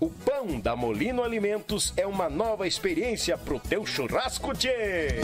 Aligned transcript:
O 0.00 0.10
pão 0.10 0.58
da 0.58 0.74
Molino 0.74 1.22
Alimentos 1.22 1.92
é 1.96 2.06
uma 2.06 2.28
nova 2.28 2.66
experiência 2.66 3.38
pro 3.38 3.60
teu 3.60 3.86
churrasco, 3.86 4.52
tchê! 4.52 5.20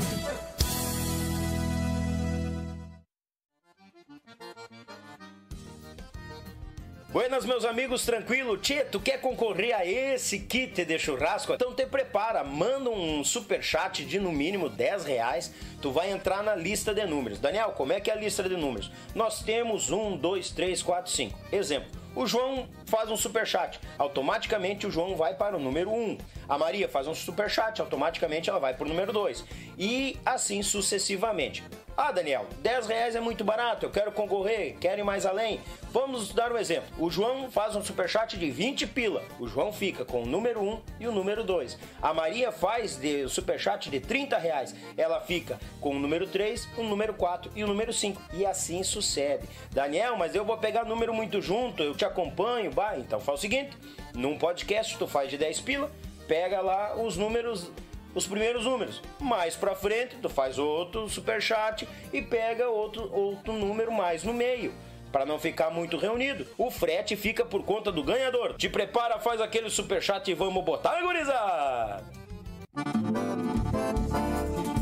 Buenas, 7.12 7.44
meus 7.44 7.64
amigos, 7.64 8.04
tranquilo? 8.04 8.56
Tchê, 8.56 8.84
tu 8.84 9.00
quer 9.00 9.20
concorrer 9.20 9.74
a 9.74 9.84
esse 9.84 10.38
kit 10.38 10.84
de 10.84 10.96
churrasco? 10.96 11.52
Então 11.52 11.74
te 11.74 11.84
prepara, 11.84 12.44
manda 12.44 12.88
um 12.88 13.24
super 13.24 13.60
chat 13.60 14.04
de 14.04 14.20
no 14.20 14.30
mínimo 14.30 14.68
10 14.68 15.04
reais, 15.06 15.52
tu 15.82 15.90
vai 15.90 16.12
entrar 16.12 16.44
na 16.44 16.54
lista 16.54 16.94
de 16.94 17.04
números. 17.04 17.40
Daniel, 17.40 17.72
como 17.72 17.92
é 17.92 18.00
que 18.00 18.10
é 18.10 18.14
a 18.14 18.16
lista 18.16 18.48
de 18.48 18.56
números? 18.56 18.92
Nós 19.12 19.42
temos 19.42 19.90
1, 19.90 20.18
2, 20.18 20.50
3, 20.50 20.80
4, 20.80 21.10
5. 21.10 21.38
Exemplo, 21.50 21.90
o 22.14 22.26
João 22.26 22.68
faz 22.86 23.10
um 23.10 23.16
super 23.16 23.46
chat, 23.46 23.80
automaticamente 23.98 24.86
o 24.86 24.90
João 24.90 25.16
vai 25.16 25.34
para 25.34 25.56
o 25.56 25.60
número 25.60 25.90
1. 25.90 26.18
A 26.48 26.58
Maria 26.58 26.88
faz 26.88 27.06
um 27.06 27.14
super 27.14 27.48
chat, 27.48 27.80
automaticamente 27.80 28.50
ela 28.50 28.58
vai 28.58 28.74
para 28.74 28.84
o 28.84 28.88
número 28.88 29.12
2. 29.12 29.44
E 29.78 30.18
assim 30.24 30.62
sucessivamente. 30.62 31.62
Ah, 31.96 32.12
Daniel, 32.12 32.46
10 32.62 32.86
reais 32.86 33.14
é 33.14 33.20
muito 33.20 33.44
barato, 33.44 33.84
eu 33.84 33.90
quero 33.90 34.10
concorrer, 34.10 34.76
quero 34.80 35.00
ir 35.00 35.04
mais 35.04 35.26
além. 35.26 35.60
Vamos 35.92 36.32
dar 36.32 36.52
um 36.52 36.56
exemplo. 36.56 36.88
O 36.98 37.10
João 37.10 37.50
faz 37.50 37.76
um 37.76 37.82
superchat 37.82 38.38
de 38.38 38.50
20 38.50 38.86
pila. 38.86 39.22
O 39.38 39.46
João 39.46 39.72
fica 39.72 40.04
com 40.04 40.22
o 40.22 40.26
número 40.26 40.62
1 40.62 40.80
e 41.00 41.08
o 41.08 41.12
número 41.12 41.44
2. 41.44 41.76
A 42.00 42.14
Maria 42.14 42.52
faz 42.52 42.96
de 42.96 43.28
superchat 43.28 43.90
de 43.90 44.00
30 44.00 44.38
reais. 44.38 44.74
Ela 44.96 45.20
fica 45.20 45.58
com 45.80 45.90
o 45.90 45.98
número 45.98 46.26
3, 46.26 46.68
o 46.78 46.84
número 46.84 47.12
4 47.12 47.50
e 47.54 47.64
o 47.64 47.66
número 47.66 47.92
5. 47.92 48.22
E 48.32 48.46
assim 48.46 48.82
sucede. 48.82 49.48
Daniel, 49.72 50.16
mas 50.16 50.34
eu 50.34 50.44
vou 50.44 50.56
pegar 50.56 50.84
número 50.84 51.12
muito 51.12 51.42
junto, 51.42 51.82
eu 51.82 51.94
te 52.00 52.04
acompanho. 52.04 52.70
Bah, 52.70 52.96
então 52.98 53.20
faz 53.20 53.38
o 53.38 53.42
seguinte: 53.42 53.76
num 54.14 54.38
podcast 54.38 54.96
tu 54.98 55.06
faz 55.06 55.30
de 55.30 55.38
10 55.38 55.60
pila, 55.60 55.90
pega 56.26 56.60
lá 56.60 56.96
os 56.96 57.16
números 57.16 57.70
os 58.12 58.26
primeiros 58.26 58.64
números. 58.64 59.00
Mais 59.20 59.54
para 59.54 59.76
frente, 59.76 60.16
tu 60.16 60.28
faz 60.28 60.58
outro 60.58 61.08
super 61.08 61.40
chat 61.40 61.86
e 62.12 62.20
pega 62.20 62.68
outro 62.68 63.12
outro 63.12 63.52
número 63.52 63.92
mais 63.92 64.24
no 64.24 64.32
meio. 64.32 64.72
Para 65.12 65.26
não 65.26 65.38
ficar 65.40 65.70
muito 65.70 65.96
reunido, 65.96 66.46
o 66.56 66.70
frete 66.70 67.16
fica 67.16 67.44
por 67.44 67.64
conta 67.64 67.90
do 67.90 68.02
ganhador. 68.02 68.54
Te 68.56 68.68
prepara, 68.68 69.18
faz 69.18 69.40
aquele 69.40 69.68
super 69.68 70.00
chat 70.00 70.28
e 70.30 70.34
vamos 70.34 70.64
botar, 70.64 71.02
gurizada! 71.02 72.04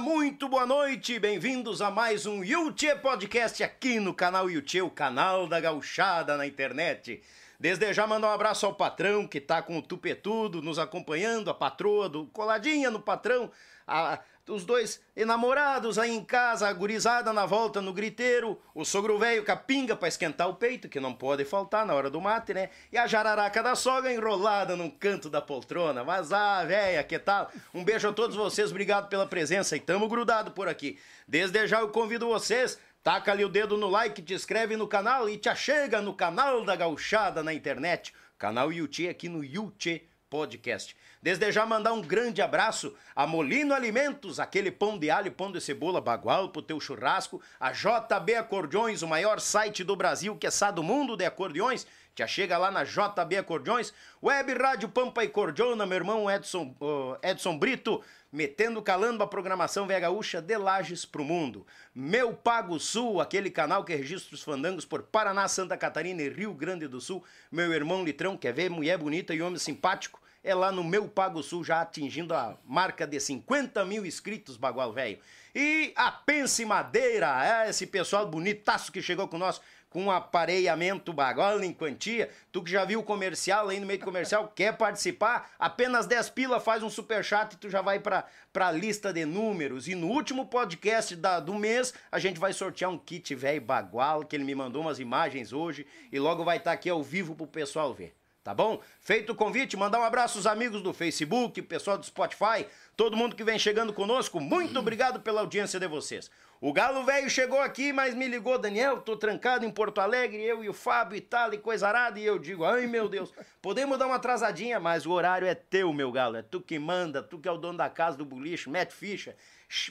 Muito 0.00 0.48
boa 0.48 0.64
noite, 0.64 1.18
bem-vindos 1.18 1.82
a 1.82 1.90
mais 1.90 2.24
um 2.24 2.42
Yuchê 2.42 2.96
Podcast 2.96 3.62
aqui 3.62 4.00
no 4.00 4.14
canal 4.14 4.48
Yuchê, 4.48 4.80
o 4.80 4.88
canal 4.88 5.46
da 5.46 5.60
gauchada 5.60 6.38
na 6.38 6.46
internet. 6.46 7.22
Desde 7.58 7.92
já 7.92 8.06
mandar 8.06 8.28
um 8.28 8.32
abraço 8.32 8.64
ao 8.64 8.74
patrão 8.74 9.28
que 9.28 9.38
tá 9.38 9.60
com 9.60 9.76
o 9.76 9.82
tupetudo 9.82 10.62
nos 10.62 10.78
acompanhando, 10.78 11.50
a 11.50 11.54
patroa 11.54 12.08
do 12.08 12.24
coladinha 12.28 12.90
no 12.90 12.98
patrão, 12.98 13.50
a, 13.86 14.18
os 14.50 14.64
dois 14.64 15.00
enamorados 15.16 15.98
aí 15.98 16.10
em 16.10 16.24
casa, 16.24 16.68
a 16.68 16.72
gurizada 16.72 17.32
na 17.32 17.46
volta 17.46 17.80
no 17.80 17.92
griteiro, 17.92 18.60
o 18.74 18.84
sogro 18.84 19.18
velho 19.18 19.44
capinga 19.44 19.96
pra 19.96 20.08
esquentar 20.08 20.48
o 20.48 20.54
peito, 20.54 20.88
que 20.88 21.00
não 21.00 21.14
pode 21.14 21.44
faltar 21.44 21.86
na 21.86 21.94
hora 21.94 22.10
do 22.10 22.20
mate, 22.20 22.52
né? 22.52 22.70
E 22.92 22.98
a 22.98 23.06
jararaca 23.06 23.62
da 23.62 23.74
sogra 23.74 24.12
enrolada 24.12 24.76
num 24.76 24.90
canto 24.90 25.30
da 25.30 25.40
poltrona. 25.40 26.04
Mas 26.04 26.32
ah, 26.32 26.64
véia, 26.64 27.02
que 27.02 27.18
tal? 27.18 27.50
Um 27.72 27.84
beijo 27.84 28.08
a 28.08 28.12
todos 28.12 28.36
vocês, 28.36 28.70
obrigado 28.70 29.08
pela 29.08 29.26
presença 29.26 29.76
e 29.76 29.80
tamo 29.80 30.08
grudado 30.08 30.50
por 30.50 30.68
aqui. 30.68 30.98
Desde 31.26 31.66
já 31.66 31.80
eu 31.80 31.88
convido 31.88 32.26
vocês 32.26 32.78
Taca 33.02 33.32
ali 33.32 33.42
o 33.46 33.48
dedo 33.48 33.78
no 33.78 33.88
like, 33.88 34.20
te 34.20 34.34
inscreve 34.34 34.76
no 34.76 34.86
canal 34.86 35.26
e 35.26 35.38
te 35.38 35.48
achega 35.48 36.02
no 36.02 36.12
canal 36.12 36.62
da 36.66 36.76
Gauchada 36.76 37.42
na 37.42 37.54
internet. 37.54 38.12
Canal 38.36 38.70
Yuchê 38.70 39.08
aqui 39.08 39.26
no 39.26 39.42
Yuchê 39.42 40.02
Podcast. 40.28 40.94
Desde 41.22 41.52
já 41.52 41.66
mandar 41.66 41.92
um 41.92 42.00
grande 42.00 42.40
abraço 42.40 42.94
a 43.14 43.26
Molino 43.26 43.74
Alimentos, 43.74 44.40
aquele 44.40 44.70
pão 44.70 44.98
de 44.98 45.10
alho, 45.10 45.30
pão 45.30 45.52
de 45.52 45.60
cebola, 45.60 46.00
bagual 46.00 46.48
pro 46.48 46.62
teu 46.62 46.80
churrasco, 46.80 47.42
a 47.60 47.72
JB 47.72 48.36
Acordeões, 48.36 49.02
o 49.02 49.08
maior 49.08 49.38
site 49.38 49.84
do 49.84 49.94
Brasil 49.94 50.34
que 50.36 50.46
é 50.46 50.72
do 50.72 50.82
mundo 50.82 51.18
de 51.18 51.26
acordeões. 51.26 51.86
Já 52.16 52.26
chega 52.26 52.58
lá 52.58 52.70
na 52.70 52.84
JB 52.84 53.36
Acordeões, 53.38 53.92
Web 54.22 54.54
Rádio 54.54 54.88
Pampa 54.88 55.24
e 55.24 55.28
Cordiona, 55.28 55.86
meu 55.86 55.96
irmão 55.96 56.30
Edson, 56.30 56.74
uh, 56.80 57.16
Edson 57.22 57.56
Brito, 57.58 58.02
metendo 58.32 58.82
calando 58.82 59.22
a 59.22 59.26
programação 59.26 59.86
Vega 59.86 60.00
Gaúcha 60.00 60.40
de 60.40 60.56
Lages 60.56 61.04
pro 61.04 61.24
mundo. 61.24 61.66
Meu 61.94 62.34
Pago 62.34 62.78
Sul, 62.78 63.20
aquele 63.20 63.50
canal 63.50 63.84
que 63.84 63.94
registra 63.94 64.34
os 64.34 64.42
fandangos 64.42 64.84
por 64.84 65.02
Paraná, 65.02 65.48
Santa 65.48 65.76
Catarina 65.76 66.20
e 66.22 66.28
Rio 66.28 66.52
Grande 66.52 66.86
do 66.86 67.00
Sul. 67.00 67.24
Meu 67.50 67.72
irmão 67.72 68.04
Litrão, 68.04 68.36
quer 68.36 68.52
ver 68.52 68.68
mulher 68.68 68.98
bonita 68.98 69.34
e 69.34 69.40
homem 69.40 69.58
simpático? 69.58 70.19
É 70.42 70.54
lá 70.54 70.72
no 70.72 70.82
Meu 70.82 71.06
Pago 71.06 71.42
Sul, 71.42 71.62
já 71.62 71.82
atingindo 71.82 72.34
a 72.34 72.56
marca 72.64 73.06
de 73.06 73.20
50 73.20 73.84
mil 73.84 74.06
inscritos, 74.06 74.56
bagual 74.56 74.92
velho. 74.92 75.18
E 75.54 75.92
a 75.94 76.10
Pense 76.10 76.64
Madeira, 76.64 77.64
é 77.64 77.68
esse 77.68 77.86
pessoal 77.86 78.26
bonitaço 78.26 78.90
que 78.90 79.02
chegou 79.02 79.28
com 79.28 79.36
nós 79.36 79.60
com 79.90 80.10
aparelhamento 80.10 81.12
bagola 81.12 81.66
em 81.66 81.72
quantia. 81.72 82.30
Tu 82.52 82.62
que 82.62 82.70
já 82.70 82.84
viu 82.84 83.00
o 83.00 83.02
comercial 83.02 83.68
aí 83.68 83.80
no 83.80 83.86
meio 83.86 83.98
do 83.98 84.04
comercial, 84.04 84.48
quer 84.54 84.76
participar? 84.76 85.50
Apenas 85.58 86.06
10 86.06 86.30
pila, 86.30 86.60
faz 86.60 86.82
um 86.82 86.88
super 86.88 87.22
chat 87.22 87.52
e 87.52 87.56
tu 87.56 87.68
já 87.68 87.82
vai 87.82 87.98
pra, 87.98 88.24
pra 88.52 88.70
lista 88.70 89.12
de 89.12 89.26
números. 89.26 89.88
E 89.88 89.94
no 89.94 90.06
último 90.06 90.46
podcast 90.46 91.14
da, 91.16 91.40
do 91.40 91.54
mês, 91.54 91.92
a 92.10 92.18
gente 92.18 92.40
vai 92.40 92.52
sortear 92.52 92.90
um 92.90 92.96
kit 92.96 93.34
velho 93.34 93.60
bagual, 93.60 94.24
que 94.24 94.36
ele 94.36 94.44
me 94.44 94.54
mandou 94.54 94.80
umas 94.80 95.00
imagens 95.00 95.52
hoje 95.52 95.86
e 96.10 96.18
logo 96.18 96.44
vai 96.44 96.56
estar 96.56 96.70
tá 96.70 96.74
aqui 96.74 96.88
ao 96.88 97.02
vivo 97.02 97.34
pro 97.34 97.46
pessoal 97.46 97.92
ver. 97.92 98.19
Tá 98.42 98.54
bom? 98.54 98.80
Feito 99.02 99.32
o 99.32 99.34
convite, 99.34 99.76
mandar 99.76 100.00
um 100.00 100.04
abraço 100.04 100.38
aos 100.38 100.46
amigos 100.46 100.80
do 100.80 100.94
Facebook, 100.94 101.60
pessoal 101.60 101.98
do 101.98 102.06
Spotify, 102.06 102.66
todo 102.96 103.14
mundo 103.14 103.36
que 103.36 103.44
vem 103.44 103.58
chegando 103.58 103.92
conosco. 103.92 104.40
Muito 104.40 104.78
obrigado 104.78 105.20
pela 105.20 105.42
audiência 105.42 105.78
de 105.78 105.86
vocês. 105.86 106.30
O 106.58 106.72
Galo 106.72 107.04
Velho 107.04 107.28
chegou 107.28 107.60
aqui, 107.60 107.92
mas 107.92 108.14
me 108.14 108.26
ligou, 108.26 108.58
Daniel, 108.58 109.02
tô 109.02 109.14
trancado 109.14 109.66
em 109.66 109.70
Porto 109.70 110.00
Alegre, 110.00 110.42
eu 110.42 110.64
e 110.64 110.70
o 110.70 110.74
Fábio 110.74 111.16
e 111.16 111.20
tal, 111.20 111.52
e 111.52 111.58
coisa 111.58 111.88
arada, 111.88 112.18
e 112.18 112.24
eu 112.24 112.38
digo, 112.38 112.64
ai 112.64 112.86
meu 112.86 113.10
Deus, 113.10 113.30
podemos 113.60 113.98
dar 113.98 114.06
uma 114.06 114.16
atrasadinha, 114.16 114.80
mas 114.80 115.04
o 115.04 115.10
horário 115.10 115.46
é 115.46 115.54
teu, 115.54 115.92
meu 115.92 116.10
Galo, 116.10 116.36
é 116.36 116.42
tu 116.42 116.62
que 116.62 116.78
manda, 116.78 117.22
tu 117.22 117.38
que 117.38 117.48
é 117.48 117.52
o 117.52 117.58
dono 117.58 117.76
da 117.76 117.90
casa 117.90 118.16
do 118.16 118.24
boliche, 118.24 118.70
mete 118.70 118.94
ficha, 118.94 119.36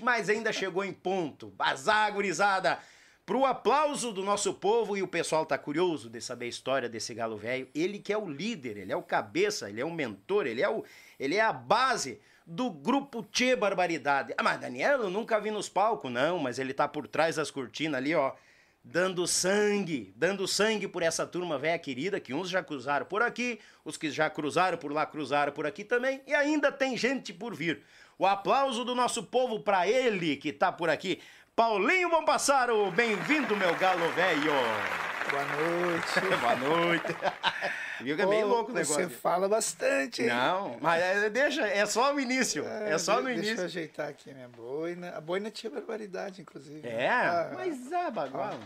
mas 0.01 0.27
ainda 0.27 0.51
chegou 0.51 0.83
em 0.83 0.93
ponto, 0.93 1.47
bazar, 1.47 2.11
gurizada, 2.13 2.79
pro 3.29 3.45
aplauso 3.45 4.11
do 4.11 4.23
nosso 4.23 4.55
povo, 4.55 4.97
e 4.97 5.03
o 5.03 5.07
pessoal 5.07 5.45
tá 5.45 5.55
curioso 5.55 6.09
de 6.09 6.19
saber 6.19 6.45
a 6.45 6.49
história 6.49 6.89
desse 6.89 7.13
Galo 7.13 7.37
Velho, 7.37 7.67
ele 7.75 7.99
que 7.99 8.11
é 8.11 8.17
o 8.17 8.27
líder, 8.27 8.75
ele 8.75 8.91
é 8.91 8.95
o 8.95 9.03
cabeça, 9.03 9.69
ele 9.69 9.79
é 9.79 9.85
o 9.85 9.91
mentor, 9.91 10.47
ele 10.47 10.63
é, 10.63 10.67
o, 10.67 10.83
ele 11.19 11.35
é 11.35 11.41
a 11.41 11.53
base 11.53 12.19
do 12.43 12.71
grupo 12.71 13.21
Tchê 13.31 13.55
Barbaridade. 13.55 14.33
Ah, 14.35 14.41
mas 14.41 14.59
Daniel, 14.59 15.01
eu 15.03 15.11
nunca 15.11 15.39
vi 15.39 15.51
nos 15.51 15.69
palcos, 15.69 16.11
não, 16.11 16.39
mas 16.39 16.57
ele 16.57 16.73
tá 16.73 16.87
por 16.87 17.07
trás 17.07 17.35
das 17.35 17.51
cortinas 17.51 17.99
ali, 17.99 18.15
ó, 18.15 18.31
dando 18.83 19.27
sangue, 19.27 20.11
dando 20.15 20.47
sangue 20.47 20.87
por 20.87 21.03
essa 21.03 21.27
turma 21.27 21.59
velha 21.59 21.77
querida, 21.77 22.19
que 22.19 22.33
uns 22.33 22.49
já 22.49 22.63
cruzaram 22.63 23.05
por 23.05 23.21
aqui, 23.21 23.59
os 23.85 23.95
que 23.95 24.09
já 24.09 24.27
cruzaram 24.27 24.79
por 24.79 24.91
lá 24.91 25.05
cruzaram 25.05 25.53
por 25.53 25.67
aqui 25.67 25.83
também, 25.83 26.19
e 26.25 26.33
ainda 26.33 26.71
tem 26.71 26.97
gente 26.97 27.31
por 27.31 27.53
vir. 27.53 27.83
O 28.19 28.25
aplauso 28.25 28.83
do 28.83 28.93
nosso 28.93 29.23
povo 29.23 29.61
para 29.61 29.87
ele 29.87 30.35
que 30.35 30.51
tá 30.51 30.73
por 30.73 30.89
aqui. 30.89 31.21
Paulinho 31.59 32.09
Bompassaro, 32.09 32.89
bem-vindo, 32.91 33.53
meu 33.53 33.75
galo 33.75 34.09
velho. 34.13 34.53
Boa 35.29 35.43
noite. 35.43 36.21
Boa 36.39 36.55
noite. 36.55 37.17
Viu 37.99 38.15
que 38.15 38.21
é 38.21 38.25
meio 38.25 38.47
louco 38.47 38.71
o 38.71 38.73
negócio. 38.73 38.95
Você 38.95 39.09
fala 39.09 39.49
bastante, 39.49 40.21
hein? 40.21 40.29
Não, 40.29 40.77
mas 40.79 41.03
é, 41.03 41.29
deixa, 41.29 41.67
é 41.67 41.85
só 41.85 42.15
o 42.15 42.19
início. 42.21 42.65
É, 42.65 42.93
é 42.93 42.97
só 42.97 43.17
no 43.17 43.23
deixa 43.23 43.39
início. 43.39 43.55
Deixa 43.57 43.61
eu 43.61 43.65
ajeitar 43.65 44.07
aqui 44.07 44.31
a 44.31 44.33
minha 44.35 44.47
boina. 44.47 45.09
A 45.09 45.19
boina 45.19 45.51
tinha 45.51 45.69
barbaridade, 45.69 46.39
inclusive. 46.39 46.87
É, 46.87 47.09
ah, 47.09 47.51
mas 47.53 47.91
é 47.91 48.09
bagual. 48.09 48.57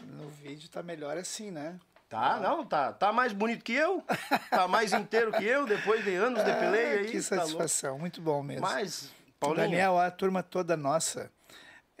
No 0.00 0.30
vídeo 0.30 0.70
tá 0.70 0.82
melhor 0.82 1.18
assim, 1.18 1.50
né? 1.50 1.78
Tá, 2.08 2.40
não, 2.40 2.64
tá, 2.64 2.94
tá 2.94 3.12
mais 3.12 3.34
bonito 3.34 3.62
que 3.62 3.74
eu, 3.74 4.02
tá 4.48 4.66
mais 4.66 4.94
inteiro 4.94 5.32
que 5.32 5.44
eu, 5.44 5.66
depois 5.66 6.02
de 6.02 6.14
anos 6.14 6.42
de 6.42 6.50
peleia 6.54 7.00
aí. 7.00 7.10
Que 7.10 7.18
tá 7.18 7.36
satisfação, 7.36 7.90
louco. 7.90 8.00
muito 8.00 8.22
bom 8.22 8.42
mesmo. 8.42 8.62
Mas, 8.62 9.12
Paulinho... 9.38 9.64
Daniel, 9.64 9.98
a 9.98 10.10
turma 10.10 10.42
toda 10.42 10.78
nossa 10.78 11.30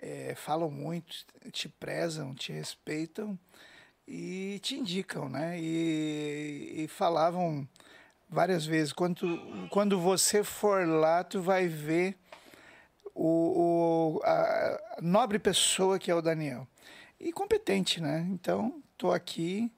é, 0.02 0.34
falam 0.34 0.68
muito, 0.68 1.14
te 1.52 1.68
prezam, 1.68 2.34
te 2.34 2.52
respeitam 2.52 3.38
e 4.06 4.58
te 4.60 4.74
indicam, 4.74 5.28
né? 5.28 5.56
E, 5.60 6.82
e 6.82 6.88
falavam 6.88 7.66
várias 8.28 8.66
vezes, 8.66 8.92
quando, 8.92 9.68
quando 9.70 10.00
você 10.00 10.42
for 10.42 10.86
lá, 10.86 11.22
tu 11.22 11.40
vai 11.40 11.68
ver 11.68 12.18
o, 13.14 14.18
o 14.18 14.20
a 14.24 14.98
nobre 15.00 15.38
pessoa 15.38 15.98
que 15.98 16.10
é 16.10 16.14
o 16.14 16.20
Daniel. 16.22 16.66
E 17.20 17.32
competente, 17.32 18.00
né? 18.00 18.26
Então, 18.30 18.82
tô 18.98 19.12
aqui 19.12 19.70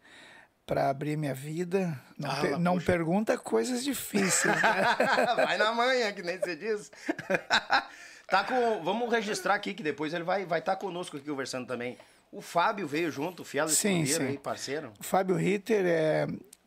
para 0.65 0.89
abrir 0.89 1.19
minha 1.19 1.35
vida. 1.35 2.01
Não, 2.17 2.31
ah, 2.31 2.41
per, 2.41 2.59
não 2.59 2.79
pergunta 2.79 3.37
coisas 3.37 3.85
difíceis. 3.85 4.55
Né? 4.55 5.37
vai 5.37 5.59
na 5.59 5.73
manhã, 5.73 6.11
que 6.13 6.23
nem 6.23 6.39
você 6.39 6.57
diz. 6.57 6.91
tá 8.29 8.45
com, 8.45 8.83
vamos 8.83 9.11
registrar 9.11 9.55
aqui 9.55 9.75
que 9.75 9.83
depois 9.83 10.15
ele 10.15 10.25
vai 10.25 10.45
vai 10.45 10.59
estar 10.59 10.77
tá 10.77 10.81
conosco 10.81 11.17
aqui 11.17 11.29
conversando 11.29 11.67
também. 11.67 11.97
O 12.33 12.41
Fábio 12.41 12.87
veio 12.87 13.11
junto, 13.11 13.43
o 13.43 13.45
Fiel 13.45 13.69
sim, 13.69 14.05
sim. 14.05 14.23
aí, 14.23 14.39
parceiro. 14.39 14.93
O 14.99 15.05
Fábio 15.05 15.37
Ritter 15.37 15.85
é, 15.87 16.27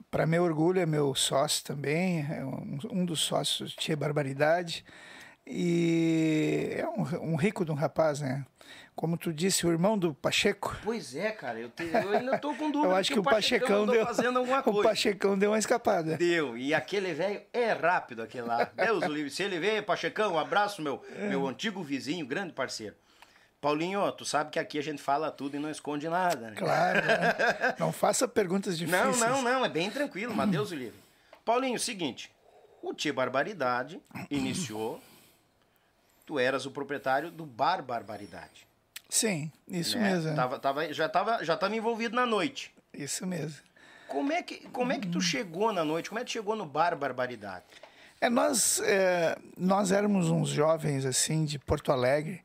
para 0.10 0.26
meu 0.26 0.44
orgulho, 0.44 0.80
é 0.80 0.86
meu 0.86 1.14
sócio 1.14 1.66
também, 1.66 2.26
é 2.32 2.44
um, 2.44 2.80
um 2.92 3.06
dos 3.06 3.20
sócios 3.20 3.72
de 3.72 3.96
Barbaridade. 3.96 4.86
E 5.46 6.74
é 6.76 6.88
um, 6.88 7.32
um, 7.32 7.36
rico 7.36 7.64
de 7.64 7.72
um 7.72 7.76
rapaz, 7.76 8.20
né? 8.20 8.46
Como 8.98 9.16
tu 9.16 9.32
disse, 9.32 9.64
o 9.68 9.72
irmão 9.72 9.96
do 9.96 10.12
Pacheco. 10.12 10.76
Pois 10.84 11.16
é, 11.16 11.30
cara, 11.30 11.60
eu, 11.60 11.70
te, 11.70 11.84
eu 11.84 12.18
ainda 12.18 12.40
tô 12.40 12.56
com 12.56 12.72
dúvida. 12.72 12.90
eu 12.92 12.96
acho 12.96 13.14
que, 13.14 13.20
o 13.20 13.24
Pachecão, 13.24 13.86
deu 13.86 14.04
fazendo 14.04 14.40
alguma 14.40 14.62
coisa. 14.64 14.80
O 14.80 14.82
Pachecão 14.82 15.38
deu 15.38 15.52
uma 15.52 15.60
escapada. 15.60 16.18
Deu, 16.18 16.58
e 16.58 16.74
aquele 16.74 17.14
velho 17.14 17.44
é 17.54 17.74
rápido 17.74 18.24
aquele 18.24 18.48
lá. 18.48 18.64
Deus 18.76 19.04
livre. 19.06 19.30
Se 19.30 19.44
ele 19.44 19.60
vê, 19.60 19.84
Pachecão, 19.84 20.34
um 20.34 20.40
abraço, 20.40 20.82
meu, 20.82 21.06
é. 21.16 21.30
meu 21.30 21.48
antigo 21.48 21.84
vizinho, 21.84 22.26
grande 22.26 22.54
parceiro. 22.54 22.96
Paulinho, 23.62 24.12
tu 24.14 24.26
sabe 24.26 24.50
que 24.50 24.58
aqui 24.58 24.80
a 24.80 24.82
gente 24.82 25.00
fala 25.00 25.30
tudo 25.30 25.56
e 25.56 25.60
não 25.60 25.70
esconde 25.70 26.10
nada, 26.10 26.50
né? 26.50 26.56
Claro. 26.56 27.06
Né? 27.06 27.76
Não 27.78 27.92
faça 27.92 28.28
perguntas 28.28 28.76
difíceis. 28.80 29.20
Não, 29.20 29.30
não, 29.30 29.42
não, 29.44 29.66
é 29.66 29.70
bem 29.70 29.92
tranquilo, 29.92 30.34
mas 30.36 30.50
Deus 30.50 30.72
o 30.72 30.76
livre. 30.76 31.00
Paulinho, 31.46 31.80
seguinte, 31.80 32.32
o 32.82 32.96
Tia 32.96 33.14
Barbaridade 33.14 34.02
iniciou, 34.32 35.00
tu 36.26 36.40
eras 36.40 36.66
o 36.66 36.72
proprietário 36.72 37.30
do 37.30 37.46
Bar 37.46 37.84
Barbaridade. 37.84 38.67
Sim, 39.10 39.52
isso 39.68 39.98
né? 39.98 40.12
mesmo. 40.12 40.36
Tava, 40.36 40.60
tava, 40.60 40.94
já 40.94 41.06
estava 41.06 41.44
já 41.44 41.56
tava 41.56 41.76
envolvido 41.76 42.16
na 42.16 42.26
noite. 42.26 42.74
Isso 42.94 43.26
mesmo. 43.26 43.62
Como 44.08 44.32
é 44.32 44.42
que, 44.42 44.68
como 44.70 44.92
é 44.92 45.00
que 45.00 45.08
tu 45.08 45.20
chegou 45.20 45.74
na 45.74 45.84
noite? 45.84 46.10
Como 46.10 46.20
é 46.20 46.24
que 46.24 46.30
tu 46.30 46.34
chegou 46.34 46.56
no 46.56 46.66
Bar 46.66 46.96
Barbaridade? 46.96 47.66
É, 48.20 48.30
nós, 48.30 48.80
é, 48.80 49.38
nós 49.56 49.92
éramos 49.92 50.30
uns 50.30 50.50
jovens, 50.50 51.06
assim, 51.06 51.46
de 51.46 51.60
Porto 51.60 51.92
Alegre, 51.92 52.42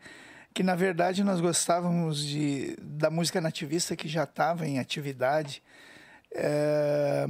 que 0.52 0.62
na 0.62 0.74
verdade 0.74 1.24
nós 1.24 1.40
gostávamos 1.40 2.26
de, 2.26 2.76
da 2.78 3.08
música 3.10 3.40
nativista 3.40 3.96
que 3.96 4.06
já 4.06 4.24
estava 4.24 4.66
em 4.66 4.78
atividade. 4.78 5.62
É, 6.32 7.26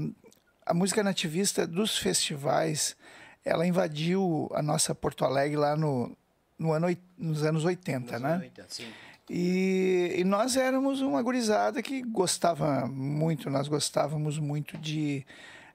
a 0.67 0.75
música 0.75 1.05
nativista 1.05 1.67
dos 1.67 1.97
festivais, 1.99 2.97
ela 3.45 3.67
invadiu 3.67 4.51
a 4.55 4.63
nossa 4.63 4.95
Porto 4.95 5.25
Alegre 5.25 5.57
lá 5.57 5.77
no, 5.77 6.17
no 6.59 6.73
ano, 6.73 6.89
nos 7.17 7.45
anos 7.45 7.65
80, 7.65 8.13
nos 8.13 8.23
né? 8.23 8.29
Anos 8.29 8.43
80, 8.43 8.67
sim. 8.71 8.93
E, 9.31 10.17
e, 10.19 10.25
nós 10.25 10.57
éramos 10.57 11.01
uma 11.01 11.23
gurizada 11.23 11.83
que 11.83 12.03
gostava 12.03 12.87
muito, 12.87 13.49
nós 13.49 13.69
gostávamos 13.69 14.39
muito 14.39 14.77
de, 14.77 15.25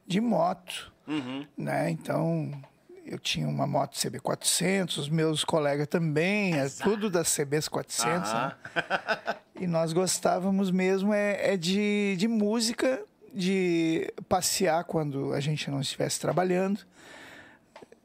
de 0.06 0.20
moto, 0.20 0.92
uhum. 1.08 1.46
né? 1.58 1.90
Então, 1.90 2.52
eu 3.06 3.18
tinha 3.18 3.48
uma 3.48 3.66
moto 3.66 3.96
CB400, 3.96 4.98
os 4.98 5.10
meus 5.10 5.46
colegas 5.46 5.88
também, 5.88 6.56
é 6.60 6.68
tudo 6.70 7.10
das 7.10 7.34
CBs 7.34 7.70
400. 7.70 8.34
Né? 8.34 8.52
e 9.60 9.66
nós 9.66 9.94
gostávamos 9.94 10.70
mesmo 10.70 11.14
é, 11.14 11.54
é, 11.54 11.58
de, 11.58 12.16
de 12.18 12.28
música, 12.28 13.02
de 13.34 14.14
passear 14.28 14.84
quando 14.84 15.34
a 15.34 15.40
gente 15.40 15.72
não 15.72 15.80
estivesse 15.80 16.20
trabalhando. 16.20 16.82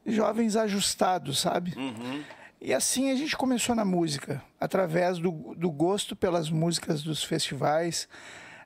Jovens 0.05 0.55
ajustados, 0.55 1.39
sabe? 1.39 1.73
Uhum. 1.77 2.23
E 2.63 2.73
assim 2.73 3.11
a 3.11 3.15
gente 3.15 3.37
começou 3.37 3.75
na 3.75 3.85
música, 3.85 4.41
através 4.59 5.19
do, 5.19 5.53
do 5.55 5.69
gosto 5.69 6.15
pelas 6.15 6.49
músicas 6.49 7.03
dos 7.03 7.23
festivais. 7.23 8.07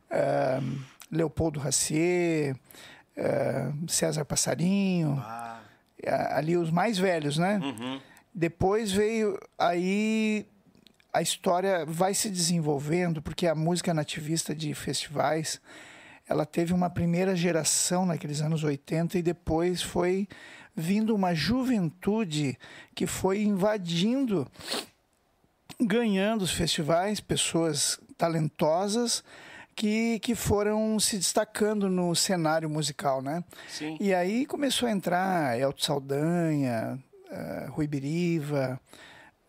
Uh, 0.09 0.79
Leopoldo 1.11 1.59
Racier, 1.59 2.55
uh, 3.17 3.91
César 3.91 4.23
Passarinho. 4.23 5.17
Ah 5.19 5.47
ali 6.05 6.57
os 6.57 6.71
mais 6.71 6.97
velhos, 6.97 7.37
né? 7.37 7.59
Uhum. 7.61 7.99
Depois 8.33 8.91
veio 8.91 9.39
aí 9.57 10.45
a 11.11 11.21
história 11.21 11.85
vai 11.85 12.13
se 12.13 12.29
desenvolvendo 12.29 13.21
porque 13.21 13.47
a 13.47 13.55
música 13.55 13.93
nativista 13.93 14.53
de 14.53 14.73
festivais 14.75 15.59
ela 16.29 16.45
teve 16.45 16.73
uma 16.73 16.89
primeira 16.89 17.35
geração 17.35 18.05
naqueles 18.05 18.41
anos 18.41 18.63
80 18.63 19.17
e 19.17 19.21
depois 19.21 19.81
foi 19.81 20.27
vindo 20.77 21.15
uma 21.15 21.33
juventude 21.33 22.55
que 22.93 23.07
foi 23.07 23.41
invadindo, 23.41 24.47
ganhando 25.81 26.43
os 26.43 26.51
festivais, 26.51 27.19
pessoas 27.19 27.99
talentosas 28.15 29.23
que, 29.75 30.19
que 30.19 30.35
foram 30.35 30.99
se 30.99 31.17
destacando 31.17 31.89
no 31.89 32.15
cenário 32.15 32.69
musical, 32.69 33.23
né? 33.23 33.43
Sim. 33.67 33.97
E 33.99 34.13
aí 34.13 34.45
começou 34.45 34.87
a 34.87 34.91
entrar 34.91 35.59
Elton 35.59 35.83
Saldanha, 35.83 36.99
uh, 37.31 37.71
Rui 37.71 37.87
Biriva, 37.87 38.79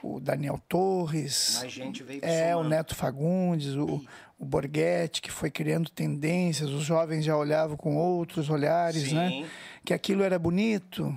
o 0.03 0.21
Daniel 0.21 0.61
Torres. 0.69 1.57
Mais 1.61 1.73
gente 1.73 2.03
veio 2.03 2.21
É, 2.25 2.51
somando. 2.51 2.67
o 2.67 2.71
Neto 2.71 2.95
Fagundes, 2.95 3.75
o, 3.75 4.01
o 4.39 4.45
Borghetti, 4.45 5.21
que 5.23 5.31
foi 5.31 5.51
criando 5.51 5.91
tendências, 5.91 6.71
os 6.71 6.85
jovens 6.85 7.25
já 7.25 7.37
olhavam 7.37 7.77
com 7.77 7.97
outros 7.97 8.49
olhares, 8.51 9.03
Sim. 9.09 9.15
né? 9.15 9.49
Que 9.85 9.93
aquilo 9.95 10.23
era 10.23 10.39
bonito, 10.39 11.13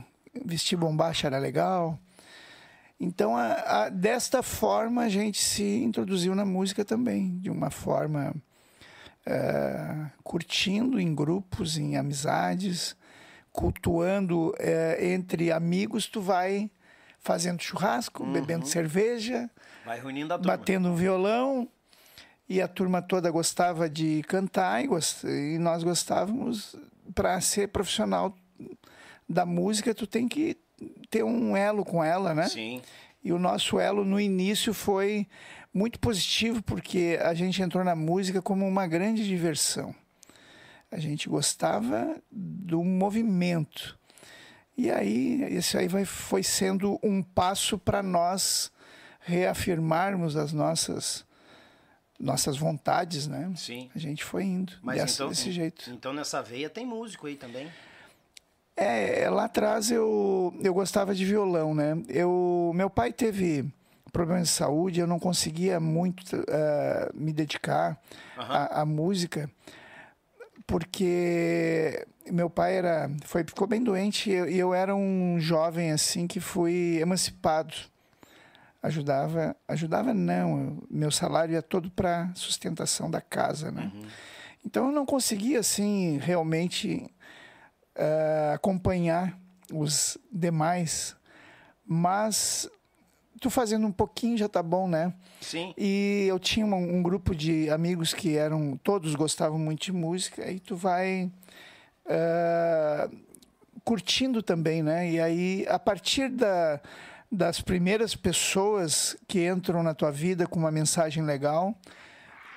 vestir 0.45 0.77
bombacha 0.77 1.27
era 1.27 1.37
legal. 1.37 1.99
Então, 2.99 3.35
a- 3.35 3.53
a- 3.85 3.89
desta 3.89 4.43
forma, 4.43 5.01
a 5.03 5.09
gente 5.09 5.39
se 5.43 5.63
introduziu 5.83 6.33
na 6.35 6.45
música 6.45 6.85
também, 6.85 7.37
de 7.39 7.49
uma 7.49 7.69
forma 7.71 8.33
eh, 9.25 10.05
curtindo 10.23 10.99
em 10.99 11.13
grupos, 11.13 11.77
em 11.77 11.95
amizades, 11.95 12.95
cultuando 13.51 14.53
eh, 14.59 15.11
entre 15.13 15.51
amigos, 15.51 16.07
tu 16.07 16.21
vai 16.21 16.71
fazendo 17.21 17.61
churrasco, 17.61 18.25
bebendo 18.25 18.65
cerveja, 18.67 19.49
batendo 20.47 20.89
um 20.89 20.95
violão 20.95 21.67
e 22.49 22.61
a 22.61 22.67
turma 22.67 23.01
toda 23.01 23.29
gostava 23.31 23.89
de 23.89 24.23
cantar 24.27 24.83
e, 24.83 24.87
gos- 24.87 25.23
e 25.23 25.57
nós 25.59 25.83
gostávamos 25.83 26.75
para 27.15 27.39
ser 27.39 27.67
profissional 27.69 28.35
da 29.29 29.45
música 29.45 29.93
tu 29.95 30.05
tem 30.05 30.27
que 30.27 30.57
ter 31.09 31.23
um 31.23 31.55
elo 31.55 31.85
com 31.85 32.03
ela 32.03 32.33
né? 32.33 32.47
Sim. 32.49 32.81
e 33.23 33.31
o 33.31 33.37
nosso 33.39 33.79
elo 33.79 34.03
no 34.03 34.19
início 34.19 34.73
foi 34.73 35.27
muito 35.73 35.99
positivo 35.99 36.61
porque 36.63 37.17
a 37.23 37.33
gente 37.33 37.61
entrou 37.61 37.83
na 37.83 37.95
música 37.95 38.41
como 38.41 38.67
uma 38.67 38.85
grande 38.87 39.25
diversão. 39.25 39.95
A 40.91 40.97
gente 40.99 41.29
gostava 41.29 42.17
do 42.29 42.83
movimento 42.83 43.97
e 44.85 44.91
aí 44.91 45.55
isso 45.57 45.77
aí 45.77 45.87
vai, 45.87 46.05
foi 46.05 46.43
sendo 46.43 46.99
um 47.03 47.21
passo 47.23 47.77
para 47.77 48.01
nós 48.03 48.71
reafirmarmos 49.19 50.35
as 50.35 50.51
nossas 50.53 51.25
nossas 52.19 52.55
vontades, 52.55 53.25
né? 53.25 53.51
Sim. 53.55 53.89
A 53.95 53.97
gente 53.97 54.23
foi 54.23 54.43
indo 54.43 54.73
Mas 54.83 54.97
dessa- 55.01 55.13
então, 55.15 55.29
desse 55.29 55.51
jeito. 55.51 55.89
então 55.89 56.13
nessa 56.13 56.39
veia 56.41 56.69
tem 56.69 56.85
músico 56.85 57.25
aí 57.25 57.35
também. 57.35 57.67
É, 58.77 59.27
lá 59.29 59.45
atrás 59.45 59.89
eu, 59.91 60.53
eu 60.63 60.71
gostava 60.73 61.13
de 61.15 61.25
violão, 61.25 61.73
né? 61.73 62.01
Eu, 62.07 62.71
meu 62.75 62.89
pai 62.91 63.11
teve 63.11 63.65
problemas 64.11 64.49
de 64.49 64.53
saúde, 64.53 64.99
eu 64.99 65.07
não 65.07 65.19
conseguia 65.19 65.79
muito 65.79 66.23
eh, 66.47 67.09
me 67.13 67.33
dedicar 67.33 67.99
à, 68.37 68.81
à 68.81 68.85
música, 68.85 69.49
porque 70.67 72.05
meu 72.29 72.49
pai 72.49 72.75
era, 72.75 73.09
foi, 73.25 73.43
ficou 73.43 73.67
bem 73.67 73.83
doente 73.83 74.29
e 74.29 74.33
eu, 74.33 74.49
eu 74.49 74.73
era 74.73 74.95
um 74.95 75.39
jovem 75.39 75.91
assim 75.91 76.27
que 76.27 76.39
fui 76.39 76.99
emancipado. 77.01 77.73
Ajudava, 78.83 79.55
ajudava 79.67 80.11
não, 80.11 80.81
meu 80.89 81.11
salário 81.11 81.53
ia 81.53 81.61
todo 81.61 81.91
para 81.91 82.31
sustentação 82.33 83.11
da 83.11 83.21
casa, 83.21 83.71
né? 83.71 83.91
Então 84.65 84.87
eu 84.87 84.91
não 84.91 85.05
conseguia 85.05 85.59
assim 85.59 86.17
realmente 86.17 87.07
eh, 87.95 88.51
acompanhar 88.55 89.37
os 89.71 90.17
demais, 90.31 91.15
mas 91.85 92.67
tu 93.39 93.49
fazendo 93.49 93.85
um 93.85 93.91
pouquinho 93.91 94.37
já 94.37 94.47
tá 94.47 94.63
bom, 94.63 94.87
né? 94.87 95.13
Sim. 95.41 95.73
E 95.77 96.25
eu 96.27 96.39
tinha 96.39 96.65
um, 96.65 96.97
um 96.97 97.03
grupo 97.03 97.35
de 97.35 97.69
amigos 97.69 98.13
que 98.13 98.35
eram 98.35 98.77
todos 98.83 99.15
gostavam 99.15 99.59
muito 99.59 99.83
de 99.83 99.91
música 99.91 100.49
e 100.49 100.59
tu 100.59 100.75
vai 100.75 101.31
curtindo 103.83 104.41
também, 104.41 104.83
né? 104.83 105.09
E 105.09 105.19
aí 105.19 105.65
a 105.67 105.79
partir 105.79 106.29
da, 106.29 106.79
das 107.31 107.61
primeiras 107.61 108.15
pessoas 108.15 109.17
que 109.27 109.47
entram 109.47 109.83
na 109.83 109.93
tua 109.93 110.11
vida 110.11 110.45
com 110.47 110.59
uma 110.59 110.71
mensagem 110.71 111.23
legal, 111.23 111.75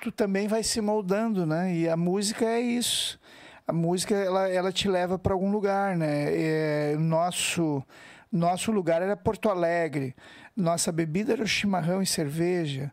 tu 0.01 0.11
também 0.11 0.47
vai 0.47 0.63
se 0.63 0.81
moldando, 0.81 1.45
né? 1.45 1.73
E 1.73 1.89
a 1.89 1.97
música 1.97 2.45
é 2.45 2.59
isso. 2.59 3.19
A 3.67 3.73
música 3.73 4.13
ela, 4.13 4.47
ela 4.49 4.71
te 4.71 4.87
leva 4.87 5.17
para 5.17 5.33
algum 5.33 5.51
lugar, 5.51 5.97
né? 5.97 6.27
É, 6.29 6.95
nosso 6.97 7.83
nosso 8.31 8.71
lugar 8.71 9.01
era 9.01 9.15
Porto 9.15 9.49
Alegre. 9.49 10.13
Nossa 10.55 10.91
bebida 10.91 11.33
era 11.33 11.43
o 11.43 11.47
chimarrão 11.47 12.01
e 12.01 12.05
cerveja. 12.05 12.91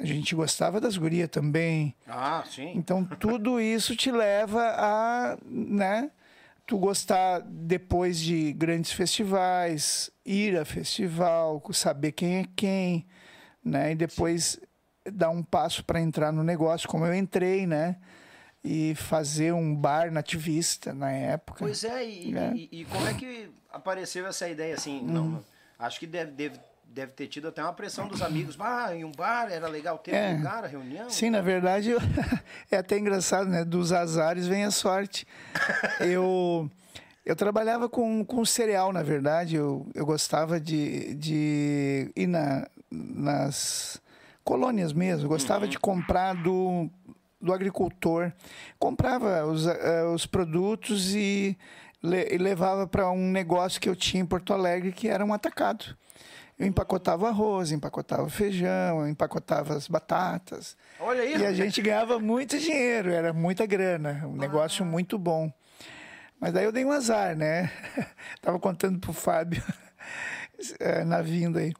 A 0.00 0.04
gente 0.06 0.34
gostava 0.34 0.80
das 0.80 0.96
gurias 0.96 1.28
também. 1.28 1.94
Ah, 2.08 2.42
sim. 2.48 2.72
Então 2.74 3.04
tudo 3.04 3.60
isso 3.60 3.94
te 3.94 4.10
leva 4.10 4.62
a, 4.76 5.38
né? 5.44 6.10
Tu 6.66 6.78
gostar 6.78 7.40
depois 7.40 8.18
de 8.18 8.52
grandes 8.54 8.92
festivais, 8.92 10.10
ir 10.24 10.56
a 10.58 10.64
festival, 10.64 11.62
saber 11.72 12.12
quem 12.12 12.38
é 12.38 12.44
quem, 12.56 13.06
né? 13.62 13.92
E 13.92 13.94
depois 13.94 14.58
dar 15.12 15.30
um 15.30 15.42
passo 15.42 15.84
para 15.84 16.00
entrar 16.00 16.32
no 16.32 16.42
negócio, 16.42 16.88
como 16.88 17.04
eu 17.04 17.14
entrei, 17.14 17.66
né? 17.66 17.96
E 18.64 18.94
fazer 18.94 19.52
um 19.52 19.74
bar 19.74 20.10
nativista 20.12 20.92
na 20.94 21.10
época. 21.10 21.58
Pois 21.60 21.82
é, 21.84 22.04
e, 22.06 22.36
É. 22.36 22.52
e- 22.54 22.68
e 22.80 22.84
como 22.84 23.06
é 23.06 23.14
que 23.14 23.50
apareceu 23.72 24.26
essa 24.26 24.48
ideia 24.48 24.74
assim? 24.74 25.00
Uhum. 25.00 25.06
Não, 25.12 25.44
acho 25.78 25.98
que 25.98 26.06
deve, 26.06 26.30
deve, 26.32 26.60
deve 26.92 27.12
ter 27.12 27.28
tido 27.28 27.48
até 27.48 27.62
uma 27.62 27.72
pressão 27.72 28.08
dos 28.08 28.20
amigos. 28.20 28.56
Ah, 28.58 28.94
em 28.94 29.04
um 29.04 29.12
bar 29.12 29.48
era 29.50 29.68
legal 29.68 29.96
ter 29.98 30.12
É. 30.12 30.30
um 30.30 30.36
lugar, 30.38 30.64
a 30.64 30.66
reunião. 30.66 31.08
Sim, 31.08 31.30
na 31.30 31.40
verdade, 31.40 31.90
eu- 31.90 32.00
é 32.70 32.76
até 32.76 32.98
engraçado, 32.98 33.48
né? 33.48 33.64
Dos 33.64 33.92
azares 33.92 34.46
vem 34.46 34.64
a 34.64 34.70
sorte. 34.70 35.26
Eu, 36.00 36.68
eu 37.24 37.36
trabalhava 37.36 37.88
com, 37.88 38.24
com 38.24 38.44
cereal, 38.44 38.92
na 38.92 39.02
verdade. 39.02 39.54
Eu, 39.56 39.86
eu 39.94 40.04
gostava 40.04 40.58
de, 40.58 41.14
de 41.14 42.10
ir 42.16 42.26
na, 42.26 42.66
nas 42.90 44.00
colônias 44.42 44.92
mesmo. 44.92 45.26
Eu 45.26 45.28
gostava 45.28 45.68
de 45.68 45.78
comprar 45.78 46.34
do, 46.34 46.88
do 47.40 47.52
agricultor. 47.52 48.32
Comprava 48.78 49.44
os, 49.46 49.66
eh, 49.66 50.04
os 50.06 50.24
produtos 50.26 51.14
e, 51.14 51.56
le- 52.02 52.28
e 52.32 52.38
levava 52.38 52.86
para 52.86 53.10
um 53.10 53.30
negócio 53.30 53.80
que 53.80 53.88
eu 53.88 53.94
tinha 53.94 54.22
em 54.22 54.26
Porto 54.26 54.52
Alegre, 54.52 54.90
que 54.90 55.06
era 55.06 55.24
um 55.24 55.32
atacado. 55.34 55.84
Eu 56.60 56.66
empacotava 56.66 57.26
arroz, 57.28 57.72
empacotava 57.72 58.28
feijão, 58.28 59.08
empacotava 59.08 59.74
as 59.74 59.88
batatas. 59.88 60.76
Olha 61.00 61.22
aí, 61.22 61.34
E 61.38 61.46
a 61.46 61.54
gente 61.54 61.80
ganhava 61.80 62.18
muito 62.18 62.58
dinheiro, 62.58 63.10
era 63.10 63.32
muita 63.32 63.64
grana, 63.64 64.24
um 64.26 64.34
Ah. 64.34 64.36
negócio 64.36 64.84
muito 64.84 65.18
bom. 65.18 65.50
Mas 66.38 66.52
daí 66.52 66.64
eu 66.66 66.72
dei 66.72 66.84
um 66.84 66.92
azar, 66.92 67.34
né? 67.34 67.70
Tava 68.42 68.58
contando 68.58 68.98
pro 68.98 69.10
Fábio 69.14 69.62
eh, 70.78 71.02
na 71.02 71.22
vinda 71.22 71.60
aí. 71.60 71.72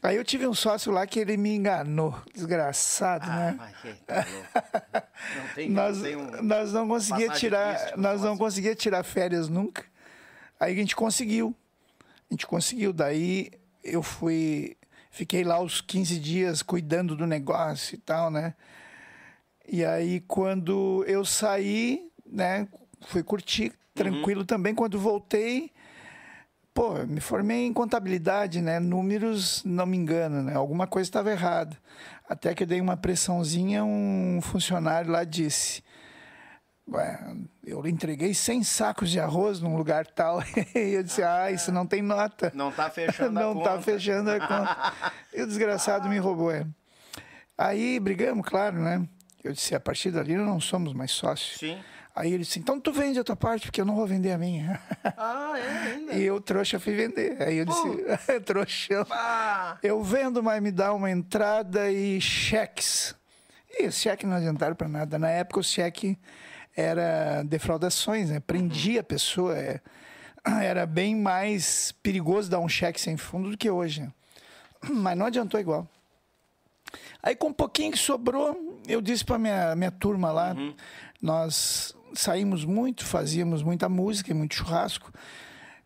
Aí 0.00 0.14
eu 0.14 0.22
tive 0.24 0.46
um 0.46 0.54
sócio 0.54 0.92
lá 0.92 1.04
que 1.04 1.18
ele 1.18 1.36
me 1.36 1.56
enganou, 1.56 2.14
desgraçado, 2.32 3.24
Ah, 3.28 3.36
né? 3.36 3.54
mas 3.58 3.76
que 3.78 3.92
tá 4.04 4.24
louco. 4.32 5.08
Não 5.36 5.54
tem, 5.56 5.68
Nós, 5.74 5.96
não 5.96 6.04
tem 6.04 6.16
um... 6.16 6.42
nós 6.44 6.72
não 6.72 6.86
conseguia 6.86 7.28
tirar, 7.30 7.76
triste, 7.76 7.98
nós 7.98 8.22
não 8.22 8.38
conseguia 8.38 8.74
tirar 8.76 9.02
férias 9.02 9.48
nunca. 9.48 9.84
Aí 10.60 10.72
a 10.72 10.76
gente 10.76 10.94
conseguiu. 10.94 11.52
A 12.30 12.34
gente 12.34 12.46
conseguiu. 12.46 12.92
Daí 12.92 13.50
eu 13.82 14.02
fui, 14.02 14.76
fiquei 15.10 15.44
lá 15.44 15.60
os 15.60 15.80
15 15.80 16.18
dias 16.18 16.62
cuidando 16.62 17.16
do 17.16 17.26
negócio 17.26 17.94
e 17.94 17.98
tal, 17.98 18.30
né? 18.30 18.54
E 19.66 19.84
aí 19.84 20.20
quando 20.20 21.04
eu 21.06 21.24
saí, 21.24 22.10
né, 22.26 22.66
fui 23.02 23.22
curtir 23.22 23.72
tranquilo 23.94 24.44
também. 24.44 24.74
Quando 24.74 24.98
voltei, 24.98 25.70
pô, 26.72 26.94
me 27.06 27.20
formei 27.20 27.66
em 27.66 27.72
contabilidade, 27.72 28.62
né? 28.62 28.78
Números, 28.78 29.62
não 29.64 29.84
me 29.86 29.96
engano, 29.96 30.42
né? 30.42 30.54
Alguma 30.54 30.86
coisa 30.86 31.08
estava 31.08 31.30
errada. 31.30 31.76
Até 32.28 32.54
que 32.54 32.62
eu 32.62 32.66
dei 32.66 32.80
uma 32.80 32.96
pressãozinha, 32.96 33.84
um 33.84 34.40
funcionário 34.40 35.10
lá 35.10 35.24
disse: 35.24 35.82
eu 37.64 37.80
lhe 37.82 37.90
entreguei 37.90 38.32
100 38.34 38.62
sacos 38.62 39.10
de 39.10 39.20
arroz 39.20 39.60
num 39.60 39.76
lugar 39.76 40.06
tal. 40.06 40.42
E 40.74 40.94
eu 40.94 41.02
disse: 41.02 41.22
Ah, 41.22 41.50
isso 41.50 41.70
não 41.70 41.86
tem 41.86 42.00
nota. 42.02 42.50
Não 42.54 42.72
tá 42.72 42.88
fechando 42.90 43.38
a 43.38 43.42
Não 43.42 43.54
conta. 43.54 43.70
tá 43.70 43.82
fechando 43.82 44.30
a 44.30 44.38
conta. 44.40 44.92
E 45.34 45.42
o 45.42 45.46
desgraçado 45.46 46.08
me 46.08 46.18
roubou. 46.18 46.50
É. 46.50 46.66
Aí 47.56 47.98
brigamos, 48.00 48.46
claro, 48.48 48.78
né? 48.78 49.06
Eu 49.44 49.52
disse: 49.52 49.74
A 49.74 49.80
partir 49.80 50.10
dali 50.10 50.36
nós 50.36 50.46
não 50.46 50.60
somos 50.60 50.92
mais 50.92 51.10
sócios. 51.10 51.58
Sim. 51.58 51.78
Aí 52.16 52.32
ele 52.32 52.42
disse: 52.42 52.58
Então 52.58 52.80
tu 52.80 52.92
vende 52.92 53.18
a 53.18 53.24
tua 53.24 53.36
parte, 53.36 53.66
porque 53.66 53.80
eu 53.80 53.84
não 53.84 53.94
vou 53.94 54.06
vender 54.06 54.32
a 54.32 54.38
minha. 54.38 54.80
Ah, 55.16 55.54
é 55.56 55.92
ainda. 55.92 56.12
E 56.14 56.22
eu, 56.24 56.40
trouxa, 56.40 56.80
fui 56.80 56.94
vender. 56.94 57.40
Aí 57.42 57.58
eu 57.58 57.64
disse: 57.64 58.40
Trouxão. 58.46 59.06
Ah, 59.10 59.76
Eu 59.82 60.02
vendo, 60.02 60.42
mas 60.42 60.60
me 60.62 60.72
dá 60.72 60.92
uma 60.92 61.10
entrada 61.10 61.90
e 61.90 62.20
cheques. 62.20 63.14
E 63.78 63.86
os 63.86 63.96
cheques 63.96 64.28
não 64.28 64.36
adiantaram 64.36 64.74
para 64.74 64.88
nada. 64.88 65.18
Na 65.18 65.28
época, 65.30 65.60
o 65.60 65.62
cheque 65.62 66.18
era 66.78 67.42
defraudações, 67.42 68.30
né? 68.30 68.38
Prendia 68.38 69.00
a 69.00 69.04
pessoa. 69.04 69.56
é. 69.58 69.80
Era 70.62 70.86
bem 70.86 71.16
mais 71.16 71.92
perigoso 72.02 72.48
dar 72.48 72.60
um 72.60 72.68
cheque 72.68 73.00
sem 73.00 73.16
fundo 73.16 73.50
do 73.50 73.56
que 73.58 73.68
hoje. 73.68 74.02
né? 74.02 74.12
Mas 74.88 75.18
não 75.18 75.26
adiantou 75.26 75.58
igual. 75.58 75.86
Aí, 77.22 77.34
com 77.34 77.48
um 77.48 77.52
pouquinho 77.52 77.92
que 77.92 77.98
sobrou, 77.98 78.80
eu 78.86 79.02
disse 79.02 79.24
para 79.24 79.36
minha, 79.38 79.74
minha 79.74 79.90
turma 79.90 80.30
lá, 80.30 80.54
nós 81.20 81.94
saímos 82.14 82.64
muito, 82.64 83.04
fazíamos 83.04 83.62
muita 83.62 83.88
música 83.88 84.30
e 84.30 84.34
muito 84.34 84.54
churrasco. 84.54 85.12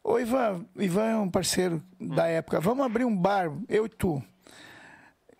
Ô, 0.04 0.18
Ivan, 0.18 0.64
Ivan 0.76 1.06
é 1.06 1.16
um 1.16 1.30
parceiro 1.30 1.82
da 1.98 2.26
época. 2.26 2.60
Vamos 2.60 2.84
abrir 2.84 3.04
um 3.04 3.16
bar, 3.16 3.50
eu 3.68 3.86
e 3.86 3.88
tu. 3.88 4.22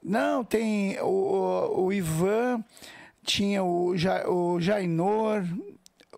Não, 0.03 0.43
tem 0.43 0.99
o, 1.01 1.05
o, 1.07 1.85
o 1.85 1.93
Ivan, 1.93 2.65
tinha 3.25 3.63
o, 3.63 3.97
ja, 3.97 4.29
o 4.29 4.61
Jainor, 4.61 5.45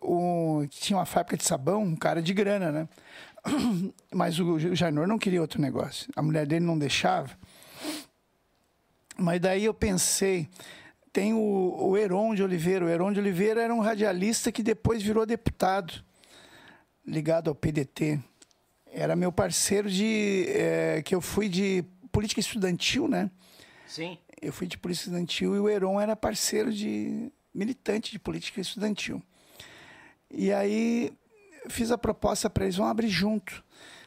o, 0.00 0.64
tinha 0.68 0.98
uma 0.98 1.06
fábrica 1.06 1.36
de 1.36 1.44
sabão, 1.44 1.82
um 1.82 1.96
cara 1.96 2.22
de 2.22 2.32
grana, 2.32 2.72
né? 2.72 2.88
Mas 4.12 4.38
o, 4.38 4.54
o 4.54 4.74
Jainor 4.74 5.06
não 5.06 5.18
queria 5.18 5.40
outro 5.40 5.60
negócio. 5.60 6.10
A 6.16 6.22
mulher 6.22 6.46
dele 6.46 6.64
não 6.64 6.78
deixava. 6.78 7.30
Mas 9.16 9.40
daí 9.40 9.64
eu 9.64 9.74
pensei, 9.74 10.48
tem 11.12 11.32
o, 11.32 11.76
o 11.78 11.96
Heron 11.96 12.34
de 12.34 12.42
Oliveira. 12.42 12.84
O 12.84 12.88
Heron 12.88 13.12
de 13.12 13.20
Oliveira 13.20 13.62
era 13.62 13.74
um 13.74 13.80
radialista 13.80 14.50
que 14.50 14.62
depois 14.62 15.02
virou 15.02 15.24
deputado, 15.24 16.04
ligado 17.06 17.48
ao 17.48 17.54
PDT. 17.54 18.18
Era 18.92 19.14
meu 19.14 19.30
parceiro 19.30 19.90
de. 19.90 20.46
É, 20.48 21.02
que 21.02 21.14
eu 21.14 21.20
fui 21.20 21.48
de 21.48 21.84
política 22.10 22.40
estudantil, 22.40 23.08
né? 23.08 23.30
Sim. 23.86 24.18
Eu 24.44 24.52
fui 24.52 24.66
de 24.66 24.76
política 24.76 25.08
estudantil 25.08 25.56
e 25.56 25.58
o 25.58 25.68
Heron 25.68 26.00
era 26.00 26.14
parceiro 26.14 26.72
de. 26.72 27.32
militante 27.52 28.12
de 28.12 28.18
política 28.18 28.60
estudantil. 28.60 29.22
E 30.30 30.52
aí 30.52 31.12
fiz 31.68 31.90
a 31.90 31.98
proposta 31.98 32.50
para 32.50 32.64
eles, 32.64 32.76
vão 32.76 32.86
abrir 32.86 33.08
junto 33.08 33.64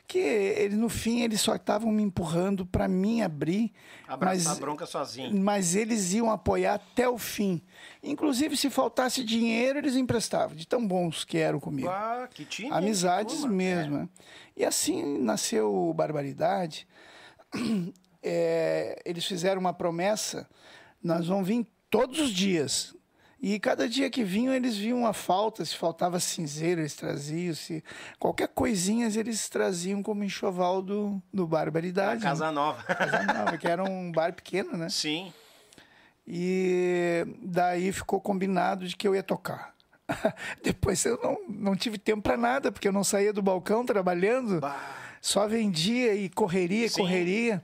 que 0.08 0.18
ele, 0.18 0.76
no 0.76 0.88
fim 0.88 1.22
eles 1.22 1.42
só 1.42 1.56
estavam 1.56 1.92
me 1.92 2.02
empurrando 2.02 2.66
para 2.66 2.88
mim 2.88 3.22
abrir. 3.22 3.74
Abraçar 4.08 4.38
mas, 4.38 4.48
a 4.48 4.56
bronca 4.56 4.86
sozinho. 4.86 5.38
Mas 5.38 5.76
eles 5.76 6.14
iam 6.14 6.32
apoiar 6.32 6.76
até 6.76 7.10
o 7.10 7.18
fim. 7.18 7.62
Inclusive, 8.02 8.56
se 8.56 8.70
faltasse 8.70 9.22
dinheiro, 9.22 9.80
eles 9.80 9.96
emprestavam, 9.96 10.56
de 10.56 10.66
tão 10.66 10.88
bons 10.88 11.26
que 11.26 11.38
eram 11.38 11.60
comigo. 11.60 11.90
Ah, 11.90 12.30
que 12.34 12.46
time. 12.46 12.72
Amizades 12.72 13.44
mesmo. 13.44 13.98
É. 14.58 14.62
E 14.62 14.66
assim 14.66 15.20
nasceu 15.20 15.94
Barbaridade. 15.94 16.88
É, 18.22 19.02
eles 19.06 19.26
fizeram 19.26 19.60
uma 19.60 19.74
promessa: 19.74 20.48
nós 21.04 21.28
vamos 21.28 21.48
vir 21.48 21.68
todos 21.90 22.20
os 22.20 22.32
dias. 22.32 22.96
E 23.40 23.60
cada 23.60 23.88
dia 23.88 24.10
que 24.10 24.24
vinham, 24.24 24.52
eles 24.54 24.76
viam 24.76 25.00
uma 25.00 25.14
falta, 25.14 25.64
se 25.64 25.76
faltava 25.76 26.20
cinzeiro, 26.20 26.82
eles 26.82 26.96
traziam, 26.96 27.54
se 27.54 27.84
qualquer 28.18 28.48
coisinha 28.48 29.08
eles 29.08 29.48
traziam 29.48 30.02
como 30.02 30.24
enxoval 30.24 30.82
do, 30.82 31.22
do 31.32 31.46
Barbaridade. 31.46 32.24
Casa 32.24 32.52
Nova. 32.52 32.82
Casa 32.82 33.24
Nova, 33.24 33.58
que 33.58 33.68
era 33.68 33.84
um 33.84 34.12
bar 34.12 34.34
pequeno, 34.34 34.76
né? 34.76 34.90
Sim. 34.90 35.32
E 36.28 37.26
daí 37.44 37.92
ficou 37.92 38.20
combinado 38.20 38.88
de 38.88 38.96
que 38.96 39.08
eu 39.08 39.16
ia 39.16 39.24
tocar. 39.24 39.74
Depois 40.64 41.06
eu 41.06 41.20
não, 41.22 41.38
não 41.48 41.76
tive 41.76 42.00
tempo 42.00 42.24
para 42.24 42.38
nada, 42.38 42.72
porque 42.72 42.88
eu 42.88 42.94
não 42.94 43.04
saía 43.04 43.32
do 43.32 43.42
balcão 43.42 43.86
trabalhando, 43.86 44.60
bah. 44.60 44.96
só 45.22 45.48
vendia 45.48 46.16
e 46.16 46.28
correria, 46.28 46.90
Sim. 46.90 47.02
correria. 47.02 47.64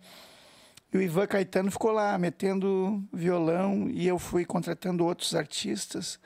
E 0.93 0.97
o 0.97 1.01
Ivan 1.01 1.25
Caetano 1.25 1.71
ficou 1.71 1.91
lá 1.91 2.15
metendo 2.19 3.03
violão 3.11 3.89
e 3.89 4.07
eu 4.07 4.19
fui 4.19 4.45
contratando 4.45 5.03
outros 5.03 5.33
artistas. 5.33 6.19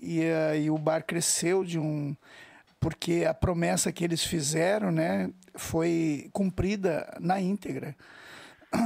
E 0.00 0.22
aí 0.50 0.70
o 0.70 0.78
bar 0.78 1.04
cresceu 1.04 1.62
de 1.62 1.78
um 1.78 2.16
porque 2.80 3.24
a 3.26 3.32
promessa 3.32 3.90
que 3.90 4.04
eles 4.04 4.22
fizeram, 4.22 4.90
né, 4.90 5.30
foi 5.54 6.28
cumprida 6.32 7.16
na 7.20 7.40
íntegra. 7.40 7.96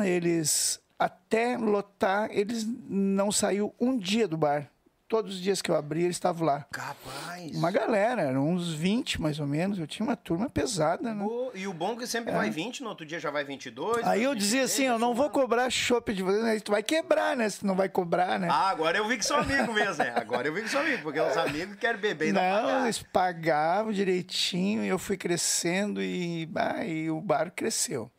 Eles 0.04 0.80
até 0.98 1.56
lotar, 1.56 2.28
eles 2.30 2.64
não 2.88 3.32
saiu 3.32 3.74
um 3.80 3.96
dia 3.96 4.28
do 4.28 4.36
bar. 4.36 4.70
Todos 5.08 5.36
os 5.36 5.40
dias 5.40 5.62
que 5.62 5.70
eu 5.70 5.74
abri, 5.74 6.02
eles 6.02 6.16
estavam 6.16 6.46
lá. 6.46 6.66
Capaz. 6.70 7.56
Uma 7.56 7.70
galera, 7.70 8.20
eram 8.20 8.46
uns 8.46 8.74
20 8.74 9.22
mais 9.22 9.40
ou 9.40 9.46
menos. 9.46 9.78
Eu 9.78 9.86
tinha 9.86 10.04
uma 10.06 10.16
turma 10.16 10.50
pesada, 10.50 11.14
né? 11.14 11.24
e 11.54 11.66
o 11.66 11.72
bom 11.72 11.94
é 11.94 11.96
que 11.96 12.06
sempre 12.06 12.30
é. 12.30 12.36
vai 12.36 12.50
20, 12.50 12.82
no 12.82 12.90
outro 12.90 13.06
dia 13.06 13.18
já 13.18 13.30
vai 13.30 13.42
22. 13.42 14.06
Aí 14.06 14.22
eu 14.22 14.34
dizia 14.34 14.64
assim: 14.64 14.84
eu 14.84 14.98
não 14.98 15.14
vou 15.14 15.30
cobrar 15.30 15.70
chopp 15.70 16.12
de 16.12 16.22
vocês, 16.22 16.42
né? 16.44 16.60
Tu 16.60 16.70
vai 16.70 16.82
quebrar, 16.82 17.34
né? 17.34 17.48
Se 17.48 17.64
não 17.64 17.74
vai 17.74 17.88
cobrar, 17.88 18.38
né? 18.38 18.48
Ah, 18.50 18.68
agora 18.68 18.98
eu 18.98 19.08
vi 19.08 19.16
que 19.16 19.24
sou 19.24 19.38
amigo 19.38 19.72
mesmo, 19.72 20.04
né? 20.04 20.12
Agora 20.14 20.46
eu 20.46 20.52
vi 20.52 20.60
que 20.60 20.68
sou 20.68 20.82
amigo, 20.82 21.02
porque 21.02 21.18
os 21.18 21.36
amigos 21.38 21.76
querem 21.76 21.98
beber 21.98 22.28
e 22.28 22.32
não, 22.32 22.42
não 22.42 22.62
pagar. 22.62 22.84
eles 22.84 23.02
pagavam 23.02 23.92
direitinho 23.92 24.84
e 24.84 24.88
eu 24.88 24.98
fui 24.98 25.16
crescendo 25.16 26.02
e, 26.02 26.46
ah, 26.54 26.84
e 26.84 27.10
o 27.10 27.18
bar 27.18 27.50
cresceu. 27.50 28.12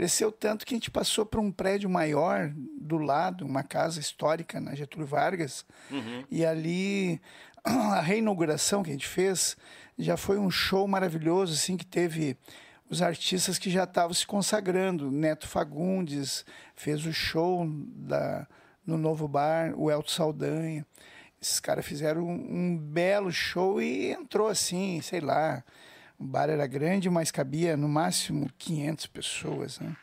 Cresceu 0.00 0.32
tanto 0.32 0.64
que 0.64 0.72
a 0.72 0.78
gente 0.78 0.90
passou 0.90 1.26
para 1.26 1.42
um 1.42 1.52
prédio 1.52 1.90
maior 1.90 2.50
do 2.54 2.96
lado, 2.96 3.44
uma 3.44 3.62
casa 3.62 4.00
histórica 4.00 4.58
na 4.58 4.74
Getúlio 4.74 5.06
Vargas. 5.06 5.62
Uhum. 5.90 6.24
E 6.30 6.42
ali, 6.42 7.20
a 7.62 8.00
reinauguração 8.00 8.82
que 8.82 8.88
a 8.88 8.94
gente 8.94 9.06
fez 9.06 9.58
já 9.98 10.16
foi 10.16 10.38
um 10.38 10.50
show 10.50 10.88
maravilhoso, 10.88 11.52
assim, 11.52 11.76
que 11.76 11.84
teve 11.84 12.34
os 12.88 13.02
artistas 13.02 13.58
que 13.58 13.68
já 13.68 13.84
estavam 13.84 14.14
se 14.14 14.26
consagrando. 14.26 15.10
Neto 15.10 15.46
Fagundes 15.46 16.46
fez 16.74 17.04
o 17.04 17.12
show 17.12 17.68
da, 17.68 18.46
no 18.86 18.96
Novo 18.96 19.28
Bar, 19.28 19.74
o 19.78 19.90
Elton 19.90 20.08
Saldanha. 20.08 20.86
Esses 21.38 21.60
caras 21.60 21.84
fizeram 21.84 22.22
um, 22.22 22.46
um 22.50 22.78
belo 22.78 23.30
show 23.30 23.82
e 23.82 24.12
entrou 24.12 24.48
assim, 24.48 25.02
sei 25.02 25.20
lá, 25.20 25.62
o 26.20 26.24
bar 26.24 26.50
era 26.50 26.66
grande, 26.66 27.08
mas 27.08 27.30
cabia 27.30 27.78
no 27.78 27.88
máximo 27.88 28.50
500 28.58 29.06
pessoas, 29.06 29.80
né? 29.80 29.96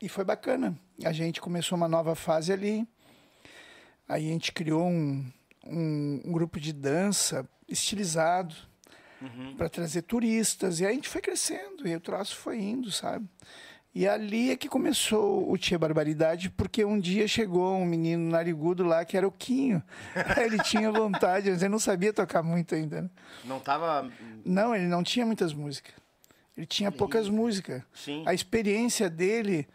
E 0.00 0.08
foi 0.08 0.24
bacana. 0.24 0.78
A 1.04 1.12
gente 1.12 1.40
começou 1.40 1.76
uma 1.76 1.88
nova 1.88 2.14
fase 2.14 2.52
ali. 2.52 2.86
Aí 4.08 4.28
a 4.28 4.32
gente 4.32 4.52
criou 4.52 4.86
um, 4.86 5.28
um, 5.66 6.20
um 6.24 6.32
grupo 6.32 6.60
de 6.60 6.72
dança 6.72 7.48
estilizado 7.68 8.54
uhum. 9.20 9.56
para 9.56 9.68
trazer 9.68 10.02
turistas. 10.02 10.78
E 10.78 10.84
aí 10.84 10.92
a 10.92 10.94
gente 10.94 11.08
foi 11.08 11.20
crescendo 11.20 11.88
e 11.88 11.96
o 11.96 12.00
troço 12.00 12.36
foi 12.36 12.60
indo, 12.60 12.92
sabe? 12.92 13.28
E 13.92 14.06
ali 14.06 14.52
é 14.52 14.56
que 14.56 14.68
começou 14.68 15.50
o 15.50 15.58
Tia 15.58 15.76
Barbaridade, 15.78 16.48
porque 16.48 16.84
um 16.84 16.98
dia 16.98 17.26
chegou 17.26 17.74
um 17.74 17.84
menino 17.84 18.30
narigudo 18.30 18.84
lá 18.84 19.04
que 19.04 19.16
era 19.16 19.26
o 19.26 19.32
Quinho. 19.32 19.82
ele 20.40 20.58
tinha 20.58 20.92
vontade, 20.92 21.50
mas 21.50 21.60
ele 21.60 21.70
não 21.70 21.78
sabia 21.78 22.12
tocar 22.12 22.42
muito 22.42 22.74
ainda. 22.74 23.02
Né? 23.02 23.10
Não 23.44 23.58
tava. 23.58 24.08
Não, 24.44 24.74
ele 24.74 24.86
não 24.86 25.02
tinha 25.02 25.26
muitas 25.26 25.52
músicas. 25.52 25.94
Ele 26.56 26.66
tinha 26.66 26.92
poucas 26.92 27.28
músicas. 27.28 27.82
Sim. 27.92 28.22
A 28.26 28.32
experiência 28.32 29.10
dele 29.10 29.66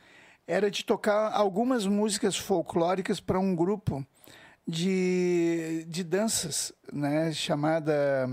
era 0.47 0.71
de 0.71 0.85
tocar 0.85 1.33
algumas 1.33 1.85
músicas 1.85 2.37
folclóricas 2.37 3.19
para 3.19 3.39
um 3.39 3.53
grupo 3.53 4.05
de, 4.65 5.85
de 5.89 6.03
danças, 6.05 6.71
né? 6.91 7.33
Chamada. 7.33 8.29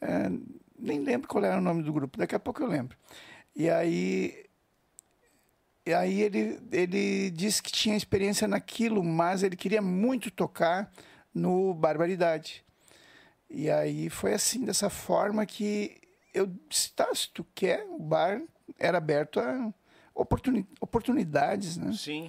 É, 0.00 0.30
nem 0.76 1.00
lembro 1.00 1.28
qual 1.28 1.44
era 1.44 1.58
o 1.58 1.62
nome 1.62 1.82
do 1.82 1.92
grupo, 1.92 2.18
daqui 2.18 2.34
a 2.34 2.40
pouco 2.40 2.62
eu 2.62 2.66
lembro. 2.66 2.96
E 3.54 3.70
aí 3.70 4.45
e 5.86 5.94
aí 5.94 6.20
ele, 6.20 6.60
ele 6.72 7.30
disse 7.30 7.62
que 7.62 7.70
tinha 7.70 7.96
experiência 7.96 8.48
naquilo, 8.48 9.04
mas 9.04 9.44
ele 9.44 9.54
queria 9.54 9.80
muito 9.80 10.32
tocar 10.32 10.92
no 11.32 11.72
Barbaridade. 11.72 12.64
E 13.48 13.70
aí 13.70 14.10
foi 14.10 14.34
assim, 14.34 14.64
dessa 14.64 14.90
forma 14.90 15.46
que 15.46 15.96
eu 16.34 16.50
disse, 16.68 16.90
tá, 16.90 17.14
se 17.14 17.30
tu 17.30 17.46
quer, 17.54 17.86
o 17.88 18.00
bar 18.00 18.42
era 18.80 18.98
aberto 18.98 19.38
a 19.38 19.72
oportuni 20.12 20.66
oportunidades, 20.80 21.76
né? 21.76 21.92
Sim. 21.92 22.28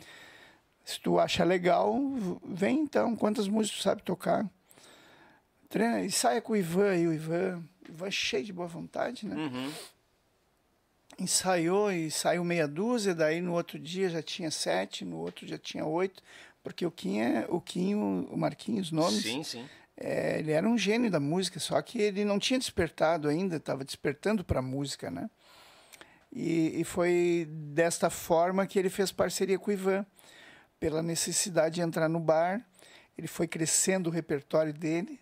Se 0.86 1.02
tu 1.02 1.20
acha 1.20 1.44
legal, 1.44 2.00
vem 2.46 2.82
então, 2.82 3.16
quantas 3.16 3.48
músicas 3.48 3.80
tu 3.80 3.84
sabe 3.84 4.04
tocar. 4.04 4.48
Treina 5.68 6.02
e 6.02 6.12
saia 6.12 6.42
com 6.42 6.54
o 6.54 6.56
Ivan 6.56 6.92
aí, 6.92 7.08
o 7.08 7.14
Ivan, 7.14 7.64
Ivan 7.90 8.12
cheio 8.12 8.46
de 8.46 8.54
boa 8.54 8.68
vontade, 8.68 9.26
né? 9.26 9.36
Uhum 9.36 9.74
ensaiou 11.20 11.92
e 11.92 12.12
saiu 12.12 12.44
meia 12.44 12.68
dúzia, 12.68 13.16
daí 13.16 13.42
no 13.42 13.54
outro 13.54 13.80
dia 13.80 14.10
já 14.10 14.22
tinha 14.22 14.52
sete, 14.52 15.04
no 15.04 15.18
outro 15.18 15.48
já 15.48 15.58
tinha 15.58 15.86
oito, 15.86 16.22
porque 16.64 16.86
o 16.86 16.92
Kim 16.92 17.20
é, 17.20 17.46
o 17.50 17.60
Kim, 17.60 17.96
o 17.96 18.38
Marquinhos, 18.38 18.88
os 18.88 18.92
nomes. 18.92 19.24
Sim, 19.24 19.44
sim. 19.44 19.66
É, 20.00 20.38
ele 20.40 20.52
era 20.52 20.68
um 20.68 20.78
gênio 20.78 21.10
da 21.10 21.20
música, 21.20 21.60
só 21.60 21.82
que 21.82 22.00
ele 22.00 22.24
não 22.24 22.38
tinha 22.38 22.60
despertado 22.60 23.28
ainda, 23.28 23.56
estava 23.56 23.84
despertando 23.84 24.44
para 24.44 24.60
a 24.60 24.62
música, 24.62 25.10
né? 25.10 25.28
E, 26.32 26.82
e, 26.82 26.84
foi 26.84 27.48
desta 27.50 28.10
forma 28.10 28.68
que 28.68 28.78
ele 28.78 28.90
fez 28.90 29.12
parceria 29.12 29.58
com 29.58 29.72
o 29.72 29.74
Ivan, 29.74 30.06
pela 30.80 31.02
necessidade 31.02 31.76
de 31.76 31.82
entrar 31.82 32.08
no 32.08 32.20
bar. 32.20 32.64
Ele 33.18 33.28
foi 33.28 33.48
crescendo 33.48 34.08
o 34.08 34.14
repertório 34.14 34.74
dele, 34.74 35.20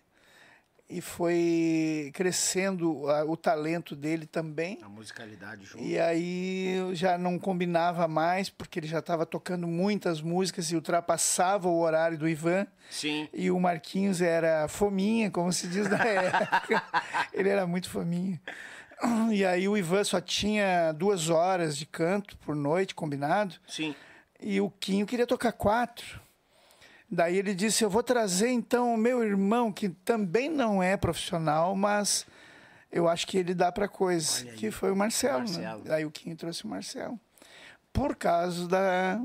e 0.88 1.00
foi 1.00 2.10
crescendo 2.14 3.08
a, 3.10 3.24
o 3.24 3.36
talento 3.36 3.96
dele 3.96 4.24
também. 4.26 4.78
A 4.82 4.88
musicalidade 4.88 5.64
junto. 5.64 5.82
E 5.82 5.98
aí 5.98 6.76
já 6.92 7.18
não 7.18 7.38
combinava 7.38 8.06
mais, 8.06 8.48
porque 8.48 8.78
ele 8.78 8.86
já 8.86 9.00
estava 9.00 9.26
tocando 9.26 9.66
muitas 9.66 10.20
músicas 10.20 10.70
e 10.70 10.76
ultrapassava 10.76 11.68
o 11.68 11.80
horário 11.80 12.16
do 12.16 12.28
Ivan. 12.28 12.66
Sim. 12.88 13.28
E 13.34 13.50
o 13.50 13.58
Marquinhos 13.58 14.20
era 14.22 14.68
fominha, 14.68 15.30
como 15.30 15.52
se 15.52 15.66
diz 15.66 15.88
na 15.88 15.98
época. 16.06 16.82
ele 17.32 17.48
era 17.48 17.66
muito 17.66 17.90
fominha. 17.90 18.40
E 19.30 19.44
aí 19.44 19.68
o 19.68 19.76
Ivan 19.76 20.04
só 20.04 20.20
tinha 20.20 20.92
duas 20.92 21.28
horas 21.28 21.76
de 21.76 21.84
canto 21.84 22.36
por 22.38 22.54
noite, 22.54 22.94
combinado. 22.94 23.56
Sim. 23.66 23.94
E 24.40 24.60
o 24.60 24.70
Quinho 24.70 25.04
queria 25.06 25.26
tocar 25.26 25.52
quatro. 25.52 26.20
Daí 27.10 27.36
ele 27.36 27.54
disse: 27.54 27.84
Eu 27.84 27.90
vou 27.90 28.02
trazer 28.02 28.48
então 28.48 28.94
o 28.94 28.96
meu 28.96 29.22
irmão, 29.22 29.72
que 29.72 29.88
também 29.88 30.48
não 30.48 30.82
é 30.82 30.96
profissional, 30.96 31.74
mas 31.74 32.26
eu 32.90 33.08
acho 33.08 33.26
que 33.26 33.38
ele 33.38 33.54
dá 33.54 33.70
para 33.70 33.88
coisa, 33.88 34.44
que 34.52 34.70
foi 34.70 34.90
o 34.90 34.96
Marcelo. 34.96 35.40
Marcelo. 35.40 35.84
Né? 35.84 35.94
Aí 35.94 36.04
o 36.04 36.10
Quinho 36.10 36.36
trouxe 36.36 36.64
o 36.64 36.68
Marcelo. 36.68 37.18
Por 37.92 38.16
causa 38.16 38.66
da, 38.68 39.20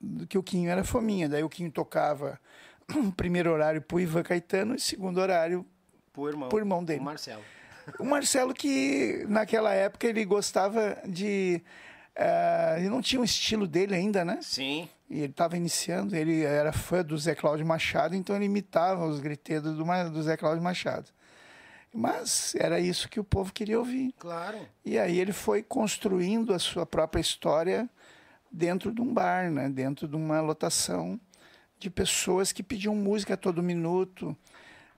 do 0.00 0.26
que 0.26 0.38
o 0.38 0.42
Quinho 0.42 0.70
era 0.70 0.82
fominha. 0.82 1.28
Daí 1.28 1.42
o 1.42 1.48
Quinho 1.48 1.70
tocava 1.70 2.40
primeiro 3.16 3.52
horário 3.52 3.82
pro 3.82 4.00
Ivan 4.00 4.22
Caetano 4.22 4.74
e 4.74 4.80
segundo 4.80 5.18
horário 5.18 5.64
Pro 6.16 6.28
irmão. 6.30 6.48
Pro 6.48 6.58
irmão 6.58 6.82
dele. 6.82 7.00
O 7.00 7.04
Marcelo. 7.04 7.42
o 8.00 8.04
Marcelo 8.04 8.54
que 8.54 9.26
naquela 9.28 9.74
época 9.74 10.06
ele 10.06 10.24
gostava 10.24 10.96
de 11.06 11.62
eh, 12.16 12.76
ele 12.78 12.88
não 12.88 13.02
tinha 13.02 13.20
um 13.20 13.24
estilo 13.24 13.66
dele 13.66 13.94
ainda, 13.94 14.24
né? 14.24 14.38
Sim. 14.40 14.88
E 15.08 15.18
ele 15.18 15.32
estava 15.32 15.56
iniciando, 15.56 16.16
ele 16.16 16.42
era 16.42 16.72
fã 16.72 17.04
do 17.04 17.16
Zé 17.16 17.34
Cláudio 17.34 17.66
Machado, 17.66 18.16
então 18.16 18.34
ele 18.34 18.46
imitava 18.46 19.06
os 19.06 19.20
gritedos 19.20 19.76
do, 19.76 19.84
do 20.10 20.22
Zé 20.22 20.36
Cláudio 20.36 20.62
Machado. 20.62 21.10
Mas 21.94 22.54
era 22.56 22.80
isso 22.80 23.08
que 23.08 23.20
o 23.20 23.24
povo 23.24 23.52
queria 23.52 23.78
ouvir. 23.78 24.12
Claro. 24.18 24.58
E 24.84 24.98
aí 24.98 25.18
ele 25.18 25.32
foi 25.32 25.62
construindo 25.62 26.52
a 26.52 26.58
sua 26.58 26.84
própria 26.84 27.20
história 27.20 27.88
dentro 28.50 28.92
de 28.92 29.00
um 29.00 29.12
bar, 29.12 29.50
né? 29.50 29.68
dentro 29.68 30.08
de 30.08 30.16
uma 30.16 30.40
lotação 30.40 31.20
de 31.78 31.90
pessoas 31.90 32.52
que 32.52 32.62
pediam 32.62 32.94
música 32.94 33.34
a 33.34 33.36
todo 33.36 33.62
minuto, 33.62 34.36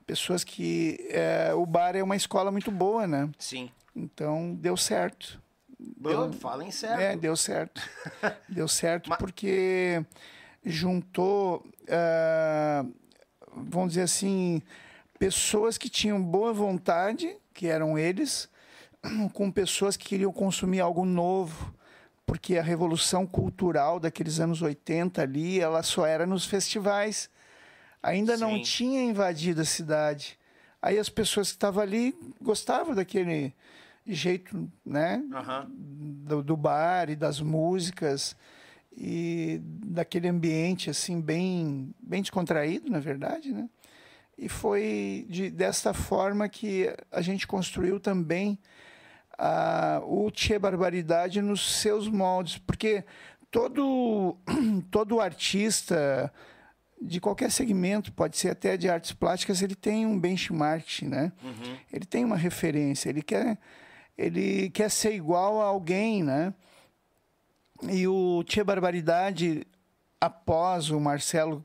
pessoas 0.06 0.44
que 0.44 1.08
eh, 1.10 1.52
o 1.54 1.66
bar 1.66 1.94
é 1.96 2.02
uma 2.02 2.16
escola 2.16 2.50
muito 2.50 2.70
boa, 2.70 3.06
né? 3.06 3.28
Sim. 3.38 3.70
Então 3.94 4.54
deu 4.54 4.76
certo. 4.76 5.40
Bom, 5.78 6.32
falem 6.32 6.70
certo. 6.70 7.00
É, 7.00 7.16
deu 7.16 7.36
certo. 7.36 7.80
deu 8.48 8.66
certo 8.66 9.10
Mas- 9.10 9.18
porque 9.18 10.04
juntou, 10.64 11.64
ah, 11.88 12.84
vamos 13.54 13.90
dizer 13.90 14.02
assim, 14.02 14.60
pessoas 15.18 15.78
que 15.78 15.88
tinham 15.88 16.20
boa 16.22 16.52
vontade, 16.52 17.36
que 17.54 17.66
eram 17.68 17.98
eles, 17.98 18.48
com 19.32 19.50
pessoas 19.50 19.96
que 19.96 20.06
queriam 20.06 20.32
consumir 20.32 20.80
algo 20.80 21.04
novo, 21.04 21.72
porque 22.26 22.58
a 22.58 22.62
revolução 22.62 23.26
cultural 23.26 23.98
daqueles 23.98 24.38
anos 24.40 24.60
80 24.60 25.22
ali, 25.22 25.60
ela 25.60 25.82
só 25.82 26.04
era 26.04 26.26
nos 26.26 26.44
festivais. 26.44 27.30
Ainda 28.02 28.36
não 28.36 28.56
Sim. 28.56 28.62
tinha 28.62 29.02
invadido 29.02 29.62
a 29.62 29.64
cidade. 29.64 30.38
Aí 30.80 30.98
as 30.98 31.08
pessoas 31.08 31.48
que 31.48 31.56
estavam 31.56 31.82
ali 31.82 32.14
gostavam 32.40 32.94
daquele 32.94 33.52
jeito, 34.08 34.70
né? 34.84 35.22
Aham. 35.32 35.70
do, 35.70 36.42
do 36.42 36.56
bar 36.56 37.10
e 37.10 37.16
das 37.16 37.40
músicas 37.40 38.34
e 38.96 39.60
daquele 39.62 40.26
ambiente 40.28 40.90
assim 40.90 41.20
bem 41.20 41.94
bem 42.00 42.20
descontraído 42.20 42.90
na 42.90 42.98
verdade 42.98 43.52
né 43.52 43.68
e 44.36 44.48
foi 44.48 45.26
de, 45.28 45.50
desta 45.50 45.92
forma 45.94 46.48
que 46.48 46.92
a 47.12 47.20
gente 47.20 47.46
construiu 47.46 48.00
também 48.00 48.58
a, 49.38 50.00
o 50.04 50.30
Tchê 50.30 50.58
Barbaridade 50.58 51.40
nos 51.40 51.80
seus 51.80 52.08
moldes 52.08 52.58
porque 52.58 53.04
todo 53.50 54.36
todo 54.90 55.20
artista 55.20 56.32
de 57.00 57.20
qualquer 57.20 57.52
segmento 57.52 58.12
pode 58.12 58.36
ser 58.36 58.48
até 58.50 58.76
de 58.76 58.88
artes 58.88 59.12
plásticas 59.12 59.62
ele 59.62 59.76
tem 59.76 60.04
um 60.06 60.18
benchmark 60.18 61.02
né 61.02 61.30
Uhum. 61.42 61.76
ele 61.92 62.04
tem 62.04 62.24
uma 62.24 62.36
referência, 62.36 63.08
ele 63.08 63.22
quer, 63.22 63.56
ele 64.18 64.68
quer 64.70 64.90
ser 64.90 65.14
igual 65.14 65.62
a 65.62 65.66
alguém, 65.66 66.22
né? 66.24 66.52
E 67.88 68.06
o 68.08 68.42
Tia 68.44 68.64
Barbaridade, 68.64 69.64
após 70.20 70.90
o 70.90 70.98
Marcelo 70.98 71.62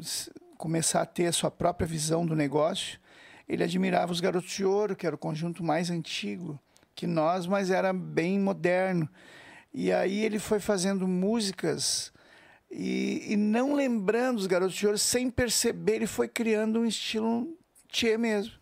s- 0.00 0.30
começar 0.58 1.02
a 1.02 1.06
ter 1.06 1.26
a 1.26 1.32
sua 1.32 1.50
própria 1.50 1.86
visão 1.86 2.26
do 2.26 2.36
negócio, 2.36 2.98
ele 3.48 3.64
admirava 3.64 4.12
os 4.12 4.20
Garotos 4.20 4.50
de 4.50 4.64
Ouro, 4.64 4.94
que 4.96 5.06
era 5.06 5.14
o 5.16 5.18
conjunto 5.18 5.62
mais 5.64 5.90
antigo 5.90 6.58
que 6.94 7.06
nós, 7.06 7.46
mas 7.46 7.70
era 7.70 7.92
bem 7.92 8.38
moderno. 8.38 9.08
E 9.72 9.92
aí 9.92 10.20
ele 10.24 10.38
foi 10.38 10.60
fazendo 10.60 11.08
músicas 11.08 12.12
e, 12.70 13.32
e 13.32 13.36
não 13.36 13.74
lembrando 13.74 14.38
os 14.38 14.46
Garotos 14.46 14.76
de 14.76 14.86
Ouro, 14.86 14.98
sem 14.98 15.28
perceber, 15.30 15.96
ele 15.96 16.06
foi 16.06 16.28
criando 16.28 16.80
um 16.80 16.84
estilo 16.86 17.56
Tchê 17.88 18.16
mesmo. 18.16 18.52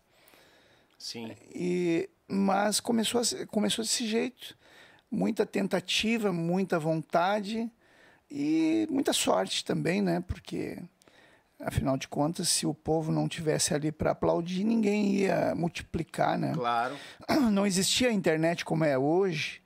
Sim. 0.97 1.31
E, 1.53 2.09
mas 2.33 2.79
começou, 2.79 3.21
a 3.21 3.45
começou 3.47 3.83
desse 3.83 4.07
jeito. 4.07 4.57
Muita 5.09 5.45
tentativa, 5.45 6.33
muita 6.33 6.79
vontade 6.79 7.69
e 8.29 8.87
muita 8.89 9.13
sorte 9.13 9.63
também, 9.63 10.01
né? 10.01 10.23
Porque, 10.25 10.79
afinal 11.59 11.95
de 11.97 12.07
contas, 12.07 12.49
se 12.49 12.65
o 12.65 12.73
povo 12.73 13.11
não 13.11 13.27
tivesse 13.27 13.73
ali 13.75 13.91
para 13.91 14.11
aplaudir, 14.11 14.63
ninguém 14.63 15.13
ia 15.13 15.53
multiplicar, 15.55 16.37
né? 16.37 16.53
Claro. 16.53 16.95
Não 17.51 17.65
existia 17.65 18.09
a 18.09 18.11
internet 18.11 18.65
como 18.65 18.83
é 18.83 18.97
hoje, 18.97 19.61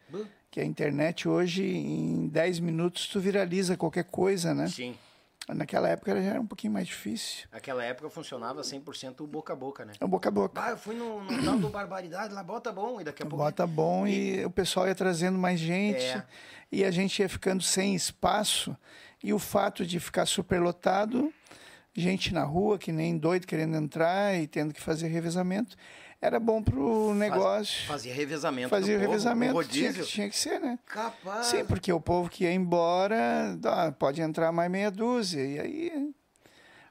que 0.52 0.60
a 0.60 0.66
internet 0.66 1.30
hoje, 1.30 1.64
em 1.66 2.28
10 2.28 2.60
minutos, 2.60 3.08
tu 3.08 3.20
viraliza 3.20 3.78
qualquer 3.78 4.04
coisa, 4.04 4.54
né? 4.54 4.68
Sim. 4.68 4.96
Naquela 5.50 5.88
época 5.88 6.14
já 6.22 6.30
era 6.32 6.42
um 6.42 6.46
pouquinho 6.46 6.74
mais 6.74 6.88
difícil. 6.88 7.48
Aquela 7.52 7.84
época 7.84 8.10
funcionava 8.10 8.62
100% 8.62 9.22
o 9.22 9.28
boca 9.28 9.54
a 9.54 9.56
boca, 9.56 9.86
né? 9.86 9.94
É 10.00 10.06
boca 10.06 10.28
a 10.28 10.32
boca. 10.32 10.62
Ah, 10.62 10.72
eu 10.72 10.78
fui 10.78 10.94
no, 10.96 11.24
no 11.24 11.44
tal 11.46 11.58
do 11.58 11.70
Barbaridade, 11.70 12.34
lá 12.34 12.44
bota 12.44 12.72
bom, 12.72 13.00
e 13.00 13.04
daqui 13.06 13.24
a 13.24 13.26
pouco. 13.26 13.44
Bota 13.44 13.66
bom 13.66 14.06
e 14.06 14.44
o 14.44 14.50
pessoal 14.52 14.88
ia 14.88 14.96
trazendo 14.96 15.38
mais 15.38 15.60
gente 15.60 16.04
É. 16.04 16.24
e 16.72 16.84
a 16.84 16.92
gente 16.92 17.20
ia 17.22 17.30
ficando 17.30 17.64
sem 17.64 17.96
espaço. 17.96 18.76
E 19.24 19.34
o 19.34 19.40
fato 19.40 19.86
de 19.86 20.00
ficar 20.00 20.26
superlotado, 20.26 21.34
gente 21.96 22.34
na 22.34 22.44
rua 22.44 22.78
que 22.78 22.92
nem 22.92 23.18
doido 23.18 23.48
querendo 23.48 23.76
entrar 23.78 24.36
e 24.36 24.48
tendo 24.48 24.74
que 24.74 24.82
fazer 24.82 25.08
revezamento, 25.08 25.76
era 26.22 26.40
bom 26.40 26.62
pro 26.64 27.14
negócio. 27.14 27.86
Fazia 27.88 28.14
revezamento. 28.14 28.70
Fazia 28.70 28.96
o 28.96 29.00
povo, 29.00 29.12
revezamento, 29.12 29.58
o 29.58 29.64
tinha 29.64 29.88
rodízio. 29.88 30.06
que, 30.06 30.12
tinha 30.12 30.30
que 30.30 30.38
ser, 30.38 30.60
né? 30.60 30.80
Capaz. 30.86 31.48
Sim, 31.48 31.66
porque 31.66 31.92
o 31.94 32.02
povo 32.02 32.30
que 32.30 32.44
ia 32.44 32.52
embora, 32.54 33.58
ah, 33.66 33.92
pode 33.92 34.22
entrar 34.22 34.52
mais 34.52 34.70
meia 34.72 34.90
dúzia. 34.92 35.44
E 35.46 35.60
aí 35.60 36.14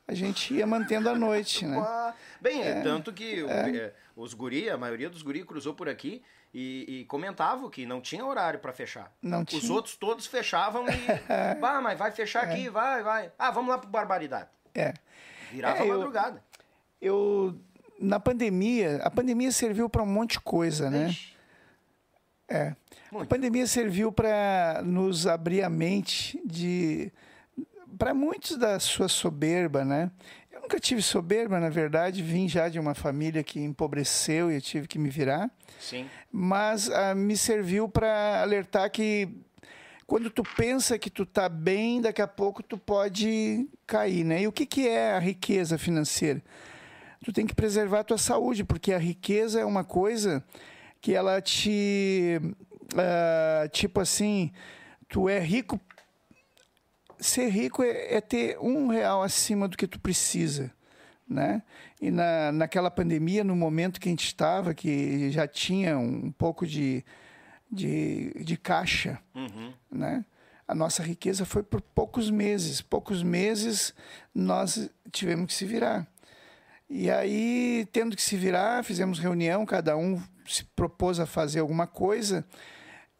a 0.07 0.15
gente 0.15 0.55
ia 0.55 0.67
mantendo 0.67 1.09
a 1.09 1.15
noite, 1.15 1.67
né? 1.67 1.77
Bem, 2.41 2.63
é 2.63 2.81
tanto 2.83 3.13
que 3.13 3.43
o- 3.43 3.51
é, 3.51 3.93
os 4.15 4.33
guri, 4.35 4.71
a 4.71 4.77
maioria 4.79 5.11
dos 5.11 5.23
guri 5.23 5.45
cruzou 5.45 5.75
por 5.75 5.89
aqui 5.89 6.23
e, 6.55 7.01
e 7.01 7.05
comentavam 7.07 7.69
que 7.69 7.85
não 7.85 8.01
tinha 8.01 8.25
horário 8.25 8.61
pra 8.61 8.73
fechar. 8.73 9.13
Não 9.21 9.41
Os 9.43 9.47
tinha. 9.47 9.73
outros 9.73 9.97
todos 9.97 10.27
fechavam 10.27 10.85
e. 10.89 10.97
Bah, 11.61 11.81
mas 11.83 11.99
vai 11.99 12.13
fechar 12.13 12.45
aqui, 12.45 12.69
vai, 12.69 13.03
vai. 13.03 13.33
Ah, 13.39 13.51
vamos 13.51 13.71
lá 13.71 13.79
pro 13.79 13.91
Barbaridade. 13.91 14.49
É. 14.75 14.95
Virava 15.51 15.79
É, 15.79 15.83
eu- 15.83 15.99
madrugada. 15.99 16.43
Eu, 17.01 17.61
na 17.99 18.21
pandemia, 18.21 18.97
a 19.03 19.11
pandemia 19.11 19.51
serviu 19.51 19.89
para 19.89 20.03
um 20.03 20.07
monte 20.07 20.33
de 20.33 20.41
coisa, 20.41 20.91
né? 20.91 21.15
É. 22.49 22.75
A 23.13 23.25
pandemia 23.25 23.67
serviu 23.67 24.13
para 24.13 24.83
nos 24.85 25.27
abrir 25.27 25.63
a 25.63 25.71
mente 25.71 26.41
de 26.45 27.13
para 27.99 28.13
muitos 28.13 28.57
da 28.59 28.79
sua 28.79 29.09
soberba, 29.09 29.85
né? 29.85 30.11
Eu 30.53 30.61
nunca 30.61 30.79
tive 30.79 31.01
soberba, 31.01 31.59
na 31.59 31.71
verdade, 31.71 32.23
vim 32.23 32.49
já 32.49 32.69
de 32.69 32.79
uma 32.79 32.95
família 32.95 33.43
que 33.43 33.59
empobreceu 33.59 34.51
e 34.51 34.57
eu 34.57 34.61
tive 34.61 34.87
que 34.87 34.99
me 34.99 35.09
virar, 35.09 35.51
Sim. 35.81 36.07
mas 36.31 36.91
ah, 36.91 37.15
me 37.15 37.37
serviu 37.37 37.89
para 37.89 38.43
alertar 38.43 38.91
que 38.91 39.29
quando 40.07 40.31
tu 40.31 40.43
pensa 40.57 40.99
que 40.99 41.11
tu 41.11 41.25
tá 41.27 41.49
bem, 41.49 42.01
daqui 42.01 42.23
a 42.23 42.29
pouco 42.29 42.63
tu 42.63 42.79
pode 42.79 43.67
cair, 43.87 44.25
né? 44.25 44.43
E 44.43 44.47
o 44.47 44.53
que 44.53 44.67
que 44.67 44.87
é 44.87 45.13
a 45.13 45.19
riqueza 45.19 45.79
financeira? 45.79 46.43
Tu 47.27 47.33
tem 47.33 47.45
que 47.45 47.57
preservar 47.57 48.01
a 48.01 48.05
tua 48.05 48.19
saúde, 48.19 48.63
porque 48.63 48.93
a 48.93 48.99
riqueza 48.99 49.59
é 49.59 49.65
uma 49.65 49.83
coisa 49.83 50.45
que 51.01 51.13
ela 51.13 51.41
te 51.41 52.41
ah, 52.97 53.69
tipo 53.73 53.99
assim, 54.01 54.53
tu 55.09 55.29
é 55.29 55.41
rico. 55.41 55.81
Ser 57.19 57.49
rico 57.49 57.83
é, 57.83 58.15
é 58.15 58.21
ter 58.21 58.57
um 58.61 58.87
real 58.87 59.25
acima 59.25 59.67
do 59.67 59.77
que 59.77 59.89
tu 59.89 59.99
precisa, 59.99 60.71
né? 61.29 61.65
E 62.01 62.13
na, 62.13 62.53
naquela 62.53 62.93
pandemia, 62.93 63.43
no 63.43 63.57
momento 63.57 63.99
que 63.99 64.09
a 64.09 64.13
gente 64.13 64.27
estava, 64.27 64.73
que 64.73 65.29
já 65.33 65.49
tinha 65.49 65.99
um 65.99 66.31
pouco 66.31 66.65
de, 66.65 67.05
de, 67.69 68.33
de 68.45 68.57
caixa, 68.57 69.19
Uhum. 69.35 69.73
né? 69.91 70.25
A 70.69 70.77
nossa 70.77 71.03
riqueza 71.03 71.45
foi 71.45 71.65
por 71.65 71.81
poucos 71.81 72.31
meses. 72.31 72.81
Poucos 72.81 73.25
meses 73.25 73.93
nós 74.33 74.89
tivemos 75.11 75.47
que 75.47 75.55
se 75.55 75.65
virar. 75.65 76.07
E 76.89 77.11
aí, 77.11 77.87
tendo 77.93 78.15
que 78.15 78.23
se 78.23 78.37
virar, 78.37 78.85
fizemos 78.85 79.19
reunião, 79.19 79.67
cada 79.67 79.97
um 79.97 80.23
se 80.47 80.65
propôs 80.65 81.19
a 81.19 81.27
fazer 81.27 81.61
alguma 81.61 81.87
coisa. 81.87 82.45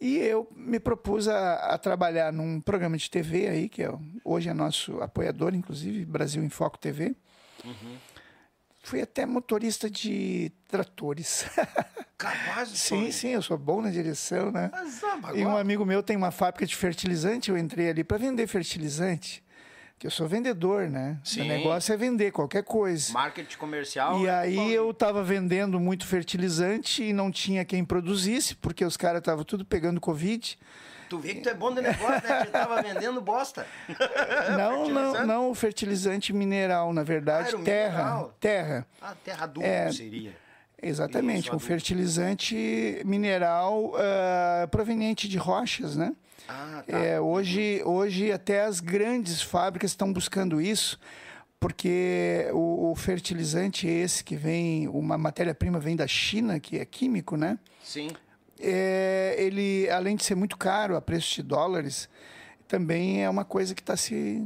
E 0.01 0.19
eu 0.19 0.49
me 0.55 0.79
propus 0.79 1.27
a, 1.27 1.55
a 1.55 1.79
trabalhar 1.79 2.33
num 2.33 2.61
programa 2.61 2.97
de 2.97 3.11
TV 3.11 3.49
aí, 3.49 3.69
que 3.69 3.83
é, 3.83 3.91
hoje 4.25 4.49
é 4.49 4.55
nosso 4.55 5.01
apoiador, 5.01 5.55
inclusive, 5.55 6.05
Brasil 6.05 6.45
em 6.45 6.51
Foco 6.51 6.79
TV. 6.79 7.17
Fui 8.83 9.01
até 9.01 9.27
motorista 9.27 9.91
de 9.91 10.53
tratores. 10.69 11.47
Capaz 12.17 12.71
de 12.71 12.79
sim, 12.79 13.11
sim, 13.11 13.29
eu 13.31 13.43
sou 13.43 13.59
bom 13.59 13.83
na 13.83 13.91
direção, 13.91 14.51
né? 14.51 14.71
Mas, 14.73 15.03
ah, 15.03 15.33
E 15.35 15.45
um 15.45 15.57
amigo 15.57 15.85
meu 15.85 16.03
tem 16.03 16.17
uma 16.17 16.31
fábrica 16.31 16.65
de 16.65 16.77
fertilizante, 16.77 17.51
eu 17.51 17.59
entrei 17.59 17.91
ali 17.91 18.05
para 18.05 18.17
vender 18.17 18.47
fertilizante. 18.47 19.43
Que 19.99 20.07
eu 20.07 20.11
sou 20.11 20.29
vendedor, 20.29 20.89
né? 20.91 21.19
Sim. 21.25 21.43
O 21.43 21.45
negócio 21.45 21.93
é 21.93 21.97
vender 21.97 22.31
qualquer 22.31 22.63
coisa. 22.63 23.13
Marketing 23.13 23.57
comercial. 23.57 24.19
E 24.21 24.25
né, 24.25 24.31
aí 24.31 24.55
Paulinho? 24.57 24.75
eu 24.75 24.95
tava 24.95 25.23
vendendo 25.23 25.81
muito 25.81 26.07
fertilizante 26.07 27.03
e 27.03 27.13
não 27.13 27.31
tinha 27.31 27.65
quem 27.65 27.85
produzisse, 27.85 28.55
porque 28.57 28.85
os 28.85 28.97
caras 28.97 29.21
estavam 29.21 29.45
tudo 29.45 29.65
pegando 29.65 30.01
Covid. 30.01 30.59
Tu 31.09 31.19
vê 31.19 31.35
que 31.35 31.41
tu 31.41 31.49
é 31.49 31.55
bom 31.55 31.73
de 31.73 31.81
negócio, 31.81 32.29
né? 32.29 32.45
Que 32.45 32.51
tava 32.51 32.83
vendendo 32.83 33.21
bosta. 33.21 33.65
Não, 34.59 34.89
não, 34.89 35.27
não 35.27 35.51
o 35.51 35.55
fertilizante 35.55 36.33
mineral, 36.33 36.93
na 36.93 37.03
verdade, 37.05 37.55
Ah, 37.55 37.59
terra. 37.65 37.99
mineral? 37.99 38.35
Terra. 38.41 38.87
Ah, 39.01 39.15
terra 39.25 39.45
adulta 39.45 39.69
É. 39.69 39.93
seria. 39.93 40.37
Exatamente, 40.83 41.43
Isso, 41.45 41.49
um 41.51 41.53
adulto. 41.53 41.67
fertilizante 41.67 43.01
mineral 43.05 43.93
ah, 43.97 44.67
proveniente 44.71 45.29
de 45.29 45.39
rochas, 45.39 45.97
né? 45.97 46.13
Ah, 46.49 46.83
tá. 46.87 46.99
É, 46.99 47.21
hoje, 47.21 47.83
hoje 47.85 48.31
até 48.31 48.65
as 48.65 48.81
grandes 48.81 49.43
fábricas 49.43 49.91
estão 49.91 50.13
buscando 50.13 50.61
isso, 50.61 50.99
porque 51.59 52.49
o, 52.53 52.91
o 52.91 52.95
fertilizante 52.95 53.87
esse 53.87 54.23
que 54.23 54.37
vem, 54.37 54.89
uma 54.89 55.19
matéria-prima 55.19 55.79
vem 55.79 55.97
da 55.97 56.07
China, 56.07 56.61
que 56.61 56.79
é 56.79 56.85
químico, 56.85 57.37
né? 57.37 57.59
Sim. 57.83 58.11
É, 58.59 59.37
ele, 59.39 59.89
além 59.91 60.17
de 60.17 60.25
ser 60.25 60.35
muito 60.35 60.57
caro 60.57 60.97
a 60.97 61.01
preço 61.01 61.35
de 61.35 61.43
dólares, 61.43 62.09
também 62.67 63.23
é 63.23 63.29
uma 63.31 63.45
coisa 63.45 63.75
que 63.75 63.83
está 63.83 63.97
se, 63.97 64.43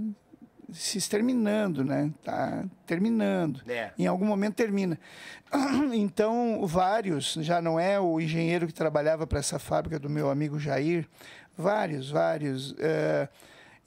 se 0.72 0.98
exterminando, 0.98 1.84
né? 1.84 2.12
Está 2.18 2.64
terminando. 2.86 3.62
É. 3.68 3.92
Em 3.98 4.06
algum 4.06 4.24
momento 4.24 4.54
termina. 4.54 4.98
Então, 5.92 6.64
vários, 6.66 7.34
já 7.40 7.60
não 7.60 7.78
é 7.78 7.98
o 7.98 8.20
engenheiro 8.20 8.66
que 8.66 8.72
trabalhava 8.72 9.26
para 9.26 9.40
essa 9.40 9.58
fábrica 9.58 9.98
do 9.98 10.08
meu 10.08 10.30
amigo 10.30 10.58
Jair, 10.58 11.08
vários, 11.60 12.10
vários 12.10 12.74
eh, 12.78 13.28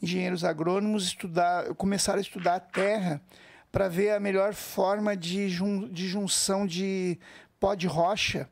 engenheiros 0.02 0.44
agrônomos 0.44 1.04
estudar, 1.06 1.74
começaram 1.76 2.20
a 2.20 2.22
estudar 2.22 2.56
a 2.56 2.60
terra 2.60 3.22
para 3.72 3.88
ver 3.90 4.12
a 4.12 4.20
melhor 4.20 4.54
forma 4.54 5.18
de, 5.18 5.50
jun, 5.50 5.88
de 5.90 6.08
junção 6.08 6.66
de 6.66 7.18
pó 7.60 7.74
de 7.76 7.88
rocha 7.88 8.48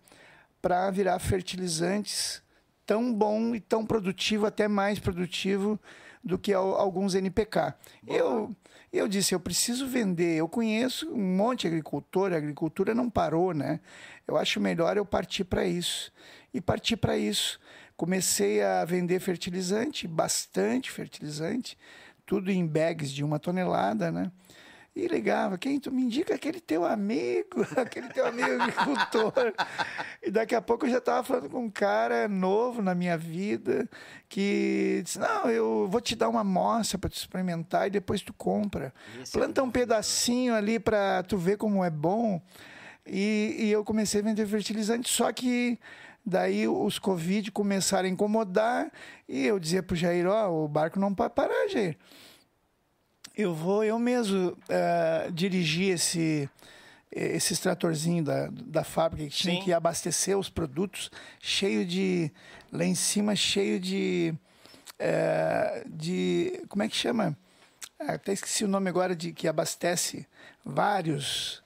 para 0.62 0.90
virar 0.92 1.20
fertilizantes 1.20 2.42
tão 2.86 3.14
bom 3.14 3.56
e 3.56 3.60
tão 3.60 3.86
produtivo, 3.86 4.46
até 4.46 4.68
mais 4.68 5.00
produtivo 5.00 5.80
do 6.24 6.38
que 6.38 6.54
al- 6.54 6.76
alguns 6.76 7.16
NPK. 7.16 7.74
Eu, 8.08 8.56
eu 8.92 9.08
disse, 9.08 9.34
eu 9.34 9.40
preciso 9.40 9.88
vender. 9.88 10.36
Eu 10.38 10.48
conheço 10.48 11.10
um 11.12 11.36
monte 11.36 11.62
de 11.62 11.68
agricultor, 11.68 12.34
a 12.34 12.38
agricultura 12.38 12.94
não 12.94 13.10
parou, 13.10 13.54
né? 13.54 13.80
Eu 14.28 14.38
acho 14.38 14.60
melhor 14.60 14.98
eu 14.98 15.06
partir 15.06 15.44
para 15.46 15.66
isso. 15.66 16.12
E 16.54 16.60
parti 16.60 16.96
para 16.98 17.18
isso. 17.18 17.60
Comecei 18.02 18.64
a 18.64 18.84
vender 18.84 19.20
fertilizante, 19.20 20.08
bastante 20.08 20.90
fertilizante, 20.90 21.78
tudo 22.26 22.50
em 22.50 22.66
bags 22.66 23.12
de 23.12 23.24
uma 23.24 23.38
tonelada, 23.38 24.12
né? 24.12 24.32
E 24.96 25.06
ligava, 25.06 25.56
quem 25.56 25.80
tu 25.80 25.92
me 25.92 26.02
indica 26.02 26.34
aquele 26.34 26.60
teu 26.60 26.84
amigo, 26.84 27.64
aquele 27.78 28.10
teu 28.10 28.26
amigo 28.26 28.50
agricultor. 28.60 29.54
E 30.20 30.32
daqui 30.32 30.56
a 30.56 30.62
pouco 30.64 30.88
eu 30.88 30.90
já 30.90 30.98
estava 30.98 31.24
falando 31.24 31.52
com 31.52 31.66
um 31.66 31.70
cara 31.70 32.28
novo 32.28 32.82
na 32.82 32.96
minha 32.96 33.16
vida 33.16 33.88
que 34.28 35.02
disse: 35.04 35.20
Não, 35.20 35.48
eu 35.52 35.88
vou 35.88 36.02
te 36.02 36.16
dar 36.16 36.28
uma 36.28 36.42
amostra 36.42 36.98
para 36.98 37.08
tu 37.12 37.18
experimentar 37.18 37.86
e 37.86 37.92
depois 37.92 38.24
tu 38.24 38.34
compra. 38.34 38.92
É 39.20 39.32
Planta 39.32 39.62
um 39.62 39.70
pedacinho 39.70 40.56
ali 40.56 40.80
para 40.80 41.22
tu 41.22 41.38
ver 41.38 41.56
como 41.56 41.86
é 41.86 41.92
bom. 41.92 42.42
E, 43.06 43.58
e 43.60 43.72
eu 43.72 43.84
comecei 43.84 44.22
a 44.22 44.24
vender 44.24 44.48
fertilizante, 44.48 45.08
só 45.08 45.32
que 45.32 45.78
daí 46.26 46.68
os 46.68 47.00
Covid 47.00 47.52
começaram 47.52 48.08
a 48.08 48.12
incomodar 48.12 48.92
e 49.28 49.46
eu 49.46 49.60
dizia 49.60 49.84
pro 49.84 49.96
Jair: 49.96 50.28
Ó, 50.28 50.66
o 50.66 50.68
barco 50.68 51.00
não 51.00 51.14
pode 51.14 51.34
parar, 51.34 51.68
Jair. 51.70 51.98
Eu 53.36 53.54
vou 53.54 53.84
eu 53.84 53.98
mesmo 53.98 54.58
eh, 54.70 55.30
dirigir 55.34 55.94
esse 55.94 56.50
esses 57.14 57.60
tratorzinhos 57.60 58.26
da, 58.26 58.48
da 58.50 58.84
fábrica 58.86 59.30
que 59.30 59.36
tinha 59.36 59.56
Sim. 59.56 59.62
que 59.62 59.74
abastecer 59.74 60.38
os 60.38 60.50
produtos, 60.50 61.12
cheio 61.42 61.86
de 61.86 62.32
lá 62.72 62.86
em 62.86 62.96
cima 62.96 63.36
cheio 63.36 63.80
de 63.80 64.34
eh, 64.98 65.84
de 65.88 66.64
como 66.70 66.84
é 66.84 66.88
que 66.88 66.96
chama? 66.96 67.36
Ah, 68.00 68.14
até 68.14 68.34
esqueci 68.34 68.64
o 68.64 68.68
nome 68.68 68.90
agora 68.90 69.16
de 69.16 69.34
que 69.34 69.48
abastece 69.48 70.26
vários, 70.64 71.62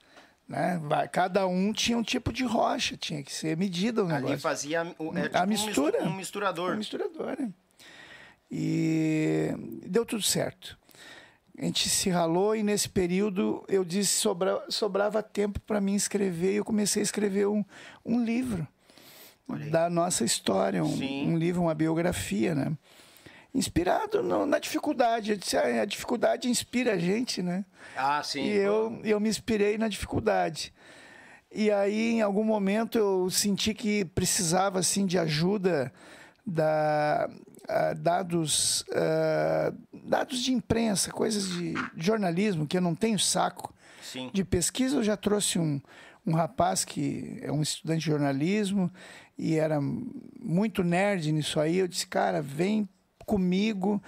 né? 0.47 0.79
Cada 1.11 1.47
um 1.47 1.73
tinha 1.73 1.97
um 1.97 2.03
tipo 2.03 2.31
de 2.31 2.43
rocha, 2.45 2.95
tinha 2.97 3.23
que 3.23 3.33
ser 3.33 3.57
medida 3.57 4.03
o 4.03 4.05
Ali 4.07 4.15
negócio. 4.15 4.39
fazia 4.39 4.95
o- 4.99 5.17
é, 5.17 5.21
A 5.21 5.29
tipo 5.29 5.43
um 5.43 5.47
mistu- 5.47 5.67
mistura. 5.67 6.03
Um 6.03 6.13
misturador. 6.13 6.73
Um 6.73 6.77
misturador, 6.77 7.35
né? 7.39 7.49
E 8.51 9.49
deu 9.87 10.05
tudo 10.05 10.21
certo. 10.21 10.77
A 11.57 11.63
gente 11.65 11.89
se 11.89 12.09
ralou 12.09 12.55
e 12.55 12.61
nesse 12.63 12.87
período 12.89 13.63
eu 13.67 13.83
disse 13.83 14.11
sobra, 14.19 14.61
sobrava 14.69 15.23
tempo 15.23 15.59
para 15.61 15.79
mim 15.81 15.95
escrever 15.95 16.53
e 16.53 16.57
eu 16.57 16.65
comecei 16.65 17.01
a 17.01 17.03
escrever 17.03 17.47
um, 17.47 17.63
um 18.05 18.23
livro 18.23 18.67
da 19.71 19.89
nossa 19.89 20.25
história, 20.25 20.83
um, 20.83 20.87
um 21.29 21.37
livro, 21.37 21.61
uma 21.61 21.73
biografia, 21.75 22.53
né? 22.53 22.71
Inspirado 23.55 24.21
no- 24.21 24.45
na 24.45 24.59
dificuldade. 24.59 25.31
Eu 25.31 25.37
disse, 25.37 25.55
"Ah, 25.55 25.81
a 25.81 25.85
dificuldade 25.85 26.49
inspira 26.49 26.93
a 26.93 26.97
gente, 26.97 27.41
né? 27.41 27.63
Ah, 27.95 28.21
sim. 28.21 28.43
E 28.43 28.51
eu, 28.57 28.99
eu 29.03 29.19
me 29.19 29.29
inspirei 29.29 29.77
na 29.77 29.87
dificuldade. 29.87 30.73
E 31.51 31.71
aí, 31.71 32.11
em 32.11 32.21
algum 32.21 32.43
momento, 32.43 32.97
eu 32.97 33.29
senti 33.29 33.73
que 33.73 34.03
precisava 34.03 34.79
assim 34.79 35.05
de 35.05 35.17
ajuda 35.17 35.91
da 36.45 37.29
ah, 37.67 37.93
dados 37.93 38.83
ah, 38.93 39.73
dados 40.03 40.39
de 40.39 40.51
imprensa, 40.53 41.09
coisas 41.11 41.47
de 41.49 41.73
jornalismo 41.95 42.67
que 42.67 42.77
eu 42.77 42.81
não 42.81 42.93
tenho 42.93 43.17
saco 43.17 43.73
Sim. 44.03 44.29
de 44.33 44.43
pesquisa. 44.43 44.97
Eu 44.97 45.03
já 45.03 45.15
trouxe 45.15 45.57
um 45.57 45.81
um 46.27 46.33
rapaz 46.33 46.83
que 46.83 47.37
é 47.43 47.51
um 47.51 47.61
estudante 47.61 47.99
de 47.99 48.07
jornalismo 48.07 48.91
e 49.37 49.57
era 49.57 49.79
muito 50.41 50.83
nerd 50.83 51.31
nisso 51.31 51.59
aí. 51.59 51.77
Eu 51.77 51.87
disse, 51.87 52.07
cara, 52.07 52.41
vem 52.41 52.89
comigo 53.25 54.01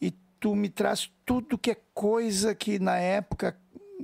e 0.00 0.10
tu 0.40 0.54
me 0.54 0.68
traz 0.68 1.10
tudo 1.24 1.58
que 1.58 1.70
é 1.70 1.76
coisa 1.94 2.54
que 2.54 2.78
na 2.78 2.96
época, 2.98 3.56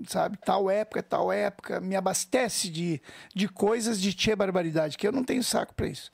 sabe, 0.07 0.39
tal 0.45 0.71
época, 0.71 1.03
tal 1.03 1.33
época, 1.33 1.81
me 1.81 1.97
abastece 1.97 2.71
de, 2.71 3.01
de 3.35 3.49
coisas 3.49 4.01
de 4.01 4.15
tia 4.15 4.37
barbaridade, 4.37 4.97
que 4.97 5.07
eu 5.07 5.13
não 5.13 5.25
tenho 5.25 5.43
saco 5.43 5.75
para 5.75 5.87
isso. 5.87 6.11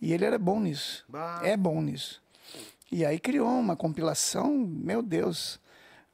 E 0.00 0.12
ele 0.12 0.24
era 0.24 0.38
bom 0.38 0.60
nisso. 0.60 1.04
Bah. 1.08 1.40
É 1.42 1.56
bom 1.56 1.80
nisso. 1.80 2.22
E 2.90 3.04
aí 3.04 3.18
criou 3.18 3.48
uma 3.48 3.76
compilação, 3.76 4.56
meu 4.56 5.02
Deus, 5.02 5.60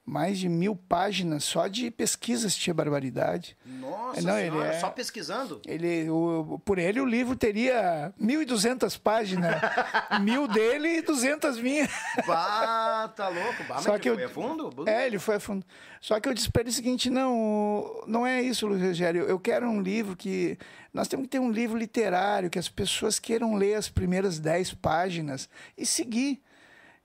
mais 0.06 0.38
de 0.38 0.48
mil 0.50 0.76
páginas 0.76 1.44
só 1.44 1.66
de 1.66 1.90
pesquisas 1.90 2.54
tia 2.54 2.74
barbaridade. 2.74 3.56
Nossa 3.64 4.20
Não, 4.20 4.38
ele 4.38 4.50
senhora, 4.50 4.68
é- 4.74 4.78
só 4.80 4.90
pesquisando. 4.90 5.62
Ele, 5.66 6.10
o, 6.10 6.60
por 6.64 6.78
ele, 6.78 7.00
o 7.00 7.06
livro 7.06 7.34
teria 7.34 8.12
1.200 8.20 8.98
páginas. 9.00 9.54
mil 10.20 10.46
dele 10.46 10.98
e 10.98 11.02
200 11.02 11.58
minhas. 11.58 11.90
Bah, 12.26 13.08
tá 13.16 13.28
louco. 13.28 13.64
Bah, 13.66 13.78
Só 13.80 13.92
ele 13.94 13.98
que 14.00 14.10
eu- 14.10 14.14
foi 14.14 14.24
a 14.24 14.28
fundo? 14.28 14.84
É, 14.88 15.06
ele 15.06 15.18
foi 15.18 15.36
a 15.36 15.40
fundo. 15.40 15.64
Só 16.00 16.20
que 16.20 16.28
eu 16.28 16.34
disse 16.34 16.50
para 16.50 16.60
ele 16.62 16.70
o 16.70 16.74
seguinte: 16.74 17.08
não, 17.08 18.02
não 18.06 18.26
é 18.26 18.42
isso, 18.42 18.66
Luiz 18.66 18.82
Rogério. 18.82 19.22
Eu 19.24 19.38
quero 19.40 19.66
um 19.68 19.80
livro 19.80 20.14
que. 20.14 20.58
Nós 20.92 21.08
temos 21.08 21.24
que 21.24 21.30
ter 21.30 21.38
um 21.40 21.50
livro 21.50 21.76
literário, 21.78 22.50
que 22.50 22.58
as 22.58 22.68
pessoas 22.68 23.18
queiram 23.18 23.54
ler 23.54 23.74
as 23.74 23.88
primeiras 23.88 24.38
10 24.38 24.74
páginas 24.74 25.48
e 25.78 25.84
seguir. 25.86 26.40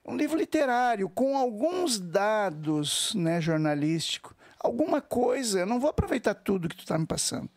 Um 0.06 0.16
livro 0.16 0.38
literário, 0.38 1.10
com 1.10 1.38
alguns 1.38 2.00
dados 2.00 3.14
né, 3.16 3.40
jornalísticos, 3.40 4.34
alguma 4.60 5.02
coisa. 5.02 5.60
Eu 5.60 5.66
não 5.66 5.80
vou 5.80 5.90
aproveitar 5.90 6.34
tudo 6.34 6.68
que 6.68 6.76
tu 6.76 6.82
está 6.82 6.98
me 6.98 7.06
passando. 7.06 7.50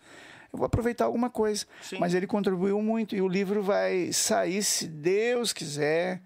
Eu 0.52 0.59
vou 0.59 0.66
aproveitar 0.66 1.07
alguma 1.07 1.31
coisa. 1.31 1.66
Sim. 1.81 1.98
Mas 1.98 2.14
ele 2.14 2.26
contribuiu 2.26 2.81
muito 2.83 3.16
e 3.16 3.22
o 3.22 3.28
livro 3.28 3.62
vai 3.62 4.12
sair, 4.12 4.62
se 4.62 4.87
Deus 4.87 5.52
quiser, 5.52 6.20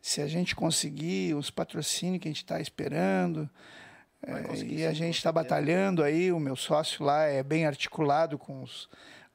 se 0.00 0.22
a 0.22 0.26
gente 0.26 0.56
conseguir 0.56 1.34
os 1.34 1.50
patrocínios 1.50 2.22
que 2.22 2.28
a 2.28 2.30
gente 2.30 2.42
está 2.42 2.60
esperando. 2.60 3.48
É, 4.22 4.64
e 4.64 4.86
a 4.86 4.92
gente 4.92 5.16
está 5.16 5.32
batalhando 5.32 6.02
aí, 6.02 6.30
o 6.30 6.38
meu 6.38 6.54
sócio 6.54 7.04
lá 7.04 7.24
é 7.24 7.42
bem 7.42 7.64
articulado 7.66 8.38
com 8.38 8.62
os, 8.62 8.88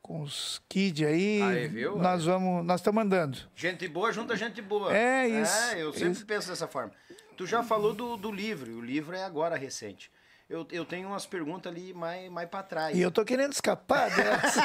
com 0.06 0.22
os 0.22 0.62
kids 0.70 1.08
aí. 1.08 1.42
Aí, 1.42 1.68
viu? 1.68 1.98
Nós 1.98 2.24
vamos, 2.26 2.64
nós 2.64 2.80
estamos 2.80 3.04
andando. 3.04 3.40
Gente 3.56 3.88
boa 3.88 4.12
junta 4.12 4.36
gente 4.36 4.62
boa. 4.62 4.96
É 4.96 5.28
isso, 5.28 5.58
É, 5.74 5.82
eu 5.82 5.92
sempre 5.92 6.12
isso. 6.12 6.26
penso 6.28 6.48
dessa 6.50 6.68
forma. 6.68 6.92
Tu 7.36 7.48
já 7.48 7.64
falou 7.64 7.92
do, 7.92 8.16
do 8.16 8.32
livro, 8.32 8.72
o 8.78 8.82
livro 8.82 9.16
é 9.16 9.24
agora 9.24 9.56
recente. 9.56 10.12
Eu, 10.48 10.68
eu 10.72 10.86
tenho 10.86 11.08
umas 11.08 11.26
perguntas 11.26 11.72
ali 11.72 11.92
mais, 11.92 12.30
mais 12.32 12.48
pra 12.48 12.62
trás. 12.62 12.96
E 12.96 13.02
eu 13.02 13.10
tô 13.10 13.26
querendo 13.26 13.52
escapar 13.54 14.12
dessa. 14.16 14.62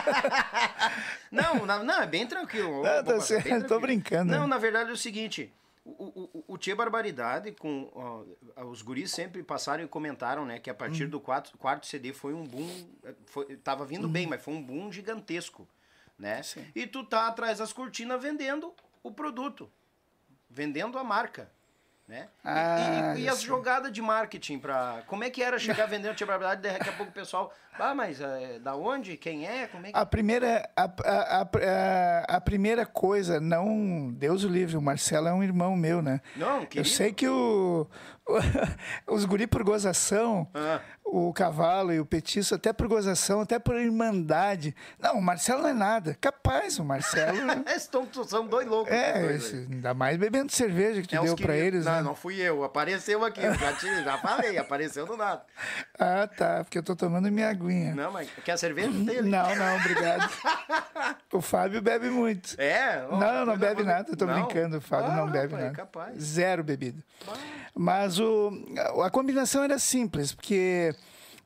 Não, 1.32 1.64
na- 1.64 1.82
não, 1.82 2.02
é 2.02 2.06
bem 2.06 2.26
tranquilo. 2.26 2.84
Ah, 2.84 3.02
tá 3.02 3.18
certo, 3.20 3.66
tô 3.66 3.80
brincando. 3.80 4.30
Não, 4.30 4.46
na 4.46 4.58
verdade 4.58 4.90
é 4.90 4.92
o 4.92 4.96
seguinte. 4.96 5.50
O, 5.82 5.90
o, 5.90 6.44
o- 6.48 6.58
Tia 6.58 6.76
Barbaridade, 6.76 7.52
com, 7.52 7.90
ó, 7.94 8.64
os 8.66 8.82
guris 8.82 9.10
sempre 9.10 9.42
passaram 9.42 9.82
e 9.82 9.88
comentaram, 9.88 10.44
né, 10.44 10.58
que 10.58 10.68
a 10.68 10.74
partir 10.74 11.04
Hum. 11.06 11.10
do 11.10 11.20
quarto, 11.20 11.56
quarto 11.56 11.86
CD 11.86 12.12
foi 12.12 12.34
um 12.34 12.44
boom, 12.44 12.68
eh, 13.02 13.14
foi, 13.26 13.56
tava 13.56 13.84
vindo 13.86 14.06
bem, 14.06 14.26
mas 14.26 14.42
foi 14.42 14.52
um 14.54 14.62
boom 14.62 14.92
gigantesco, 14.92 15.66
né? 16.18 16.40
Hum. 16.40 16.42
Sim. 16.42 16.66
E 16.74 16.86
tu 16.86 17.02
tá 17.04 17.26
atrás 17.26 17.58
das 17.58 17.72
cortinas 17.72 18.20
vendendo 18.22 18.74
o 19.02 19.10
produto, 19.10 19.70
vendendo 20.50 20.98
a 20.98 21.02
marca, 21.04 21.50
Né? 22.10 22.26
Ah, 22.44 23.14
e, 23.14 23.20
e, 23.20 23.22
e 23.22 23.26
eu 23.28 23.34
as 23.34 23.40
jogadas 23.40 23.92
de 23.92 24.02
marketing 24.02 24.58
para 24.58 25.04
Como 25.06 25.22
é 25.22 25.30
que 25.30 25.40
era 25.40 25.60
chegar 25.60 25.86
vendendo 25.86 26.12
tia 26.16 26.26
barbaridade 26.26 26.66
e 26.66 26.78
daqui 26.78 26.90
a 26.90 26.92
pouco 26.92 27.12
o 27.12 27.14
pessoal. 27.14 27.54
Ah, 27.78 27.94
mas 27.94 28.20
é, 28.20 28.58
da 28.58 28.74
onde? 28.74 29.16
Quem 29.16 29.46
é? 29.46 29.68
Como 29.68 29.86
é 29.86 29.92
que. 29.92 29.96
A 29.96 30.04
primeira, 30.04 30.68
a, 30.76 30.82
a, 31.04 31.42
a, 31.42 32.36
a 32.36 32.40
primeira 32.40 32.84
coisa, 32.84 33.38
não. 33.38 34.10
Deus 34.10 34.42
o 34.42 34.48
livre, 34.48 34.76
o 34.76 34.82
Marcelo 34.82 35.28
é 35.28 35.32
um 35.32 35.42
irmão 35.42 35.76
meu, 35.76 36.02
né? 36.02 36.20
Não, 36.34 36.62
Eu 36.62 36.66
querido. 36.66 36.88
sei 36.88 37.12
que 37.12 37.28
o, 37.28 37.86
os 39.08 39.24
guri 39.24 39.46
por 39.46 39.62
gozação, 39.64 40.46
Ah. 40.54 40.80
o 41.04 41.32
cavalo 41.32 41.92
e 41.92 41.98
o 41.98 42.06
petiço, 42.06 42.54
até 42.54 42.72
por 42.72 42.86
gozação, 42.86 43.40
até 43.40 43.58
por 43.58 43.74
irmandade. 43.76 44.74
Não, 44.98 45.16
o 45.18 45.22
Marcelo 45.22 45.62
não 45.62 45.68
é 45.70 45.74
nada. 45.74 46.16
Capaz, 46.20 46.78
o 46.78 46.84
Marcelo. 46.84 47.36
Estão, 47.74 48.06
são 48.26 48.46
dois 48.46 48.66
loucos. 48.68 48.92
é, 48.92 49.20
dois 49.20 49.44
esse- 49.44 49.66
ainda 49.70 49.92
mais 49.94 50.16
bebendo 50.16 50.52
cerveja 50.52 51.02
que 51.02 51.08
tu 51.08 51.16
É 51.16 51.20
deu 51.22 51.34
pra 51.36 51.56
eles. 51.56 51.84
Não, 51.84 51.92
né? 51.92 52.02
não 52.02 52.14
fui 52.14 52.36
eu. 52.40 52.62
Apareceu 52.62 53.24
aqui. 53.24 53.40
Já, 53.40 53.72
te, 53.72 54.04
já 54.04 54.18
falei, 54.18 54.56
apareceu 54.58 55.06
do 55.06 55.16
nada. 55.16 55.42
Ah, 56.02 56.26
tá, 56.26 56.64
porque 56.64 56.78
eu 56.78 56.82
tô 56.82 56.96
tomando 56.96 57.30
minha 57.30 57.50
aguinha. 57.50 57.94
Não, 57.94 58.10
mas 58.10 58.26
quer 58.42 58.56
cerveja? 58.56 58.90
Tem 59.04 59.18
ali. 59.18 59.28
Não, 59.30 59.54
não, 59.54 59.76
obrigado. 59.76 60.30
o 61.30 61.42
Fábio 61.42 61.82
bebe 61.82 62.08
muito. 62.08 62.54
É? 62.58 63.02
Não, 63.10 63.18
não 63.44 63.44
coisa 63.46 63.56
bebe 63.58 63.82
nada, 63.82 64.10
eu 64.10 64.16
tô 64.16 64.24
Não? 64.24 64.32
brincando, 64.46 64.78
o 64.78 64.80
Fábio 64.80 65.10
Ah, 65.12 65.16
não 65.16 65.26
bebe 65.30 65.52
rapaz, 65.52 65.62
nada. 65.64 65.76
capaz. 65.76 66.18
Zero 66.22 66.64
bebida. 66.64 67.02
Mas 67.74 68.18
o, 68.18 68.50
a 69.04 69.10
combinação 69.10 69.62
era 69.62 69.78
simples, 69.78 70.32
porque 70.34 70.94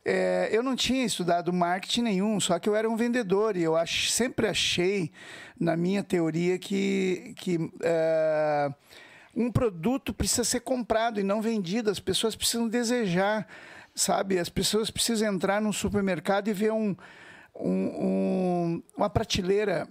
é, 0.04 0.48
eu 0.52 0.62
não 0.62 0.74
tinha 0.74 1.04
estudado 1.04 1.52
marketing 1.52 2.02
nenhum, 2.02 2.40
só 2.40 2.58
que 2.58 2.68
eu 2.68 2.74
era 2.74 2.88
um 2.88 2.96
vendedor 2.96 3.56
e 3.56 3.62
eu 3.62 3.76
ach, 3.76 4.10
sempre 4.10 4.46
achei, 4.46 5.10
na 5.58 5.76
minha 5.76 6.02
teoria, 6.02 6.58
que, 6.58 7.34
que 7.36 7.58
é, 7.82 8.70
um 9.34 9.50
produto 9.50 10.12
precisa 10.14 10.44
ser 10.44 10.60
comprado 10.60 11.20
e 11.20 11.22
não 11.22 11.40
vendido, 11.42 11.90
as 11.90 12.00
pessoas 12.00 12.34
precisam 12.34 12.68
desejar, 12.68 13.46
sabe? 13.94 14.38
As 14.38 14.48
pessoas 14.48 14.90
precisam 14.90 15.32
entrar 15.32 15.60
num 15.60 15.72
supermercado 15.72 16.48
e 16.48 16.52
ver 16.52 16.72
um, 16.72 16.96
um- 17.54 18.04
um- 18.06 18.82
uma 18.96 19.08
prateleira 19.10 19.88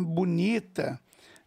bonita 0.00 0.98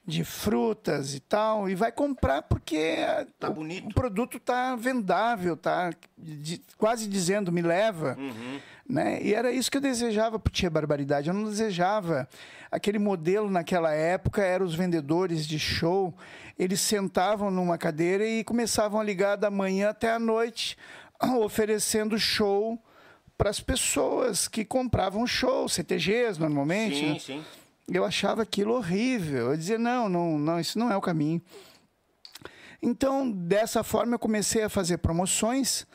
de 0.09 0.23
frutas 0.25 1.13
e 1.15 1.19
tal 1.19 1.69
e 1.69 1.75
vai 1.75 1.91
comprar 1.91 2.41
porque 2.41 2.95
Tá 3.39 3.49
o, 3.49 3.61
o 3.63 3.93
produto 3.93 4.39
tá 4.39 4.75
vendável 4.75 5.55
tá 5.55 5.91
de- 6.17 6.61
quase 6.77 7.07
dizendo 7.07 7.51
me 7.51 7.61
leva 7.61 8.17
Uhum. 8.19 8.59
né 8.89 9.19
e 9.21 9.33
era 9.33 9.51
isso 9.51 9.69
que 9.71 9.77
eu 9.77 9.81
desejava 9.81 10.37
para 10.39 10.51
tia 10.51 10.69
barbaridade 10.69 11.29
eu 11.29 11.33
não 11.33 11.45
desejava 11.45 12.27
aquele 12.71 12.99
modelo 12.99 13.49
naquela 13.49 13.93
época 13.93 14.41
eram 14.43 14.65
os 14.65 14.75
vendedores 14.75 15.45
de 15.47 15.57
show 15.59 16.13
eles 16.57 16.81
sentavam 16.81 17.49
numa 17.49 17.77
cadeira 17.77 18.25
e 18.27 18.43
começavam 18.43 18.99
a 18.99 19.03
ligar 19.03 19.37
da 19.37 19.49
manhã 19.49 19.89
até 19.91 20.11
a 20.11 20.19
noite 20.19 20.75
oferecendo 21.39 22.17
show 22.19 22.77
para 23.37 23.49
as 23.49 23.59
pessoas 23.61 24.47
que 24.49 24.65
compravam 24.65 25.25
show 25.25 25.69
CTGs 25.69 26.37
normalmente 26.39 26.95
Sim, 26.97 27.13
né? 27.13 27.19
sim. 27.19 27.43
Eu 27.91 28.05
achava 28.05 28.43
aquilo 28.43 28.73
horrível. 28.75 29.51
Eu 29.51 29.57
dizia, 29.57 29.77
não, 29.77 30.07
não, 30.07 30.37
não, 30.37 30.59
isso 30.59 30.77
não 30.77 30.91
é 30.91 30.97
o 30.97 31.01
caminho. 31.01 31.41
Então, 32.81 33.29
dessa 33.29 33.83
forma, 33.83 34.15
eu 34.15 34.19
comecei 34.19 34.63
a 34.63 34.69
fazer 34.69 34.99
promoções 34.99 35.85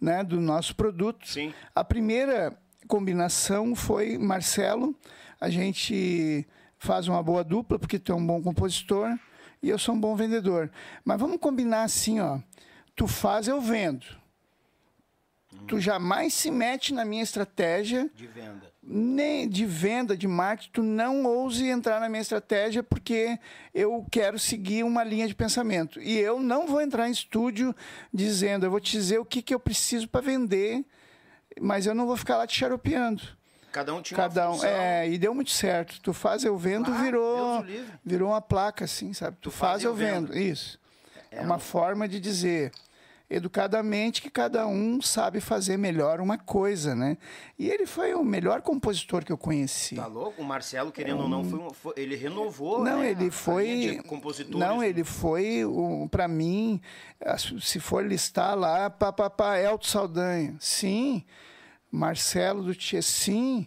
né, 0.00 0.22
do 0.22 0.40
nosso 0.40 0.74
produto. 0.74 1.26
Sim. 1.26 1.54
A 1.74 1.82
primeira 1.82 2.56
combinação 2.86 3.74
foi 3.74 4.18
Marcelo. 4.18 4.94
A 5.40 5.48
gente 5.48 6.46
faz 6.78 7.08
uma 7.08 7.22
boa 7.22 7.42
dupla, 7.42 7.78
porque 7.78 7.98
tu 7.98 8.12
é 8.12 8.14
um 8.14 8.26
bom 8.26 8.42
compositor 8.42 9.18
e 9.62 9.70
eu 9.70 9.78
sou 9.78 9.94
um 9.94 10.00
bom 10.00 10.14
vendedor. 10.14 10.70
Mas 11.04 11.18
vamos 11.18 11.38
combinar 11.38 11.84
assim, 11.84 12.20
ó. 12.20 12.38
Tu 12.94 13.06
faz, 13.06 13.48
eu 13.48 13.60
vendo. 13.60 14.04
Tu 15.66 15.80
jamais 15.80 16.34
se 16.34 16.50
mete 16.50 16.92
na 16.92 17.04
minha 17.04 17.22
estratégia 17.22 18.10
De 18.14 18.26
venda. 18.26 18.73
Nem 18.86 19.48
de 19.48 19.64
venda, 19.64 20.16
de 20.16 20.28
marketing, 20.28 20.70
tu 20.72 20.82
não 20.82 21.24
ouse 21.24 21.66
entrar 21.66 22.00
na 22.00 22.08
minha 22.08 22.20
estratégia 22.20 22.82
porque 22.82 23.38
eu 23.74 24.04
quero 24.10 24.38
seguir 24.38 24.84
uma 24.84 25.02
linha 25.02 25.26
de 25.26 25.34
pensamento. 25.34 26.00
E 26.00 26.18
eu 26.18 26.40
não 26.40 26.66
vou 26.66 26.80
entrar 26.80 27.08
em 27.08 27.12
estúdio 27.12 27.74
dizendo, 28.12 28.66
eu 28.66 28.70
vou 28.70 28.80
te 28.80 28.92
dizer 28.92 29.18
o 29.18 29.24
que, 29.24 29.40
que 29.40 29.54
eu 29.54 29.60
preciso 29.60 30.08
para 30.08 30.20
vender, 30.20 30.84
mas 31.60 31.86
eu 31.86 31.94
não 31.94 32.06
vou 32.06 32.16
ficar 32.16 32.36
lá 32.36 32.46
te 32.46 32.58
xaropeando. 32.58 33.22
Cada 33.72 33.92
um 33.92 34.00
tinha 34.00 34.16
Cada 34.16 34.52
um, 34.52 34.64
é, 34.64 35.10
e 35.10 35.18
deu 35.18 35.34
muito 35.34 35.50
certo. 35.50 36.00
Tu 36.00 36.12
faz, 36.12 36.44
eu 36.44 36.56
vendo, 36.56 36.92
Ah, 36.92 37.02
virou, 37.02 37.64
virou 38.04 38.28
uma 38.28 38.40
placa 38.40 38.84
assim, 38.84 39.12
sabe? 39.12 39.36
Tu, 39.40 39.50
faz, 39.50 39.82
eu 39.82 39.92
vendo. 39.94 40.36
Isso. 40.36 40.78
É, 41.30 41.40
uma 41.40 41.58
forma 41.58 42.06
de 42.06 42.20
dizer 42.20 42.70
educadamente 43.34 44.22
que 44.22 44.30
cada 44.30 44.66
um 44.66 45.00
sabe 45.02 45.40
fazer 45.40 45.76
melhor 45.76 46.20
uma 46.20 46.38
coisa, 46.38 46.94
né? 46.94 47.16
E 47.58 47.68
ele 47.68 47.86
foi 47.86 48.14
o 48.14 48.24
melhor 48.24 48.62
compositor 48.62 49.24
que 49.24 49.32
eu 49.32 49.38
conheci. 49.38 49.96
Tá 49.96 50.06
louco? 50.06 50.40
O 50.40 50.44
Marcelo, 50.44 50.92
querendo 50.92 51.22
ou 51.22 51.28
não, 51.28 51.44
foi, 51.44 51.58
um- 51.58 51.70
foi- 51.70 51.94
ele 51.96 52.14
renovou. 52.16 52.82
Não, 52.84 53.00
né, 53.00 53.10
ele 53.10 53.30
foi. 53.30 54.00
Não, 54.50 54.82
ele 54.82 55.04
foi, 55.04 55.62
para 56.10 56.28
mim, 56.28 56.80
se 57.60 57.80
for 57.80 58.04
listar 58.06 58.56
lá, 58.56 58.88
papapá, 58.90 59.58
Elton 59.58 59.84
Saldanha. 59.86 60.56
Sim. 60.60 61.24
Marcelo 61.90 62.62
do 62.62 62.74
Tchê, 62.74 63.00
sim. 63.02 63.66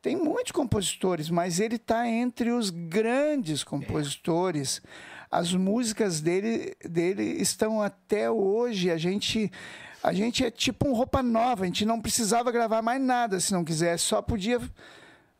Tem 0.00 0.14
muitos 0.14 0.52
compositores, 0.52 1.28
mas 1.30 1.58
ele 1.58 1.76
está 1.76 2.06
entre 2.08 2.50
os 2.52 2.70
grandes 2.70 3.64
compositores. 3.64 4.80
As 5.30 5.52
músicas 5.52 6.20
dele, 6.20 6.74
dele 6.88 7.22
estão 7.40 7.82
até 7.82 8.30
hoje. 8.30 8.90
A 8.90 8.96
gente, 8.96 9.50
a 10.02 10.12
gente 10.12 10.44
é 10.44 10.50
tipo 10.50 10.88
um 10.88 10.92
roupa 10.94 11.22
nova. 11.22 11.64
A 11.64 11.66
gente 11.66 11.84
não 11.84 12.00
precisava 12.00 12.50
gravar 12.52 12.82
mais 12.82 13.00
nada 13.00 13.40
se 13.40 13.52
não 13.52 13.64
quisesse. 13.64 14.04
Só 14.04 14.22
podia, 14.22 14.60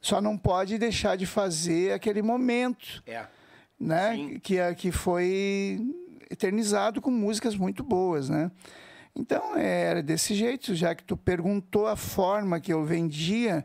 só 0.00 0.20
não 0.20 0.36
pode 0.36 0.76
deixar 0.78 1.16
de 1.16 1.26
fazer 1.26 1.92
aquele 1.92 2.22
momento 2.22 3.02
É. 3.06 3.24
né? 3.78 4.14
Sim. 4.16 4.38
Que, 4.40 4.58
é- 4.58 4.74
que 4.74 4.90
foi 4.90 5.80
eternizado 6.30 7.00
com 7.00 7.10
músicas 7.10 7.54
muito 7.56 7.84
boas, 7.84 8.28
né? 8.28 8.50
Então 9.14 9.56
era 9.56 10.02
desse 10.02 10.34
jeito, 10.34 10.74
já 10.74 10.94
que 10.94 11.02
tu 11.02 11.16
perguntou 11.16 11.86
a 11.86 11.96
forma 11.96 12.60
que 12.60 12.72
eu 12.72 12.84
vendia, 12.84 13.64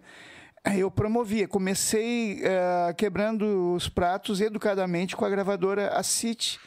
eu 0.66 0.92
promovia. 0.92 1.48
Comecei 1.48 2.42
eh, 2.44 2.94
quebrando 2.98 3.74
os 3.76 3.90
pratos 3.90 4.42
educadamente 4.42 5.16
com 5.16 5.26
a 5.26 5.30
gravadora 5.30 5.90
Acite, 5.90 6.60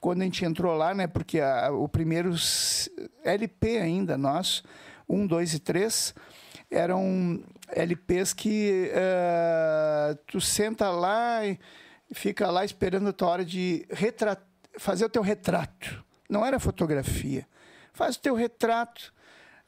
quando 0.00 0.22
a 0.22 0.24
gente 0.24 0.44
entrou 0.44 0.74
lá, 0.76 0.94
né? 0.94 1.06
Porque 1.06 1.40
a- 1.40 1.70
o 1.72 1.88
primeiro 1.88 2.34
LP 3.24 3.78
ainda 3.78 4.16
nosso, 4.16 4.62
um, 5.08 5.26
dois 5.26 5.54
e 5.54 5.58
três, 5.58 6.14
eram 6.70 7.42
LPs 7.68 8.32
que 8.32 8.90
eh, 8.92 10.16
tu 10.26 10.40
senta 10.40 10.90
lá 10.90 11.44
e 11.44 11.58
fica 12.14 12.50
lá 12.50 12.64
esperando 12.64 13.08
a 13.08 13.12
tua 13.12 13.28
hora 13.28 13.44
de 13.44 13.86
fazer 14.78 15.04
o 15.04 15.08
teu 15.08 15.22
retrato. 15.22 16.02
Não 16.28 16.46
era 16.46 16.58
fotografia. 16.58 17.46
Faz 17.92 18.16
o 18.16 18.20
teu 18.20 18.34
retrato. 18.34 19.12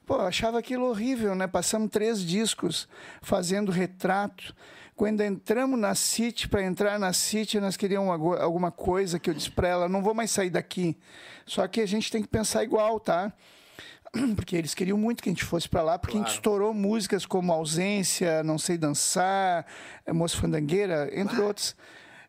Pô, 0.07 0.17
eu 0.17 0.27
achava 0.27 0.59
aquilo 0.59 0.87
horrível, 0.89 1.35
né? 1.35 1.47
Passamos 1.47 1.89
três 1.91 2.21
discos 2.21 2.87
fazendo 3.23 3.73
retrato. 3.73 4.55
Quando 4.95 5.23
entramos 5.23 5.79
na 5.79 5.95
City, 5.95 6.47
para 6.49 6.63
entrar 6.63 6.99
na 6.99 7.13
City, 7.13 7.59
nós 7.59 7.77
queríamos 7.77 8.11
algu- 8.11 8.37
alguma 8.37 8.71
coisa 8.71 9.19
que 9.19 9.29
eu 9.31 9.35
disse 9.35 9.51
para 9.51 9.67
ela, 9.67 9.89
não 9.89 10.03
vou 10.03 10.15
mais 10.15 10.31
sair 10.31 10.51
daqui. 10.51 10.97
Só 11.47 11.67
que 11.67 11.81
a 11.81 11.87
gente 11.87 12.13
tem 12.13 12.23
que 12.23 12.29
pensar 12.29 12.63
igual, 12.63 13.01
tá? 13.01 13.33
Porque 14.37 14.55
eles 14.55 14.75
queriam 14.75 14.97
muito 14.97 15.23
que 15.23 15.29
a 15.29 15.33
gente 15.33 15.43
fosse 15.43 15.69
para 15.69 15.83
lá, 15.83 15.99
porque 15.99 16.17
a 16.17 16.21
gente 16.21 16.35
estourou 16.35 16.73
músicas 16.73 17.27
como 17.27 17.53
Ausência, 17.53 18.45
Não 18.45 18.57
Sei 18.59 18.79
Dançar, 18.79 19.67
Moça 20.13 20.37
Fandangueira, 20.37 21.11
entre 21.13 21.41
outros. 21.41 21.75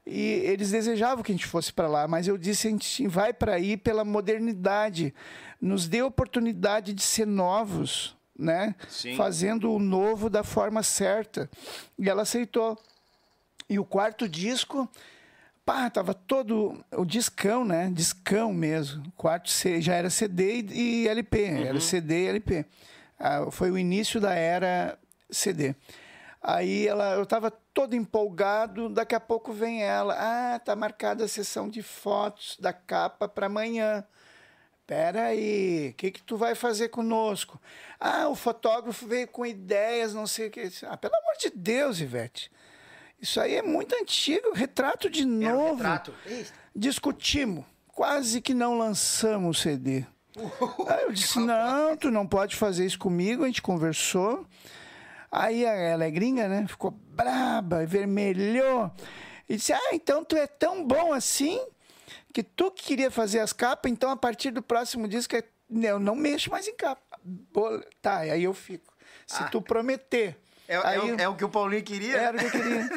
E 0.05 0.21
eles 0.21 0.69
desejavam 0.69 1.23
que 1.23 1.31
a 1.31 1.35
gente 1.35 1.47
fosse 1.47 1.73
para 1.73 1.87
lá, 1.87 2.07
mas 2.07 2.27
eu 2.27 2.37
disse: 2.37 2.67
a 2.67 2.71
gente 2.71 3.07
vai 3.07 3.33
para 3.33 3.55
aí 3.55 3.75
pela 3.75 4.05
modernidade. 4.05 5.13
Nos 5.59 5.87
dê 5.87 6.03
oportunidade 6.03 6.93
de 6.93 7.01
ser 7.01 7.25
novos, 7.25 8.15
né? 8.37 8.75
Sim. 8.87 9.15
Fazendo 9.15 9.71
o 9.71 9.79
novo 9.79 10.29
da 10.29 10.43
forma 10.43 10.83
certa. 10.83 11.49
E 11.97 12.07
ela 12.07 12.21
aceitou. 12.21 12.77
E 13.67 13.79
o 13.79 13.85
quarto 13.85 14.29
disco, 14.29 14.87
pá, 15.65 15.89
tava 15.89 16.13
todo 16.13 16.79
o 16.91 17.03
discão, 17.03 17.65
né? 17.65 17.89
Discão 17.91 18.53
mesmo. 18.53 19.11
Quarto 19.17 19.49
C, 19.49 19.82
já 19.82 19.95
era 19.95 20.11
CD 20.11 20.61
e, 20.71 21.07
LP, 21.07 21.41
era 21.45 21.80
CD 21.80 22.25
e 22.25 22.27
LP. 22.27 22.65
Ah, 23.17 23.47
foi 23.49 23.71
o 23.71 23.77
início 23.77 24.21
da 24.21 24.36
era 24.36 24.99
CD. 25.32 25.73
Aí 26.43 26.88
ela, 26.88 27.13
eu 27.13 27.23
estava 27.23 27.51
todo 27.76 27.93
empolgado, 27.93 28.88
daqui 28.88 29.13
a 29.13 29.19
pouco 29.19 29.51
vem 29.51 29.84
ela, 29.84 30.15
ah, 30.17 30.57
tá 30.59 30.78
marcada 30.78 31.26
a 31.26 31.28
sessão 31.28 31.69
de 31.69 31.84
fotos 31.84 32.55
da 32.57 32.71
capa 32.71 33.28
para 33.28 33.47
amanhã. 33.47 34.03
Pera 34.88 35.26
aí, 35.26 35.89
o 35.89 35.93
que 35.95 36.09
que 36.11 36.23
tu 36.23 36.38
vai 36.38 36.55
fazer 36.55 36.88
conosco? 36.88 37.59
Ah, 37.99 38.30
o 38.30 38.36
fotógrafo 38.36 39.05
veio 39.05 39.28
com 39.28 39.45
ideias, 39.45 40.13
não 40.13 40.26
sei 40.26 40.47
o 40.47 40.51
que. 40.51 40.71
Ah, 40.84 40.95
pelo 40.95 41.15
amor 41.15 41.34
de 41.38 41.49
Deus, 41.49 41.99
Ivete. 41.99 42.49
Isso 43.19 43.41
aí 43.41 43.55
é 43.55 43.61
muito 43.61 43.93
antigo, 43.95 44.53
retrato 44.53 45.09
de 45.09 45.21
Era 45.23 45.28
um 45.30 45.38
novo. 45.57 45.76
retrato. 45.76 46.13
Discutimos. 46.73 47.65
quase 47.88 48.39
que 48.39 48.53
não 48.53 48.78
lançamos 48.78 49.57
o 49.57 49.61
CD. 49.61 50.05
Aí 50.88 51.03
eu 51.03 51.11
disse, 51.11 51.39
não, 51.39 51.97
tu 51.97 52.09
não 52.09 52.26
pode 52.28 52.55
fazer 52.55 52.86
isso 52.86 52.99
comigo, 52.99 53.43
a 53.43 53.47
gente 53.47 53.61
conversou. 53.61 54.45
Aí 55.32 55.65
ela 55.65 56.05
é 56.05 56.11
gringa, 56.11 56.47
né? 56.47 56.65
Ficou 56.67 56.97
braba, 57.16 57.86
vermelhou. 57.86 58.91
E 59.47 59.55
disse, 59.55 59.74
ah, 59.74 59.93
então 59.93 60.24
tu 60.24 60.36
é 60.36 60.47
tão 60.47 60.86
bom 60.86 61.13
assim 61.13 61.66
que 62.34 62.43
tu 62.43 62.70
que 62.70 62.84
queria 62.84 63.09
fazer 63.09 63.39
as 63.39 63.53
capas, 63.53 63.91
então 63.91 64.09
a 64.09 64.18
partir 64.18 64.51
do 64.51 64.61
próximo 64.61 65.07
disco 65.07 65.36
eu 65.82 65.99
não 65.99 66.16
mexo 66.16 66.51
mais 66.51 66.68
em 66.68 66.76
capa. 66.76 67.01
Tá, 68.01 68.18
aí 68.18 68.43
eu 68.43 68.53
fico. 68.53 68.93
Se 69.26 69.43
ah. 69.43 69.47
tu 69.47 69.61
prometer 69.61 70.38
é, 70.68 70.78
aí, 70.78 71.11
é, 71.11 71.24
é, 71.24 71.30
o 71.30 71.36
que 71.36 71.45
o 71.45 71.49
Paulinho 71.49 71.84
queria? 71.84 72.18
Era 72.18 72.38
o 72.38 72.39
que 72.39 72.45
eu 72.45 72.51
queria. 72.51 72.89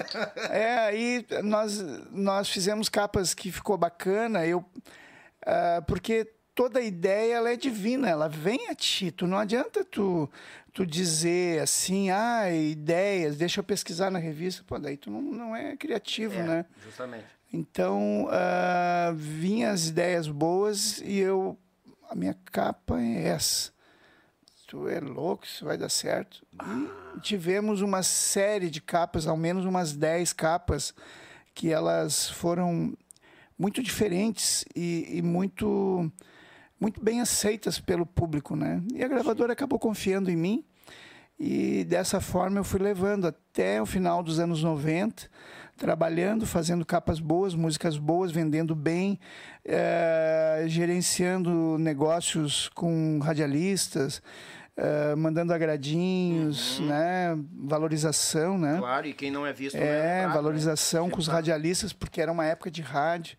é, 0.50 0.78
aí 0.78 1.26
nós, 1.42 1.78
nós 2.10 2.48
fizemos 2.48 2.88
capas 2.88 3.34
que 3.34 3.52
ficou 3.52 3.76
bacana, 3.76 4.46
eu, 4.46 4.58
uh, 4.58 5.82
porque 5.86 6.26
toda 6.58 6.82
ideia 6.82 7.34
ela 7.36 7.52
é 7.52 7.56
divina, 7.56 8.10
ela 8.10 8.28
vem 8.28 8.66
a 8.66 8.74
ti. 8.74 9.12
Tu 9.12 9.28
não 9.28 9.38
adianta 9.38 9.84
tu, 9.84 10.28
tu 10.72 10.84
dizer 10.84 11.62
assim, 11.62 12.10
ah, 12.10 12.50
ideias, 12.50 13.36
deixa 13.36 13.60
eu 13.60 13.64
pesquisar 13.64 14.10
na 14.10 14.18
revista. 14.18 14.64
Pô, 14.66 14.76
daí 14.76 14.96
tu 14.96 15.08
não, 15.08 15.22
não 15.22 15.54
é 15.54 15.76
criativo, 15.76 16.34
é, 16.34 16.42
né? 16.42 16.66
Justamente. 16.84 17.26
Então, 17.52 18.24
uh, 18.24 19.14
vinham 19.14 19.70
as 19.70 19.86
ideias 19.86 20.26
boas 20.26 21.00
e 21.02 21.18
eu, 21.18 21.56
a 22.10 22.16
minha 22.16 22.36
capa 22.50 23.00
é 23.00 23.28
essa 23.28 23.70
tu 24.66 24.86
é 24.86 25.00
louco, 25.00 25.46
isso 25.46 25.64
vai 25.64 25.78
dar 25.78 25.88
certo. 25.88 26.44
E 27.16 27.20
tivemos 27.20 27.80
uma 27.80 28.02
série 28.02 28.68
de 28.68 28.82
capas, 28.82 29.26
ao 29.26 29.34
menos 29.34 29.64
umas 29.64 29.94
10 29.94 30.34
capas, 30.34 30.92
que 31.54 31.72
elas 31.72 32.28
foram 32.28 32.92
muito 33.58 33.82
diferentes 33.82 34.66
e, 34.76 35.08
e 35.08 35.22
muito, 35.22 36.12
muito 36.80 37.02
bem 37.02 37.20
aceitas 37.20 37.80
pelo 37.80 38.06
público, 38.06 38.54
né? 38.54 38.82
E 38.94 39.02
a 39.02 39.08
gravadora 39.08 39.52
acabou 39.52 39.78
confiando 39.78 40.30
em 40.30 40.36
mim 40.36 40.64
e 41.38 41.84
dessa 41.84 42.20
forma 42.20 42.58
eu 42.58 42.64
fui 42.64 42.80
levando 42.80 43.26
até 43.26 43.80
o 43.80 43.86
final 43.86 44.24
dos 44.24 44.40
anos 44.40 44.62
90, 44.62 45.30
trabalhando, 45.76 46.44
fazendo 46.44 46.84
capas 46.84 47.20
boas, 47.20 47.54
músicas 47.54 47.96
boas, 47.96 48.32
vendendo 48.32 48.74
bem, 48.74 49.20
é, 49.64 50.64
gerenciando 50.66 51.78
negócios 51.78 52.68
com 52.70 53.18
radialistas, 53.20 54.20
Uh, 54.80 55.16
mandando 55.16 55.52
agradinhos, 55.52 56.78
uhum. 56.78 56.86
né? 56.86 57.36
Valorização, 57.64 58.56
né? 58.56 58.76
Claro, 58.78 59.08
e 59.08 59.12
quem 59.12 59.28
não 59.28 59.44
é 59.44 59.52
visto 59.52 59.74
é, 59.74 60.20
é 60.22 60.28
valorização 60.28 61.06
né? 61.06 61.10
com 61.10 61.18
os 61.18 61.26
radialistas, 61.26 61.92
porque 61.92 62.20
era 62.20 62.30
uma 62.30 62.44
época 62.44 62.70
de 62.70 62.80
rádio. 62.80 63.36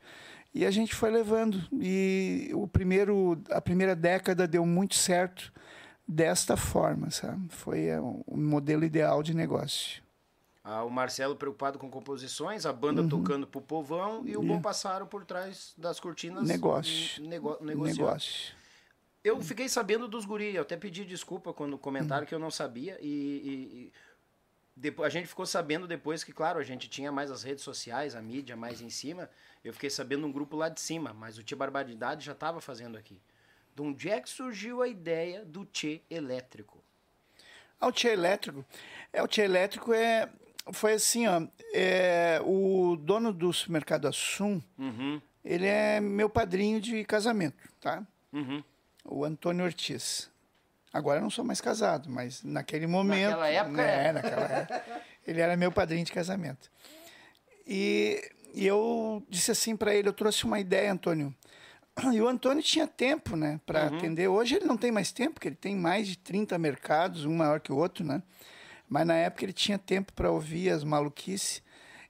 E 0.59 0.65
a 0.65 0.71
gente 0.71 0.93
foi 0.93 1.09
levando. 1.09 1.57
E 1.71 2.51
o 2.53 2.67
primeiro, 2.67 3.41
a 3.49 3.61
primeira 3.61 3.95
década 3.95 4.45
deu 4.45 4.65
muito 4.65 4.93
certo 4.93 5.53
desta 6.05 6.57
forma, 6.57 7.09
sabe? 7.11 7.47
Foi 7.47 7.85
é, 7.85 7.97
o 8.01 8.35
modelo 8.35 8.83
ideal 8.83 9.23
de 9.23 9.33
negócio. 9.33 10.03
Ah, 10.61 10.83
o 10.83 10.89
Marcelo 10.89 11.33
preocupado 11.33 11.79
com 11.79 11.89
composições, 11.89 12.65
a 12.65 12.73
banda 12.73 13.01
uhum. 13.01 13.07
tocando 13.07 13.47
pro 13.47 13.61
povão 13.61 14.23
e 14.25 14.35
o 14.35 14.43
Bom 14.43 14.59
Passaram 14.61 15.07
por 15.07 15.23
trás 15.23 15.73
das 15.77 15.97
cortinas. 15.97 16.45
Negócio. 16.45 17.23
Nego, 17.23 17.57
negócio. 17.61 18.53
Eu 19.23 19.39
fiquei 19.41 19.69
sabendo 19.69 20.09
dos 20.09 20.25
guri, 20.25 20.55
eu 20.55 20.63
até 20.63 20.75
pedi 20.75 21.05
desculpa 21.05 21.53
quando 21.53 21.77
comentaram 21.77 22.25
que 22.25 22.35
eu 22.35 22.39
não 22.39 22.51
sabia 22.51 22.97
e, 22.99 23.07
e, 23.07 23.51
e 23.77 23.93
depois, 24.79 25.07
a 25.07 25.09
gente 25.09 25.27
ficou 25.27 25.45
sabendo 25.45 25.87
depois 25.87 26.23
que, 26.23 26.31
claro, 26.31 26.59
a 26.59 26.63
gente 26.63 26.89
tinha 26.89 27.11
mais 27.11 27.29
as 27.29 27.43
redes 27.43 27.63
sociais, 27.63 28.15
a 28.15 28.21
mídia 28.21 28.55
mais 28.55 28.81
em 28.81 28.89
cima. 28.89 29.29
Eu 29.63 29.73
fiquei 29.73 29.89
sabendo 29.89 30.25
um 30.25 30.31
grupo 30.31 30.55
lá 30.55 30.69
de 30.69 30.79
cima, 30.79 31.13
mas 31.13 31.37
o 31.37 31.43
Tia 31.43 31.57
Barbaridade 31.57 32.25
já 32.25 32.31
estava 32.31 32.61
fazendo 32.61 32.97
aqui. 32.97 33.19
De 33.75 33.81
onde 33.81 34.09
é 34.09 34.19
que 34.19 34.29
surgiu 34.29 34.81
a 34.81 34.87
ideia 34.87 35.43
do 35.45 35.65
Tchê 35.65 36.01
elétrico? 36.09 36.83
Ah, 37.79 37.87
o 37.87 37.91
Tchê 37.91 38.09
elétrico? 38.09 38.65
É, 39.11 39.21
o 39.21 39.27
Tchê 39.27 39.41
elétrico 39.41 39.93
é, 39.93 40.29
foi 40.71 40.93
assim, 40.93 41.27
ó, 41.27 41.45
é, 41.73 42.41
o 42.45 42.95
dono 42.95 43.33
do 43.33 43.51
supermercado 43.51 44.07
Assum, 44.07 44.61
uhum. 44.77 45.21
ele 45.43 45.67
é 45.67 45.99
meu 45.99 46.29
padrinho 46.29 46.79
de 46.79 47.03
casamento, 47.03 47.69
tá? 47.79 48.05
Uhum 48.31 48.63
o 49.09 49.25
Antônio 49.25 49.65
Ortiz. 49.65 50.29
Agora 50.93 51.19
eu 51.19 51.23
não 51.23 51.29
sou 51.29 51.45
mais 51.45 51.61
casado, 51.61 52.09
mas 52.09 52.43
naquele 52.43 52.87
momento. 52.87 53.31
Naquela 53.31 53.49
época? 53.49 53.77
Né, 53.77 54.07
é. 54.07 54.11
naquela 54.11 54.45
época. 54.45 55.01
Ele 55.27 55.41
era 55.41 55.55
meu 55.55 55.71
padrinho 55.71 56.03
de 56.03 56.11
casamento. 56.11 56.71
E, 57.67 58.31
e 58.53 58.65
eu 58.65 59.23
disse 59.29 59.51
assim 59.51 59.75
para 59.75 59.93
ele: 59.93 60.09
eu 60.09 60.13
trouxe 60.13 60.45
uma 60.45 60.59
ideia, 60.59 60.91
Antônio. 60.91 61.33
E 62.13 62.21
o 62.21 62.27
Antônio 62.27 62.63
tinha 62.63 62.87
tempo, 62.87 63.35
né, 63.35 63.59
para 63.65 63.89
uhum. 63.89 63.97
atender. 63.97 64.27
Hoje 64.27 64.55
ele 64.55 64.65
não 64.65 64.77
tem 64.77 64.91
mais 64.91 65.11
tempo, 65.11 65.33
porque 65.33 65.49
ele 65.49 65.55
tem 65.55 65.75
mais 65.75 66.07
de 66.07 66.17
30 66.17 66.57
mercados, 66.57 67.25
um 67.25 67.35
maior 67.35 67.59
que 67.59 67.71
o 67.71 67.77
outro, 67.77 68.05
né? 68.05 68.23
Mas 68.87 69.05
na 69.05 69.15
época 69.15 69.45
ele 69.45 69.53
tinha 69.53 69.77
tempo 69.77 70.13
para 70.13 70.31
ouvir 70.31 70.69
as 70.69 70.83
maluquices. 70.83 71.61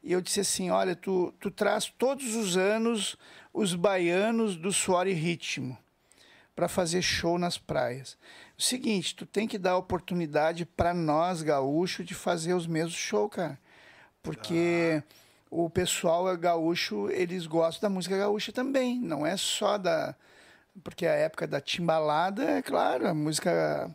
E 0.02 0.14
eu 0.14 0.22
disse 0.22 0.40
assim: 0.40 0.70
olha, 0.70 0.96
tu, 0.96 1.34
tu 1.40 1.52
traz 1.52 1.92
todos 1.98 2.36
os 2.36 2.56
anos 2.56 3.18
os 3.54 3.76
baianos 3.76 4.56
do 4.56 4.72
suor 4.72 5.08
e 5.08 5.14
ritmo 5.14 5.78
para 6.56 6.68
fazer 6.68 7.02
show 7.02 7.38
nas 7.38 7.58
praias. 7.58 8.18
O 8.60 8.62
seguinte, 8.62 9.16
tu 9.16 9.26
tem 9.26 9.48
que 9.48 9.58
dar 9.58 9.78
oportunidade 9.78 10.66
para 10.66 10.94
nós 10.94 11.42
gaúchos 11.42 12.06
de 12.06 12.14
fazer 12.14 12.54
os 12.54 12.68
mesmos 12.68 12.94
shows, 12.94 13.32
cara. 13.32 13.58
Porque 14.22 15.02
ah. 15.02 15.04
o 15.50 15.70
pessoal 15.70 16.36
gaúcho, 16.36 17.10
eles 17.10 17.48
gostam 17.48 17.90
da 17.90 17.96
música 17.96 18.18
gaúcha 18.18 18.52
também, 18.52 19.00
não 19.00 19.26
é 19.26 19.38
só 19.38 19.78
da 19.78 20.14
porque 20.84 21.06
a 21.06 21.14
época 21.14 21.48
da 21.48 21.62
timbalada, 21.62 22.44
é 22.44 22.62
claro, 22.62 23.08
a 23.08 23.14
música 23.14 23.90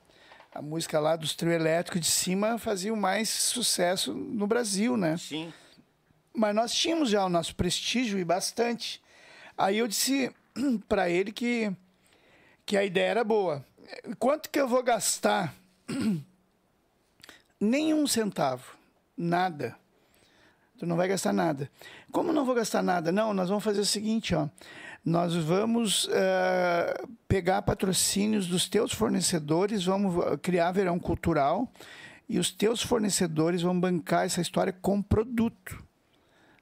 a 0.55 0.63
música 0.63 0.99
lá 0.99 1.15
dos 1.15 1.35
trio 1.35 1.53
elétricos 1.53 2.01
de 2.01 2.07
cima 2.07 2.57
fazia 2.59 2.93
o 2.93 2.97
mais 2.97 3.29
sucesso 3.29 4.15
no 4.15 4.47
Brasil, 4.47 4.97
né? 4.97 5.19
Sim. 5.19 5.53
Mas 6.33 6.55
nós 6.55 6.73
tínhamos 6.75 7.11
já 7.11 7.23
o 7.23 7.29
nosso 7.29 7.55
prestígio 7.55 8.19
e 8.19 8.25
bastante. 8.25 9.03
Aí 9.59 9.77
eu 9.77 9.87
disse 9.87 10.35
para 10.89 11.11
ele 11.11 11.33
que 11.33 11.71
que 12.65 12.79
a 12.79 12.85
ideia 12.85 13.11
era 13.11 13.25
boa. 13.25 13.63
Quanto 14.19 14.51
que 14.51 14.61
eu 14.61 14.69
vou 14.69 14.83
gastar? 14.83 15.55
Nenhum 17.61 18.07
centavo. 18.07 18.77
Nada. 19.17 19.77
Tu 20.79 20.87
não 20.87 20.97
vai 20.97 21.09
gastar 21.09 21.33
nada. 21.33 21.71
Como 22.11 22.33
não 22.33 22.45
vou 22.45 22.55
gastar 22.55 22.83
nada? 22.83 23.13
Não, 23.13 23.33
nós 23.33 23.49
vamos 23.49 23.65
fazer 23.65 23.81
o 23.81 23.87
seguinte, 23.87 24.35
ó. 24.35 24.49
Nós 25.05 25.35
vamos 25.35 26.07
uh, 26.07 27.09
pegar 27.29 27.63
patrocínios 27.63 28.47
dos 28.47 28.69
teus 28.69 28.93
fornecedores, 28.93 29.85
vamos 29.85 30.15
criar 30.41 30.73
verão 30.73 30.99
cultural 30.99 31.71
e 32.29 32.39
os 32.39 32.51
teus 32.51 32.83
fornecedores 32.83 33.63
vão 33.63 33.79
bancar 33.79 34.25
essa 34.25 34.41
história 34.41 34.73
com 34.73 35.03
produto 35.03 35.85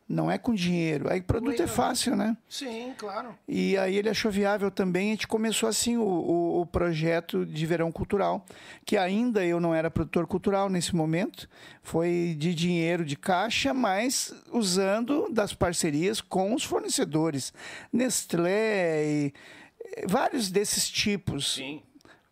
não 0.09 0.31
é 0.31 0.37
com 0.37 0.55
dinheiro. 0.55 1.11
Aí 1.11 1.21
produto 1.21 1.63
é 1.63 1.67
fácil, 1.67 2.15
né? 2.15 2.37
Sim, 2.49 2.93
claro. 2.97 3.35
E 3.49 3.77
aí 3.79 3.97
ele 3.97 4.09
achou 4.09 4.31
viável 4.31 4.71
também. 4.71 5.09
A 5.09 5.11
gente 5.13 5.27
começou 5.27 5.69
assim 5.69 5.97
o, 5.97 6.03
o, 6.03 6.61
o, 6.61 6.67
projeto 6.67 7.47
de 7.47 7.65
verão 7.67 7.91
cultural, 7.91 8.45
que 8.85 8.97
ainda 8.97 9.45
eu 9.45 9.61
não 9.61 9.75
era 9.75 9.91
produtor 9.91 10.27
cultural 10.27 10.69
nesse 10.69 10.95
momento. 10.95 11.49
Foi 11.83 12.37
de 12.39 12.55
dinheiro 12.55 13.05
de 13.05 13.17
caixa, 13.17 13.73
mas 13.73 14.35
usando 14.51 15.29
das 15.31 15.55
parcerias 15.55 16.21
com 16.21 16.55
os 16.55 16.65
fornecedores. 16.65 17.53
Nestlé 17.93 19.05
e 19.05 19.35
vários 20.07 20.51
desses 20.51 20.89
tipos. 20.89 21.55
Sim 21.55 21.83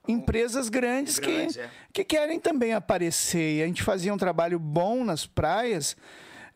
empresas 0.08 0.68
grandes, 0.68 1.20
grandes 1.20 1.54
que, 1.54 1.62
é. 1.62 1.70
que 1.92 2.04
querem 2.04 2.40
também 2.40 2.72
aparecer. 2.72 3.58
E 3.58 3.62
a 3.62 3.66
gente 3.66 3.82
fazia 3.82 4.12
um 4.12 4.16
trabalho 4.16 4.58
bom 4.58 5.04
nas 5.04 5.24
praias 5.24 5.96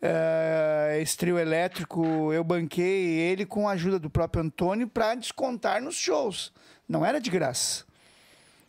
uh, 0.03 1.01
esse 1.01 1.17
trio 1.17 1.39
elétrico, 1.39 2.33
eu 2.33 2.45
banquei 2.45 3.19
ele 3.19 3.47
com 3.47 3.69
a 3.69 3.73
ajuda 3.73 3.99
do 3.99 4.11
próprio 4.11 4.43
Antônio 4.43 4.89
para 4.89 5.15
descontar 5.15 5.83
nos 5.83 5.97
shows. 5.97 6.53
Não 6.89 7.05
era 7.05 7.21
de 7.21 7.31
graça. 7.31 7.85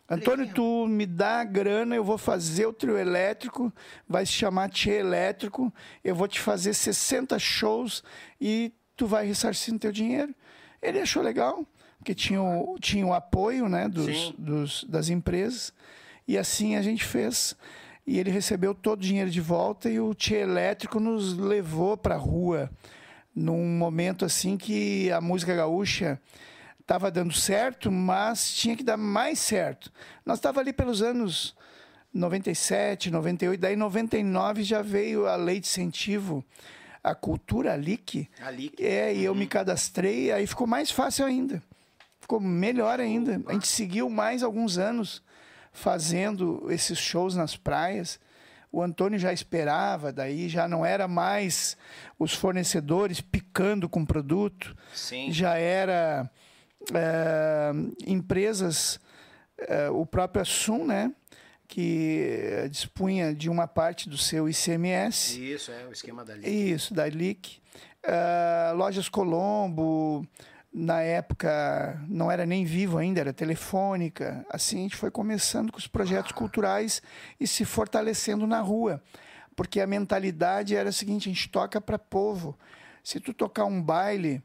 Antônio, 0.07 0.47
tu 0.53 0.85
me 0.87 1.05
dá 1.05 1.43
grana, 1.43 1.95
eu 1.95 2.03
vou 2.03 2.17
fazer 2.17 2.67
o 2.67 2.73
trio 2.73 2.95
elétrico, 2.95 3.73
vai 4.07 4.23
se 4.23 4.33
chamar 4.33 4.69
Tchê 4.69 4.91
Elétrico, 4.91 5.73
eu 6.03 6.13
vou 6.13 6.27
te 6.27 6.39
fazer 6.39 6.75
60 6.75 7.39
shows 7.39 8.03
e 8.39 8.71
tu 8.95 9.07
vai 9.07 9.25
ressarcir 9.25 9.73
no 9.73 9.79
teu 9.79 9.91
dinheiro. 9.91 10.33
Ele 10.79 10.99
achou 10.99 11.23
legal, 11.23 11.65
porque 11.97 12.13
tinha 12.13 12.39
o, 12.39 12.77
tinha 12.79 13.05
o 13.05 13.13
apoio 13.13 13.67
né, 13.67 13.89
dos, 13.89 14.31
dos, 14.37 14.83
das 14.83 15.09
empresas, 15.09 15.73
e 16.27 16.37
assim 16.37 16.75
a 16.75 16.83
gente 16.83 17.03
fez 17.03 17.55
e 18.05 18.19
ele 18.19 18.29
recebeu 18.29 18.73
todo 18.75 18.99
o 18.99 19.03
dinheiro 19.03 19.29
de 19.29 19.41
volta 19.41 19.89
e 19.89 19.99
o 19.99 20.13
Tchê 20.13 20.35
Elétrico 20.37 20.99
nos 20.99 21.37
levou 21.37 21.97
para 21.97 22.15
a 22.15 22.17
rua 22.19 22.69
num 23.35 23.65
momento 23.77 24.23
assim 24.25 24.57
que 24.57 25.11
a 25.11 25.19
música 25.19 25.53
gaúcha 25.55 26.19
estava 26.79 27.09
dando 27.09 27.33
certo, 27.33 27.91
mas 27.91 28.53
tinha 28.53 28.75
que 28.77 28.83
dar 28.83 28.95
mais 28.95 29.39
certo. 29.39 29.91
Nós 30.25 30.37
estava 30.37 30.59
ali 30.59 30.71
pelos 30.71 31.01
anos 31.01 31.55
97, 32.13 33.11
98, 33.11 33.59
daí 33.59 33.75
99 33.75 34.63
já 34.63 34.81
veio 34.81 35.27
a 35.27 35.35
lei 35.35 35.59
de 35.59 35.67
incentivo 35.67 36.45
a 37.03 37.13
cultura 37.13 37.73
Alic. 37.73 38.27
Alic. 38.41 38.83
É, 38.83 39.13
e 39.13 39.23
eu 39.23 39.33
Uhum. 39.33 39.37
me 39.39 39.45
cadastrei, 39.45 40.31
aí 40.31 40.47
ficou 40.47 40.65
mais 40.65 40.89
fácil 40.89 41.25
ainda. 41.25 41.61
Ficou 42.19 42.39
melhor 42.39 42.99
ainda. 42.99 43.39
A 43.45 43.53
gente 43.53 43.67
seguiu 43.67 44.09
mais 44.09 44.41
alguns 44.41 44.79
anos 44.79 45.21
fazendo 45.75 46.65
esses 46.69 46.97
shows 46.97 47.35
nas 47.35 47.55
praias. 47.55 48.19
O 48.71 48.81
Antônio 48.81 49.19
já 49.19 49.31
esperava, 49.31 50.11
daí 50.11 50.49
já 50.49 50.67
não 50.67 50.85
era 50.85 51.07
mais 51.07 51.77
os 52.17 52.33
fornecedores 52.33 53.21
picando 53.21 53.87
com 53.87 54.05
produto, 54.05 54.75
Sim. 54.93 55.31
já 55.31 55.55
era 55.57 56.29
é, 56.93 57.71
empresas, 58.07 58.99
é, 59.57 59.89
o 59.89 60.05
próprio 60.05 60.41
Assum, 60.41 60.85
né, 60.85 61.13
que 61.67 62.27
eh, 62.29 62.67
dispunha 62.67 63.33
de 63.33 63.49
uma 63.49 63.67
parte 63.67 64.07
do 64.07 64.17
seu 64.17 64.47
ICMS. 64.47 65.53
Isso, 65.53 65.71
é 65.71 65.85
o 65.87 65.91
esquema 65.91 66.23
da 66.23 66.33
Alic. 66.33 66.49
Isso, 66.49 66.93
da 66.93 67.07
LIC. 67.07 67.59
Lojas 68.75 69.09
Colombo, 69.09 70.23
na 70.77 71.01
época 71.01 72.03
não 72.09 72.29
era 72.29 72.45
nem 72.45 72.65
vivo 72.65 72.97
ainda, 72.97 73.21
era 73.21 73.31
telefônica. 73.31 74.45
Assim 74.49 74.79
a 74.79 74.81
gente 74.81 74.97
foi 74.97 75.09
começando 75.09 75.71
com 75.71 75.77
os 75.77 75.87
projetos 75.87 76.33
culturais 76.33 77.01
e 77.39 77.47
se 77.47 77.63
fortalecendo 77.63 78.45
na 78.45 78.59
rua. 78.59 79.01
Porque 79.55 79.79
a 79.79 79.87
mentalidade 79.87 80.75
era 80.75 80.89
a 80.89 80.91
seguinte, 80.91 81.29
a 81.29 81.33
gente 81.33 81.47
toca 81.47 81.79
para 81.79 81.97
povo. 81.97 82.59
Se 83.01 83.21
tu 83.21 83.33
tocar 83.33 83.63
um 83.63 83.81
baile, 83.81 84.43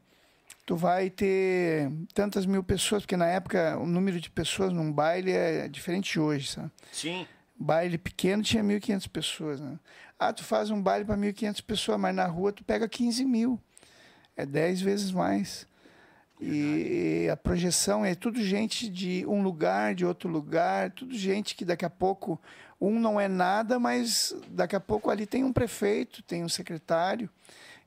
tu 0.65 0.77
vai 0.77 1.09
ter 1.09 1.91
tantas 2.13 2.45
mil 2.45 2.63
pessoas, 2.63 3.03
porque 3.03 3.17
na 3.17 3.27
época 3.27 3.77
o 3.77 3.85
número 3.85 4.21
de 4.21 4.29
pessoas 4.29 4.71
num 4.71 4.89
baile 4.89 5.33
é 5.33 5.67
diferente 5.67 6.13
de 6.13 6.19
hoje, 6.21 6.47
sabe? 6.47 6.71
Sim. 6.93 7.27
Baile 7.59 7.97
pequeno 7.97 8.41
tinha 8.41 8.63
1.500 8.63 9.09
pessoas, 9.09 9.59
né? 9.59 9.77
Ah, 10.17 10.31
tu 10.31 10.45
faz 10.45 10.69
um 10.69 10.81
baile 10.81 11.03
para 11.03 11.17
1.500 11.17 11.61
pessoas, 11.61 11.99
mas 11.99 12.15
na 12.15 12.25
rua 12.25 12.53
tu 12.53 12.63
pega 12.63 12.87
15 12.87 13.25
mil. 13.25 13.59
É 14.37 14.45
10 14.45 14.79
vezes 14.79 15.11
mais. 15.11 15.69
E 16.41 17.29
a 17.29 17.37
projeção 17.37 18.03
é 18.03 18.15
tudo 18.15 18.41
gente 18.41 18.89
de 18.89 19.23
um 19.27 19.43
lugar, 19.43 19.93
de 19.93 20.03
outro 20.05 20.27
lugar, 20.27 20.89
tudo 20.91 21.13
gente 21.15 21.55
que 21.55 21.63
daqui 21.63 21.85
a 21.85 21.89
pouco 21.89 22.41
um 22.79 22.99
não 22.99 23.19
é 23.19 23.27
nada, 23.27 23.77
mas 23.79 24.35
daqui 24.47 24.75
a 24.75 24.79
pouco 24.79 25.11
ali 25.11 25.27
tem 25.27 25.43
um 25.43 25.53
prefeito, 25.53 26.23
tem 26.23 26.43
um 26.43 26.49
secretário. 26.49 27.29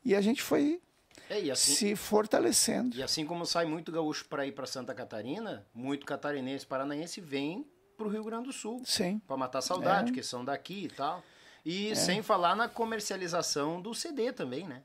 E 0.05 0.15
a 0.15 0.21
gente 0.21 0.41
foi 0.41 0.81
É, 1.29 1.39
assim, 1.51 1.73
se 1.75 1.97
fortalecendo. 1.97 2.97
E 2.97 3.03
assim 3.03 3.27
como 3.27 3.45
sai 3.45 3.65
muito 3.65 3.91
gaúcho 3.91 4.25
para 4.27 4.47
ir 4.47 4.53
para 4.53 4.67
Santa 4.67 4.95
Catarina, 4.95 5.67
muito 5.75 6.07
catarinense, 6.07 6.65
paranaense 6.65 7.21
vem 7.21 7.67
pro 7.97 8.09
Rio 8.09 8.23
Grande 8.23 8.47
do 8.47 8.53
Sul 8.53 8.83
Sim. 8.85 9.21
para 9.27 9.37
matar 9.37 9.63
saudade, 9.63 10.11
É. 10.11 10.15
que 10.15 10.23
são 10.23 10.45
daqui 10.45 10.85
e 10.85 10.89
tal. 10.89 11.25
E 11.67 11.97
sem 11.97 12.23
falar 12.23 12.55
na 12.55 12.69
comercialização 12.69 13.81
do 13.81 13.95
CD 13.95 14.33
também, 14.33 14.65
né? 14.69 14.83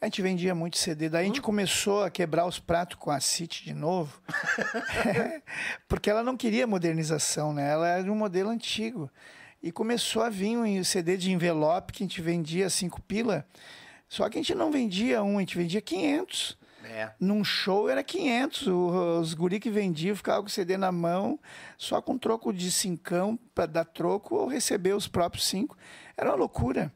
A 0.00 0.06
gente 0.06 0.20
vendia 0.20 0.54
muito 0.54 0.76
CD, 0.76 1.08
daí 1.08 1.24
a 1.24 1.26
gente 1.26 1.40
começou 1.40 2.02
a 2.04 2.10
quebrar 2.10 2.46
os 2.46 2.58
pratos 2.58 2.96
com 2.98 3.10
a 3.10 3.18
City 3.18 3.64
de 3.64 3.72
novo, 3.74 4.20
porque 5.88 6.10
ela 6.10 6.22
não 6.22 6.36
queria 6.36 6.66
modernização, 6.66 7.52
né? 7.52 7.70
Ela 7.70 7.88
era 7.88 8.12
um 8.12 8.16
modelo 8.16 8.50
antigo. 8.50 9.10
E 9.62 9.72
começou 9.72 10.22
a 10.22 10.28
vir 10.28 10.56
um 10.56 10.84
CD 10.84 11.16
de 11.16 11.32
envelope 11.32 11.92
que 11.92 12.02
a 12.02 12.06
gente 12.06 12.20
vendia 12.20 12.68
cinco 12.68 13.00
pila, 13.02 13.46
só 14.08 14.28
que 14.28 14.38
a 14.38 14.42
gente 14.42 14.54
não 14.54 14.70
vendia 14.70 15.22
um, 15.22 15.38
a 15.38 15.40
gente 15.40 15.56
vendia 15.56 15.80
500. 15.80 16.58
É. 16.84 17.10
Num 17.18 17.42
show 17.42 17.88
era 17.88 18.04
500, 18.04 18.66
o- 18.68 19.18
os 19.20 19.34
guri 19.34 19.58
que 19.58 19.70
vendiam 19.70 20.14
ficavam 20.14 20.42
com 20.42 20.46
o 20.48 20.50
CD 20.50 20.76
na 20.76 20.92
mão, 20.92 21.40
só 21.76 22.00
com 22.00 22.16
troco 22.16 22.52
de 22.52 22.70
cincão 22.70 23.36
para 23.54 23.66
dar 23.66 23.84
troco 23.84 24.36
ou 24.36 24.46
receber 24.46 24.94
os 24.94 25.08
próprios 25.08 25.46
cinco. 25.46 25.76
Era 26.16 26.30
uma 26.30 26.36
loucura. 26.36 26.92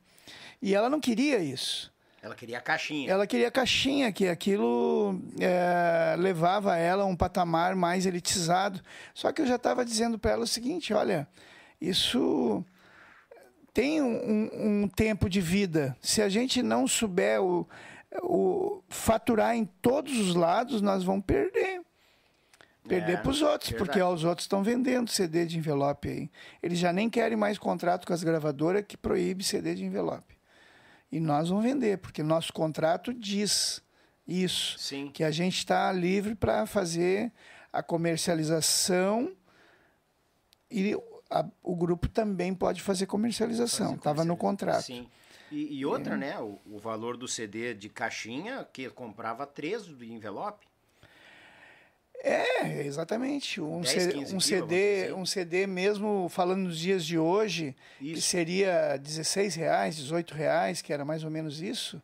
E 0.62 0.74
ela 0.76 0.88
não 0.88 1.00
queria 1.00 1.38
isso. 1.40 1.92
Ela 2.22 2.34
queria 2.34 2.58
a 2.58 2.60
caixinha. 2.60 3.10
Ela 3.10 3.26
queria 3.26 3.50
caixinha, 3.50 4.12
que 4.12 4.28
aquilo 4.28 5.18
é, 5.40 6.16
levava 6.18 6.76
ela 6.76 7.04
a 7.04 7.06
um 7.06 7.16
patamar 7.16 7.74
mais 7.74 8.04
elitizado. 8.04 8.80
Só 9.14 9.32
que 9.32 9.40
eu 9.40 9.46
já 9.46 9.56
estava 9.56 9.84
dizendo 9.84 10.18
para 10.18 10.32
ela 10.32 10.44
o 10.44 10.46
seguinte: 10.46 10.92
olha, 10.92 11.26
isso 11.80 12.62
tem 13.72 14.02
um, 14.02 14.12
um- 14.52 14.82
um 14.82 14.88
tempo 14.88 15.30
de 15.30 15.40
vida. 15.40 15.96
Se 16.02 16.20
a 16.20 16.28
gente 16.28 16.62
não 16.62 16.86
souber 16.86 17.40
o, 17.42 17.66
o 18.22 18.82
faturar 18.90 19.56
em 19.56 19.64
todos 19.64 20.18
os 20.18 20.34
lados, 20.34 20.82
nós 20.82 21.02
vamos 21.02 21.24
perder. 21.24 21.80
Perder 22.88 23.12
É, 23.12 23.16
para 23.18 23.30
os 23.30 23.40
outros, 23.40 23.70
verdade. 23.70 23.88
porque 23.90 24.00
ó, 24.02 24.12
os 24.12 24.24
outros 24.24 24.44
estão 24.44 24.62
vendendo 24.62 25.10
CD 25.10 25.46
de 25.46 25.56
envelope 25.58 26.08
aí. 26.08 26.30
Eles 26.62 26.78
já 26.78 26.92
nem 26.92 27.08
querem 27.08 27.36
mais 27.36 27.56
contrato 27.58 28.06
com 28.06 28.12
as 28.12 28.22
gravadoras 28.24 28.84
que 28.86 28.96
proíbe 28.96 29.44
CD 29.44 29.74
de 29.74 29.84
envelope. 29.84 30.29
E 31.10 31.18
nós 31.18 31.48
vamos 31.48 31.64
vender, 31.64 31.98
porque 31.98 32.22
nosso 32.22 32.52
contrato 32.52 33.12
diz 33.12 33.82
isso, 34.26 34.78
Sim. 34.78 35.10
que 35.12 35.24
a 35.24 35.30
gente 35.30 35.58
está 35.58 35.90
livre 35.92 36.34
para 36.34 36.64
fazer 36.66 37.32
a 37.72 37.82
comercialização 37.82 39.32
e 40.70 40.96
a- 41.28 41.46
o 41.62 41.74
grupo 41.74 42.08
também 42.08 42.54
pode 42.54 42.80
fazer 42.80 43.06
comercialização. 43.06 43.94
Estava 43.96 44.24
no 44.24 44.36
contrato. 44.36 44.82
Sim. 44.84 45.08
E, 45.50 45.78
e 45.80 45.84
outra, 45.84 46.16
né? 46.16 46.38
O, 46.38 46.60
o 46.64 46.78
valor 46.78 47.16
do 47.16 47.26
CD 47.26 47.74
de 47.74 47.88
caixinha, 47.88 48.64
que 48.72 48.88
comprava 48.88 49.44
três 49.46 49.84
do 49.86 50.04
envelope. 50.04 50.64
É, 52.22 52.82
exatamente. 52.84 53.60
Um, 53.60 53.80
10, 53.80 54.02
C- 54.02 54.12
15 54.12 54.36
um 54.36 54.40
CD, 54.40 54.66
dizer. 55.02 55.14
um 55.14 55.26
CD 55.26 55.66
mesmo 55.66 56.28
falando 56.28 56.62
nos 56.64 56.78
dias 56.78 57.04
de 57.04 57.18
hoje, 57.18 57.74
que 57.98 58.12
Isso. 58.12 58.22
seria 58.28 58.96
16 58.98 59.54
reais, 59.54 59.96
18 59.96 60.34
reais, 60.34 60.82
que 60.82 60.92
era 60.92 61.04
mais 61.04 61.24
ou 61.24 61.30
menos 61.30 61.60
isso. 61.62 62.00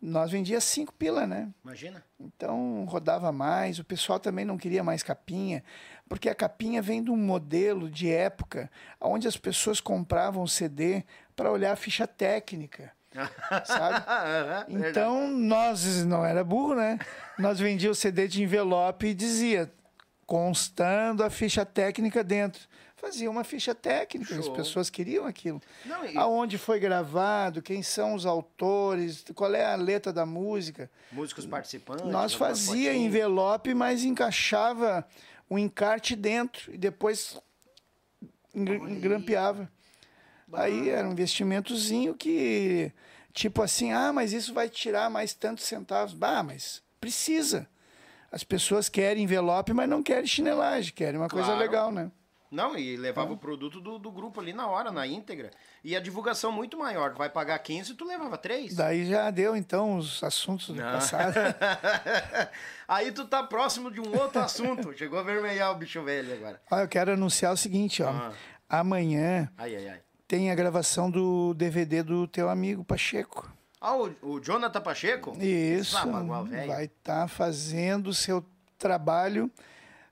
Nós 0.00 0.30
vendia 0.30 0.60
5 0.62 0.94
pila, 0.94 1.26
né? 1.26 1.50
Imagina. 1.62 2.02
Então 2.18 2.84
rodava 2.88 3.30
mais, 3.32 3.78
o 3.78 3.84
pessoal 3.84 4.18
também 4.18 4.46
não 4.46 4.56
queria 4.56 4.82
mais 4.82 5.02
capinha, 5.02 5.62
porque 6.08 6.28
a 6.30 6.34
capinha 6.34 6.80
vem 6.80 7.02
de 7.02 7.10
um 7.10 7.16
modelo 7.16 7.90
de 7.90 8.10
época 8.10 8.70
onde 8.98 9.28
as 9.28 9.36
pessoas 9.36 9.78
compravam 9.78 10.46
CD 10.46 11.04
para 11.36 11.52
olhar 11.52 11.72
a 11.72 11.76
ficha 11.76 12.06
técnica, 12.06 12.92
sabe? 13.64 14.04
Então 14.88 15.28
nós 15.30 16.04
não 16.04 16.24
era 16.24 16.44
burro, 16.44 16.74
né? 16.74 16.98
Nós 17.38 17.58
vendíamos 17.58 17.98
o 17.98 18.00
CD 18.00 18.28
de 18.28 18.42
envelope 18.42 19.06
e 19.08 19.14
dizia 19.14 19.72
constando 20.26 21.24
a 21.24 21.30
ficha 21.30 21.64
técnica 21.66 22.22
dentro. 22.22 22.60
Fazia 22.96 23.30
uma 23.30 23.42
ficha 23.42 23.74
técnica, 23.74 24.34
as 24.38 24.44
Show. 24.44 24.54
pessoas 24.54 24.90
queriam 24.90 25.24
aquilo. 25.26 25.60
Não, 25.86 26.04
e- 26.04 26.16
Aonde 26.18 26.58
foi 26.58 26.78
gravado, 26.78 27.62
quem 27.62 27.82
são 27.82 28.14
os 28.14 28.26
autores, 28.26 29.24
qual 29.34 29.54
é 29.54 29.64
a 29.64 29.74
letra 29.74 30.12
da 30.12 30.26
música. 30.26 30.90
músicos 31.10 31.46
participantes. 31.46 32.04
Nós 32.04 32.34
fazia 32.34 32.90
fotinhas. 32.90 32.96
envelope, 32.96 33.72
mas 33.74 34.04
encaixava 34.04 35.06
o 35.48 35.58
encarte 35.58 36.14
dentro 36.14 36.72
e 36.74 36.76
depois 36.78 37.38
engrampeava. 38.54 39.70
Aí 40.52 40.88
era 40.90 41.06
um 41.08 41.12
investimentozinho 41.12 42.14
que, 42.14 42.92
tipo 43.32 43.62
assim, 43.62 43.92
ah, 43.92 44.12
mas 44.12 44.32
isso 44.32 44.52
vai 44.54 44.68
tirar 44.68 45.08
mais 45.10 45.32
tantos 45.34 45.64
centavos. 45.64 46.12
Bah, 46.14 46.42
mas 46.42 46.82
precisa. 47.00 47.68
As 48.32 48.44
pessoas 48.44 48.88
querem 48.88 49.24
envelope, 49.24 49.72
mas 49.72 49.88
não 49.88 50.02
querem 50.02 50.26
chinelagem, 50.26 50.92
querem 50.92 51.18
uma 51.18 51.28
coisa 51.28 51.46
Claro. 51.48 51.60
legal, 51.60 51.92
né? 51.92 52.10
Não, 52.50 52.76
e 52.76 52.96
levava 52.96 53.32
o 53.32 53.36
produto 53.36 53.80
do, 53.80 53.96
do 53.96 54.10
grupo 54.10 54.40
ali 54.40 54.52
na 54.52 54.66
hora, 54.66 54.90
na 54.90 55.06
íntegra. 55.06 55.52
E 55.84 55.94
a 55.94 56.00
divulgação 56.00 56.50
muito 56.50 56.76
maior. 56.76 57.14
Vai 57.14 57.30
pagar 57.30 57.56
15 57.60 57.94
tu 57.94 58.04
levava 58.04 58.36
3. 58.36 58.74
Daí 58.74 59.06
já 59.06 59.30
deu, 59.30 59.54
então, 59.54 59.96
os 59.96 60.20
assuntos 60.24 60.66
do 60.66 60.74
Não. 60.74 60.90
passado. 60.90 61.32
Aí 62.88 63.12
tu 63.12 63.24
tá 63.24 63.42
próximo 63.44 63.88
de 63.88 64.00
um 64.00 64.16
outro 64.18 64.40
assunto. 64.40 64.92
Chegou 64.98 65.20
a 65.20 65.22
vermelhar 65.22 65.70
o 65.70 65.76
bicho 65.76 66.02
velho 66.02 66.32
agora. 66.34 66.60
Ó, 66.70 66.78
eu 66.80 66.88
quero 66.88 67.12
anunciar 67.12 67.52
o 67.52 67.56
seguinte, 67.56 68.02
ó. 68.02 68.08
Ah. 68.10 68.32
Amanhã 68.68 69.48
Ai, 69.56 69.76
ai, 69.76 69.88
ai. 69.88 70.00
Tem 70.30 70.48
a 70.48 70.54
gravação 70.54 71.10
do 71.10 71.52
DVD 71.54 72.04
do 72.04 72.24
teu 72.28 72.48
amigo 72.48 72.84
Pacheco. 72.84 73.52
Ah, 73.80 73.96
o, 73.96 74.14
o 74.22 74.38
Jonathan 74.40 74.80
Pacheco? 74.80 75.36
Isso, 75.42 75.98
Ah, 75.98 76.06
bagual 76.06 76.46
vai 76.46 76.84
estar 76.84 77.26
fazendo 77.26 78.10
o 78.10 78.14
seu 78.14 78.44
trabalho, 78.78 79.50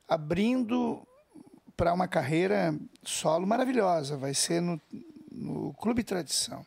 abrindo 0.08 1.00
para 1.76 1.94
uma 1.94 2.08
carreira 2.08 2.74
solo 3.04 3.46
maravilhosa. 3.46 4.16
Vai 4.16 4.34
ser 4.34 4.60
no, 4.60 4.80
no 5.30 5.72
Clube 5.74 6.02
Tradição. 6.02 6.66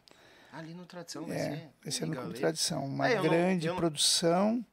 Ali 0.53 0.73
no 0.73 0.85
Tradição 0.85 1.25
vai 1.25 1.35
É, 1.35 1.39
ser. 1.43 1.69
vai 1.83 1.91
ser 1.91 2.05
no 2.05 2.15
Clube? 2.15 2.39
Tradição. 2.39 2.85
Uma 2.85 3.09
É, 3.09 3.15
não- 3.15 3.23
grande 3.23 3.67
eu 3.67 3.73
não- 3.73 3.79
produção 3.81 4.65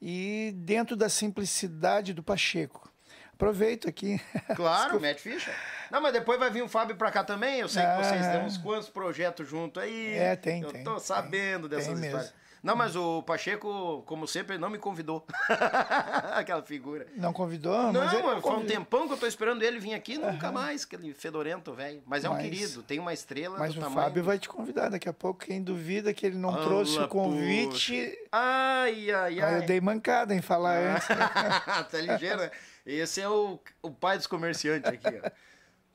e 0.00 0.50
dentro 0.56 0.96
da 0.96 1.10
simplicidade 1.10 2.14
do 2.14 2.22
Pacheco. 2.22 2.90
Aproveito 3.34 3.88
aqui. 3.88 4.20
Claro, 4.54 5.00
mete 5.00 5.20
ficha. 5.20 5.52
Não, 5.90 6.00
mas 6.00 6.12
depois 6.12 6.38
vai 6.38 6.50
vir 6.50 6.62
o 6.62 6.68
Fábio 6.68 6.96
pra 6.96 7.10
cá 7.10 7.22
também. 7.24 7.60
Eu 7.60 7.68
sei 7.68 7.82
que 7.82 7.88
Ah, 7.88 8.02
vocês 8.02 8.26
têm 8.26 8.40
é. 8.40 8.44
uns 8.44 8.56
quantos 8.56 8.88
projetos 8.88 9.48
junto 9.48 9.80
aí. 9.80 10.14
É, 10.14 10.36
tem, 10.36 10.62
Eu 10.62 10.70
tem, 10.72 10.84
tô 10.84 10.92
tem. 10.92 11.00
sabendo 11.00 11.68
Tem 11.68 11.78
dessas 11.78 11.94
mesmo. 11.98 12.06
histórias. 12.18 12.44
Não, 12.62 12.74
mas 12.74 12.96
o 12.96 13.22
Pacheco, 13.24 14.02
como 14.06 14.26
sempre, 14.26 14.56
não 14.56 14.70
me 14.70 14.78
convidou. 14.78 15.26
Aquela 16.34 16.62
figura. 16.62 17.06
Não 17.14 17.30
convidou? 17.30 17.92
Não, 17.92 18.04
mas 18.04 18.22
mano, 18.22 18.40
faz 18.40 18.56
um 18.58 18.64
tempão 18.64 19.06
que 19.06 19.12
eu 19.12 19.18
tô 19.18 19.26
esperando 19.26 19.62
ele 19.62 19.78
vir 19.78 19.92
aqui, 19.92 20.16
nunca 20.16 20.50
mais, 20.50 20.84
aquele 20.84 21.12
fedorento, 21.12 21.74
velho. 21.74 22.02
Mas 22.06 22.24
é 22.24 22.30
um 22.30 22.32
Mas- 22.32 22.42
querido, 22.42 22.82
tem 22.82 22.98
uma 22.98 23.12
estrela 23.12 23.58
Mas 23.58 23.74
do 23.74 23.80
o 23.80 23.82
tamanho... 23.82 24.00
Fábio 24.08 24.24
vai 24.24 24.38
te 24.38 24.48
convidar 24.48 24.88
daqui 24.88 25.08
a 25.08 25.12
pouco. 25.12 25.44
Quem 25.44 25.62
duvida 25.62 26.14
que 26.14 26.24
ele 26.24 26.38
não 26.38 26.54
trouxe 26.62 26.98
o 26.98 27.06
convite, 27.08 28.16
Ai, 28.32 29.10
ai, 29.10 29.14
aí 29.34 29.40
ai. 29.42 29.56
eu 29.58 29.66
dei 29.66 29.80
mancada 29.80 30.34
em 30.34 30.40
falar 30.40 30.78
antes. 30.78 31.06
tá 31.90 31.98
ligeiro, 32.00 32.38
né? 32.38 32.50
Esse 32.86 33.20
é 33.20 33.28
o, 33.28 33.58
o 33.82 33.90
pai 33.90 34.16
dos 34.18 34.26
comerciantes 34.26 34.90
aqui, 34.90 35.06
ó. 35.08 35.30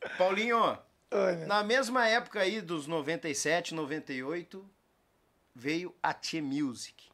Paulinho, 0.17 0.77
na 1.47 1.63
mesma 1.63 2.07
época 2.07 2.39
aí 2.39 2.61
dos 2.61 2.87
97, 2.87 3.73
98, 3.75 4.65
veio 5.53 5.93
a 6.01 6.13
T-Music. 6.13 7.09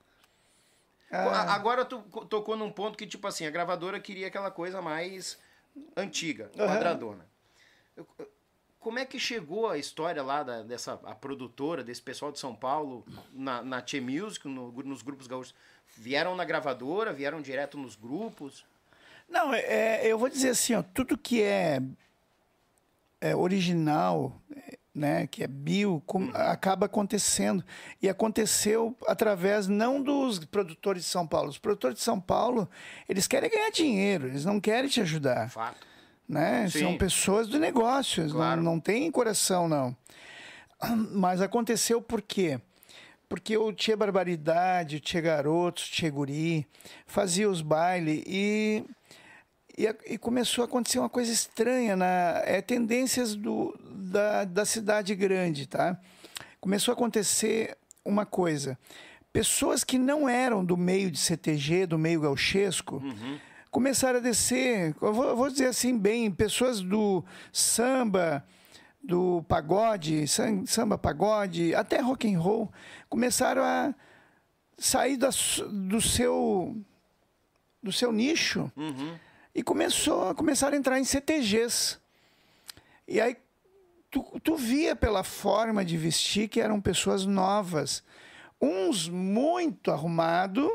Ah, 1.12 1.54
Agora 1.54 1.84
tu 1.86 2.02
co- 2.04 2.26
tocou 2.26 2.56
num 2.56 2.72
ponto 2.72 2.98
que, 2.98 3.08
tipo 3.08 3.28
assim, 3.28 3.46
a 3.46 3.52
gravadora 3.52 4.00
queria 4.00 4.28
aquela 4.28 4.52
coisa 4.52 4.82
mais 4.82 5.40
antiga, 5.96 6.50
quadradona. 6.56 7.26
Eu- 7.96 8.08
Como 8.80 9.00
é 9.00 9.06
que 9.06 9.18
chegou 9.18 9.68
a 9.70 9.78
história 9.80 10.22
lá 10.22 10.44
da- 10.44 10.62
dessa 10.62 10.94
a 11.06 11.16
produtora, 11.16 11.84
desse 11.84 12.02
pessoal 12.04 12.32
de 12.32 12.38
São 12.40 12.56
Paulo, 12.56 13.04
na, 13.34 13.64
na 13.64 13.82
T-Music, 13.82 14.48
no- 14.48 14.72
nos 14.84 15.02
grupos 15.02 15.26
gaúchos? 15.26 15.56
Vieram 15.98 16.36
na 16.36 16.46
gravadora, 16.46 17.12
vieram 17.12 17.42
direto 17.42 17.78
nos 17.80 17.96
grupos? 17.96 18.64
Não, 19.30 19.54
é, 19.54 20.06
eu 20.06 20.18
vou 20.18 20.30
dizer 20.30 20.50
assim, 20.50 20.74
ó, 20.76 20.82
tudo 20.84 21.18
que 21.18 21.42
é, 21.42 21.82
é 23.20 23.36
original, 23.36 24.42
é, 24.56 24.78
né, 24.94 25.28
que 25.28 25.44
é 25.44 25.48
bio, 25.48 26.02
com- 26.06 26.30
acaba 26.34 26.86
acontecendo. 26.86 27.64
E 28.02 28.08
aconteceu 28.08 28.96
através 29.08 29.68
não 29.68 30.02
dos 30.02 30.40
produtores 30.46 31.04
de 31.04 31.10
São 31.10 31.28
Paulo. 31.28 31.50
Os 31.50 31.58
produtores 31.58 31.98
de 31.98 32.04
São 32.04 32.20
Paulo, 32.20 32.70
eles 33.10 33.28
querem 33.28 33.50
ganhar 33.50 33.72
dinheiro, 33.72 34.28
eles 34.28 34.46
não 34.46 34.60
querem 34.60 34.90
te 34.90 35.02
ajudar. 35.02 35.50
Fato. 35.50 35.86
né? 36.28 36.70
Sim. 36.70 36.80
São 36.80 36.98
pessoas 36.98 37.48
do 37.48 37.60
negócio, 37.60 38.30
Claro. 38.30 38.62
não, 38.62 38.74
não 38.74 38.80
tem 38.80 39.12
coração, 39.12 39.68
não. 39.68 39.96
Mas 41.12 41.42
aconteceu 41.42 42.02
por 42.02 42.22
quê? 42.22 42.60
Porque 43.28 43.58
o 43.58 43.74
Tia 43.74 43.98
Barbaridade, 43.98 45.00
Tia 45.00 45.20
Garotos, 45.20 45.90
Tia 45.90 46.10
Guri, 46.12 46.66
fazia 47.08 47.50
os 47.50 47.60
bailes 47.62 48.24
e, 48.28 48.86
e, 49.78 50.14
e 50.14 50.18
começou 50.18 50.62
a 50.64 50.66
acontecer 50.66 51.00
uma 51.00 51.10
coisa 51.10 51.32
estranha, 51.32 51.96
na, 51.96 52.42
é 52.46 52.62
tendências 52.62 53.36
do, 53.36 53.78
da, 53.92 54.46
da 54.46 54.66
cidade 54.66 55.14
grande, 55.16 55.68
tá? 55.68 56.00
Começou 56.60 56.92
a 56.92 56.96
acontecer 56.96 57.78
uma 58.04 58.26
coisa. 58.26 58.78
Pessoas 59.34 59.84
que 59.84 59.98
não 59.98 60.30
eram 60.30 60.64
do 60.64 60.78
meio 60.78 61.12
de 61.12 61.20
CTG, 61.20 61.86
do 61.88 61.98
meio 62.00 62.22
gauchesco, 62.22 63.02
começaram 63.70 64.20
a 64.20 64.22
descer, 64.22 64.96
eu 65.02 65.14
vou, 65.14 65.26
eu 65.28 65.36
vou 65.36 65.50
dizer 65.50 65.68
assim 65.68 65.98
bem, 65.98 66.32
pessoas 66.32 66.80
do 66.82 67.24
samba, 67.52 68.46
do 69.04 69.44
pagode, 69.48 70.26
sam- 70.28 70.66
samba 70.66 70.98
pagode, 70.98 71.76
até 71.76 72.00
rock 72.00 72.34
and 72.34 72.40
roll, 72.40 72.72
começaram 73.10 73.62
a 73.64 73.94
sair 74.78 75.18
da 75.18 75.30
do 75.72 76.00
seu 76.02 76.76
do 77.84 77.92
seu 77.92 78.12
nicho 78.12 78.72
e 79.56 79.64
começou 79.64 80.36
começaram 80.36 80.76
a 80.76 80.78
entrar 80.78 81.00
em 81.00 81.06
CTGs. 81.06 81.98
E 83.08 83.22
aí 83.22 83.38
tu, 84.12 84.22
tu 84.44 84.56
via 84.58 84.96
pela 84.96 85.24
forma 85.24 85.86
de 85.86 85.98
vestir 85.98 86.50
que 86.50 86.60
eram 86.60 86.82
pessoas 86.82 87.26
novas, 87.26 88.04
uns 88.62 89.08
muito 89.08 89.92
arrumado, 89.92 90.70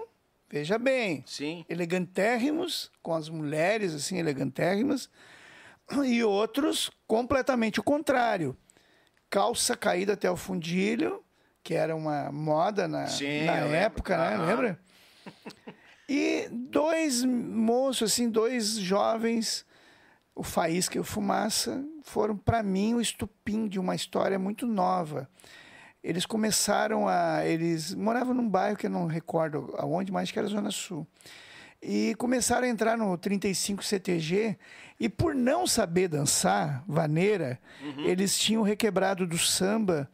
veja 0.49 0.79
bem, 0.79 1.23
Sim. 1.27 1.65
elegantérrimos, 1.69 2.91
com 3.03 3.15
as 3.15 3.29
mulheres 3.29 3.95
assim 3.95 4.19
elegantérrimas, 4.19 5.11
e 6.05 6.23
outros 6.25 6.91
completamente 7.07 7.81
o 7.81 7.83
contrário. 7.83 8.57
Calça 9.29 9.77
caída 9.77 10.15
até 10.15 10.31
o 10.31 10.37
fundilho, 10.37 11.23
que 11.63 11.75
era 11.75 11.95
uma 11.95 12.33
moda 12.33 12.89
na, 12.89 13.07
Sim, 13.07 13.45
na 13.45 13.59
eu 13.59 13.65
lembro. 13.65 13.77
época, 13.77 14.17
né? 14.17 14.37
Lembra? 14.47 14.81
E 16.13 16.49
dois 16.51 17.25
moços, 17.25 18.11
assim, 18.11 18.29
dois 18.29 18.73
jovens, 18.75 19.65
o 20.35 20.43
Faísca 20.43 20.97
e 20.97 21.01
o 21.01 21.05
Fumaça, 21.05 21.85
foram 22.03 22.37
para 22.37 22.65
mim 22.65 22.95
o 22.95 23.01
estupim 23.01 23.69
de 23.69 23.79
uma 23.79 23.95
história 23.95 24.37
muito 24.37 24.67
nova. 24.67 25.31
Eles 26.03 26.27
começaram 26.27 27.07
a. 27.07 27.47
Eles 27.47 27.95
moravam 27.95 28.35
num 28.35 28.49
bairro 28.49 28.77
que 28.77 28.87
eu 28.87 28.91
não 28.91 29.07
recordo 29.07 29.73
aonde, 29.79 30.11
mas 30.11 30.33
que 30.33 30.39
era 30.41 30.49
Zona 30.49 30.73
Sul. 30.73 31.07
E 31.81 32.17
começaram 32.17 32.67
a 32.67 32.69
entrar 32.69 32.99
no 32.99 33.17
35 33.17 33.81
CTG 33.85 34.59
e 34.99 35.09
por 35.09 35.33
não 35.33 35.65
saber 35.65 36.09
dançar 36.09 36.83
vaneira, 36.89 37.61
eles 38.05 38.37
tinham 38.37 38.65
requebrado 38.65 39.29
do 39.29 39.39
samba 39.39 40.11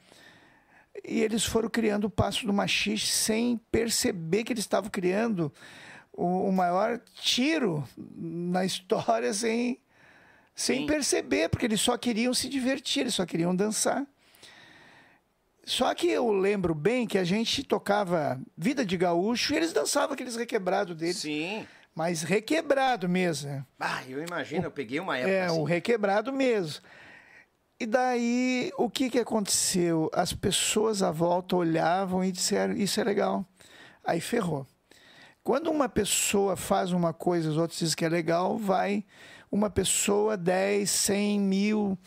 e 1.03 1.23
eles 1.23 1.45
foram 1.45 1.69
criando 1.69 2.05
o 2.05 2.11
passo 2.11 2.47
do 2.47 2.53
machixe 2.53 3.07
sem 3.07 3.59
perceber 3.73 4.45
que 4.45 4.53
eles 4.53 4.63
estavam 4.63 4.91
criando 4.91 5.51
o, 6.17 6.49
o 6.49 6.53
maior 6.53 6.99
tiro 7.15 7.87
na 7.97 8.65
história 8.65 9.33
sem, 9.35 9.79
sem 10.55 10.81
Sim. 10.81 10.87
perceber, 10.87 11.49
porque 11.51 11.67
eles 11.67 11.81
só 11.81 11.97
queriam 11.99 12.33
se 12.35 12.49
divertir, 12.49 13.01
eles 13.03 13.15
só 13.15 13.27
queriam 13.27 13.55
dançar. 13.55 14.07
Só 15.65 15.93
que 15.95 16.09
eu 16.09 16.31
lembro 16.33 16.75
bem 16.75 17.07
que 17.07 17.19
a 17.19 17.25
gente 17.25 17.63
tocava 17.65 18.41
Vida 18.57 18.85
de 18.87 18.97
Gaúcho 18.97 19.53
e 19.53 19.57
eles 19.57 19.73
dançavam 19.73 20.15
aqueles 20.15 20.37
requebrados 20.37 20.97
deles, 20.97 21.17
Sim. 21.17 21.67
mas 21.95 22.23
requebrado 22.23 23.09
mesmo. 23.09 23.51
né? 23.51 23.65
Ah, 23.81 24.03
eu 24.09 24.23
imagino, 24.25 24.65
eu 24.67 24.71
peguei 24.71 25.01
uma 25.01 25.19
época 25.19 25.33
É, 25.33 25.45
assim. 25.47 25.59
o 25.59 25.65
requebrado 25.65 26.33
mesmo. 26.33 26.83
E 27.81 27.85
daí, 27.85 28.73
o 28.79 28.89
que, 28.89 29.11
que 29.11 29.19
aconteceu? 29.19 30.09
As 30.15 30.33
pessoas 30.33 31.03
à 31.03 31.11
volta 31.11 31.57
olhavam 31.57 32.25
e 32.25 32.33
disseram: 32.33 32.73
Isso 32.75 32.99
é 33.01 33.05
legal. 33.05 33.45
Aí 34.05 34.21
ferrou. 34.21 34.67
Quando 35.47 35.71
uma 35.71 35.89
pessoa 35.89 36.57
faz 36.57 36.91
uma 36.91 37.13
coisa, 37.13 37.49
os 37.49 37.57
outros 37.57 37.79
dizem 37.79 37.95
que 37.97 38.05
é 38.05 38.09
legal, 38.09 38.59
vai 38.59 39.05
uma 39.49 39.71
pessoa, 39.71 40.37
10, 40.37 40.91
100 40.91 41.41
mil, 41.41 41.99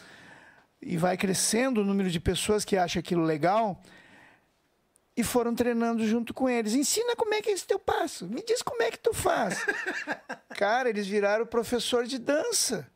e 0.82 0.98
vai 0.98 1.16
crescendo 1.16 1.80
o 1.80 1.86
número 1.86 2.10
de 2.10 2.20
pessoas 2.20 2.66
que 2.66 2.76
acham 2.76 3.00
aquilo 3.00 3.24
legal 3.24 3.82
e 5.16 5.24
foram 5.24 5.56
treinando 5.56 6.06
junto 6.06 6.34
com 6.34 6.50
eles. 6.50 6.74
Ensina 6.74 7.16
como 7.16 7.34
é 7.34 7.42
que 7.42 7.50
é 7.50 7.54
esse 7.54 7.66
teu 7.66 7.80
passo. 7.80 8.28
Me 8.28 8.44
diz 8.44 8.62
como 8.62 8.84
é 8.84 8.92
que 8.92 9.00
tu 9.00 9.14
faz. 9.14 9.66
Cara, 10.58 10.90
eles 10.90 11.08
viraram 11.08 11.46
professor 11.46 12.04
de 12.04 12.18
dança. 12.18 12.92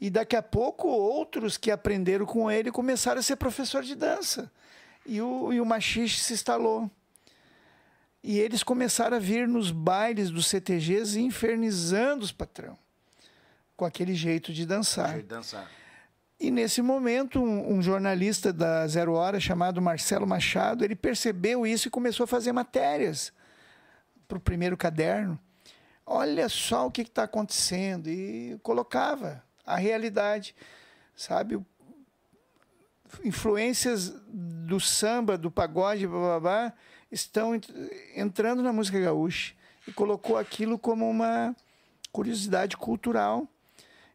E 0.00 0.10
daqui 0.10 0.34
a 0.34 0.42
pouco 0.42 0.88
outros 0.88 1.56
que 1.56 1.70
aprenderam 1.70 2.26
com 2.26 2.50
ele 2.50 2.72
começaram 2.72 3.20
a 3.20 3.22
ser 3.22 3.36
professor 3.36 3.84
de 3.84 3.94
dança. 3.94 4.50
E 5.06 5.22
o, 5.22 5.52
e 5.52 5.60
o 5.60 5.64
machixe 5.64 6.24
se 6.24 6.32
instalou. 6.32 6.90
E 8.28 8.38
eles 8.38 8.62
começaram 8.62 9.16
a 9.16 9.20
vir 9.20 9.48
nos 9.48 9.70
bailes 9.70 10.28
dos 10.30 10.48
CTGs 10.48 11.18
infernizando 11.18 12.22
os 12.22 12.30
patrão. 12.30 12.76
Com 13.74 13.86
aquele 13.86 14.14
jeito 14.14 14.52
de 14.52 14.66
dançar. 14.66 15.16
De 15.16 15.22
dançar. 15.22 15.66
E 16.38 16.50
nesse 16.50 16.82
momento, 16.82 17.40
um, 17.42 17.76
um 17.76 17.80
jornalista 17.80 18.52
da 18.52 18.86
Zero 18.86 19.14
Hora, 19.14 19.40
chamado 19.40 19.80
Marcelo 19.80 20.26
Machado, 20.26 20.84
ele 20.84 20.94
percebeu 20.94 21.66
isso 21.66 21.88
e 21.88 21.90
começou 21.90 22.24
a 22.24 22.26
fazer 22.26 22.52
matérias 22.52 23.32
para 24.28 24.36
o 24.36 24.40
primeiro 24.42 24.76
caderno. 24.76 25.40
Olha 26.04 26.50
só 26.50 26.86
o 26.86 26.90
que 26.90 27.00
está 27.00 27.22
acontecendo. 27.22 28.10
E 28.10 28.58
colocava 28.62 29.42
a 29.64 29.76
realidade, 29.76 30.54
sabe? 31.16 31.58
Influências 33.24 34.10
do 34.28 34.78
samba, 34.78 35.38
do 35.38 35.50
pagode, 35.50 36.06
blá, 36.06 36.18
blá, 36.18 36.40
blá, 36.40 36.74
estão 37.10 37.54
ent- 37.54 37.70
entrando 38.14 38.62
na 38.62 38.72
música 38.72 38.98
gaúcha. 39.00 39.54
E 39.86 39.92
colocou 39.92 40.36
aquilo 40.36 40.78
como 40.78 41.08
uma 41.08 41.54
curiosidade 42.12 42.76
cultural. 42.76 43.46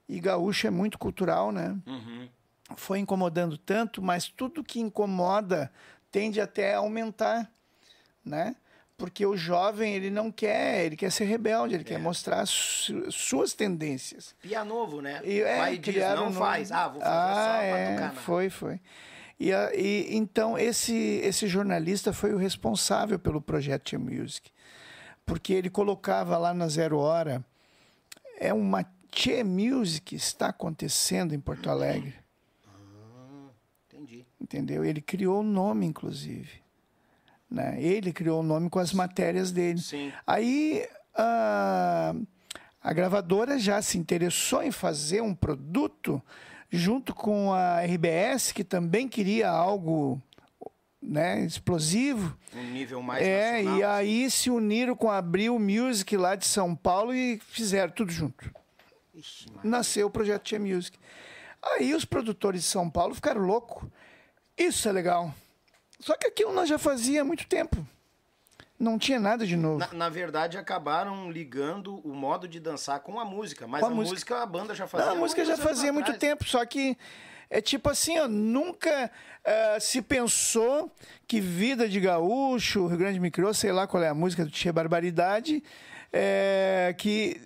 E 0.07 0.19
gaúcho 0.19 0.67
é 0.67 0.69
muito 0.69 0.97
cultural, 0.99 1.51
né? 1.51 1.75
Uhum. 1.87 2.27
foi 2.75 2.97
incomodando 2.99 3.55
tanto, 3.57 4.01
mas 4.01 4.27
tudo 4.27 4.63
que 4.63 4.79
incomoda 4.79 5.71
tende 6.11 6.41
até 6.41 6.73
a 6.73 6.79
aumentar, 6.79 7.51
né? 8.25 8.55
Porque 8.97 9.25
o 9.25 9.35
jovem, 9.35 9.93
ele 9.95 10.09
não 10.09 10.31
quer, 10.31 10.85
ele 10.85 10.95
quer 10.95 11.11
ser 11.11 11.25
rebelde, 11.25 11.75
ele 11.75 11.83
quer 11.83 11.99
mostrar 11.99 12.45
su- 12.47 13.11
suas 13.11 13.53
tendências. 13.53 14.33
Pia 14.41 14.63
novo, 14.63 15.01
né? 15.01 15.21
E, 15.23 15.41
é, 15.41 15.57
Pai 15.57 15.77
diz, 15.77 15.95
não 16.15 16.27
no- 16.29 16.33
faz. 16.39 16.71
Ah, 16.71 16.87
vou 16.87 17.01
fazer 17.01 17.11
Ah, 17.13 17.45
só 17.45 17.61
é, 17.61 17.95
pra 17.95 18.07
tocar. 18.09 18.21
Foi, 18.21 18.49
foi. 18.49 18.79
E, 19.43 19.51
e 19.51 20.15
então 20.15 20.57
esse 20.57 20.93
esse 20.93 21.47
jornalista 21.47 22.13
foi 22.13 22.33
o 22.33 22.37
responsável 22.37 23.19
pelo 23.19 23.41
projeto 23.41 23.89
Team 23.89 24.01
Music, 24.01 24.49
porque 25.25 25.51
ele 25.51 25.69
colocava 25.69 26.37
lá 26.37 26.53
na 26.53 26.69
Zero 26.69 26.97
Hora 26.97 27.45
é 28.39 28.53
uma 28.53 28.85
Che 29.13 29.43
Music 29.43 30.15
está 30.15 30.47
acontecendo 30.47 31.35
em 31.35 31.39
Porto 31.41 31.69
Alegre. 31.69 32.15
Entendi. 33.91 34.25
Entendeu? 34.39 34.85
Ele 34.85 35.01
criou 35.01 35.41
o 35.41 35.43
nome, 35.43 35.85
inclusive. 35.85 36.63
Né? 37.51 37.81
Ele 37.83 38.13
criou 38.13 38.39
o 38.39 38.43
nome 38.43 38.69
com 38.69 38.79
as 38.79 38.93
matérias 38.93 39.51
dele. 39.51 39.79
Sim. 39.79 40.11
Aí 40.25 40.87
a, 41.13 42.15
a 42.81 42.93
gravadora 42.93 43.59
já 43.59 43.81
se 43.81 43.97
interessou 43.97 44.63
em 44.63 44.71
fazer 44.71 45.21
um 45.21 45.35
produto 45.35 46.21
junto 46.75 47.13
com 47.13 47.53
a 47.53 47.81
RBS, 47.85 48.51
que 48.51 48.63
também 48.63 49.07
queria 49.07 49.47
algo 49.49 50.19
né, 51.01 51.41
explosivo. 51.45 52.35
Um 52.55 52.63
nível 52.71 53.01
mais 53.01 53.23
É, 53.23 53.51
nacional, 53.63 53.77
e 53.79 53.83
assim. 53.83 53.93
aí 53.93 54.31
se 54.31 54.49
uniram 54.49 54.95
com 54.95 55.09
a 55.11 55.17
Abril 55.17 55.59
Music 55.59 56.17
lá 56.17 56.35
de 56.35 56.45
São 56.47 56.75
Paulo 56.75 57.13
e 57.13 57.39
fizeram 57.47 57.93
tudo 57.93 58.11
junto. 58.11 58.49
Ixi. 59.13 59.45
Nasceu 59.63 60.07
o 60.07 60.11
projeto 60.11 60.43
Tia 60.43 60.59
Music. 60.59 60.97
Aí 61.61 61.93
os 61.93 62.03
produtores 62.05 62.61
de 62.63 62.67
São 62.67 62.89
Paulo 62.89 63.13
ficaram 63.13 63.41
loucos. 63.41 63.87
Isso 64.57 64.89
é 64.89 64.91
legal. 64.91 65.33
Só 65.99 66.17
que 66.17 66.27
aquilo 66.27 66.51
nós 66.53 66.67
já 66.67 66.77
fazia 66.79 67.21
há 67.21 67.23
muito 67.23 67.45
tempo. 67.47 67.85
Não 68.83 68.99
tinha 68.99 69.19
nada 69.19 69.45
de 69.47 69.55
novo. 69.55 69.79
Na, 69.79 69.89
na 69.93 70.09
verdade, 70.09 70.57
acabaram 70.57 71.31
ligando 71.31 72.01
o 72.05 72.13
modo 72.13 72.47
de 72.47 72.59
dançar 72.59 72.99
com 72.99 73.17
a 73.19 73.23
música, 73.23 73.65
mas 73.65 73.79
Com 73.79 73.87
a 73.87 73.89
a, 73.89 73.93
música. 73.93 74.13
música. 74.13 74.41
a 74.41 74.45
banda 74.45 74.75
já 74.75 74.85
fazia. 74.85 75.07
Não, 75.07 75.13
a 75.15 75.19
música 75.19 75.45
já 75.45 75.55
fazia 75.57 75.93
muito 75.93 76.11
atrás. 76.11 76.19
tempo, 76.19 76.43
só 76.43 76.65
que 76.65 76.97
é 77.49 77.61
tipo 77.61 77.89
assim, 77.89 78.19
ó, 78.19 78.27
nunca 78.27 79.09
ah, 79.45 79.77
se 79.79 80.01
pensou 80.01 80.91
que 81.25 81.39
Vida 81.39 81.87
de 81.87 81.99
Gaúcho, 81.99 82.87
Rio 82.87 82.97
Grande 82.97 83.19
me 83.19 83.31
criou, 83.31 83.53
sei 83.53 83.71
lá 83.71 83.87
qual 83.87 84.03
é 84.03 84.09
a 84.09 84.13
música 84.13 84.43
do 84.43 84.51
Tia 84.51 84.73
Barbaridade, 84.73 85.63
é, 86.11 86.93
que 86.97 87.39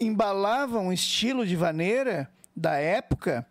embalava 0.00 0.78
um 0.80 0.92
estilo 0.92 1.46
de 1.46 1.56
vaneira 1.56 2.30
da 2.54 2.74
época, 2.76 3.46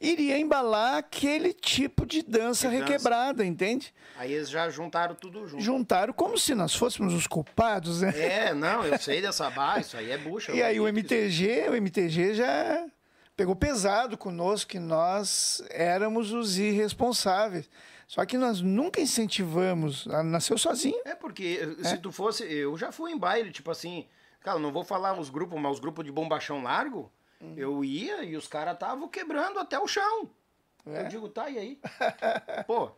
iria 0.00 0.38
embalar 0.38 0.96
aquele 0.96 1.52
tipo 1.52 2.06
de 2.06 2.22
dança 2.22 2.68
De 2.68 2.76
dança. 2.78 2.86
requebrada, 2.90 3.44
entende? 3.44 3.92
Aí 4.16 4.32
eles 4.32 4.48
já 4.48 4.68
juntaram 4.70 5.14
tudo 5.14 5.46
junto. 5.46 5.62
Juntaram 5.62 6.12
como 6.12 6.38
se 6.38 6.54
nós 6.54 6.74
fôssemos 6.74 7.12
os 7.12 7.26
culpados, 7.26 8.00
né? 8.00 8.12
É, 8.18 8.54
não, 8.54 8.84
eu 8.84 8.98
sei 8.98 9.20
dessa 9.20 9.50
barra, 9.50 9.80
isso 9.80 9.96
aí 9.96 10.10
é 10.10 10.18
bucha. 10.18 10.52
E 10.56 10.62
aí 10.62 10.80
o 10.80 10.88
MTG, 10.88 11.68
o 11.68 11.74
MTG 11.74 12.34
já 12.34 12.86
pegou 13.36 13.54
pesado 13.54 14.16
conosco 14.16 14.70
que 14.70 14.78
nós 14.78 15.62
éramos 15.70 16.32
os 16.32 16.58
irresponsáveis. 16.58 17.68
Só 18.06 18.24
que 18.26 18.36
nós 18.36 18.60
nunca 18.60 19.00
incentivamos, 19.00 20.06
nasceu 20.24 20.58
sozinho. 20.58 21.00
É 21.04 21.14
porque 21.14 21.76
se 21.84 21.96
tu 21.98 22.10
fosse, 22.10 22.42
eu 22.42 22.76
já 22.76 22.90
fui 22.90 23.12
em 23.12 23.18
baile, 23.18 23.52
tipo 23.52 23.70
assim, 23.70 24.04
cara, 24.40 24.58
não 24.58 24.72
vou 24.72 24.82
falar 24.82 25.18
os 25.18 25.30
grupos, 25.30 25.60
mas 25.60 25.74
os 25.74 25.78
grupos 25.78 26.04
de 26.04 26.10
bombachão 26.10 26.62
largo, 26.62 27.10
Uhum. 27.40 27.54
eu 27.56 27.84
ia 27.84 28.22
e 28.22 28.36
os 28.36 28.46
caras 28.46 28.74
estavam 28.74 29.08
quebrando 29.08 29.58
até 29.58 29.78
o 29.78 29.86
chão. 29.86 30.30
É? 30.86 31.02
Eu 31.02 31.08
digo, 31.08 31.28
tá, 31.28 31.48
e 31.50 31.58
aí? 31.58 31.80
Pô, 32.66 32.90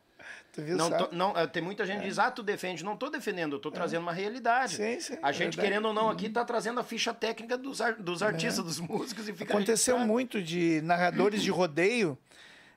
Tu 0.52 0.62
viu, 0.62 0.76
não, 0.76 0.90
tô- 0.90 1.08
não, 1.10 1.36
eh, 1.36 1.46
tem 1.48 1.62
muita 1.62 1.84
gente 1.84 2.00
que 2.00 2.06
diz, 2.08 2.18
ah, 2.18 2.30
tu 2.30 2.42
defende. 2.44 2.84
Não 2.84 2.96
tô 2.96 3.08
defendendo, 3.10 3.56
eu 3.56 3.60
tô 3.60 3.70
trazendo 3.72 4.02
uma 4.02 4.12
realidade. 4.12 4.76
Sim, 4.76 5.00
sim, 5.00 5.18
a 5.22 5.30
é 5.30 5.32
gente, 5.32 5.56
verdade. 5.56 5.60
querendo 5.68 5.86
ou 5.86 5.94
não, 5.94 6.08
aqui 6.08 6.28
tá 6.28 6.44
trazendo 6.44 6.78
a 6.78 6.84
ficha 6.84 7.12
técnica 7.12 7.56
dos, 7.58 7.80
dos 7.98 8.22
artistas, 8.22 8.64
dos 8.64 8.78
músicos 8.78 9.28
e 9.28 9.32
fica 9.32 9.52
Aconteceu 9.54 9.94
registrado. 9.96 10.06
muito 10.12 10.40
de 10.42 10.80
narradores 10.82 11.42
de 11.42 11.50
rodeio 11.50 12.16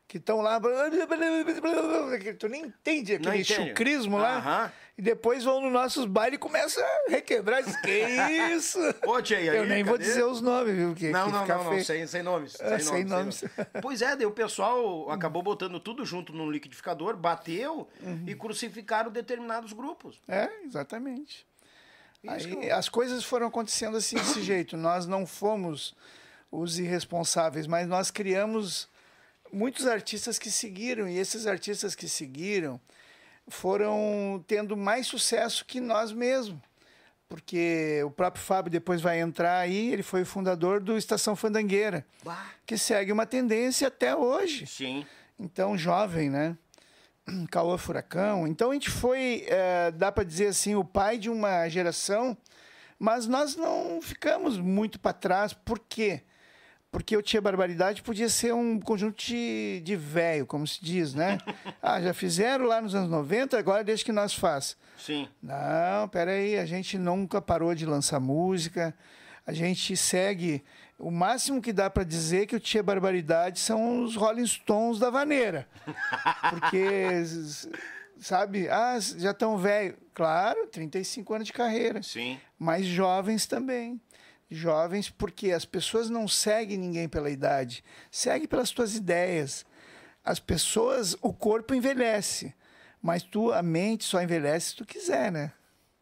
que 0.07 0.18
estão 0.18 0.41
lá. 0.41 0.59
Tu 2.39 2.47
nem 2.47 2.66
entende 2.66 3.13
aquele 3.16 3.43
chucrismo 3.43 4.18
lá. 4.18 4.38
Aham. 4.38 4.72
E 4.98 5.02
depois 5.02 5.43
vão 5.43 5.60
nos 5.60 5.74
nossos 5.74 6.06
bailes 6.06 6.38
e 6.38 6.39
começam 6.39 6.82
a 6.82 7.12
requebrar. 7.12 7.62
Que 7.82 8.06
isso? 8.54 8.80
Ô, 9.06 9.22
tia, 9.22 9.38
aí, 9.39 9.48
Eu 9.48 9.66
nem 9.66 9.84
vou 9.84 9.96
cadê? 9.98 10.06
dizer 10.06 10.24
os 10.24 10.39
nomes, 10.39 10.74
viu? 10.74 10.96
Que, 10.96 11.10
Não, 11.10 11.26
que 11.26 11.32
não, 11.34 11.46
não, 11.46 11.64
não, 11.74 11.84
sem, 11.84 12.08
sem 12.08 12.24
nomes. 12.24 12.56
É, 12.62 12.80
sem 12.80 13.04
nomes. 13.04 13.43
Pois 13.82 14.02
é, 14.02 14.16
daí 14.16 14.26
o 14.26 14.32
pessoal 14.32 15.12
acabou 15.12 15.43
botando 15.43 15.82
tudo 15.82 16.06
junto 16.06 16.32
num 16.32 16.50
liquidificador, 16.50 17.18
bateu 17.18 17.88
Uhum. 18.02 18.24
e 18.26 18.34
crucificaram 18.36 19.12
determinados 19.12 19.74
grupos. 19.74 20.22
É, 20.30 20.50
exatamente. 20.64 21.46
Aí, 22.26 22.46
que 22.56 22.72
as 22.72 22.88
coisas 22.88 23.24
foram 23.24 23.48
acontecendo 23.48 23.98
assim 23.98 24.16
desse 24.16 24.41
jeito. 24.43 24.78
Nós 24.78 25.06
não 25.06 25.26
fomos 25.28 25.93
os 26.50 26.80
irresponsáveis, 26.80 27.68
mas 27.68 27.86
nós 27.86 28.10
criamos 28.10 28.88
muitos 29.52 29.86
artistas 29.88 30.39
que 30.39 30.50
seguiram 30.50 31.08
e 31.10 31.18
esses 31.18 31.46
artistas 31.46 31.93
que 31.96 32.08
seguiram 32.08 32.80
foram 33.48 34.43
tendo 34.48 34.76
mais 34.76 35.08
sucesso 35.08 35.66
que 35.66 35.80
nós 35.80 36.12
mesmos. 36.12 36.60
Porque 37.28 38.02
o 38.06 38.12
próprio 38.12 38.43
Fábio 38.43 38.72
depois 38.72 39.02
vai 39.02 39.20
entrar 39.20 39.58
aí, 39.58 39.91
ele 39.91 40.04
foi 40.04 40.22
o 40.22 40.26
fundador 40.26 40.80
do 40.80 40.96
Estação 40.96 41.36
Fandangueira, 41.36 42.06
Bah. 42.24 42.46
que 42.66 42.78
segue 42.78 43.12
uma 43.12 43.26
tendência 43.26 43.88
até 43.88 44.16
hoje. 44.16 44.68
Sim. 44.68 45.06
Então, 45.39 45.76
jovem, 45.78 46.30
né? 46.30 46.56
Caô 47.50 47.76
Furacão. 47.80 48.48
Então, 48.48 48.70
a 48.70 48.74
gente 48.74 48.91
foi, 48.91 49.43
eh, 49.48 49.91
dá 49.91 50.12
para 50.12 50.24
dizer 50.24 50.48
assim, 50.48 50.76
o 50.76 50.84
pai 50.86 51.18
de 51.18 51.30
uma 51.30 51.68
geração, 51.68 52.38
mas 53.00 53.26
nós 53.26 53.56
não 53.56 54.00
ficamos 54.02 54.60
muito 54.60 55.00
para 55.00 55.12
trás. 55.12 55.52
Por 55.52 55.80
quê? 55.80 56.22
Porque 56.22 56.35
o 57.18 57.22
Tia 57.22 57.41
Barbaridade 57.41 58.02
podia 58.02 58.30
ser 58.30 58.54
um 58.54 58.80
conjunto 58.80 59.18
de, 59.24 59.82
de 59.84 59.96
velho, 59.96 60.46
como 60.46 60.66
se 60.66 60.84
diz, 60.84 61.14
né? 61.14 61.38
ah, 61.82 62.02
já 62.02 62.14
fizeram 62.14 62.66
lá 62.66 62.82
nos 62.82 62.96
anos 62.96 63.10
90, 63.10 63.58
agora 63.58 63.84
deixa 63.84 64.06
que 64.06 64.12
nós 64.12 64.34
faz. 64.34 64.78
Sim. 64.98 65.28
Não, 65.41 66.08
peraí, 66.08 66.58
a 66.58 66.66
gente 66.66 66.98
nunca 66.98 67.41
parou 67.41 67.76
de 67.76 67.86
lançar 67.86 68.20
música. 68.20 68.96
A 69.46 69.54
gente 69.54 69.96
segue. 69.96 70.64
O 70.98 71.12
máximo 71.12 71.62
que 71.62 71.74
dá 71.74 71.89
para 71.89 72.04
dizer 72.04 72.48
que 72.48 72.56
o 72.56 72.60
Tia 72.60 72.82
Barbaridade 72.82 73.60
são 73.60 74.04
os 74.04 74.16
Rolling 74.16 74.48
Stones 74.48 74.98
da 74.98 75.10
vaneira. 75.10 75.68
Porque, 76.50 77.24
sabe, 78.20 78.70
ah, 78.70 78.98
já 79.00 79.32
estão 79.32 79.58
velho. 79.58 79.98
Claro, 80.14 80.68
35 80.68 81.34
anos 81.34 81.48
de 81.48 81.54
carreira. 81.54 82.02
Sim. 82.02 82.39
Mas 82.58 82.86
jovens 82.86 83.46
também. 83.46 84.00
Jovens, 84.50 85.10
porque 85.10 85.52
as 85.52 85.66
pessoas 85.66 86.10
não 86.10 86.28
seguem 86.28 86.78
ninguém 86.78 87.10
pela 87.10 87.30
idade, 87.30 87.84
segue 88.12 88.48
pelas 88.48 88.72
tuas 88.72 88.96
ideias. 88.96 89.66
As 90.24 90.39
pessoas, 90.39 91.16
o 91.22 91.34
corpo 91.34 91.74
envelhece, 91.74 92.54
mas 93.02 93.24
tu, 93.24 93.52
a 93.52 93.62
mente 93.62 94.04
só 94.04 94.22
envelhece 94.22 94.70
se 94.70 94.76
tu 94.76 94.86
quiser, 94.86 95.32
né? 95.32 95.52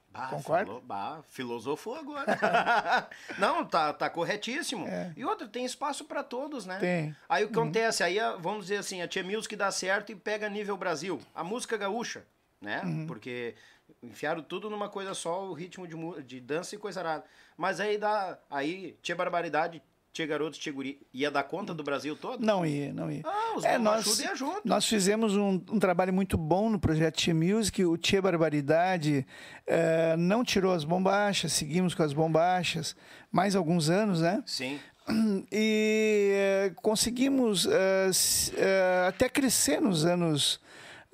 Bah, 0.09 0.27
Concorda? 0.27 0.65
falou- 0.67 0.81
bah, 0.81 1.23
filosofou 1.29 1.95
agora. 1.95 2.25
não, 3.39 3.65
tá, 3.65 3.91
tá 3.91 4.09
corretíssimo. 4.09 4.85
E 5.17 5.25
outra, 5.25 5.47
tem 5.47 5.65
espaço 5.65 6.05
para 6.05 6.21
todos, 6.23 6.65
né? 6.67 6.75
É. 6.75 6.79
Tem. 6.79 7.15
Aí 7.27 7.43
o 7.43 7.47
que 7.47 7.53
acontece? 7.53 8.03
Aí, 8.03 8.19
a- 8.19 8.35
vamos 8.35 8.65
dizer 8.65 8.77
assim, 8.77 9.01
a 9.01 9.07
Tia 9.07 9.23
Music 9.23 9.55
dá 9.55 9.71
certo 9.71 10.11
e 10.11 10.15
pega 10.15 10.47
nível 10.49 10.77
Brasil. 10.77 11.19
A 11.33 11.43
música 11.43 11.75
gaúcha, 11.77 12.23
né? 12.61 12.81
Uhum. 12.83 13.07
Porque 13.07 13.55
enfiaram 14.01 14.41
tudo 14.41 14.69
numa 14.69 14.89
coisa 14.89 15.13
só, 15.13 15.45
o 15.45 15.53
ritmo 15.53 15.87
de, 15.87 16.23
de 16.23 16.39
dança 16.39 16.75
e 16.75 16.77
coisa 16.77 16.99
arada. 16.99 17.23
Mas 17.57 17.79
aí 17.79 17.97
dá. 17.97 18.37
Aí, 18.49 18.97
Tia 19.01 19.15
Barbaridade, 19.15 19.81
Tia 20.11 20.27
Garoto, 20.27 20.59
Tia 20.59 20.71
Guri, 20.71 21.01
ia 21.13 21.31
dar 21.31 21.43
conta 21.43 21.73
do 21.73 21.83
Brasil 21.83 22.15
todo? 22.15 22.45
Não 22.45 22.63
ia, 22.65 22.93
não 22.93 23.11
ia. 23.11 23.21
Ah, 23.25 23.57
os 23.57 23.63
É, 23.63 23.77
nós, 23.79 24.19
iam 24.19 24.35
junto. 24.35 24.61
nós 24.63 24.85
fizemos 24.85 25.35
um, 25.35 25.53
um 25.71 25.79
trabalho 25.79 26.13
muito 26.13 26.37
bom 26.37 26.69
no 26.69 26.79
projeto 26.79 27.15
Tia 27.17 27.33
Music. 27.33 27.83
O 27.83 27.97
Tia 27.97 28.21
Barbaridade 28.21 29.25
eh, 29.65 30.15
não 30.17 30.43
tirou 30.43 30.71
as 30.71 30.83
bombachas, 30.83 31.53
seguimos 31.53 31.95
com 31.95 32.03
as 32.03 32.13
bombachas 32.13 32.95
mais 33.31 33.55
alguns 33.55 33.89
anos, 33.89 34.21
né? 34.21 34.43
Sim. 34.45 34.79
E 35.51 36.31
eh, 36.33 36.71
conseguimos 36.81 37.67
eh, 37.67 39.05
até 39.07 39.27
crescer 39.27 39.81
nos 39.81 40.05
anos 40.05 40.61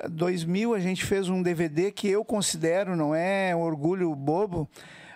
2000. 0.08 0.74
A 0.74 0.80
gente 0.80 1.06
fez 1.06 1.30
um 1.30 1.42
DVD 1.42 1.92
que 1.92 2.08
eu 2.08 2.24
considero, 2.24 2.96
não 2.96 3.14
é 3.14 3.56
um 3.56 3.62
orgulho 3.62 4.14
bobo, 4.16 4.70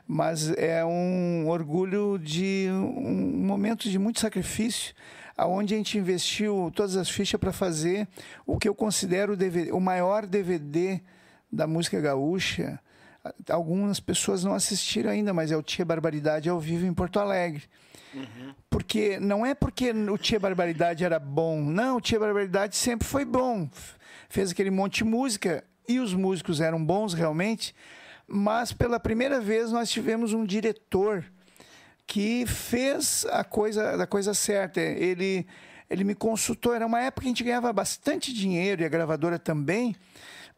mas 0.08 0.52
é 0.52 0.84
um 0.84 1.48
orgulho 1.48 2.20
de 2.20 2.68
um 2.70 3.46
momento 3.46 3.90
de 3.90 3.98
muito 3.98 4.20
sacrifício, 4.20 4.94
aonde 5.38 5.74
a 5.74 5.78
gente 5.78 5.98
investiu 5.98 6.72
todas 6.76 6.98
as 6.98 7.10
fichas 7.10 7.40
para 7.40 7.52
fazer 7.52 8.08
o 8.46 8.58
que 8.58 8.68
eu 8.68 8.76
considero 8.76 9.34
o, 9.34 9.38
DVD, 9.38 9.72
o 9.72 9.80
maior 9.80 10.26
DVD 10.26 11.02
da 11.52 11.66
música 11.68 12.00
gaúcha. 12.00 12.80
Algumas 13.50 14.00
pessoas 14.00 14.44
não 14.44 14.54
assistiram 14.54 15.10
ainda, 15.10 15.34
mas 15.34 15.52
é 15.52 15.56
o 15.56 15.64
Tia 15.64 15.86
Barbaridade 15.86 16.50
ao 16.50 16.60
vivo 16.60 16.86
em 16.86 16.94
Porto 16.94 17.20
Alegre. 17.20 17.64
Porque 18.70 19.20
não 19.20 19.46
é 19.46 19.56
porque 19.56 19.92
o 19.92 20.18
Tia 20.18 20.40
Barbaridade 20.40 21.04
era 21.04 21.20
bom. 21.20 21.62
Não, 21.62 21.98
o 21.98 22.02
Tia 22.02 22.20
Barbaridade 22.20 22.76
sempre 22.76 23.08
foi 23.08 23.26
bom. 23.26 23.70
Fez 24.34 24.50
aquele 24.50 24.72
monte 24.72 24.98
de 24.98 25.04
música 25.04 25.64
e 25.88 26.00
os 26.00 26.16
músicos 26.16 26.60
eram 26.60 26.84
bons 26.84 27.14
realmente. 27.14 27.76
Mas 28.28 28.74
pela 28.74 29.00
primeira 29.00 29.40
vez 29.40 29.72
nós 29.72 29.92
tivemos 29.92 30.34
um 30.34 30.44
diretor 30.44 31.24
que 32.08 32.44
fez 32.48 33.28
a 33.30 33.44
coisa 33.44 33.96
da 33.96 34.08
coisa 34.08 34.34
certa. 34.34 34.82
Ele 34.82 35.46
ele 35.88 36.04
me 36.04 36.16
consultou, 36.16 36.74
era 36.74 36.84
uma 36.84 37.00
época 37.00 37.22
que 37.22 37.28
a 37.28 37.30
gente 37.30 37.44
ganhava 37.44 37.72
bastante 37.72 38.34
dinheiro 38.34 38.82
e 38.82 38.86
a 38.86 38.90
gravadora 38.90 39.38
também. 39.38 39.96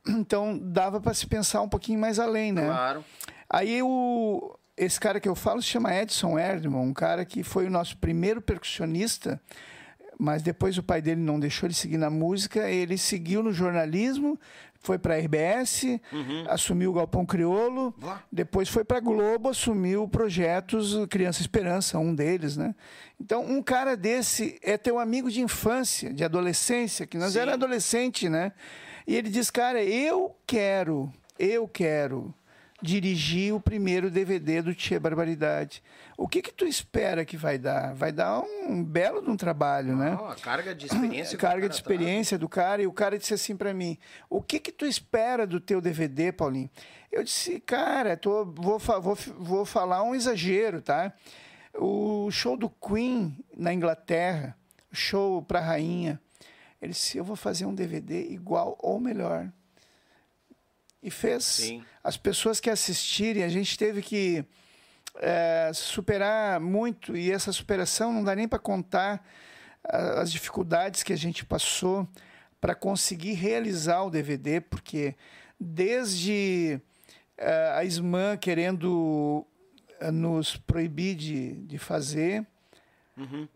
Então 0.08 0.58
dava 0.58 1.02
para 1.02 1.14
se 1.14 1.28
pensar 1.28 1.62
um 1.62 1.68
pouquinho 1.68 2.00
mais 2.00 2.18
além, 2.18 2.54
né? 2.54 2.68
Claro. 2.68 3.04
Aí 3.50 3.82
o, 3.84 4.58
esse 4.78 4.98
cara 4.98 5.20
que 5.20 5.28
eu 5.28 5.36
falo 5.36 5.62
se 5.62 5.68
chama 5.68 5.94
Edson 5.94 6.40
Erdman, 6.40 6.80
um 6.80 6.94
cara 6.94 7.26
que 7.26 7.44
foi 7.44 7.66
o 7.66 7.70
nosso 7.70 7.98
primeiro 7.98 8.42
percussionista, 8.42 9.42
mas 10.20 10.42
depois 10.42 10.78
o 10.78 10.84
pai 10.84 11.02
dele 11.02 11.22
não 11.22 11.40
deixou 11.40 11.68
ele 11.68 11.74
seguir 11.74 11.98
na 11.98 12.10
música, 12.10 12.70
ele 12.70 12.98
seguiu 12.98 13.44
no 13.44 13.52
jornalismo, 13.52 14.40
foi 14.80 15.00
para 15.00 15.16
a 15.16 15.18
RBS, 15.18 15.84
uhum. 16.12 16.46
assumiu 16.48 16.92
o 16.92 16.94
Galpão 16.94 17.26
Criolo, 17.26 17.94
depois 18.32 18.70
foi 18.70 18.84
para 18.84 19.00
Globo, 19.00 19.50
assumiu 19.50 20.08
projetos 20.08 20.96
Criança 21.10 21.42
Esperança, 21.42 21.98
um 21.98 22.14
deles, 22.14 22.56
né? 22.56 22.76
Então, 23.20 23.44
um 23.44 23.64
cara 23.64 23.98
desse 23.98 24.60
é 24.62 24.78
teu 24.78 25.00
amigo 25.00 25.32
de 25.32 25.42
infância, 25.42 26.14
de 26.14 26.24
adolescência, 26.24 27.08
que 27.08 27.18
nós 27.18 27.34
Sim. 27.34 27.40
era 27.40 27.54
adolescente, 27.54 28.30
né? 28.30 28.52
E 29.08 29.16
ele 29.16 29.30
diz, 29.30 29.50
cara, 29.50 29.84
eu 29.84 30.36
quero, 30.46 31.12
eu 31.40 31.68
quero 31.68 32.34
dirigir 32.86 33.54
o 33.54 33.60
primeiro 33.60 34.10
DVD 34.10 34.62
do 34.62 34.74
Tia 34.74 35.00
Barbaridade. 35.00 35.84
O 36.18 36.28
que 36.28 36.42
que 36.42 36.54
tu 36.54 36.66
espera 36.66 37.26
que 37.26 37.36
vai 37.36 37.58
dar? 37.58 37.94
Vai 37.94 38.12
dar 38.12 38.42
um 38.42 38.84
belo 38.84 39.22
de 39.22 39.30
um 39.30 39.36
trabalho, 39.36 39.96
né? 39.96 40.18
A 40.30 40.36
carga 40.36 40.74
de 40.74 40.86
experiência. 40.86 41.38
carga 41.38 41.68
de 41.68 41.76
experiência 41.76 42.38
do 42.38 42.48
cara. 42.48 42.82
E 42.82 42.88
o 42.88 42.94
cara 42.94 43.18
disse 43.18 43.34
assim 43.34 43.58
para 43.58 43.74
mim, 43.74 43.98
o 44.30 44.42
que 44.42 44.60
que 44.60 44.72
tu 44.72 44.86
espera 44.86 45.46
do 45.46 45.60
teu 45.60 45.82
DVD, 45.82 46.32
Paulinho? 46.32 46.70
Eu 47.12 47.24
disse, 47.24 47.60
cara, 47.60 48.16
tô, 48.16 48.46
vou, 48.46 48.78
vou, 48.78 49.16
vou 49.38 49.66
falar 49.66 50.04
um 50.04 50.14
exagero, 50.16 50.82
tá? 50.82 51.12
O 51.74 52.30
show 52.32 52.56
do 52.56 52.70
Queen 52.70 53.38
na 53.56 53.74
Inglaterra, 53.74 54.56
o 54.92 54.96
show 54.96 55.42
pra 55.42 55.60
rainha, 55.60 56.22
ele 56.82 56.94
disse, 56.94 57.18
eu 57.18 57.24
vou 57.24 57.36
fazer 57.36 57.66
um 57.66 57.74
DVD 57.74 58.30
igual 58.30 58.78
ou 58.80 59.00
melhor. 59.00 59.52
E 61.06 61.12
fez. 61.12 61.44
Sim. 61.44 61.86
As 62.04 62.18
pessoas 62.18 62.60
que 62.60 62.68
assistirem, 62.68 63.44
a 63.44 63.48
gente 63.48 63.78
teve 63.78 64.02
que 64.02 64.44
é, 65.18 65.70
superar 65.72 66.60
muito, 66.60 67.16
e 67.16 67.32
essa 67.32 67.54
superação 67.54 68.12
não 68.12 68.24
dá 68.24 68.36
nem 68.36 68.48
para 68.48 68.58
contar 68.58 69.24
as 69.88 70.32
dificuldades 70.32 71.04
que 71.04 71.14
a 71.14 71.16
gente 71.16 71.46
passou 71.46 72.08
para 72.60 72.74
conseguir 72.74 73.34
realizar 73.34 74.02
o 74.02 74.10
DVD, 74.10 74.60
porque 74.60 75.16
desde 75.60 76.82
é, 77.38 77.74
a 77.76 77.86
SMAN 77.86 78.36
querendo 78.38 79.46
é, 80.00 80.10
nos 80.10 80.58
proibir 80.58 81.16
de, 81.16 81.54
de 81.68 81.78
fazer, 81.78 82.44
uhum. 83.16 83.48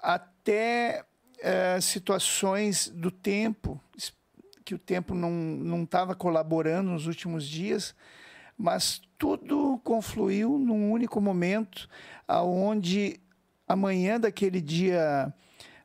até 0.00 1.04
é, 1.40 1.78
situações 1.82 2.88
do 2.88 3.10
tempo, 3.10 3.78
que 4.70 4.74
o 4.76 4.78
tempo 4.78 5.16
não 5.16 5.82
estava 5.82 6.14
colaborando 6.14 6.92
nos 6.92 7.08
últimos 7.08 7.44
dias, 7.44 7.92
mas 8.56 9.02
tudo 9.18 9.80
confluiu 9.82 10.56
num 10.60 10.92
único 10.92 11.20
momento, 11.20 11.88
aonde 12.28 13.18
amanhã 13.66 14.20
daquele 14.20 14.60
dia 14.60 15.34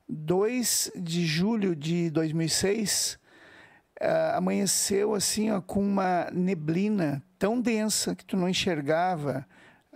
2 0.07 0.91
de 0.95 1.25
julho 1.25 1.75
de 1.75 2.11
2006, 2.11 3.13
uh, 3.15 4.03
eh, 4.03 4.31
amanheceu 4.35 5.15
assim 5.15 5.49
ó, 5.49 5.59
com 5.61 5.79
uma 5.79 6.29
neblina 6.31 7.23
tão 7.39 7.59
densa 7.59 8.15
que 8.15 8.23
tu 8.23 8.37
não 8.37 8.47
enxergava 8.47 9.47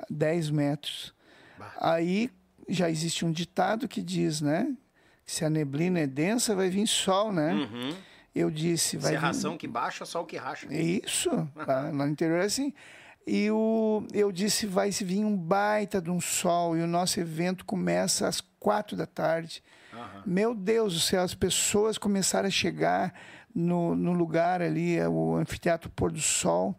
10 0.10 0.50
metros. 0.50 1.14
Bah. 1.60 1.74
Aí 1.80 2.32
já 2.68 2.90
existe 2.90 3.24
um 3.24 3.32
ditado 3.32 3.88
que 3.88 4.02
diz, 4.02 4.42
né? 4.42 4.76
Se 5.24 5.46
a 5.46 5.50
neblina 5.50 6.00
é 6.00 6.08
densa, 6.08 6.56
vai 6.56 6.72
vir 6.72 6.88
sol, 6.88 7.32
né? 7.32 7.54
Uhum. 7.54 8.09
Eu 8.40 8.50
disse, 8.50 8.96
vai. 8.98 9.12
Serração 9.12 9.52
vir... 9.54 9.58
que 9.58 9.68
baixa, 9.68 10.06
sol 10.06 10.26
que 10.26 10.38
racha. 10.38 10.68
Isso, 10.74 11.30
lá, 11.56 11.92
no 11.92 12.08
interior 12.08 12.40
é 12.40 12.46
assim. 12.46 12.74
E 13.28 13.52
o, 13.52 14.04
eu 14.14 14.32
disse, 14.32 14.66
vai 14.66 14.92
se 14.92 15.04
vir 15.04 15.24
um 15.24 15.36
baita 15.36 16.02
de 16.02 16.10
um 16.10 16.22
sol 16.22 16.78
e 16.78 16.82
o 16.82 16.88
nosso 16.88 17.20
evento 17.20 17.66
começa 17.66 18.28
às 18.28 18.42
quatro 18.60 18.96
da 18.96 19.06
tarde. 19.06 19.62
Uhum. 19.94 20.22
Meu 20.26 20.56
Deus 20.56 20.94
do 20.94 21.00
céu, 21.00 21.22
as 21.22 21.36
pessoas 21.36 21.98
começaram 21.98 22.48
a 22.48 22.52
chegar 22.52 23.14
no, 23.54 23.94
no 23.96 24.14
lugar 24.14 24.62
ali, 24.62 24.98
é 24.98 25.08
o 25.08 25.36
anfiteatro 25.36 25.90
Pôr 25.90 26.12
do 26.12 26.22
Sol. 26.22 26.76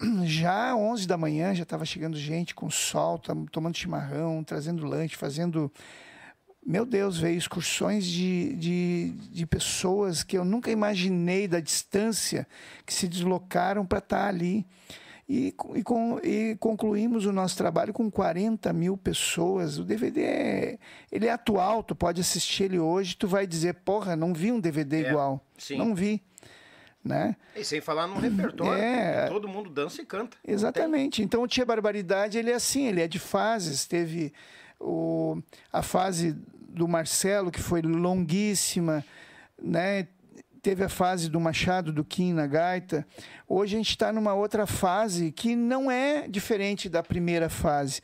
Já 0.24 0.72
às 0.72 0.78
11 0.78 1.06
da 1.06 1.16
manhã 1.16 1.54
já 1.54 1.62
estava 1.62 1.84
chegando 1.84 2.16
gente 2.16 2.54
com 2.54 2.68
sol, 2.68 3.18
tomando 3.50 3.76
chimarrão, 3.76 4.44
trazendo 4.44 4.84
lanche, 4.84 5.16
fazendo 5.16 5.72
meu 6.66 6.84
Deus, 6.84 7.16
veio 7.16 7.38
excursões 7.38 8.04
de, 8.04 8.56
de, 8.56 9.10
de, 9.30 9.46
pessoas 9.46 10.24
que 10.24 10.36
eu 10.36 10.44
nunca 10.44 10.68
imaginei 10.68 11.46
da 11.46 11.60
distância 11.60 12.44
que 12.84 12.92
se 12.92 13.06
deslocaram 13.06 13.86
para 13.86 13.98
estar 13.98 14.22
tá 14.22 14.28
ali. 14.28 14.66
E, 15.28 15.54
e, 15.74 15.82
com, 15.84 16.18
e, 16.22 16.56
concluímos 16.56 17.24
o 17.24 17.32
nosso 17.32 17.56
trabalho 17.56 17.92
com 17.92 18.10
40 18.10 18.72
mil 18.72 18.96
pessoas. 18.96 19.78
O 19.78 19.84
DVD 19.84 20.22
é, 20.22 20.78
ele 21.10 21.26
é 21.26 21.30
atual, 21.30 21.84
tu 21.84 21.94
pode 21.94 22.20
assistir 22.20 22.64
ele 22.64 22.80
hoje, 22.80 23.16
tu 23.16 23.28
vai 23.28 23.46
dizer, 23.46 23.74
porra, 23.74 24.16
não 24.16 24.34
vi 24.34 24.50
um 24.50 24.58
DVD 24.58 25.04
é, 25.04 25.08
igual. 25.08 25.40
Sim. 25.56 25.78
Não 25.78 25.94
vi. 25.94 26.20
Né? 27.04 27.36
E 27.54 27.64
sem 27.64 27.80
falar 27.80 28.08
no 28.08 28.18
repertório, 28.18 28.82
é, 28.82 29.28
todo 29.28 29.46
mundo 29.46 29.70
dança 29.70 30.02
e 30.02 30.04
canta. 30.04 30.36
Exatamente. 30.44 31.22
Então 31.22 31.44
o 31.44 31.46
Tia 31.46 31.64
Barbaridade, 31.64 32.36
ele 32.36 32.50
é 32.50 32.54
assim, 32.54 32.88
ele 32.88 33.00
é 33.00 33.06
de 33.06 33.20
fases. 33.20 33.86
Teve 33.86 34.32
o, 34.80 35.40
a 35.72 35.82
fase 35.82 36.36
do 36.76 36.86
Marcelo, 36.86 37.50
que 37.50 37.60
foi 37.60 37.82
longuíssima, 37.82 39.04
né? 39.60 40.06
teve 40.62 40.82
a 40.82 40.88
fase 40.88 41.30
do 41.30 41.40
Machado, 41.40 41.92
do 41.92 42.04
Kim 42.04 42.32
na 42.32 42.44
gaita. 42.44 43.06
Hoje 43.48 43.76
a 43.76 43.78
gente 43.78 43.90
está 43.90 44.12
numa 44.12 44.34
outra 44.34 44.66
fase 44.66 45.30
que 45.30 45.54
não 45.54 45.88
é 45.88 46.26
diferente 46.26 46.88
da 46.88 47.04
primeira 47.04 47.48
fase, 47.48 48.02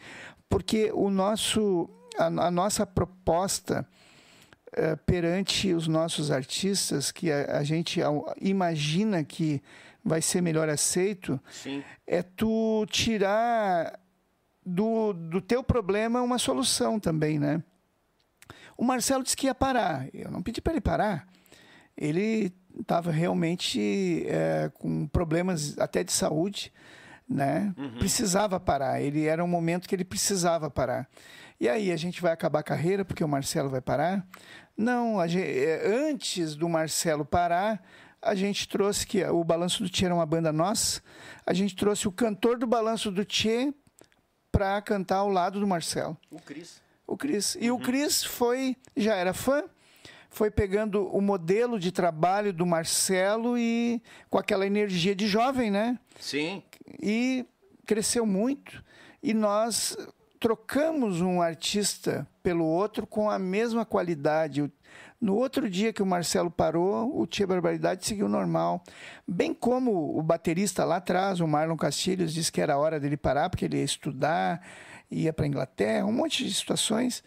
porque 0.49 0.93
o 0.95 1.11
nosso, 1.11 1.91
a, 2.17 2.27
a 2.27 2.51
nossa 2.53 2.87
proposta 2.87 3.85
é, 4.73 4.95
perante 4.95 5.75
os 5.75 5.89
nossos 5.89 6.31
artistas, 6.31 7.11
que 7.11 7.33
a, 7.33 7.59
a, 7.59 7.65
gente 7.65 8.01
imagina 8.41 9.25
que 9.25 9.61
vai 10.05 10.23
ser 10.23 10.41
melhor 10.41 10.69
aceito, 10.69 11.41
Sim. 11.51 11.83
é 12.07 12.23
tu 12.23 12.87
tirar 12.89 13.99
do, 14.65 15.13
do 15.13 15.41
teu 15.41 15.65
problema 15.65 16.23
uma 16.23 16.39
solução 16.39 17.01
também, 17.01 17.41
né? 17.41 17.63
O 18.77 18.85
Marcelo 18.85 19.23
disse 19.23 19.37
que 19.37 19.47
ia 19.47 19.55
parar. 19.55 20.09
Eu 20.13 20.31
não 20.31 20.43
pedi 20.43 20.61
para 20.61 20.73
ele 20.73 20.81
parar. 20.81 21.27
Ele 21.97 22.53
estava 22.81 23.11
realmente 23.11 24.25
é, 24.27 24.71
com 24.75 25.07
problemas 25.07 25.79
até 25.79 26.03
de 26.03 26.13
saúde, 26.13 26.73
né? 27.29 27.75
Uhum. 27.77 27.99
Precisava 27.99 28.59
parar. 28.59 29.01
Ele 29.01 29.27
era 29.27 29.45
um 29.45 29.49
momento 29.49 29.89
que 29.89 29.95
ele 29.95 30.05
precisava 30.05 30.71
parar. 30.71 31.09
E 31.61 31.69
aí 31.69 31.93
a 31.93 31.97
gente 31.97 32.21
vai 32.21 32.33
acabar 32.33 32.61
a 32.61 32.65
carreira 32.65 33.05
porque 33.05 33.23
o 33.23 33.29
Marcelo 33.29 33.69
vai 33.69 33.81
parar? 33.81 34.27
Não. 34.77 35.27
Gente, 35.29 35.59
é, 35.59 35.87
antes 35.87 36.57
do 36.57 36.69
Marcelo 36.69 37.25
parar, 37.25 37.83
a 38.21 38.35
gente 38.35 38.69
trouxe 38.69 39.07
que 39.07 39.23
o 39.25 39.45
Balanço 39.45 39.83
do 39.83 39.89
Tchê 39.89 40.07
era 40.07 40.15
uma 40.15 40.27
banda 40.27 40.53
nossa. 40.53 41.03
A 41.47 41.53
gente 41.53 41.77
trouxe 41.77 42.09
o 42.09 42.13
cantor 42.13 42.59
do 42.59 42.67
Balanço 42.67 43.11
do 43.11 43.25
Tchê 43.25 43.73
para 44.51 44.81
cantar 44.83 45.19
ao 45.19 45.29
lado 45.29 45.61
do 45.61 45.67
Marcelo. 45.67 46.17
O 46.31 46.41
Cris 46.41 46.81
o 47.07 47.17
Cris. 47.17 47.57
E 47.61 47.71
uhum. 47.71 47.77
o 47.77 47.81
Cris 47.81 48.25
foi, 48.25 48.77
já 48.97 49.15
era 49.15 49.33
fã, 49.33 49.65
foi 50.31 50.51
pegando 50.51 51.07
o 51.07 51.21
modelo 51.21 51.79
de 51.79 51.93
trabalho 51.93 52.53
do 52.53 52.65
Marcelo 52.65 53.59
e 53.59 54.03
com 54.31 54.39
aquela 54.39 54.67
energia 54.67 55.15
de 55.15 55.27
jovem, 55.27 55.71
né? 55.71 55.99
Sim. 56.19 56.63
E 57.01 57.45
cresceu 57.85 58.25
muito. 58.25 58.83
E 59.23 59.35
nós 59.35 59.97
trocamos 60.41 61.21
um 61.21 61.41
artista 61.41 62.27
pelo 62.43 62.65
outro 62.65 63.07
com 63.07 63.31
a 63.31 63.39
mesma 63.39 63.85
qualidade. 63.85 64.73
No 65.21 65.37
outro 65.37 65.71
dia 65.71 65.93
que 65.93 66.03
o 66.03 66.07
Marcelo 66.07 66.51
parou, 66.51 67.17
o 67.17 67.27
Tia 67.27 67.47
Barbaridade 67.47 68.05
seguiu 68.05 68.29
normal. 68.29 68.83
Bem 69.29 69.55
como 69.55 70.19
o 70.19 70.23
baterista 70.23 70.85
lá 70.85 70.97
atrás, 70.97 71.39
o 71.39 71.47
Marlon 71.47 71.77
Castilhos, 71.77 72.35
disse 72.35 72.51
que 72.51 72.61
era 72.61 72.77
hora 72.77 72.99
dele 72.99 73.17
parar, 73.17 73.49
porque 73.49 73.67
ele 73.67 73.77
ia 73.77 73.85
estudar 73.85 74.61
ia 75.13 75.33
para 75.33 75.45
a 75.45 75.49
Inglaterra, 75.49 76.07
um 76.07 76.13
monte 76.13 76.45
de 76.45 76.53
situações. 76.53 77.23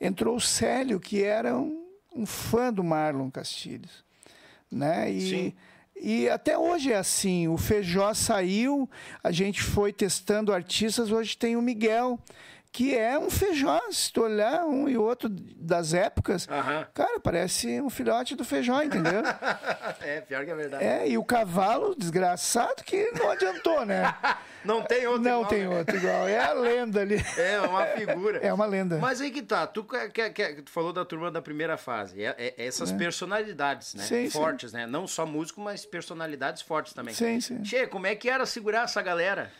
Entrou 0.00 0.36
o 0.36 0.40
Célio, 0.40 1.00
que 1.00 1.22
era 1.22 1.56
um, 1.56 1.84
um 2.14 2.26
fã 2.26 2.72
do 2.72 2.84
Marlon 2.84 3.30
Castilhos. 3.30 4.04
Né? 4.70 5.10
E, 5.10 5.20
Sim. 5.20 5.54
E 6.00 6.28
até 6.28 6.58
hoje 6.58 6.92
é 6.92 6.96
assim. 6.96 7.46
O 7.48 7.56
Feijó 7.56 8.12
saiu, 8.12 8.90
a 9.22 9.30
gente 9.30 9.62
foi 9.62 9.92
testando 9.92 10.52
artistas. 10.52 11.12
Hoje 11.12 11.36
tem 11.36 11.56
o 11.56 11.62
Miguel, 11.62 12.18
que 12.72 12.96
é 12.96 13.18
um 13.18 13.28
feijó, 13.28 13.78
se 13.90 14.10
tu 14.10 14.22
olhar 14.22 14.64
um 14.64 14.88
e 14.88 14.96
outro 14.96 15.28
das 15.28 15.92
épocas, 15.92 16.48
uhum. 16.48 16.86
cara, 16.94 17.20
parece 17.20 17.78
um 17.82 17.90
filhote 17.90 18.34
do 18.34 18.46
feijó, 18.46 18.80
entendeu? 18.80 19.22
é, 20.00 20.22
pior 20.22 20.42
que 20.42 20.50
é 20.50 20.54
verdade. 20.54 20.82
É, 20.82 21.06
e 21.06 21.18
o 21.18 21.24
cavalo, 21.24 21.94
desgraçado, 21.94 22.82
que 22.82 23.10
não 23.12 23.30
adiantou, 23.30 23.84
né? 23.84 24.14
não 24.64 24.82
tem 24.82 25.06
outro 25.06 25.22
Não 25.22 25.40
igual, 25.40 25.50
tem 25.50 25.68
né? 25.68 25.78
outro 25.78 25.96
igual, 25.96 26.26
é 26.26 26.38
a 26.38 26.52
lenda 26.54 27.02
ali. 27.02 27.22
É, 27.36 27.60
uma 27.60 27.84
figura. 27.84 28.32
É 28.42 28.52
uma 28.52 28.64
lenda. 28.64 28.98
Mas 28.98 29.20
aí 29.20 29.30
que 29.30 29.42
tá, 29.42 29.66
tu, 29.66 29.84
que, 29.84 30.30
que, 30.30 30.62
tu 30.62 30.70
falou 30.70 30.92
da 30.92 31.04
turma 31.04 31.30
da 31.30 31.42
primeira 31.42 31.76
fase, 31.76 32.24
é, 32.24 32.34
é 32.38 32.66
essas 32.66 32.90
é. 32.90 32.96
personalidades, 32.96 33.94
né? 33.94 34.04
Sim, 34.04 34.30
fortes, 34.30 34.70
sim. 34.70 34.78
né? 34.78 34.86
Não 34.86 35.06
só 35.06 35.26
músico, 35.26 35.60
mas 35.60 35.84
personalidades 35.84 36.62
fortes 36.62 36.94
também. 36.94 37.14
Sim, 37.14 37.40
sim. 37.40 37.64
Che, 37.64 37.86
como 37.86 38.06
é 38.06 38.14
que 38.14 38.30
era 38.30 38.46
segurar 38.46 38.84
essa 38.84 39.02
galera? 39.02 39.52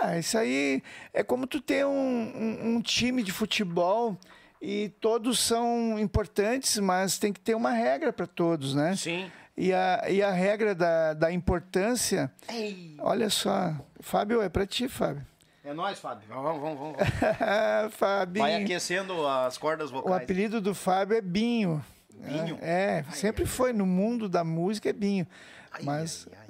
Ah, 0.00 0.18
isso 0.18 0.38
aí 0.38 0.82
é 1.12 1.22
como 1.22 1.46
tu 1.46 1.60
ter 1.60 1.84
um, 1.84 1.90
um, 1.90 2.76
um 2.76 2.80
time 2.80 3.22
de 3.22 3.32
futebol 3.32 4.16
e 4.60 4.90
todos 5.00 5.38
são 5.40 5.98
importantes, 5.98 6.78
mas 6.78 7.18
tem 7.18 7.32
que 7.32 7.40
ter 7.40 7.54
uma 7.54 7.72
regra 7.72 8.12
para 8.12 8.26
todos, 8.26 8.74
né? 8.74 8.94
Sim. 8.96 9.30
E 9.56 9.72
a, 9.72 10.04
e 10.08 10.22
a 10.22 10.30
regra 10.30 10.74
da, 10.74 11.14
da 11.14 11.32
importância. 11.32 12.32
Ei. 12.48 12.94
Olha 12.98 13.28
só, 13.28 13.74
Fábio, 14.00 14.40
é 14.40 14.48
para 14.48 14.64
ti, 14.66 14.88
Fábio. 14.88 15.26
É 15.64 15.72
nóis, 15.72 15.98
Fábio. 15.98 16.26
Vamos, 16.28 16.60
vamos, 16.60 16.78
vamos. 16.78 16.96
Fábio. 17.94 18.42
Vai 18.42 18.62
aquecendo 18.62 19.26
as 19.26 19.58
cordas 19.58 19.90
O 19.90 19.94
vocais. 19.94 20.22
apelido 20.22 20.60
do 20.60 20.74
Fábio 20.74 21.16
é 21.16 21.20
Binho. 21.20 21.84
Binho? 22.14 22.58
É, 22.60 23.04
é, 23.08 23.12
sempre 23.12 23.44
foi 23.46 23.72
no 23.72 23.84
mundo 23.86 24.28
da 24.28 24.42
música 24.44 24.88
é 24.90 24.92
Binho. 24.92 25.26
Ai, 25.72 25.82
Mas 25.84 26.26
ai, 26.32 26.38
ai. 26.40 26.41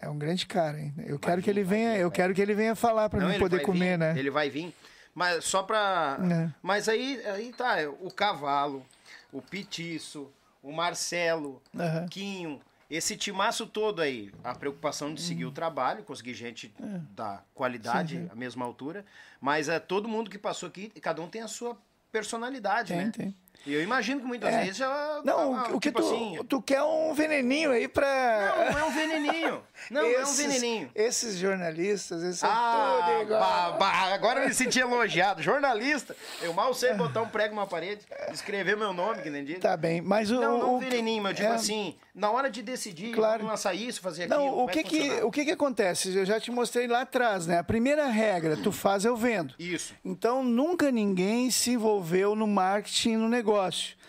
É 0.00 0.08
um 0.08 0.18
grande 0.18 0.46
cara, 0.46 0.80
hein? 0.80 0.92
Eu 1.06 1.18
quero 1.18 1.36
vir, 1.36 1.42
que 1.44 1.50
ele 1.50 1.62
vai 1.64 1.76
venha, 1.78 1.92
vir, 1.94 2.00
eu 2.00 2.08
vai 2.08 2.16
quero 2.16 2.34
que 2.34 2.40
ele 2.40 2.54
venha 2.54 2.74
falar 2.74 3.08
para 3.08 3.26
mim 3.26 3.38
poder 3.38 3.56
vai 3.56 3.64
comer, 3.64 3.92
vir, 3.92 3.98
né? 3.98 4.18
Ele 4.18 4.30
vai 4.30 4.50
vir. 4.50 4.74
Mas 5.14 5.44
só 5.44 5.62
pra. 5.62 6.18
É. 6.30 6.50
Mas 6.62 6.88
aí, 6.88 7.20
aí 7.26 7.52
tá, 7.52 7.76
o 8.00 8.10
cavalo, 8.10 8.84
o 9.32 9.42
petiço, 9.42 10.30
o 10.62 10.72
Marcelo, 10.72 11.60
Aham. 11.78 12.06
Quinho, 12.08 12.60
esse 12.90 13.16
timaço 13.16 13.66
todo 13.66 14.00
aí, 14.02 14.32
a 14.42 14.54
preocupação 14.54 15.12
de 15.12 15.20
Hum. 15.20 15.24
seguir 15.24 15.44
o 15.44 15.50
trabalho, 15.52 16.02
conseguir 16.04 16.34
gente 16.34 16.72
É. 16.82 17.00
da 17.14 17.42
qualidade, 17.54 18.26
a 18.30 18.34
mesma 18.34 18.64
altura. 18.64 19.04
Mas 19.40 19.68
é 19.68 19.78
todo 19.78 20.08
mundo 20.08 20.30
que 20.30 20.38
passou 20.38 20.68
aqui, 20.68 20.90
cada 21.00 21.20
um 21.22 21.28
tem 21.28 21.42
a 21.42 21.48
sua 21.48 21.76
personalidade, 22.12 22.88
Tem, 22.92 23.04
né? 23.06 23.12
tem. 23.14 23.34
E 23.66 23.74
eu 23.74 23.82
imagino 23.82 24.20
que 24.20 24.26
muitas 24.26 24.52
É. 24.54 24.60
vezes 24.60 24.76
já. 24.78 25.20
Não, 25.24 25.54
ah, 25.56 25.68
o, 25.72 25.80
que 25.80 25.88
tipo 25.90 26.00
tu, 26.00 26.06
assim, 26.06 26.38
tu 26.48 26.62
quer 26.62 26.82
um 26.82 27.12
veneninho 27.12 27.70
aí 27.70 27.86
pra. 27.88 28.54
Não, 28.66 28.72
não 28.72 28.78
é 28.78 28.84
um 28.84 28.90
veneninho. 28.90 29.62
Não, 29.90 30.02
não 30.02 30.08
é 30.08 30.18
um 30.18 30.22
Esses- 30.22 30.38
veneninho. 30.46 30.90
Esses 30.94 31.36
jornalistas, 31.36 32.22
eles 32.22 32.38
são 32.38 32.48
Ah, 32.50 33.02
tudo 33.10 33.22
igual. 33.22 33.40
bah, 33.40 33.70
bah, 33.78 34.14
agora 34.14 34.40
eu 34.42 34.48
me 34.48 34.54
senti 34.54 34.78
elogiado. 34.80 35.42
Jornalista, 35.42 36.16
eu 36.42 36.52
mal 36.54 36.72
sei 36.74 36.94
botar 36.94 37.20
um 37.22 37.28
prego 37.28 37.54
numa 37.54 37.66
parede, 37.66 38.00
escrever 38.32 38.76
meu 38.76 38.92
nome, 38.92 39.22
que 39.22 39.30
nem 39.30 39.44
diz. 39.44 39.58
Tá 39.58 39.76
bem, 39.76 40.00
mas 40.00 40.30
o. 40.30 40.40
Não, 40.40 40.58
não 40.58 40.74
o- 40.76 40.78
veneninho, 40.80 41.22
mas 41.22 41.32
eu 41.32 41.36
digo 41.44 41.52
é, 41.52 41.54
assim, 41.56 41.96
na 42.14 42.30
hora 42.30 42.50
de 42.50 42.62
decidir, 42.62 43.12
Claro. 43.14 43.44
lançar 43.46 43.74
isso, 43.74 44.00
fazer 44.00 44.24
aquilo. 44.24 44.38
Não, 44.38 44.64
o 44.64 44.70
é 44.70 44.72
que 44.72 44.82
que, 44.84 45.10
o 45.22 45.30
que 45.30 45.44
que 45.44 45.50
acontece? 45.52 46.16
Eu 46.16 46.24
já 46.24 46.40
te 46.40 46.50
mostrei 46.50 46.86
lá 46.86 47.02
atrás, 47.02 47.46
né? 47.46 47.58
A 47.58 47.64
primeira 47.64 48.06
regra, 48.06 48.56
tu 48.56 48.72
faz, 48.72 49.04
eu 49.04 49.16
vendo. 49.16 49.54
Isso. 49.58 49.94
Então, 50.04 50.42
nunca 50.42 50.90
ninguém 50.90 51.50
se 51.50 51.72
envolveu 51.72 52.34
no 52.34 52.46
marketing, 52.46 53.16
no 53.16 53.28
negócio. 53.28 53.49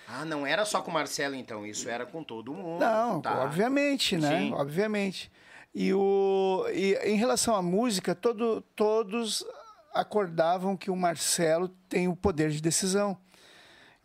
Ah, 0.07 0.25
não 0.25 0.45
era 0.45 0.65
só 0.65 0.81
com 0.81 0.91
o 0.91 0.93
Marcelo, 0.93 1.35
então, 1.35 1.65
isso 1.65 1.89
era 1.89 2.05
com 2.05 2.23
todo 2.23 2.53
mundo. 2.53 2.81
Não, 2.81 3.21
tá. 3.21 3.43
obviamente, 3.43 4.17
né? 4.17 4.39
Sim. 4.39 4.53
Obviamente. 4.53 5.31
E, 5.73 5.93
o, 5.93 6.65
e 6.73 6.95
em 7.03 7.15
relação 7.15 7.55
à 7.55 7.61
música, 7.61 8.13
todo, 8.13 8.61
todos 8.75 9.45
acordavam 9.93 10.75
que 10.75 10.91
o 10.91 10.95
Marcelo 10.95 11.69
tem 11.87 12.07
o 12.07 12.15
poder 12.15 12.49
de 12.49 12.61
decisão. 12.61 13.17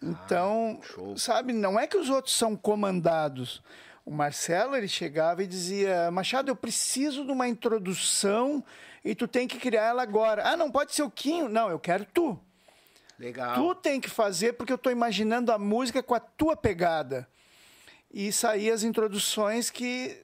Então, 0.03 0.81
Ah, 0.99 1.15
sabe, 1.17 1.53
não 1.53 1.79
é 1.79 1.87
que 1.87 1.97
os 1.97 2.09
outros 2.09 2.35
são 2.37 2.55
comandados. 2.55 3.63
O 4.05 4.11
Marcelo, 4.13 4.77
ele 4.77 4.87
chegava 4.87 5.43
e 5.43 5.47
dizia, 5.47 6.11
Machado, 6.13 6.49
eu 6.51 6.57
preciso 6.57 7.25
de 7.25 7.33
uma 7.33 7.49
introdução 7.49 8.63
e 9.05 9.15
tu 9.15 9.27
tem 9.27 9.49
que 9.49 9.59
criar 9.59 9.87
ela 9.87 10.03
agora. 10.03 10.49
Ah, 10.49 10.57
não 10.57 10.71
pode 10.71 10.95
ser 10.95 11.03
o 11.03 11.11
Quinho. 11.11 11.49
Não, 11.49 11.69
eu 11.69 11.79
quero 11.81 12.05
tu. 12.05 12.39
Legal. 13.19 13.55
Tu 13.55 13.75
tem 13.77 14.01
que 14.01 14.11
fazer 14.11 14.53
porque 14.55 14.73
eu 14.73 14.77
estou 14.77 14.93
imaginando 14.93 15.51
a 15.51 15.59
música 15.59 16.03
com 16.03 16.15
a 16.15 16.21
tua 16.21 16.57
pegada. 16.57 17.29
E 18.13 18.31
saí 18.33 18.71
as 18.71 18.83
introduções 18.83 19.71
que 19.71 20.23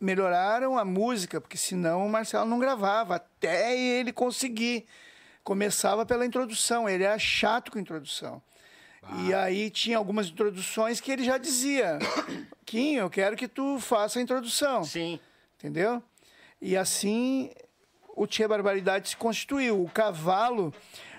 melhoraram 0.00 0.78
a 0.78 0.84
música, 0.84 1.40
porque 1.40 1.56
senão 1.56 2.06
o 2.06 2.10
Marcelo 2.10 2.48
não 2.48 2.58
gravava, 2.58 3.16
até 3.16 3.76
ele 3.78 4.12
conseguir. 4.12 4.86
Começava 5.42 6.04
pela 6.04 6.26
introdução, 6.26 6.88
ele 6.88 7.04
era 7.04 7.18
chato 7.18 7.70
com 7.70 7.78
introdução. 7.78 8.42
E 9.24 9.32
aí 9.32 9.70
tinha 9.70 9.96
algumas 9.96 10.26
introduções 10.26 11.00
que 11.00 11.12
ele 11.12 11.22
já 11.22 11.38
dizia: 11.38 11.98
Kim, 12.66 12.94
eu 12.94 13.08
quero 13.08 13.36
que 13.36 13.46
tu 13.46 13.78
faça 13.78 14.18
a 14.18 14.22
introdução. 14.22 14.82
Sim. 14.82 15.20
Entendeu? 15.56 16.02
E 16.60 16.76
assim 16.76 17.52
o 18.16 18.26
Tia 18.26 18.48
Barbaridade 18.48 19.10
se 19.10 19.16
constituiu. 19.16 19.82
O 19.82 19.88
cavalo, 19.88 20.74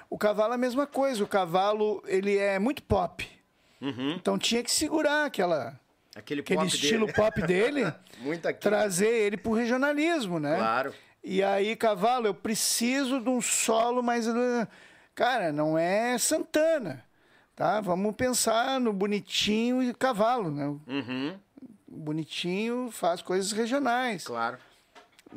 o 0.09 0.17
cavalo 0.17 0.53
é 0.53 0.55
a 0.55 0.57
mesma 0.57 0.85
coisa. 0.87 1.23
O 1.23 1.27
cavalo, 1.27 2.03
ele 2.07 2.37
é 2.37 2.57
muito 2.59 2.81
pop. 2.83 3.27
Então 3.81 4.37
tinha 4.39 4.63
que 4.63 4.71
segurar 4.71 5.25
aquela, 5.25 5.79
Aquele, 6.15 6.41
aquele 6.41 6.57
Uhum. 6.59 6.65
pop 6.65 6.75
estilo 6.75 7.05
dele. 7.05 7.13
pop 7.17 7.41
dele, 7.43 7.93
trazer 8.59 9.07
ele 9.09 9.37
pro 9.37 9.51
regionalismo, 9.53 10.39
né? 10.39 10.55
Claro. 10.57 10.93
E 11.23 11.43
aí, 11.43 11.75
cavalo, 11.75 12.25
eu 12.25 12.33
preciso 12.33 13.19
de 13.19 13.29
um 13.29 13.39
solo, 13.41 14.01
mas 14.01 14.27
uh, 14.27 14.67
cara, 15.13 15.51
não 15.51 15.77
é 15.77 16.17
Santana, 16.17 17.03
tá? 17.55 17.81
Vamos 17.81 18.15
pensar 18.15 18.79
no 18.79 18.91
bonitinho 18.93 19.83
e 19.83 19.93
cavalo, 19.93 20.49
né? 20.49 20.65
Uhum, 20.87 21.37
bonitinho 21.87 22.89
faz 22.91 23.21
coisas 23.21 23.51
regionais. 23.51 24.23
claro. 24.25 24.57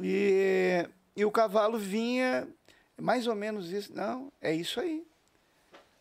E, 0.01 0.87
e 1.16 1.25
o 1.25 1.31
cavalo 1.31 1.77
vinha 1.79 2.47
mais 3.01 3.27
ou 3.27 3.35
menos 3.35 3.71
isso. 3.71 3.95
Não, 3.95 4.33
é 4.41 4.53
isso 4.55 4.81
aí. 4.81 5.05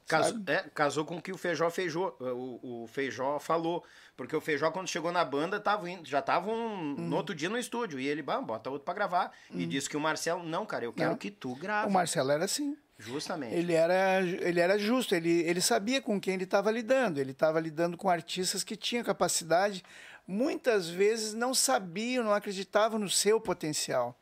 Casou, 0.07 0.39
é, 0.47 0.63
casou 0.73 1.05
com 1.05 1.17
o 1.17 1.21
que 1.21 1.31
o 1.31 1.37
Feijó 1.37 1.69
feijou, 1.69 2.17
o, 2.19 2.83
o 2.83 2.87
Feijó 2.87 3.37
falou. 3.39 3.83
Porque 4.17 4.35
o 4.35 4.41
Feijó, 4.41 4.71
quando 4.71 4.87
chegou 4.87 5.11
na 5.11 5.23
banda, 5.23 5.59
tava 5.59 5.89
indo, 5.89 6.07
já 6.09 6.17
estavam 6.19 6.53
Uhum. 6.53 6.95
no 6.97 7.15
outro 7.15 7.33
dia 7.35 7.47
no 7.47 7.57
estúdio. 7.59 7.99
E 7.99 8.07
ele, 8.07 8.21
bota 8.23 8.69
outro 8.71 8.83
pra 8.83 8.93
gravar. 8.93 9.31
E 9.51 9.65
disse 9.67 9.87
que 9.87 9.95
o 9.95 9.99
Marcelo, 9.99 10.43
não, 10.43 10.65
cara, 10.65 10.83
eu 10.83 10.91
quero 10.91 11.11
Não. 11.11 11.17
que 11.17 11.29
tu 11.29 11.55
grave. 11.55 11.87
O 11.87 11.91
Marcelo 11.93 12.31
era 12.31 12.43
assim. 12.43 12.75
Justamente. 12.97 13.55
Ele 13.55 13.71
era, 13.73 14.19
ele 14.21 14.59
era 14.59 14.77
justo, 14.77 15.15
ele, 15.15 15.43
ele 15.43 15.61
sabia 15.61 16.01
com 16.01 16.19
quem 16.19 16.33
ele 16.33 16.43
estava 16.43 16.69
lidando. 16.69 17.17
Ele 17.21 17.31
estava 17.31 17.57
lidando 17.59 17.95
com 17.95 18.09
artistas 18.09 18.61
que 18.63 18.75
tinham 18.75 19.05
capacidade, 19.05 19.83
muitas 20.27 20.89
vezes 20.89 21.33
não 21.33 21.53
sabiam, 21.53 22.25
não 22.25 22.33
acreditavam 22.33 22.99
no 22.99 23.09
seu 23.09 23.39
potencial. 23.39 24.19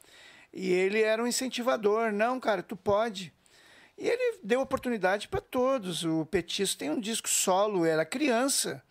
E 0.53 0.71
ele 0.71 1.01
era 1.01 1.21
um 1.23 1.27
incentivador. 1.27 2.11
Não, 2.11 2.39
cara, 2.39 2.63
tu 2.63 2.75
pode. 2.75 3.33
E 3.97 4.07
ele 4.07 4.39
deu 4.43 4.61
oportunidade 4.61 5.27
para 5.27 5.41
todos. 5.41 6.03
O 6.03 6.25
Petisco 6.25 6.77
tem 6.79 6.89
um 6.89 6.99
disco 6.99 7.27
solo, 7.29 7.85
era 7.85 8.05
criança. 8.05 8.81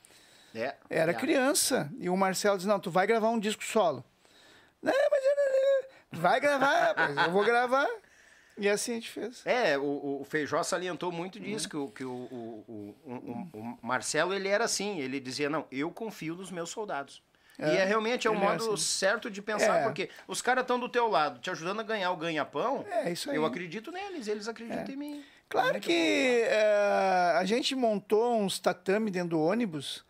É, 0.54 0.74
Era 0.88 1.12
é. 1.12 1.14
criança. 1.14 1.90
E 1.98 2.09
o 2.09 2.16
Marcelo 2.16 2.57
disse: 2.57 2.68
Não, 2.68 2.80
tu 2.80 2.90
vai 2.90 3.07
gravar 3.07 3.28
um 3.28 3.38
disco 3.38 3.62
solo. 3.64 4.04
Não, 4.82 4.92
mas 5.11 6.20
vai 6.20 6.40
gravar, 6.40 6.80
rapaz, 6.88 7.16
eu 7.16 7.30
vou 7.30 7.44
gravar. 7.44 7.88
E 8.59 8.68
assim 8.68 8.92
a 8.92 8.94
gente 8.94 9.11
fez. 9.11 9.42
É, 9.44 9.76
o, 9.76 10.20
o 10.22 10.24
Feijó 10.24 10.62
salientou 10.62 11.12
muito 11.12 11.36
Uhum. 11.38 11.44
disso, 11.44 11.68
que, 11.68 11.76
o, 11.76 11.88
que 11.88 12.04
o, 12.04 12.11
o, 12.11 12.64
o, 13.04 13.12
o- 13.12 13.59
o 13.61 13.78
Marcelo, 13.86 14.32
ele 14.32 14.48
era 14.48 14.64
assim, 14.64 14.98
ele 14.98 15.20
dizia, 15.20 15.50
não, 15.50 15.66
eu 15.70 15.90
confio 15.90 16.34
nos 16.34 16.50
meus 16.50 16.70
soldados. 16.70 17.22
E 17.59 17.62
é 17.64 17.84
realmente 17.84 18.26
é 18.26 18.30
o 18.30 18.34
ele 18.34 18.42
é 18.42 18.48
modo 18.48 18.74
assim. 18.74 18.76
certo 18.82 19.30
de 19.30 19.40
pensar, 19.40 19.80
É. 19.80 19.82
porque 19.84 20.11
os 20.28 20.42
caras 20.42 20.62
estão 20.62 20.78
do 20.78 20.88
teu 20.88 21.09
lado, 21.09 21.38
te 21.40 21.50
ajudando 21.50 21.80
a 21.80 21.82
ganhar 21.82 22.11
o 22.11 22.16
ganha-pão. 22.16 22.84
É, 22.90 23.11
isso 23.11 23.30
aí. 23.30 23.36
É. 23.36 23.38
Eu 23.38 23.44
acredito 23.46 23.90
neles, 23.90 24.28
eles 24.28 24.46
acreditam 24.48 24.92
em 24.94 24.96
mim. 24.96 25.24
Claro 25.48 25.78
que 25.80 26.42
eh, 26.44 27.34
a 27.38 27.44
gente 27.44 27.74
montou 27.76 28.36
uns 28.40 28.59
tatame 28.59 29.11
dentro 29.12 29.30
do 29.30 29.40
ônibus 29.40 30.04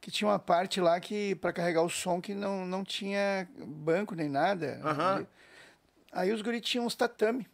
que 0.00 0.10
tinha 0.10 0.28
uma 0.28 0.38
parte 0.38 0.80
lá 0.80 1.00
que 1.00 1.34
para 1.36 1.52
carregar 1.52 1.82
o 1.82 1.88
som 1.88 2.20
que 2.20 2.34
não, 2.34 2.66
não 2.66 2.84
tinha 2.84 3.48
banco 3.56 4.14
nem 4.14 4.28
nada. 4.28 4.80
Aham. 4.84 5.26
Aí 6.12 6.30
os 6.30 6.42
guris 6.42 6.60
tinham 6.60 6.84
uns 6.84 6.94
tatame. 6.94 7.46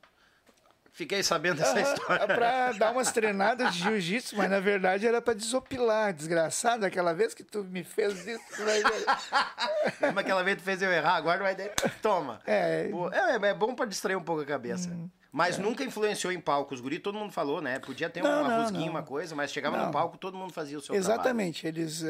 Fiquei 0.98 1.22
sabendo 1.22 1.58
dessa 1.58 1.80
história. 1.80 2.26
para 2.26 2.72
dar 2.72 2.90
umas 2.90 3.12
treinadas 3.12 3.72
de 3.72 3.84
jiu-jitsu, 3.84 4.36
mas 4.36 4.50
na 4.50 4.58
verdade 4.58 5.06
era 5.06 5.22
para 5.22 5.32
desopilar, 5.32 6.12
desgraçado, 6.12 6.84
aquela 6.84 7.14
vez 7.14 7.34
que 7.34 7.44
tu 7.44 7.62
me 7.62 7.84
fez 7.84 8.26
isso. 8.26 8.42
tu 8.56 8.64
vai 8.64 8.82
ver. 8.82 9.06
Lembra 10.02 10.22
aquela 10.22 10.42
vez 10.42 10.56
que 10.56 10.62
tu 10.62 10.64
fez 10.64 10.82
eu 10.82 10.90
errar, 10.92 11.14
agora 11.14 11.38
vai 11.40 11.54
dar. 11.54 11.68
Toma. 12.02 12.40
É. 12.44 12.88
Pô, 12.90 13.08
é, 13.12 13.36
é 13.50 13.54
bom 13.54 13.76
pra 13.76 13.86
distrair 13.86 14.16
um 14.16 14.24
pouco 14.24 14.42
a 14.42 14.44
cabeça. 14.44 14.90
Mas 15.30 15.56
nunca 15.56 15.84
influenciou 15.84 16.32
em 16.32 16.40
palco. 16.40 16.74
Os 16.74 16.80
guri, 16.80 16.98
todo 16.98 17.16
mundo 17.16 17.32
falou, 17.32 17.60
né? 17.62 17.78
Podia 17.78 18.10
ter 18.10 18.18
Hum. 18.20 18.24
Não, 18.24 18.40
uma 18.42 18.48
não, 18.48 18.62
rusguinha, 18.62 18.86
não. 18.86 18.90
uma 18.90 19.02
coisa, 19.04 19.36
mas 19.36 19.52
chegava 19.52 19.76
Não. 19.76 19.86
no 19.86 19.92
palco, 19.92 20.18
todo 20.18 20.36
mundo 20.36 20.52
fazia 20.52 20.76
o 20.76 20.80
seu 20.80 20.94
trabalho. 20.96 21.14
Exatamente, 21.14 21.64
eles 21.64 22.02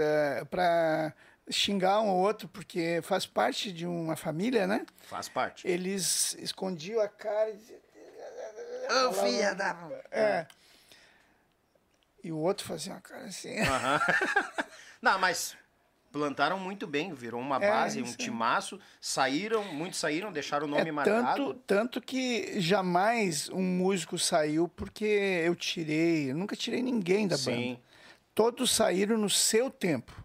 para 0.48 1.12
xingar 1.50 2.00
um 2.00 2.08
ou 2.08 2.16
outro, 2.18 2.48
porque 2.48 3.00
faz 3.02 3.26
parte 3.26 3.70
de 3.72 3.86
uma 3.86 4.16
família, 4.16 4.66
né? 4.66 4.86
Faz 5.02 5.28
parte. 5.28 5.66
Eles 5.68 6.34
escondiam 6.38 7.02
a 7.02 7.08
cara 7.08 7.50
e 7.50 7.56
diziam, 7.56 7.78
Ô, 8.88 9.12
filha 9.12 9.54
da... 9.54 9.76
É. 10.10 10.46
E 12.22 12.32
o 12.32 12.36
outro 12.38 12.66
fazia 12.66 12.92
uma 12.92 13.00
cara 13.00 13.24
assim. 13.24 13.58
Aham. 13.60 14.00
Não, 15.00 15.18
mas 15.18 15.56
plantaram 16.10 16.58
muito 16.58 16.86
bem, 16.86 17.12
virou 17.14 17.40
uma 17.40 17.56
É, 17.62 17.68
base, 17.70 18.02
um 18.02 18.12
timaço. 18.12 18.80
Saíram, 19.00 19.64
muitos 19.72 20.00
saíram, 20.00 20.32
deixaram 20.32 20.66
o 20.66 20.68
É 20.68 20.78
nome 20.78 20.90
marcado. 20.90 21.54
tanto, 21.54 21.54
tanto 21.66 22.00
que 22.00 22.60
jamais 22.60 23.48
um 23.50 23.62
músico 23.62 24.18
saiu 24.18 24.66
porque 24.68 25.04
eu 25.04 25.54
tirei, 25.54 26.30
eu 26.30 26.34
nunca 26.36 26.56
tirei 26.56 26.82
ninguém 26.82 27.28
da 27.28 27.36
Sim. 27.36 27.74
banda. 27.74 27.80
Todos 28.34 28.70
saíram 28.70 29.16
no 29.18 29.30
seu 29.30 29.70
tempo. 29.70 30.24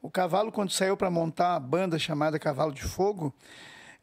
O 0.00 0.10
Cavalo, 0.10 0.52
quando 0.52 0.70
saiu 0.70 0.96
para 0.96 1.10
montar 1.10 1.52
uma 1.54 1.60
banda 1.60 1.98
chamada 1.98 2.38
Cavalo 2.38 2.72
de 2.72 2.82
Fogo, 2.82 3.34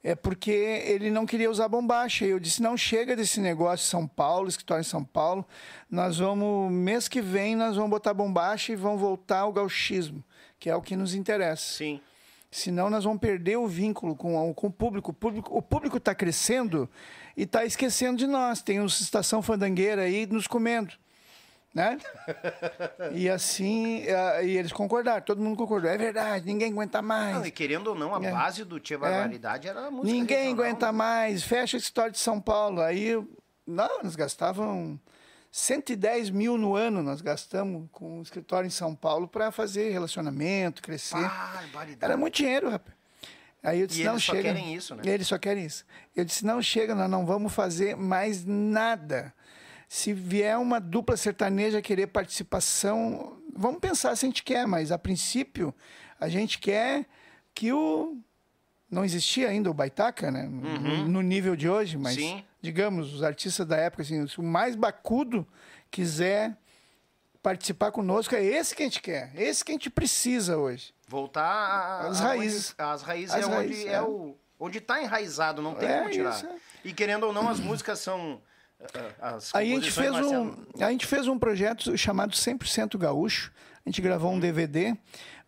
é 0.03 0.15
porque 0.15 0.51
ele 0.51 1.11
não 1.11 1.25
queria 1.25 1.49
usar 1.49 1.67
bombacha. 1.67 2.25
Eu 2.25 2.39
disse: 2.39 2.61
não 2.61 2.75
chega 2.75 3.15
desse 3.15 3.39
negócio 3.39 3.87
São 3.87 4.07
Paulo, 4.07 4.47
escritório 4.47 4.81
em 4.81 4.85
São 4.85 5.03
Paulo. 5.03 5.45
Nós 5.89 6.17
vamos, 6.17 6.71
mês 6.71 7.07
que 7.07 7.21
vem, 7.21 7.55
nós 7.55 7.75
vamos 7.75 7.91
botar 7.91 8.13
bombacha 8.13 8.71
e 8.71 8.75
vamos 8.75 8.99
voltar 8.99 9.39
ao 9.39 9.53
gauchismo, 9.53 10.23
que 10.59 10.69
é 10.69 10.75
o 10.75 10.81
que 10.81 10.95
nos 10.95 11.13
interessa. 11.13 11.77
Sim. 11.77 12.01
Senão 12.49 12.89
nós 12.89 13.05
vamos 13.05 13.19
perder 13.21 13.57
o 13.57 13.67
vínculo 13.67 14.15
com, 14.15 14.53
com 14.53 14.67
o 14.67 14.71
público. 14.71 15.15
O 15.49 15.61
público 15.61 15.97
está 15.97 16.13
crescendo 16.13 16.89
e 17.37 17.43
está 17.43 17.63
esquecendo 17.63 18.17
de 18.17 18.27
nós. 18.27 18.61
Tem 18.61 18.81
uns 18.81 18.99
estação 18.99 19.41
fandangueira 19.41 20.01
aí 20.01 20.25
nos 20.25 20.47
comendo. 20.47 20.93
Né? 21.73 21.97
e 23.13 23.29
assim, 23.29 24.03
uh, 24.03 24.43
e 24.43 24.57
eles 24.57 24.73
concordaram, 24.73 25.21
todo 25.21 25.41
mundo 25.41 25.55
concordou. 25.55 25.89
É 25.89 25.97
verdade, 25.97 26.45
ninguém 26.45 26.71
aguenta 26.71 27.01
mais. 27.01 27.35
Não, 27.35 27.45
e 27.45 27.51
querendo 27.51 27.87
ou 27.87 27.95
não, 27.95 28.13
a 28.13 28.23
é. 28.23 28.31
base 28.31 28.65
do 28.65 28.79
Tia 28.79 28.97
Barbaridade 28.97 29.67
é. 29.67 29.71
era 29.71 29.87
a 29.87 29.91
música 29.91 30.13
Ninguém 30.13 30.49
regional, 30.49 30.65
aguenta 30.65 30.85
né? 30.87 30.91
mais, 30.91 31.43
fecha 31.43 31.77
a 31.77 31.79
história 31.79 32.11
de 32.11 32.19
São 32.19 32.41
Paulo. 32.41 32.81
Aí, 32.81 33.13
não, 33.65 34.03
nós 34.03 34.17
gastavam 34.17 34.99
110 35.49 36.29
mil 36.29 36.57
no 36.57 36.75
ano, 36.75 37.01
nós 37.01 37.21
gastamos 37.21 37.87
com 37.91 38.19
o 38.19 38.21
escritório 38.21 38.67
em 38.67 38.71
São 38.71 38.93
Paulo 38.93 39.27
para 39.27 39.49
fazer 39.49 39.91
relacionamento, 39.91 40.81
crescer. 40.81 41.21
Barbaridade. 41.21 41.97
Era 42.01 42.17
muito 42.17 42.35
dinheiro, 42.35 42.69
rapaz. 42.69 43.01
Aí 43.63 43.79
eu 43.79 43.87
disse, 43.87 44.01
e 44.01 44.05
não 44.05 44.13
eles 44.13 44.23
chega. 44.23 44.37
só 44.37 44.43
querem 44.43 44.75
isso, 44.75 44.95
né? 44.95 45.03
Eles 45.05 45.27
só 45.27 45.37
querem 45.37 45.65
isso. 45.65 45.85
Eu 46.15 46.25
disse, 46.25 46.43
não 46.45 46.61
chega, 46.61 46.95
nós 46.95 47.09
não 47.09 47.25
vamos 47.25 47.53
fazer 47.53 47.95
mais 47.95 48.43
nada 48.43 49.33
se 49.91 50.13
vier 50.13 50.57
uma 50.57 50.79
dupla 50.79 51.17
sertaneja 51.17 51.81
querer 51.81 52.07
participação, 52.07 53.37
vamos 53.53 53.81
pensar 53.81 54.15
se 54.15 54.25
a 54.25 54.29
gente 54.29 54.41
quer, 54.41 54.65
mas 54.65 54.89
a 54.89 54.97
princípio 54.97 55.75
a 56.17 56.29
gente 56.29 56.59
quer 56.59 57.05
que 57.53 57.73
o. 57.73 58.17
Não 58.89 59.03
existia 59.03 59.49
ainda 59.49 59.69
o 59.69 59.73
Baitaca, 59.73 60.31
né? 60.31 60.45
Uhum. 60.45 61.09
No, 61.09 61.21
nível 61.21 61.57
de 61.57 61.67
hoje, 61.67 61.97
mas 61.97 62.15
Sim. 62.15 62.41
digamos, 62.61 63.13
os 63.13 63.21
artistas 63.21 63.67
da 63.67 63.75
época, 63.75 64.03
assim, 64.03 64.25
se 64.27 64.39
o 64.39 64.43
mais 64.43 64.77
bacudo 64.77 65.45
quiser 65.91 66.55
participar 67.43 67.91
conosco, 67.91 68.33
é 68.33 68.41
esse 68.41 68.73
que 68.73 68.83
a 68.83 68.85
gente 68.85 69.01
quer, 69.01 69.33
esse 69.35 69.63
que 69.63 69.73
a 69.73 69.75
gente 69.75 69.89
precisa 69.89 70.55
hoje. 70.57 70.93
Voltar 71.05 72.05
às 72.05 72.21
raízes. 72.21 72.73
As 72.77 73.01
raízes 73.01 73.35
as 73.35 73.45
é 73.45 73.49
raízes, 73.49 73.79
onde 73.79 73.89
é, 73.89 73.93
é 73.95 74.01
o 74.01 74.37
onde 74.57 74.77
está 74.77 75.03
enraizado, 75.03 75.61
não 75.61 75.75
tem 75.75 75.89
é 75.89 75.97
como 75.97 76.11
tirar. 76.11 76.33
Isso, 76.33 76.45
é. 76.45 76.55
E 76.85 76.93
querendo 76.93 77.25
ou 77.25 77.33
não, 77.33 77.49
as 77.49 77.59
músicas 77.59 77.99
são 77.99 78.41
Aí 79.53 79.71
a 79.71 79.75
gente, 79.75 79.91
fez 79.91 80.11
um, 80.15 80.55
a 80.79 80.91
gente 80.91 81.05
fez 81.05 81.27
um 81.27 81.37
projeto 81.37 81.97
chamado 81.97 82.33
100% 82.33 82.97
Gaúcho. 82.97 83.51
A 83.85 83.89
gente 83.89 84.01
gravou 84.01 84.31
um 84.31 84.39
DVD 84.39 84.95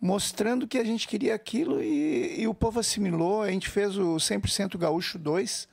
mostrando 0.00 0.66
que 0.66 0.78
a 0.78 0.84
gente 0.84 1.08
queria 1.08 1.34
aquilo 1.34 1.82
e, 1.82 2.40
e 2.40 2.48
o 2.48 2.54
povo 2.54 2.80
assimilou. 2.80 3.42
A 3.42 3.50
gente 3.50 3.68
fez 3.68 3.96
o 3.96 4.16
100% 4.16 4.76
Gaúcho 4.76 5.18
2, 5.18 5.68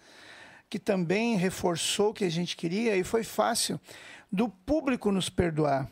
que 0.70 0.80
também 0.80 1.36
reforçou 1.36 2.10
o 2.10 2.14
que 2.14 2.24
a 2.24 2.30
gente 2.30 2.56
queria 2.56 2.96
e 2.96 3.04
foi 3.04 3.24
fácil 3.24 3.80
do 4.32 4.48
público 4.48 5.12
nos 5.12 5.30
perdoar. 5.30 5.92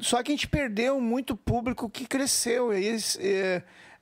Só 0.00 0.22
que 0.22 0.30
a 0.30 0.34
gente 0.34 0.48
perdeu 0.48 1.00
muito 1.00 1.36
público 1.36 1.88
que 1.88 2.06
cresceu 2.06 2.72
e, 2.72 2.96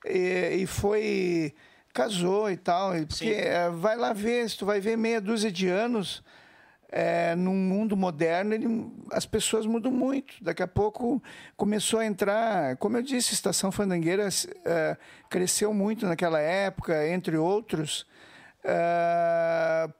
e, 0.05 0.61
e 0.61 0.67
foi 0.67 1.53
casou 1.97 2.51
e 2.51 2.55
tal. 2.55 2.91
Porque 3.07 3.31
é, 3.31 3.69
vai 3.71 3.97
lá 3.97 4.13
ver, 4.13 4.47
se 4.47 4.57
tu 4.57 4.65
vai 4.65 4.79
ver 4.79 4.95
meia 4.95 5.19
dúzia 5.19 5.51
de 5.51 5.67
anos, 5.67 6.23
é, 6.89 7.35
num 7.35 7.55
mundo 7.55 7.97
moderno, 7.97 8.53
ele, 8.53 8.67
as 9.11 9.25
pessoas 9.25 9.65
mudam 9.65 9.91
muito. 9.91 10.35
Daqui 10.43 10.61
a 10.61 10.67
pouco 10.67 11.21
começou 11.55 11.99
a 11.99 12.05
entrar, 12.05 12.77
como 12.77 12.97
eu 12.97 13.01
disse, 13.01 13.33
Estação 13.33 13.71
Fandangueira 13.71 14.29
é, 14.63 14.95
cresceu 15.27 15.73
muito 15.73 16.05
naquela 16.05 16.39
época, 16.39 17.07
entre 17.07 17.35
outros, 17.35 18.05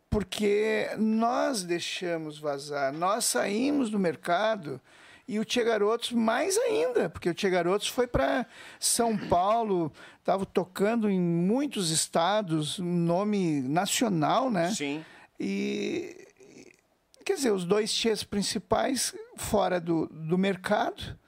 porque 0.09 0.89
nós 0.97 1.63
deixamos 1.63 2.37
vazar, 2.37 2.91
nós 2.91 3.23
saímos 3.23 3.89
do 3.89 3.97
mercado 3.97 4.81
e 5.27 5.39
o 5.39 5.45
Tia 5.45 5.63
Garotos 5.63 6.11
mais 6.11 6.57
ainda, 6.57 7.09
porque 7.09 7.29
o 7.29 7.33
Tia 7.33 7.49
Garotos 7.49 7.87
foi 7.87 8.07
para 8.07 8.45
São 8.79 9.17
Paulo, 9.17 9.91
estava 10.19 10.45
tocando 10.45 11.09
em 11.09 11.19
muitos 11.19 11.91
estados, 11.91 12.79
nome 12.79 13.61
nacional, 13.61 14.49
né? 14.49 14.71
Sim. 14.71 15.03
E 15.39 16.27
quer 17.25 17.35
dizer, 17.35 17.51
os 17.51 17.65
dois 17.65 17.93
tias 17.93 18.23
principais 18.23 19.13
fora 19.35 19.81
do, 19.81 20.07
do 20.07 20.37
mercado 20.37 21.19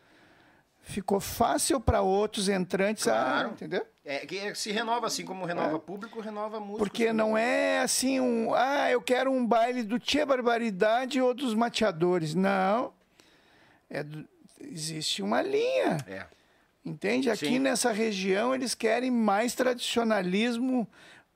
ficou 0.82 1.20
fácil 1.20 1.80
para 1.80 2.02
outros 2.02 2.48
entrantes, 2.48 3.04
claro. 3.04 3.50
a, 3.50 3.52
entendeu? 3.52 3.86
É, 4.04 4.26
que 4.26 4.56
se 4.56 4.72
renova 4.72 5.08
assim 5.08 5.24
como 5.24 5.46
renova 5.46 5.76
é. 5.76 5.80
público, 5.80 6.22
renova 6.22 6.60
música. 6.60 6.80
Porque 6.80 7.12
não 7.12 7.38
é 7.38 7.82
assim 7.82 8.20
um, 8.20 8.54
ah, 8.56 8.90
eu 8.90 9.02
quero 9.02 9.30
um 9.30 9.46
baile 9.46 9.84
do 9.84 10.00
Tia 10.00 10.26
Barbaridade 10.26 11.22
ou 11.22 11.34
dos 11.34 11.54
Mateadores. 11.54 12.34
Não. 12.34 12.94
É, 13.90 14.06
existe 14.62 15.22
uma 15.22 15.42
linha. 15.42 15.98
É. 16.08 16.26
Entende? 16.84 17.30
Aqui 17.30 17.48
Sim. 17.48 17.60
nessa 17.60 17.92
região 17.92 18.54
eles 18.56 18.74
querem 18.74 19.12
mais 19.12 19.54
tradicionalismo, 19.54 20.88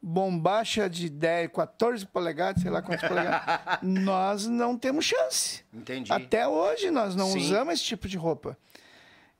bombacha 0.01 0.89
de 0.89 1.09
10, 1.09 1.51
14 1.51 2.05
polegadas, 2.05 2.61
sei 2.61 2.71
lá 2.71 2.81
quantos 2.81 3.07
polegadas. 3.07 3.79
Nós 3.81 4.47
não 4.47 4.77
temos 4.77 5.05
chance. 5.05 5.63
Entendi. 5.73 6.11
Até 6.11 6.47
hoje 6.47 6.91
nós 6.91 7.15
não 7.15 7.27
Sim. 7.27 7.39
usamos 7.39 7.75
esse 7.75 7.83
tipo 7.83 8.07
de 8.07 8.17
roupa. 8.17 8.57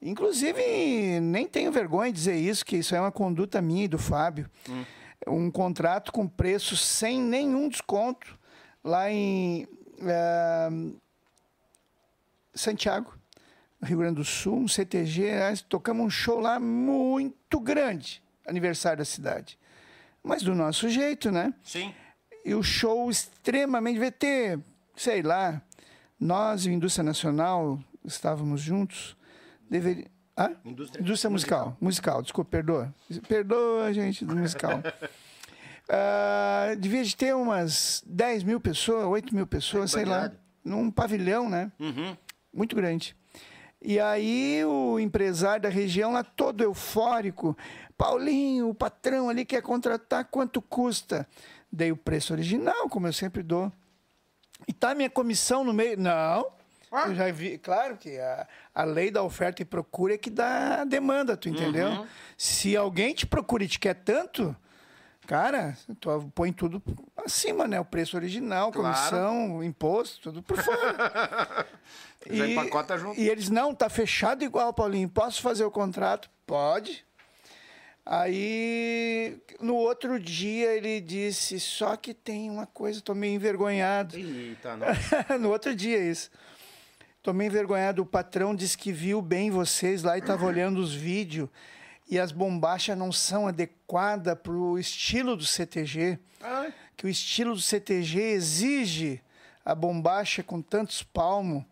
Inclusive, 0.02 1.20
nem 1.22 1.48
tenho 1.48 1.72
vergonha 1.72 2.12
de 2.12 2.18
dizer 2.18 2.36
isso, 2.36 2.66
que 2.66 2.78
isso 2.78 2.94
é 2.94 3.00
uma 3.00 3.12
conduta 3.12 3.62
minha 3.62 3.86
e 3.86 3.88
do 3.88 3.98
Fábio. 3.98 4.50
Hum. 4.70 4.84
Um 5.26 5.52
contrato 5.52 6.12
com 6.12 6.28
preço 6.28 6.76
sem 6.76 7.22
nenhum 7.22 7.70
desconto 7.70 8.38
lá 8.84 9.10
em. 9.10 9.64
Uh, 9.64 11.02
Santiago, 12.56 13.14
Rio 13.84 14.00
Grande 14.00 14.16
do 14.16 14.26
Sul, 14.26 14.60
um 14.60 14.68
CTG, 14.68 15.32
tocamos 15.68 16.06
um 16.06 16.10
show 16.10 16.40
lá 16.40 16.60
muito 16.60 17.60
grande, 17.60 18.22
aniversário 18.48 19.00
da 19.00 19.06
cidade. 19.06 19.58
Mas 20.24 20.42
do 20.42 20.56
nosso 20.56 20.88
jeito, 20.88 21.32
né? 21.32 21.54
Sim. 21.64 21.94
E 22.46 22.56
o 22.56 22.64
show 22.64 23.10
extremamente. 23.10 24.00
Ter, 24.12 24.60
sei 24.96 25.22
lá, 25.22 25.62
nós 26.20 26.66
e 26.66 26.70
a 26.70 26.74
Indústria 26.74 27.04
Nacional 27.04 27.80
estávamos 28.06 28.62
juntos. 28.62 29.18
Deveria. 29.70 30.06
Ah? 30.36 30.52
Indústria, 30.64 31.02
Indústria 31.02 31.30
musical. 31.30 31.60
musical. 31.60 31.78
Musical, 31.82 32.22
desculpa, 32.22 32.52
perdoa. 32.52 32.96
Perdoa, 33.28 33.94
gente, 33.94 34.24
do 34.26 34.36
musical. 34.36 34.80
uh, 35.90 36.76
devia 36.80 37.04
de 37.04 37.16
ter 37.16 37.36
umas 37.36 38.02
10 38.08 38.44
mil 38.44 38.60
pessoas, 38.60 39.06
8 39.06 39.36
mil 39.36 39.46
pessoas, 39.46 39.94
é 39.94 39.98
sei 39.98 40.06
lá. 40.06 40.32
Num 40.64 40.90
pavilhão, 40.90 41.50
né? 41.50 41.70
Uhum 41.78 42.16
muito 42.54 42.76
grande. 42.76 43.16
E 43.82 44.00
aí 44.00 44.64
o 44.64 44.98
empresário 45.00 45.64
da 45.64 45.70
região 45.70 46.14
lá 46.14 46.24
todo 46.24 46.64
eufórico, 46.64 47.58
Paulinho, 47.98 48.70
o 48.70 48.76
patrão 48.76 49.30
ali 49.30 49.44
quer 49.44 49.62
contratar, 49.62 50.26
quanto 50.26 50.62
custa? 50.62 51.28
Dei 51.72 51.92
o 51.92 51.98
preço 51.98 52.32
original, 52.32 52.88
como 52.90 53.08
eu 53.08 53.14
sempre 53.14 53.44
dou. 53.44 53.72
E 54.68 54.72
tá 54.72 54.96
minha 54.96 55.10
comissão 55.10 55.64
no 55.64 55.74
meio? 55.74 56.00
Não. 56.00 56.48
Ah. 56.92 57.08
Eu 57.08 57.16
já 57.16 57.32
vi, 57.32 57.58
claro 57.58 57.98
que 57.98 58.18
a, 58.20 58.48
a 58.74 58.84
lei 58.84 59.10
da 59.10 59.24
oferta 59.24 59.62
e 59.62 59.66
procura 59.66 60.14
é 60.14 60.18
que 60.18 60.30
dá 60.30 60.82
a 60.82 60.86
demanda, 60.86 61.36
tu 61.36 61.50
entendeu? 61.50 61.90
Uhum. 61.90 62.08
Se 62.38 62.78
alguém 62.78 63.14
te 63.14 63.26
procura 63.26 63.64
e 63.64 63.68
te 63.68 63.80
quer 63.80 63.96
tanto, 63.96 64.56
cara, 65.28 65.78
tu 66.00 66.32
põe 66.34 66.52
tudo 66.52 66.82
acima, 67.18 67.68
né? 67.68 67.80
O 67.80 67.86
preço 67.86 68.16
original, 68.16 68.72
claro. 68.72 68.96
comissão, 68.96 69.64
imposto, 69.64 70.22
tudo 70.22 70.44
por 70.44 70.58
fora. 70.62 71.68
Já 72.30 72.48
e, 72.48 72.52
empacota 72.52 72.98
junto. 72.98 73.20
E 73.20 73.30
eles, 73.30 73.50
não, 73.50 73.74
tá 73.74 73.90
fechado 73.90 74.44
igual, 74.44 74.74
Paulinho. 74.74 75.10
Posso 75.10 75.42
fazer 75.42 75.66
o 75.66 75.72
contrato? 75.72 76.30
Pode. 76.46 77.06
Aí, 78.06 79.38
no 79.62 79.76
outro 79.76 80.20
dia, 80.20 80.74
ele 80.74 81.00
disse: 81.00 81.60
Só 81.60 81.96
que 81.96 82.14
tem 82.14 82.50
uma 82.50 82.66
coisa, 82.66 83.02
tô 83.02 83.14
meio 83.14 83.34
envergonhado. 83.36 84.18
Eita, 84.18 84.76
não. 85.30 85.40
no 85.40 85.50
outro 85.50 85.74
dia, 85.76 85.98
isso. 85.98 86.30
Tô 87.22 87.32
meio 87.32 87.48
envergonhado. 87.48 88.02
O 88.02 88.06
patrão 88.06 88.54
disse 88.54 88.78
que 88.78 88.92
viu 88.92 89.22
bem 89.22 89.50
vocês 89.50 90.04
lá 90.04 90.18
e 90.18 90.20
estava 90.20 90.46
olhando 90.46 90.80
os 90.80 90.94
vídeos. 90.94 91.48
E 92.14 92.20
as 92.20 92.32
bombachas 92.32 92.96
não 92.96 93.12
são 93.12 93.48
adequadas 93.48 94.38
para 94.38 94.54
o 94.54 94.78
estilo 94.78 95.36
do 95.36 95.44
CTG. 95.44 96.20
Ai. 96.40 96.72
Que 96.96 97.08
o 97.08 97.10
estilo 97.10 97.56
do 97.56 97.60
CTG 97.60 98.20
exige 98.20 99.20
a 99.66 99.74
bombacha 99.74 100.44
com 100.44 100.62
tantos 100.62 101.02
palmos. 101.02 101.66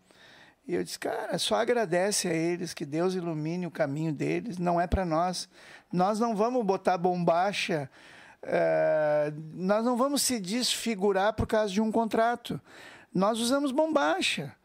E 0.68 0.73
eu 0.73 0.84
disse, 0.84 0.97
cara, 0.97 1.38
só 1.38 1.57
agradece 1.57 2.27
a 2.27 2.34
eles, 2.34 2.73
que 2.73 2.88
Deus 2.88 3.13
ilumine 3.13 3.68
o 3.68 3.72
caminho 3.72 4.11
deles, 4.11 4.57
não 4.57 4.81
é 4.81 4.88
para 4.88 5.05
nós. 5.05 5.47
Nós 5.93 6.19
não 6.19 6.35
vamos 6.35 6.65
botar 6.65 6.97
bombacha, 6.97 7.88
uh, 8.41 9.39
nós 9.53 9.85
não 9.85 9.95
vamos 9.95 10.23
se 10.23 10.39
desfigurar 10.39 11.34
por 11.34 11.45
causa 11.45 11.72
de 11.72 11.80
um 11.80 11.91
contrato. 11.91 12.59
Nós 13.13 13.39
usamos 13.39 13.72
bombacha. 13.72 14.55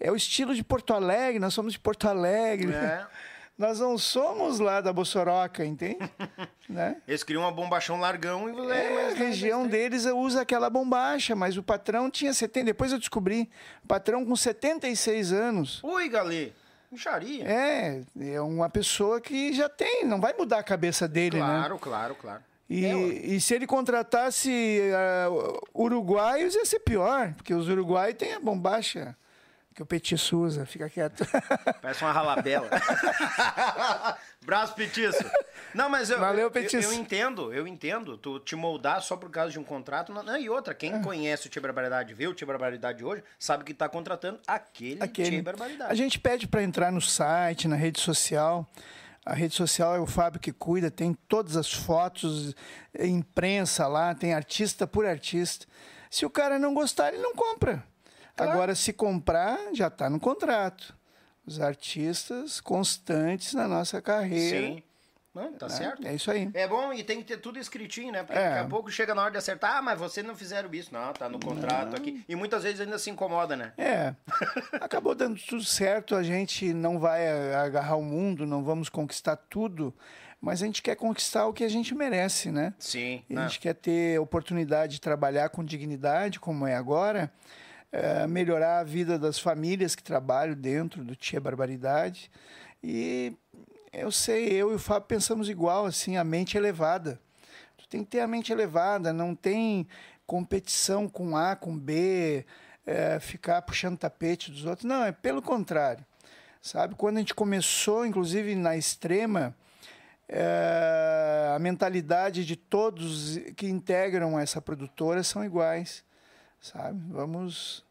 É 0.00 0.10
o 0.10 0.16
estilo 0.16 0.56
de 0.56 0.64
Porto 0.64 0.92
Alegre, 0.92 1.38
nós 1.38 1.54
somos 1.54 1.74
de 1.74 1.78
Porto 1.78 2.08
Alegre. 2.08 2.72
É. 2.72 3.06
Nós 3.60 3.78
não 3.78 3.98
somos 3.98 4.58
lá 4.58 4.80
da 4.80 4.90
Bossoroca, 4.90 5.62
entende? 5.62 5.98
né? 6.66 6.96
Eles 7.06 7.22
criam 7.22 7.42
uma 7.42 7.52
bombachão 7.52 8.00
largão 8.00 8.48
e. 8.48 8.70
É, 8.70 9.10
a 9.10 9.14
região 9.14 9.66
deles 9.68 10.06
usa 10.06 10.40
aquela 10.40 10.70
bombacha, 10.70 11.36
mas 11.36 11.58
o 11.58 11.62
patrão 11.62 12.10
tinha 12.10 12.32
70. 12.32 12.64
Depois 12.64 12.90
eu 12.90 12.98
descobri, 12.98 13.50
patrão 13.86 14.24
com 14.24 14.34
76 14.34 15.30
anos. 15.34 15.84
Ui, 15.84 16.08
Galê. 16.08 16.52
Micharia. 16.90 17.44
É, 17.46 18.00
é 18.32 18.40
uma 18.40 18.70
pessoa 18.70 19.20
que 19.20 19.52
já 19.52 19.68
tem, 19.68 20.06
não 20.06 20.22
vai 20.22 20.32
mudar 20.32 20.60
a 20.60 20.62
cabeça 20.62 21.06
dele, 21.06 21.36
claro, 21.36 21.52
né? 21.52 21.58
Claro, 21.58 21.78
claro, 21.78 22.14
claro. 22.14 22.42
E, 22.66 22.86
é, 22.86 22.94
e, 22.94 23.40
se 23.42 23.54
ele 23.54 23.66
contratasse 23.66 24.80
uh, 25.28 25.60
uruguaios, 25.74 26.54
ia 26.54 26.64
ser 26.64 26.80
pior, 26.80 27.34
porque 27.34 27.52
os 27.52 27.68
uruguaios 27.68 28.16
têm 28.16 28.32
a 28.32 28.40
bombacha 28.40 29.14
que 29.74 29.82
o 29.82 29.86
Petiço 29.86 30.38
usa, 30.38 30.66
fica 30.66 30.88
quieto. 30.90 31.24
Parece 31.80 32.02
uma 32.02 32.12
ralabela. 32.12 32.68
Braço 34.44 34.74
petiço. 34.74 35.22
Não, 35.74 35.88
mas 35.88 36.08
eu, 36.08 36.18
Valeu, 36.18 36.50
eu, 36.52 36.80
eu, 36.80 36.92
entendo, 36.94 37.52
eu 37.52 37.66
entendo. 37.66 38.16
Tu 38.16 38.40
te 38.40 38.56
moldar 38.56 39.02
só 39.02 39.14
por 39.16 39.30
causa 39.30 39.52
de 39.52 39.58
um 39.58 39.64
contrato. 39.64 40.12
Não, 40.12 40.38
e 40.38 40.48
outra, 40.48 40.74
quem 40.74 40.94
é. 40.94 40.98
conhece 41.00 41.46
o 41.46 41.50
Tia 41.50 41.60
Barbaridade, 41.60 42.14
vê 42.14 42.26
o 42.26 42.34
Tia 42.34 42.46
Barbaridade 42.46 43.04
hoje, 43.04 43.22
sabe 43.38 43.64
que 43.64 43.72
está 43.72 43.88
contratando 43.88 44.40
aquele, 44.46 45.02
aquele. 45.02 45.30
Tia 45.30 45.42
Barbaridade. 45.42 45.92
A 45.92 45.94
gente 45.94 46.18
pede 46.18 46.48
para 46.48 46.62
entrar 46.62 46.90
no 46.90 47.02
site, 47.02 47.68
na 47.68 47.76
rede 47.76 48.00
social. 48.00 48.66
A 49.24 49.34
rede 49.34 49.54
social 49.54 49.94
é 49.94 50.00
o 50.00 50.06
Fábio 50.06 50.40
que 50.40 50.52
cuida, 50.52 50.90
tem 50.90 51.14
todas 51.28 51.56
as 51.56 51.70
fotos, 51.70 52.54
imprensa 52.98 53.86
lá, 53.86 54.14
tem 54.14 54.32
artista 54.32 54.86
por 54.86 55.04
artista. 55.04 55.66
Se 56.10 56.24
o 56.24 56.30
cara 56.30 56.58
não 56.58 56.72
gostar, 56.72 57.12
ele 57.12 57.22
não 57.22 57.34
compra. 57.34 57.84
Agora, 58.42 58.74
se 58.74 58.92
comprar, 58.92 59.58
já 59.72 59.88
está 59.88 60.08
no 60.08 60.20
contrato. 60.20 60.94
Os 61.46 61.60
artistas 61.60 62.60
constantes 62.60 63.54
na 63.54 63.66
nossa 63.66 64.00
carreira. 64.00 64.66
Sim. 64.66 64.82
Não, 65.32 65.52
tá 65.52 65.66
é, 65.66 65.68
certo. 65.68 66.06
É 66.06 66.14
isso 66.14 66.30
aí. 66.30 66.50
É 66.54 66.66
bom 66.66 66.92
e 66.92 67.04
tem 67.04 67.18
que 67.18 67.24
ter 67.24 67.36
tudo 67.36 67.58
escritinho, 67.58 68.12
né? 68.12 68.24
Porque 68.24 68.38
é. 68.38 68.48
daqui 68.48 68.58
a 68.58 68.68
pouco 68.68 68.90
chega 68.90 69.14
na 69.14 69.22
hora 69.22 69.30
de 69.30 69.38
acertar, 69.38 69.76
ah, 69.76 69.82
mas 69.82 69.98
você 69.98 70.22
não 70.22 70.34
fizeram 70.34 70.72
isso. 70.74 70.92
Não, 70.92 71.12
tá 71.12 71.28
no 71.28 71.38
contrato 71.38 71.90
não. 71.90 71.94
aqui. 71.94 72.24
E 72.28 72.34
muitas 72.34 72.64
vezes 72.64 72.80
ainda 72.80 72.98
se 72.98 73.10
incomoda, 73.10 73.56
né? 73.56 73.72
É. 73.78 74.14
Acabou 74.80 75.14
dando 75.14 75.40
tudo 75.40 75.62
certo, 75.64 76.16
a 76.16 76.22
gente 76.22 76.74
não 76.74 76.98
vai 76.98 77.54
agarrar 77.54 77.96
o 77.96 78.02
mundo, 78.02 78.44
não 78.44 78.64
vamos 78.64 78.88
conquistar 78.88 79.36
tudo, 79.36 79.94
mas 80.40 80.62
a 80.62 80.66
gente 80.66 80.82
quer 80.82 80.96
conquistar 80.96 81.46
o 81.46 81.52
que 81.52 81.62
a 81.62 81.68
gente 81.68 81.94
merece, 81.94 82.50
né? 82.50 82.74
Sim. 82.76 83.22
a 83.30 83.42
gente 83.42 83.60
quer 83.60 83.74
ter 83.74 84.18
oportunidade 84.18 84.94
de 84.94 85.00
trabalhar 85.00 85.48
com 85.50 85.64
dignidade, 85.64 86.40
como 86.40 86.66
é 86.66 86.74
agora 86.74 87.32
é, 87.92 88.26
melhorar 88.26 88.80
a 88.80 88.84
vida 88.84 89.18
das 89.18 89.38
famílias 89.38 89.94
que 89.94 90.02
trabalham 90.02 90.54
dentro 90.54 91.02
do 91.04 91.16
Tia 91.16 91.40
Barbaridade. 91.40 92.30
E 92.82 93.32
eu 93.92 94.12
sei, 94.12 94.48
eu 94.52 94.72
e 94.72 94.74
o 94.74 94.78
Fábio 94.78 95.08
pensamos 95.08 95.48
igual, 95.48 95.86
assim, 95.86 96.16
a 96.16 96.24
mente 96.24 96.56
elevada. 96.56 97.20
Tu 97.76 97.88
tem 97.88 98.04
que 98.04 98.10
ter 98.10 98.20
a 98.20 98.28
mente 98.28 98.52
elevada, 98.52 99.12
não 99.12 99.34
tem 99.34 99.86
competição 100.26 101.08
com 101.08 101.36
A, 101.36 101.56
com 101.56 101.76
B, 101.76 102.44
é, 102.86 103.18
ficar 103.18 103.62
puxando 103.62 103.98
tapete 103.98 104.50
dos 104.50 104.64
outros. 104.64 104.84
Não, 104.84 105.04
é 105.04 105.12
pelo 105.12 105.42
contrário. 105.42 106.04
Sabe, 106.62 106.94
quando 106.94 107.16
a 107.16 107.20
gente 107.20 107.34
começou, 107.34 108.04
inclusive 108.04 108.54
na 108.54 108.76
extrema, 108.76 109.56
é, 110.28 111.52
a 111.56 111.58
mentalidade 111.58 112.44
de 112.44 112.54
todos 112.54 113.38
que 113.56 113.66
integram 113.66 114.38
essa 114.38 114.60
produtora 114.60 115.22
são 115.22 115.42
iguais 115.42 116.04
sabe? 116.60 117.00
Vamos. 117.08 117.84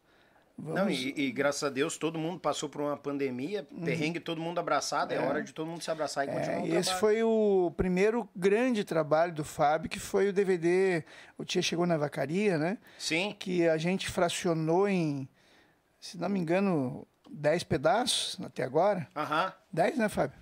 vamos... 0.56 0.80
Não, 0.80 0.90
e, 0.90 1.14
e, 1.16 1.32
graças 1.32 1.64
a 1.64 1.68
Deus 1.68 1.96
todo 1.98 2.18
mundo 2.18 2.38
passou 2.38 2.68
por 2.68 2.80
uma 2.80 2.96
pandemia, 2.96 3.66
uhum. 3.72 3.84
perrengue, 3.84 4.20
todo 4.20 4.40
mundo 4.40 4.58
abraçado, 4.58 5.12
é, 5.12 5.16
é, 5.16 5.20
hora 5.20 5.42
de 5.42 5.52
todo 5.52 5.66
mundo 5.66 5.82
se 5.82 5.90
abraçar 5.90 6.26
e 6.26 6.30
é, 6.30 6.32
continuar. 6.32 6.66
E 6.66 6.76
esse 6.76 6.94
foi 6.94 7.22
o 7.22 7.72
primeiro 7.76 8.28
grande 8.34 8.84
trabalho 8.84 9.32
do 9.32 9.44
Fábio, 9.44 9.90
que 9.90 9.98
foi 9.98 10.28
o 10.28 10.32
DVD 10.32 11.04
O 11.36 11.44
Tia 11.44 11.62
Chegou 11.62 11.86
na 11.86 11.96
Vacaria, 11.96 12.56
né? 12.56 12.78
Sim. 12.98 13.34
Que 13.38 13.68
a 13.68 13.76
gente 13.76 14.08
fracionou 14.08 14.88
em, 14.88 15.28
se 16.00 16.18
não 16.18 16.28
me 16.28 16.38
engano, 16.38 17.06
10 17.30 17.64
pedaços 17.64 18.38
até 18.44 18.62
agora. 18.62 19.08
Aham. 19.14 19.52
10, 19.72 19.98
né, 19.98 20.08
Fábio? 20.08 20.38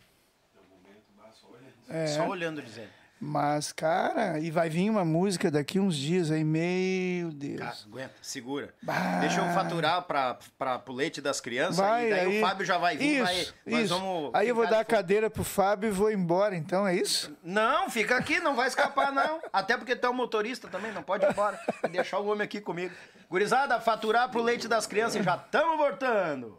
É. 1.89 2.07
Só 2.09 2.29
olhando, 2.29 2.61
dizendo. 2.61 2.98
Mas, 3.21 3.73
cara, 3.73 4.39
e 4.39 4.49
vai 4.49 4.71
vir 4.71 4.89
uma 4.89 5.05
música 5.05 5.51
daqui 5.51 5.81
uns 5.81 5.97
dias 5.97 6.31
aí, 6.31 6.45
meu 6.45 7.33
Deus. 7.33 7.59
Cara, 7.59 7.77
aguenta, 7.85 8.15
segura. 8.23 8.73
Bah. 8.81 9.19
Deixa 9.21 9.41
eu 9.41 9.53
faturar 9.53 10.03
para 10.03 10.83
o 10.87 10.93
leite 10.93 11.21
das 11.21 11.41
crianças 11.41 11.77
vai, 11.77 12.07
e 12.07 12.11
daí 12.11 12.21
aí, 12.21 12.39
o 12.39 12.41
Fábio 12.41 12.65
já 12.65 12.79
vai 12.79 12.97
vir. 12.97 13.17
Isso, 13.17 13.55
vai, 13.67 13.83
isso. 13.83 13.99
Vamos 13.99 14.31
aí 14.35 14.49
eu 14.49 14.55
vou 14.55 14.69
dar 14.69 14.81
a 14.81 14.85
cadeira 14.85 15.29
pro 15.29 15.43
Fábio 15.43 15.89
e 15.89 15.91
vou 15.91 16.13
embora, 16.13 16.55
então, 16.55 16.87
é 16.87 16.95
isso? 16.95 17.37
Não, 17.43 17.91
fica 17.91 18.17
aqui, 18.17 18.39
não 18.39 18.55
vai 18.55 18.69
escapar, 18.69 19.11
não. 19.11 19.41
Até 19.53 19.77
porque 19.77 19.97
tu 19.97 20.07
é 20.07 20.11
um 20.11 20.15
motorista 20.15 20.69
também, 20.69 20.93
não 20.93 21.03
pode 21.03 21.25
ir 21.25 21.31
embora. 21.31 21.59
Vai 21.83 21.91
deixar 21.91 22.21
o 22.21 22.27
homem 22.29 22.45
aqui 22.45 22.61
comigo. 22.61 22.95
Gurizada, 23.29 23.81
faturar 23.81 24.31
pro 24.31 24.43
leite 24.43 24.69
das 24.69 24.87
crianças 24.87 25.25
já 25.25 25.35
estamos 25.35 25.77
voltando. 25.77 26.59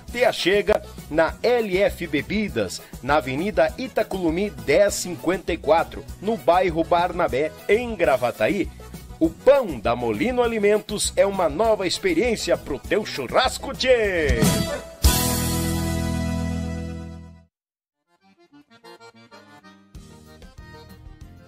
Te 0.11 0.25
achega 0.25 0.81
na 1.09 1.35
LF 1.41 2.07
Bebidas, 2.07 2.81
na 3.01 3.17
Avenida 3.17 3.73
Itaculumi 3.77 4.51
1054, 4.67 6.03
no 6.21 6.35
bairro 6.37 6.83
Barnabé, 6.83 7.51
em 7.67 7.95
Gravataí 7.95 8.69
o 9.21 9.29
pão 9.29 9.79
da 9.79 9.95
Molino 9.95 10.41
Alimentos 10.41 11.13
é 11.15 11.27
uma 11.27 11.47
nova 11.47 11.85
experiência 11.85 12.57
pro 12.57 12.79
teu 12.79 13.05
churrasco, 13.05 13.71
tchê! 13.71 14.39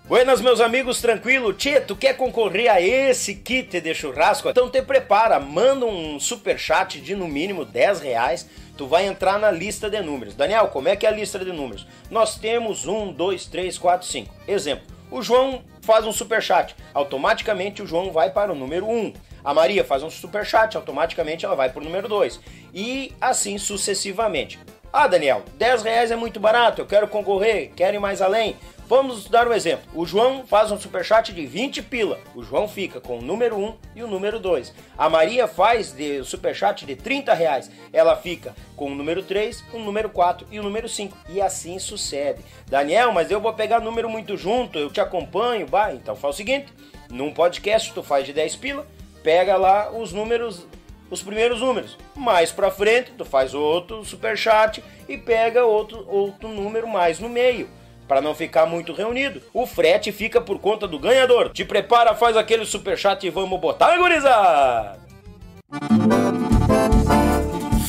Buenas, 0.06 0.42
meus 0.42 0.60
amigos, 0.60 1.00
tranquilo? 1.00 1.54
Tchê, 1.54 1.80
tu 1.80 1.96
quer 1.96 2.18
concorrer 2.18 2.70
a 2.70 2.82
esse 2.82 3.36
kit 3.36 3.80
de 3.80 3.96
churrasco? 3.96 4.50
Então 4.50 4.70
te 4.70 4.82
prepara, 4.82 5.40
manda 5.40 5.86
um 5.86 6.20
super 6.20 6.60
chat 6.60 7.00
de 7.00 7.16
no 7.16 7.26
mínimo 7.26 7.64
10 7.64 8.02
reais, 8.02 8.50
tu 8.78 8.86
vai 8.86 9.06
entrar 9.06 9.40
na 9.40 9.50
lista 9.50 9.90
de 9.90 10.02
números. 10.02 10.36
Daniel, 10.36 10.68
como 10.68 10.90
é 10.90 10.98
que 10.98 11.06
é 11.06 11.10
a 11.10 11.14
lista 11.14 11.40
de 11.40 11.54
números? 11.54 11.88
Nós 12.12 12.36
temos 12.36 12.86
1, 12.86 13.14
2, 13.14 13.46
3, 13.46 13.78
4, 13.78 14.06
5. 14.06 14.34
Exemplo, 14.46 14.86
o 15.10 15.22
João 15.22 15.64
faz 15.82 16.06
um 16.06 16.12
super 16.12 16.44
chat, 16.44 16.76
automaticamente 16.94 17.82
o 17.82 17.88
João 17.88 18.12
vai 18.12 18.30
para 18.30 18.52
o 18.52 18.56
número 18.56 18.86
1. 18.86 19.14
A 19.42 19.54
Maria 19.54 19.86
faz 19.86 20.04
um 20.04 20.10
super 20.10 20.46
chat, 20.46 20.76
automaticamente 20.76 21.46
ela 21.46 21.56
vai 21.56 21.70
para 21.70 21.80
o 21.80 21.84
número 21.84 22.10
2. 22.10 22.42
E 22.74 23.14
assim 23.22 23.58
sucessivamente. 23.58 24.60
Ah, 24.92 25.08
Daniel, 25.08 25.44
10 25.58 25.82
reais 25.82 26.12
é 26.12 26.16
muito 26.16 26.40
barato, 26.40 26.82
eu 26.82 26.86
quero 26.86 27.08
concorrer, 27.08 27.72
quero 27.76 27.96
ir 27.96 28.00
mais 28.00 28.22
além. 28.22 28.56
Vamos 28.88 29.30
dar 29.30 29.48
um 29.48 29.54
exemplo. 29.54 29.90
O 29.94 30.06
João 30.06 30.46
faz 30.46 30.72
um 30.72 30.80
superchat 30.80 31.32
de 31.32 31.46
20 31.46 31.82
pila. 31.84 32.20
O 32.36 32.44
João 32.44 32.68
fica 32.68 33.00
com 33.00 33.18
o 33.18 33.22
número 33.22 33.58
1 33.58 33.76
e 33.96 34.04
o 34.04 34.08
número 34.08 34.40
2. 34.40 34.74
A 34.98 35.10
Maria 35.10 35.48
faz 35.48 35.94
de 35.94 36.24
superchat 36.24 36.86
de 36.86 36.96
30 36.96 37.34
reais. 37.34 37.72
Ela 37.94 38.16
fica 38.16 38.54
com 38.76 38.92
o 38.92 38.96
número 38.96 39.24
3, 39.24 39.64
o 39.74 39.80
número 39.80 40.10
4 40.10 40.48
e 40.52 40.60
o 40.60 40.64
número 40.64 40.90
5. 40.90 41.18
E 41.30 41.42
assim 41.42 41.80
sucede. 41.80 42.42
Daniel, 42.68 43.14
mas 43.14 43.32
eu 43.32 43.40
vou 43.40 43.54
pegar 43.54 43.80
número 43.80 44.10
muito 44.10 44.36
junto, 44.36 44.78
eu 44.78 44.92
te 44.92 45.00
acompanho. 45.00 45.66
Bah, 45.66 45.94
então 45.94 46.16
faz 46.16 46.36
o 46.36 46.38
seguinte: 46.38 46.74
num 47.10 47.34
podcast 47.34 47.94
tu 47.94 48.04
faz 48.04 48.26
de 48.26 48.34
10 48.34 48.58
pila, 48.58 48.86
pega 49.24 49.56
lá 49.56 49.92
os 49.92 50.12
números 50.12 50.68
os 51.10 51.22
primeiros 51.22 51.62
números. 51.62 51.98
Mais 52.16 52.52
para 52.52 52.72
frente, 52.72 53.12
tu 53.18 53.24
faz 53.24 53.54
outro 53.54 54.04
superchat 54.04 54.84
e 55.08 55.18
pega 55.18 55.64
outro, 55.64 56.06
outro 56.10 56.50
número 56.50 56.88
mais 56.88 57.20
no 57.20 57.30
meio. 57.30 57.70
Para 58.14 58.22
não 58.22 58.35
ficar 58.35 58.68
muito 58.68 58.94
reunido, 58.94 59.41
o 59.52 59.65
frete 59.65 60.11
fica 60.11 60.40
por 60.40 60.60
conta 60.60 60.88
do 60.88 60.99
ganhador. 60.99 61.49
Te 61.49 61.65
prepara, 61.65 62.14
faz 62.14 62.38
aquele 62.38 62.64
superchat 62.64 63.26
e 63.26 63.31
vamos 63.31 63.60
botar, 63.60 63.98
gurizada! 63.98 64.99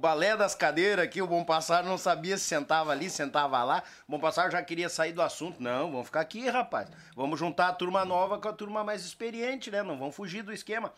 Balé 0.00 0.36
das 0.36 0.54
cadeiras 0.54 1.04
aqui, 1.04 1.20
o 1.20 1.26
Bom 1.26 1.44
Passar 1.44 1.84
não 1.84 1.98
sabia 1.98 2.38
se 2.38 2.44
sentava 2.44 2.90
ali, 2.90 3.10
sentava 3.10 3.62
lá. 3.62 3.82
O 4.08 4.12
Bom 4.12 4.18
Passar 4.18 4.50
já 4.50 4.62
queria 4.62 4.88
sair 4.88 5.12
do 5.12 5.20
assunto. 5.20 5.62
Não, 5.62 5.90
vamos 5.90 6.06
ficar 6.06 6.20
aqui, 6.20 6.48
rapaz. 6.48 6.88
Vamos 7.14 7.38
juntar 7.38 7.68
a 7.68 7.72
turma 7.72 8.04
nova 8.04 8.38
com 8.38 8.48
a 8.48 8.52
turma 8.52 8.82
mais 8.82 9.04
experiente, 9.04 9.70
né? 9.70 9.82
Não 9.82 9.98
vamos 9.98 10.16
fugir 10.16 10.42
do 10.42 10.52
esquema. 10.52 10.92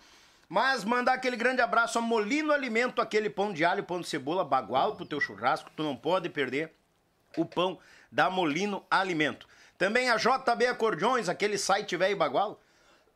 Mas 0.49 0.85
mandar 0.85 1.15
aquele 1.15 1.37
grande 1.37 1.61
abraço 1.61 1.99
a 1.99 2.03
Molino 2.03 2.53
Alimento, 2.53 3.01
aquele 3.03 3.29
pão 3.29 3.53
de 3.53 3.65
alho, 3.65 3.83
pão 3.83 4.01
de 4.01 4.07
cebola, 4.07 4.45
bagual 4.45 4.95
pro 4.95 5.07
teu 5.07 5.21
churrasco, 5.21 5.71
tu 5.77 5.83
não 5.83 5.97
pode 5.97 6.29
perder 6.29 6.73
o 7.37 7.45
pão 7.45 7.79
da 8.11 8.31
Molino 8.31 8.85
Alimento. 8.91 9.49
Também 9.79 10.11
a 10.11 10.17
JB 10.17 10.67
Acordeões, 10.67 11.29
aquele 11.29 11.59
site 11.59 11.97
velho 11.97 12.17
bagual. 12.17 12.61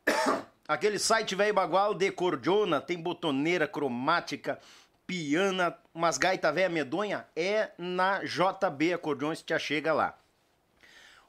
Aquele 0.67 0.99
site 0.99 1.33
velho 1.33 1.53
bagual 1.53 1.93
de 1.93 2.11
cordiona, 2.11 2.81
tem 2.81 3.01
botoneira 3.01 3.65
cromática, 3.65 4.59
piana, 5.07 5.75
umas 5.93 6.17
gaita 6.17 6.51
velha 6.51 6.67
medonha, 6.67 7.25
é 7.33 7.71
na 7.77 8.21
JB 8.23 8.93
Acordeões 8.93 9.41
que 9.41 9.53
já 9.53 9.57
chega 9.57 9.93
lá. 9.93 10.17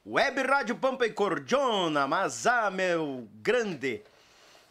Web 0.04 0.42
Rádio 0.42 0.76
Pampa 0.76 1.06
e 1.06 1.12
Cordiona, 1.12 2.08
mas 2.08 2.46
ah, 2.46 2.70
meu 2.70 3.28
grande, 3.34 4.02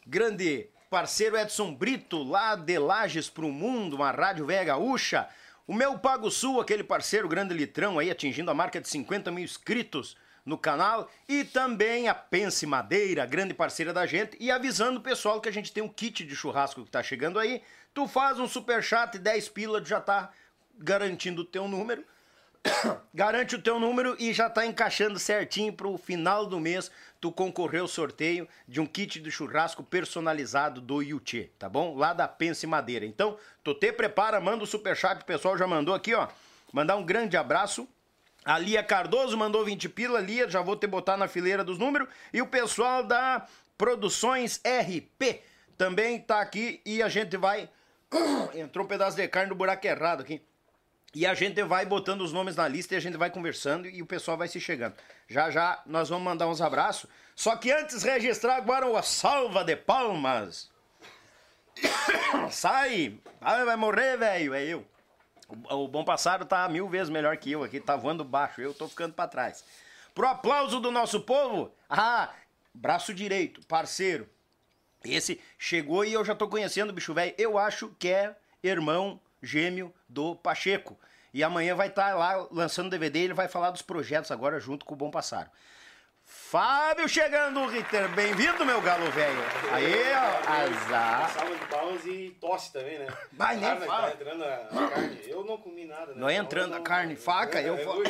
grande 0.05 0.67
parceiro 0.89 1.37
Edson 1.37 1.73
Brito, 1.73 2.21
lá 2.21 2.55
de 2.55 2.77
Lages 2.77 3.29
pro 3.29 3.47
Mundo, 3.47 3.95
uma 3.95 4.11
rádio 4.11 4.45
velha 4.45 4.65
gaúcha. 4.65 5.27
O 5.65 5.73
meu 5.73 5.97
Pago 5.99 6.29
Sul, 6.29 6.59
aquele 6.59 6.83
parceiro 6.83 7.27
grande 7.27 7.53
litrão 7.53 7.99
aí, 7.99 8.09
atingindo 8.11 8.51
a 8.51 8.53
marca 8.53 8.81
de 8.81 8.89
50 8.89 9.31
mil 9.31 9.43
inscritos 9.43 10.17
no 10.45 10.57
canal 10.57 11.11
e 11.27 11.43
também 11.43 12.07
a 12.07 12.15
Pense 12.15 12.65
Madeira, 12.65 13.25
grande 13.25 13.53
parceira 13.53 13.93
da 13.93 14.05
gente, 14.05 14.37
e 14.39 14.49
avisando 14.49 14.99
o 14.99 15.03
pessoal 15.03 15.41
que 15.41 15.49
a 15.49 15.51
gente 15.51 15.73
tem 15.73 15.83
um 15.83 15.89
kit 15.89 16.25
de 16.25 16.35
churrasco 16.35 16.83
que 16.83 16.89
tá 16.89 17.03
chegando 17.03 17.37
aí. 17.37 17.61
Tu 17.97 18.07
faz 18.07 18.37
um 18.37 18.47
super 18.47 18.83
chat, 18.83 19.17
10 19.17 19.49
pila, 19.49 19.83
já 19.83 19.99
tá 19.99 20.29
garantindo 20.77 21.41
o 21.41 21.43
teu 21.43 21.67
número. 21.67 22.05
Garante 23.11 23.55
o 23.55 23.59
teu 23.59 23.79
número 23.79 24.15
e 24.19 24.31
já 24.33 24.47
tá 24.47 24.67
encaixando 24.67 25.17
certinho 25.17 25.73
pro 25.73 25.97
final 25.97 26.45
do 26.45 26.59
mês 26.59 26.91
tu 27.19 27.31
concorrer 27.31 27.81
ao 27.81 27.87
sorteio 27.87 28.47
de 28.67 28.79
um 28.79 28.85
kit 28.85 29.19
de 29.19 29.31
churrasco 29.31 29.81
personalizado 29.81 30.79
do 30.79 31.01
Yuchê, 31.01 31.49
tá 31.57 31.67
bom? 31.67 31.95
Lá 31.95 32.13
da 32.13 32.27
Pense 32.27 32.67
Madeira. 32.67 33.03
Então, 33.03 33.35
tu 33.63 33.73
te 33.73 33.91
prepara, 33.91 34.39
manda 34.39 34.63
o 34.63 34.67
super 34.67 34.95
chat, 34.95 35.23
o 35.23 35.25
pessoal 35.25 35.57
já 35.57 35.65
mandou 35.65 35.95
aqui, 35.95 36.13
ó. 36.13 36.27
Mandar 36.71 36.97
um 36.97 37.03
grande 37.03 37.35
abraço 37.35 37.89
a 38.45 38.59
Lia 38.59 38.83
Cardoso 38.83 39.35
mandou 39.35 39.65
20 39.65 39.89
pila. 39.89 40.21
Lia, 40.21 40.47
já 40.47 40.61
vou 40.61 40.75
te 40.75 40.85
botar 40.85 41.17
na 41.17 41.27
fileira 41.27 41.63
dos 41.63 41.79
números. 41.79 42.07
E 42.31 42.43
o 42.43 42.47
pessoal 42.47 43.03
da 43.03 43.47
Produções 43.75 44.61
RP 44.63 45.41
também 45.77 46.19
tá 46.19 46.41
aqui 46.41 46.79
e 46.85 47.01
a 47.01 47.09
gente 47.09 47.35
vai. 47.37 47.67
Entrou 48.55 48.85
um 48.85 48.87
pedaço 48.87 49.17
de 49.17 49.27
carne 49.27 49.49
no 49.49 49.55
buraco 49.55 49.85
errado 49.85 50.21
aqui. 50.21 50.41
E 51.15 51.25
a 51.25 51.33
gente 51.33 51.63
vai 51.63 51.85
botando 51.85 52.21
os 52.21 52.33
nomes 52.33 52.55
na 52.55 52.67
lista 52.67 52.93
e 52.93 52.97
a 52.97 52.99
gente 52.99 53.17
vai 53.17 53.29
conversando 53.29 53.87
e 53.87 54.01
o 54.01 54.05
pessoal 54.05 54.37
vai 54.37 54.47
se 54.47 54.59
chegando. 54.59 54.95
Já 55.27 55.49
já 55.49 55.81
nós 55.85 56.09
vamos 56.09 56.23
mandar 56.23 56.47
uns 56.47 56.61
abraços. 56.61 57.09
Só 57.35 57.55
que 57.55 57.71
antes 57.71 58.03
registrar 58.03 58.57
agora 58.57 58.87
uma 58.87 59.01
salva 59.01 59.63
de 59.63 59.75
palmas. 59.75 60.69
Sai! 62.51 63.19
vai 63.39 63.75
morrer, 63.75 64.17
velho, 64.17 64.53
é 64.53 64.63
eu. 64.63 64.85
O, 65.47 65.83
o 65.83 65.87
Bom 65.87 66.03
Passado 66.03 66.45
tá 66.45 66.67
mil 66.67 66.89
vezes 66.89 67.09
melhor 67.09 67.37
que 67.37 67.51
eu 67.51 67.63
aqui, 67.63 67.79
tá 67.79 67.95
voando 67.95 68.23
baixo, 68.23 68.61
eu 68.61 68.73
tô 68.73 68.87
ficando 68.87 69.13
para 69.13 69.29
trás. 69.29 69.63
Pro 70.13 70.27
aplauso 70.27 70.79
do 70.79 70.91
nosso 70.91 71.21
povo, 71.21 71.71
ah, 71.89 72.33
braço 72.73 73.13
direito, 73.13 73.65
parceiro. 73.67 74.27
Esse 75.03 75.39
chegou 75.57 76.03
e 76.03 76.13
eu 76.13 76.25
já 76.25 76.35
tô 76.35 76.47
conhecendo 76.47 76.89
o 76.89 76.93
bicho 76.93 77.13
velho. 77.13 77.33
Eu 77.37 77.57
acho 77.57 77.89
que 77.99 78.09
é 78.09 78.35
irmão 78.63 79.19
gêmeo 79.41 79.93
do 80.07 80.35
Pacheco. 80.35 80.97
E 81.33 81.43
amanhã 81.43 81.75
vai 81.75 81.87
estar 81.87 82.09
tá 82.09 82.15
lá 82.15 82.47
lançando 82.51 82.89
DVD, 82.89 83.19
ele 83.19 83.33
vai 83.33 83.47
falar 83.47 83.71
dos 83.71 83.81
projetos 83.81 84.31
agora 84.31 84.59
junto 84.59 84.85
com 84.85 84.93
o 84.93 84.97
Bom 84.97 85.11
Passaro. 85.11 85.49
Fábio 86.27 87.07
chegando, 87.07 87.65
Ritter. 87.67 88.09
Bem-vindo, 88.09 88.65
meu 88.65 88.81
galo 88.81 89.09
velho. 89.11 89.39
Aí, 89.71 89.95
ó, 90.13 90.49
azar. 90.49 91.29
Salva 91.29 91.55
de 91.55 91.65
palmas 91.65 92.05
e 92.05 92.37
tosse 92.39 92.73
também, 92.73 92.99
né? 92.99 93.07
Vai, 93.31 93.55
nem 93.55 93.69
ah, 93.69 93.77
fala. 93.77 94.07
Tá 94.07 94.13
entrando 94.13 94.43
a, 94.43 94.89
carne. 94.89 95.19
Eu 95.25 95.45
não 95.45 95.57
comi 95.57 95.85
nada, 95.85 96.13
né? 96.13 96.19
Não 96.19 96.27
é 96.27 96.35
entrando 96.35 96.75
a 96.75 96.81
carne, 96.81 97.15
faca, 97.15 97.61
eu... 97.61 97.77
fui. 97.77 98.05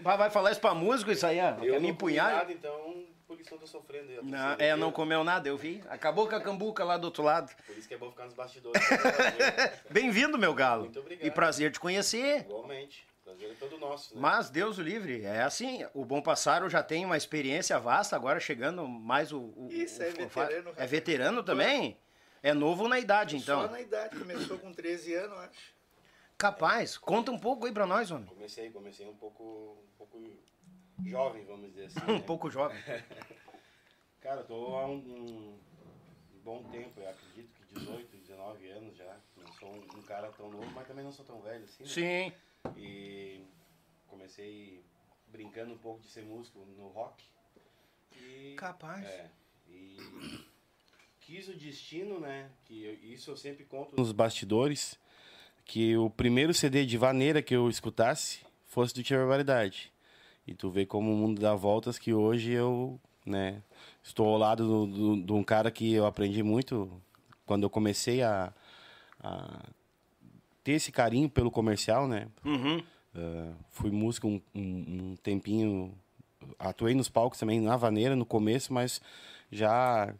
Vai, 0.00 0.16
vai 0.18 0.30
falar 0.30 0.50
isso 0.50 0.60
pra 0.60 0.74
músico, 0.74 1.12
isso 1.12 1.24
aí, 1.24 1.38
ó. 1.40 1.50
Eu 1.50 1.58
me 1.58 1.66
não 1.66 1.74
comi 1.74 1.88
empunhar? 1.90 2.32
nada, 2.32 2.52
então 2.52 3.04
por 3.30 3.40
isso 3.40 3.54
eu 3.54 3.58
tô 3.58 3.66
sofrendo. 3.68 4.10
Eu 4.10 4.22
tô 4.24 4.28
Não, 4.28 4.56
é, 4.58 4.74
não 4.74 4.90
comeu 4.90 5.22
nada, 5.22 5.48
eu 5.48 5.56
vi. 5.56 5.80
Acabou 5.88 6.26
com 6.28 6.34
a 6.34 6.40
cambuca 6.40 6.82
lá 6.82 6.96
do 6.96 7.04
outro 7.04 7.22
lado. 7.22 7.54
Por 7.64 7.78
isso 7.78 7.86
que 7.86 7.94
é 7.94 7.96
bom 7.96 8.10
ficar 8.10 8.24
nos 8.24 8.34
bastidores. 8.34 8.82
Bem-vindo, 9.88 10.36
meu 10.36 10.52
galo. 10.52 10.82
Muito 10.84 10.98
obrigado. 10.98 11.24
E 11.24 11.30
prazer 11.30 11.70
te 11.70 11.78
conhecer. 11.78 12.40
Igualmente. 12.40 13.06
Prazer 13.24 13.50
é 13.52 13.54
todo 13.54 13.78
nosso, 13.78 14.14
né? 14.16 14.20
Mas 14.20 14.50
Deus 14.50 14.78
o 14.78 14.82
livre, 14.82 15.22
é 15.22 15.42
assim, 15.42 15.86
o 15.94 16.04
Bom 16.04 16.20
Passaro 16.20 16.68
já 16.68 16.82
tem 16.82 17.04
uma 17.06 17.16
experiência 17.16 17.78
vasta, 17.78 18.16
agora 18.16 18.40
chegando 18.40 18.88
mais 18.88 19.30
o... 19.30 19.38
o 19.56 19.68
Isso, 19.70 20.00
o- 20.00 20.04
é 20.04 20.08
o- 20.08 20.12
veterano, 20.16 20.68
É 20.68 20.70
rapaz. 20.72 20.90
veterano 20.90 21.42
também? 21.44 21.96
É 22.42 22.52
novo 22.52 22.88
na 22.88 22.98
idade, 22.98 23.36
então. 23.36 23.62
Só 23.62 23.68
na 23.68 23.80
idade, 23.80 24.18
começou 24.18 24.58
com 24.58 24.72
13 24.72 25.14
anos, 25.14 25.38
acho. 25.38 25.74
Capaz, 26.36 26.98
conta 26.98 27.30
um 27.30 27.38
pouco 27.38 27.66
aí 27.66 27.72
pra 27.72 27.86
nós, 27.86 28.10
homem. 28.10 28.26
Comecei, 28.26 28.70
comecei 28.70 29.06
um 29.06 29.14
pouco, 29.14 29.44
um 29.94 29.96
pouco 29.98 30.18
jovem, 31.08 31.44
vamos 31.44 31.70
dizer 31.70 31.86
assim. 31.86 32.00
Um 32.08 32.14
né? 32.18 32.20
pouco 32.26 32.50
jovem. 32.50 32.78
Cara, 34.20 34.40
eu 34.42 34.46
tô 34.46 34.76
há 34.76 34.86
um, 34.86 34.96
um 34.98 35.58
bom 36.44 36.62
tempo, 36.64 37.00
eu 37.00 37.08
acredito 37.08 37.50
que 37.54 37.74
18, 37.74 38.16
19 38.16 38.68
anos 38.70 38.96
já. 38.96 39.16
Não 39.36 39.52
sou 39.54 39.68
um, 39.70 39.98
um 39.98 40.02
cara 40.02 40.30
tão 40.32 40.50
novo, 40.50 40.70
mas 40.72 40.86
também 40.86 41.04
não 41.04 41.12
sou 41.12 41.24
tão 41.24 41.40
velho 41.40 41.64
assim. 41.64 41.82
né? 41.84 41.88
Sim. 41.88 42.32
E 42.76 43.40
comecei 44.08 44.82
brincando 45.28 45.72
um 45.72 45.78
pouco 45.78 46.00
de 46.02 46.08
ser 46.08 46.22
músico 46.22 46.58
no 46.76 46.88
rock. 46.88 47.24
E, 48.16 48.54
Capaz. 48.56 49.06
É. 49.06 49.30
E 49.68 49.96
quis 51.20 51.48
o 51.48 51.54
destino, 51.54 52.20
né? 52.20 52.50
Que 52.66 52.84
eu- 52.84 52.94
isso 53.04 53.30
eu 53.30 53.36
sempre 53.36 53.64
conto 53.64 53.96
nos 53.96 54.12
bastidores. 54.12 54.98
Que 55.64 55.96
o 55.96 56.10
primeiro 56.10 56.52
CD 56.52 56.84
de 56.84 56.98
vaneira 56.98 57.40
que 57.40 57.54
eu 57.54 57.68
escutasse 57.70 58.44
fosse 58.66 58.92
do 58.92 59.02
Tia 59.02 59.16
Barbaridade. 59.18 59.92
E 60.50 60.54
tu 60.54 60.68
vê 60.68 60.84
como 60.84 61.12
o 61.12 61.16
mundo 61.16 61.40
dá 61.40 61.54
voltas 61.54 61.96
que 61.96 62.12
hoje 62.12 62.50
eu, 62.50 62.98
né, 63.24 63.62
estou 64.02 64.26
ao 64.26 64.36
lado 64.36 64.66
do- 64.66 64.86
do- 65.16 65.22
de 65.24 65.32
um 65.32 65.44
cara 65.44 65.70
que 65.70 65.92
eu 65.94 66.04
aprendi 66.04 66.42
muito 66.42 66.90
quando 67.46 67.62
eu 67.62 67.70
comecei 67.70 68.20
a, 68.20 68.52
a 69.22 69.62
ter 70.64 70.72
esse 70.72 70.90
carinho 70.90 71.28
pelo 71.30 71.50
comercial, 71.52 72.08
né? 72.08 72.26
Uhum. 72.44 72.82
Ah, 73.14 73.52
fui 73.70 73.90
músico 73.92 74.26
um, 74.26 74.40
um- 74.52 75.10
um 75.12 75.16
tempinho, 75.22 75.94
atuei 76.58 76.94
nos 76.94 77.08
palcos 77.08 77.38
também 77.38 77.60
na 77.60 77.76
vaneira 77.76 78.16
no 78.16 78.26
começo, 78.26 78.72
mas 78.72 79.00
já 79.52 80.12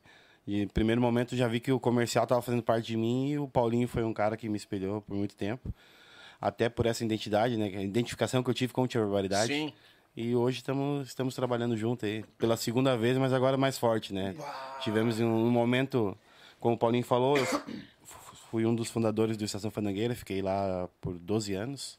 em 0.47 0.67
primeiro 0.69 1.01
momento 1.01 1.35
já 1.37 1.49
vi 1.49 1.59
que 1.59 1.73
o 1.73 1.81
comercial 1.81 2.23
estava 2.25 2.41
fazendo 2.41 2.63
parte 2.63 2.87
de 2.87 2.97
mim 2.97 3.31
e 3.31 3.39
o 3.39 3.49
Paulinho 3.49 3.87
foi 3.89 4.05
um 4.05 4.13
cara 4.15 4.37
que 4.37 4.49
me 4.49 4.57
espelhou 4.57 5.03
por 5.03 5.17
muito 5.17 5.35
tempo, 5.37 5.73
até 6.41 6.69
por 6.69 6.87
essa 6.87 7.05
identidade, 7.05 7.57
né, 7.57 7.67
a 7.67 7.83
identificação 7.83 8.43
que 8.45 8.51
eu 8.51 8.55
tive 8.55 8.73
com 8.73 8.83
o 8.83 8.87
Tia 8.89 9.01
Barbaridade. 9.01 9.53
Sim. 9.53 9.73
E 10.23 10.37
hoje 10.37 10.59
estamos, 10.59 11.09
estamos 11.09 11.35
trabalhando 11.35 11.75
junto 11.79 12.05
aí, 12.05 12.23
pela 12.37 12.55
segunda 12.55 12.95
vez, 12.95 13.17
mas 13.17 13.33
agora 13.33 13.57
mais 13.57 13.79
forte, 13.79 14.13
né? 14.13 14.35
Tivemos 14.83 15.19
um, 15.19 15.25
um 15.27 15.51
momento, 15.51 16.15
como 16.59 16.75
o 16.75 16.79
Paulinho 16.79 17.03
falou, 17.05 17.39
eu 17.39 17.47
fu- 17.47 17.63
fui 18.51 18.67
um 18.67 18.75
dos 18.75 18.91
fundadores 18.91 19.39
do 19.39 19.45
Estação 19.47 19.71
Fandangueira, 19.71 20.15
fiquei 20.15 20.43
lá 20.43 20.91
por 21.01 21.19
12 21.19 21.55
anos. 21.55 21.99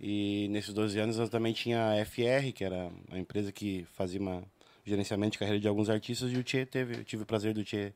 E 0.00 0.48
nesses 0.50 0.74
12 0.74 0.98
anos 0.98 1.18
eu 1.20 1.28
também 1.28 1.52
tinha 1.52 1.90
a 1.90 1.96
FR, 2.04 2.50
que 2.52 2.64
era 2.64 2.90
a 3.12 3.16
empresa 3.16 3.52
que 3.52 3.86
fazia 3.94 4.20
uma 4.20 4.42
gerenciamento 4.84 5.32
de 5.34 5.38
carreira 5.38 5.60
de 5.60 5.68
alguns 5.68 5.88
artistas, 5.88 6.32
e 6.32 6.36
o 6.36 6.42
Tchê 6.42 6.66
teve, 6.66 6.96
eu 6.96 7.04
tive 7.04 7.22
o 7.22 7.26
prazer 7.26 7.54
do 7.54 7.62
Tchê 7.62 7.92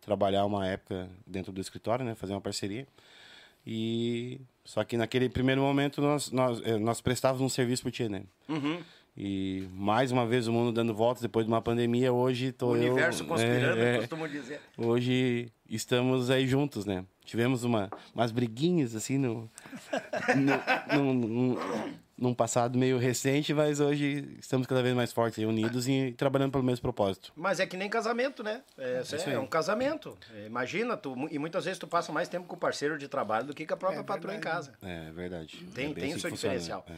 trabalhar 0.00 0.46
uma 0.46 0.66
época 0.66 1.10
dentro 1.26 1.52
do 1.52 1.60
escritório, 1.60 2.06
né, 2.06 2.14
fazer 2.14 2.32
uma 2.32 2.40
parceria. 2.40 2.86
E 3.66 4.40
só 4.64 4.82
que 4.84 4.96
naquele 4.96 5.28
primeiro 5.28 5.60
momento 5.60 6.00
nós 6.00 6.30
nós, 6.30 6.60
eh, 6.64 6.78
nós 6.78 7.00
prestávamos 7.00 7.42
um 7.42 7.48
serviço 7.48 7.82
pro 7.82 7.90
Tchê, 7.90 8.08
né? 8.08 8.22
E 9.16 9.68
mais 9.72 10.10
uma 10.10 10.26
vez 10.26 10.48
o 10.48 10.52
mundo 10.52 10.72
dando 10.72 10.92
voltas 10.92 11.22
depois 11.22 11.46
de 11.46 11.52
uma 11.52 11.62
pandemia, 11.62 12.12
hoje 12.12 12.50
tô 12.50 12.70
O 12.72 12.76
eu, 12.76 12.92
universo 12.94 13.24
conspirando, 13.24 13.80
é, 13.80 13.94
é, 13.94 13.98
costumo 13.98 14.28
dizer. 14.28 14.60
Hoje 14.76 15.52
estamos 15.70 16.30
aí 16.30 16.48
juntos, 16.48 16.84
né? 16.84 17.04
Tivemos 17.24 17.62
uma, 17.62 17.88
umas 18.12 18.32
briguinhas, 18.32 18.94
assim, 18.96 19.16
no, 19.16 19.48
no, 20.92 21.12
num, 21.14 21.14
num- 21.14 21.58
num 22.24 22.34
passado 22.34 22.76
meio 22.78 22.98
recente, 22.98 23.52
mas 23.54 23.78
hoje 23.80 24.36
estamos 24.40 24.66
cada 24.66 24.82
vez 24.82 24.94
mais 24.94 25.12
fortes 25.12 25.38
e 25.38 25.46
unidos 25.46 25.86
e 25.86 26.12
trabalhando 26.16 26.50
pelo 26.52 26.64
mesmo 26.64 26.82
propósito. 26.82 27.32
Mas 27.36 27.60
é 27.60 27.66
que 27.66 27.76
nem 27.76 27.88
casamento, 27.88 28.42
né? 28.42 28.62
É, 28.76 29.02
é, 29.02 29.30
aí. 29.30 29.36
um 29.36 29.46
casamento. 29.46 30.16
É, 30.34 30.46
Imagina, 30.46 30.96
tu, 30.96 31.14
e 31.30 31.38
muitas 31.38 31.64
vezes 31.64 31.78
tu 31.78 31.86
passa 31.86 32.10
mais 32.12 32.28
tempo 32.28 32.46
com 32.46 32.56
o 32.56 32.58
parceiro 32.58 32.98
de 32.98 33.06
trabalho 33.06 33.46
do 33.46 33.54
que 33.54 33.66
com 33.66 33.74
a 33.74 33.76
própria 33.76 34.00
É 34.00 34.02
patroa 34.02 34.34
em 34.34 34.40
casa. 34.40 34.72
É 34.82 35.10
verdade. 35.12 35.56
Tem, 35.74 35.90
É 35.90 35.94
tem 35.94 36.04
assim 36.04 36.14
o 36.16 36.20
seu 36.20 36.30
que 36.30 36.36
funciona, 36.36 36.58
diferencial. 36.58 36.84
né? 36.88 36.96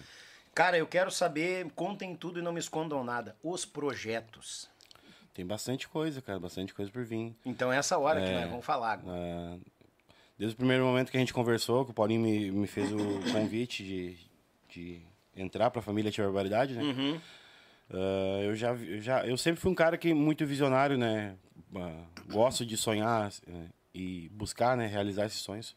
Cara, 0.54 0.78
eu 0.78 0.86
quero 0.86 1.10
saber, 1.10 1.66
contem 1.74 2.16
tudo 2.16 2.38
e 2.38 2.42
não 2.42 2.52
me 2.52 2.60
escondam 2.60 3.04
nada. 3.04 3.36
Os 3.42 3.66
projetos. 3.66 4.70
É. 4.94 5.06
Tem 5.34 5.44
bastante 5.46 5.86
coisa, 5.88 6.22
cara, 6.22 6.38
bastante 6.38 6.72
coisa 6.72 6.90
por 6.90 7.04
vir. 7.04 7.34
Então 7.44 7.70
é 7.72 7.76
essa 7.76 7.98
hora 7.98 8.20
que 8.20 8.26
É. 8.28 8.40
nós 8.40 8.48
vamos 8.50 8.64
falar. 8.64 9.00
Ah, 9.06 9.56
desde 10.38 10.54
o 10.54 10.56
primeiro 10.56 10.84
momento 10.84 11.10
que 11.10 11.16
a 11.16 11.20
gente 11.20 11.34
conversou, 11.34 11.84
que 11.84 11.90
o 11.90 11.94
Paulinho 11.94 12.22
me, 12.22 12.50
me 12.50 12.66
fez 12.66 12.90
o 12.92 12.96
convite 13.32 13.82
de, 13.84 14.16
de 14.70 15.02
entrar 15.36 15.70
para 15.70 15.80
a 15.80 15.82
família 15.82 16.10
Tia 16.10 16.24
Barbaridade, 16.24 16.74
né? 16.74 16.82
Uhum. 16.82 17.20
Ah, 17.90 18.40
eu 18.42 18.54
já, 18.56 18.74
já, 19.00 19.26
eu 19.26 19.36
sempre 19.36 19.60
fui 19.60 19.70
um 19.70 19.74
cara 19.74 19.96
que 19.96 20.12
muito 20.14 20.44
visionário, 20.46 20.96
né? 20.98 21.36
Ah, 21.74 22.04
gosto 22.28 22.64
de 22.66 22.76
sonhar 22.76 23.30
eh, 23.46 23.68
e 23.94 24.28
buscar, 24.30 24.76
né? 24.76 24.86
Realizar 24.86 25.26
esses 25.26 25.40
sonhos. 25.40 25.76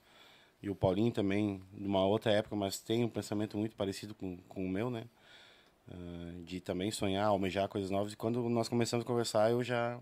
E 0.62 0.70
o 0.70 0.76
Paulinho 0.76 1.12
também, 1.12 1.62
numa 1.72 2.06
outra 2.06 2.32
época, 2.32 2.56
mas 2.56 2.80
tem 2.80 3.04
um 3.06 3.10
pensamento 3.10 3.58
muito 3.58 3.76
parecido 3.76 4.14
com, 4.14 4.38
com 4.50 4.66
o 4.66 4.70
meu, 4.70 4.90
né? 4.90 5.04
Ah, 5.90 6.32
de 6.44 6.60
também 6.60 6.92
sonhar, 6.92 7.26
almejar 7.28 7.68
coisas 7.68 7.90
novas. 7.90 8.14
E 8.14 8.18
quando 8.18 8.48
nós 8.50 8.68
começamos 8.68 9.04
a 9.04 9.08
conversar, 9.08 9.52
eu 9.52 9.64
já 9.64 10.00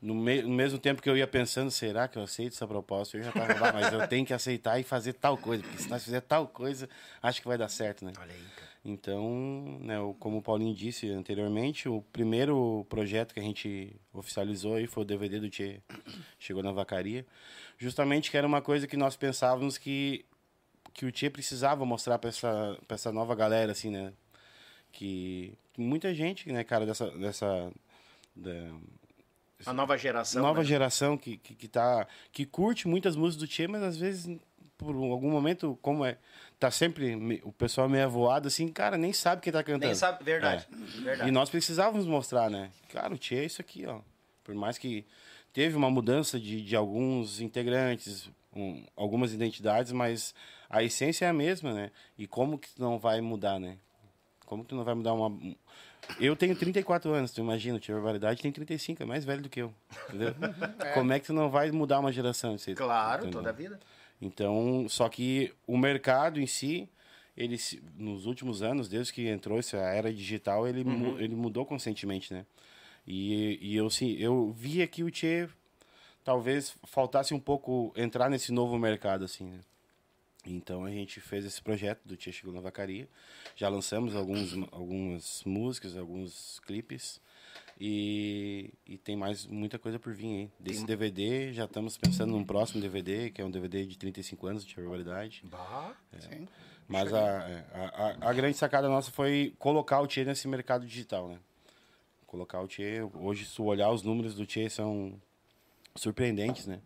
no, 0.00 0.14
me- 0.14 0.42
no 0.42 0.50
mesmo 0.50 0.78
tempo 0.78 1.00
que 1.02 1.08
eu 1.10 1.16
ia 1.16 1.26
pensando, 1.26 1.70
será 1.70 2.06
que 2.06 2.18
eu 2.18 2.22
aceito 2.22 2.52
essa 2.52 2.66
proposta? 2.66 3.16
Eu 3.16 3.22
já 3.22 3.30
estava 3.30 3.56
lá, 3.56 3.72
mas 3.72 3.92
eu 3.92 4.06
tenho 4.06 4.26
que 4.26 4.34
aceitar 4.34 4.78
e 4.78 4.82
fazer 4.84 5.14
tal 5.14 5.38
coisa, 5.38 5.62
porque 5.62 5.78
se 5.78 5.90
nós 5.90 6.04
fizer 6.04 6.20
tal 6.20 6.46
coisa, 6.48 6.88
acho 7.22 7.40
que 7.40 7.48
vai 7.48 7.56
dar 7.58 7.68
certo, 7.68 8.04
né? 8.04 8.12
Olha 8.20 8.32
aí, 8.34 8.46
cara. 8.56 8.67
Então, 8.88 9.78
né, 9.80 9.96
como 10.18 10.38
o 10.38 10.42
Paulinho 10.42 10.74
disse 10.74 11.10
anteriormente, 11.10 11.88
o 11.88 12.00
primeiro 12.10 12.86
projeto 12.88 13.34
que 13.34 13.40
a 13.40 13.42
gente 13.42 13.94
oficializou 14.14 14.76
aí 14.76 14.86
foi 14.86 15.02
o 15.02 15.06
DVD 15.06 15.38
do 15.38 15.50
Tchê, 15.50 15.82
chegou 16.38 16.62
na 16.62 16.72
vacaria, 16.72 17.26
justamente 17.76 18.30
que 18.30 18.36
era 18.38 18.46
uma 18.46 18.62
coisa 18.62 18.86
que 18.86 18.96
nós 18.96 19.14
pensávamos 19.14 19.76
que 19.76 20.24
que 20.94 21.04
o 21.04 21.12
Tchê 21.12 21.28
precisava 21.30 21.84
mostrar 21.84 22.18
para 22.18 22.30
essa 22.30 22.78
pra 22.88 22.94
essa 22.94 23.12
nova 23.12 23.34
galera 23.34 23.72
assim, 23.72 23.90
né? 23.90 24.12
Que 24.90 25.52
muita 25.76 26.14
gente, 26.14 26.50
né, 26.50 26.64
cara, 26.64 26.86
dessa 26.86 27.10
dessa 27.10 27.70
da, 28.34 28.74
A 29.66 29.72
nova 29.72 29.98
geração. 29.98 30.42
nova 30.42 30.60
né? 30.60 30.64
geração 30.64 31.16
que, 31.18 31.36
que, 31.36 31.54
que, 31.54 31.68
tá, 31.68 32.06
que 32.32 32.46
curte 32.46 32.88
muitas 32.88 33.16
músicas 33.16 33.36
do 33.42 33.46
Tchê, 33.46 33.68
mas 33.68 33.82
às 33.82 33.96
vezes, 33.98 34.38
por 34.78 34.94
algum 34.94 35.30
momento, 35.30 35.76
como 35.82 36.04
é, 36.04 36.16
tá 36.58 36.70
sempre 36.70 37.14
me- 37.16 37.40
o 37.44 37.52
pessoal 37.52 37.88
meio 37.88 38.04
avoado, 38.04 38.46
assim, 38.48 38.68
cara, 38.68 38.96
nem 38.96 39.12
sabe 39.12 39.42
quem 39.42 39.52
tá 39.52 39.62
cantando. 39.62 39.86
Nem 39.86 39.94
sabe, 39.94 40.22
verdade. 40.24 40.66
É. 40.72 41.00
verdade. 41.02 41.28
E 41.28 41.32
nós 41.32 41.50
precisávamos 41.50 42.06
mostrar, 42.06 42.48
né? 42.48 42.70
Cara, 42.92 43.12
o 43.12 43.18
Tchê 43.18 43.34
é 43.36 43.44
isso 43.44 43.60
aqui, 43.60 43.84
ó. 43.86 44.00
Por 44.44 44.54
mais 44.54 44.78
que 44.78 45.04
teve 45.52 45.76
uma 45.76 45.90
mudança 45.90 46.38
de, 46.40 46.62
de 46.62 46.74
alguns 46.76 47.40
integrantes, 47.40 48.30
um, 48.54 48.84
algumas 48.96 49.32
identidades, 49.34 49.90
mas 49.92 50.32
a 50.70 50.82
essência 50.82 51.26
é 51.26 51.28
a 51.28 51.32
mesma, 51.32 51.74
né? 51.74 51.90
E 52.16 52.26
como 52.26 52.56
que 52.58 52.68
não 52.78 52.98
vai 52.98 53.20
mudar, 53.20 53.58
né? 53.58 53.76
Como 54.46 54.62
que 54.62 54.68
tu 54.70 54.76
não 54.76 54.84
vai 54.84 54.94
mudar 54.94 55.12
uma... 55.12 55.26
um- 55.26 55.54
Eu 56.20 56.34
tenho 56.36 56.56
34 56.56 57.12
anos, 57.12 57.32
tu 57.32 57.40
imagina, 57.40 57.76
o 57.76 57.80
Tio 57.80 57.94
Barbaridade 57.96 58.40
tem 58.40 58.50
35, 58.50 59.02
é 59.02 59.06
mais 59.06 59.24
velho 59.24 59.42
do 59.42 59.48
que 59.50 59.60
eu, 59.60 59.74
entendeu? 60.08 60.34
Como 60.94 61.12
é 61.12 61.18
que 61.20 61.26
tu 61.26 61.34
não 61.34 61.50
vai 61.50 61.70
mudar 61.70 61.98
uma 62.00 62.10
geração? 62.12 62.56
Você- 62.56 62.74
Claro, 62.74 63.22
entendeu? 63.24 63.40
toda 63.40 63.50
a 63.50 63.52
vida. 63.52 63.78
Então, 64.20 64.86
só 64.88 65.08
que 65.08 65.52
o 65.66 65.76
mercado 65.78 66.40
em 66.40 66.46
si, 66.46 66.88
ele 67.36 67.56
nos 67.96 68.26
últimos 68.26 68.62
anos, 68.62 68.88
desde 68.88 69.12
que 69.12 69.28
entrou 69.28 69.58
essa 69.58 69.76
era 69.76 70.12
digital, 70.12 70.66
ele, 70.66 70.82
mu- 70.84 71.18
ele 71.20 71.34
mudou 71.36 71.64
constantemente, 71.64 72.32
né? 72.32 72.44
E, 73.06 73.58
e 73.62 73.76
eu, 73.76 73.88
sim, 73.88 74.12
eu 74.18 74.50
via 74.52 74.86
que 74.86 75.02
o 75.04 75.10
Tchê 75.10 75.48
talvez 76.24 76.74
faltasse 76.84 77.32
um 77.32 77.40
pouco 77.40 77.92
entrar 77.96 78.28
nesse 78.28 78.52
novo 78.52 78.76
mercado, 78.76 79.24
assim, 79.24 79.44
né? 79.44 79.60
Então 80.46 80.84
a 80.84 80.90
gente 80.90 81.20
fez 81.20 81.44
esse 81.44 81.60
projeto 81.60 82.00
do 82.04 82.16
Tia 82.16 82.32
Chegou 82.32 82.52
na 82.54 82.60
Vacaria. 82.60 83.08
Já 83.54 83.68
lançamos 83.68 84.14
alguns, 84.16 84.52
algumas 84.72 85.42
músicas, 85.44 85.96
alguns 85.96 86.58
clipes. 86.60 87.20
E, 87.80 88.74
e 88.84 88.98
tem 88.98 89.16
mais 89.16 89.46
muita 89.46 89.78
coisa 89.78 89.98
por 90.00 90.12
vir 90.12 90.26
aí. 90.26 90.50
Desse 90.58 90.84
DVD, 90.84 91.52
já 91.52 91.64
estamos 91.64 91.96
pensando 91.96 92.32
num 92.32 92.44
próximo 92.44 92.80
DVD, 92.80 93.30
que 93.30 93.40
é 93.40 93.44
um 93.44 93.50
DVD 93.50 93.86
de 93.86 93.96
35 93.96 94.46
anos 94.48 94.64
de 94.64 94.74
barbaridade. 94.74 95.44
Bah. 95.44 95.94
Sim. 96.18 96.48
Mas 96.88 97.12
a, 97.12 97.18
é, 97.18 97.64
a, 97.72 98.26
a, 98.26 98.30
a 98.30 98.32
grande 98.32 98.56
sacada 98.56 98.88
nossa 98.88 99.12
foi 99.12 99.54
colocar 99.58 100.00
o 100.00 100.06
Tchê 100.06 100.24
nesse 100.24 100.48
mercado 100.48 100.86
digital, 100.86 101.28
né? 101.28 101.38
Colocar 102.26 102.60
o 102.60 102.66
Tchê. 102.66 103.00
Hoje, 103.14 103.44
se 103.44 103.62
olhar 103.62 103.90
os 103.90 104.02
números 104.02 104.34
do 104.34 104.44
Tchê, 104.44 104.68
são 104.68 105.20
surpreendentes, 105.94 106.66
né? 106.66 106.80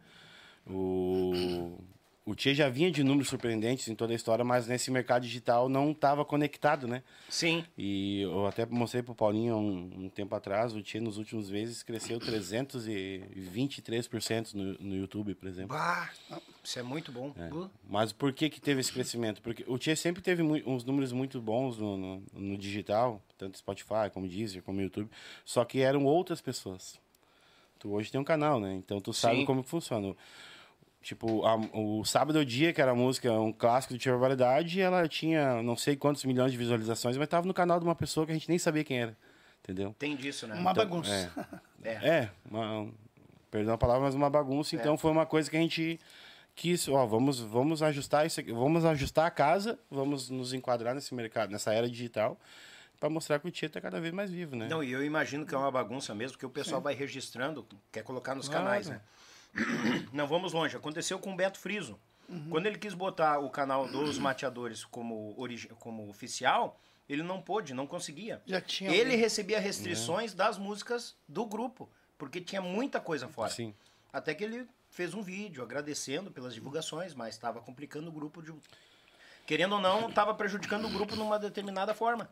O, 0.66 1.78
o 2.24 2.34
Tchê 2.34 2.54
já 2.54 2.68
vinha 2.68 2.90
de 2.90 3.02
números 3.02 3.28
surpreendentes 3.28 3.88
em 3.88 3.94
toda 3.94 4.12
a 4.12 4.16
história, 4.16 4.44
mas 4.44 4.68
nesse 4.68 4.90
mercado 4.90 5.22
digital 5.22 5.68
não 5.68 5.90
estava 5.90 6.24
conectado, 6.24 6.86
né? 6.86 7.02
Sim. 7.28 7.64
E 7.76 8.22
eu 8.22 8.46
até 8.46 8.64
mostrei 8.64 9.02
pro 9.02 9.14
Paulinho 9.14 9.56
um, 9.56 10.04
um 10.04 10.08
tempo 10.08 10.34
atrás, 10.34 10.74
o 10.74 10.82
Tchê 10.82 11.00
nos 11.00 11.18
últimos 11.18 11.50
meses 11.50 11.82
cresceu 11.82 12.18
323% 12.20 14.54
no, 14.54 14.74
no 14.74 14.96
YouTube, 14.96 15.34
por 15.34 15.48
exemplo. 15.48 15.76
Bah. 15.76 16.10
Isso 16.62 16.78
é 16.78 16.82
muito 16.82 17.10
bom. 17.10 17.30
Uh, 17.30 17.68
Mas 17.88 18.12
por 18.12 18.32
que 18.32 18.48
que 18.48 18.60
teve 18.60 18.80
esse 18.80 18.92
crescimento? 18.92 19.42
Porque 19.42 19.64
o 19.66 19.76
Tia 19.76 19.96
sempre 19.96 20.22
teve 20.22 20.42
uns 20.42 20.84
números 20.84 21.10
muito 21.10 21.40
bons 21.40 21.76
no, 21.76 21.96
no, 21.96 22.22
no 22.32 22.56
digital, 22.56 23.20
tanto 23.36 23.58
Spotify, 23.58 24.08
como 24.12 24.28
Deezer, 24.28 24.62
como 24.62 24.80
YouTube, 24.80 25.10
só 25.44 25.64
que 25.64 25.80
eram 25.80 26.04
outras 26.04 26.40
pessoas. 26.40 27.00
Tu 27.80 27.92
hoje 27.92 28.12
tem 28.12 28.20
um 28.20 28.24
canal, 28.24 28.60
né? 28.60 28.74
Então 28.74 29.00
tu 29.00 29.12
sabe 29.12 29.38
Sim. 29.38 29.44
como 29.44 29.64
funciona. 29.64 30.14
Tipo, 31.02 31.44
a- 31.44 31.56
o 31.74 32.04
Sábado 32.04 32.38
é 32.38 32.42
o 32.42 32.44
Dia, 32.44 32.72
que 32.72 32.80
era 32.80 32.92
a 32.92 32.94
música, 32.94 33.32
um 33.32 33.52
clássico 33.52 33.92
do 33.94 33.98
Tia 33.98 34.16
Validade, 34.16 34.80
ela 34.80 35.06
tinha 35.08 35.60
não 35.62 35.76
sei 35.76 35.96
quantos 35.96 36.24
milhões 36.24 36.52
de 36.52 36.58
visualizações, 36.58 37.16
mas 37.16 37.26
tava 37.28 37.46
no 37.46 37.52
canal 37.52 37.80
de 37.80 37.84
uma 37.84 37.94
pessoa 37.94 38.24
que 38.24 38.30
a 38.30 38.34
gente 38.34 38.48
nem 38.48 38.58
sabia 38.58 38.84
quem 38.84 39.00
era. 39.00 39.16
Entendeu? 39.64 39.94
Tem 39.98 40.14
disso, 40.16 40.46
né? 40.46 40.54
Uma 40.54 40.72
bagunça. 40.72 41.32
É. 41.82 41.90
É, 41.90 42.30
uma, 42.48 42.88
perdão 43.50 43.74
a 43.74 43.78
palavra, 43.78 44.02
mas 44.04 44.14
uma 44.14 44.30
bagunça. 44.30 44.76
Então 44.76 44.96
foi 44.96 45.10
uma 45.10 45.26
coisa 45.26 45.50
que 45.50 45.56
a 45.56 45.60
gente 45.60 45.98
que 46.54 46.70
isso, 46.70 46.92
ó, 46.92 47.06
vamos, 47.06 47.40
vamos 47.40 47.82
ajustar 47.82 48.26
isso 48.26 48.38
aqui, 48.38 48.52
vamos 48.52 48.84
ajustar 48.84 49.26
a 49.26 49.30
casa, 49.30 49.78
vamos 49.90 50.28
nos 50.28 50.52
enquadrar 50.52 50.94
nesse 50.94 51.14
mercado, 51.14 51.50
nessa 51.50 51.72
era 51.72 51.88
digital, 51.88 52.38
para 53.00 53.08
mostrar 53.08 53.38
que 53.38 53.48
o 53.48 53.50
Tieto 53.50 53.78
é 53.78 53.80
cada 53.80 53.98
vez 54.00 54.12
mais 54.12 54.30
vivo, 54.30 54.54
né? 54.54 54.68
Não, 54.68 54.84
e 54.84 54.92
eu 54.92 55.02
imagino 55.02 55.46
que 55.46 55.54
é 55.54 55.58
uma 55.58 55.70
bagunça 55.70 56.14
mesmo, 56.14 56.32
porque 56.34 56.44
o 56.44 56.50
pessoal 56.50 56.80
vai 56.80 56.94
registrando, 56.94 57.66
quer 57.90 58.02
colocar 58.04 58.34
nos 58.34 58.48
Claro. 58.48 58.64
canais, 58.64 58.86
né? 58.88 59.00
Não 60.12 60.26
vamos 60.26 60.52
longe. 60.52 60.76
Aconteceu 60.76 61.18
com 61.18 61.32
o 61.32 61.36
Beto 61.36 61.58
Friso. 61.58 61.98
Quando 62.48 62.64
ele 62.66 62.78
quis 62.78 62.94
botar 62.94 63.38
o 63.40 63.50
canal 63.50 63.86
dos 63.86 64.16
mateadores 64.18 64.86
como, 64.86 65.34
origi- 65.38 65.68
como 65.78 66.08
oficial, 66.08 66.80
ele 67.06 67.22
não 67.22 67.42
pôde, 67.42 67.74
não 67.74 67.86
conseguia. 67.86 68.40
Já 68.46 68.58
tinha 68.58 68.90
Ele 68.90 69.00
alguém. 69.02 69.16
recebia 69.18 69.60
restrições 69.60 70.32
das 70.32 70.56
músicas 70.56 71.14
do 71.28 71.44
grupo, 71.44 71.90
porque 72.16 72.40
tinha 72.40 72.62
muita 72.62 73.00
coisa 73.00 73.28
fora. 73.28 73.50
Sim. 73.50 73.74
Até 74.10 74.34
que 74.34 74.44
ele 74.44 74.66
fez 74.88 75.12
um 75.12 75.20
vídeo 75.20 75.62
agradecendo 75.62 76.30
pelas 76.30 76.54
divulgações, 76.54 77.12
mas 77.12 77.34
estava 77.34 77.60
complicando 77.60 78.08
o 78.08 78.12
grupo 78.12 78.40
de. 78.40 78.54
Querendo 79.46 79.74
ou 79.74 79.80
não, 79.80 80.08
estava 80.08 80.32
prejudicando 80.32 80.86
o 80.86 80.90
grupo 80.90 81.14
numa 81.16 81.38
determinada 81.38 81.92
forma. 81.92 82.30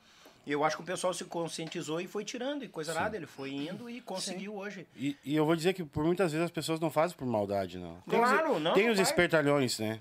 Eu 0.53 0.65
acho 0.65 0.77
que 0.77 0.83
o 0.83 0.87
pessoal 0.87 1.15
se 1.15 1.25
conscientizou 1.25 2.01
e 2.01 2.07
foi 2.07 2.25
tirando, 2.25 2.65
e 2.65 2.69
coisa 2.69 2.93
nada, 2.95 3.17
ele 3.17 3.27
foi 3.27 3.51
indo 3.53 3.89
e 3.89 4.01
conseguiu 4.01 4.55
hoje. 4.57 4.87
E, 4.97 5.17
e 5.25 5.37
eu 5.37 5.45
vou 5.47 5.55
dizer 5.55 5.73
que 5.75 5.85
por 5.85 6.05
muitas 6.05 6.33
vezes 6.33 6.45
as 6.47 6.51
pessoas 6.51 6.81
não 6.81 6.91
fazem 6.91 7.17
por 7.17 7.27
maldade, 7.27 7.79
não. 7.79 7.97
Tem 8.09 8.19
Claro, 8.19 8.57
os, 8.57 8.63
não, 8.63 8.73
Tem 8.75 8.85
não 8.87 8.93
os 8.93 8.99
vai. 8.99 9.05
espertalhões, 9.07 9.79
né? 9.79 10.01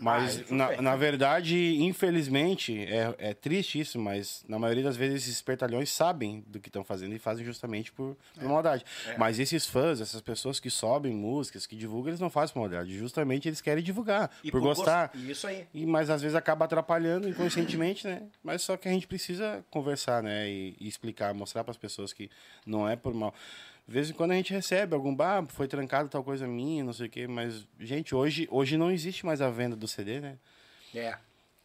Mas, 0.00 0.40
Ah, 0.50 0.54
na, 0.54 0.72
é. 0.72 0.80
na 0.80 0.96
verdade, 0.96 1.76
infelizmente, 1.82 2.78
é, 2.84 3.14
é 3.18 3.34
triste 3.34 3.80
isso, 3.80 3.98
mas 3.98 4.44
na 4.48 4.58
maioria 4.58 4.82
das 4.84 4.96
vezes 4.96 5.22
esses 5.22 5.34
espertalhões 5.36 5.90
sabem 5.90 6.42
do 6.46 6.58
que 6.60 6.68
estão 6.68 6.82
fazendo 6.84 7.14
e 7.14 7.18
fazem 7.18 7.44
justamente 7.44 7.92
por, 7.92 8.16
por 8.34 8.44
maldade. 8.48 8.84
É. 9.06 9.16
Mas 9.18 9.38
esses 9.38 9.66
fãs, 9.66 10.00
essas 10.00 10.20
pessoas 10.20 10.58
que 10.60 10.70
sobem 10.70 11.12
músicas, 11.14 11.66
que 11.66 11.76
divulgam, 11.76 12.10
eles 12.10 12.20
não 12.20 12.30
fazem 12.30 12.54
por 12.54 12.60
maldade. 12.60 12.96
Justamente 12.96 13.48
eles 13.48 13.60
querem 13.60 13.82
divulgar, 13.82 14.30
E 14.42 14.50
por, 14.50 14.60
gostar. 14.60 15.08
gost- 15.14 15.28
Isso 15.28 15.46
aí. 15.46 15.66
E, 15.74 15.84
mas 15.86 16.10
às 16.10 16.22
vezes 16.22 16.34
acaba 16.34 16.64
atrapalhando 16.64 17.28
inconscientemente, 17.28 18.06
né? 18.06 18.22
Mas 18.42 18.62
só 18.62 18.76
que 18.76 18.88
a 18.88 18.92
gente 18.92 19.06
precisa 19.06 19.64
conversar, 19.70 20.22
né? 20.22 20.48
E, 20.48 20.76
e 20.80 20.88
explicar, 20.88 21.34
mostrar 21.34 21.64
para 21.64 21.70
as 21.72 21.76
pessoas 21.78 22.12
que 22.12 22.30
não 22.66 22.88
é 22.88 22.96
por 22.96 23.12
mal. 23.14 23.34
De 23.88 23.94
vez 23.94 24.10
em 24.10 24.12
quando 24.12 24.32
a 24.32 24.34
gente 24.34 24.52
recebe 24.52 24.94
algum 24.94 25.14
bar, 25.14 25.46
foi 25.48 25.66
trancado 25.66 26.10
tal 26.10 26.22
coisa 26.22 26.46
minha, 26.46 26.84
não 26.84 26.92
sei 26.92 27.06
o 27.06 27.10
quê. 27.10 27.26
Mas, 27.26 27.66
gente, 27.80 28.14
hoje, 28.14 28.46
hoje 28.50 28.76
não 28.76 28.90
existe 28.90 29.24
mais 29.24 29.40
a 29.40 29.48
venda 29.48 29.74
do 29.74 29.88
CD, 29.88 30.20
né? 30.20 30.36
É. 30.94 31.16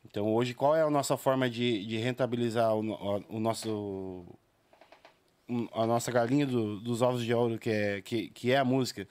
Então 0.06 0.34
hoje 0.34 0.54
qual 0.54 0.74
é 0.76 0.82
a 0.82 0.90
nossa 0.90 1.16
forma 1.18 1.50
de, 1.50 1.86
de 1.86 1.98
rentabilizar 1.98 2.74
o, 2.76 2.82
no- 2.84 3.24
o 3.30 3.40
nosso 3.40 4.26
a 5.74 5.86
nossa 5.86 6.12
galinha 6.12 6.46
do- 6.46 6.80
dos 6.80 7.02
ovos 7.02 7.24
de 7.24 7.34
ouro 7.34 7.60
que 7.60 7.70
é 7.70 8.02
que, 8.02 8.30
que 8.30 8.52
é 8.52 8.58
a 8.58 8.66
música 8.66 9.08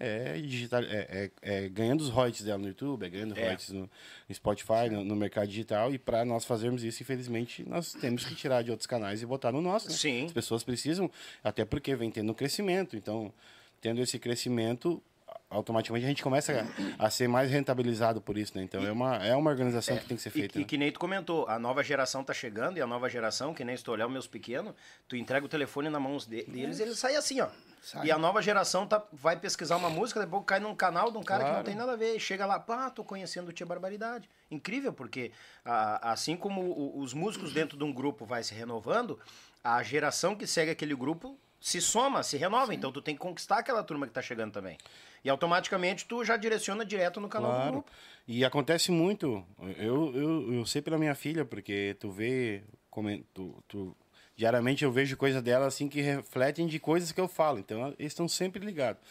é 0.00 0.38
digital 0.40 0.82
é, 0.82 1.30
é- 1.42 1.64
é 1.64 1.68
ganhando 1.68 2.00
os 2.00 2.08
royalties 2.08 2.42
dela 2.42 2.58
no 2.58 2.66
YouTube 2.68 3.04
é 3.04 3.08
ganhando 3.10 3.38
É. 3.38 3.42
royalties 3.42 3.68
no, 3.70 3.88
Spotify 4.32 4.88
no, 4.90 5.04
no 5.04 5.14
mercado 5.14 5.46
digital 5.48 5.92
e 5.92 5.98
para 5.98 6.24
nós 6.24 6.44
fazermos 6.44 6.82
isso 6.82 7.02
infelizmente 7.02 7.62
nós 7.68 7.92
temos 7.92 8.24
que 8.24 8.34
tirar 8.34 8.62
de 8.62 8.70
outros 8.70 8.86
canais 8.86 9.20
e 9.22 9.26
botar 9.26 9.52
no 9.52 9.60
nosso 9.60 9.88
né? 9.88 9.94
Sim. 9.94 10.24
as 10.24 10.32
pessoas 10.32 10.64
precisam 10.64 11.10
até 11.44 11.64
porque 11.64 11.94
vem 11.94 12.10
tendo 12.10 12.34
crescimento 12.34 12.96
então 12.96 13.32
tendo 13.80 14.00
esse 14.00 14.18
crescimento 14.18 15.02
automaticamente 15.50 16.04
a 16.06 16.08
gente 16.08 16.22
começa 16.22 16.64
a, 16.98 17.06
a 17.06 17.10
ser 17.10 17.28
mais 17.28 17.50
rentabilizado 17.50 18.20
por 18.20 18.38
isso 18.38 18.52
né 18.56 18.62
então 18.62 18.80
é 18.86 18.92
uma 18.92 19.16
é 19.16 19.34
uma 19.34 19.50
organização 19.50 19.96
que 19.98 20.04
tem 20.06 20.16
que 20.16 20.22
ser 20.22 20.28
E, 20.28 20.32
feita 20.32 20.58
e 20.58 20.60
né? 20.62 20.66
que 20.66 20.78
nem 20.78 20.92
tu 20.92 21.00
comentou, 21.00 21.46
a 21.48 21.58
nova 21.58 21.82
geração 21.82 22.22
tá 22.22 22.32
chegando 22.32 22.78
e 22.78 22.80
a 22.80 22.86
nova 22.86 23.08
geração, 23.10 23.52
que 23.52 23.64
nem 23.64 23.76
se 23.76 23.82
tu 23.82 23.90
olhar 23.90 24.06
os 24.06 24.12
meus 24.12 24.28
pequenos, 24.28 24.72
tu 25.08 25.16
entrega 25.16 25.44
o 25.44 25.48
telefone 25.48 25.88
na 25.90 25.98
mão 25.98 26.16
de- 26.16 26.44
deles 26.44 26.78
eles 26.78 26.98
saem 26.98 27.16
assim, 27.16 27.40
ó. 27.40 27.48
Sai. 27.82 28.06
E 28.06 28.10
a 28.12 28.18
nova 28.18 28.40
geração 28.42 28.86
tá, 28.86 29.02
vai 29.12 29.36
pesquisar 29.36 29.76
uma 29.76 29.88
música, 29.90 30.20
depois 30.20 30.44
cai 30.46 30.60
num 30.60 30.74
canal 30.74 31.10
de 31.10 31.16
um 31.18 31.22
cara 31.22 31.40
que 31.40 31.44
não 31.46 31.52
Claro. 31.54 31.64
tem 31.66 31.74
nada 31.74 31.92
a 31.92 31.96
ver. 31.96 32.14
E 32.14 32.20
chega 32.20 32.44
lá, 32.46 32.60
pá, 32.60 32.90
tô 32.90 33.02
conhecendo 33.02 33.48
o 33.48 33.52
Tia 33.52 33.64
Barbaridade. 33.66 34.28
Incrível, 34.50 34.92
porque 34.92 35.32
ah, 35.64 36.12
assim 36.12 36.36
como 36.36 36.60
o- 36.60 37.00
os 37.00 37.14
músicos 37.14 37.52
dentro 37.54 37.76
de 37.78 37.82
um 37.84 37.92
grupo 37.92 38.24
vai 38.26 38.42
se 38.44 38.54
renovando, 38.54 39.18
a 39.64 39.82
geração 39.82 40.36
que 40.36 40.46
segue 40.46 40.70
aquele 40.70 40.94
grupo 40.94 41.38
se 41.58 41.80
soma, 41.80 42.22
se 42.22 42.36
renova. 42.36 42.74
Então 42.74 42.92
tu 42.92 43.00
tem 43.02 43.14
que 43.14 43.20
conquistar 43.20 43.58
aquela 43.58 43.82
turma 43.82 44.06
que 44.06 44.12
tá 44.12 44.20
chegando 44.22 44.52
também. 44.52 44.76
E 45.24 45.28
automaticamente 45.30 46.06
tu 46.06 46.24
já 46.24 46.36
direciona 46.36 46.84
direto 46.84 47.20
no 47.20 47.28
canal 47.28 47.50
do 47.50 47.56
Claro. 47.56 47.72
grupo. 47.72 47.90
E 48.26 48.44
acontece 48.44 48.90
muito. 48.90 49.44
Eu, 49.78 50.14
eu, 50.14 50.52
eu 50.54 50.66
sei 50.66 50.80
pela 50.80 50.96
minha 50.98 51.14
filha, 51.14 51.44
porque 51.44 51.96
tu 52.00 52.10
vê. 52.10 52.62
comen- 52.90 53.24
Tu, 53.34 53.54
tu- 53.68 53.96
diariamente 54.36 54.82
eu 54.84 54.90
vejo 54.90 55.16
coisa 55.18 55.42
dela 55.42 55.66
assim 55.66 55.88
que 55.88 56.00
refletem 56.00 56.66
de 56.66 56.78
coisas 56.78 57.12
que 57.12 57.20
eu 57.20 57.28
falo. 57.28 57.58
Então 57.58 57.88
eles 57.98 58.12
estão 58.12 58.26
sempre 58.26 58.64
ligados. 58.64 59.02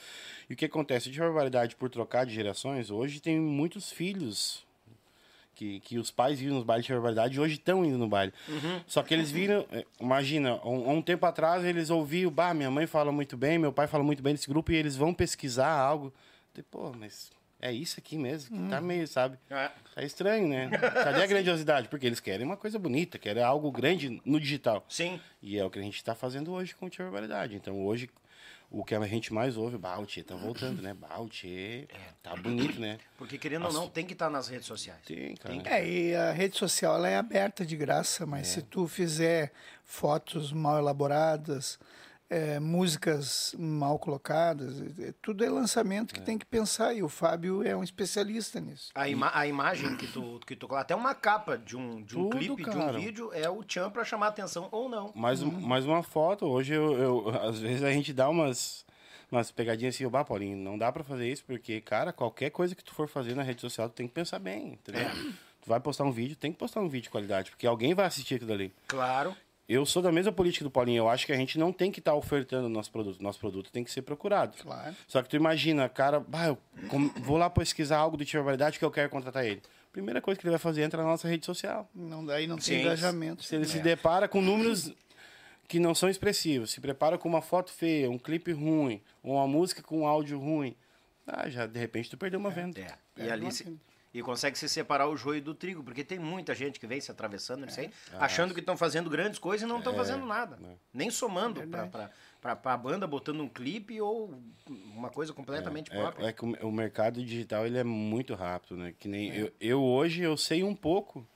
E 0.49 0.53
o 0.53 0.56
que 0.56 0.65
acontece? 0.65 1.11
De 1.11 1.19
barbaridade 1.19 1.76
por 1.76 1.90
trocar 1.90 2.26
de 2.26 2.34
gerações, 2.34 2.90
hoje 2.90 3.19
tem 3.19 3.40
muitos 3.40 3.91
filhos. 3.91 4.65
Que, 5.60 5.81
que 5.81 5.99
os 5.99 6.10
pais 6.10 6.41
iam 6.41 6.56
nos 6.56 6.64
bailes 6.64 6.86
de 6.86 6.94
barbaridade 6.94 7.36
e 7.36 7.40
hoje 7.41 7.56
estão 7.56 7.84
indo 7.84 7.98
no 7.98 8.07
baile. 8.07 8.31
Só 8.88 9.03
que 9.03 9.14
eles 9.14 9.30
viram, 9.30 9.65
eh, 9.73 9.86
imagina, 9.99 10.56
um, 10.65 10.90
um 10.90 11.02
tempo 11.02 11.26
atrás 11.26 11.65
eles 11.65 11.90
ouviam, 11.90 12.31
bah, 12.31 12.53
minha 12.53 12.72
mãe 12.72 12.88
fala 12.88 13.11
muito 13.11 13.36
bem, 13.36 13.57
meu 13.57 13.73
pai 13.73 13.86
fala 13.86 14.02
muito 14.02 14.23
bem 14.23 14.34
desse 14.34 14.48
grupo, 14.48 14.72
e 14.72 14.76
eles 14.77 14.95
vão 14.95 15.14
pesquisar 15.14 15.69
algo. 15.69 16.14
Eu, 16.56 16.64
Pô, 16.64 16.94
mas 16.98 17.30
é 17.61 17.73
isso 17.73 17.99
aqui 17.99 18.18
mesmo, 18.18 18.57
que 18.57 18.69
tá 18.69 18.80
meio, 18.80 19.06
sabe? 19.06 19.38
É. 19.49 19.69
Tá 19.94 20.02
estranho, 20.02 20.48
né? 20.48 20.69
Cadê 20.69 21.23
a 21.23 21.27
grandiosidade? 21.27 21.90
Porque 21.90 22.06
eles 22.06 22.22
querem 22.22 22.45
uma 22.45 22.56
coisa 22.56 22.80
bonita, 22.80 23.19
querem 23.19 23.44
algo 23.44 23.69
grande 23.69 24.22
no 24.23 24.40
digital. 24.40 24.86
Sim. 24.88 25.19
E 25.41 25.60
é 25.60 25.65
o 25.65 25.69
que 25.69 25.77
a 25.77 25.81
gente 25.81 26.02
tá 26.02 26.15
fazendo 26.15 26.53
hoje 26.53 26.73
com 26.73 26.86
o 26.86 26.90
Tia 26.90 27.03
Barbaridade. 27.03 27.57
Então 27.57 27.86
hoje, 27.86 28.10
o 28.72 28.84
que 28.84 28.94
a 28.94 29.08
gente 29.08 29.34
mais 29.34 29.58
ouve, 29.58 29.78
Tia 30.06 30.24
tá 30.24 30.36
voltando, 30.36 30.82
né? 30.82 30.94
Bah, 30.94 31.18
o 31.20 31.28
Tia 31.28 31.88
tá 32.22 32.36
bonito, 32.36 32.80
né? 32.80 32.98
Porque 33.18 33.38
querendo 33.38 33.66
ou 33.66 33.74
não, 33.74 33.90
tem 33.90 34.06
que 34.06 34.14
estar 34.14 34.30
nas 34.30 34.48
redes 34.48 34.68
sociais. 34.68 35.00
Tem, 35.06 35.36
cara. 35.36 35.54
Tem 35.56 35.62
que- 35.64 35.70
É, 35.70 35.88
e 35.88 36.16
a 36.16 36.32
rede 36.32 36.58
social 36.58 36.96
ela 36.96 37.10
é 37.10 37.18
aberta 37.18 37.66
de 37.66 37.76
graça, 37.76 38.26
mas 38.26 38.48
se 38.48 38.62
tu 38.62 38.88
fizer 38.88 39.52
fotos 39.84 40.52
mal 40.54 40.78
elaboradas, 40.78 41.80
é, 42.30 42.60
músicas 42.60 43.56
mal 43.57 43.97
colocadas, 43.97 44.80
é, 44.99 45.14
tudo 45.22 45.43
é 45.43 45.49
lançamento 45.49 46.14
que 46.14 46.22
tem 46.22 46.38
que 46.38 46.45
pensar, 46.45 46.93
e 46.93 47.01
o 47.01 47.10
Fábio 47.10 47.64
é 47.65 47.76
um 47.76 47.84
especialista 47.84 48.60
nisso. 48.60 48.91
A, 48.93 49.10
ima 49.10 49.31
a 49.34 49.47
imagem 49.47 49.95
que 49.97 50.06
tu, 50.07 50.39
que 50.45 50.56
tu 50.56 50.68
coloca, 50.68 50.84
até 50.84 50.95
uma 50.95 51.15
capa 51.15 51.57
de 51.57 51.76
um, 51.76 52.01
de 52.03 52.18
um 52.18 52.30
Tudo, 52.30 52.38
clipe, 52.38 52.64
de 52.64 52.69
um 52.69 52.73
cara. 52.73 52.99
vídeo, 52.99 53.31
é 53.34 53.49
o 53.49 53.64
Tchan 53.64 53.89
pra 53.89 54.03
chamar 54.03 54.27
atenção 54.27 54.69
ou 54.72 54.88
não. 54.88 55.11
Mais, 55.15 55.41
um- 55.41 55.51
mais 55.51 55.85
uma 55.85 56.03
foto. 56.03 56.45
Hoje, 56.45 56.73
eu, 56.73 56.93
eu- 56.97 57.30
às 57.41 57.60
vezes, 57.60 57.84
a 57.84 57.91
gente 57.91 58.14
dá 58.14 58.30
umas, 58.30 58.85
umas 59.31 59.49
pegadinhas 59.51 59.95
assim, 59.95 60.07
bah, 60.07 60.23
Paulinho, 60.23 60.56
não 60.57 60.77
dá 60.77 60.91
pra 60.91 61.03
fazer 61.03 61.27
isso, 61.31 61.43
porque, 61.45 61.81
cara, 61.81 62.14
qualquer 62.14 62.51
coisa 62.51 62.76
que 62.76 62.84
tu 62.84 62.93
for 62.93 63.07
fazer 63.07 63.35
na 63.35 63.41
rede 63.43 63.61
social, 63.61 63.89
tu 63.89 63.93
tem 63.93 64.07
que 64.07 64.14
pensar 64.14 64.38
bem, 64.39 64.73
entendeu? 64.73 65.10
Tu 65.61 65.68
vai 65.68 65.80
postar 65.80 66.03
um 66.03 66.11
vídeo, 66.11 66.35
tem 66.35 66.51
que 66.51 66.57
postar 66.57 66.80
um 66.80 66.88
vídeo 66.88 67.03
de 67.03 67.10
qualidade, 67.10 67.49
porque 67.49 67.65
alguém 67.68 67.93
vai 67.93 68.06
assistir 68.06 68.35
aquilo 68.35 68.49
dali. 68.49 68.72
Claro. 68.88 69.35
Eu 69.70 69.86
sou 69.86 70.02
da 70.02 70.12
mesma 70.12 70.32
política 70.32 70.64
do 70.66 70.72
Paulinho. 70.72 70.98
Eu 71.04 71.08
acho 71.10 71.28
que 71.28 71.32
a 71.32 71.36
gente 71.38 71.60
não 71.60 71.72
tem 71.72 71.91
que 71.91 72.00
estar 72.00 72.16
ofertando 72.16 72.66
o 72.66 72.70
nosso 72.70 72.91
produto. 72.91 73.22
Nosso 73.22 73.40
produto 73.40 73.72
tem 73.72 73.84
que 73.84 73.91
ser 73.91 74.02
procurado. 74.02 74.58
Claro. 74.64 74.96
Só 75.08 75.22
que 75.22 75.30
tu 75.30 75.36
imagina, 75.36 75.88
cara, 75.88 76.20
bah, 76.20 76.48
eu 76.48 76.58
com- 76.90 77.08
vou 77.22 77.38
lá 77.38 77.50
pesquisar 77.52 77.98
algo 78.00 78.18
do 78.18 78.26
Tia 78.26 78.41
Variedade 78.41 78.80
que 78.80 78.84
eu 78.84 78.90
quero 78.90 79.12
contratar 79.12 79.46
ele. 79.46 79.62
Primeira 79.91 80.20
coisa 80.22 80.40
que 80.40 80.46
ele 80.46 80.52
vai 80.52 80.60
fazer 80.60 80.82
é 80.82 80.86
entrar 80.86 81.04
na 81.04 81.10
nossa 81.10 81.28
rede 81.28 81.46
social. 81.46 81.88
Não, 81.94 82.26
daí 82.26 82.48
não 82.48 82.60
Sim. 82.60 82.72
tem 82.72 82.82
engajamento. 82.82 83.44
Se 83.44 83.56
ele 83.56 83.66
se 83.66 83.80
depara 83.80 84.28
com 84.28 84.41
números 84.41 84.91
que 85.68 85.80
não 85.80 85.94
são 85.94 86.10
expressivos, 86.10 86.72
se 86.72 86.82
prepara 86.82 87.16
com 87.18 87.30
uma 87.30 87.41
foto 87.41 87.72
feia, 87.72 88.10
um 88.10 88.18
clipe 88.18 88.52
ruim, 88.52 89.00
ou 89.22 89.36
uma 89.36 89.48
música 89.48 89.84
com 89.84 90.00
um 90.02 90.08
áudio 90.08 90.40
ruim, 90.40 90.76
ah, 91.28 91.48
já 91.48 91.68
de 91.68 91.80
repente 91.80 92.10
tu 92.10 92.18
perdeu 92.18 92.40
uma 92.40 92.50
venda. 92.50 92.80
É. 92.82 92.96
É, 93.22 93.28
E 93.28 93.32
ali 93.32 93.52
se-. 93.52 93.72
E 94.14 94.22
consegue 94.23 94.57
se 94.57 94.68
separar 94.68 95.07
o 95.07 95.15
joio 95.15 95.41
do 95.41 95.53
trigo, 95.53 95.84
porque 95.84 96.03
tem 96.03 96.18
muita 96.18 96.56
gente 96.56 96.80
que 96.80 96.88
vem 96.88 96.99
se 96.99 97.11
atravessando 97.11 97.65
nisso 97.65 97.80
aí, 97.80 97.91
Ah, 98.14 98.26
achando 98.26 98.53
que 98.53 98.60
estão 98.60 98.76
fazendo 98.76 99.10
grandes 99.10 99.38
coisas 99.38 99.65
e 99.65 99.69
não 99.69 99.77
estão 99.77 99.94
fazendo 99.94 100.26
nada. 100.26 100.57
né. 100.57 100.76
Nem 100.91 101.11
somando 101.11 101.61
pra, 102.41 102.56
pra 102.56 102.77
banda, 102.77 103.06
botando 103.06 103.41
um 103.41 103.49
clipe 103.49 104.02
ou 104.02 104.34
uma 104.68 105.10
coisa 105.10 105.31
completamente 105.34 105.91
própria. 105.91 106.26
É, 106.26 106.30
é 106.30 106.34
que 106.34 106.44
o, 106.44 106.68
o 106.68 106.72
mercado 106.72 107.23
digital 107.23 107.68
ele 107.68 107.77
é 107.77 107.84
muito 107.84 108.34
rápido, 108.34 108.76
né? 108.77 108.94
Que 108.98 109.07
nem 109.07 109.36
eu, 109.36 109.53
eu 109.60 109.84
hoje 109.84 110.23
eu 110.23 110.36
sei 110.36 110.64
um 110.64 110.76
pouco, 110.76 111.27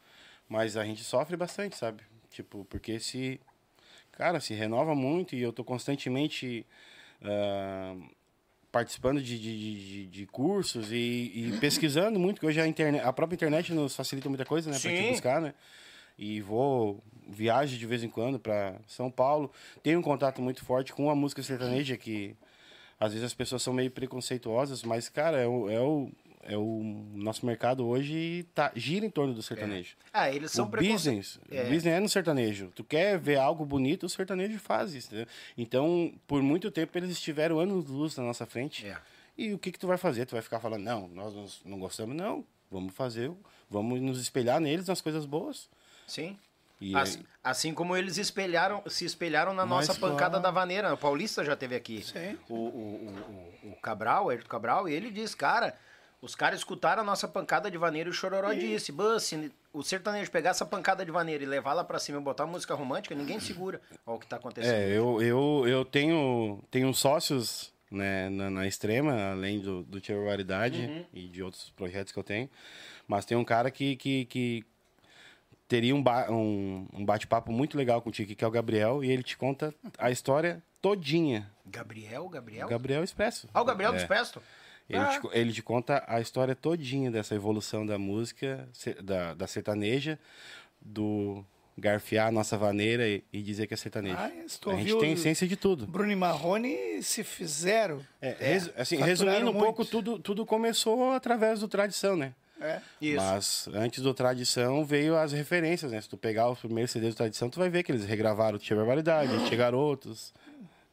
mas 0.50 0.76
a 0.76 0.84
gente 0.84 1.04
sofre 1.04 1.38
bastante, 1.38 1.78
sabe? 1.78 2.04
Tipo, 2.32 2.66
porque 2.66 3.00
se 3.00 3.40
cara, 4.12 4.40
se 4.40 4.54
renova 4.56 4.96
muito 4.96 5.36
e 5.36 5.42
eu 5.42 5.54
tô 5.54 5.64
constantemente 5.64 6.66
ah, 7.22 7.96
participando 8.74 9.22
de, 9.22 9.38
de, 9.38 9.58
de, 9.58 10.06
de 10.08 10.26
cursos 10.26 10.92
e, 10.92 11.32
e 11.36 11.58
pesquisando 11.62 12.20
muito, 12.20 12.42
que 12.42 12.48
hoje 12.48 12.60
a, 12.60 12.68
internet, 12.68 13.06
a 13.06 13.14
própria 13.14 13.36
internet 13.36 13.72
nos 13.72 13.96
facilita 13.96 14.28
muita 14.28 14.44
coisa, 14.44 14.72
né? 14.72 14.80
Pra 14.80 14.92
te 14.92 15.10
buscar, 15.10 15.40
né? 15.40 15.54
E 16.18 16.42
vou, 16.42 17.00
viajo 17.30 17.78
de 17.78 17.86
vez 17.86 18.04
em 18.04 18.10
quando 18.10 18.40
para 18.40 18.76
São 18.88 19.12
Paulo. 19.12 19.52
Tenho 19.84 20.00
um 20.00 20.02
contato 20.02 20.42
muito 20.42 20.66
forte 20.66 20.92
com 20.92 21.10
a 21.12 21.16
música 21.16 21.44
sertaneja, 21.44 21.96
que 21.96 22.36
às 23.00 23.14
vezes 23.14 23.26
as 23.26 23.34
pessoas 23.34 23.62
são 23.62 23.74
meio 23.74 23.92
preconceituosas, 23.92 24.82
mas, 24.82 25.08
cara, 25.08 25.38
é 25.38 25.48
o, 25.48 25.70
é 25.70 25.80
o, 25.80 26.10
é 26.46 26.58
o 26.58 26.82
nosso 27.14 27.46
mercado 27.46 27.86
hoje 27.86 28.46
tá, 28.54 28.72
gira 28.76 29.06
em 29.06 29.10
torno 29.10 29.34
do 29.34 29.42
sertanejo. 29.42 29.96
Ah, 30.12 30.30
eles 30.30 30.52
são 30.52 30.66
o 30.66 30.68
business, 30.70 31.40
É. 31.50 31.62
o 31.62 31.64
business 31.66 31.86
é 31.88 32.00
no 32.00 32.10
sertanejo. 32.10 32.72
Tu 32.76 32.84
quer 32.84 33.18
ver 33.18 33.38
algo 33.38 33.66
bonito, 33.66 34.06
o 34.06 34.10
sertanejo 34.10 34.60
faz 34.60 34.94
isso. 34.94 35.08
entendeu? 35.08 35.28
Então, 35.58 36.14
por 36.28 36.42
muito 36.42 36.70
tempo 36.72 36.98
eles 36.98 37.10
estiveram 37.12 37.60
anos 37.60 37.86
luz 37.88 38.16
na 38.18 38.24
nossa 38.24 38.46
frente. 38.46 38.86
É. 38.88 38.98
E 39.38 39.54
o 39.54 39.58
que 39.58 39.72
que 39.72 39.80
tu 39.80 39.88
vai 39.88 39.98
fazer? 39.98 40.26
Tu 40.26 40.32
vai 40.34 40.42
ficar 40.42 40.60
falando, 40.60 40.84
não, 40.84 41.08
nós 41.08 41.62
não- 41.66 41.80
gostamos? 41.80 42.16
Não, 42.16 42.46
vamos 42.70 42.94
fazer, 42.94 43.32
vamos 43.70 44.00
nos 44.02 44.20
espelhar 44.22 44.60
neles, 44.60 44.88
nas 44.88 45.02
coisas 45.02 45.26
boas. 45.26 45.70
Sim. 46.08 46.38
Assim, 46.96 47.24
assim 47.42 47.74
como 47.74 47.96
eles 47.96 48.18
espelharam, 48.18 48.84
se 48.88 49.06
espelharam 49.06 49.54
na 49.54 49.66
Mas 49.66 49.88
nossa 49.88 50.00
pancada 50.00 50.32
claro. 50.32 50.44
da 50.44 50.52
vaneira. 50.52 50.94
O 50.94 50.98
Paulista 50.98 51.42
já 51.46 51.56
teve 51.56 51.76
aqui. 51.76 52.02
Sim. 52.04 52.38
O, 52.50 52.56
o, 52.56 52.58
o, 53.64 53.68
o, 53.68 53.72
o 53.72 53.76
Cabral, 53.78 54.26
o 54.26 54.30
Ayrton 54.30 54.50
Cabral, 54.50 54.90
e 54.90 54.94
ele 54.94 55.10
diz, 55.10 55.34
cara, 55.34 55.78
os 56.24 56.36
caras 56.36 56.60
escutaram 56.60 57.02
a 57.02 57.06
nossa 57.06 57.28
pancada 57.28 57.70
de 57.70 57.78
vaneira 57.78 58.08
e 58.08 58.12
o 58.12 58.14
Chororó 58.14 58.54
disse, 58.54 58.92
"Bah, 58.92 59.20
se 59.20 59.52
o 59.74 59.84
sertanejo 59.84 60.32
pegar 60.32 60.52
essa 60.52 60.66
pancada 60.66 61.04
de 61.04 61.12
vaneira 61.12 61.44
e 61.44 61.46
levar 61.46 61.74
lá 61.74 61.84
pra 61.84 62.00
cima 62.00 62.18
e 62.20 62.22
botar 62.22 62.46
música 62.46 62.74
romântica, 62.74 63.14
ninguém 63.14 63.40
segura. 63.42 63.82
Olha 64.06 64.16
o 64.16 64.20
que 64.20 64.26
tá 64.28 64.38
acontecendo. 64.38 64.74
É, 64.74 64.90
eu, 64.98 65.22
eu, 65.22 65.66
eu 65.68 65.84
tenho, 65.86 66.64
tenho 66.72 66.94
sócios 66.94 67.74
né, 67.92 68.30
na, 68.30 68.50
na 68.50 68.66
Extrema, 68.66 69.32
além 69.32 69.60
do, 69.60 69.84
do 69.84 70.00
Tia 70.00 70.16
Barbaridade 70.16 70.80
Uhum. 70.86 71.06
e 71.14 71.28
de 71.28 71.44
outros 71.44 71.70
projetos 71.76 72.12
que 72.14 72.18
eu 72.20 72.24
tenho. 72.24 72.50
Mas 73.08 73.26
tem 73.26 73.38
um 73.38 73.44
cara 73.44 73.70
que, 73.70 73.96
que, 73.98 74.26
que 74.26 74.66
teria 75.68 75.96
um, 75.96 76.02
ba- 76.02 76.28
um, 76.32 76.88
um 76.94 77.06
bate-papo 77.06 77.52
muito 77.52 77.78
legal 77.78 78.02
contigo, 78.02 78.34
que 78.34 78.44
é 78.44 78.48
o 78.48 78.52
Gabriel, 78.52 79.04
e 79.04 79.12
ele 79.12 79.24
te 79.24 79.38
conta 79.38 79.74
a 79.98 80.10
história 80.10 80.62
todinha. 80.82 81.50
Gabriel, 81.66 82.28
Gabriel? 82.30 82.68
Gabriel 82.68 83.04
Expresso. 83.04 83.48
Ah, 83.54 83.62
o 83.62 83.66
Gabriel 83.66 83.92
É. 83.92 83.96
dos 83.96 84.06
Pesto? 84.06 84.42
Ele, 84.90 85.00
Ah. 85.00 85.08
te, 85.20 85.20
ele 85.32 85.54
te 85.54 85.62
conta 85.64 86.04
a 86.08 86.20
história 86.20 86.54
todinha 86.56 87.10
dessa 87.10 87.34
evolução 87.36 87.86
da 87.86 87.98
música, 87.98 88.68
da, 89.04 89.34
da 89.34 89.48
sertaneja, 89.48 90.20
do 90.82 91.44
garfiar 91.78 92.28
a 92.28 92.32
nossa 92.32 92.56
vaneira 92.58 93.08
e, 93.08 93.24
e 93.34 93.42
dizer 93.42 93.66
que 93.68 93.74
é 93.74 93.78
sertanejo. 93.78 94.16
Ah, 94.18 94.26
a 94.68 94.76
gente 94.76 95.00
tem 95.00 95.14
essência 95.14 95.48
de 95.48 95.56
tudo. 95.56 95.88
Bruno 95.88 96.12
e 96.12 96.16
Marrone 96.16 97.02
se 97.02 97.24
fizeram. 97.24 98.02
É, 98.22 98.36
resu- 98.40 98.72
assim, 98.78 98.98
resumindo 98.98 99.50
um 99.50 99.54
muito. 99.54 99.58
pouco, 99.64 99.86
tudo, 99.86 100.20
tudo 100.20 100.46
começou 100.46 101.12
através 101.14 101.62
do 101.62 101.68
tradição, 101.68 102.16
né? 102.16 102.34
É. 102.62 102.80
Isso. 103.02 103.18
Mas 103.18 103.68
antes 103.74 104.04
do 104.04 104.14
tradição 104.14 104.86
veio 104.86 105.18
as 105.18 105.32
referências, 105.34 105.92
né? 105.92 106.00
Se 106.00 106.08
tu 106.08 106.16
pegar 106.16 106.50
os 106.50 106.60
primeiros 106.60 106.92
CDs 106.92 107.14
do 107.14 107.18
tradição, 107.18 107.50
tu 107.50 107.60
vai 107.60 107.70
ver 107.70 107.84
que 107.84 107.92
eles 107.92 108.06
regravaram 108.06 108.58
Tia 108.60 108.76
Barbaridade, 108.78 109.48
Tia 109.50 109.58
Garotos, 109.58 110.34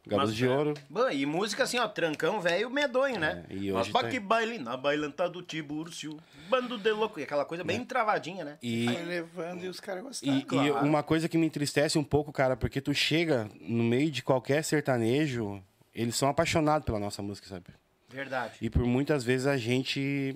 Garotos 0.06 0.30
Mas, 0.30 0.36
de 0.38 0.46
é, 0.46 0.50
Ouro. 0.50 0.74
Bah, 0.88 1.12
e 1.12 1.26
música 1.26 1.64
assim, 1.64 1.78
ó, 1.78 1.86
trancão 1.86 2.40
velho 2.40 2.70
medonho, 2.70 3.18
né? 3.18 3.44
É, 3.50 3.54
e 3.54 3.70
Mas 3.70 3.82
hoje 3.82 3.92
pra 3.92 4.00
tem. 4.02 4.10
que 4.12 4.20
baile 4.20 4.58
na 4.58 4.76
bailanta 4.76 5.28
do 5.28 5.42
Tibúrcio, 5.42 6.18
bando 6.48 6.78
de 6.78 6.90
louco, 6.90 7.20
e 7.20 7.22
aquela 7.22 7.44
coisa 7.44 7.62
bem 7.62 7.84
travadinha, 7.84 8.44
né? 8.44 8.58
E, 8.62 8.86
Foi 8.86 9.02
levando 9.04 9.64
e 9.64 9.68
os 9.68 9.78
caras 9.78 10.02
gostaram. 10.02 10.34
E, 10.34 10.38
e 10.40 10.44
claro. 10.44 10.86
uma 10.86 11.02
coisa 11.02 11.28
que 11.28 11.36
me 11.36 11.46
entristece 11.46 11.98
um 11.98 12.04
pouco, 12.04 12.32
cara, 12.32 12.56
porque 12.56 12.80
tu 12.80 12.94
chega 12.94 13.48
no 13.60 13.84
meio 13.84 14.10
de 14.10 14.22
qualquer 14.22 14.64
sertanejo, 14.64 15.62
eles 15.94 16.16
são 16.16 16.28
apaixonados 16.28 16.86
pela 16.86 16.98
nossa 16.98 17.22
música, 17.22 17.46
sabe? 17.46 17.66
Verdade. 18.08 18.54
E 18.60 18.70
por 18.70 18.84
muitas 18.84 19.22
vezes 19.22 19.46
a 19.46 19.56
gente 19.56 20.34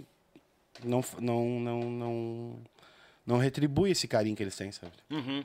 não, 0.85 1.03
não, 1.19 1.61
não, 1.61 1.81
não, 1.91 2.59
não 3.27 3.39
retribui 3.39 3.91
esse 3.91 4.07
carinho 4.07 4.37
que 4.37 4.43
eles 4.43 4.57
têm, 4.57 4.71
sabe? 4.71 4.93
Uhum. 5.11 5.45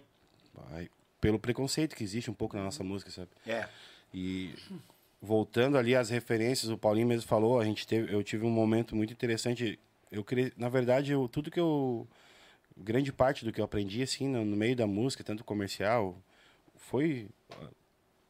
Aí, 0.73 0.89
Pelo 1.21 1.39
preconceito 1.39 1.95
que 1.95 2.03
existe 2.03 2.29
um 2.29 2.33
pouco 2.33 2.55
na 2.57 2.63
nossa 2.63 2.83
música, 2.83 3.09
sabe? 3.11 3.29
É. 3.47 3.67
E 4.13 4.53
voltando 5.21 5.77
ali 5.77 5.95
às 5.95 6.09
referências, 6.09 6.71
o 6.71 6.77
Paulinho 6.77 7.07
mesmo 7.07 7.27
falou, 7.27 7.59
a 7.59 7.65
gente 7.65 7.85
teve, 7.85 8.13
eu 8.13 8.23
tive 8.23 8.45
um 8.45 8.51
momento 8.51 8.95
muito 8.95 9.13
interessante. 9.13 9.79
Eu 10.11 10.23
cre... 10.23 10.53
na 10.57 10.69
verdade, 10.69 11.11
eu, 11.11 11.27
tudo 11.27 11.51
que 11.51 11.59
eu 11.59 12.07
grande 12.75 13.11
parte 13.11 13.43
do 13.43 13.51
que 13.51 13.59
eu 13.59 13.65
aprendi 13.65 14.01
assim 14.01 14.27
no, 14.27 14.45
no 14.45 14.55
meio 14.55 14.75
da 14.75 14.87
música, 14.87 15.23
tanto 15.23 15.43
comercial, 15.43 16.17
foi 16.75 17.27
ah, 17.51 17.67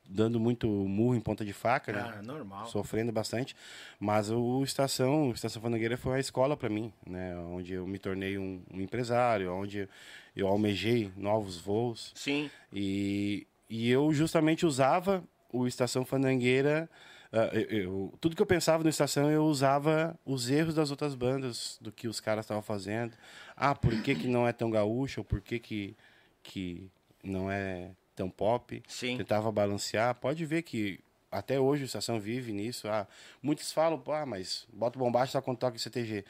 dando 0.09 0.39
muito 0.39 0.67
murro 0.67 1.15
em 1.15 1.21
ponta 1.21 1.45
de 1.45 1.53
faca, 1.53 1.93
né? 1.93 2.15
Ah, 2.17 2.21
normal. 2.23 2.65
Sofrendo 2.65 3.11
bastante, 3.11 3.55
mas 3.99 4.31
o 4.31 4.63
Estação, 4.63 5.29
o 5.29 5.33
Estação 5.33 5.61
Fandangueira 5.61 5.97
foi 5.97 6.17
a 6.17 6.19
escola 6.19 6.57
para 6.57 6.69
mim, 6.69 6.91
né? 7.05 7.37
Onde 7.37 7.73
eu 7.73 7.85
me 7.85 7.99
tornei 7.99 8.37
um, 8.37 8.63
um 8.73 8.81
empresário, 8.81 9.53
onde 9.53 9.87
eu 10.35 10.47
almejei 10.47 11.11
novos 11.15 11.59
voos. 11.59 12.11
Sim. 12.15 12.49
E, 12.73 13.45
e 13.69 13.89
eu 13.89 14.11
justamente 14.11 14.65
usava 14.65 15.23
o 15.51 15.67
Estação 15.67 16.05
Fandangueira. 16.05 16.89
ah, 17.31 17.49
eu- 17.53 17.61
eu- 17.69 18.13
tudo 18.19 18.35
que 18.35 18.41
eu 18.41 18.45
pensava 18.45 18.81
no 18.83 18.89
Estação, 18.89 19.29
eu 19.29 19.45
usava 19.45 20.17
os 20.25 20.49
erros 20.49 20.73
das 20.73 20.89
outras 20.89 21.13
bandas, 21.13 21.77
do 21.79 21.91
que 21.91 22.07
os 22.07 22.19
caras 22.19 22.43
estavam 22.45 22.63
fazendo. 22.63 23.13
Ah, 23.55 23.75
por 23.75 23.91
que, 24.01 24.15
que 24.15 24.27
não 24.27 24.47
é 24.47 24.51
tão 24.51 24.71
gaúcho? 24.71 25.21
Ou 25.21 25.25
por 25.25 25.39
que, 25.39 25.59
que, 25.59 25.95
que 26.41 26.89
não 27.23 27.51
é 27.51 27.91
tão 28.15 28.29
pop? 28.31 28.81
Sim. 28.87 29.15
Tentava 29.17 29.51
balancear. 29.51 30.15
Pode 30.15 30.43
ver 30.45 30.63
que 30.63 30.99
até 31.31 31.59
hoje 31.59 31.83
o 31.83 31.85
Estação 31.85 32.19
vive 32.19 32.51
nisso. 32.51 32.87
Ah, 32.87 33.07
muitos 33.43 33.71
falam, 33.71 34.01
ah, 34.07 34.25
mas 34.25 34.65
bota 34.73 34.97
o 34.97 34.99
bombacho 34.99 35.31
só 35.31 35.39
quando 35.41 35.57
toca 35.59 35.75
em 35.75 35.79
CTG. 35.79 36.25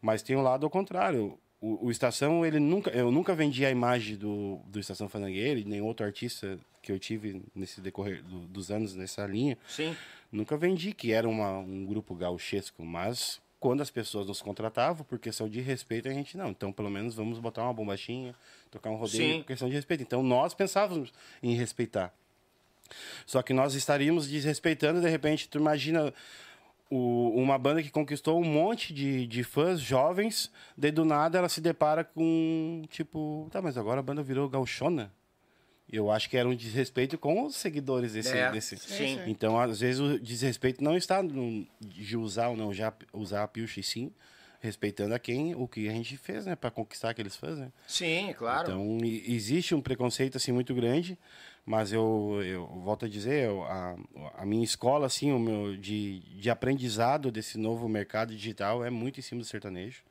Mas 0.00 0.22
tem 0.22 0.36
um 0.36 0.42
lado 0.42 0.64
ao 0.64 0.70
contrário. 0.70 1.36
O, 1.66 1.86
o 1.86 1.90
Estação, 1.90 2.44
ele 2.44 2.58
nunca, 2.60 2.90
eu 2.90 3.10
nunca 3.10 3.34
vendi 3.34 3.64
a 3.64 3.70
imagem 3.70 4.16
do, 4.16 4.60
do 4.66 4.78
Estação 4.78 5.08
Fandangueira 5.08 5.58
e 5.58 5.64
nem 5.64 5.80
outro 5.80 6.04
artista 6.04 6.58
que 6.82 6.92
eu 6.92 6.98
tive 6.98 7.42
nesse 7.54 7.80
decorrer 7.80 8.22
do- 8.22 8.46
dos 8.48 8.70
anos 8.70 8.94
nessa 8.94 9.26
linha. 9.26 9.56
Sim. 9.66 9.96
Nunca 10.30 10.56
vendi 10.58 10.92
que 10.92 11.10
era 11.12 11.26
uma, 11.26 11.58
um 11.58 11.86
grupo 11.86 12.14
gauchesco, 12.14 12.84
mas 12.84 13.40
quando 13.58 13.80
as 13.80 13.90
pessoas 13.90 14.26
nos 14.26 14.42
contratavam, 14.42 15.04
por 15.06 15.18
questão 15.18 15.48
de 15.48 15.60
respeito, 15.62 16.06
a 16.06 16.12
gente 16.12 16.36
não. 16.36 16.50
Então, 16.50 16.70
pelo 16.70 16.90
menos, 16.90 17.14
vamos 17.14 17.38
botar 17.38 17.62
uma 17.62 17.72
bombachinha, 17.72 18.34
tocar 18.70 18.90
um 18.90 18.96
rodeio 18.96 19.32
Sim. 19.36 19.38
por 19.40 19.46
questão 19.46 19.66
de 19.68 19.74
respeito. 19.74 20.02
Então, 20.02 20.22
nós 20.22 20.52
pensávamos 20.52 21.10
em 21.42 21.54
respeitar. 21.54 22.12
Só 23.24 23.40
que 23.42 23.54
nós 23.54 23.74
estaríamos 23.74 24.28
desrespeitando, 24.28 25.00
de 25.00 25.08
repente, 25.08 25.48
tu 25.48 25.56
imagina 25.58 26.12
o- 26.96 27.32
uma 27.36 27.58
banda 27.58 27.82
que 27.82 27.90
conquistou 27.90 28.40
um 28.40 28.44
monte 28.44 28.92
de, 28.94 29.26
de 29.26 29.42
fãs 29.44 29.80
jovens, 29.80 30.50
daí 30.76 30.90
do 30.90 31.04
nada 31.04 31.38
ela 31.38 31.48
se 31.48 31.60
depara 31.60 32.04
com, 32.04 32.82
tipo, 32.88 33.48
tá, 33.50 33.60
mas 33.62 33.76
agora 33.76 34.00
a 34.00 34.02
banda 34.02 34.22
virou 34.22 34.48
gauchona? 34.48 35.12
Eu 35.90 36.10
acho 36.10 36.30
que 36.30 36.36
era 36.36 36.48
um 36.48 36.54
desrespeito 36.54 37.18
com 37.18 37.44
os 37.44 37.56
seguidores 37.56 38.14
desse... 38.14 38.36
É, 38.36 38.50
desse... 38.50 38.76
sim. 38.78 39.20
Então, 39.26 39.58
às 39.60 39.80
vezes, 39.80 40.00
o 40.00 40.18
desrespeito 40.18 40.82
não 40.82 40.96
está 40.96 41.22
no, 41.22 41.66
de 41.80 42.16
usar 42.16 42.48
ou 42.48 42.56
não 42.56 42.72
já 42.72 42.92
usar 43.12 43.42
a 43.44 43.48
pilcha, 43.48 43.80
e 43.80 43.82
sim 43.82 44.10
respeitando 44.60 45.14
a 45.14 45.18
quem, 45.18 45.54
o 45.54 45.68
que 45.68 45.86
a 45.90 45.92
gente 45.92 46.16
fez, 46.16 46.46
né, 46.46 46.56
para 46.56 46.70
conquistar 46.70 47.10
aqueles 47.10 47.36
fãs, 47.36 47.58
né? 47.58 47.70
Sim, 47.86 48.34
claro. 48.38 48.62
Então, 48.72 48.98
existe 49.04 49.74
um 49.74 49.80
preconceito, 49.82 50.36
assim, 50.38 50.52
muito 50.52 50.74
grande, 50.74 51.18
mas 51.66 51.92
eu, 51.92 52.40
eu 52.44 52.66
volto 52.66 53.04
a 53.06 53.08
dizer, 53.08 53.46
eu- 53.48 53.62
a, 53.64 53.96
a 54.36 54.44
minha 54.46 54.64
escola, 54.64 55.06
assim, 55.06 55.32
o 55.32 55.38
meu, 55.38 55.76
de, 55.76 56.20
de 56.20 56.50
aprendizado 56.50 57.30
desse 57.32 57.56
novo 57.58 57.88
mercado 57.88 58.34
digital 58.34 58.84
é 58.84 58.90
muito 58.90 59.18
em 59.18 59.22
cima 59.22 59.40
do 59.40 59.46
sertanejo. 59.46 60.02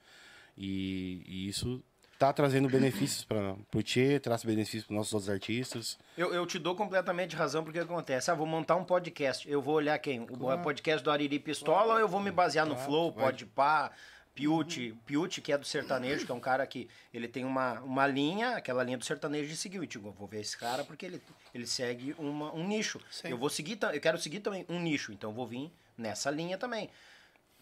E, 0.57 1.23
e 1.25 1.47
isso 1.47 1.83
está 2.13 2.31
trazendo 2.31 2.69
benefícios 2.69 3.25
para 3.25 3.55
o 3.75 3.83
Tchê, 3.83 4.19
traz 4.19 4.43
benefícios 4.45 4.85
para 4.85 4.95
nossos 4.95 5.13
outros 5.13 5.29
artistas. 5.29 5.97
Eu, 6.17 6.33
eu 6.33 6.45
te 6.45 6.57
dou 6.59 6.75
completamente 6.75 7.35
razão 7.35 7.63
porque 7.63 7.79
acontece? 7.79 8.31
Ah, 8.31 8.35
vou 8.35 8.45
montar 8.45 8.75
um 8.75 8.83
podcast. 8.85 9.49
Eu 9.49 9.61
vou 9.61 9.75
olhar 9.75 9.97
quem? 9.99 10.21
O 10.21 10.57
podcast 10.63 11.03
do 11.03 11.11
Ariri 11.11 11.39
Pistola 11.39 11.95
ou 11.95 11.99
eu 11.99 12.07
vou 12.07 12.21
me 12.21 12.31
basear 12.31 12.65
no 12.65 12.77
Flow, 12.77 13.11
Podpah, 13.11 13.91
Piute, 14.35 14.95
Piute, 15.05 15.41
que 15.41 15.53
é 15.53 15.57
do 15.57 15.65
sertanejo, 15.65 16.25
que 16.25 16.31
é 16.31 16.35
um 16.35 16.39
cara 16.39 16.65
que 16.65 16.89
ele 17.13 17.27
tem 17.27 17.45
uma, 17.45 17.79
uma 17.81 18.07
linha, 18.07 18.57
aquela 18.57 18.83
linha 18.83 18.97
do 18.97 19.05
sertanejo 19.05 19.47
de 19.47 19.55
seguir. 19.55 19.77
Eu 19.77 19.85
digo, 19.85 20.07
eu 20.07 20.11
vou 20.11 20.27
ver 20.27 20.41
esse 20.41 20.57
cara 20.57 20.83
porque 20.83 21.05
ele, 21.05 21.21
ele 21.53 21.67
segue 21.67 22.15
uma, 22.17 22.51
um 22.53 22.67
nicho. 22.67 22.99
Eu 23.23 23.37
vou 23.37 23.49
seguir, 23.49 23.77
eu 23.93 24.01
quero 24.01 24.17
seguir 24.17 24.39
também 24.39 24.65
um 24.67 24.79
nicho, 24.79 25.11
então 25.13 25.29
eu 25.29 25.35
vou 25.35 25.45
vir 25.45 25.71
nessa 25.95 26.31
linha 26.31 26.57
também. 26.57 26.89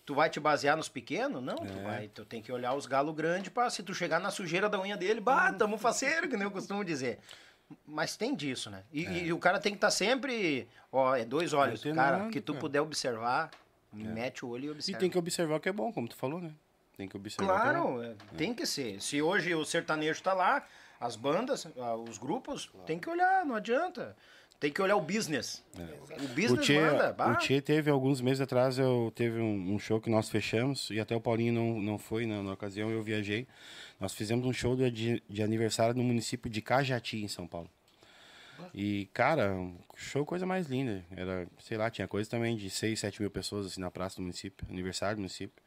Tu 0.06 0.16
vai 0.16 0.30
te 0.30 0.40
basear 0.40 0.78
nos 0.78 0.90
pequenos? 0.90 1.44
Não, 1.44 1.58
tu 1.58 1.84
vai, 1.84 2.08
tu 2.08 2.26
tem 2.26 2.42
que 2.42 2.52
olhar 2.52 2.74
os 2.74 2.86
galos 2.86 3.14
grandes 3.14 3.52
para 3.52 3.70
se 3.70 3.84
tu 3.84 3.94
chegar 3.94 4.20
na 4.20 4.32
sujeira 4.32 4.70
da 4.70 4.80
unha 4.80 4.98
dele, 4.98 5.20
bah, 5.20 5.54
tamo 5.54 5.78
faceiro, 5.78 6.28
que 6.28 6.36
nem 6.36 6.44
eu 6.44 6.52
costumo 6.52 6.84
dizer. 6.84 7.20
Mas 7.86 8.16
tem 8.16 8.36
disso, 8.36 8.70
né? 8.70 8.84
E, 8.92 9.04
e 9.04 9.34
o 9.34 9.38
cara 9.38 9.60
tem 9.60 9.74
que 9.74 9.78
estar 9.78 9.92
sempre, 9.92 10.68
ó, 10.92 11.16
é 11.16 11.24
dois 11.24 11.54
olhos, 11.54 11.84
cara, 11.84 12.30
que 12.30 12.42
tu 12.42 12.54
cara. 12.54 12.62
puder 12.62 12.82
observar, 12.82 13.52
mete 13.94 14.46
o 14.46 14.50
olho 14.50 14.66
e 14.66 14.68
E 14.68 14.72
observa. 14.72 15.00
tem 15.00 15.10
que 15.10 15.18
observar 15.18 15.56
o 15.56 15.60
que 15.60 15.70
é 15.70 15.74
bom, 15.74 15.92
como 15.92 16.08
tu 16.08 16.16
falou, 16.16 16.40
né? 16.42 16.52
Tem 16.98 17.08
que 17.08 17.16
observar 17.18 17.44
o 17.44 17.62
que 17.62 17.68
é 17.68 17.74
bom. 17.74 17.94
Claro, 17.96 18.04
é, 18.04 18.16
tem 18.38 18.54
que 18.54 18.66
ser. 18.66 19.02
Se 19.02 19.22
hoje 19.22 19.54
o 19.56 19.66
sertanejo 19.66 20.22
tá 20.22 20.34
lá, 20.34 20.66
as 21.00 21.16
bandas, 21.16 21.66
os 22.08 22.18
grupos, 22.18 22.70
tem 22.86 23.00
que 23.00 23.10
olhar, 23.10 23.46
não 23.46 23.56
adianta. 23.56 24.16
Tem 24.60 24.72
que 24.72 24.80
olhar 24.80 24.96
o 24.96 25.02
business. 25.02 25.64
O 25.76 26.26
O 26.26 26.28
business 26.36 26.64
Tchê, 26.66 26.80
manda, 26.80 27.12
bah. 27.12 27.32
o 27.32 27.36
Tchê 27.38 27.60
teve 27.60 27.90
alguns 27.90 28.22
meses 28.22 28.42
atrás, 28.42 28.78
eu 28.78 29.12
teve 29.16 29.40
um, 29.40 29.74
um 29.74 29.80
show 29.80 30.00
que 30.00 30.08
nós 30.08 30.30
fechamos, 30.30 30.92
e 30.92 31.00
até 31.00 31.16
o 31.16 31.20
Paulinho 31.22 31.52
não, 31.52 31.82
não 31.82 31.98
foi 31.98 32.28
na, 32.28 32.44
na 32.44 32.54
ocasião, 32.54 32.92
eu 32.92 33.02
viajei. 33.02 33.48
Nós 34.00 34.14
fizemos 34.14 34.46
um 34.46 34.54
show 34.54 34.76
de, 34.76 35.24
de 35.28 35.42
aniversário 35.42 35.96
no 35.96 36.04
município 36.04 36.48
de 36.48 36.62
Cajati, 36.62 37.24
em 37.24 37.28
São 37.28 37.48
Paulo. 37.48 37.68
E, 38.74 39.10
cara, 39.14 39.54
show 39.96 40.26
coisa 40.26 40.46
mais 40.46 40.68
linda. 40.68 41.04
Era, 41.12 41.48
sei 41.60 41.78
lá, 41.78 41.90
tinha 41.90 42.08
coisa 42.08 42.30
também 42.30 42.56
de 42.56 42.70
6, 42.70 43.00
7 43.00 43.22
mil 43.22 43.32
pessoas 43.32 43.66
assim, 43.68 43.82
na 43.82 43.92
praça 43.92 44.18
do 44.18 44.22
município, 44.22 44.66
aniversário 44.70 45.18
do 45.18 45.20
município. 45.20 45.62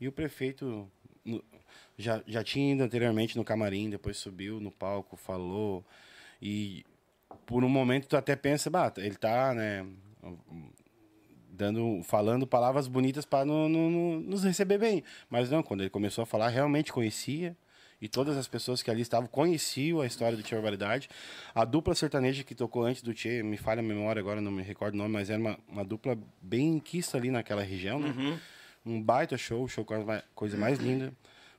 E 0.00 0.06
o 0.08 0.12
prefeito 0.12 0.90
no- 1.24 1.42
já, 1.96 2.22
já 2.26 2.44
tinha 2.44 2.72
ido 2.74 2.82
anteriormente 2.82 3.36
no 3.36 3.44
camarim, 3.44 3.90
depois 3.90 4.16
subiu 4.16 4.60
no 4.60 4.70
palco, 4.70 5.16
falou. 5.16 5.84
E 6.40 6.84
por 7.46 7.64
um 7.64 7.68
momento 7.68 8.06
tu 8.06 8.16
até 8.16 8.36
pensa, 8.36 8.70
bah, 8.70 8.92
ele 8.96 9.16
tá, 9.16 9.52
né, 9.54 9.84
dando, 11.50 12.02
falando 12.04 12.46
palavras 12.46 12.86
bonitas 12.86 13.24
para 13.24 13.44
no, 13.44 13.68
no, 13.68 13.90
no, 13.90 14.20
nos 14.20 14.44
receber 14.44 14.78
bem. 14.78 15.02
Mas 15.28 15.50
não, 15.50 15.62
quando 15.62 15.80
ele 15.80 15.90
começou 15.90 16.22
a 16.22 16.26
falar, 16.26 16.48
realmente 16.48 16.92
conhecia. 16.92 17.56
E 18.00 18.08
todas 18.08 18.36
as 18.36 18.46
pessoas 18.46 18.82
que 18.82 18.90
ali 18.90 19.02
estavam 19.02 19.28
conheciam 19.28 20.00
a 20.00 20.06
história 20.06 20.36
do 20.36 20.42
Tchê 20.42 20.54
Barbaridade. 20.54 21.08
A 21.54 21.64
dupla 21.64 21.94
sertaneja 21.94 22.44
que 22.44 22.54
tocou 22.54 22.84
antes 22.84 23.02
do 23.02 23.12
Tchê, 23.12 23.42
me 23.42 23.56
falha 23.56 23.80
a 23.80 23.82
memória 23.82 24.20
agora, 24.20 24.40
não 24.40 24.52
me 24.52 24.62
recordo 24.62 24.94
o 24.94 24.96
nome, 24.98 25.12
mas 25.14 25.30
era 25.30 25.40
uma, 25.40 25.58
uma 25.68 25.84
dupla 25.84 26.16
bem 26.40 26.78
quista 26.78 27.18
ali 27.18 27.30
naquela 27.30 27.62
região, 27.62 27.98
né? 27.98 28.14
Uhum. 28.16 28.38
Um 28.86 29.02
baita 29.02 29.36
show, 29.36 29.66
show 29.66 29.84
com 29.84 29.94
a 29.94 30.22
coisa 30.34 30.56
mais 30.56 30.78
linda. 30.78 31.12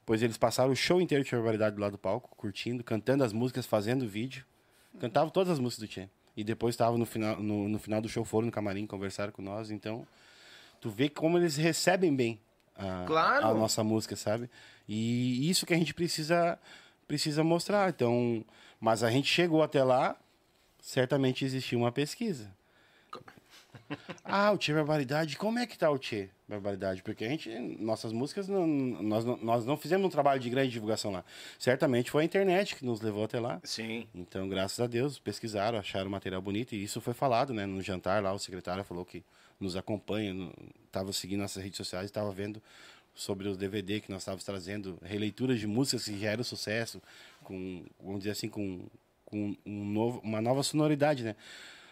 Pois 0.06 0.24
eles 0.24 0.38
passaram 0.38 0.72
o 0.72 0.76
show 0.76 1.00
inteiro 1.02 1.24
de 1.24 1.32
Barbaridade 1.32 1.76
do 1.76 1.82
lado 1.82 1.92
do 1.92 1.98
palco, 1.98 2.36
curtindo, 2.36 2.84
cantando 2.84 3.24
as 3.24 3.34
músicas, 3.34 3.66
fazendo 3.66 4.08
vídeo. 4.08 4.46
Cantavam 5.00 5.30
todas 5.30 5.52
as 5.52 5.60
músicas 5.60 5.88
do 5.88 5.92
Tchê. 5.92 6.10
E 6.36 6.44
depois 6.44 6.74
estavam 6.74 6.98
no 6.98 7.06
final, 7.06 7.40
no, 7.42 7.68
no 7.68 7.78
final 7.78 8.02
do 8.02 8.08
show, 8.08 8.24
foram 8.24 8.46
no 8.46 8.52
camarim, 8.52 8.88
conversaram 8.88 9.32
com 9.32 9.42
nós. 9.42 9.72
Então, 9.72 10.08
tu 10.80 10.90
vê 10.90 11.10
como 11.10 11.38
eles 11.38 11.58
recebem 11.58 12.16
bem 12.16 12.40
a, 12.80 13.06
Claro. 13.06 13.46
a 13.48 13.54
nossa 13.54 13.84
música, 13.84 14.16
sabe? 14.16 14.50
E 14.88 15.50
isso 15.50 15.66
que 15.66 15.74
a 15.74 15.78
gente 15.78 15.94
precisa 15.94 16.58
precisa 17.08 17.44
mostrar. 17.44 17.90
Então, 17.90 18.44
mas 18.80 19.04
a 19.04 19.10
gente 19.12 19.28
chegou 19.28 19.62
até 19.64 19.84
lá, 19.84 20.16
certamente 20.80 21.44
existia 21.44 21.78
uma 21.78 21.92
pesquisa. 21.92 22.52
Ah, 24.24 24.52
o 24.52 24.58
Tchê 24.58 24.72
Barbaridade, 24.74 25.36
como 25.38 25.58
é 25.58 25.66
que 25.66 25.78
tá 25.78 25.90
o 25.90 25.98
Tchê 25.98 26.30
Barbaridade? 26.48 27.02
Porque 27.02 27.26
a 27.26 27.30
gente, 27.30 27.50
nossas 27.80 28.12
músicas, 28.12 28.48
não, 28.48 28.66
nós, 28.68 29.26
não- 29.26 29.38
nós 29.38 29.66
não 29.66 29.76
fizemos 29.78 30.06
um 30.06 30.10
trabalho 30.10 30.40
de 30.40 30.48
grande 30.50 30.70
divulgação 30.72 31.12
lá. 31.12 31.24
Certamente 31.58 32.12
foi 32.12 32.22
a 32.22 32.26
internet 32.26 32.76
que 32.76 32.86
nos 32.86 33.02
levou 33.02 33.24
até 33.24 33.40
lá. 33.40 33.60
Sim. 33.64 34.08
Então, 34.14 34.48
graças 34.48 34.80
a 34.80 34.86
Deus, 34.88 35.18
pesquisaram, 35.18 35.78
acharam 35.80 36.10
material 36.10 36.42
bonito 36.42 36.74
e 36.76 36.84
isso 36.84 37.02
foi 37.02 37.14
falado, 37.16 37.52
né? 37.54 37.66
No 37.66 37.82
jantar 37.82 38.22
lá, 38.22 38.32
o 38.32 38.38
secretário 38.40 38.84
falou 38.84 39.04
que 39.06 39.24
nos 39.60 39.76
acompanha, 39.76 40.52
estava 40.86 41.12
seguindo 41.12 41.42
nossas 41.42 41.62
redes 41.62 41.78
sociais, 41.78 42.06
estava 42.06 42.32
vendo 42.32 42.62
sobre 43.14 43.48
os 43.48 43.58
DVD 43.58 44.00
que 44.00 44.12
nós 44.12 44.22
estávamos 44.22 44.44
trazendo, 44.44 44.98
releituras 45.04 45.60
de 45.60 45.68
músicas 45.68 46.06
que 46.06 46.18
já 46.18 46.32
eram 46.32 46.44
sucesso, 46.44 47.02
com, 47.44 47.84
vamos 48.02 48.20
dizer 48.20 48.32
assim, 48.32 48.48
com, 48.48 48.88
com 49.26 49.56
um 49.66 49.86
novo, 49.86 50.20
uma 50.24 50.42
nova 50.42 50.64
sonoridade, 50.64 51.24
né? 51.24 51.36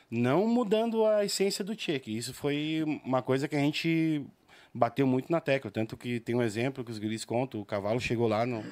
Não 0.10 0.48
mudando 0.48 1.06
a 1.06 1.26
essência 1.26 1.66
do 1.66 1.76
Tchê, 1.76 2.00
que 2.00 2.12
isso 2.12 2.34
foi 2.34 2.82
uma 3.04 3.22
coisa 3.22 3.46
que 3.48 3.58
a 3.58 3.60
gente 3.60 4.26
bateu 4.74 5.06
muito 5.06 5.30
na 5.30 5.42
tecla, 5.42 5.70
tanto 5.70 5.98
que 5.98 6.20
tem 6.22 6.34
um 6.34 6.42
exemplo 6.42 6.84
que 6.84 6.92
os 6.92 7.00
guris 7.00 7.26
contam, 7.26 7.60
o 7.60 7.66
cavalo 7.66 8.00
chegou 8.00 8.28
lá 8.28 8.46
no, 8.46 8.64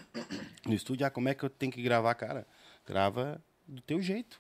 no 0.65 0.73
estúdio, 0.73 1.05
ah, 1.05 1.09
como 1.09 1.27
é 1.27 1.34
que 1.34 1.43
eu 1.43 1.49
tenho 1.49 1.72
que 1.72 1.81
gravar, 1.81 2.15
cara? 2.15 2.47
Grava 2.88 3.41
do 3.67 3.81
teu 3.81 4.01
jeito. 4.01 4.39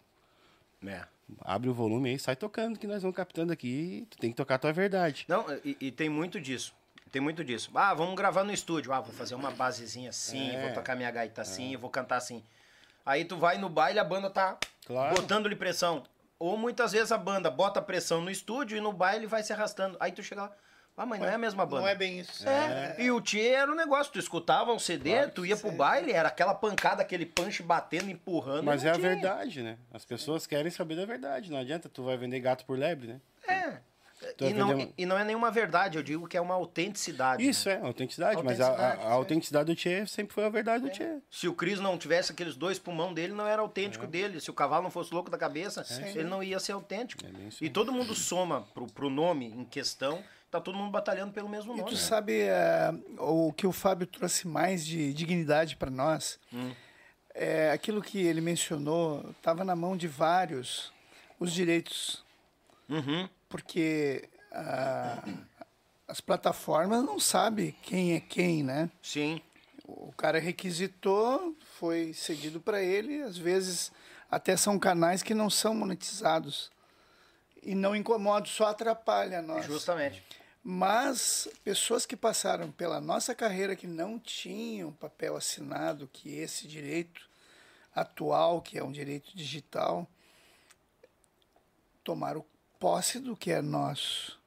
É. 0.85 1.14
Abre 1.41 1.69
o 1.69 1.73
volume 1.73 2.09
aí, 2.11 2.19
sai 2.19 2.35
tocando, 2.35 2.77
que 2.77 2.85
nós 2.85 3.01
vamos 3.01 3.15
captando 3.17 3.51
aqui. 3.51 4.07
Tu 4.11 4.17
tem 4.17 4.29
que 4.29 4.35
tocar 4.35 4.55
a 4.55 4.59
tua 4.59 4.71
verdade. 4.73 5.25
Não, 5.27 5.45
e, 5.63 5.75
e 5.81 5.91
tem 5.91 6.07
muito 6.09 6.39
disso. 6.39 6.73
Tem 7.11 7.21
muito 7.21 7.43
disso. 7.43 7.71
Ah, 7.73 7.93
vamos 7.93 8.15
gravar 8.15 8.43
no 8.43 8.51
estúdio. 8.53 8.93
Ah, 8.93 8.99
vou 9.01 9.13
fazer 9.13 9.33
uma 9.35 9.49
basezinha 9.51 10.09
assim, 10.09 10.51
É. 10.51 10.61
vou 10.65 10.73
tocar 10.73 10.95
minha 10.95 11.09
gaita 11.09 11.41
assim, 11.41 11.75
vou 11.77 11.89
cantar 11.89 12.17
assim. 12.17 12.43
Aí 13.05 13.25
tu 13.25 13.37
vai 13.37 13.57
no 13.57 13.69
baile, 13.69 13.99
a 13.99 14.03
banda 14.03 14.29
tá 14.29 14.57
Claro. 14.85 15.15
botando-lhe 15.15 15.55
pressão. 15.55 16.03
Ou 16.37 16.57
muitas 16.57 16.91
vezes 16.91 17.11
a 17.11 17.17
banda 17.17 17.49
bota 17.49 17.81
pressão 17.81 18.21
no 18.21 18.29
estúdio 18.29 18.77
e 18.77 18.81
no 18.81 18.91
baile 18.91 19.25
vai 19.25 19.41
se 19.41 19.53
arrastando. 19.53 19.95
Aí 19.99 20.11
tu 20.11 20.21
chega 20.21 20.43
lá, 20.43 20.51
ah, 20.97 21.05
mas 21.05 21.19
não 21.19 21.27
é 21.27 21.33
a 21.33 21.37
mesma 21.37 21.65
banda. 21.65 21.81
Não 21.81 21.87
é 21.87 21.95
bem 21.95 22.19
isso. 22.19 22.47
É, 22.47 22.95
e 22.99 23.11
o 23.11 23.19
Tchê 23.19 23.47
era 23.49 23.71
um 23.71 23.75
negócio, 23.75 24.13
tu 24.13 24.19
escutava 24.19 24.71
um 24.71 24.79
CD, 24.79 25.27
tu 25.27 25.45
ia 25.45 25.57
pro 25.57 25.71
baile, 25.71 26.11
era 26.11 26.29
aquela 26.29 26.53
pancada, 26.53 27.01
aquele 27.01 27.25
punch 27.25 27.61
batendo, 27.61 28.09
empurrando. 28.09 28.63
Mas 28.63 28.85
é 28.85 28.89
a 28.89 28.97
verdade, 28.97 29.61
né? 29.61 29.77
As 29.93 30.05
pessoas 30.05 30.47
querem 30.47 30.71
saber 30.71 30.95
da 30.95 31.05
verdade. 31.05 31.51
Não 31.51 31.59
adianta, 31.59 31.89
tu 31.89 32.03
vai 32.03 32.15
vender 32.17 32.39
gato 32.39 32.65
por 32.65 32.77
lebre, 32.77 33.07
né? 33.07 33.21
É. 33.47 33.77
E 34.41 34.53
não, 34.53 34.73
uma- 34.73 34.89
e 34.97 35.05
não 35.05 35.17
é 35.19 35.23
nenhuma 35.23 35.51
verdade, 35.51 35.97
eu 35.97 36.03
digo 36.03 36.27
que 36.27 36.35
é 36.37 36.41
uma 36.41 36.55
autenticidade. 36.55 37.47
Isso 37.47 37.67
né? 37.69 37.75
é, 37.81 37.85
autenticidade. 37.85 38.41
Mas 38.43 38.59
a, 38.59 38.65
a- 38.65 38.69
Autenticidade, 38.69 39.01
a 39.01 39.11
autenticidade 39.11 39.65
do 39.65 39.75
Tchê 39.75 40.05
sempre 40.07 40.33
foi 40.33 40.45
a 40.45 40.49
verdade 40.49 40.83
do 40.85 40.89
Tchê. 40.89 41.17
Se 41.29 41.47
o 41.47 41.53
Cris 41.53 41.79
não 41.79 41.97
tivesse 41.97 42.31
aqueles 42.31 42.55
dois 42.55 42.79
pulmão 42.79 43.13
dele, 43.13 43.33
não 43.33 43.45
era 43.45 43.61
autêntico 43.61 44.07
dele. 44.07 44.39
Se 44.39 44.49
o 44.49 44.53
cavalo 44.53 44.83
não 44.83 44.89
fosse 44.91 45.13
louco 45.13 45.29
da 45.29 45.37
cabeça, 45.37 45.85
ele 46.15 46.23
não 46.23 46.41
ia 46.41 46.59
ser 46.59 46.71
autêntico. 46.71 47.23
É 47.25 47.29
e 47.61 47.69
todo 47.69 47.91
mundo 47.91 48.15
soma 48.15 48.61
pro, 48.73 48.87
pro 48.87 49.09
nome 49.09 49.47
em 49.47 49.65
questão, 49.65 50.23
tá 50.55 50.61
todo 50.61 50.77
mundo 50.77 50.91
batalhando 50.91 51.31
pelo 51.33 51.47
mesmo 51.49 51.73
E 51.73 51.77
nome. 51.77 51.89
tu 51.89 51.93
né? 51.95 51.99
sabe 51.99 52.39
é, 52.41 52.91
o 53.19 53.51
que 53.53 53.65
o 53.67 53.71
Fábio 53.71 54.07
trouxe 54.07 54.47
mais 54.47 54.85
de 54.85 55.13
dignidade 55.13 55.75
para 55.75 55.89
nós? 55.91 56.39
É 57.33 57.71
aquilo 57.71 58.01
que 58.01 58.19
ele 58.25 58.39
mencionou, 58.41 59.29
estava 59.31 59.63
na 59.63 59.75
mão 59.75 59.95
de 59.97 60.07
vários 60.07 60.93
os 61.39 61.51
direitos, 61.51 62.23
Uhum. 62.87 63.27
porque 63.49 64.29
ah, 64.51 65.21
as 66.07 66.21
plataformas 66.21 67.03
não 67.03 67.19
sabem 67.19 67.75
quem 67.81 68.13
é 68.13 68.19
quem, 68.21 68.63
né? 68.63 68.89
Sim. 69.01 69.41
O 69.87 70.13
cara 70.13 70.39
requisitou, 70.39 71.55
foi 71.77 72.13
cedido 72.13 72.59
para 72.61 72.81
ele, 72.81 73.21
às 73.21 73.37
vezes 73.37 73.91
até 74.31 74.55
são 74.55 74.79
canais 74.79 75.21
que 75.21 75.33
não 75.33 75.49
são 75.49 75.75
monetizados. 75.75 76.71
E 77.61 77.73
não 77.75 77.95
incomoda, 77.95 78.45
só 78.45 78.67
atrapalha 78.67 79.41
nós. 79.41 79.65
Justamente. 79.65 80.23
Mas 80.67 81.47
pessoas 81.63 82.07
que 82.07 82.15
passaram 82.17 82.71
pela 82.71 82.99
nossa 82.99 83.35
carreira 83.35 83.75
que 83.75 83.85
não 83.85 84.17
tinham 84.17 84.91
papel 84.91 85.35
assinado, 85.35 86.09
que 86.11 86.33
esse 86.39 86.67
direito 86.67 87.21
atual, 87.93 88.59
que 88.63 88.75
é 88.75 88.83
um 88.83 88.91
direito 88.91 89.29
digital, 89.37 90.09
tomaram 92.03 92.43
posse 92.79 93.19
do 93.19 93.35
que 93.37 93.51
é 93.51 93.61
nosso. 93.61 94.39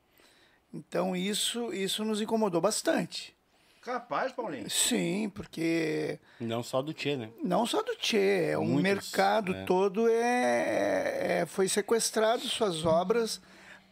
Então 0.74 1.14
isso 1.14 1.72
isso 1.72 2.04
nos 2.04 2.20
incomodou 2.20 2.60
bastante. 2.60 3.32
Capaz, 3.80 4.32
Paulinho. 4.32 4.68
Sim, 4.68 5.30
porque 5.32 6.18
Não 6.40 6.64
só 6.64 6.82
do 6.82 6.92
Tchê, 6.92 7.16
né? 7.16 7.30
não 7.44 7.64
só 7.64 7.80
do 7.80 7.94
Tchê, 7.94 8.50
é 8.50 8.58
um 8.58 8.64
Muitos, 8.66 8.82
mercado 8.82 9.52
né? 9.52 9.64
todo 9.64 10.08
é, 10.08 11.42
é- 11.42 11.46
foi 11.46 11.68
sequestrado 11.68 12.42
suas 12.48 12.84
obras 12.84 13.40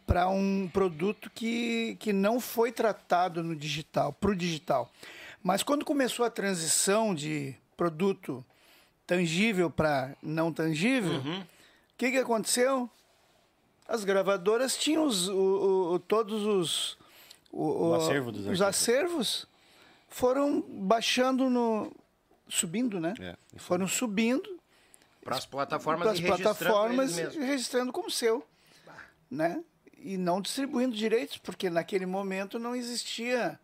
para 0.07 0.27
um 0.29 0.67
produto 0.71 1.29
que, 1.29 1.95
que 1.99 2.11
não 2.13 2.39
foi 2.39 2.71
tratado 2.71 3.43
no 3.43 3.53
digital, 3.55 4.13
para 4.13 4.31
o 4.31 4.35
digital. 4.35 4.89
Mas 5.43 5.61
quando 5.61 5.83
começou 5.85 6.25
a 6.25 6.29
transição 6.29 7.13
de 7.13 7.53
produto 7.75 8.43
tangível 9.05 9.69
para 9.69 10.15
não 10.23 10.51
tangível, 10.51 11.11
o 11.19 11.27
Uhum. 11.27 11.43
que, 11.97 12.09
que 12.11 12.17
aconteceu? 12.17 12.89
As 13.87 14.03
gravadoras 14.03 14.75
tinham 14.77 15.05
os, 15.05 15.27
o- 15.27 15.93
o- 15.95 15.99
todos 15.99 16.43
os, 16.43 16.97
o, 17.51 17.93
acervo 17.93 18.29
os 18.31 18.37
artistas. 18.47 18.61
acervos 18.61 19.47
foram 20.09 20.61
baixando 20.61 21.49
no 21.49 21.91
subindo, 22.49 22.99
né? 22.99 23.13
É, 23.19 23.35
foram 23.57 23.87
subindo 23.87 24.57
Para 25.23 25.35
as 25.35 25.45
plataformas 25.45 26.01
para 26.03 26.11
as 26.13 26.19
e 26.19 26.21
registrando 26.21 26.55
plataformas 26.55 27.11
e 27.11 27.15
mesmos. 27.23 27.35
registrando 27.45 27.91
como 27.93 28.09
seu, 28.11 28.45
né? 29.29 29.61
E 29.99 30.17
não 30.17 30.41
distribuindo 30.41 30.95
direitos, 30.95 31.37
porque 31.37 31.69
naquele 31.69 32.05
momento 32.05 32.59
não 32.59 32.75
existia 32.75 33.59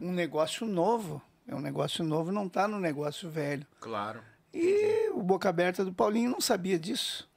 um 0.00 0.12
negócio 0.12 0.66
novo. 0.66 1.20
É 1.46 1.54
um 1.54 1.60
negócio 1.60 2.04
novo, 2.04 2.32
não 2.32 2.46
está 2.46 2.66
no 2.66 2.80
negócio 2.80 3.30
velho. 3.30 3.66
Claro. 3.80 4.22
E 4.52 5.10
o 5.10 5.22
Boca 5.22 5.48
Aberta 5.48 5.84
do 5.84 5.92
Paulinho 5.92 6.30
não 6.30 6.40
sabia 6.40 6.78
disso. 6.78 7.28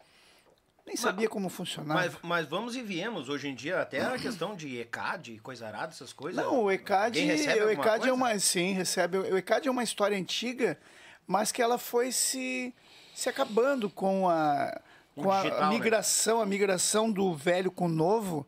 Nem 0.89 0.95
sabia 0.95 1.29
como 1.29 1.49
funcionava. 1.49 2.01
Mas, 2.01 2.17
mas 2.23 2.47
vamos 2.47 2.75
e 2.75 2.81
viemos. 2.81 3.29
Hoje 3.29 3.47
em 3.47 3.53
dia, 3.53 3.79
até 3.79 4.01
a 4.01 4.17
questão 4.17 4.55
de 4.55 4.79
ECAD 4.79 5.33
e 5.33 5.39
coisa 5.39 5.67
arada, 5.67 5.91
essas 5.91 6.11
coisas. 6.11 6.43
Não, 6.43 6.63
o 6.63 6.71
ECAD, 6.71 7.19
o 7.19 7.69
ECAD 7.69 7.79
é 7.83 7.97
coisa? 7.99 8.13
uma, 8.13 8.39
sim, 8.39 8.73
recebe. 8.73 9.19
O 9.19 9.37
ECAD 9.37 9.67
é 9.67 9.71
uma 9.71 9.83
história 9.83 10.17
antiga, 10.17 10.79
mas 11.27 11.51
que 11.51 11.61
ela 11.61 11.77
foi 11.77 12.11
se, 12.11 12.73
se 13.13 13.29
acabando 13.29 13.87
com 13.87 14.27
a, 14.27 14.81
Com 15.15 15.23
com 15.23 15.27
o 15.29 15.31
a 15.31 15.41
digital, 15.41 15.61
né? 15.61 15.69
migração, 15.69 16.41
a 16.41 16.45
migração 16.45 17.11
do 17.11 17.33
velho 17.33 17.71
com 17.71 17.85
o 17.85 17.89
novo. 17.89 18.47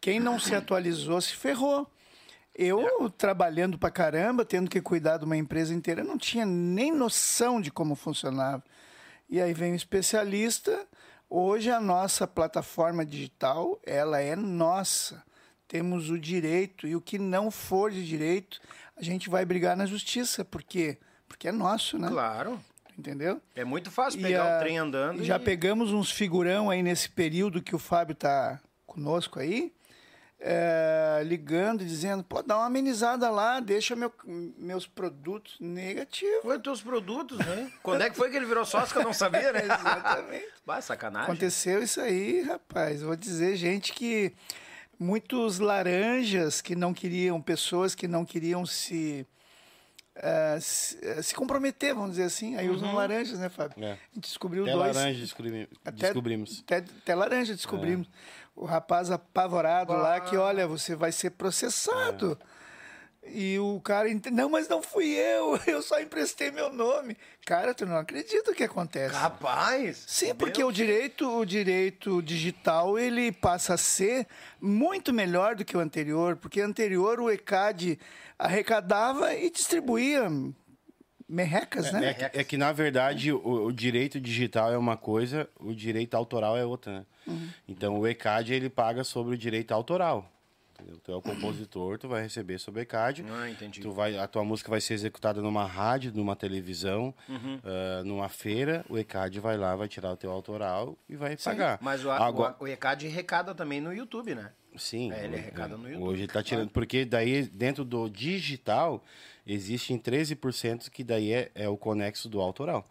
Quem 0.00 0.20
não 0.20 0.38
se 0.38 0.54
atualizou 0.54 1.20
se 1.20 1.34
ferrou. 1.34 1.90
Eu, 2.54 3.10
trabalhando 3.10 3.78
pra 3.78 3.90
caramba, 3.90 4.44
tendo 4.44 4.70
que 4.70 4.80
cuidar 4.80 5.18
de 5.18 5.24
uma 5.24 5.36
empresa 5.36 5.74
inteira, 5.74 6.04
não 6.04 6.16
tinha 6.16 6.46
nem 6.46 6.92
noção 6.92 7.60
de 7.60 7.70
como 7.70 7.96
funcionava. 7.96 8.62
E 9.28 9.40
aí 9.40 9.52
vem 9.52 9.72
um 9.72 9.76
especialista. 9.76 10.86
Hoje 11.28 11.70
a 11.70 11.80
nossa 11.80 12.28
plataforma 12.28 13.04
digital, 13.04 13.80
ela 13.84 14.20
é 14.20 14.36
nossa. 14.36 15.24
Temos 15.66 16.10
o 16.10 16.18
direito 16.18 16.86
e 16.86 16.94
o 16.94 17.00
que 17.00 17.18
não 17.18 17.50
for 17.50 17.90
de 17.90 18.06
direito, 18.06 18.60
a 18.96 19.02
gente 19.02 19.28
vai 19.28 19.44
brigar 19.44 19.76
na 19.76 19.86
justiça, 19.86 20.44
porque 20.44 20.98
porque 21.26 21.48
é 21.48 21.52
nosso, 21.52 21.98
né? 21.98 22.08
Claro. 22.08 22.60
Entendeu? 22.96 23.40
É 23.56 23.64
muito 23.64 23.90
fácil 23.90 24.20
pegar 24.22 24.56
o 24.56 24.60
trem 24.60 24.78
andando 24.78 25.24
Já 25.24 25.36
e... 25.36 25.40
pegamos 25.40 25.92
uns 25.92 26.10
figurão 26.10 26.70
aí 26.70 26.82
nesse 26.82 27.08
período 27.08 27.60
que 27.62 27.74
o 27.74 27.78
Fábio 27.78 28.14
tá 28.14 28.60
conosco 28.86 29.40
aí, 29.40 29.72
é, 30.38 31.22
ligando 31.24 31.82
e 31.82 31.86
dizendo, 31.86 32.22
pô, 32.22 32.42
dá 32.42 32.56
uma 32.58 32.66
amenizada 32.66 33.30
lá, 33.30 33.60
deixa 33.60 33.96
meu- 33.96 34.12
meus 34.24 34.86
produtos 34.86 35.56
negativos. 35.58 36.42
Foi 36.42 36.60
teus 36.60 36.82
produtos, 36.82 37.38
né? 37.38 37.72
Quando 37.82 38.02
é 38.02 38.10
que 38.10 38.16
foi 38.16 38.30
que 38.30 38.36
ele 38.36 38.44
virou 38.46 38.64
sócio 38.64 38.92
que 38.92 38.98
eu 38.98 39.04
não 39.04 39.12
sabia, 39.14 39.52
né? 39.52 39.64
Exatamente. 39.64 40.46
Vai, 40.66 40.82
sacanagem. 40.82 41.24
Aconteceu 41.30 41.82
isso 41.82 42.00
aí, 42.00 42.42
rapaz. 42.42 43.02
Vou 43.02 43.16
dizer, 43.16 43.56
gente 43.56 43.92
que 43.92 44.32
muitos 44.98 45.58
laranjas 45.58 46.60
que 46.60 46.76
não 46.76 46.92
queriam, 46.92 47.40
pessoas 47.40 47.94
que 47.94 48.06
não 48.06 48.24
queriam 48.24 48.66
se, 48.66 49.26
eh, 50.16 50.58
se, 50.60 50.98
eh, 51.02 51.22
se 51.22 51.34
comprometer, 51.34 51.94
vamos 51.94 52.10
dizer 52.12 52.24
assim. 52.24 52.56
Aí 52.56 52.68
usam 52.68 52.94
laranjas, 52.94 53.38
né, 53.38 53.48
Fábio? 53.48 53.82
É. 53.84 53.92
A 53.92 53.96
gente 54.14 54.24
descobriu 54.28 54.62
Até 54.64 54.72
dois. 54.72 54.96
laranja 54.96 55.20
descobri- 55.20 55.68
Até- 55.84 55.92
descobrimos. 56.06 56.60
Até, 56.66 56.76
até 56.78 57.14
laranja 57.14 57.54
descobrimos. 57.54 58.08
O 58.56 58.64
rapaz 58.64 59.10
apavorado 59.10 59.92
lá 59.92 60.20
que, 60.20 60.36
olha, 60.36 60.66
você 60.66 60.94
vai 60.94 61.10
ser 61.10 61.30
processado. 61.30 62.38
E 63.26 63.58
o 63.58 63.80
cara, 63.80 64.08
não, 64.30 64.50
mas 64.50 64.68
não 64.68 64.82
fui 64.82 65.06
eu, 65.08 65.58
eu 65.66 65.82
só 65.82 66.00
emprestei 66.00 66.50
meu 66.50 66.72
nome. 66.72 67.16
Cara, 67.44 67.74
tu 67.74 67.84
não 67.84 67.96
acredita 67.96 68.50
o 68.50 68.54
que 68.54 68.64
acontece. 68.64 69.14
Rapaz! 69.14 70.04
Sim, 70.06 70.34
porque 70.34 70.62
o 70.62 70.72
direito, 70.72 71.28
o 71.28 71.44
direito 71.44 72.22
digital 72.22 72.98
ele 72.98 73.32
passa 73.32 73.74
a 73.74 73.78
ser 73.78 74.26
muito 74.60 75.12
melhor 75.12 75.54
do 75.54 75.64
que 75.64 75.76
o 75.76 75.80
anterior, 75.80 76.36
porque 76.36 76.60
anterior 76.60 77.20
o 77.20 77.30
ECAD 77.30 77.98
arrecadava 78.38 79.34
e 79.34 79.50
distribuía 79.50 80.30
merrecas, 81.28 81.92
né? 81.92 82.10
É 82.10 82.14
que, 82.14 82.38
é 82.38 82.44
que, 82.44 82.56
na 82.56 82.72
verdade, 82.72 83.32
o, 83.32 83.66
o 83.66 83.72
direito 83.72 84.20
digital 84.20 84.72
é 84.72 84.78
uma 84.78 84.96
coisa, 84.96 85.48
o 85.58 85.74
direito 85.74 86.14
autoral 86.14 86.56
é 86.56 86.64
outra, 86.64 87.00
né? 87.00 87.06
Uhum. 87.26 87.48
Então, 87.66 87.98
o 87.98 88.06
ECAD, 88.06 88.52
ele 88.52 88.68
paga 88.68 89.02
sobre 89.02 89.34
o 89.34 89.38
direito 89.38 89.72
autoral. 89.72 90.30
Entendeu? 90.74 90.98
Tu 91.02 91.12
é 91.12 91.14
o 91.16 91.22
compositor, 91.22 91.98
tu 91.98 92.08
vai 92.08 92.22
receber 92.22 92.58
sobre 92.58 92.80
o 92.80 92.82
ECAD. 92.82 93.24
Ah, 93.30 93.48
entendi. 93.48 93.80
Tu 93.80 93.90
vai, 93.92 94.16
a 94.18 94.26
tua 94.26 94.44
música 94.44 94.70
vai 94.70 94.80
ser 94.80 94.94
executada 94.94 95.40
numa 95.40 95.64
rádio, 95.66 96.12
numa 96.14 96.34
televisão, 96.36 97.14
Uhum. 97.28 97.60
ah, 97.64 98.02
numa 98.04 98.28
feira. 98.28 98.84
O 98.88 98.98
ECAD 98.98 99.40
vai 99.40 99.56
lá, 99.56 99.74
vai 99.76 99.88
tirar 99.88 100.12
o 100.12 100.16
teu 100.16 100.30
autoral 100.30 100.96
e 101.08 101.16
vai 101.16 101.36
pagar. 101.36 101.78
Mas 101.80 102.04
o, 102.04 102.10
Agora, 102.10 102.56
o, 102.60 102.64
o 102.64 102.68
ECAD 102.68 103.08
recada 103.08 103.54
também 103.54 103.80
no 103.80 103.92
YouTube, 103.92 104.34
né? 104.34 104.50
Sim. 104.76 105.12
É, 105.12 105.24
ele 105.24 105.36
arrecada 105.36 105.76
no 105.76 105.88
YouTube. 105.88 106.08
Hoje 106.08 106.22
ele 106.22 106.32
tá 106.32 106.42
tirando. 106.42 106.68
Porque 106.70 107.04
daí, 107.04 107.44
dentro 107.44 107.84
do 107.84 108.08
digital, 108.10 109.04
existem 109.46 109.98
13% 109.98 110.90
que 110.90 111.04
daí 111.04 111.32
é, 111.32 111.50
é 111.54 111.68
o 111.68 111.76
conexo 111.76 112.28
do 112.28 112.40
autoral. 112.40 112.84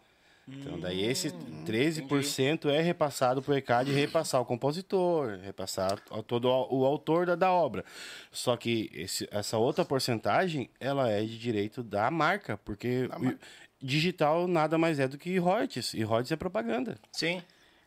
Então, 0.46 0.78
daí 0.78 1.02
esse 1.04 1.28
Hum, 1.28 1.64
13% 1.64 2.68
é 2.68 2.80
repassado 2.82 3.40
para 3.40 3.52
o 3.54 3.56
ECAD 3.56 3.90
repassar 3.92 4.40
o 4.40 4.44
compositor, 4.44 5.38
repassar 5.42 5.98
todo 6.26 6.46
o 6.48 6.84
autor 6.84 7.24
da, 7.26 7.34
da 7.34 7.50
obra. 7.50 7.84
Só 8.30 8.56
que 8.56 8.90
esse- 8.92 9.26
essa 9.30 9.56
outra 9.56 9.84
porcentagem, 9.84 10.68
ela 10.78 11.10
é 11.10 11.22
de 11.22 11.38
direito 11.38 11.82
da 11.82 12.10
marca, 12.10 12.58
porque 12.58 13.08
o 13.18 13.38
digital 13.86 14.46
nada 14.46 14.76
mais 14.76 14.98
é 15.00 15.08
do 15.08 15.16
que 15.16 15.38
royalties, 15.38 15.94
e 15.94 16.02
royalties 16.02 16.32
é 16.32 16.36
propaganda. 16.36 16.98
Sim. 17.12 17.42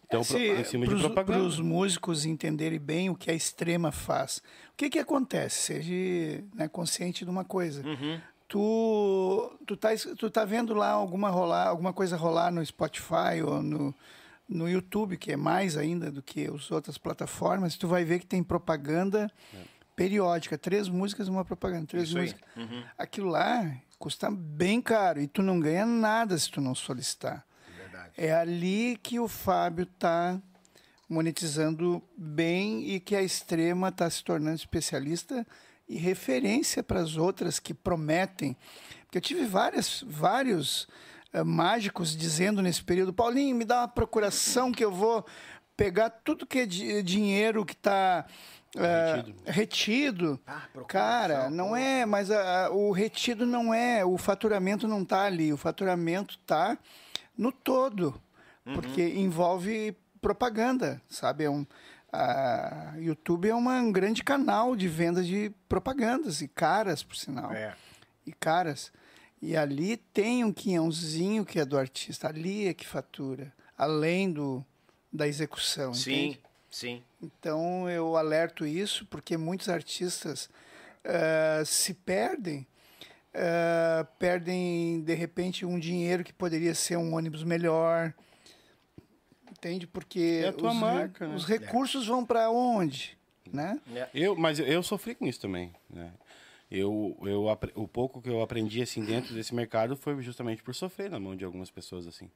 Então, 0.05 0.23
pro- 0.23 0.37
em 0.39 0.63
cima 0.63 0.85
de 0.87 0.93
Para 0.95 1.01
propaganda. 1.03 1.43
os 1.43 1.59
músicos 1.59 2.23
entenderem 2.25 2.79
bem 2.79 3.09
o 3.09 3.15
que 3.15 3.29
a 3.29 3.33
extrema 3.33 3.91
faz. 3.91 4.37
O 4.71 4.77
que 4.77 4.89
que 4.89 4.99
acontece? 4.99 5.57
Seja 5.81 6.43
né, 6.55 6.67
consciente 6.67 7.25
de 7.25 7.29
uma 7.29 7.43
coisa. 7.43 7.85
Uhum. 7.85 8.19
Tu, 8.47 9.59
tu, 9.65 9.75
tá, 9.75 9.89
tu 10.17 10.29
tá 10.29 10.45
vendo 10.45 10.73
lá 10.73 10.89
alguma, 10.89 11.29
rolar, 11.29 11.67
alguma 11.67 11.91
coisa 11.91 12.15
rolar 12.15 12.49
no 12.49 12.65
Spotify 12.65 13.41
ou 13.45 13.61
no, 13.61 13.93
no 14.47 14.69
YouTube, 14.69 15.17
que 15.17 15.33
é 15.33 15.35
mais 15.35 15.75
ainda 15.75 16.09
do 16.09 16.21
que 16.21 16.47
as 16.47 16.71
outras 16.71 16.97
plataformas, 16.97 17.75
tu 17.75 17.87
vai 17.87 18.05
ver 18.05 18.19
que 18.19 18.25
tem 18.25 18.41
propaganda 18.41 19.29
periódica. 19.97 20.57
Três 20.57 20.87
músicas, 20.87 21.27
uma 21.27 21.43
propaganda. 21.43 21.87
Três 21.87 22.09
Isso 22.09 22.17
músicas. 22.17 22.41
Aquilo 22.97 23.29
lá 23.29 23.75
custa 23.99 24.29
bem 24.31 24.81
caro 24.81 25.19
e 25.19 25.27
tu 25.27 25.41
não 25.41 25.59
ganha 25.59 25.85
nada 25.85 26.37
se 26.37 26.49
tu 26.49 26.61
não 26.61 26.75
solicitar. 26.75 27.45
Verdade. 27.75 28.13
É 28.15 28.33
ali 28.33 28.97
que 29.01 29.19
o 29.19 29.27
Fábio 29.27 29.83
está 29.83 30.39
monetizando 31.09 32.01
bem 32.15 32.89
e 32.89 32.99
que 32.99 33.15
a 33.15 33.21
Extrema 33.21 33.89
está 33.89 34.09
se 34.09 34.23
tornando 34.23 34.55
especialista 34.55 35.45
e 35.87 35.97
referência 35.97 36.83
para 36.83 36.99
as 36.99 37.15
outras 37.17 37.59
que 37.59 37.73
prometem. 37.73 38.55
Porque 39.05 39.17
eu 39.17 39.21
tive 39.21 39.45
várias, 39.45 40.03
vários 40.07 40.87
eh, 41.33 41.43
mágicos 41.43 42.15
dizendo 42.15 42.61
nesse 42.61 42.83
período, 42.83 43.13
Paulinho, 43.13 43.55
me 43.55 43.63
dá 43.65 43.81
uma 43.81 43.87
procuração 43.87 44.71
que 44.71 44.83
eu 44.83 44.91
vou 44.91 45.25
pegar 45.75 46.09
tudo 46.09 46.45
que 46.45 46.59
é 46.59 46.65
di- 46.65 47.01
dinheiro 47.03 47.65
que 47.65 47.73
está 47.73 48.25
Retido. 48.75 49.35
retido. 49.45 50.39
Ah, 50.45 50.61
procuração, 50.73 50.87
Cara, 50.87 51.49
não 51.49 51.75
é, 51.75 52.05
mas 52.05 52.29
a- 52.29 52.65
a- 52.65 52.69
o 52.71 52.91
retido 52.91 53.45
não 53.45 53.73
é, 53.73 54.03
o 54.05 54.17
faturamento 54.17 54.87
não 54.87 55.01
está 55.03 55.23
ali, 55.23 55.53
o 55.53 55.57
faturamento 55.57 56.37
está 56.41 56.77
no 57.37 57.51
todo, 57.51 58.21
porque 58.75 59.01
envolve 59.01 59.95
propaganda, 60.21 61.01
sabe? 61.07 61.45
É 61.45 61.49
um, 61.49 61.65
a 62.11 62.93
YouTube 62.97 63.49
é 63.49 63.53
uma, 63.55 63.79
um 63.81 63.91
grande 63.91 64.23
canal 64.23 64.75
de 64.75 64.87
venda 64.87 65.23
de 65.23 65.51
propagandas 65.67 66.41
e 66.41 66.47
caras, 66.47 67.03
por 67.03 67.15
sinal, 67.15 67.51
É. 67.53 67.75
e 68.25 68.31
caras. 68.31 68.91
E 69.41 69.55
ali 69.55 69.97
tem 69.97 70.43
um 70.43 70.51
quinhãozinho 70.51 71.45
que 71.45 71.59
é 71.59 71.65
do 71.65 71.77
artista, 71.77 72.27
ali 72.27 72.67
é 72.67 72.73
que 72.73 72.85
fatura, 72.87 73.53
além 73.77 74.31
do 74.31 74.65
da 75.13 75.27
execução, 75.27 75.91
entende? 75.91 76.01
Sim, 76.01 76.37
sim. 76.69 77.03
Então 77.21 77.89
eu 77.89 78.15
alerto 78.17 78.65
isso 78.65 79.05
porque 79.05 79.37
muitos 79.37 79.69
artistas 79.69 80.49
eh, 81.03 81.63
se 81.65 81.93
perdem, 81.93 82.67
eh, 83.33 84.05
perdem 84.19 85.01
de 85.01 85.13
repente 85.13 85.65
um 85.65 85.79
dinheiro 85.79 86.23
que 86.23 86.33
poderia 86.33 86.75
ser 86.75 86.97
um 86.97 87.13
ônibus 87.15 87.43
melhor, 87.43 88.13
entende? 89.51 89.87
Porque 89.87 90.41
É 90.43 90.47
a 90.47 90.53
tua 90.53 90.69
os, 90.69 90.75
re- 90.75 90.81
marca, 90.81 91.27
né? 91.27 91.35
os 91.35 91.45
recursos 91.45 92.07
vão 92.07 92.25
para 92.25 92.49
onde, 92.49 93.17
né? 93.51 93.79
Eu, 94.13 94.35
mas 94.35 94.59
eu, 94.59 94.83
sofri 94.83 95.15
com 95.15 95.25
isso 95.25 95.39
também, 95.39 95.73
né? 95.89 96.11
Eu, 96.69 97.17
eu, 97.23 97.45
o 97.75 97.87
pouco 97.87 98.21
que 98.21 98.29
eu 98.29 98.41
aprendi 98.41 98.81
assim 98.81 99.03
dentro 99.03 99.33
desse 99.33 99.55
mercado 99.55 99.95
foi 99.95 100.21
justamente 100.21 100.61
por 100.61 100.75
sofrer 100.75 101.09
na 101.09 101.19
mão 101.19 101.35
de 101.35 101.45
algumas 101.45 101.71
pessoas 101.71 102.05
assim. 102.07 102.29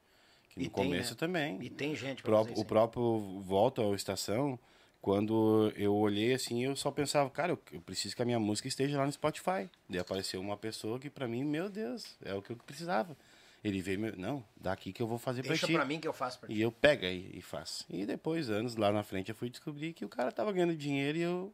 Que 0.49 0.59
no 0.59 0.65
E 0.65 0.69
tem, 0.69 0.85
começo 0.85 1.11
né? 1.11 1.17
também. 1.17 1.61
E 1.61 1.69
tem 1.69 1.93
gente 1.95 2.21
O 2.21 2.23
pra 2.23 2.31
próprio, 2.31 2.55
fazer 2.55 2.65
o 2.65 2.67
próprio 2.67 3.39
Volta 3.41 3.81
à 3.81 3.93
Estação, 3.93 4.57
quando 5.01 5.73
eu 5.75 5.93
olhei 5.93 6.33
assim, 6.33 6.63
eu 6.63 6.75
só 6.75 6.91
pensava, 6.91 7.29
cara, 7.29 7.51
eu, 7.51 7.59
eu 7.73 7.81
preciso 7.81 8.15
que 8.15 8.21
a 8.21 8.25
minha 8.25 8.39
música 8.39 8.67
esteja 8.67 8.97
lá 8.97 9.05
no 9.05 9.11
Spotify. 9.11 9.69
Daí 9.89 9.99
apareceu 9.99 10.39
uma 10.39 10.55
pessoa 10.55 10.99
que 10.99 11.09
pra 11.09 11.27
mim, 11.27 11.43
meu 11.43 11.69
Deus, 11.69 12.15
é 12.23 12.33
o 12.33 12.41
que 12.41 12.51
eu 12.51 12.55
precisava. 12.55 13.17
Ele 13.63 13.79
veio, 13.81 13.99
meu, 13.99 14.17
não, 14.17 14.43
daqui 14.57 14.91
que 14.91 15.01
eu 15.01 15.07
vou 15.07 15.19
fazer 15.19 15.43
Deixa 15.43 15.59
pra 15.59 15.67
ti. 15.67 15.73
pra 15.73 15.85
mim 15.85 15.99
que 15.99 16.07
eu 16.07 16.13
faço 16.13 16.39
pra 16.39 16.49
ti. 16.49 16.55
E 16.55 16.61
eu 16.61 16.71
pego 16.71 17.05
aí 17.05 17.29
e 17.33 17.41
faço. 17.41 17.85
E 17.89 18.05
depois, 18.05 18.49
anos 18.49 18.75
lá 18.75 18.91
na 18.91 19.03
frente, 19.03 19.29
eu 19.29 19.35
fui 19.35 19.49
descobrir 19.51 19.93
que 19.93 20.03
o 20.03 20.09
cara 20.09 20.31
tava 20.31 20.51
ganhando 20.51 20.75
dinheiro 20.75 21.17
e 21.17 21.21
eu. 21.21 21.53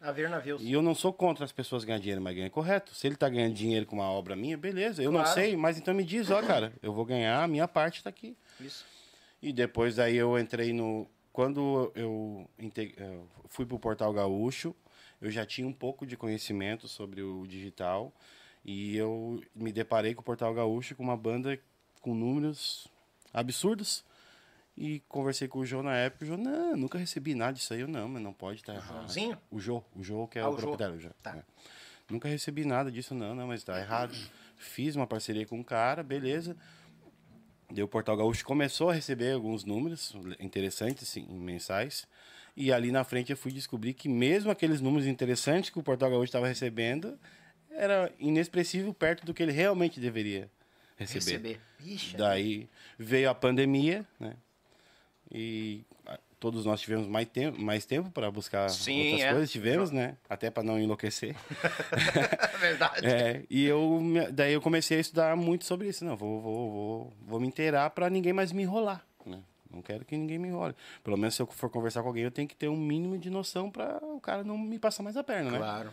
A 0.00 0.12
ver 0.12 0.28
navios. 0.28 0.62
E 0.62 0.70
eu 0.70 0.82
não 0.82 0.94
sou 0.94 1.12
contra 1.12 1.44
as 1.44 1.50
pessoas 1.50 1.82
ganhar 1.82 1.98
dinheiro, 1.98 2.20
mas 2.22 2.36
ganha 2.36 2.50
correto. 2.50 2.94
Se 2.94 3.06
ele 3.08 3.16
tá 3.16 3.28
ganhando 3.28 3.54
dinheiro 3.54 3.86
com 3.86 3.96
uma 3.96 4.08
obra 4.10 4.36
minha, 4.36 4.56
beleza. 4.56 5.02
Eu 5.02 5.10
não 5.10 5.20
Claro. 5.22 5.34
sei, 5.34 5.56
mas 5.56 5.78
então 5.78 5.92
me 5.94 6.04
diz, 6.04 6.30
ó, 6.30 6.40
cara, 6.42 6.72
eu 6.82 6.92
vou 6.92 7.04
ganhar, 7.04 7.42
a 7.42 7.48
minha 7.48 7.66
parte 7.66 8.02
tá 8.04 8.10
aqui. 8.10 8.36
Isso. 8.60 8.84
E 9.42 9.52
depois 9.52 9.96
daí 9.96 10.16
eu 10.16 10.38
entrei 10.38 10.72
no. 10.72 11.08
Quando 11.32 11.90
eu 11.94 12.48
inte- 12.58 12.94
eh, 12.96 13.18
fui 13.48 13.66
pro 13.66 13.78
Portal 13.78 14.12
Gaúcho, 14.12 14.74
eu 15.20 15.30
já 15.30 15.44
tinha 15.44 15.66
um 15.66 15.72
pouco 15.72 16.06
de 16.06 16.16
conhecimento 16.16 16.86
sobre 16.88 17.20
o 17.22 17.46
digital. 17.46 18.12
E 18.68 18.96
eu 18.96 19.40
me 19.54 19.70
deparei 19.70 20.12
com 20.12 20.22
o 20.22 20.24
Portal 20.24 20.52
Gaúcho 20.52 20.96
com 20.96 21.04
uma 21.04 21.16
banda 21.16 21.56
com 22.00 22.12
números 22.16 22.88
absurdos. 23.32 24.04
E 24.76 25.00
conversei 25.08 25.46
com 25.46 25.60
o 25.60 25.64
João 25.64 25.84
na 25.84 25.94
época. 25.96 26.24
O 26.24 26.26
João, 26.26 26.38
não, 26.38 26.76
nunca 26.76 26.98
recebi 26.98 27.32
nada 27.34 27.52
disso 27.52 27.72
aí. 27.72 27.80
Eu, 27.80 27.88
não, 27.88 28.08
mas 28.08 28.20
não 28.20 28.32
pode 28.32 28.60
estar 28.60 28.74
errado. 28.74 28.96
Joãozinho? 28.96 29.38
O 29.50 29.60
Jô, 29.60 29.82
o 29.94 30.02
Jô 30.02 30.26
que 30.26 30.38
é 30.38 30.42
Ah, 30.42 30.48
o, 30.48 30.52
o 30.52 30.56
proprietário. 30.56 30.96
O 30.96 31.00
Jô, 31.00 31.10
Tá. 31.22 31.36
é. 31.36 31.42
Nunca 32.10 32.28
recebi 32.28 32.64
nada 32.64 32.90
disso, 32.90 33.14
não, 33.14 33.34
não, 33.34 33.46
mas 33.46 33.62
tá 33.64 33.78
errado. 33.80 34.14
Fiz 34.56 34.94
uma 34.96 35.06
parceria 35.06 35.46
com 35.46 35.58
um 35.58 35.62
cara, 35.62 36.02
beleza. 36.02 36.56
Daí 37.70 37.82
o 37.82 37.88
Portal 37.88 38.16
Gaúcho 38.16 38.44
começou 38.44 38.90
a 38.90 38.92
receber 38.94 39.32
alguns 39.32 39.64
números 39.64 40.14
interessantes, 40.38 41.08
assim, 41.08 41.26
mensais. 41.28 42.06
E 42.56 42.72
ali 42.72 42.92
na 42.92 43.02
frente 43.04 43.30
eu 43.30 43.36
fui 43.36 43.50
descobrir 43.52 43.92
que 43.94 44.08
mesmo 44.08 44.50
aqueles 44.50 44.80
números 44.80 45.06
interessantes 45.06 45.70
que 45.70 45.78
o 45.78 45.82
Portal 45.82 46.10
Gaúcho 46.10 46.24
estava 46.24 46.46
recebendo, 46.46 47.18
era 47.70 48.12
inexpressivo 48.18 48.92
perto 48.94 49.24
do 49.24 49.34
que 49.34 49.42
ele 49.42 49.52
realmente 49.52 50.00
deveria 50.00 50.50
receber. 50.96 51.18
Receber. 51.18 51.60
Ixi, 51.84 52.16
Daí 52.16 52.68
veio 52.98 53.30
a 53.30 53.34
pandemia, 53.34 54.04
né? 54.18 54.34
E 55.30 55.84
todos 56.38 56.64
nós 56.64 56.80
tivemos 56.80 57.06
mais 57.06 57.28
tempo, 57.28 57.60
mais 57.60 57.84
tempo 57.84 58.10
para 58.10 58.30
buscar 58.30 58.68
Sim, 58.70 59.12
outras 59.12 59.20
é. 59.20 59.32
coisas, 59.32 59.50
tivemos, 59.50 59.90
né? 59.90 60.16
Até 60.28 60.50
para 60.50 60.62
não 60.62 60.78
enlouquecer. 60.78 61.34
é 62.52 62.56
verdade. 62.58 63.06
É, 63.06 63.42
e 63.50 63.64
eu 63.64 64.00
daí 64.32 64.52
eu 64.52 64.60
comecei 64.60 64.98
a 64.98 65.00
estudar 65.00 65.36
muito 65.36 65.64
sobre 65.64 65.88
isso. 65.88 66.04
Não, 66.04 66.16
vou, 66.16 66.40
vou, 66.40 66.70
vou, 66.70 67.12
vou 67.26 67.40
me 67.40 67.46
inteirar 67.46 67.90
para 67.90 68.08
ninguém 68.10 68.32
mais 68.32 68.52
me 68.52 68.62
enrolar, 68.62 69.04
né? 69.24 69.40
Não 69.70 69.82
quero 69.82 70.04
que 70.04 70.16
ninguém 70.16 70.38
me 70.38 70.48
enrole. 70.48 70.74
Pelo 71.02 71.16
menos 71.16 71.34
se 71.34 71.42
eu 71.42 71.46
for 71.46 71.68
conversar 71.68 72.02
com 72.02 72.08
alguém, 72.08 72.24
eu 72.24 72.30
tenho 72.30 72.48
que 72.48 72.56
ter 72.56 72.68
um 72.68 72.76
mínimo 72.76 73.18
de 73.18 73.28
noção 73.28 73.70
para 73.70 73.98
o 74.02 74.20
cara 74.20 74.44
não 74.44 74.56
me 74.56 74.78
passar 74.78 75.02
mais 75.02 75.16
a 75.16 75.24
perna, 75.24 75.50
né? 75.50 75.58
Claro. 75.58 75.90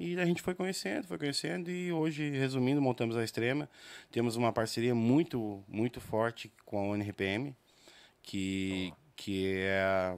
E 0.00 0.18
a 0.18 0.24
gente 0.24 0.40
foi 0.40 0.54
conhecendo, 0.54 1.06
foi 1.06 1.18
conhecendo 1.18 1.70
e 1.70 1.92
hoje, 1.92 2.30
resumindo, 2.30 2.80
montamos 2.80 3.18
a 3.18 3.22
Extrema. 3.22 3.68
Temos 4.10 4.34
uma 4.34 4.50
parceria 4.50 4.94
muito, 4.94 5.62
muito 5.68 6.00
forte 6.00 6.50
com 6.64 6.78
a 6.78 6.82
ONRPM, 6.84 7.54
que, 8.22 8.94
que 9.14 9.58
é 9.58 10.16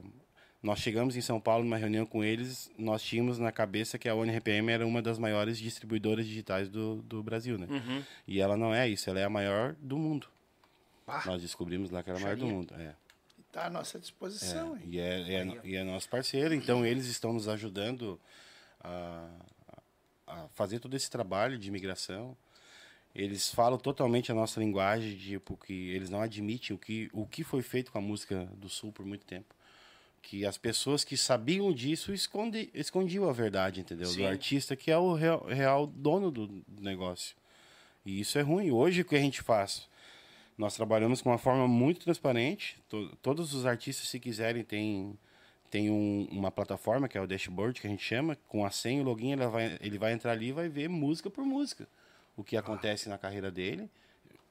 Nós 0.63 0.79
chegamos 0.79 1.17
em 1.17 1.21
São 1.21 1.41
Paulo 1.41 1.65
numa 1.65 1.77
reunião 1.77 2.07
com 2.07 2.23
eles, 2.23 2.71
nós 2.79 3.03
tínhamos 3.03 3.41
na 3.41 3.51
cabeça 3.51 3.99
que 3.99 4.09
a 4.09 4.15
ONRPM 4.15 4.71
era 4.71 4.87
uma 4.87 5.03
das 5.03 5.19
maiores 5.19 5.59
distribuidoras 5.59 6.29
digitais 6.29 6.69
do, 6.69 7.03
do 7.03 7.21
Brasil, 7.21 7.59
né? 7.59 7.67
Uhum. 7.69 8.05
E 8.25 8.41
ela 8.41 8.57
não 8.57 8.73
é 8.73 8.89
isso, 8.89 9.11
ela 9.11 9.19
é 9.19 9.25
a 9.25 9.31
maior 9.31 9.75
do 9.81 9.99
mundo. 9.99 10.29
Ah. 11.09 11.25
Nós 11.27 11.43
descobrimos 11.43 11.91
lá 11.91 12.05
que 12.05 12.11
era 12.11 12.21
a 12.21 12.23
maior 12.23 12.37
do 12.37 12.47
mundo. 12.47 12.73
É. 12.79 12.95
Está 13.49 13.67
à 13.67 13.71
nossa 13.71 13.99
disposição. 13.99 14.77
hein? 14.77 14.83
E 14.87 15.01
é, 15.01 15.35
é, 15.35 15.61
e 15.65 15.75
é 15.75 15.83
nosso 15.83 16.09
parceiro, 16.09 16.55
então 16.55 16.87
eles 16.87 17.07
estão 17.07 17.33
nos 17.33 17.49
ajudando 17.49 18.21
a, 18.81 19.29
a 20.33 20.49
fazer 20.55 20.79
todo 20.81 20.95
esse 20.97 21.11
trabalho 21.11 21.59
de 21.59 21.69
imigração. 21.69 22.37
Eles 23.15 23.51
falam 23.51 23.79
totalmente 23.79 24.33
a 24.33 24.35
nossa 24.35 24.59
linguagem, 24.59 25.17
tipo, 25.17 25.57
que 25.57 25.91
eles 25.91 26.09
não 26.09 26.23
admitem 26.23 26.75
o 26.75 26.79
que, 26.79 27.11
o 27.13 27.27
que 27.27 27.45
foi 27.45 27.61
feito 27.63 27.93
com 27.93 27.99
a 27.99 28.01
música 28.01 28.49
do 28.57 28.69
Sul 28.69 28.91
por 28.91 29.05
muito 29.05 29.27
tempo. 29.27 29.55
Que 30.23 30.47
as 30.47 30.57
pessoas 30.57 31.05
que 31.05 31.17
sabiam 31.17 31.73
disso 31.73 32.15
esconde, 32.15 32.71
escondiam 32.73 33.29
a 33.29 33.33
verdade, 33.33 33.81
entendeu? 33.81 34.07
Sim. 34.07 34.23
Do 34.23 34.27
artista, 34.29 34.75
que 34.77 34.91
é 34.91 34.97
o 34.97 35.13
real, 35.15 35.45
real 35.45 35.87
dono 35.87 36.31
do, 36.31 36.65
negócio. 36.81 37.37
E 38.07 38.21
isso 38.21 38.39
é 38.39 38.41
ruim. 38.43 38.71
Hoje 38.71 39.03
o 39.03 39.05
que 39.05 39.17
a 39.17 39.21
gente 39.21 39.43
faz? 39.43 39.87
Nós 40.57 40.75
trabalhamos 40.75 41.21
com 41.21 41.29
uma 41.31 41.39
forma 41.39 41.67
muito 41.69 42.01
transparente. 42.01 42.79
To- 42.89 43.15
todos 43.21 43.53
os 43.53 43.67
artistas, 43.67 44.09
se 44.09 44.19
quiserem, 44.21 44.63
tem, 44.65 45.19
tem 45.73 45.91
um- 45.91 46.29
uma 46.31 46.51
plataforma 46.51 47.09
que 47.09 47.17
é 47.17 47.21
o 47.21 47.27
dashboard 47.27 47.81
que 47.81 47.87
a 47.87 47.91
gente 47.91 48.05
chama. 48.05 48.37
Com 48.47 48.65
a 48.65 48.71
senha 48.71 48.99
e 48.99 49.01
o 49.01 49.05
login, 49.05 49.33
ele 49.33 49.47
vai, 49.47 49.79
ele 49.81 49.97
vai 49.99 50.13
entrar 50.13 50.33
ali 50.33 50.49
e 50.49 50.53
vai 50.53 50.69
ver 50.69 50.87
música 50.87 51.31
por 51.31 51.45
música. 51.47 51.89
O 52.37 52.45
que 52.45 52.59
acontece 52.59 53.09
na 53.09 53.17
carreira 53.17 53.51
dele. 53.51 53.89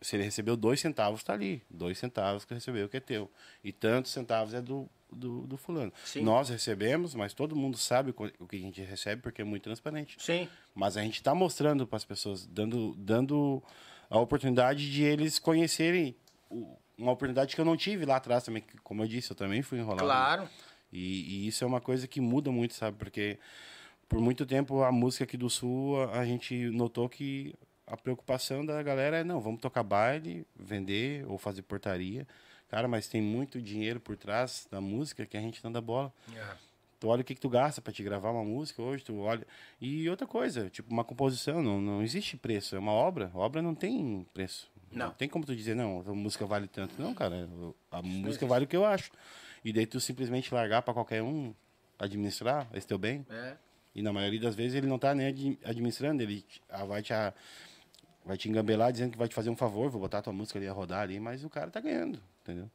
Se 0.01 0.15
ele 0.15 0.23
recebeu 0.23 0.57
dois 0.57 0.79
centavos, 0.79 1.19
está 1.19 1.33
ali. 1.33 1.61
Dois 1.69 1.99
centavos 1.99 2.43
que 2.43 2.55
recebeu, 2.55 2.89
que 2.89 2.97
é 2.97 2.99
teu. 2.99 3.29
E 3.63 3.71
tantos 3.71 4.11
centavos 4.11 4.51
é 4.55 4.59
do, 4.61 4.89
do, 5.11 5.41
do 5.45 5.57
fulano. 5.57 5.93
Sim. 6.03 6.23
Nós 6.23 6.49
recebemos, 6.49 7.13
mas 7.13 7.35
todo 7.35 7.55
mundo 7.55 7.77
sabe 7.77 8.09
o 8.39 8.47
que 8.47 8.55
a 8.55 8.59
gente 8.59 8.81
recebe 8.81 9.21
porque 9.21 9.43
é 9.43 9.45
muito 9.45 9.61
transparente. 9.61 10.17
Sim. 10.19 10.49
Mas 10.73 10.97
a 10.97 11.03
gente 11.03 11.17
está 11.17 11.35
mostrando 11.35 11.85
para 11.85 11.97
as 11.97 12.03
pessoas, 12.05 12.47
dando, 12.47 12.95
dando 12.97 13.61
a 14.09 14.17
oportunidade 14.19 14.91
de 14.91 15.03
eles 15.03 15.37
conhecerem 15.37 16.15
o- 16.49 16.75
uma 16.97 17.11
oportunidade 17.11 17.53
que 17.55 17.61
eu 17.61 17.65
não 17.65 17.77
tive 17.77 18.03
lá 18.05 18.15
atrás 18.15 18.43
também. 18.43 18.63
que, 18.63 18.77
Como 18.79 19.03
eu 19.03 19.07
disse, 19.07 19.29
eu 19.31 19.35
também 19.35 19.61
fui 19.61 19.77
enrolado. 19.77 20.03
Claro. 20.03 20.49
E, 20.91 21.45
e 21.45 21.47
isso 21.47 21.63
é 21.63 21.67
uma 21.67 21.81
coisa 21.81 22.07
que 22.07 22.19
muda 22.19 22.51
muito, 22.51 22.73
sabe? 22.73 22.97
Porque 22.97 23.37
por 24.09 24.19
muito 24.19 24.45
tempo 24.45 24.83
a 24.83 24.91
música 24.91 25.23
aqui 25.23 25.37
do 25.37 25.49
Sul, 25.49 26.01
a, 26.03 26.19
a 26.19 26.25
gente 26.25 26.69
notou 26.69 27.07
que 27.07 27.55
a 27.87 27.97
preocupação 27.97 28.65
da 28.65 28.81
galera 28.81 29.17
é, 29.17 29.23
não, 29.23 29.39
vamos 29.39 29.61
tocar 29.61 29.83
baile, 29.83 30.45
vender 30.55 31.25
ou 31.27 31.37
fazer 31.37 31.61
portaria. 31.61 32.27
Cara, 32.69 32.87
mas 32.87 33.07
tem 33.07 33.21
muito 33.21 33.61
dinheiro 33.61 33.99
por 33.99 34.15
trás 34.15 34.65
da 34.71 34.79
música 34.79 35.25
que 35.25 35.35
a 35.35 35.41
gente 35.41 35.61
não 35.63 35.71
dá 35.71 35.81
bola. 35.81 36.13
Tu 37.01 37.07
olha 37.07 37.21
o 37.21 37.23
que, 37.23 37.35
que 37.35 37.41
tu 37.41 37.49
gasta 37.49 37.81
para 37.81 37.91
te 37.91 38.01
gravar 38.03 38.31
uma 38.31 38.45
música 38.45 38.81
hoje, 38.81 39.03
tu 39.03 39.19
olha. 39.19 39.45
E 39.81 40.07
outra 40.09 40.25
coisa, 40.25 40.69
tipo, 40.69 40.89
uma 40.93 41.03
composição, 41.03 41.61
não, 41.61 41.81
não 41.81 42.01
existe 42.01 42.37
preço. 42.37 42.75
É 42.75 42.79
uma 42.79 42.91
obra. 42.91 43.31
A 43.33 43.39
obra 43.39 43.61
não 43.61 43.75
tem 43.75 44.25
preço. 44.33 44.71
Não. 44.91 45.09
tem 45.11 45.27
como 45.27 45.45
tu 45.45 45.55
dizer, 45.55 45.75
não, 45.75 46.03
a 46.05 46.13
música 46.13 46.45
vale 46.45 46.67
tanto. 46.67 46.93
Não, 47.01 47.13
cara. 47.13 47.49
A 47.89 48.01
música 48.01 48.45
vale 48.45 48.65
o 48.65 48.67
que 48.67 48.77
eu 48.77 48.85
acho. 48.85 49.11
E 49.63 49.71
daí 49.71 49.85
tu 49.85 49.99
simplesmente 49.99 50.53
largar 50.53 50.81
para 50.81 50.93
qualquer 50.93 51.21
um 51.21 51.53
administrar 51.99 52.67
esse 52.73 52.87
teu 52.87 52.97
bem. 52.97 53.25
É. 53.29 53.55
E 53.93 54.01
na 54.01 54.11
maioria 54.11 54.39
das 54.39 54.55
vezes 54.55 54.75
ele 54.75 54.87
não 54.87 54.97
tá 54.97 55.13
nem 55.13 55.27
admi- 55.27 55.59
administrando, 55.63 56.23
ele 56.23 56.45
ah, 56.69 56.85
vai 56.85 57.01
te, 57.03 57.13
ah, 57.13 57.33
vai 58.25 58.37
te 58.37 58.49
engambelar 58.49 58.91
dizendo 58.91 59.11
que 59.11 59.17
vai 59.17 59.27
te 59.27 59.35
fazer 59.35 59.49
um 59.49 59.55
favor, 59.55 59.89
vou 59.89 60.01
botar 60.01 60.21
tua 60.21 60.33
música 60.33 60.57
ali 60.57 60.67
a 60.67 60.73
rodar 60.73 61.01
ali, 61.01 61.19
mas 61.19 61.43
o 61.43 61.49
cara 61.49 61.69
tá 61.69 61.79
ganhando, 61.79 62.21
entendeu? 62.41 62.69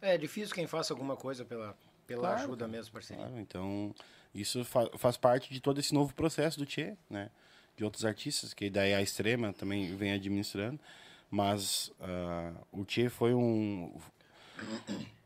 É 0.00 0.18
difícil 0.18 0.54
quem 0.54 0.66
faça 0.66 0.92
alguma 0.92 1.16
coisa 1.16 1.44
pela, 1.44 1.76
pela 2.06 2.22
Claro, 2.28 2.40
ajuda 2.42 2.66
mesmo, 2.66 2.92
parceria. 2.92 3.24
Claro, 3.24 3.40
então, 3.40 3.94
isso 4.34 4.64
fa- 4.64 4.90
faz 4.98 5.16
parte 5.16 5.52
de 5.52 5.60
todo 5.60 5.78
esse 5.78 5.94
novo 5.94 6.12
processo 6.12 6.58
do 6.58 6.66
Tchê, 6.66 6.96
né? 7.08 7.30
De 7.76 7.84
outros 7.84 8.04
artistas, 8.04 8.52
que 8.52 8.68
daí 8.68 8.92
a 8.92 9.00
Extrema 9.00 9.52
também 9.52 9.94
vem 9.96 10.12
administrando. 10.12 10.78
Mas 11.30 11.92
ah, 12.00 12.52
o 12.72 12.84
Tchê 12.84 13.08
foi 13.08 13.32
um... 13.32 13.96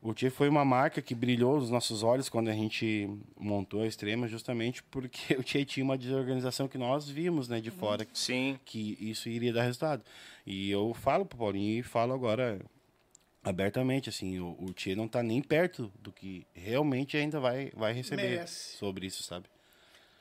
O 0.01 0.15
Tchê 0.15 0.31
foi 0.31 0.49
uma 0.49 0.65
marca 0.65 1.03
que 1.03 1.15
brilhou 1.15 1.59
nos 1.59 1.69
nossos 1.69 2.03
olhos 2.05 2.29
quando 2.29 2.49
a 2.49 2.53
gente 2.53 3.09
montou 3.39 3.83
a 3.83 3.87
Extrema, 3.87 4.29
justamente 4.29 4.83
porque 4.85 5.35
o 5.39 5.43
Tchê 5.43 5.65
tinha 5.65 5.83
uma 5.83 5.99
desorganização 5.99 6.69
que 6.69 6.79
nós 6.79 7.09
vimos, 7.09 7.49
né, 7.49 7.61
de 7.61 7.71
fora, 7.71 8.07
Sim. 8.13 8.59
que 8.65 8.97
isso 9.01 9.29
iria 9.29 9.53
dar 9.53 9.63
resultado. 9.63 10.03
E 10.47 10.71
eu 10.71 10.95
falo 10.95 11.27
pro 11.27 11.39
Paulinho 11.39 11.81
e 11.81 11.83
falo 11.83 12.13
agora 12.15 12.61
abertamente, 13.43 14.09
assim, 14.09 14.39
o, 14.39 14.49
o 14.51 14.75
não 14.97 15.07
tá 15.09 15.23
nem 15.23 15.41
perto 15.41 15.93
do 16.01 16.13
que 16.13 16.47
realmente 16.55 17.17
ainda 17.17 17.39
vai, 17.39 17.71
vai 17.75 17.93
receber 17.93 18.31
Merece. 18.31 18.77
sobre 18.77 19.07
isso, 19.07 19.23
sabe? 19.23 19.47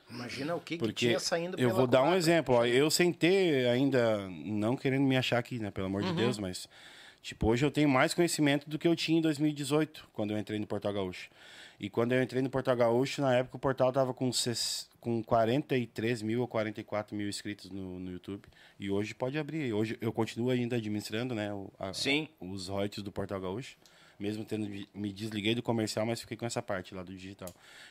Imagina 0.09 0.55
o 0.55 0.59
que, 0.59 0.75
que 0.75 0.79
Porque 0.79 1.07
tinha 1.07 1.19
saindo 1.19 1.59
eu 1.59 1.73
vou 1.73 1.87
dar 1.87 2.03
um 2.03 2.13
exemplo, 2.13 2.55
ó, 2.55 2.65
eu 2.65 2.91
sem 2.91 3.11
ter 3.11 3.67
ainda, 3.67 4.29
não 4.29 4.75
querendo 4.75 5.03
me 5.03 5.17
achar 5.17 5.39
aqui, 5.39 5.57
né, 5.57 5.71
pelo 5.71 5.87
amor 5.87 6.03
Uhum. 6.03 6.09
de 6.09 6.15
Deus, 6.15 6.37
mas, 6.37 6.69
tipo, 7.25 7.47
hoje 7.47 7.65
eu 7.65 7.71
tenho 7.71 7.89
mais 7.89 8.13
conhecimento 8.13 8.69
do 8.69 8.77
que 8.77 8.87
eu 8.87 8.95
tinha 8.95 9.17
em 9.17 9.21
2018, 9.21 10.07
quando 10.13 10.31
eu 10.31 10.37
entrei 10.37 10.59
no 10.59 10.67
Portal 10.67 10.93
Gaúcho. 10.93 11.29
E 11.79 11.89
quando 11.89 12.13
eu 12.13 12.21
entrei 12.23 12.41
no 12.41 12.49
Portal 12.49 12.75
Gaúcho, 12.75 13.21
na 13.21 13.35
época 13.35 13.57
o 13.57 13.59
portal 13.59 13.91
tava 13.91 14.13
com, 14.13 14.31
ses- 14.31 14.87
com 15.01 15.21
43 15.23 16.21
mil 16.21 16.39
ou 16.41 16.47
44 16.47 17.13
mil 17.15 17.27
inscritos 17.27 17.69
no, 17.69 17.99
no 17.99 18.11
YouTube. 18.11 18.43
E 18.79 18.89
hoje 18.89 19.13
pode 19.13 19.37
abrir. 19.37 19.73
Hoje 19.73 19.97
eu 19.99 20.13
continuo 20.13 20.51
ainda 20.51 20.77
administrando, 20.77 21.35
né, 21.35 21.51
o- 21.51 21.69
a- 21.77 21.93
Sim. 21.93 22.29
os 22.39 22.67
royalties 22.69 23.03
do 23.03 23.11
Portal 23.11 23.41
Gaúcho. 23.41 23.75
Mesmo 24.17 24.45
tendo 24.45 24.69
me 24.93 25.11
desliguei 25.11 25.53
do 25.53 25.61
comercial, 25.61 26.05
mas 26.05 26.21
fiquei 26.21 26.37
com 26.37 26.45
essa 26.45 26.61
parte 26.61 26.95
lá 26.95 27.03
do 27.03 27.11
digital. 27.13 27.49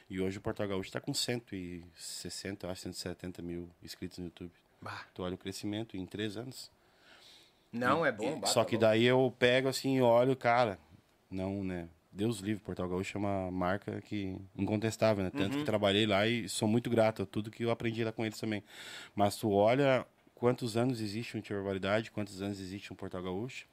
E 0.08 0.18
hoje 0.18 0.38
o 0.38 0.40
Portal 0.40 0.66
Gaúcho 0.66 0.88
está 0.88 0.98
com 1.00 1.12
160, 1.12 2.66
eu 2.66 2.70
acho, 2.70 2.80
170 2.82 3.42
mil 3.42 3.68
inscritos 3.82 4.16
no 4.18 4.24
YouTube. 4.26 4.50
Bah, 4.80 5.04
Tu 5.12 5.22
olha 5.22 5.34
o 5.34 5.38
crescimento 5.38 5.96
em 5.96 6.06
três 6.06 6.36
anos. 6.38 6.70
Não, 7.74 8.06
é 8.06 8.12
bom. 8.12 8.38
bah, 8.40 8.46
Só 8.48 8.62
tá 8.64 8.70
que 8.70 8.78
daí 8.78 9.04
eu 9.04 9.34
pego 9.38 9.68
assim 9.68 9.96
e 9.96 10.02
olho, 10.02 10.36
cara, 10.36 10.78
não, 11.30 11.62
né? 11.64 11.88
Deus 12.12 12.38
livre, 12.38 12.62
Portal 12.62 12.88
Gaúcho 12.88 13.16
é 13.16 13.20
uma 13.20 13.50
marca 13.50 14.00
que 14.02 14.36
incontestável, 14.56 15.24
né? 15.24 15.30
Tanto 15.30 15.54
Uhum. 15.54 15.58
que 15.58 15.64
trabalhei 15.64 16.06
lá 16.06 16.26
e 16.28 16.48
sou 16.48 16.68
muito 16.68 16.88
grato 16.88 17.22
a 17.22 17.26
tudo 17.26 17.50
que 17.50 17.64
eu 17.64 17.70
aprendi 17.72 18.04
lá 18.04 18.12
com 18.12 18.24
eles 18.24 18.38
também. 18.38 18.62
Mas 19.16 19.34
tu 19.36 19.50
olha 19.50 20.06
quantos 20.34 20.76
anos 20.76 21.00
existe 21.00 21.36
um 21.36 21.40
Tia 21.40 21.56
Barbaridade, 21.56 22.12
quantos 22.12 22.40
anos 22.40 22.60
existe 22.60 22.92
um 22.92 22.96
Portal 22.96 23.20
Gaúcho. 23.22 23.66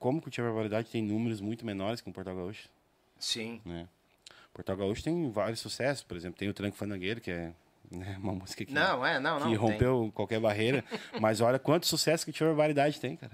Como 0.00 0.20
que 0.20 0.28
o 0.28 0.30
Tia 0.30 0.42
Barbaridade 0.42 0.90
tem 0.90 1.02
números 1.02 1.40
muito 1.40 1.64
menores 1.64 2.00
que 2.00 2.08
um 2.08 2.12
Portal 2.12 2.34
Gaúcho, 2.34 2.68
Sim. 3.18 3.60
né? 3.64 3.88
Portal 4.52 4.76
Gaúcho 4.76 5.04
tem 5.04 5.30
vários 5.30 5.60
sucessos, 5.60 6.02
por 6.02 6.16
exemplo, 6.16 6.38
tem 6.38 6.48
o 6.48 6.54
Tranco 6.54 6.76
Fandangueiro, 6.76 7.20
que 7.20 7.30
é 7.30 7.52
né, 7.96 8.16
uma 8.22 8.32
música 8.32 8.64
que 8.64 8.72
Não, 8.72 9.04
é, 9.06 9.18
não, 9.20 9.34
não. 9.40 9.42
que 9.46 9.48
tem. 9.48 9.56
rompeu 9.56 10.10
qualquer 10.14 10.40
barreira. 10.40 10.84
mas 11.20 11.40
olha 11.40 11.58
quanto 11.58 11.86
sucesso 11.86 12.24
que 12.24 12.32
Tia 12.32 12.46
Barbaridade 12.46 12.98
tem, 13.00 13.16
cara. 13.16 13.32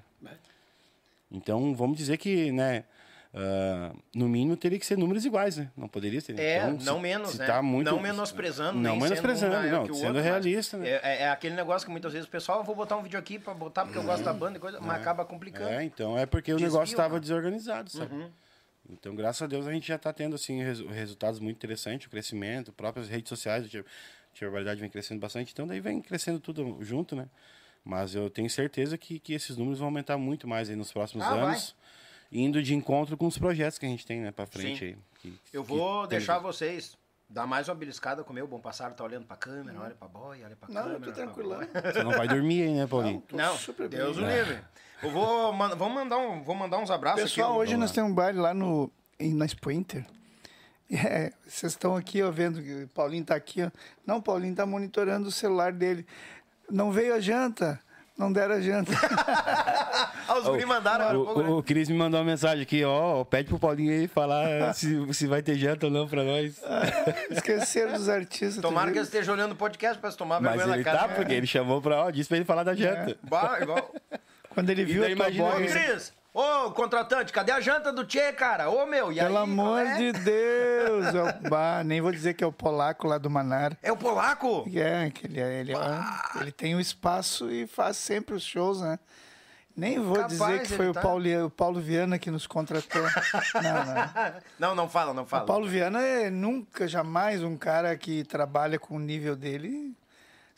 Então, 1.30 1.74
vamos 1.74 1.98
dizer 1.98 2.16
que, 2.16 2.50
né, 2.52 2.84
ah, 3.34 3.92
no 4.14 4.26
mínimo 4.28 4.56
teria 4.56 4.78
que 4.78 4.86
ser 4.86 4.96
números 4.96 5.24
iguais, 5.26 5.58
né? 5.58 5.70
Não 5.76 5.86
poderia 5.86 6.20
ser. 6.20 6.38
É, 6.40 6.56
Então, 6.58 6.72
não 6.84 6.96
se- 6.96 7.00
menos, 7.02 7.30
se 7.32 7.38
né? 7.38 7.46
tá 7.46 7.60
muito, 7.60 7.90
não 7.90 8.00
menosprezando, 8.00 8.78
Não 8.80 8.92
nem 8.92 9.02
menosprezando, 9.02 9.54
sendo 9.54 9.66
um 9.66 9.70
não, 9.70 9.82
o 9.82 9.86
sendo 9.86 9.96
outro, 9.96 10.14
mas 10.14 10.24
realista, 10.24 10.78
né? 10.78 10.88
É, 10.88 11.00
é- 11.02 11.22
é 11.24 11.28
aquele 11.30 11.54
negócio 11.54 11.84
que 11.86 11.92
muitas 11.92 12.12
vezes 12.14 12.26
o 12.26 12.30
pessoal, 12.30 12.60
"Ah, 12.60 12.62
vou 12.62 12.74
botar 12.74 12.96
um 12.96 13.02
vídeo 13.02 13.18
aqui 13.18 13.38
pra 13.38 13.52
botar 13.52 13.84
porque 13.84 13.98
eu 13.98 14.02
gosto 14.02 14.24
da 14.24 14.32
banda 14.32 14.56
e 14.56 14.60
coisa, 14.60 14.80
mas 14.80 14.98
acaba 15.00 15.24
complicando. 15.26 15.68
É, 15.68 15.84
então 15.84 16.16
é 16.16 16.24
porque 16.24 16.50
o 16.52 16.56
Desvio, 16.56 16.72
negócio 16.72 16.92
estava 16.94 17.14
né? 17.14 17.20
desorganizado, 17.20 17.90
sabe? 17.90 18.26
Então, 18.90 19.14
graças 19.14 19.42
a 19.42 19.46
Deus, 19.46 19.66
a 19.66 19.72
gente 19.72 19.86
já 19.86 19.96
está 19.96 20.10
tendo 20.14 20.34
assim 20.34 20.62
resu- 20.62 20.88
resultados 20.88 21.38
muito 21.38 21.56
interessantes, 21.56 22.06
o 22.06 22.10
crescimento, 22.10 22.72
próprias 22.72 23.06
redes 23.06 23.28
sociais, 23.28 23.66
a 23.66 23.68
Tia 24.38 24.46
Barbaridade 24.48 24.80
vem 24.80 24.88
crescendo 24.88 25.18
bastante, 25.20 25.52
então 25.52 25.66
daí 25.66 25.80
vem 25.80 26.00
crescendo 26.00 26.38
tudo 26.38 26.78
junto, 26.80 27.16
né? 27.16 27.26
Mas 27.84 28.14
eu 28.14 28.30
tenho 28.30 28.48
certeza 28.48 28.96
que, 28.96 29.18
que 29.18 29.32
esses 29.32 29.56
números 29.56 29.78
vão 29.80 29.88
aumentar 29.88 30.16
muito 30.16 30.46
mais 30.46 30.70
aí 30.70 30.76
nos 30.76 30.92
próximos 30.92 31.24
Ah, 31.26 31.30
vai. 31.30 31.40
anos, 31.40 31.74
indo 32.30 32.62
de 32.62 32.74
encontro 32.74 33.16
com 33.16 33.26
os 33.26 33.36
projetos 33.38 33.78
que 33.78 33.86
a 33.86 33.88
gente 33.88 34.06
tem, 34.06 34.20
né, 34.20 34.30
para 34.30 34.46
frente 34.46 34.78
Sim. 34.78 34.84
aí. 34.86 34.96
que- 35.20 35.40
Eu 35.52 35.62
que 35.64 35.68
vou 35.70 36.02
tem- 36.06 36.18
deixar 36.18 36.38
vocês 36.38 36.96
dar 37.28 37.46
mais 37.46 37.68
uma 37.68 37.74
beliscada 37.74 38.22
com 38.22 38.30
o 38.30 38.34
meu 38.34 38.46
bom 38.46 38.60
passado, 38.60 38.94
tá 38.94 39.02
olhando 39.02 39.26
pra 39.26 39.36
câmera, 39.36 39.80
olha 39.80 39.94
pra 39.94 40.06
boia, 40.06 40.46
olha 40.46 40.54
pra 40.56 40.68
Não, 40.68 40.82
câmera. 40.84 41.06
eu 41.10 41.14
tô 41.26 41.32
pra 41.32 41.42
boia. 41.44 41.68
Você 41.92 42.02
não 42.04 42.12
vai 42.12 42.28
dormir 42.28 42.62
aí, 42.62 42.74
né, 42.74 42.86
Paulinho? 42.86 43.20
Tô 43.26 43.36
Não, 43.36 43.56
super 43.56 43.88
bem. 43.88 43.98
Deus 43.98 44.16
o 44.18 44.24
É. 44.24 44.36
livre. 44.38 44.62
Eu 45.02 45.10
vou, 45.10 45.52
man- 45.52 45.74
vamos 45.74 45.94
mandar 45.94 46.18
um, 46.18 46.42
vou 46.44 46.54
mandar 46.54 46.78
uns 46.78 46.90
abraços 46.90 47.22
Pessoal, 47.22 47.50
aqui. 47.52 47.58
hoje 47.60 47.76
nós 47.76 47.90
temos 47.90 48.12
um 48.12 48.14
baile 48.14 48.38
lá 48.38 48.54
no, 48.54 48.90
na 49.18 49.46
Sprinter. 49.46 50.06
É, 50.90 51.32
vocês 51.46 51.72
estão 51.72 51.94
aqui, 51.94 52.22
ó, 52.22 52.30
vendo 52.30 52.62
que 52.62 52.84
o 52.84 52.88
Paulinho 52.88 53.24
tá 53.24 53.34
aqui, 53.34 53.62
ó. 53.62 53.70
Não, 54.06 54.16
o 54.18 54.22
Paulinho 54.22 54.54
tá 54.54 54.64
monitorando 54.64 55.28
o 55.28 55.32
celular 55.32 55.72
dele. 55.72 56.06
Não 56.70 56.90
veio 56.90 57.14
a 57.14 57.20
janta. 57.20 57.80
Não 58.18 58.32
deram 58.32 58.56
a 58.56 58.60
janta. 58.60 58.92
Ah, 60.26 60.34
os 60.42 60.44
guri 60.44 60.66
mandaram 60.66 61.08
há 61.08 61.14
pouco, 61.14 61.40
né? 61.40 61.48
O, 61.50 61.58
o 61.58 61.62
Cris 61.62 61.88
me 61.88 61.96
mandou 61.96 62.18
uma 62.18 62.26
mensagem 62.26 62.62
aqui, 62.62 62.82
ó, 62.84 63.22
pede 63.22 63.48
pro 63.48 63.60
Paulinho 63.60 63.92
aí 63.92 64.08
falar 64.08 64.72
se, 64.74 65.14
se 65.14 65.28
vai 65.28 65.40
ter 65.40 65.54
janta 65.54 65.86
ou 65.86 65.92
não 65.92 66.08
pra 66.08 66.24
nós. 66.24 66.60
Esqueceram 67.30 67.92
dos 67.92 68.08
artistas. 68.08 68.60
Tomara 68.60 68.90
que 68.90 68.98
eles 68.98 69.06
estejam 69.06 69.34
olhando 69.34 69.52
o 69.52 69.56
podcast 69.56 70.00
pra 70.00 70.10
se 70.10 70.16
tomar 70.16 70.40
vergonha 70.40 70.64
ele 70.64 70.76
na 70.78 70.82
cara. 70.82 70.98
tá, 70.98 71.08
porque 71.14 71.32
ele 71.32 71.46
chamou 71.46 71.80
pra, 71.80 72.06
ó, 72.06 72.10
disse 72.10 72.28
pra 72.28 72.38
ele 72.38 72.44
falar 72.44 72.64
da 72.64 72.74
janta. 72.74 73.16
Bah, 73.22 73.58
igual. 73.60 73.94
Quando 74.50 74.70
ele 74.70 74.84
viu 74.84 75.02
a 75.02 75.06
tua 75.06 75.12
imagina 75.12 75.44
Ô, 75.44 75.52
boia... 75.52 75.66
Cris, 75.68 76.12
Ô, 76.40 76.70
contratante, 76.70 77.32
cadê 77.32 77.50
a 77.50 77.60
janta 77.60 77.92
do 77.92 78.04
Tchê, 78.04 78.32
cara? 78.32 78.70
Ô, 78.70 78.86
meu, 78.86 79.10
e 79.10 79.16
Pelo 79.16 79.38
aí, 79.38 79.42
amor 79.42 79.80
é? 79.84 79.96
de 79.96 80.12
Deus. 80.12 81.06
É 81.12 81.20
o- 81.20 81.34
bah, 81.50 81.82
nem 81.84 82.00
vou 82.00 82.12
dizer 82.12 82.34
que 82.34 82.44
é 82.44 82.46
o 82.46 82.52
polaco 82.52 83.08
lá 83.08 83.18
do 83.18 83.28
Manar. 83.28 83.76
É 83.82 83.90
o 83.90 83.96
polaco? 83.96 84.64
É, 84.72 85.10
que 85.10 85.26
ele, 85.26 85.40
é- 85.40 85.60
ele, 85.60 85.72
é 85.72 86.40
ele 86.40 86.52
tem 86.52 86.76
um 86.76 86.80
espaço 86.80 87.50
e 87.50 87.66
faz 87.66 87.96
sempre 87.96 88.36
os 88.36 88.44
shows, 88.44 88.80
né? 88.80 89.00
Nem 89.76 89.98
vou 89.98 90.14
Capaz, 90.14 90.30
dizer 90.38 90.62
que 90.62 90.68
foi 90.74 90.88
o, 90.88 90.92
tá- 90.92 91.00
Paulo, 91.00 91.24
o 91.46 91.50
Paulo 91.50 91.80
Viana 91.80 92.20
que 92.20 92.30
nos 92.30 92.46
contratou. 92.46 93.02
Não, 93.60 93.84
não. 93.84 94.32
Não, 94.60 94.74
não 94.76 94.88
fala, 94.88 95.12
não 95.12 95.26
fala. 95.26 95.42
O 95.42 95.46
Paulo 95.46 95.66
Viana 95.66 96.00
é 96.00 96.30
nunca, 96.30 96.86
jamais 96.86 97.42
um 97.42 97.56
cara 97.56 97.96
que 97.96 98.22
trabalha 98.22 98.78
com 98.78 98.94
o 98.94 99.00
nível 99.00 99.34
dele 99.34 99.92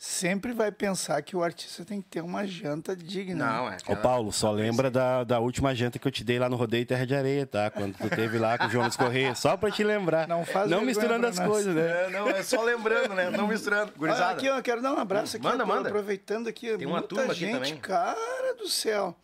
sempre 0.03 0.51
vai 0.51 0.71
pensar 0.71 1.21
que 1.21 1.35
o 1.35 1.43
artista 1.43 1.85
tem 1.85 2.01
que 2.01 2.07
ter 2.09 2.21
uma 2.21 2.43
janta 2.47 2.95
digna. 2.95 3.45
Não, 3.45 3.69
é. 3.69 3.77
Ô, 3.87 3.95
Paulo, 3.95 4.31
só 4.31 4.49
lembra 4.49 4.89
da, 4.89 5.23
da 5.23 5.39
última 5.39 5.75
janta 5.75 5.99
que 5.99 6.07
eu 6.07 6.11
te 6.11 6.23
dei 6.23 6.39
lá 6.39 6.49
no 6.49 6.55
Rodeio 6.55 6.83
Terra 6.87 7.05
de 7.05 7.13
Areia, 7.13 7.45
tá? 7.45 7.69
Quando 7.69 7.95
tu 7.95 8.09
teve 8.09 8.39
lá 8.39 8.57
com 8.57 8.65
o 8.65 8.69
Jonas 8.71 8.97
Correia. 8.97 9.35
Só 9.35 9.55
pra 9.55 9.69
te 9.69 9.83
lembrar. 9.83 10.27
Não 10.27 10.43
faz 10.43 10.71
Não 10.71 10.81
misturando 10.81 11.27
as 11.27 11.37
nós. 11.37 11.47
coisas, 11.47 11.75
né? 11.75 12.05
É, 12.05 12.09
não, 12.09 12.27
é 12.27 12.41
só 12.41 12.63
lembrando, 12.63 13.13
né? 13.13 13.29
Não 13.29 13.47
misturando. 13.47 13.91
Olha, 13.91 13.97
Gurizada. 13.99 14.31
aqui, 14.31 14.49
ó, 14.49 14.57
eu 14.57 14.63
quero 14.63 14.81
dar 14.81 14.91
um 14.91 14.97
abraço 14.97 15.37
aqui. 15.37 15.45
Manda, 15.45 15.63
manda. 15.67 15.89
Aproveitando 15.89 16.47
aqui, 16.47 16.75
Tem 16.75 16.87
uma 16.87 16.93
muita 16.97 17.07
turma 17.07 17.25
aqui 17.33 17.39
gente, 17.41 17.53
também. 17.53 17.77
cara 17.77 18.55
do 18.55 18.67
céu. 18.67 19.15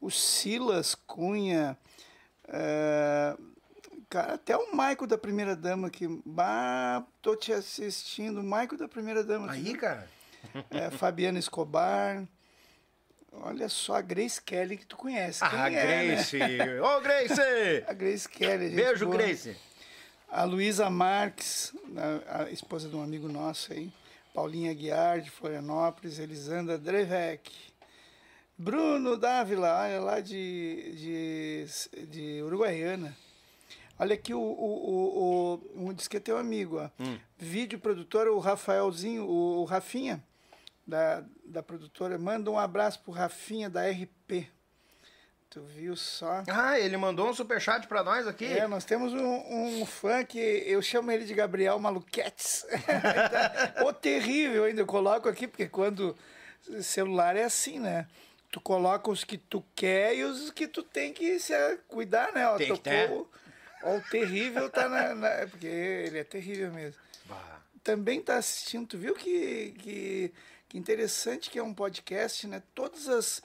O 0.00 0.10
Silas 0.10 0.96
Cunha, 0.96 1.78
é, 2.48 3.36
cara, 4.08 4.34
até 4.34 4.56
o 4.56 4.74
Maico 4.74 5.06
da 5.06 5.18
Primeira 5.18 5.54
Dama 5.54 5.90
que, 5.90 6.06
bah, 6.24 7.04
tô 7.22 7.36
te 7.36 7.52
assistindo, 7.52 8.40
o 8.40 8.44
Maico 8.44 8.76
da 8.76 8.88
Primeira 8.88 9.22
Dama. 9.22 9.52
Aí, 9.52 9.74
cara. 9.74 10.08
É, 10.70 10.90
Fabiana 10.90 11.38
Escobar. 11.38 12.26
Olha 13.32 13.68
só 13.68 13.96
a 13.96 14.00
Grace 14.00 14.40
Kelly 14.40 14.76
que 14.78 14.86
tu 14.86 14.96
conhece. 14.96 15.44
Ah, 15.44 15.50
Quem 15.50 15.76
é, 15.76 15.86
né? 15.86 16.06
Grace. 16.06 16.38
Ô, 16.80 17.00
Grace! 17.00 17.84
A 17.86 17.92
Grace 17.92 18.28
Kelly. 18.28 18.70
gente 18.70 18.76
Beijo, 18.76 19.06
boa. 19.06 19.18
Grace. 19.18 19.56
A 20.30 20.44
Luísa 20.44 20.88
Marques, 20.90 21.72
a, 22.26 22.42
a 22.44 22.50
esposa 22.50 22.88
de 22.88 22.96
um 22.96 23.02
amigo 23.02 23.28
nosso 23.28 23.72
aí. 23.72 23.92
Paulinha 24.34 24.72
Guiar, 24.74 25.20
de 25.20 25.30
Florianópolis. 25.30 26.18
Elisandra 26.18 26.78
Drevec. 26.78 27.50
Bruno 28.56 29.16
Dávila, 29.16 29.82
olha 29.82 30.00
lá 30.00 30.20
de, 30.20 30.92
de, 30.96 32.06
de 32.06 32.42
Uruguaiana. 32.42 33.16
Olha 33.98 34.14
aqui 34.14 34.32
o, 34.32 34.40
o, 34.40 34.44
o, 34.44 35.54
o 35.74 35.88
um, 35.88 35.92
diz 35.92 36.06
que 36.06 36.16
é 36.16 36.20
teu 36.20 36.38
amigo, 36.38 36.78
ó. 36.78 36.88
Vídeo 37.36 37.78
produtor, 37.78 38.28
o 38.28 38.38
Rafaelzinho, 38.38 39.24
o, 39.24 39.60
o 39.60 39.64
Rafinha, 39.64 40.22
da, 40.86 41.24
da 41.44 41.62
produtora. 41.62 42.18
Manda 42.18 42.50
um 42.50 42.58
abraço 42.58 43.00
pro 43.00 43.12
Rafinha 43.12 43.68
da 43.68 43.88
RP. 43.90 44.48
Tu 45.50 45.62
viu 45.62 45.96
só? 45.96 46.42
Ah, 46.46 46.78
ele 46.78 46.96
mandou 46.98 47.26
um 47.28 47.32
superchat 47.32 47.88
pra 47.88 48.04
nós 48.04 48.26
aqui. 48.26 48.44
É, 48.44 48.68
nós 48.68 48.84
temos 48.84 49.14
um, 49.14 49.80
um 49.80 49.86
fã 49.86 50.22
que 50.22 50.38
eu 50.38 50.82
chamo 50.82 51.10
ele 51.10 51.24
de 51.24 51.32
Gabriel 51.32 51.78
Maluquetes. 51.78 52.66
o 53.84 53.92
terrível 53.92 54.64
ainda, 54.64 54.82
eu 54.82 54.86
coloco 54.86 55.26
aqui, 55.26 55.48
porque 55.48 55.66
quando 55.66 56.14
celular 56.82 57.34
é 57.34 57.44
assim, 57.44 57.78
né? 57.78 58.06
Tu 58.50 58.60
coloca 58.60 59.10
os 59.10 59.24
que 59.24 59.38
tu 59.38 59.64
quer 59.74 60.16
e 60.16 60.24
os 60.24 60.50
que 60.50 60.68
tu 60.68 60.82
tem 60.82 61.14
que 61.14 61.38
se 61.40 61.54
cuidar, 61.88 62.32
né? 62.32 62.46
Ó, 62.48 62.56
Tem 62.56 62.74
que 62.74 62.80
ter. 62.80 63.10
Ó, 63.82 63.96
o 63.96 64.00
terrível 64.02 64.68
tá 64.70 64.88
na, 64.88 65.14
na- 65.14 65.46
Porque 65.50 65.66
ele 65.66 66.18
é 66.18 66.24
terrível 66.24 66.72
mesmo. 66.72 67.00
Também 67.82 68.20
tá 68.20 68.36
assistindo, 68.36 68.86
tu 68.86 68.98
viu 68.98 69.14
que, 69.14 69.74
que, 69.78 70.32
que 70.68 70.76
interessante 70.78 71.48
que 71.48 71.58
é 71.58 71.62
um 71.62 71.72
podcast, 71.72 72.46
né? 72.46 72.62
Todas 72.74 73.08
as 73.08 73.42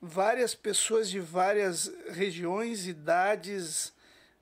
várias 0.00 0.54
pessoas 0.54 1.10
de 1.10 1.20
várias 1.20 1.92
regiões, 2.10 2.86
idades, 2.86 3.92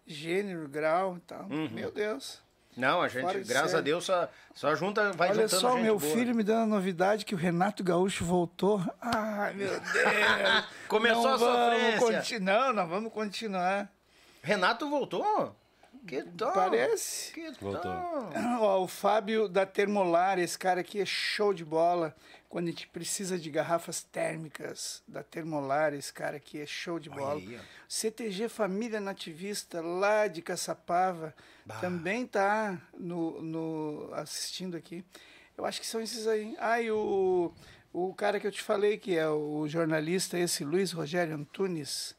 gênero, 0.06 0.68
grau 0.68 1.16
e 1.16 1.20
tal. 1.20 1.42
Uhum. 1.50 1.68
Meu 1.70 1.90
Deus. 1.90 2.40
Não, 2.76 3.02
a 3.02 3.08
gente, 3.08 3.40
graças 3.40 3.74
a 3.74 3.80
Deus, 3.80 4.04
só, 4.04 4.30
só 4.54 4.74
junta, 4.76 5.12
vai 5.12 5.30
Olha 5.30 5.42
juntando 5.42 5.60
só, 5.60 5.72
gente 5.72 5.82
meu 5.82 5.98
boa. 5.98 6.14
filho 6.14 6.34
me 6.34 6.44
dando 6.44 6.62
a 6.62 6.66
novidade 6.66 7.24
que 7.24 7.34
o 7.34 7.38
Renato 7.38 7.82
Gaúcho 7.82 8.24
voltou. 8.24 8.80
Ai, 9.00 9.52
meu 9.54 9.68
Deus. 9.80 10.64
Começou 10.86 11.22
Não 11.24 11.34
a 11.34 11.98
sofrência. 11.98 12.38
Não, 12.38 12.72
nós 12.72 12.88
vamos 12.88 13.12
continuar. 13.12 13.90
Renato 14.42 14.88
voltou? 14.88 15.54
Que 16.06 16.22
tal? 16.22 16.52
Parece. 16.52 17.32
Que 17.32 17.50
Voltou. 17.60 17.80
tal? 17.82 18.30
Ó, 18.60 18.82
o 18.84 18.88
Fábio 18.88 19.48
da 19.48 19.66
Termolar, 19.66 20.38
esse 20.38 20.58
cara 20.58 20.80
aqui 20.80 20.98
é 21.00 21.04
show 21.04 21.52
de 21.52 21.64
bola. 21.64 22.16
Quando 22.48 22.68
a 22.68 22.70
gente 22.70 22.88
precisa 22.88 23.38
de 23.38 23.50
garrafas 23.50 24.02
térmicas 24.02 25.02
da 25.06 25.22
Termolar, 25.22 25.92
esse 25.92 26.12
cara 26.12 26.38
aqui 26.38 26.58
é 26.60 26.64
show 26.66 26.98
de 26.98 27.10
bola. 27.10 27.34
aí. 27.34 27.60
CTG 27.86 28.48
Família 28.48 28.98
Nativista, 28.98 29.82
lá 29.82 30.26
de 30.26 30.40
Caçapava, 30.40 31.34
também 31.80 32.26
tá 32.26 32.80
no, 32.98 33.42
no- 33.42 34.10
assistindo 34.14 34.76
aqui. 34.76 35.04
Eu 35.56 35.66
acho 35.66 35.80
que 35.80 35.86
são 35.86 36.00
esses 36.00 36.26
aí. 36.26 36.56
Ah, 36.58 36.80
e 36.80 36.90
o, 36.90 37.52
o 37.92 38.14
cara 38.14 38.40
que 38.40 38.46
eu 38.46 38.52
te 38.52 38.62
falei, 38.62 38.96
que 38.96 39.16
é 39.16 39.28
o 39.28 39.68
jornalista, 39.68 40.38
esse 40.38 40.64
Luiz 40.64 40.92
Rogério 40.92 41.34
Antunes. 41.34 42.18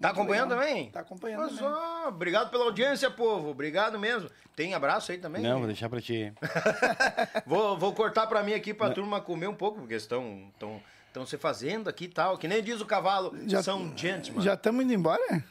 Tá 0.00 0.10
acompanhando 0.10 0.50
legal. 0.50 0.66
também? 0.66 0.90
Tá 0.90 1.00
acompanhando 1.00 1.40
Mas, 1.42 1.56
também. 1.58 1.72
ó, 1.72 2.08
obrigado 2.08 2.50
pela 2.50 2.64
audiência, 2.64 3.10
povo. 3.10 3.48
Obrigado 3.50 3.98
mesmo. 3.98 4.30
Tem 4.54 4.72
abraço 4.74 5.10
aí 5.10 5.18
também? 5.18 5.42
Não, 5.42 5.58
vou 5.58 5.66
deixar 5.66 5.88
pra 5.88 6.00
ti. 6.00 6.32
Vou, 7.46 7.76
vou 7.78 7.92
cortar 7.92 8.26
pra 8.26 8.42
mim 8.42 8.52
aqui 8.54 8.72
pra 8.74 8.90
turma 8.90 9.20
comer 9.20 9.48
um 9.48 9.54
pouco, 9.54 9.80
porque 9.80 9.94
estão 9.94 10.48
estão 10.52 10.80
estão 11.08 11.24
se 11.26 11.36
fazendo 11.38 11.88
aqui 11.88 12.04
e 12.04 12.08
tal. 12.08 12.36
Que 12.38 12.46
nem 12.46 12.62
diz 12.62 12.80
o 12.80 12.86
cavalo, 12.86 13.34
Já- 13.46 13.62
são 13.62 13.96
gentlemen. 13.96 14.42
Já 14.42 14.54
estamos 14.54 14.84
indo 14.84 14.92
embora? 14.92 15.42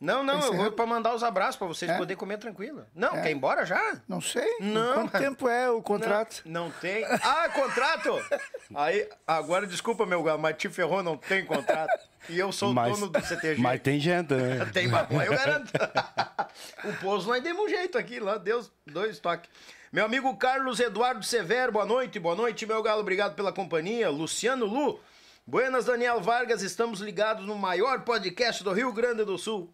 Não, 0.00 0.22
não, 0.22 0.40
eu 0.40 0.54
vou 0.56 0.72
pra 0.72 0.86
mandar 0.86 1.14
os 1.14 1.22
abraços 1.22 1.56
pra 1.56 1.66
vocês 1.66 1.90
É? 1.90 1.98
poderem 1.98 2.16
comer 2.16 2.38
tranquilo. 2.38 2.86
Não, 2.94 3.16
É. 3.16 3.20
quer 3.20 3.30
ir 3.30 3.34
embora 3.34 3.66
já? 3.66 4.00
Não 4.08 4.18
sei. 4.18 4.56
Não. 4.58 4.94
Quanto 4.94 5.18
tempo 5.18 5.46
é 5.46 5.70
o 5.70 5.82
contrato? 5.82 6.40
Não, 6.46 6.64
não 6.64 6.70
tem. 6.70 7.04
Ah, 7.04 7.50
contrato? 7.52 8.18
Aí, 8.74 9.06
agora 9.26 9.66
desculpa, 9.66 10.06
meu 10.06 10.22
galo, 10.22 10.40
mas 10.40 10.56
te 10.56 10.70
ferrou, 10.70 11.02
não 11.02 11.18
tem 11.18 11.44
contrato. 11.44 12.08
E 12.30 12.38
eu 12.38 12.50
sou 12.50 12.70
o 12.70 12.74
Mas, 12.74 12.94
dono 12.98 13.10
do 13.12 13.20
CTG. 13.20 13.60
mas 13.60 13.80
tem 13.82 14.00
janta, 14.00 14.36
né? 14.36 14.64
Tem 14.72 14.88
maconha, 14.88 15.24
eu 15.26 15.32
garanto. 15.32 15.70
o 16.84 16.92
pouso 17.00 17.28
nós 17.28 17.42
demos 17.42 17.64
um 17.64 17.68
jeito 17.68 17.98
aqui, 17.98 18.20
lá, 18.20 18.38
Deus, 18.38 18.72
dois 18.86 19.18
toques. 19.18 19.50
Meu 19.92 20.04
amigo 20.06 20.34
Carlos 20.36 20.80
Eduardo 20.80 21.22
Severo, 21.24 21.72
boa 21.72 21.84
noite, 21.84 22.18
boa 22.18 22.34
noite, 22.36 22.64
meu 22.64 22.82
galo, 22.82 23.00
obrigado 23.00 23.34
pela 23.34 23.52
companhia. 23.52 24.08
Luciano 24.08 24.64
Lu, 24.64 25.00
Buenas 25.46 25.86
Daniel 25.86 26.20
Vargas, 26.20 26.62
estamos 26.62 27.00
ligados 27.00 27.44
no 27.46 27.56
maior 27.56 28.00
podcast 28.02 28.62
do 28.62 28.72
Rio 28.72 28.92
Grande 28.92 29.24
do 29.24 29.36
Sul. 29.36 29.70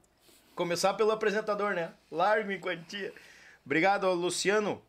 Começar 0.56 0.94
pelo 0.94 1.10
apresentador, 1.10 1.74
né? 1.74 1.92
Largo 2.10 2.50
em 2.50 2.58
quantia. 2.58 3.12
Obrigado 3.64 4.10
Luciano 4.14 4.82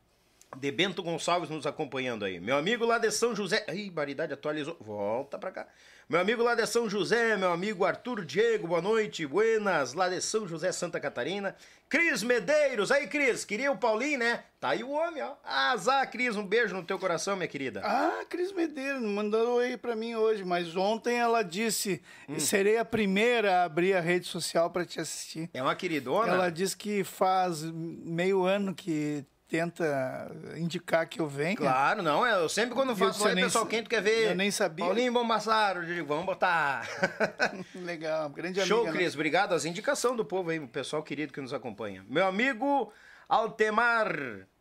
de 0.55 0.71
Bento 0.71 1.03
Gonçalves 1.03 1.49
nos 1.49 1.67
acompanhando 1.67 2.23
aí. 2.23 2.39
Meu 2.39 2.57
amigo 2.57 2.85
lá 2.85 2.97
de 2.97 3.11
São 3.11 3.35
José. 3.35 3.65
Ih, 3.73 3.89
Baridade 3.89 4.33
atualizou. 4.33 4.77
Volta 4.79 5.37
pra 5.37 5.51
cá. 5.51 5.67
Meu 6.09 6.21
amigo 6.21 6.41
lá 6.41 6.55
de 6.55 6.65
São 6.65 6.89
José, 6.89 7.35
meu 7.35 7.51
amigo 7.51 7.83
Arthur 7.83 8.23
Diego, 8.23 8.65
boa 8.65 8.81
noite, 8.81 9.25
buenas, 9.27 9.93
lá 9.93 10.07
de 10.07 10.21
São 10.21 10.47
José, 10.47 10.71
Santa 10.71 11.01
Catarina. 11.01 11.53
Cris 11.89 12.23
Medeiros, 12.23 12.93
aí 12.93 13.07
Cris, 13.07 13.43
queria 13.43 13.69
o 13.73 13.77
Paulinho, 13.77 14.19
né? 14.19 14.45
Tá 14.57 14.69
aí 14.69 14.85
o 14.85 14.91
homem, 14.91 15.21
ó. 15.21 15.33
Azar, 15.43 16.09
Cris, 16.09 16.37
um 16.37 16.45
beijo 16.47 16.73
no 16.73 16.83
teu 16.83 16.97
coração, 16.97 17.35
minha 17.35 17.47
querida. 17.49 17.81
Ah, 17.83 18.23
Cris 18.29 18.53
Medeiros 18.53 19.01
mandou 19.01 19.59
aí 19.59 19.75
pra 19.75 19.97
mim 19.97 20.15
hoje, 20.15 20.45
mas 20.45 20.77
ontem 20.77 21.17
ela 21.17 21.43
disse: 21.43 22.01
Hum. 22.29 22.39
serei 22.39 22.77
a 22.77 22.85
primeira 22.85 23.57
a 23.57 23.63
abrir 23.65 23.93
a 23.93 23.99
rede 23.99 24.27
social 24.27 24.69
pra 24.69 24.85
te 24.85 25.01
assistir. 25.01 25.49
É 25.53 25.61
uma 25.61 25.75
queridona. 25.75 26.31
Ela 26.31 26.49
disse 26.49 26.77
que 26.77 27.03
faz 27.03 27.63
meio 27.63 28.45
ano 28.45 28.73
que 28.73 29.25
tenta 29.47 30.29
indicar 30.57 31.07
que 31.07 31.19
eu 31.21 31.27
venha. 31.27 31.55
Claro, 31.55 32.01
não, 32.03 32.25
é, 32.25 32.33
eu 32.41 32.49
sempre 32.49 32.75
quando 32.75 32.89
Eu 32.89 32.95
faço 32.95 33.27
eu 33.27 33.33
nem 33.35 33.43
pessoal, 33.45 33.65
quem 33.65 33.81
tu 33.83 33.89
quer 33.89 34.01
ver? 34.01 34.31
eu 34.31 34.35
nem 34.35 34.51
sabia. 34.51 34.85
Paulinho 34.85 35.13
Bombassaro, 35.13 35.81
eu 35.83 35.85
digo, 35.85 36.07
vamos 36.07 36.25
botar. 36.25 36.87
Legal, 37.75 38.29
grande 38.29 38.63
Show, 38.65 38.81
amiga. 38.81 38.97
Cris. 38.97 39.13
Obrigado. 39.13 39.53
As 39.53 39.65
indicações 39.65 40.17
do 40.17 40.25
povo 40.25 40.49
aí, 40.49 40.59
o 40.59 40.67
pessoal 40.67 41.01
querido 41.01 41.31
que 41.31 41.41
nos 41.41 41.53
acompanha. 41.53 42.05
Meu 42.09 42.27
amigo 42.27 42.91
Altemar. 43.29 44.13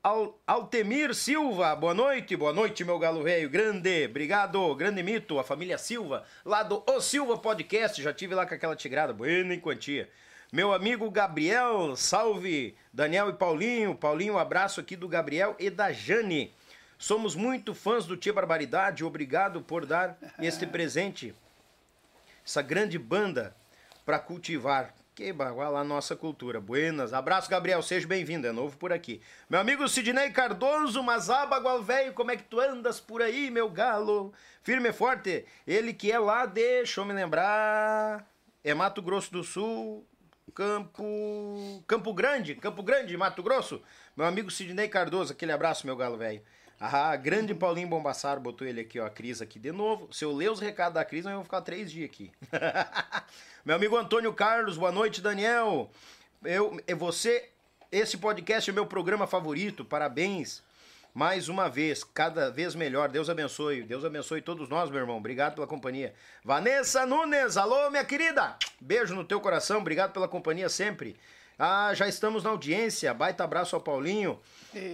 Al- 0.03 0.41
Altemir 0.47 1.13
Silva, 1.17 1.75
boa 1.75 1.93
noite, 1.93 2.37
boa 2.37 2.53
noite, 2.53 2.85
meu 2.85 2.97
galo 2.97 3.25
velho, 3.25 3.51
grande, 3.51 4.05
obrigado, 4.05 4.73
grande 4.77 5.03
mito, 5.03 5.37
a 5.37 5.43
família 5.43 5.77
Silva, 5.79 6.23
lá 6.45 6.63
do 6.63 6.81
O 6.87 7.01
Silva 7.01 7.37
Podcast, 7.37 8.01
já 8.01 8.13
tive 8.13 8.33
lá 8.33 8.47
com 8.47 8.55
aquela 8.55 8.77
tigrada, 8.77 9.13
buena 9.13 9.53
em 9.53 9.59
quantia. 9.59 10.09
Meu 10.57 10.73
amigo 10.73 11.11
Gabriel, 11.11 11.95
salve, 11.97 12.75
Daniel 12.91 13.29
e 13.29 13.35
Paulinho, 13.35 13.95
Paulinho, 13.95 14.33
um 14.33 14.39
abraço 14.39 14.81
aqui 14.81 14.97
do 14.97 15.07
Gabriel 15.07 15.55
e 15.59 15.69
da 15.69 15.93
Jane. 15.93 16.51
Somos 16.97 17.35
muito 17.35 17.75
fãs 17.75 18.07
do 18.07 18.17
Tia 18.17 18.33
Barbaridade, 18.33 19.05
obrigado 19.05 19.61
por 19.61 19.85
dar 19.85 20.17
este 20.39 20.65
presente 20.67 21.35
essa 22.43 22.63
grande 22.63 22.99
banda 22.99 23.55
para 24.03 24.19
cultivar. 24.19 24.95
Que 25.15 25.31
baguala 25.31 25.81
a 25.81 25.85
nossa 25.85 26.17
cultura. 26.17 26.59
Buenas. 26.59 27.13
Abraço, 27.13 27.51
Gabriel. 27.51 27.83
Seja 27.83 28.09
bem-vindo. 28.09 28.47
É 28.47 28.53
novo 28.53 28.79
por 28.79 28.95
aqui. 28.95 29.21
Meu 29.51 29.61
amigo 29.61 29.87
Sidney 29.87 30.31
Cardoso, 30.31 31.03
Mazaba, 31.03 31.59
igual 31.59 31.83
velho. 31.83 32.15
Como 32.15 32.31
é 32.31 32.37
que 32.37 32.45
tu 32.45 32.59
andas 32.61 32.99
por 32.99 33.21
aí, 33.21 33.51
meu 33.51 33.69
galo? 33.69 34.33
Firme 34.63 34.89
e 34.89 34.93
forte. 34.95 35.45
Ele 35.67 35.93
que 35.93 36.11
é 36.11 36.19
lá 36.19 36.47
de. 36.47 36.63
Deixa 36.63 37.03
eu 37.03 37.05
me 37.05 37.13
lembrar. 37.13 38.27
é 38.65 38.73
Mato 38.73 39.03
Grosso 39.03 39.31
do 39.33 39.45
Sul, 39.45 40.07
Campo. 40.55 41.83
Campo 41.87 42.15
Grande, 42.15 42.55
Campo 42.55 42.83
Grande, 42.83 43.17
Mato 43.17 43.43
Grosso. 43.43 43.83
Meu 44.17 44.27
amigo 44.27 44.51
Sidney 44.51 44.89
Cardoso, 44.89 45.33
aquele 45.33 45.53
abraço, 45.53 45.87
meu 45.87 45.97
galo 45.97 46.17
velho. 46.17 46.41
Ah, 46.79 47.17
grande 47.17 47.55
Paulinho 47.55 47.89
Bombassaro 47.89 48.41
botou 48.41 48.67
ele 48.67 48.83
aqui, 48.83 49.01
ó, 49.01 49.07
a 49.07 49.11
Cris 49.11 49.41
aqui 49.41 49.59
de 49.59 49.73
novo. 49.73 50.13
Se 50.13 50.25
eu 50.25 50.33
ler 50.33 50.51
os 50.51 50.61
recados 50.61 50.95
da 50.95 51.05
Cris, 51.05 51.25
nós 51.25 51.33
vamos 51.33 51.47
ficar 51.47 51.63
três 51.63 51.91
dias 51.91 52.09
aqui. 52.09 52.31
meu 53.65 53.77
amigo 53.77 53.97
Antônio 53.97 54.33
Carlos, 54.33 54.77
boa 54.77 54.93
noite, 54.93 55.23
Daniel. 55.23 55.91
Eu, 56.45 56.79
é 56.87 56.95
você, 56.95 57.49
esse 57.91 58.19
podcast 58.19 58.69
é 58.69 58.73
meu 58.73 58.87
programa 58.87 59.27
favorito, 59.27 59.85
parabéns. 59.85 60.63
Mais 61.17 61.49
uma 61.49 61.67
vez, 61.67 62.05
cada 62.05 62.51
vez 62.51 62.75
melhor. 62.75 63.09
Deus 63.09 63.31
abençoe. 63.31 63.83
Deus 63.83 64.05
abençoe 64.05 64.43
todos 64.43 64.69
nós, 64.69 64.91
meu 64.91 65.01
irmão. 65.01 65.17
Obrigado 65.17 65.55
pela 65.55 65.67
companhia. 65.67 66.13
Vanessa 66.45 67.07
Nunes, 67.07 67.57
alô, 67.57 67.91
minha 67.91 68.05
querida. 68.05 68.55
Beijo 68.79 69.15
no 69.15 69.25
teu 69.25 69.41
coração. 69.41 69.79
Obrigado 69.79 70.13
pela 70.13 70.29
companhia 70.29 70.69
sempre. 70.69 71.17
Ah, 71.59 71.95
já 71.95 72.07
estamos 72.07 72.45
na 72.45 72.51
audiência. 72.51 73.15
Baita 73.15 73.45
abraço 73.45 73.75
ao 73.75 73.81
Paulinho. 73.81 74.39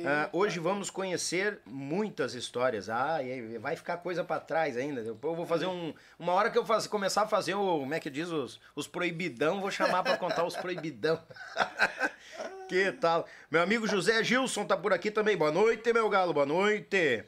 Ah, 0.06 0.28
hoje 0.32 0.60
vamos 0.60 0.90
conhecer 0.90 1.58
muitas 1.66 2.34
histórias. 2.34 2.88
Ah, 2.88 3.18
vai 3.58 3.74
ficar 3.74 3.96
coisa 3.96 4.22
para 4.22 4.40
trás 4.40 4.76
ainda. 4.76 5.00
Eu 5.00 5.16
vou 5.16 5.44
fazer 5.44 5.66
um. 5.66 5.92
Uma 6.20 6.34
hora 6.34 6.50
que 6.50 6.58
eu 6.58 6.64
faz, 6.64 6.86
começar 6.86 7.22
a 7.22 7.26
fazer 7.26 7.54
o. 7.54 7.80
Como 7.80 7.94
é 7.94 7.98
que 7.98 8.08
diz? 8.08 8.28
Os, 8.28 8.60
os 8.76 8.86
proibidão, 8.86 9.60
vou 9.60 9.72
chamar 9.72 10.04
para 10.04 10.16
contar 10.16 10.44
os 10.44 10.56
proibidão. 10.56 11.20
que 12.68 12.92
tal? 12.92 13.26
Meu 13.50 13.62
amigo 13.62 13.86
José 13.86 14.22
Gilson 14.22 14.64
tá 14.64 14.76
por 14.76 14.92
aqui 14.92 15.10
também. 15.10 15.36
Boa 15.36 15.50
noite, 15.50 15.92
meu 15.92 16.08
galo. 16.08 16.32
Boa 16.32 16.46
noite. 16.46 17.24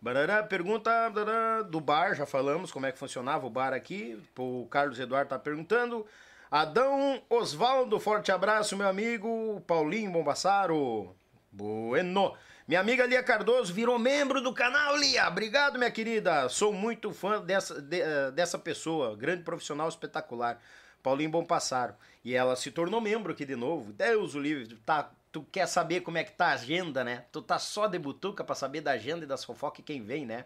Barará, 0.00 0.42
pergunta 0.42 1.10
barará, 1.10 1.62
do 1.62 1.80
bar, 1.80 2.14
já 2.14 2.26
falamos 2.26 2.72
como 2.72 2.86
é 2.86 2.92
que 2.92 2.98
funcionava 2.98 3.46
o 3.46 3.50
bar 3.50 3.72
aqui. 3.72 4.20
O 4.36 4.66
Carlos 4.68 4.98
Eduardo 4.98 5.30
tá 5.30 5.38
perguntando. 5.38 6.04
Adão 6.50 7.22
Osvaldo, 7.30 7.98
forte 8.00 8.32
abraço, 8.32 8.76
meu 8.76 8.88
amigo. 8.88 9.62
Paulinho 9.66 10.10
Bombassaro. 10.10 11.14
Bueno. 11.50 12.34
Minha 12.66 12.80
amiga 12.80 13.06
Lia 13.06 13.22
Cardoso 13.22 13.72
virou 13.74 13.98
membro 13.98 14.40
do 14.40 14.52
canal, 14.52 14.96
Lia. 14.96 15.28
Obrigado, 15.28 15.78
minha 15.78 15.90
querida. 15.90 16.48
Sou 16.48 16.72
muito 16.72 17.12
fã 17.12 17.40
dessa, 17.40 17.80
de, 17.80 18.02
uh, 18.02 18.32
dessa 18.32 18.58
pessoa. 18.58 19.16
Grande 19.16 19.42
profissional 19.42 19.88
espetacular. 19.88 20.60
Paulinho 21.02 21.30
Bompassaro. 21.30 21.94
E 22.24 22.34
ela 22.34 22.54
se 22.56 22.70
tornou 22.70 23.00
membro 23.00 23.32
aqui 23.32 23.44
de 23.44 23.56
novo. 23.56 23.92
Deus 23.92 24.34
o 24.34 24.40
livre. 24.40 24.76
Tá, 24.86 25.10
tu 25.32 25.42
quer 25.50 25.66
saber 25.66 26.00
como 26.00 26.18
é 26.18 26.24
que 26.24 26.32
tá 26.32 26.48
a 26.48 26.52
agenda, 26.52 27.02
né? 27.02 27.24
Tu 27.32 27.42
tá 27.42 27.58
só 27.58 27.86
de 27.86 27.98
butuca 27.98 28.44
pra 28.44 28.54
saber 28.54 28.80
da 28.80 28.92
agenda 28.92 29.24
e 29.24 29.28
das 29.28 29.44
fofocas 29.44 29.80
e 29.80 29.82
quem 29.82 30.02
vem, 30.02 30.24
né? 30.24 30.44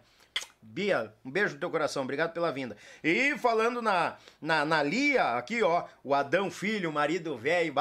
Bia, 0.61 1.13
um 1.25 1.31
beijo 1.31 1.55
no 1.55 1.61
teu 1.61 1.71
coração, 1.71 2.03
obrigado 2.03 2.33
pela 2.33 2.51
vinda. 2.51 2.77
E 3.03 3.39
falando 3.39 3.81
na, 3.81 4.17
na, 4.41 4.65
na 4.65 4.83
Lia, 4.83 5.37
aqui 5.37 5.63
ó, 5.63 5.85
o 6.03 6.13
Adão 6.13 6.51
Filho, 6.51 6.93
marido 6.93 7.39
velho, 7.39 7.73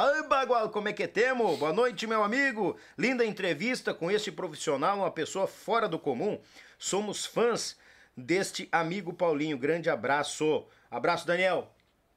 como 0.71 0.87
é 0.87 0.93
que 0.93 1.07
temos? 1.07 1.57
Boa 1.57 1.73
noite, 1.73 2.05
meu 2.05 2.23
amigo. 2.23 2.77
Linda 2.97 3.25
entrevista 3.25 3.93
com 3.93 4.11
este 4.11 4.31
profissional, 4.31 4.99
uma 4.99 5.11
pessoa 5.11 5.47
fora 5.47 5.89
do 5.89 5.97
comum. 5.97 6.39
Somos 6.77 7.25
fãs 7.25 7.75
deste 8.15 8.69
amigo 8.71 9.13
Paulinho. 9.13 9.57
Grande 9.57 9.89
abraço. 9.89 10.65
Abraço, 10.89 11.25
Daniel. 11.25 11.74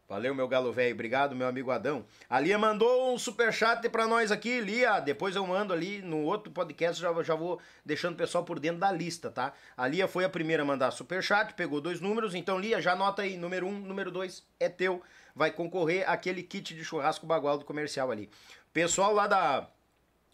Valeu, 0.08 0.34
meu 0.34 0.48
galo 0.48 0.72
velho. 0.72 0.94
Obrigado, 0.94 1.36
meu 1.36 1.46
amigo 1.46 1.70
Adão. 1.70 2.02
A 2.30 2.40
Lia 2.40 2.56
mandou 2.56 3.12
um 3.12 3.18
superchat 3.18 3.86
pra 3.90 4.06
nós 4.06 4.32
aqui. 4.32 4.58
Lia, 4.58 5.00
depois 5.00 5.36
eu 5.36 5.46
mando 5.46 5.70
ali 5.70 6.00
no 6.00 6.22
outro 6.22 6.50
podcast, 6.50 6.98
já, 6.98 7.12
já 7.22 7.34
vou 7.34 7.60
deixando 7.84 8.14
o 8.14 8.16
pessoal 8.16 8.42
por 8.42 8.58
dentro 8.58 8.80
da 8.80 8.90
lista, 8.90 9.30
tá? 9.30 9.52
A 9.76 9.86
Lia 9.86 10.08
foi 10.08 10.24
a 10.24 10.28
primeira 10.30 10.62
a 10.62 10.66
mandar 10.66 10.92
superchat, 10.92 11.52
pegou 11.52 11.78
dois 11.78 12.00
números. 12.00 12.34
Então, 12.34 12.58
Lia, 12.58 12.80
já 12.80 12.92
anota 12.92 13.20
aí. 13.20 13.36
Número 13.36 13.66
um, 13.66 13.78
número 13.78 14.10
dois 14.10 14.42
é 14.58 14.70
teu. 14.70 15.02
Vai 15.34 15.50
concorrer 15.50 16.08
aquele 16.08 16.42
kit 16.42 16.74
de 16.74 16.82
churrasco 16.82 17.26
bagual 17.26 17.58
do 17.58 17.66
comercial 17.66 18.10
ali. 18.10 18.30
Pessoal 18.72 19.12
lá 19.12 19.26
da 19.26 19.68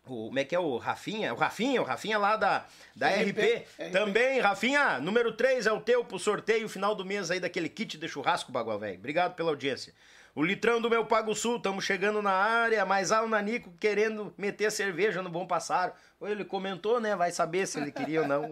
o, 0.06 0.26
como 0.26 0.38
é 0.38 0.44
que 0.44 0.54
é 0.54 0.58
o 0.58 0.76
Rafinha? 0.76 1.32
O 1.32 1.36
Rafinha, 1.36 1.80
o 1.80 1.84
Rafinha 1.84 2.18
lá 2.18 2.36
da, 2.36 2.66
da 2.94 3.08
RP, 3.08 3.64
RP. 3.78 3.90
Também, 3.92 4.40
Rafinha, 4.40 4.98
número 5.00 5.32
3 5.32 5.66
é 5.66 5.72
o 5.72 5.80
teu 5.80 6.04
pro 6.04 6.18
sorteio 6.18 6.68
final 6.68 6.94
do 6.94 7.04
mês 7.04 7.30
aí 7.30 7.40
daquele 7.40 7.68
kit 7.68 7.96
de 7.96 8.08
churrasco, 8.08 8.52
Bagual 8.52 8.78
Velho. 8.78 8.98
Obrigado 8.98 9.34
pela 9.34 9.50
audiência. 9.50 9.94
O 10.34 10.42
litrão 10.42 10.80
do 10.80 10.90
meu 10.90 11.06
Pago 11.06 11.32
Sul, 11.34 11.58
estamos 11.58 11.84
chegando 11.84 12.20
na 12.20 12.32
área, 12.32 12.84
mas 12.84 13.12
há 13.12 13.22
o 13.22 13.28
Nanico 13.28 13.72
querendo 13.78 14.34
meter 14.36 14.70
cerveja 14.72 15.22
no 15.22 15.30
Bom 15.30 15.46
Passaro. 15.46 15.92
Ele 16.20 16.44
comentou, 16.44 17.00
né? 17.00 17.14
Vai 17.14 17.30
saber 17.30 17.66
se 17.66 17.78
ele 17.78 17.92
queria 17.92 18.22
ou 18.22 18.26
não. 18.26 18.50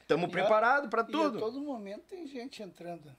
Estamos 0.00 0.28
é, 0.28 0.32
preparados 0.32 0.88
para 0.88 1.04
tudo. 1.04 1.34
E 1.34 1.36
a 1.36 1.40
todo 1.40 1.60
momento 1.60 2.04
tem 2.08 2.26
gente 2.26 2.62
entrando. 2.62 3.14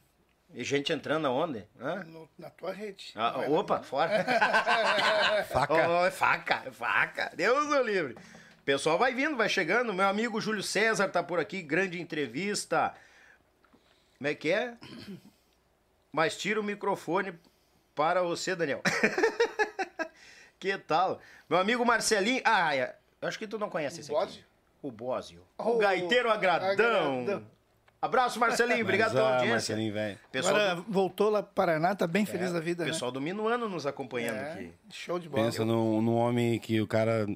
E 0.53 0.63
gente 0.63 0.91
entrando 0.91 1.27
aonde? 1.27 1.65
No, 2.07 2.27
na 2.37 2.49
tua 2.49 2.73
rede. 2.73 3.11
Ah, 3.15 3.39
opa, 3.47 3.83
fora. 3.83 4.25
faca. 5.49 5.89
Oh, 5.89 6.11
faca, 6.11 6.71
faca. 6.71 7.31
Deus 7.35 7.67
o 7.67 7.83
livre. 7.83 8.13
O 8.13 8.63
pessoal 8.65 8.97
vai 8.97 9.13
vindo, 9.13 9.37
vai 9.37 9.47
chegando. 9.47 9.93
Meu 9.93 10.07
amigo 10.07 10.41
Júlio 10.41 10.63
César 10.63 11.07
tá 11.07 11.21
por 11.21 11.39
aqui, 11.39 11.61
grande 11.61 12.01
entrevista. 12.01 12.95
Como 14.17 14.27
é 14.27 14.33
que 14.33 14.51
é? 14.51 14.75
Mas 16.11 16.35
tira 16.35 16.59
o 16.59 16.63
microfone 16.63 17.33
para 17.93 18.23
você, 18.23 18.55
Daniel. 18.55 18.81
que 20.59 20.77
tal? 20.79 21.21
Meu 21.47 21.59
amigo 21.59 21.85
Marcelinho. 21.85 22.41
Ah, 22.43 22.75
eu 22.75 23.27
acho 23.27 23.37
que 23.37 23.47
tu 23.47 23.59
não 23.59 23.69
conhece 23.69 24.01
esse 24.01 24.13
aqui. 24.13 24.43
O 24.81 24.91
Bósio. 24.91 25.41
O, 25.57 25.71
o 25.71 25.77
gaiteiro 25.77 26.31
agradão. 26.31 26.69
agradão. 27.21 27.47
Abraço, 28.01 28.39
Marcelinho. 28.39 28.81
Obrigado 28.83 29.13
pela 29.13 29.33
audiência. 29.35 29.75
Marcelinho, 29.75 29.93
velho. 29.93 30.17
Agora 30.35 30.75
do... 30.75 30.85
voltou 30.87 31.29
lá 31.29 31.43
para 31.43 31.53
Paraná, 31.69 31.95
tá 31.95 32.07
bem 32.07 32.25
feliz 32.25 32.49
é, 32.49 32.53
da 32.53 32.59
vida, 32.59 32.85
pessoal 32.85 33.11
né? 33.11 33.13
do 33.15 33.21
Minuano 33.21 33.67
nos 33.67 33.85
acompanhando 33.85 34.37
é, 34.37 34.51
aqui. 34.53 34.71
Show 34.91 35.19
de 35.19 35.27
bola. 35.27 35.43
Pensa 35.43 35.65
num, 35.65 36.01
num 36.01 36.15
homem 36.15 36.57
que 36.59 36.79
o 36.79 36.87
cara 36.87 37.27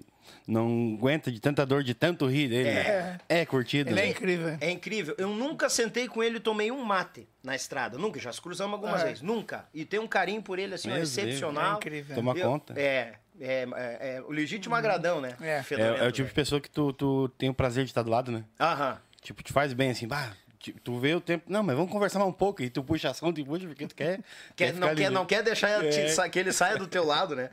não 0.47 0.95
aguenta 0.97 1.31
de 1.31 1.39
tanta 1.39 1.65
dor, 1.65 1.83
de 1.83 1.93
tanto 1.93 2.25
rir 2.25 2.49
dele. 2.49 2.69
É, 2.69 2.73
né? 2.73 3.17
é 3.29 3.45
curtido. 3.45 3.89
Ele 3.89 3.99
é 3.99 4.07
incrível. 4.07 4.57
É 4.59 4.71
incrível. 4.71 5.15
Eu 5.17 5.29
nunca 5.29 5.69
sentei 5.69 6.07
com 6.07 6.23
ele 6.23 6.37
e 6.37 6.39
tomei 6.39 6.71
um 6.71 6.83
mate 6.83 7.27
na 7.43 7.55
estrada. 7.55 7.97
Nunca. 7.97 8.19
Já 8.19 8.31
se 8.31 8.41
cruzamos 8.41 8.73
algumas 8.73 9.01
é. 9.01 9.05
vezes. 9.05 9.21
Nunca. 9.21 9.67
E 9.73 9.85
tem 9.85 9.99
um 9.99 10.07
carinho 10.07 10.41
por 10.41 10.59
ele, 10.59 10.75
assim, 10.75 10.91
excepcional. 10.93 11.73
É 11.73 11.75
incrível. 11.77 12.15
Toma 12.15 12.33
eu, 12.37 12.49
conta. 12.49 12.73
É. 12.79 13.15
É, 13.39 13.63
é, 13.63 14.17
é, 14.17 14.21
o 14.21 14.31
legítimo 14.31 14.75
agradão, 14.75 15.19
né? 15.19 15.35
É, 15.41 15.63
é, 15.71 16.05
é 16.05 16.07
o 16.07 16.11
tipo 16.11 16.23
né? 16.23 16.29
de 16.29 16.33
pessoa 16.35 16.61
que 16.61 16.69
tu, 16.69 16.93
tu 16.93 17.27
tem 17.29 17.49
o 17.49 17.53
prazer 17.53 17.83
de 17.83 17.89
estar 17.89 18.03
do 18.03 18.11
lado, 18.11 18.31
né? 18.31 18.45
Aham. 18.59 18.99
Tipo, 19.21 19.41
te 19.41 19.51
faz 19.51 19.73
bem 19.73 19.89
assim, 19.89 20.07
bah, 20.07 20.33
tu 20.71 20.99
vê 20.99 21.13
o 21.13 21.21
tempo. 21.21 21.45
Não, 21.47 21.61
mas 21.61 21.75
vamos 21.75 21.91
conversar 21.91 22.19
mais 22.19 22.29
um 22.29 22.33
pouco. 22.33 22.61
E 22.61 22.69
tu 22.69 22.83
puxa 22.83 23.09
ação, 23.09 23.33
tu 23.33 23.43
puxa 23.45 23.67
porque 23.67 23.87
tu 23.87 23.95
quer. 23.95 24.19
quer, 24.55 24.73
não, 24.73 24.95
quer 24.95 25.11
não 25.11 25.25
quer 25.25 25.43
deixar 25.43 25.83
é. 25.83 26.29
que 26.29 26.39
ele 26.39 26.53
saia 26.53 26.77
do 26.77 26.87
teu 26.87 27.03
lado, 27.03 27.35
né? 27.35 27.49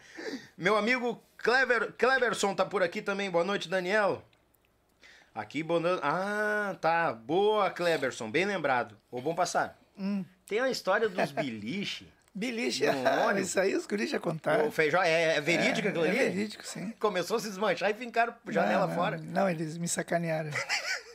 Meu 0.57 0.77
amigo 0.77 1.23
Clever, 1.39 1.93
Cleverson 1.97 2.55
tá 2.55 2.65
por 2.65 2.83
aqui 2.83 3.01
também. 3.01 3.31
Boa 3.31 3.45
noite, 3.45 3.69
Daniel. 3.69 4.23
Aqui, 5.35 5.63
bonando. 5.63 6.01
Ah, 6.03 6.77
tá. 6.81 7.13
Boa, 7.13 7.71
Cleverson. 7.71 8.31
Bem 8.31 8.45
lembrado. 8.45 8.97
Ou 9.11 9.23
bom 9.23 9.35
passar. 9.35 9.79
Hum. 9.99 10.25
Tem 10.47 10.61
a 10.61 10.71
história 10.71 11.09
dos 11.09 11.33
biliche. 11.33 12.07
Biliche, 12.33 12.87
é, 12.87 12.95
isso 13.43 13.59
aí 13.59 13.75
os 13.75 13.87
guris 13.87 14.09
já 14.09 14.21
contaram. 14.21 14.69
O 14.69 14.71
feijão, 14.71 15.03
é, 15.03 15.37
é 15.37 15.41
verídico 15.41 15.89
é, 15.89 15.91
aquilo 15.91 16.05
ali? 16.05 16.17
É 16.17 16.29
verídico, 16.29 16.65
sim. 16.65 16.93
Começou 17.01 17.37
a 17.37 17.41
se 17.41 17.49
desmanchar 17.49 17.91
e 17.91 17.95
fincaram 17.95 18.33
janela 18.49 18.87
não, 18.87 18.95
fora. 18.95 19.19
Não, 19.19 19.51
eles 19.51 19.77
me 19.77 19.89
sacanearam. 19.89 20.51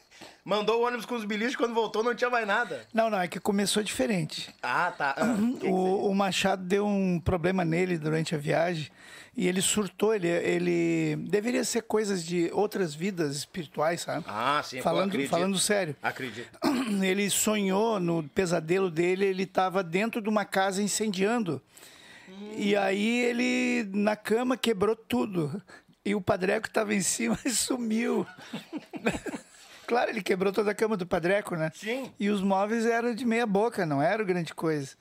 Mandou 0.45 0.79
o 0.79 0.85
ônibus 0.85 1.07
com 1.07 1.15
os 1.15 1.25
bilhetes, 1.25 1.55
quando 1.55 1.73
voltou 1.73 2.03
não 2.03 2.13
tinha 2.13 2.29
mais 2.29 2.45
nada. 2.45 2.85
Não, 2.93 3.09
não, 3.09 3.19
é 3.19 3.27
que 3.27 3.39
começou 3.39 3.81
diferente. 3.81 4.53
Ah, 4.61 4.93
tá. 4.95 5.15
Ah, 5.17 5.35
o, 5.67 6.07
o, 6.07 6.13
Machado 6.13 6.61
deu 6.61 6.85
um 6.85 7.19
problema 7.19 7.65
nele 7.65 7.97
durante 7.97 8.35
a 8.35 8.37
viagem 8.37 8.91
e 9.35 9.47
ele 9.47 9.59
surtou. 9.59 10.13
Ele, 10.13 10.27
ele 10.27 11.15
deveria 11.27 11.63
ser 11.63 11.81
coisas 11.81 12.23
de 12.23 12.51
outras 12.53 12.93
vidas 12.93 13.37
espirituais, 13.37 14.01
sabe? 14.01 14.23
Ah, 14.27 14.61
sim. 14.63 14.81
Falando, 14.81 15.19
falando 15.27 15.57
sério. 15.57 15.95
Acredito. 15.99 16.59
Ele 17.01 17.27
sonhou 17.31 17.99
no 17.99 18.21
pesadelo 18.23 18.91
dele, 18.91 19.25
ele 19.25 19.43
estava 19.43 19.83
dentro 19.83 20.21
de 20.21 20.29
uma 20.29 20.45
casa 20.45 20.81
incendiando. 20.81 21.59
Hum. 22.29 22.53
E 22.55 22.75
aí 22.75 23.25
ele, 23.25 23.89
na 23.91 24.15
cama, 24.15 24.55
quebrou 24.55 24.95
tudo. 24.95 25.61
E 26.05 26.13
o 26.13 26.21
padreco 26.21 26.67
estava 26.67 26.93
em 26.93 27.01
cima 27.01 27.37
e 27.43 27.49
sumiu. 27.49 28.27
Claro, 29.87 30.09
ele 30.09 30.21
quebrou 30.21 30.51
toda 30.51 30.71
a 30.71 30.75
cama 30.75 30.97
do 30.97 31.05
Padreco, 31.05 31.55
né? 31.55 31.71
Sim. 31.73 32.11
E 32.19 32.29
os 32.29 32.41
móveis 32.41 32.85
eram 32.85 33.13
de 33.13 33.25
meia 33.25 33.45
boca, 33.45 33.85
não 33.85 34.01
era 34.01 34.23
grande 34.23 34.53
coisa. 34.53 34.95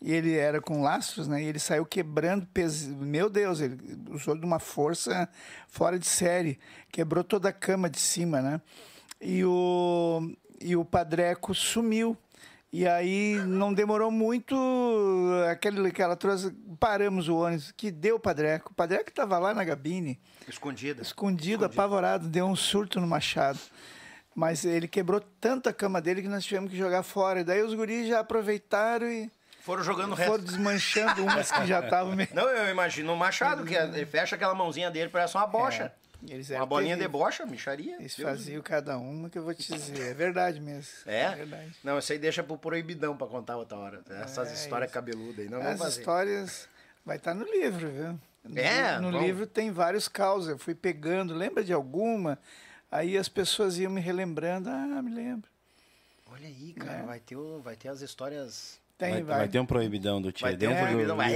E 0.00 0.12
ele 0.12 0.36
era 0.36 0.60
com 0.60 0.80
laços, 0.80 1.26
né? 1.26 1.42
E 1.42 1.46
ele 1.46 1.58
saiu 1.58 1.84
quebrando, 1.84 2.46
pes... 2.46 2.86
meu 2.86 3.28
Deus, 3.28 3.60
ele 3.60 3.76
usou 4.10 4.36
de 4.36 4.46
uma 4.46 4.60
força 4.60 5.28
fora 5.66 5.98
de 5.98 6.06
série. 6.06 6.58
Quebrou 6.92 7.24
toda 7.24 7.48
a 7.48 7.52
cama 7.52 7.90
de 7.90 7.98
cima, 7.98 8.40
né? 8.40 8.60
E 9.20 9.44
o, 9.44 10.32
e 10.60 10.76
o 10.76 10.84
Padreco 10.84 11.52
sumiu. 11.52 12.16
E 12.70 12.86
aí 12.86 13.36
não 13.46 13.72
demorou 13.72 14.10
muito, 14.10 14.54
aquele 15.50 15.90
que 15.90 16.02
ela 16.02 16.14
trouxe, 16.14 16.54
paramos 16.78 17.26
o 17.26 17.36
ônibus, 17.36 17.72
que 17.72 17.90
deu 17.90 18.16
o 18.16 18.20
Padreco. 18.20 18.70
O 18.70 18.74
Padreco 18.74 19.08
estava 19.08 19.38
lá 19.38 19.54
na 19.54 19.64
gabine. 19.64 20.20
Escondido. 20.46 21.00
Escondido, 21.00 21.64
apavorado, 21.64 22.28
deu 22.28 22.44
um 22.46 22.54
surto 22.54 23.00
no 23.00 23.06
Machado. 23.06 23.58
Mas 24.38 24.64
ele 24.64 24.86
quebrou 24.86 25.20
tanta 25.40 25.72
cama 25.72 26.00
dele 26.00 26.22
que 26.22 26.28
nós 26.28 26.44
tivemos 26.44 26.70
que 26.70 26.76
jogar 26.76 27.02
fora. 27.02 27.40
E 27.40 27.44
daí 27.44 27.60
os 27.60 27.74
guris 27.74 28.06
já 28.06 28.20
aproveitaram 28.20 29.10
e. 29.10 29.28
Foram 29.62 29.82
jogando 29.82 30.12
o 30.12 30.14
resto. 30.14 30.30
foram 30.30 30.44
desmanchando 30.44 31.24
umas 31.24 31.50
que 31.50 31.66
já 31.66 31.80
estavam 31.80 32.14
meio... 32.14 32.28
Não, 32.32 32.48
eu 32.48 32.70
imagino 32.70 33.12
o 33.12 33.16
Machado, 33.16 33.64
que 33.64 33.74
ele 33.74 34.06
fecha 34.06 34.36
aquela 34.36 34.54
mãozinha 34.54 34.92
dele, 34.92 35.10
parece 35.10 35.34
uma 35.36 35.46
bocha. 35.46 35.92
Eles 36.26 36.48
Uma 36.50 36.64
bolinha 36.64 36.96
de 36.96 37.08
bocha, 37.08 37.44
micharia. 37.44 37.96
Eles 37.98 38.14
Deus 38.14 38.30
faziam 38.30 38.62
cada 38.62 38.96
uma 38.96 39.28
que 39.28 39.36
eu 39.36 39.42
vou 39.42 39.52
te 39.52 39.72
dizer. 39.72 40.12
É 40.12 40.14
verdade 40.14 40.60
mesmo. 40.60 40.92
É? 41.04 41.34
verdade. 41.34 41.72
Não, 41.82 41.98
isso 41.98 42.12
aí 42.12 42.18
deixa 42.18 42.42
pro 42.42 42.56
proibidão 42.56 43.16
pra 43.16 43.26
contar 43.26 43.56
outra 43.56 43.76
hora. 43.76 44.00
Essas 44.22 44.50
É 44.50 44.54
histórias 44.54 44.90
cabeludas 44.92 45.40
aí. 45.40 45.50
Não 45.50 45.60
As 45.60 45.80
histórias 45.80 46.68
vai 47.04 47.16
estar 47.16 47.34
no 47.34 47.44
livro, 47.44 47.90
viu? 47.90 48.18
No, 48.44 48.58
É, 48.58 48.98
no 49.00 49.10
livro 49.10 49.48
tem 49.48 49.72
vários 49.72 50.06
causas. 50.06 50.50
Eu 50.50 50.58
fui 50.58 50.76
pegando, 50.76 51.34
lembra 51.34 51.64
de 51.64 51.72
alguma? 51.72 52.38
Aí 52.90 53.16
as 53.18 53.28
pessoas 53.28 53.78
iam 53.78 53.90
me 53.90 54.00
relembrando. 54.00 54.68
Ah, 54.70 55.02
me 55.02 55.10
lembro. 55.12 55.48
Olha 56.30 56.46
aí, 56.46 56.74
cara, 56.74 57.04
vai, 57.04 57.20
ter, 57.20 57.36
o- 57.36 57.60
vai 57.60 57.76
ter 57.76 57.88
as 57.88 58.00
histórias. 58.00 58.78
Tem, 58.98 59.12
vai, 59.12 59.22
vai. 59.22 59.38
vai 59.38 59.48
ter 59.48 59.60
um 59.60 59.66
proibidão 59.66 60.20
do 60.20 60.32
Vai 60.40 60.56
Tia 60.56 60.58
ter 60.58 60.68
um 60.68 60.76
proibidão. 60.76 61.16
Vai. 61.16 61.30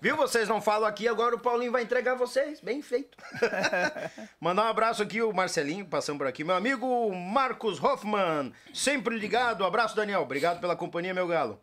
Viu? 0.00 0.16
Vocês 0.16 0.48
não 0.48 0.60
falam 0.60 0.88
aqui, 0.88 1.06
agora 1.06 1.36
o 1.36 1.38
Paulinho 1.38 1.70
vai 1.70 1.82
entregar 1.82 2.14
vocês. 2.14 2.60
Bem 2.60 2.80
feito. 2.80 3.16
Mandar 4.40 4.64
um 4.64 4.68
abraço 4.68 5.02
aqui, 5.02 5.20
o 5.20 5.32
Marcelinho, 5.32 5.84
passando 5.86 6.18
por 6.18 6.26
aqui. 6.26 6.42
Meu 6.42 6.54
amigo 6.56 7.14
Marcos 7.14 7.82
Hoffman, 7.82 8.52
sempre 8.72 9.18
ligado. 9.18 9.64
Abraço, 9.66 9.94
Daniel. 9.94 10.22
Obrigado 10.22 10.60
pela 10.60 10.74
companhia, 10.74 11.12
meu 11.12 11.26
galo. 11.28 11.60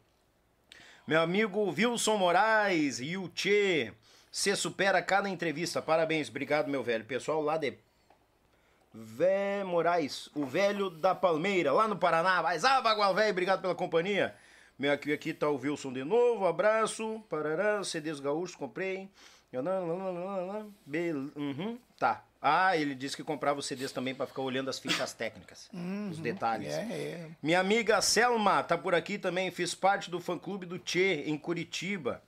Meu 1.07 1.19
amigo 1.22 1.73
Wilson 1.76 2.18
Moraes 2.18 2.99
e 2.99 3.18
o 3.18 3.28
Tchê. 3.30 3.91
Você 4.32 4.56
supera 4.56 4.99
a 4.99 5.02
cada 5.02 5.28
entrevista. 5.28 5.82
Parabéns, 5.82 6.30
obrigado, 6.30 6.69
meu 6.69 6.84
velho. 6.84 7.03
Pessoal 7.03 7.41
lá 7.41 7.57
de 7.57 7.73
Vé 8.93 9.63
Moraes, 9.63 10.30
o 10.35 10.45
velho 10.45 10.89
da 10.89 11.15
Palmeira, 11.15 11.72
lá 11.72 11.88
no 11.88 11.95
Paraná. 11.95 12.41
Vai, 12.41 12.57
ah, 12.63 12.81
Bagual 12.81 13.15
Velho, 13.15 13.31
obrigado 13.31 13.61
pela 13.61 13.73
companhia. 13.73 14.35
Meu, 14.77 14.91
aqui, 14.91 15.13
aqui 15.13 15.34
tá 15.34 15.47
o 15.47 15.57
Wilson 15.57 15.93
de 15.93 16.03
novo, 16.03 16.45
abraço. 16.45 17.23
Parará, 17.30 17.84
CDs 17.84 18.19
gaúchos, 18.19 18.55
comprei. 18.55 19.09
Bel... 20.85 21.30
Uhum, 21.35 21.77
tá. 21.97 22.23
Ah, 22.41 22.76
ele 22.76 22.95
disse 22.95 23.15
que 23.15 23.23
comprava 23.23 23.59
os 23.59 23.68
CDs 23.68 23.91
também 23.91 24.15
para 24.15 24.26
ficar 24.26 24.41
olhando 24.41 24.69
as 24.69 24.80
fichas 24.80 25.13
técnicas, 25.13 25.69
os 26.09 26.18
detalhes. 26.18 26.73
É, 26.73 26.81
é. 26.81 27.30
Minha 27.43 27.59
amiga 27.59 28.01
Selma 28.01 28.63
tá 28.63 28.76
por 28.76 28.95
aqui 28.95 29.19
também, 29.19 29.51
fiz 29.51 29.76
parte 29.76 30.09
do 30.09 30.19
fã-clube 30.19 30.65
do 30.65 30.80
Tchê, 30.80 31.23
em 31.27 31.38
Curitiba. 31.38 32.23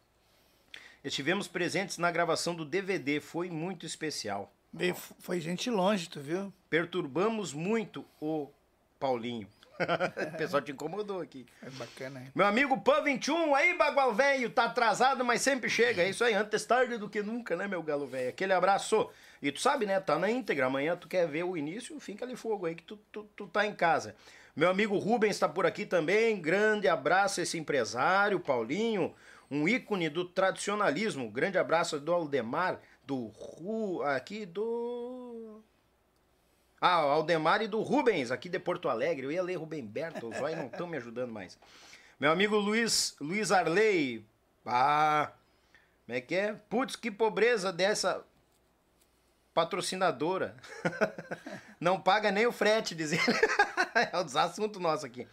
Estivemos 1.04 1.48
presentes 1.48 1.98
na 1.98 2.12
gravação 2.12 2.54
do 2.54 2.64
DVD, 2.64 3.20
foi 3.20 3.50
muito 3.50 3.88
especial. 3.88 4.54
Foi 5.20 5.40
gente 5.40 5.70
longe, 5.70 6.10
tu 6.10 6.20
viu? 6.20 6.52
Perturbamos 6.70 7.54
muito 7.54 8.06
o 8.20 8.50
Paulinho. 9.00 9.48
o 10.34 10.38
pessoal 10.38 10.62
te 10.62 10.72
incomodou 10.72 11.22
aqui. 11.22 11.46
É 11.62 11.70
bacana. 11.72 12.22
hein? 12.22 12.32
Meu 12.34 12.46
amigo 12.46 12.80
Pan 12.82 13.02
21, 13.04 13.56
aí, 13.56 13.78
bagual 13.78 14.14
velho, 14.14 14.50
tá 14.50 14.66
atrasado, 14.66 15.24
mas 15.26 15.42
sempre 15.42 15.70
chega. 15.70 16.02
É 16.02 16.10
isso 16.10 16.24
aí, 16.24 16.34
antes 16.34 16.66
tarde 16.66 16.98
do 16.98 17.10
que 17.10 17.22
nunca, 17.22 17.56
né, 17.56 17.68
meu 17.68 17.82
galo 17.84 18.08
velho? 18.08 18.30
Aquele 18.30 18.54
abraço. 18.54 19.10
E 19.42 19.52
tu 19.52 19.60
sabe, 19.60 19.86
né, 19.86 20.00
tá 20.00 20.18
na 20.18 20.30
íntegra. 20.30 20.68
Amanhã 20.68 20.96
tu 20.96 21.08
quer 21.08 21.28
ver 21.28 21.44
o 21.44 21.58
início, 21.58 22.00
fica 22.00 22.26
ali 22.26 22.36
fogo 22.36 22.66
aí 22.66 22.76
que 22.76 22.84
tu, 22.84 22.98
tu, 23.12 23.24
tu 23.36 23.48
tá 23.48 23.66
em 23.66 23.74
casa. 23.74 24.16
Meu 24.56 24.70
amigo 24.70 24.98
Rubens 24.98 25.40
tá 25.40 25.50
por 25.50 25.66
aqui 25.66 25.86
também. 25.86 26.40
Grande 26.40 26.88
abraço 26.88 27.40
a 27.40 27.44
esse 27.44 27.58
empresário, 27.58 28.40
Paulinho, 28.40 29.14
um 29.50 29.68
ícone 29.68 30.10
do 30.10 30.26
tradicionalismo. 30.26 31.30
Grande 31.30 31.58
abraço 31.58 32.00
do 32.00 32.14
Aldemar, 32.14 32.80
do 33.06 33.28
Ru, 33.28 34.02
aqui 34.04 34.46
do 34.46 35.62
ah, 36.86 37.06
o 37.06 37.10
Aldemar 37.12 37.62
e 37.62 37.68
do 37.70 37.82
Rubens, 37.82 38.30
aqui 38.30 38.50
de 38.50 38.60
Porto 38.60 38.90
Alegre. 38.90 39.26
Eu 39.26 39.32
ia 39.32 39.42
ler 39.42 39.56
Rubem 39.56 39.86
Berto, 39.86 40.28
os 40.28 40.38
não 40.38 40.66
estão 40.66 40.86
me 40.86 40.98
ajudando 40.98 41.32
mais. 41.32 41.58
Meu 42.20 42.30
amigo 42.30 42.58
Luiz, 42.58 43.16
Luiz 43.22 43.54
Arley. 43.54 44.26
Ah, 44.66 45.32
como 46.06 46.18
é 46.18 46.20
que 46.20 46.36
é? 46.36 46.54
Putz, 46.70 46.98
que 46.98 47.10
pobreza 47.10 47.72
dessa 47.72 48.26
patrocinadora. 49.54 50.58
não 51.80 52.02
paga 52.02 52.32
nem 52.32 52.46
o 52.46 52.52
frete, 52.52 52.94
diz 52.94 53.14
ele. 53.14 53.22
é 54.12 54.18
um 54.18 54.38
assunto 54.38 54.78
nosso 54.78 55.06
aqui. 55.06 55.26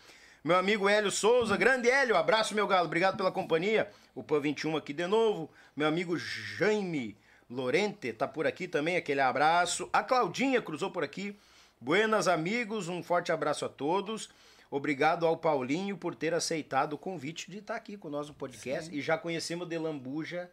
Meu 0.44 0.56
amigo 0.56 0.88
Hélio 0.88 1.10
Souza, 1.10 1.56
grande 1.56 1.90
Hélio, 1.90 2.16
abraço 2.16 2.54
meu 2.54 2.68
galo, 2.68 2.86
obrigado 2.86 3.16
pela 3.16 3.32
companhia. 3.32 3.90
O 4.14 4.22
Pan 4.22 4.38
21 4.38 4.76
aqui 4.76 4.92
de 4.92 5.08
novo. 5.08 5.50
Meu 5.74 5.88
amigo 5.88 6.16
Jaime 6.16 7.16
Lorente 7.50 8.12
tá 8.12 8.28
por 8.28 8.46
aqui 8.46 8.68
também, 8.68 8.96
aquele 8.96 9.20
abraço. 9.20 9.90
A 9.92 10.04
Claudinha 10.04 10.62
cruzou 10.62 10.90
por 10.90 11.02
aqui. 11.02 11.36
Buenas 11.80 12.28
amigos, 12.28 12.88
um 12.88 13.02
forte 13.02 13.32
abraço 13.32 13.64
a 13.64 13.68
todos. 13.68 14.30
Obrigado 14.70 15.26
ao 15.26 15.36
Paulinho 15.36 15.96
por 15.96 16.14
ter 16.14 16.32
aceitado 16.32 16.92
o 16.92 16.98
convite 16.98 17.50
de 17.50 17.58
estar 17.58 17.74
aqui 17.74 17.96
com 17.96 18.08
nós 18.08 18.28
no 18.28 18.34
podcast. 18.34 18.94
E 18.94 19.00
já 19.00 19.18
conhecemos 19.18 19.68
de 19.68 19.76
Lambuja, 19.76 20.48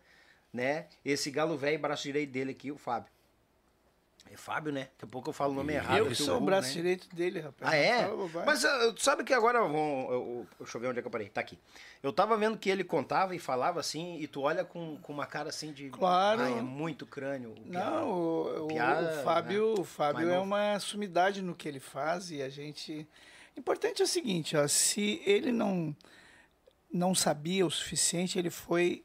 né? 0.51 0.87
Esse 1.05 1.29
galo 1.29 1.55
velho, 1.55 1.77
braço 1.77 2.01
direito 2.03 2.31
dele 2.31 2.51
aqui, 2.51 2.71
o 2.71 2.77
Fábio. 2.77 3.11
É 4.31 4.37
Fábio, 4.37 4.71
né? 4.71 4.81
Daqui 4.93 5.05
a 5.05 5.07
pouco 5.07 5.29
eu 5.29 5.33
falo 5.33 5.53
o 5.53 5.55
nome 5.55 5.73
errado. 5.73 5.97
eu 5.97 6.15
sou 6.15 6.37
o 6.37 6.41
braço 6.41 6.67
né? 6.69 6.73
direito 6.73 7.07
dele, 7.15 7.39
rapaz. 7.39 7.71
Ah, 7.71 7.75
é? 7.75 8.07
Mas 8.45 8.61
tu 8.95 9.01
sabe 9.01 9.23
que 9.23 9.33
agora, 9.33 9.59
vão, 9.61 10.07
eu, 10.11 10.47
deixa 10.59 10.77
eu 10.77 10.81
ver 10.81 10.87
onde 10.87 10.99
é 10.99 11.01
que 11.01 11.07
eu 11.07 11.11
parei, 11.11 11.29
tá 11.29 11.41
aqui. 11.41 11.57
Eu 12.03 12.11
tava 12.13 12.35
vendo 12.37 12.57
que 12.57 12.69
ele 12.69 12.83
contava 12.83 13.35
e 13.35 13.39
falava 13.39 13.79
assim, 13.79 14.17
e 14.19 14.27
tu 14.27 14.41
olha 14.41 14.63
com, 14.63 14.97
com 14.97 15.11
uma 15.13 15.25
cara 15.25 15.49
assim 15.49 15.71
de... 15.71 15.89
Claro. 15.89 16.41
Ah, 16.41 16.49
é 16.49 16.61
muito 16.61 17.05
crânio. 17.05 17.51
o. 17.57 17.71
Não, 17.71 18.09
o, 18.09 18.63
o- 18.63 18.67
o 18.67 19.23
Fábio, 19.23 19.73
né? 19.75 19.81
o 19.81 19.83
Fábio 19.83 20.29
é 20.29 20.39
uma 20.39 20.79
sumidade 20.79 21.41
no 21.41 21.55
que 21.55 21.67
ele 21.67 21.79
faz 21.79 22.29
e 22.31 22.41
a 22.41 22.49
gente. 22.49 23.07
Importante 23.55 24.01
é 24.01 24.05
o 24.05 24.07
seguinte, 24.07 24.55
ó, 24.55 24.67
se 24.67 25.21
ele 25.25 25.51
não 25.51 25.95
não 26.93 27.13
sabia 27.15 27.65
o 27.65 27.71
suficiente, 27.71 28.37
ele 28.39 28.49
foi 28.49 29.03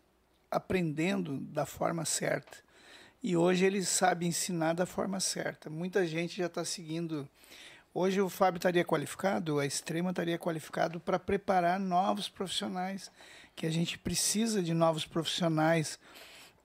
aprendendo 0.50 1.38
da 1.38 1.64
forma 1.66 2.04
certa. 2.04 2.58
E 3.22 3.36
hoje 3.36 3.64
ele 3.64 3.84
sabe 3.84 4.26
ensinar 4.26 4.72
da 4.72 4.84
forma 4.84 5.20
certa. 5.20 5.70
Muita 5.70 6.04
gente 6.06 6.36
já 6.36 6.46
está 6.46 6.64
seguindo. 6.64 7.28
Hoje 7.94 8.20
o 8.20 8.28
Fábio 8.28 8.58
estaria 8.58 8.84
qualificado, 8.84 9.60
a 9.60 9.66
Extrema 9.66 10.10
estaria 10.10 10.38
qualificado 10.38 10.98
para 10.98 11.18
preparar 11.18 11.78
novos 11.78 12.28
profissionais, 12.28 13.12
que 13.54 13.64
a 13.64 13.70
gente 13.70 13.96
precisa 13.96 14.60
de 14.62 14.74
novos 14.74 15.06
profissionais 15.06 16.00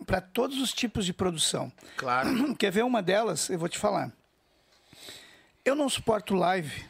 para 0.05 0.19
todos 0.19 0.59
os 0.59 0.73
tipos 0.73 1.05
de 1.05 1.13
produção. 1.13 1.71
Claro. 1.95 2.55
Quer 2.57 2.71
ver 2.71 2.83
uma 2.83 3.03
delas? 3.03 3.49
Eu 3.49 3.59
vou 3.59 3.69
te 3.69 3.77
falar. 3.77 4.11
Eu 5.63 5.75
não 5.75 5.89
suporto 5.89 6.33
live. 6.33 6.85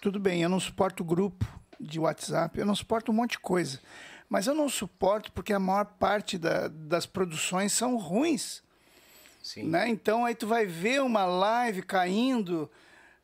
Tudo 0.00 0.18
bem, 0.18 0.40
eu 0.40 0.48
não 0.48 0.60
suporto 0.60 1.04
grupo 1.04 1.44
de 1.78 1.98
WhatsApp, 1.98 2.58
eu 2.58 2.64
não 2.64 2.74
suporto 2.74 3.10
um 3.10 3.14
monte 3.14 3.32
de 3.32 3.38
coisa. 3.40 3.80
Mas 4.28 4.46
eu 4.46 4.54
não 4.54 4.68
suporto 4.68 5.30
porque 5.32 5.52
a 5.52 5.58
maior 5.58 5.84
parte 5.84 6.36
da- 6.36 6.68
das 6.68 7.06
produções 7.06 7.72
são 7.72 7.96
ruins. 7.96 8.62
Sim. 9.42 9.64
Né? 9.64 9.88
Então 9.88 10.24
aí 10.24 10.34
tu 10.34 10.46
vai 10.46 10.66
ver 10.66 11.00
uma 11.02 11.24
live 11.24 11.82
caindo, 11.82 12.68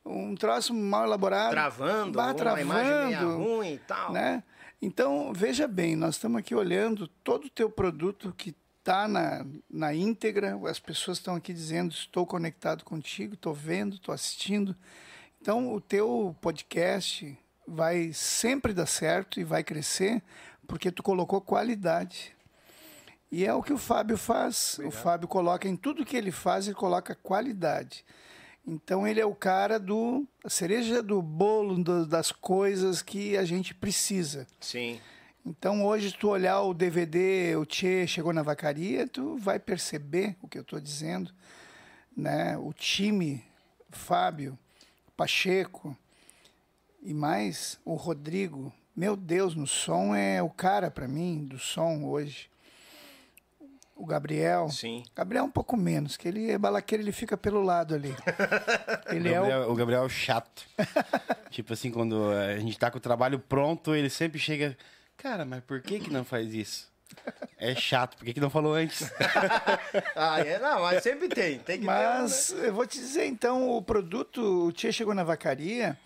um 0.04 0.34
troço 0.36 0.72
mal 0.72 1.04
elaborado. 1.04 1.50
Travando, 1.50 2.12
Bah, 2.12 2.32
uma 2.32 2.60
imagem 2.60 2.92
meio 3.06 3.10
travando, 3.18 3.44
ruim 3.44 3.72
e 3.74 3.78
tal. 3.78 4.12
né? 4.12 4.42
Então, 4.80 5.32
veja 5.32 5.68
bem, 5.68 5.94
nós 5.94 6.16
estamos 6.16 6.38
aqui 6.40 6.54
olhando 6.56 7.06
todo 7.06 7.44
o 7.44 7.50
teu 7.50 7.70
produto 7.70 8.34
que 8.36 8.54
está 8.80 9.06
na, 9.06 9.46
na 9.70 9.94
íntegra, 9.94 10.58
as 10.68 10.80
pessoas 10.80 11.18
estão 11.18 11.36
aqui 11.36 11.52
dizendo, 11.52 11.92
estou 11.92 12.26
conectado 12.26 12.82
contigo, 12.82 13.34
estou 13.34 13.54
vendo, 13.54 13.94
estou 13.94 14.12
assistindo. 14.12 14.74
Então, 15.40 15.72
o 15.72 15.80
teu 15.80 16.34
podcast 16.40 17.38
vai 17.64 18.12
sempre 18.12 18.72
dar 18.72 18.86
certo 18.86 19.38
e 19.38 19.44
vai 19.44 19.62
crescer, 19.62 20.20
porque 20.66 20.90
tu 20.90 21.02
colocou 21.02 21.40
qualidade. 21.40 22.34
E 23.30 23.44
é 23.46 23.54
o 23.54 23.62
que 23.62 23.72
o 23.72 23.78
Fábio 23.78 24.16
faz. 24.18 24.78
O 24.84 24.90
Fábio 24.90 25.26
coloca 25.26 25.66
em 25.68 25.76
tudo 25.76 26.04
que 26.04 26.16
ele 26.16 26.30
faz, 26.30 26.66
ele 26.66 26.74
coloca 26.74 27.14
qualidade. 27.14 28.04
Então 28.66 29.06
ele 29.06 29.20
é 29.20 29.26
o 29.26 29.34
cara 29.34 29.78
do 29.78 30.26
a 30.44 30.50
cereja 30.50 31.02
do 31.02 31.20
bolo 31.22 31.82
do- 31.82 32.06
das 32.06 32.30
coisas 32.30 33.02
que 33.02 33.36
a 33.36 33.44
gente 33.44 33.74
precisa. 33.74 34.46
Sim. 34.60 35.00
Então 35.44 35.84
hoje 35.84 36.12
tu 36.12 36.28
olhar 36.28 36.60
o 36.60 36.72
DVD, 36.74 37.56
o 37.56 37.66
Tchê 37.66 38.06
chegou 38.06 38.32
na 38.32 38.42
vacaria, 38.42 39.08
tu 39.08 39.36
vai 39.38 39.58
perceber 39.58 40.36
o 40.40 40.46
que 40.46 40.56
eu 40.58 40.62
estou 40.62 40.78
dizendo, 40.78 41.32
né? 42.16 42.56
O 42.58 42.72
time, 42.72 43.42
Fábio, 43.90 44.56
Pacheco 45.16 45.96
e 47.02 47.12
mais 47.12 47.80
o 47.84 47.94
Rodrigo. 47.94 48.72
Meu 48.94 49.16
Deus, 49.16 49.54
no 49.54 49.66
som 49.66 50.14
é 50.14 50.42
o 50.42 50.50
cara 50.50 50.90
para 50.90 51.08
mim 51.08 51.44
do 51.44 51.58
som 51.58 52.04
hoje. 52.04 52.50
O 53.96 54.04
Gabriel. 54.04 54.68
Sim. 54.68 55.04
Gabriel 55.14 55.44
é 55.44 55.46
um 55.46 55.50
pouco 55.50 55.76
menos, 55.76 56.16
que 56.16 56.28
ele 56.28 56.50
é 56.50 56.58
balaqueiro, 56.58 57.02
ele 57.02 57.12
fica 57.12 57.36
pelo 57.36 57.62
lado 57.62 57.94
ali. 57.94 58.14
Ele 59.08 59.30
o, 59.30 59.34
é 59.34 59.38
o 59.38 59.42
Gabriel, 59.42 59.70
o 59.70 59.74
Gabriel 59.74 60.02
é 60.02 60.06
o 60.06 60.08
chato. 60.08 60.66
tipo 61.50 61.72
assim, 61.72 61.90
quando 61.90 62.30
a 62.32 62.58
gente 62.58 62.78
tá 62.78 62.90
com 62.90 62.98
o 62.98 63.00
trabalho 63.00 63.38
pronto, 63.38 63.94
ele 63.94 64.08
sempre 64.08 64.38
chega. 64.38 64.76
Cara, 65.16 65.44
mas 65.44 65.62
por 65.62 65.80
que 65.82 66.00
que 66.00 66.10
não 66.10 66.24
faz 66.24 66.52
isso? 66.54 66.90
É 67.58 67.74
chato, 67.74 68.16
por 68.16 68.24
que 68.24 68.32
que 68.34 68.40
não 68.40 68.50
falou 68.50 68.74
antes? 68.74 69.10
Ah, 70.16 70.40
é? 70.40 70.58
Não, 70.58 70.82
mas 70.82 71.02
sempre 71.02 71.28
tem. 71.28 71.58
Tem 71.58 71.80
que 71.80 71.86
ter 71.86 71.92
um, 71.92 71.94
né? 71.94 72.18
Mas 72.20 72.50
eu 72.50 72.72
vou 72.72 72.86
te 72.86 72.98
dizer, 72.98 73.26
então, 73.26 73.70
o 73.70 73.82
produto, 73.82 74.66
o 74.66 74.72
Tia 74.72 74.90
chegou 74.90 75.14
na 75.14 75.24
vacaria, 75.24 75.98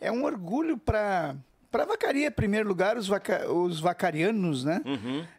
é 0.00 0.10
um 0.10 0.24
orgulho 0.24 0.78
para 0.78 1.34
Para 1.72 1.84
vacaria, 1.86 2.28
em 2.28 2.30
primeiro 2.30 2.68
lugar, 2.68 2.96
os, 2.98 3.08
vaca, 3.08 3.50
os 3.50 3.80
vacarianos, 3.80 4.62
né? 4.62 4.80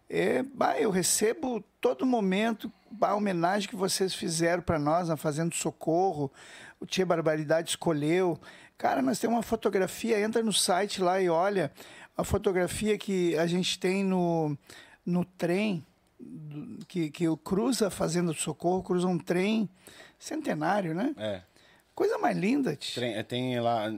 É, 0.09 0.43
bah, 0.43 0.77
eu 0.79 0.89
recebo 0.89 1.63
todo 1.79 2.05
momento 2.05 2.69
a 2.99 3.15
homenagem 3.15 3.69
que 3.69 3.75
vocês 3.75 4.13
fizeram 4.15 4.61
para 4.63 4.77
nós 4.79 5.07
na 5.07 5.15
Fazenda 5.15 5.55
Socorro. 5.55 6.31
O 6.79 6.85
Tia 6.85 7.05
Barbaridade 7.05 7.69
escolheu. 7.69 8.39
Cara, 8.77 9.01
nós 9.01 9.19
temos 9.19 9.37
uma 9.37 9.43
fotografia, 9.43 10.19
entra 10.19 10.43
no 10.43 10.51
site 10.51 11.01
lá 11.01 11.21
e 11.21 11.29
olha 11.29 11.71
a 12.17 12.23
fotografia 12.23 12.97
que 12.97 13.37
a 13.37 13.45
gente 13.47 13.79
tem 13.79 14.03
no, 14.03 14.57
no 15.05 15.23
trem, 15.23 15.85
que, 16.87 17.09
que 17.09 17.27
o 17.29 17.37
cruza 17.37 17.87
a 17.87 17.91
Fazenda 17.91 18.31
do 18.33 18.37
Socorro, 18.39 18.81
cruza 18.83 19.07
um 19.07 19.17
trem 19.19 19.69
centenário, 20.19 20.93
né? 20.95 21.13
É. 21.17 21.41
Coisa 21.95 22.17
mais 22.17 22.35
linda, 22.35 22.75
tch. 22.75 22.95
Trem- 22.95 23.13
é, 23.15 23.21
Tem 23.23 23.59
lá, 23.59 23.93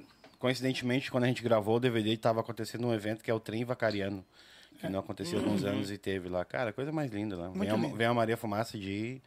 coincidentemente, 0.45 1.09
quando 1.09 1.23
a 1.23 1.27
gente 1.27 1.41
gravou 1.41 1.77
o 1.77 1.79
DVD, 1.79 2.11
estava 2.13 2.39
acontecendo 2.39 2.85
um 2.85 2.93
evento 2.93 3.23
que 3.23 3.31
é 3.31 3.33
o 3.33 3.39
Trem 3.39 3.65
Vacariano, 3.65 4.23
que 4.79 4.87
não 4.87 4.99
aconteceu 4.99 5.39
há 5.39 5.41
alguns 5.41 5.63
anos 5.63 5.89
e 5.89 5.97
teve 5.97 6.29
lá. 6.29 6.45
Cara, 6.45 6.71
coisa 6.71 6.91
mais 6.91 7.09
linda 7.11 7.35
lá. 7.35 7.49
Vem 7.49 7.67
a, 7.67 7.75
vem 7.75 8.05
a 8.05 8.13
Maria 8.13 8.37
Fumaça 8.37 8.77
de, 8.77 9.19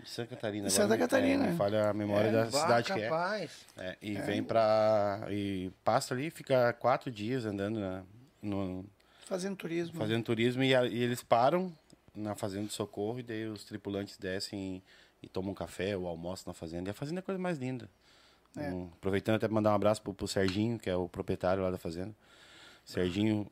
de 0.00 0.08
Santa 0.08 0.28
Catarina. 0.36 0.70
Santa 0.70 0.94
agora 0.94 0.98
me- 0.98 1.04
Catarina. 1.08 1.46
É, 1.48 1.52
falha 1.56 1.90
a 1.90 1.92
memória 1.92 2.30
da 2.30 2.44
Bah, 2.44 2.60
cidade 2.60 2.92
que 2.92 3.00
é. 3.00 3.48
É, 3.76 3.96
e 4.00 4.14
vem 4.14 4.40
pra. 4.44 5.26
E 5.30 5.72
passa 5.82 6.14
ali, 6.14 6.30
fica 6.30 6.72
quatro 6.74 7.10
dias 7.10 7.44
andando 7.44 7.80
na- 7.80 8.04
no, 8.40 8.84
Fazendo 9.26 9.56
turismo. 9.56 9.98
fazendo 9.98 10.22
turismo 10.22 10.62
e, 10.62 10.76
a- 10.76 10.86
e 10.86 11.02
eles 11.02 11.24
param 11.24 11.72
na 12.14 12.36
fazenda 12.36 12.68
de 12.68 12.72
socorro 12.72 13.18
e 13.18 13.22
daí 13.24 13.46
os 13.46 13.64
tripulantes 13.64 14.16
descem 14.16 14.80
e, 15.20 15.26
e 15.26 15.28
tomam 15.28 15.50
um 15.50 15.54
café 15.54 15.96
ou 15.96 16.06
almoçam 16.06 16.44
na 16.52 16.54
fazenda. 16.54 16.88
E 16.88 16.92
a 16.92 16.94
fazenda 16.94 17.18
é 17.18 17.20
a 17.20 17.24
coisa 17.24 17.40
mais 17.40 17.58
linda. 17.58 17.90
É. 18.56 18.70
Um, 18.70 18.88
aproveitando 18.96 19.36
até 19.36 19.46
para 19.46 19.54
mandar 19.54 19.72
um 19.72 19.74
abraço 19.74 20.02
pro, 20.02 20.14
pro 20.14 20.28
Serginho, 20.28 20.78
que 20.78 20.88
é 20.88 20.96
o 20.96 21.08
proprietário 21.08 21.62
lá 21.62 21.70
da 21.70 21.78
fazenda. 21.78 22.14
Serginho, 22.84 23.46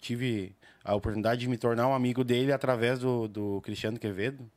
tive 0.00 0.54
a 0.84 0.94
oportunidade 0.94 1.40
de 1.40 1.48
me 1.48 1.56
tornar 1.56 1.88
um 1.88 1.94
amigo 1.94 2.24
dele 2.24 2.52
através 2.52 3.00
do, 3.00 3.28
do 3.28 3.60
Cristiano 3.62 3.98
Quevedo. 3.98 4.48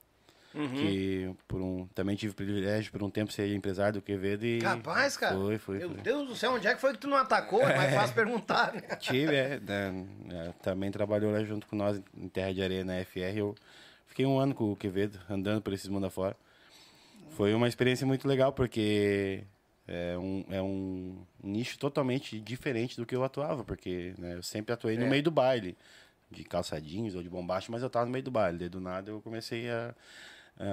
Uhum. 0.54 0.70
Que 0.70 1.36
por 1.50 1.62
um, 1.62 1.86
também 1.88 2.16
tive 2.16 2.32
o 2.32 2.36
privilégio 2.36 2.90
por 2.90 3.04
um 3.04 3.10
tempo 3.10 3.30
ser 3.30 3.54
empresário 3.54 4.00
do 4.00 4.02
Quevedo 4.02 4.46
e. 4.46 4.60
Capaz, 4.60 5.18
cara. 5.18 5.36
Foi, 5.36 5.58
foi. 5.58 5.80
Meu 5.80 5.90
foi. 5.90 6.02
Deus 6.02 6.30
do 6.30 6.36
céu, 6.36 6.54
onde 6.54 6.66
é 6.66 6.74
que 6.74 6.80
foi 6.80 6.94
que 6.94 7.00
tu 7.00 7.10
não 7.10 7.18
atacou? 7.18 7.62
É 7.62 7.76
mais 7.76 7.94
fácil 7.94 8.16
perguntar, 8.16 8.74
né? 8.74 8.82
Tive, 8.98 9.36
é, 9.36 9.60
né, 9.60 10.06
é, 10.32 10.54
também 10.64 10.90
trabalhou 10.92 11.34
lá 11.34 11.44
junto 11.44 11.68
com 11.68 11.76
nós 11.76 12.02
em 12.18 12.30
Terra 12.30 12.54
de 12.54 12.64
Areia 12.64 12.86
na 12.86 13.04
FR. 13.04 13.36
Eu 13.36 13.56
fiquei 14.08 14.26
um 14.26 14.40
ano 14.40 14.56
com 14.56 14.72
o 14.72 14.78
Quevedo, 14.78 15.20
andando 15.30 15.62
por 15.62 15.74
esses 15.74 15.90
mundo 15.90 16.06
afora. 16.06 16.38
Foi 17.36 17.54
uma 17.54 17.68
experiência 17.68 18.08
muito 18.08 18.28
legal, 18.28 18.54
porque 18.54 19.44
é 19.88 20.18
um, 20.18 20.46
é 20.50 20.62
um 20.62 21.18
nicho 21.44 21.78
totalmente 21.78 22.40
diferente 22.40 22.96
do 22.96 23.06
que 23.06 23.16
eu 23.16 23.24
atuava, 23.26 23.64
porque 23.64 24.14
né, 24.18 24.36
eu 24.36 24.42
sempre 24.44 24.72
atuei 24.74 24.98
no 24.98 25.06
meio 25.06 25.22
do 25.22 25.32
baile, 25.32 25.78
de 26.32 26.44
calçadinhos 26.46 27.14
ou 27.14 27.22
de 27.22 27.30
bombacha, 27.30 27.70
mas 27.72 27.84
eu 27.84 27.90
tava 27.90 28.06
no 28.06 28.12
meio 28.12 28.24
do 28.24 28.32
baile. 28.32 28.58
Daí 28.60 28.70
do 28.70 28.80
nada 28.80 29.12
eu 29.12 29.22
comecei 29.22 29.70
a, 29.70 29.94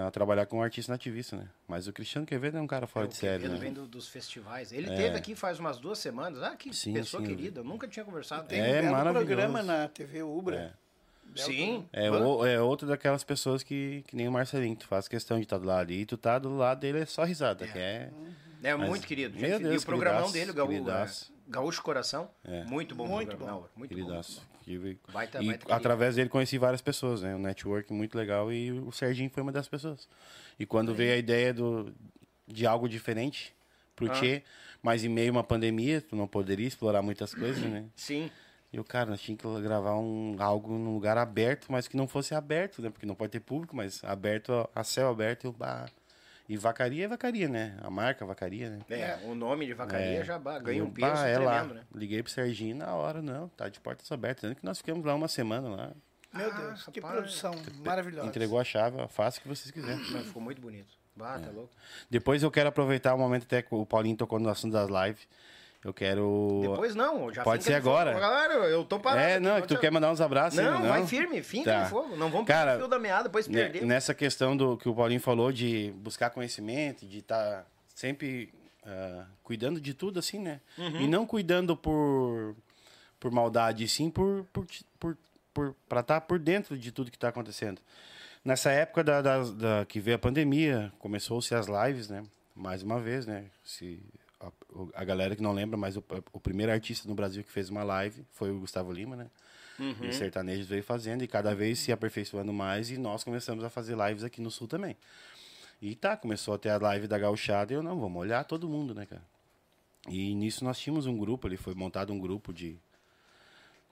a 0.06 0.10
trabalhar 0.12 0.46
com 0.46 0.58
um 0.58 0.62
artista 0.62 0.92
nativista, 0.92 1.36
né? 1.36 1.48
Mas 1.66 1.88
o 1.88 1.92
Cristiano 1.92 2.24
Quevedo 2.26 2.56
é 2.58 2.60
um 2.60 2.66
cara 2.68 2.86
fora 2.86 3.06
o 3.06 3.08
de 3.08 3.16
série, 3.16 3.42
Quevedo 3.42 3.54
né? 3.54 3.60
vem 3.60 3.72
do- 3.72 3.86
dos 3.88 4.06
festivais. 4.08 4.72
Ele 4.72 4.88
teve 4.88 5.16
aqui 5.18 5.34
faz 5.34 5.58
umas 5.58 5.78
duas 5.78 5.98
semanas. 5.98 6.42
Ah, 6.42 6.54
que 6.54 6.72
Sim, 6.72 6.94
pessoa 6.94 7.20
sim. 7.22 7.26
querida. 7.28 7.58
Eu 7.60 7.64
nunca 7.64 7.88
tinha 7.88 8.04
conversado. 8.04 8.46
Tem 8.46 8.60
É 8.60 8.80
um 8.82 8.90
maravilhoso. 8.90 9.26
programa 9.26 9.62
na 9.64 9.88
TV 9.88 10.22
Ubra. 10.22 10.78
Sim. 11.36 11.86
É, 11.92 12.10
o, 12.10 12.46
é 12.46 12.60
outra 12.60 12.86
daquelas 12.88 13.24
pessoas 13.24 13.62
que, 13.62 14.04
que 14.06 14.14
nem 14.16 14.28
o 14.28 14.32
Marcelinho, 14.32 14.76
tu 14.76 14.86
faz 14.86 15.08
questão 15.08 15.38
de 15.38 15.44
estar 15.44 15.58
do 15.58 15.66
lado 15.66 15.90
e 15.92 16.04
tu 16.04 16.16
tá 16.16 16.38
do 16.38 16.56
lado 16.56 16.80
dele 16.80 17.00
é 17.00 17.06
só 17.06 17.24
risada, 17.24 17.66
que 17.66 17.78
é... 17.78 18.10
É 18.62 18.74
Mas- 18.76 18.88
muito 18.88 19.06
querido. 19.06 19.36
Meu 19.38 19.50
gente. 19.50 19.62
Deus, 19.64 19.74
e 19.74 19.84
o 19.84 19.86
programão 19.86 20.30
dele, 20.30 20.52
o 20.52 20.54
Gaú, 20.54 20.70
é, 20.72 21.06
Gaúcho 21.48 21.82
Coração. 21.82 22.30
É. 22.44 22.64
Muito 22.64 22.94
bom 22.94 23.08
Muito 23.08 23.36
bom. 23.36 23.46
Não, 23.46 23.68
muito 23.74 23.92
Queridaço. 23.94 24.46
Tive- 24.62 25.00
Baita- 25.12 25.42
e 25.42 25.46
baita 25.48 25.74
através 25.74 26.14
dele 26.14 26.28
conheci 26.28 26.56
várias 26.58 26.80
pessoas, 26.80 27.22
né? 27.22 27.34
Um 27.34 27.40
network 27.40 27.92
muito 27.92 28.16
legal 28.16 28.52
e 28.52 28.70
o 28.70 28.92
Serginho 28.92 29.28
foi 29.30 29.42
uma 29.42 29.50
das 29.50 29.66
pessoas. 29.66 30.08
E 30.58 30.64
quando 30.64 30.94
veio 30.94 31.14
a 31.14 31.16
ideia 31.16 31.52
do, 31.52 31.92
de 32.46 32.64
algo 32.64 32.88
diferente 32.88 33.52
pro 33.96 34.06
Ah. 34.06 34.10
Tchê, 34.10 34.44
mas 34.80 35.02
em 35.02 35.08
meio 35.08 35.30
a 35.30 35.32
uma 35.32 35.44
pandemia, 35.44 36.00
tu 36.00 36.14
não 36.14 36.28
poderia 36.28 36.68
explorar 36.68 37.02
muitas 37.02 37.34
coisas, 37.34 37.62
né? 37.64 37.80
bom. 37.80 37.88
Sim. 37.96 38.30
E 38.72 38.80
o 38.80 38.84
cara, 38.84 39.10
nós 39.10 39.20
tínhamos 39.20 39.42
que 39.58 39.62
gravar 39.62 39.96
um, 39.96 40.34
algo 40.38 40.72
num 40.72 40.94
lugar 40.94 41.18
aberto, 41.18 41.66
mas 41.70 41.86
que 41.86 41.96
não 41.96 42.08
fosse 42.08 42.34
aberto, 42.34 42.80
né? 42.80 42.88
Porque 42.90 43.04
não 43.04 43.14
pode 43.14 43.32
ter 43.32 43.40
público, 43.40 43.76
mas 43.76 44.02
aberto 44.02 44.68
a, 44.74 44.82
céu 44.82 45.10
aberto. 45.10 45.44
Eu, 45.44 45.52
bah, 45.52 45.86
e 46.48 46.56
vacaria 46.56 47.04
é 47.04 47.08
vacaria, 47.08 47.48
né? 47.48 47.76
A 47.82 47.90
marca 47.90 48.24
vacaria, 48.24 48.70
né? 48.70 48.78
É, 48.88 49.18
o 49.24 49.34
nome 49.34 49.66
de 49.66 49.74
vacaria 49.74 50.20
É. 50.20 50.24
já 50.24 50.38
ba- 50.38 50.58
ganha 50.58 50.78
Eu, 50.80 50.86
um 50.86 50.90
peso 50.90 51.12
bah, 51.12 51.26
é 51.28 51.38
lá. 51.38 51.58
tremendo, 51.60 51.74
né? 51.74 51.82
Liguei 51.94 52.22
pro 52.22 52.32
Serginho 52.32 52.76
na 52.76 52.94
hora, 52.94 53.20
não, 53.20 53.48
tá 53.50 53.68
de 53.68 53.78
portas 53.78 54.10
abertas. 54.10 54.40
Tanto 54.42 54.58
que 54.58 54.64
nós 54.64 54.78
ficamos 54.78 55.04
lá 55.04 55.14
uma 55.14 55.28
semana 55.28 55.68
lá. 55.68 55.90
Meu 56.32 56.50
Ah, 56.50 56.60
Deus, 56.60 56.86
que 56.86 56.98
rapaz. 57.00 57.14
produção 57.20 57.54
maravilhosa. 57.84 58.26
Entregou 58.26 58.58
a 58.58 58.64
chave, 58.64 58.96
faça 59.08 59.38
o 59.38 59.42
que 59.42 59.48
vocês 59.48 59.70
quiserem. 59.70 60.02
Mas 60.12 60.26
ficou 60.26 60.40
muito 60.42 60.62
bonito. 60.62 60.88
Bah, 61.14 61.38
tá 61.38 61.50
louco. 61.50 61.70
Depois 62.10 62.42
eu 62.42 62.50
quero 62.50 62.70
aproveitar 62.70 63.14
o 63.14 63.18
momento 63.18 63.42
até 63.42 63.60
que 63.60 63.74
o 63.74 63.84
Paulinho 63.84 64.16
tocou 64.16 64.38
no 64.40 64.48
assunto 64.48 64.72
das 64.72 64.88
lives. 64.88 65.28
Eu 65.84 65.92
quero. 65.92 66.60
Depois 66.62 66.94
não, 66.94 67.32
já 67.32 67.42
Pode 67.42 67.64
ser 67.64 67.74
agora. 67.74 68.14
Claro, 68.14 68.52
eu 68.64 68.84
tô 68.84 69.00
parado. 69.00 69.26
É, 69.26 69.34
aqui, 69.34 69.44
não, 69.44 69.56
é 69.56 69.60
que 69.62 69.66
tu 69.68 69.74
te- 69.74 69.80
quer 69.80 69.90
mandar 69.90 70.12
uns 70.12 70.20
abraços 70.20 70.56
Não, 70.58 70.76
ainda, 70.76 70.88
vai 70.88 71.04
firme, 71.06 71.42
finca 71.42 71.72
Tá. 71.72 71.86
fogo. 71.86 72.16
Não 72.16 72.30
vamos 72.30 72.46
Cara, 72.46 72.70
perder 72.72 72.76
o 72.76 72.86
fio 72.86 72.88
da 72.88 72.98
meada, 73.00 73.24
depois 73.24 73.48
perder. 73.48 73.84
Nessa 73.84 74.14
questão 74.14 74.56
do 74.56 74.76
que 74.76 74.88
o 74.88 74.94
Paulinho 74.94 75.20
falou 75.20 75.50
de 75.50 75.92
buscar 75.96 76.30
conhecimento, 76.30 77.04
de 77.04 77.18
estar 77.18 77.66
sempre 77.94 78.54
ah, 78.86 79.24
cuidando 79.42 79.80
de 79.80 79.92
tudo, 79.92 80.20
assim, 80.20 80.38
né? 80.38 80.60
Uhum. 80.78 81.00
E 81.00 81.08
não 81.08 81.26
cuidando 81.26 81.76
por, 81.76 82.54
por 83.18 83.32
maldade, 83.32 83.88
sim 83.88 84.08
por, 84.08 84.44
por, 84.52 84.64
por, 85.00 85.16
por, 85.52 85.74
pra 85.88 85.98
estar 86.00 86.20
por 86.20 86.38
dentro 86.38 86.78
de 86.78 86.92
tudo 86.92 87.10
que 87.10 87.16
está 87.16 87.28
acontecendo. 87.28 87.80
Nessa 88.44 88.70
época 88.70 89.02
da, 89.02 89.20
da, 89.20 89.38
da- 89.42 89.84
que 89.86 89.98
veio 89.98 90.14
a 90.14 90.18
pandemia, 90.18 90.92
começou-se 91.00 91.52
as 91.56 91.66
lives, 91.66 92.08
né? 92.08 92.22
Mais 92.54 92.84
uma 92.84 93.00
vez, 93.00 93.26
né? 93.26 93.46
Se, 93.64 94.00
a, 94.42 94.50
a 94.94 95.04
galera 95.04 95.34
que 95.36 95.42
não 95.42 95.52
lembra, 95.52 95.76
mas 95.76 95.96
o, 95.96 96.04
o 96.32 96.40
primeiro 96.40 96.72
artista 96.72 97.08
no 97.08 97.14
Brasil 97.14 97.42
que 97.44 97.50
fez 97.50 97.68
uma 97.70 97.82
live 97.82 98.24
foi 98.32 98.50
o 98.50 98.58
Gustavo 98.58 98.92
Lima, 98.92 99.16
né? 99.16 99.30
E 99.78 100.08
os 100.08 100.16
sertanejos 100.16 100.66
veio 100.66 100.82
fazendo 100.82 101.22
e 101.24 101.28
cada 101.28 101.54
vez 101.54 101.78
se 101.78 101.90
aperfeiçoando 101.92 102.52
mais 102.52 102.90
e 102.90 102.98
nós 102.98 103.24
começamos 103.24 103.64
a 103.64 103.70
fazer 103.70 103.96
lives 103.96 104.22
aqui 104.24 104.40
no 104.40 104.50
Sul 104.50 104.68
também. 104.68 104.96
E 105.80 105.94
tá, 105.96 106.16
começou 106.16 106.54
a 106.54 106.58
ter 106.58 106.68
a 106.70 106.78
live 106.78 107.08
da 107.08 107.18
gauchada 107.18 107.72
e 107.72 107.76
eu, 107.76 107.82
não, 107.82 107.98
vamos 107.98 108.20
olhar 108.20 108.44
todo 108.44 108.68
mundo, 108.68 108.94
né, 108.94 109.06
cara? 109.06 109.22
E 110.08 110.34
nisso 110.34 110.64
nós 110.64 110.78
tínhamos 110.78 111.06
um 111.06 111.16
grupo, 111.16 111.46
ali 111.46 111.56
foi 111.56 111.74
montado 111.74 112.12
um 112.12 112.18
grupo 112.18 112.52
de, 112.52 112.76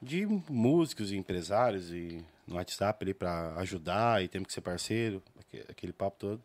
de 0.01 0.27
músicos 0.49 1.11
e 1.13 1.17
empresários 1.17 1.91
e 1.91 2.25
no 2.47 2.57
WhatsApp 2.57 3.05
ali 3.05 3.15
para 3.15 3.55
ajudar 3.57 4.23
e 4.23 4.29
temos 4.29 4.49
que 4.49 4.53
ser 4.53 4.61
parceiro, 4.61 5.23
aque- 5.39 5.65
aquele 5.69 5.93
papo 5.93 6.17
todo. 6.19 6.43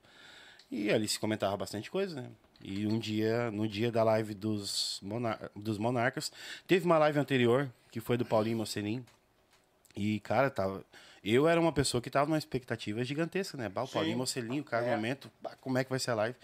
E 0.70 0.92
ali 0.92 1.08
se 1.08 1.20
comentava 1.20 1.56
bastante 1.58 1.90
coisa, 1.92 2.22
né? 2.22 2.30
E 2.68 2.88
um 2.88 2.98
dia, 2.98 3.52
no 3.52 3.68
dia 3.68 3.92
da 3.92 4.04
live 4.04 4.34
dos, 4.34 5.00
monar 5.04 5.52
dos 5.56 5.78
Monarcas, 5.78 6.32
teve 6.66 6.84
uma 6.84 6.98
live 6.98 7.20
anterior, 7.20 7.70
que 7.92 8.00
foi 8.00 8.18
do 8.18 8.26
Paulinho 8.26 8.58
Mocelim. 8.58 9.06
E, 9.96 10.20
cara, 10.22 10.50
tava. 10.50 10.84
Eu 11.24 11.48
era 11.48 11.62
uma 11.62 11.72
pessoa 11.72 12.02
que 12.02 12.10
tava 12.10 12.26
numa 12.26 12.40
expectativa 12.40 13.04
gigantesca, 13.04 13.56
né? 13.56 13.70
Bah, 13.70 13.84
o 13.84 13.88
Paulinho 13.88 14.18
Mocelinho, 14.18 14.64
o 14.64 14.66
cara, 14.66 14.84
no 14.84 14.92
momento, 14.96 15.32
bah, 15.42 15.56
como 15.62 15.78
é 15.78 15.84
que 15.84 15.92
vai 15.92 16.00
ser 16.00 16.12
a 16.12 16.16
live? 16.16 16.36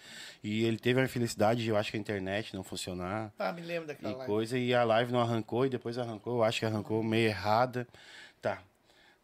E 0.44 0.64
ele 0.64 0.78
teve 0.78 1.02
a 1.02 1.04
infelicidade 1.04 1.64
de, 1.64 1.70
eu 1.70 1.76
acho 1.76 1.90
que 1.90 1.98
a 1.98 2.00
internet 2.00 2.54
não 2.56 2.64
funcionar 2.64 3.32
Ah, 3.40 3.52
me 3.52 3.62
lembro 3.62 3.86
e 3.86 3.88
daquela 3.88 4.14
live. 4.18 4.26
coisa, 4.28 4.58
e 4.60 4.76
a 4.76 4.84
live 4.84 5.12
não 5.12 5.22
arrancou, 5.22 5.66
e 5.66 5.70
depois 5.70 5.98
arrancou, 5.98 6.38
eu 6.38 6.44
acho 6.44 6.60
que 6.60 6.66
arrancou 6.68 7.02
meio 7.04 7.28
errada. 7.30 7.88
Tá. 8.40 8.62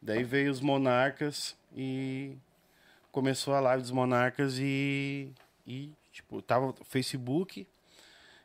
Daí 0.02 0.24
veio 0.24 0.52
os 0.52 0.60
Monarcas 0.62 1.56
e 1.76 2.36
começou 3.12 3.54
a 3.54 3.60
live 3.60 3.82
dos 3.84 3.92
Monarcas 3.92 4.58
e, 4.60 5.32
e 5.66 5.92
tipo, 6.18 6.42
tava 6.42 6.68
no 6.68 6.76
Facebook 6.84 7.68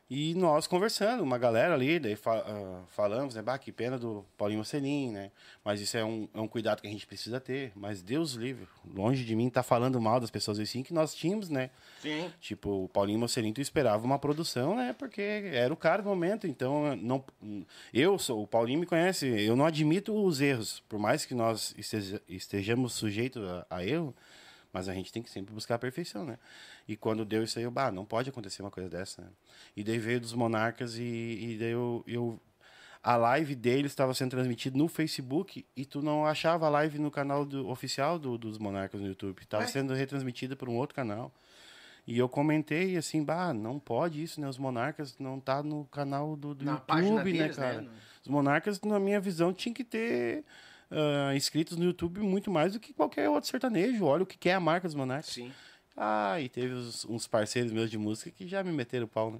e 0.09 0.35
nós 0.35 0.67
conversando, 0.67 1.23
uma 1.23 1.37
galera 1.39 1.73
ali, 1.73 1.97
daí 1.97 2.15
ah, 2.25 2.81
falamos, 2.89 3.33
né, 3.33 3.41
bah, 3.41 3.57
que 3.57 3.71
pena 3.71 3.97
do 3.97 4.23
Paulinho 4.37 4.59
Mocelin, 4.59 5.09
né, 5.11 5.31
mas 5.63 5.79
isso 5.81 5.97
é 5.97 6.03
um, 6.05 6.27
é 6.33 6.39
um 6.39 6.47
cuidado 6.47 6.81
que 6.81 6.87
a 6.87 6.91
gente 6.91 7.07
precisa 7.07 7.39
ter, 7.39 7.71
mas 7.73 8.03
Deus 8.03 8.33
livre, 8.33 8.67
longe 8.93 9.23
de 9.23 9.35
mim 9.35 9.49
tá 9.49 9.63
falando 9.63 9.99
mal 9.99 10.19
das 10.19 10.29
pessoas 10.29 10.59
assim 10.59 10.83
que 10.83 10.93
nós 10.93 11.15
tínhamos, 11.15 11.49
né, 11.49 11.71
Sim. 12.01 12.29
Tipo, 12.41 12.83
o 12.83 12.89
Paulinho 12.89 13.17
Mocelinho, 13.17 13.53
tu 13.53 13.61
esperava 13.61 14.05
uma 14.05 14.19
produção, 14.19 14.75
né? 14.75 14.93
Porque 14.99 15.21
era 15.21 15.73
o 15.73 15.77
cara 15.77 16.01
do 16.01 16.09
momento. 16.09 16.45
Então, 16.45 16.93
não, 16.97 17.23
eu 17.93 18.19
sou, 18.19 18.43
o 18.43 18.47
Paulinho 18.47 18.81
me 18.81 18.85
conhece, 18.85 19.25
eu 19.25 19.55
não 19.55 19.65
admito 19.65 20.13
os 20.13 20.41
erros. 20.41 20.81
Por 20.89 20.99
mais 20.99 21.23
que 21.25 21.33
nós 21.33 21.73
esteja- 21.77 22.21
estejamos 22.27 22.91
sujeitos 22.91 23.41
a, 23.47 23.65
a 23.69 23.85
erro, 23.85 24.13
mas 24.73 24.89
a 24.89 24.93
gente 24.93 25.13
tem 25.13 25.21
que 25.21 25.29
sempre 25.29 25.53
buscar 25.53 25.75
a 25.75 25.79
perfeição, 25.79 26.25
né? 26.25 26.39
E 26.87 26.97
quando 26.97 27.23
deu 27.23 27.43
isso 27.43 27.59
aí, 27.59 27.63
eu, 27.63 27.71
bah, 27.71 27.91
não 27.91 28.03
pode 28.03 28.29
acontecer 28.29 28.63
uma 28.63 28.71
coisa 28.71 28.89
dessa, 28.89 29.21
né? 29.21 29.27
E 29.77 29.83
daí 29.83 29.99
veio 29.99 30.19
dos 30.19 30.33
Monarcas 30.33 30.97
e, 30.97 31.03
e 31.03 31.57
daí 31.59 31.71
eu, 31.71 32.03
eu 32.07 32.39
a 33.03 33.15
live 33.15 33.53
deles 33.53 33.91
estava 33.91 34.13
sendo 34.13 34.31
transmitida 34.31 34.77
no 34.77 34.87
Facebook 34.87 35.63
e 35.75 35.85
tu 35.85 36.01
não 36.01 36.25
achava 36.25 36.65
a 36.65 36.69
live 36.69 36.97
no 36.97 37.11
canal 37.11 37.45
do, 37.45 37.69
oficial 37.69 38.17
do- 38.17 38.37
dos 38.37 38.57
Monarcas 38.57 38.99
no 38.99 39.07
YouTube. 39.07 39.41
Estava 39.41 39.63
Ué? 39.63 39.69
sendo 39.69 39.93
retransmitida 39.93 40.55
por 40.55 40.67
um 40.67 40.75
outro 40.75 40.95
canal. 40.95 41.31
E 42.05 42.17
eu 42.17 42.27
comentei 42.27 42.97
assim, 42.97 43.23
bah, 43.23 43.53
não 43.53 43.79
pode 43.79 44.21
isso, 44.21 44.41
né? 44.41 44.47
Os 44.49 44.57
monarcas 44.57 45.17
não 45.17 45.39
tá 45.39 45.63
no 45.63 45.85
canal 45.85 46.35
do, 46.35 46.53
do 46.53 46.65
YouTube, 46.65 47.33
né, 47.33 47.39
deles, 47.39 47.57
né? 47.57 47.73
cara? 47.73 47.87
Os 48.21 48.27
monarcas, 48.27 48.81
na 48.81 48.99
minha 48.99 49.21
visão, 49.21 49.53
tinham 49.53 49.73
que 49.73 49.85
ter 49.85 50.43
ah, 50.95 51.35
inscritos 51.35 51.77
no 51.77 51.83
YouTube 51.85 52.19
muito 52.19 52.49
mais 52.51 52.73
do 52.73 52.79
que 52.79 52.93
qualquer 52.93 53.29
outro 53.29 53.49
sertanejo. 53.49 54.05
Olha 54.05 54.23
o 54.23 54.25
que 54.25 54.37
que 54.37 54.49
é 54.49 54.53
a 54.53 54.59
marca 54.59 54.87
dos 54.87 54.95
monarcas. 54.95 55.27
Sim. 55.33 55.51
Ah, 55.95 56.39
e 56.39 56.49
teve 56.49 56.73
os- 56.73 57.05
uns 57.05 57.27
parceiros 57.27 57.71
meus 57.71 57.89
de 57.91 57.97
música 57.97 58.31
que 58.31 58.47
já 58.47 58.63
me 58.63 58.71
meteram 58.71 59.05
o 59.05 59.07
pau, 59.07 59.31
né? 59.31 59.39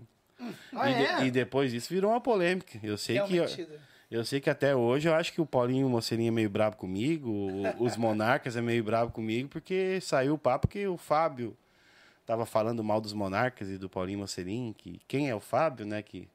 Ah, 0.73 0.89
e, 0.91 0.95
de- 0.95 1.03
é? 1.03 1.25
e 1.27 1.31
depois 1.31 1.71
disso 1.71 1.89
virou 1.93 2.11
uma 2.11 2.21
polêmica. 2.21 2.77
Eu 2.83 2.97
sei 2.97 3.19
que. 3.21 3.33
Realmente, 3.33 3.67
Eu 4.11 4.23
sei 4.23 4.39
que 4.39 4.47
até 4.47 4.75
hoje 4.75 5.07
eu 5.09 5.15
acho 5.15 5.33
que 5.33 5.41
o 5.41 5.45
Paulinho 5.45 5.89
Mocelinho 5.89 6.27
é 6.27 6.31
meio 6.31 6.49
brabo 6.49 6.75
comigo, 6.77 7.31
o- 7.31 7.83
os 7.83 7.97
Monarcas 7.97 8.55
é 8.55 8.61
meio 8.61 8.83
brabo 8.83 9.11
comigo, 9.11 9.49
porque 9.49 9.99
saiu 10.01 10.35
o 10.35 10.37
papo 10.37 10.67
que 10.67 10.85
o 10.85 10.97
Fábio 10.97 11.57
tava 12.23 12.45
falando 12.45 12.83
mal 12.83 13.01
dos 13.01 13.11
Monarcas 13.11 13.69
e 13.69 13.77
do 13.79 13.89
Paulinho 13.89 14.19
Mocelinho, 14.19 14.71
que 14.71 15.01
quem 15.07 15.29
é 15.29 15.35
o 15.35 15.39
Fábio, 15.39 15.83
né, 15.87 16.03
que 16.03 16.27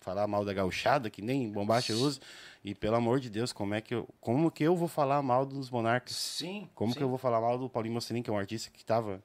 falar 0.00 0.26
mal 0.26 0.44
da 0.44 0.52
gauchada, 0.52 1.08
que 1.08 1.22
nem 1.22 1.48
bombacha 1.50 1.94
usa, 1.94 2.20
e 2.62 2.74
pelo 2.74 2.96
amor 2.96 3.20
de 3.20 3.30
Deus, 3.30 3.52
como 3.52 3.74
é 3.74 3.80
que 3.80 3.94
eu, 3.94 4.08
como 4.20 4.50
que 4.50 4.62
eu 4.62 4.76
vou 4.76 4.88
falar 4.88 5.22
mal 5.22 5.46
dos 5.46 5.70
Monarcas? 5.70 6.14
Sim. 6.14 6.68
Como 6.74 6.92
sim. 6.92 6.98
que 6.98 7.04
eu 7.04 7.08
vou 7.08 7.18
falar 7.18 7.40
mal 7.40 7.58
do 7.58 7.68
Paulinho 7.68 7.94
Mocelin, 7.94 8.22
que 8.22 8.28
é 8.28 8.32
um 8.32 8.38
artista 8.38 8.70
que 8.70 8.80
estava 8.80 9.22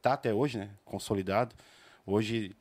tá 0.00 0.12
até 0.12 0.32
hoje, 0.34 0.58
né, 0.58 0.70
consolidado. 0.84 1.54
Hoje, 2.06 2.54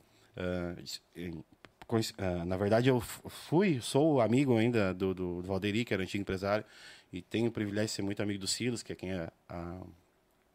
conheci- 1.88 2.14
ah, 2.18 2.45
na 2.45 2.56
verdade, 2.56 2.90
eu 2.90 3.02
fui, 3.02 3.82
sou 3.82 4.22
amigo 4.22 4.57
ainda 4.57 4.94
do, 4.94 5.14
do, 5.14 5.41
Valderi, 5.41 5.84
que 5.84 5.94
era 5.94 6.02
antigo 6.02 6.22
empresário, 6.22 6.64
e 7.11 7.22
tenho 7.22 7.48
o 7.48 7.52
privilégio 7.52 7.88
de 7.88 7.94
ser 7.94 8.02
muito 8.02 8.22
amigo 8.23 8.40
do 8.40 8.48
Silas, 8.48 8.82
que 8.82 8.94
é 8.94 8.95
quem 8.95 9.11
é 9.11 9.30
a, 9.49 9.82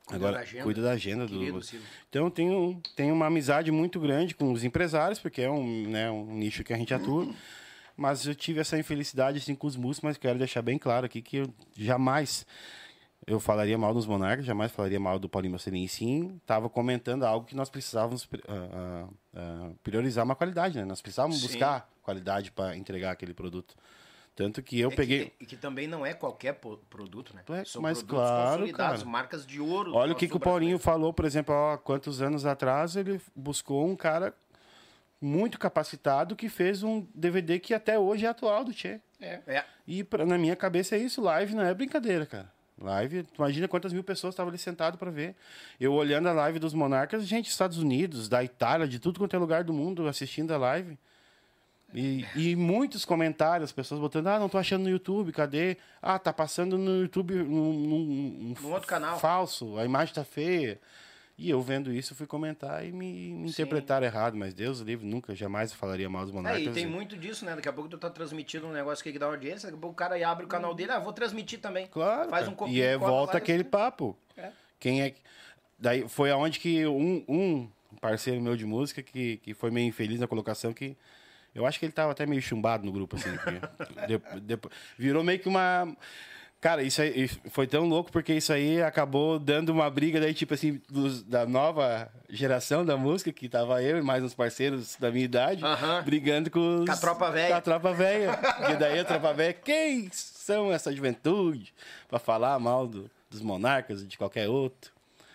agora 0.08 0.32
da 0.32 0.40
agenda. 0.40 0.64
cuida 0.64 0.82
da 0.82 0.90
agenda 0.92 1.26
do. 1.26 1.62
Silas. 1.62 1.84
Então, 2.08 2.30
tenho, 2.30 2.80
tenho 2.94 3.14
uma 3.14 3.26
amizade 3.26 3.70
muito 3.70 4.00
grande 4.00 4.34
com 4.34 4.52
os 4.52 4.64
empresários, 4.64 5.18
porque 5.18 5.42
é 5.42 5.50
um, 5.50 5.88
né, 5.88 6.10
um 6.10 6.34
nicho 6.34 6.64
que 6.64 6.72
a 6.72 6.76
gente 6.76 6.94
atua. 6.94 7.28
Mas 7.96 8.26
eu 8.26 8.34
tive 8.34 8.60
essa 8.60 8.78
infelicidade 8.78 9.38
assim, 9.38 9.54
com 9.54 9.66
os 9.66 9.76
músicos, 9.76 10.08
mas 10.08 10.18
quero 10.18 10.38
deixar 10.38 10.62
bem 10.62 10.78
claro 10.78 11.06
aqui 11.06 11.22
que 11.22 11.38
eu 11.38 11.54
jamais 11.76 12.46
eu 13.26 13.40
falaria 13.40 13.76
mal 13.76 13.92
dos 13.92 14.06
Monarcas, 14.06 14.46
jamais 14.46 14.70
falaria 14.70 15.00
mal 15.00 15.18
do 15.18 15.28
Paulinho 15.28 15.52
Marcelinho. 15.52 15.88
Sim, 15.88 16.36
estava 16.40 16.68
comentando 16.68 17.24
algo 17.24 17.44
que 17.46 17.56
nós 17.56 17.68
precisávamos 17.68 18.28
ah, 18.48 19.08
ah, 19.34 19.70
priorizar 19.82 20.24
uma 20.24 20.36
qualidade, 20.36 20.78
né? 20.78 20.84
Nós 20.84 21.00
precisávamos 21.02 21.40
Sim. 21.40 21.48
buscar 21.48 21.90
qualidade 22.02 22.52
para 22.52 22.76
entregar 22.76 23.10
aquele 23.10 23.34
produto. 23.34 23.74
Tanto 24.36 24.62
que 24.62 24.78
eu 24.78 24.90
É 24.92 24.94
peguei. 24.94 25.24
Que, 25.30 25.44
e 25.44 25.46
que 25.46 25.56
também 25.56 25.88
não 25.88 26.04
é 26.04 26.12
qualquer 26.12 26.60
produto, 26.90 27.34
né? 27.34 27.42
É, 27.48 27.64
São 27.64 27.80
mas 27.80 28.02
claro, 28.02 28.70
cara. 28.70 29.02
marcas 29.06 29.46
de 29.46 29.58
ouro. 29.60 29.94
Olha 29.94 30.12
o 30.12 30.14
que, 30.14 30.28
que 30.28 30.36
o. 30.36 30.40
Paulinho 30.40 30.78
falou, 30.78 31.10
por 31.12 31.24
exemplo, 31.24 31.54
há 31.54 31.78
quantos 31.78 32.20
anos 32.20 32.44
atrás 32.44 32.96
ele 32.96 33.18
buscou 33.34 33.88
um 33.88 33.96
cara 33.96 34.34
muito 35.20 35.58
capacitado 35.58 36.36
que 36.36 36.48
fez 36.48 36.82
um 36.82 37.06
DVD 37.14 37.58
que 37.58 37.72
até 37.74 37.98
hoje 37.98 38.26
é 38.26 38.28
atual 38.28 38.64
do 38.64 38.72
Tchê. 38.72 39.00
É. 39.20 39.64
E 39.86 40.04
pra, 40.04 40.26
na 40.26 40.36
minha 40.36 40.54
cabeça 40.56 40.94
é 40.94 40.98
isso, 40.98 41.20
live 41.22 41.54
não 41.54 41.62
é 41.64 41.72
brincadeira, 41.72 42.26
cara. 42.26 42.52
Live, 42.78 43.26
imagina 43.38 43.66
quantas 43.66 43.90
mil 43.92 44.04
pessoas 44.04 44.34
estavam 44.34 44.50
ali 44.50 44.58
sentado 44.58 44.98
para 44.98 45.10
ver. 45.10 45.34
Eu 45.80 45.94
olhando 45.94 46.28
a 46.28 46.32
live 46.32 46.58
dos 46.58 46.74
Monarcas, 46.74 47.26
gente 47.26 47.44
dos 47.44 47.52
Estados 47.52 47.78
Unidos, 47.78 48.28
da 48.28 48.44
Itália, 48.44 48.86
de 48.86 48.98
tudo 48.98 49.18
quanto 49.18 49.34
é 49.34 49.38
lugar 49.38 49.64
do 49.64 49.72
mundo 49.72 50.06
assistindo 50.06 50.52
a 50.52 50.58
live. 50.58 50.98
E, 51.94 52.26
e 52.34 52.54
muitos 52.56 53.06
comentários, 53.06 53.72
pessoas 53.72 53.98
botando, 53.98 54.26
ah, 54.26 54.38
não 54.38 54.48
tô 54.50 54.58
achando 54.58 54.82
no 54.82 54.90
YouTube, 54.90 55.32
cadê? 55.32 55.78
Ah, 56.02 56.18
tá 56.18 56.32
passando 56.32 56.76
no 56.76 57.00
YouTube 57.02 57.32
num, 57.36 57.72
num- 57.72 58.04
num 58.04 58.54
Num 58.60 58.72
outro 58.72 58.88
canal. 58.88 59.18
falso, 59.18 59.78
a 59.78 59.84
imagem 59.86 60.12
tá 60.14 60.24
feia. 60.24 60.78
E 61.38 61.50
eu 61.50 61.60
vendo 61.60 61.92
isso, 61.92 62.14
fui 62.14 62.26
comentar 62.26 62.82
e 62.86 62.90
me, 62.90 63.30
me 63.34 63.50
interpretaram 63.50 64.06
errado, 64.06 64.34
mas 64.38 64.54
Deus 64.54 64.80
livre, 64.80 65.06
nunca, 65.06 65.34
jamais 65.34 65.70
falaria 65.70 66.08
mal 66.08 66.22
dos 66.24 66.32
É, 66.32 66.34
Monarcas. 66.36 66.62
e 66.66 66.70
tem 66.70 66.86
muito 66.86 67.14
disso, 67.16 67.44
né? 67.44 67.54
Daqui 67.54 67.68
a 67.68 67.72
pouco 67.74 67.90
tu 67.90 67.98
tá 67.98 68.08
transmitindo 68.08 68.66
um 68.66 68.72
negócio 68.72 69.04
que 69.04 69.18
dá 69.18 69.26
audiência, 69.26 69.66
daqui 69.68 69.76
a 69.76 69.80
pouco 69.80 69.92
o 69.92 69.96
cara 69.96 70.28
abre 70.28 70.46
o 70.46 70.48
canal 70.48 70.74
dele, 70.74 70.92
ah, 70.92 70.98
vou 70.98 71.12
transmitir 71.12 71.60
também. 71.60 71.86
Claro. 71.88 72.30
Faz 72.30 72.48
um 72.48 72.54
copinho 72.54 72.76
E 72.78 72.80
é 72.80 72.96
volta 72.96 73.34
lá, 73.34 73.38
aquele 73.38 73.60
assim. 73.62 73.70
papo. 73.70 74.16
Quem 74.80 75.02
é 75.02 75.10
que- 75.10 75.20
Daí 75.78 76.08
foi 76.08 76.30
aonde 76.30 76.58
que 76.58 76.86
um, 76.86 77.22
um 77.28 77.68
parceiro 78.00 78.40
meu 78.40 78.56
de 78.56 78.64
música 78.64 79.02
que, 79.02 79.36
que 79.36 79.52
foi 79.52 79.70
meio 79.70 79.86
infeliz 79.86 80.18
na 80.18 80.26
colocação 80.26 80.72
que 80.72 80.96
eu 81.54 81.66
acho 81.66 81.78
que 81.78 81.84
ele 81.84 81.92
tava 81.92 82.12
até 82.12 82.24
meio 82.24 82.40
chumbado 82.40 82.84
no 82.86 82.92
grupo 82.92 83.16
assim, 83.16 83.28
porque 83.36 83.60
de- 84.06 84.40
depois- 84.40 84.74
virou 84.98 85.22
meio 85.22 85.38
que 85.38 85.48
uma 85.48 85.94
Cara, 86.66 86.82
isso 86.82 87.00
aí 87.00 87.28
foi 87.28 87.64
tão 87.64 87.84
louco 87.86 88.10
porque 88.10 88.34
isso 88.34 88.52
aí 88.52 88.82
acabou 88.82 89.38
dando 89.38 89.68
uma 89.68 89.88
briga 89.88 90.18
daí, 90.18 90.34
tipo 90.34 90.52
assim, 90.52 90.80
dos- 90.90 91.22
da 91.22 91.46
nova 91.46 92.10
geração 92.28 92.84
da 92.84 92.96
música, 92.96 93.32
que 93.32 93.48
tava 93.48 93.80
eu 93.84 93.98
e 93.98 94.02
mais 94.02 94.24
uns 94.24 94.34
parceiros 94.34 94.96
da 94.98 95.12
minha 95.12 95.24
idade, 95.24 95.64
Aham. 95.64 96.02
brigando 96.02 96.50
com, 96.50 96.80
os, 96.80 96.86
Com 96.86 96.90
a 96.92 96.96
tropa 96.96 97.30
véia. 97.30 97.48
com 97.50 97.54
a 97.54 97.60
tropa 97.60 97.92
velha. 97.94 98.32
Porque 98.36 98.74
daí 98.74 98.98
a 98.98 99.04
tropa 99.04 99.32
velha, 99.32 99.52
quem 99.52 100.08
são 100.12 100.72
essa 100.72 100.92
juventude 100.92 101.72
pra 102.08 102.18
falar 102.18 102.58
mal 102.58 102.88
do- 102.88 103.08
dos 103.30 103.40
monarcas 103.42 104.02
e 104.02 104.06
de 104.06 104.18
qualquer 104.18 104.48
outro? 104.48 104.90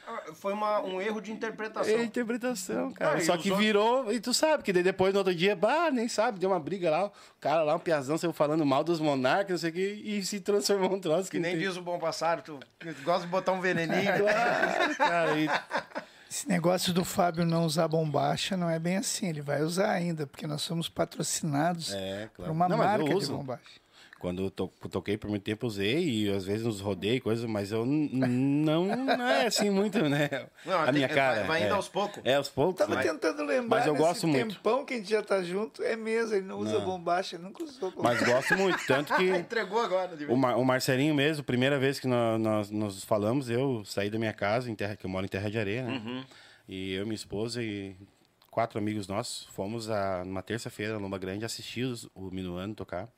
Ah, 0.08 0.34
Foi 0.34 0.52
uma- 0.54 0.82
um 0.82 1.00
erro 1.02 1.22
de 1.22 1.32
interpretação. 1.32 1.94
É 1.94 2.04
interpretação, 2.04 2.92
cara. 2.92 3.18
Ah, 3.18 3.22
Só 3.22 3.38
que 3.38 3.50
outros- 3.50 3.58
virou, 3.66 4.12
e 4.12 4.20
tu 4.20 4.34
sabe, 4.34 4.64
que 4.64 4.74
daí 4.74 4.84
depois 4.84 5.14
no 5.14 5.20
outro 5.20 5.34
dia, 5.34 5.56
bah, 5.56 5.90
nem 5.92 6.08
sabe, 6.08 6.40
deu 6.40 6.50
uma 6.50 6.60
briga 6.60 6.90
lá, 6.90 7.06
o 7.06 7.12
cara 7.40 7.64
lá, 7.64 7.76
um 7.76 7.80
piazão, 7.80 8.18
saiu 8.18 8.34
falando 8.34 8.66
mal 8.66 8.84
dos 8.84 9.00
monarcas, 9.00 9.50
não 9.52 9.58
sei 9.58 9.70
o 9.70 9.74
que, 9.74 10.02
e 10.04 10.24
se 10.26 10.40
transformou 10.40 10.94
um 10.94 11.00
troço 11.00 11.30
Que 11.30 11.40
nem 11.40 11.54
não 11.54 11.60
tem- 11.60 11.68
diz 11.70 11.78
o 11.78 11.82
bom 11.82 11.98
passado, 12.00 12.42
tu 12.44 12.60
gosta 13.04 13.22
de 13.26 13.32
botar 13.32 13.52
um 13.52 13.62
veneninho. 13.62 13.92
Claro, 14.22 14.96
cara, 14.96 15.38
e 15.40 15.48
Esse 16.30 16.48
negócio 16.48 16.94
do 16.94 17.04
Fábio 17.04 17.46
não 17.46 17.66
usar 17.66 17.88
bombacha 17.90 18.56
não 18.56 18.70
é 18.70 18.80
bem 18.80 18.96
assim. 18.96 19.28
Ele 19.28 19.42
vai 19.42 19.62
usar 19.62 19.92
ainda, 19.92 20.26
porque 20.26 20.48
nós 20.48 20.62
somos 20.62 20.88
patrocinados 20.88 21.94
É, 21.94 22.28
por 22.28 22.36
claro. 22.38 22.52
uma 22.54 22.70
Não, 22.70 22.78
marca 22.78 23.04
de 23.04 23.26
bombacha. 23.28 23.62
Quando 24.22 24.44
eu 24.44 24.52
to- 24.52 24.72
toquei 24.92 25.18
por 25.18 25.32
muito 25.32 25.42
tempo, 25.42 25.66
usei, 25.66 25.98
e 26.08 26.30
às 26.32 26.46
vezes 26.46 26.64
nos 26.64 26.80
rodei, 26.80 27.20
coisa, 27.20 27.48
mas 27.48 27.72
eu 27.72 27.84
não, 27.88 28.86
não 28.96 29.26
é 29.28 29.48
assim 29.48 29.72
muito, 29.72 29.98
né? 30.08 30.30
Não, 30.64 30.80
a 30.80 30.84
tem- 30.86 30.94
minha 30.94 31.10
cara. 31.10 31.38
vai- 31.40 31.48
vai 31.48 31.64
indo 31.64 31.70
é. 31.74 31.76
aos 31.76 31.88
poucos. 31.90 32.22
É, 32.24 32.36
aos 32.36 32.48
poucos. 32.48 32.78
Tava 32.78 32.94
mas- 32.94 33.06
tentando 33.06 33.44
lembrar 33.44 33.78
mas 33.80 33.88
eu 33.88 33.94
nesse 33.94 34.06
gosto 34.06 34.28
muito. 34.28 34.54
tempão 34.56 34.86
que 34.86 34.94
a 34.94 34.98
gente 34.98 35.10
já 35.10 35.24
tá 35.24 35.42
junto. 35.42 35.82
É 35.82 35.96
mesmo, 35.96 36.36
ele 36.36 36.46
não 36.46 36.60
usa 36.60 36.78
Não. 36.78 36.86
bombacha, 36.86 37.40
nunca 37.40 37.64
usou 37.64 37.90
bombacha. 37.90 38.20
Mas 38.22 38.30
gosto 38.32 38.56
muito, 38.58 38.86
tanto 38.86 39.16
que 39.16 39.24
Entregou 39.36 39.82
agora. 39.82 40.16
de 40.16 40.26
o, 40.26 40.38
Mar- 40.38 40.56
o 40.56 40.64
Marcelinho 40.64 41.16
mesmo, 41.16 41.44
primeira 41.44 41.80
vez 41.80 42.00
que 42.00 42.06
nós, 42.08 42.40
nós, 42.40 42.70
nós 42.70 43.04
falamos, 43.04 43.50
eu 43.50 43.84
saí 43.86 44.12
da 44.12 44.20
minha 44.20 44.34
casa, 44.34 44.70
em 44.70 44.76
terra, 44.76 44.96
que 44.96 45.04
eu 45.04 45.10
moro 45.10 45.26
em 45.26 45.30
Terra 45.30 45.50
de 45.50 45.58
Areia, 45.58 45.84
né? 45.84 45.94
Uhum. 46.06 46.24
E 46.70 46.94
eu, 46.94 47.06
minha 47.06 47.16
esposa 47.16 47.64
e 47.64 47.96
quatro 48.52 48.78
amigos 48.78 49.08
nossos 49.08 49.46
fomos 49.48 49.90
a, 49.90 50.24
numa 50.24 50.44
terça-feira 50.44 50.94
na 50.94 51.00
Lomba 51.00 51.18
Grande 51.18 51.44
assistir 51.44 51.86
os- 51.86 52.08
o 52.14 52.30
Minuano 52.30 52.76
tocar. 52.76 53.10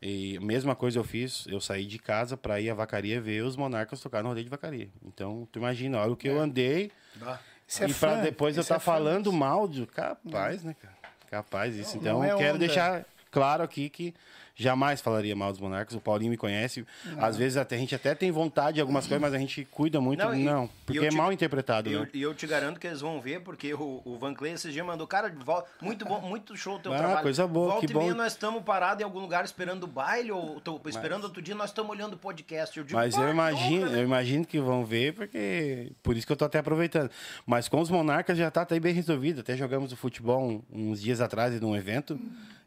E 0.00 0.36
a 0.36 0.40
mesma 0.40 0.76
coisa 0.76 0.98
eu 0.98 1.04
fiz, 1.04 1.44
eu 1.48 1.60
saí 1.60 1.84
de 1.84 1.98
casa 1.98 2.36
para 2.36 2.60
ir 2.60 2.70
à 2.70 2.74
vacaria 2.74 3.20
ver 3.20 3.42
os 3.42 3.56
monarcas 3.56 4.00
tocar 4.00 4.22
no 4.22 4.28
rodeio 4.28 4.44
de 4.44 4.50
vacaria. 4.50 4.88
Então, 5.04 5.48
tu 5.50 5.58
imagina, 5.58 5.98
olha 6.00 6.12
o 6.12 6.16
que 6.16 6.28
eu 6.28 6.38
andei 6.38 6.92
Ah, 7.20 7.38
Isso 7.66 7.82
é 7.82 7.88
e 7.88 7.94
para 7.94 8.16
fã, 8.16 8.22
depois 8.22 8.56
eu 8.56 8.60
isso 8.60 8.72
é 8.72 8.76
estar 8.76 8.84
fã 8.84 8.92
falando 8.92 9.32
mal 9.32 9.66
de 9.66 9.84
capaz, 9.86 10.62
né, 10.62 10.74
cara? 10.80 10.94
Capaz 11.28 11.74
isso. 11.76 11.96
Então, 11.96 12.18
não 12.20 12.24
é 12.24 12.34
quero 12.36 12.50
onda. 12.50 12.58
deixar 12.58 13.04
claro 13.30 13.62
aqui 13.62 13.88
que 13.90 14.14
jamais 14.58 15.00
falaria 15.00 15.34
mal 15.36 15.52
dos 15.52 15.60
monarcas. 15.60 15.94
O 15.94 16.00
Paulinho 16.00 16.30
me 16.30 16.36
conhece. 16.36 16.84
Às 17.16 17.36
vezes 17.36 17.56
até, 17.56 17.76
a 17.76 17.78
gente 17.78 17.94
até 17.94 18.14
tem 18.14 18.30
vontade 18.30 18.74
de 18.74 18.80
algumas 18.80 19.06
coisas, 19.06 19.20
mas 19.22 19.32
a 19.32 19.38
gente 19.38 19.64
cuida 19.70 20.00
muito. 20.00 20.18
Não, 20.22 20.34
Não, 20.36 20.64
e- 20.64 20.70
porque 20.84 20.98
é 21.06 21.08
te- 21.08 21.16
mal 21.16 21.32
interpretado, 21.32 21.88
E 21.88 21.92
eu, 21.92 22.00
né? 22.02 22.08
eu 22.14 22.34
te 22.34 22.46
garanto 22.46 22.80
que 22.80 22.86
eles 22.86 23.00
vão 23.00 23.20
ver, 23.20 23.40
porque 23.40 23.72
o, 23.72 24.02
o 24.04 24.18
Van 24.18 24.34
Clay 24.34 24.52
esses 24.52 24.72
dias 24.72 24.84
mandou, 24.84 25.06
cara, 25.06 25.32
muito 25.80 26.04
bom, 26.04 26.20
muito 26.20 26.56
show 26.56 26.76
o 26.76 26.78
teu 26.80 26.92
Ah, 26.92 26.98
trabalho. 26.98 27.22
coisa 27.22 27.46
boa, 27.46 27.72
Volta 27.72 27.86
que 27.86 27.92
e 27.92 27.96
meia 27.96 28.10
bom. 28.10 28.16
nós 28.16 28.32
estamos 28.32 28.62
parados 28.64 29.00
em 29.00 29.04
algum 29.04 29.20
lugar 29.20 29.44
esperando 29.44 29.84
o 29.84 29.86
baile, 29.86 30.32
ou 30.32 30.60
tô 30.60 30.80
esperando 30.86 31.24
outro 31.24 31.40
dia 31.40 31.54
nós 31.54 31.70
estamos 31.70 31.90
olhando 31.92 32.14
o 32.14 32.18
podcast. 32.18 32.76
Eu 32.76 32.84
digo, 32.84 32.98
Mas 32.98 33.14
"Pá, 33.14 33.22
eu 33.22 33.30
imagino, 33.30 33.86
né?" 33.90 33.98
eu 34.00 34.04
imagino 34.04 34.44
que 34.44 34.58
vão 34.58 34.84
ver, 34.84 35.14
porque. 35.14 35.92
Por 36.02 36.16
isso 36.16 36.26
que 36.26 36.32
eu 36.32 36.36
tô 36.36 36.44
até 36.44 36.58
aproveitando. 36.58 37.10
Mas 37.46 37.68
com 37.68 37.80
os 37.80 37.90
monarcas 37.90 38.36
já 38.36 38.50
tá 38.50 38.62
até 38.62 38.80
bem 38.80 38.92
resolvido. 38.94 39.40
Até 39.40 39.56
jogamos 39.56 39.92
o 39.92 39.96
futebol 39.96 40.42
um- 40.48 40.62
uns 40.72 41.00
dias 41.00 41.20
atrás 41.20 41.60
num 41.60 41.76
evento. 41.76 42.18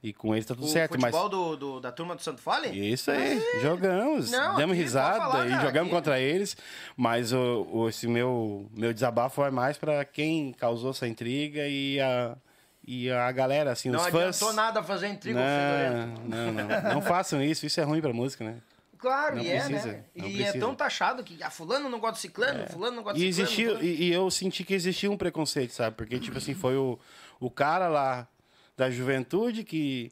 E 0.04 0.12
com 0.12 0.34
eles 0.34 0.48
tá 0.48 0.56
tudo 0.56 0.66
O 0.66 0.70
certo. 0.70 1.00
Mas 1.00 1.16
futebol 1.16 1.56
do, 1.56 1.80
do- 1.82 1.88
da 1.88 1.92
turma 1.92 2.16
do 2.16 2.22
Santo 2.22 2.40
Fale? 2.42 2.70
Isso 2.70 3.10
aí, 3.12 3.42
jogamos, 3.62 4.30
Não, 4.32 4.56
demos 4.56 4.78
risada 4.78 5.18
falar, 5.18 5.48
e 5.48 5.50
jogamos 5.52 5.74
aqui. 5.82 5.90
contra 5.90 6.20
eles, 6.20 6.56
mas 6.96 7.34
o, 7.34 7.68
o- 7.72 7.90
esse 7.90 8.08
meu, 8.08 8.70
meu 8.76 8.94
desabafo 8.94 9.44
é 9.44 9.52
mais 9.52 9.78
para 9.78 10.06
quem 10.06 10.54
causou 10.54 10.92
essa 10.92 11.08
intriga 11.08 11.68
e 11.68 12.00
a, 12.00 12.38
e 12.88 13.10
a 13.12 13.32
galera, 13.32 13.72
assim, 13.72 13.90
Não 13.90 14.00
os 14.00 14.08
fãs. 14.08 14.36
adiantou 14.38 14.54
nada 14.54 14.84
fazer 14.84 15.08
intriga. 15.08 15.40
Não, 15.40 16.08
não, 16.28 16.52
não, 16.54 16.94
não 16.96 17.02
façam 17.02 17.42
isso, 17.44 17.66
isso 17.66 17.80
é 17.80 17.84
ruim 17.84 18.02
pra 18.02 18.14
música, 18.14 18.44
né? 18.44 18.58
Claro, 18.98 19.38
Não 19.38 19.44
e 19.44 19.50
é, 19.50 19.56
precisa, 19.64 19.92
né? 19.94 20.04
não 20.16 20.28
E 20.28 20.34
é 20.34 20.36
precisa. 20.44 20.60
tão 20.60 20.76
taxado 20.76 21.24
que 21.24 21.42
ah, 21.42 21.50
fulano 21.50 21.90
não 21.90 22.00
gosta 22.00 22.16
de 22.18 22.22
ciclano, 22.22 22.68
fulano 22.70 22.98
não 22.98 23.04
gosta 23.04 23.18
E 23.18 23.24
de 23.24 23.34
ciclano. 23.34 23.50
existiu, 23.50 23.70
fulano- 23.72 23.84
e, 23.88 24.04
e 24.10 24.14
eu 24.14 24.30
senti 24.30 24.64
que 24.64 24.76
existia 24.76 25.10
um 25.10 25.18
preconceito, 25.18 25.72
sabe? 25.74 25.96
Porque, 25.96 26.20
tipo 26.20 26.38
assim, 26.38 26.54
foi 26.54 26.78
o, 26.78 27.00
o 27.40 27.50
cara 27.50 27.88
lá 27.88 28.28
da 28.78 28.92
juventude 28.92 29.64
que 29.64 30.12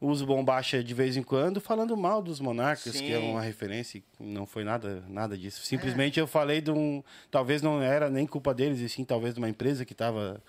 uso 0.00 0.24
bombacha 0.24 0.82
de 0.82 0.94
vez 0.94 1.16
em 1.16 1.22
quando, 1.22 1.60
falando 1.60 1.96
mal 1.96 2.22
dos 2.22 2.40
monarcas, 2.40 2.94
Sim. 2.94 3.06
que 3.06 3.12
é 3.12 3.18
uma 3.18 3.42
referência, 3.42 4.02
não 4.18 4.46
foi 4.46 4.64
nada, 4.64 5.04
nada 5.08 5.36
disso. 5.36 5.62
Simplesmente 5.64 6.18
eu 6.18 6.26
falei 6.26 6.60
de 6.60 6.70
um. 6.70 7.02
Talvez 7.30 7.60
não 7.60 7.82
era 7.82 8.08
nem 8.08 8.26
culpa 8.26 8.54
deles, 8.54 8.80
e 8.80 8.88
sim 8.88 9.04
talvez 9.04 9.34
de 9.34 9.40
uma 9.40 9.48
empresa 9.48 9.84
que 9.84 9.92
estava 9.92 10.42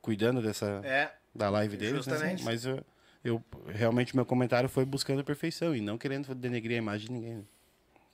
cuidando 0.00 0.40
dessa 0.40 0.80
É. 0.84 1.10
da 1.34 1.50
live 1.50 1.76
deles, 1.76 2.06
né? 2.06 2.36
Mas 2.44 2.64
eu, 2.64 2.80
eu 3.24 3.42
realmente 3.68 4.14
meu 4.14 4.24
comentário 4.24 4.68
foi 4.68 4.84
buscando 4.84 5.20
a 5.20 5.24
perfeição 5.24 5.74
e 5.74 5.80
não 5.80 5.98
querendo 5.98 6.32
denegrir 6.34 6.76
a 6.76 6.78
imagem 6.78 7.08
de 7.08 7.12
ninguém. 7.12 7.34
né? 7.36 7.42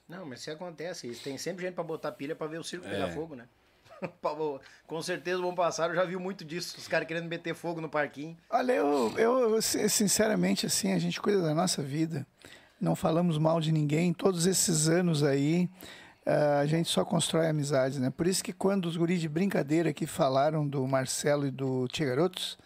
Não, 0.07 0.25
mas 0.25 0.41
se 0.41 0.51
acontece, 0.51 1.07
isso. 1.07 1.23
tem 1.23 1.37
sempre 1.37 1.65
gente 1.65 1.73
pra 1.75 1.83
botar 1.83 2.11
pilha 2.11 2.35
pra 2.35 2.45
ver 2.47 2.59
o 2.59 2.63
circo 2.63 2.85
É. 2.87 2.91
pegar 2.91 3.09
fogo, 3.09 3.35
né? 3.35 3.47
Com 4.87 5.01
certeza 5.01 5.39
o 5.39 5.41
bom 5.41 5.55
passar, 5.55 5.89
eu 5.89 5.95
já 5.95 6.03
vi 6.03 6.15
muito 6.17 6.43
disso, 6.45 6.75
os 6.77 6.87
caras 6.87 7.07
querendo 7.07 7.27
meter 7.27 7.53
fogo 7.55 7.81
no 7.81 7.89
parquinho. 7.89 8.37
Olha, 8.49 8.73
eu, 8.73 9.13
eu 9.17 9.61
si- 9.61 9.87
sinceramente, 9.89 10.65
assim, 10.65 10.91
a 10.93 10.99
gente 10.99 11.19
cuida 11.21 11.41
da 11.41 11.53
nossa 11.53 11.81
vida. 11.81 12.25
Não 12.79 12.95
falamos 12.95 13.37
mal 13.37 13.59
de 13.61 13.71
ninguém. 13.71 14.13
Todos 14.13 14.45
esses 14.45 14.87
anos 14.87 15.23
aí, 15.23 15.69
ah, 16.25 16.59
a 16.59 16.65
gente 16.65 16.89
só 16.89 17.05
constrói 17.05 17.47
amizades, 17.47 17.97
né? 17.97 18.09
Por 18.09 18.27
isso 18.27 18.43
que 18.43 18.51
quando 18.53 18.85
os 18.85 18.97
guris 18.97 19.21
de 19.21 19.29
brincadeira 19.29 19.89
aqui 19.89 20.05
falaram 20.05 20.67
do 20.67 20.85
Marcelo 20.87 21.47
e 21.47 21.51
do 21.51 21.87
Tia 21.87 22.05
Garotos, 22.05 22.57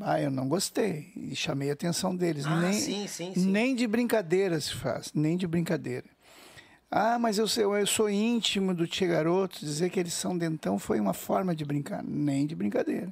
ah, 0.00 0.20
eu 0.20 0.30
não 0.30 0.48
gostei. 0.48 1.12
E 1.16 1.36
chamei 1.36 1.70
a 1.70 1.72
atenção 1.72 2.14
deles. 2.16 2.44
Ah, 2.46 2.60
nem, 2.60 2.72
sim, 2.72 3.06
sim, 3.06 3.32
sim. 3.34 3.46
nem 3.46 3.74
de 3.76 3.86
brincadeira 3.86 4.60
se 4.60 4.74
faz, 4.74 5.12
nem 5.14 5.36
de 5.36 5.46
brincadeira. 5.46 6.04
Ah, 6.94 7.18
mas 7.18 7.38
eu, 7.38 7.48
sei- 7.48 7.64
eu 7.64 7.86
sou 7.86 8.10
íntimo 8.10 8.74
do 8.74 8.86
Tia 8.86 9.08
Garotos, 9.08 9.60
dizer 9.60 9.88
que 9.88 9.98
eles 9.98 10.12
são 10.12 10.36
dentão 10.36 10.78
foi 10.78 11.00
uma 11.00 11.14
forma 11.14 11.54
de 11.56 11.64
brincar, 11.64 12.02
nem 12.04 12.46
de 12.46 12.54
brincadeira. 12.54 13.10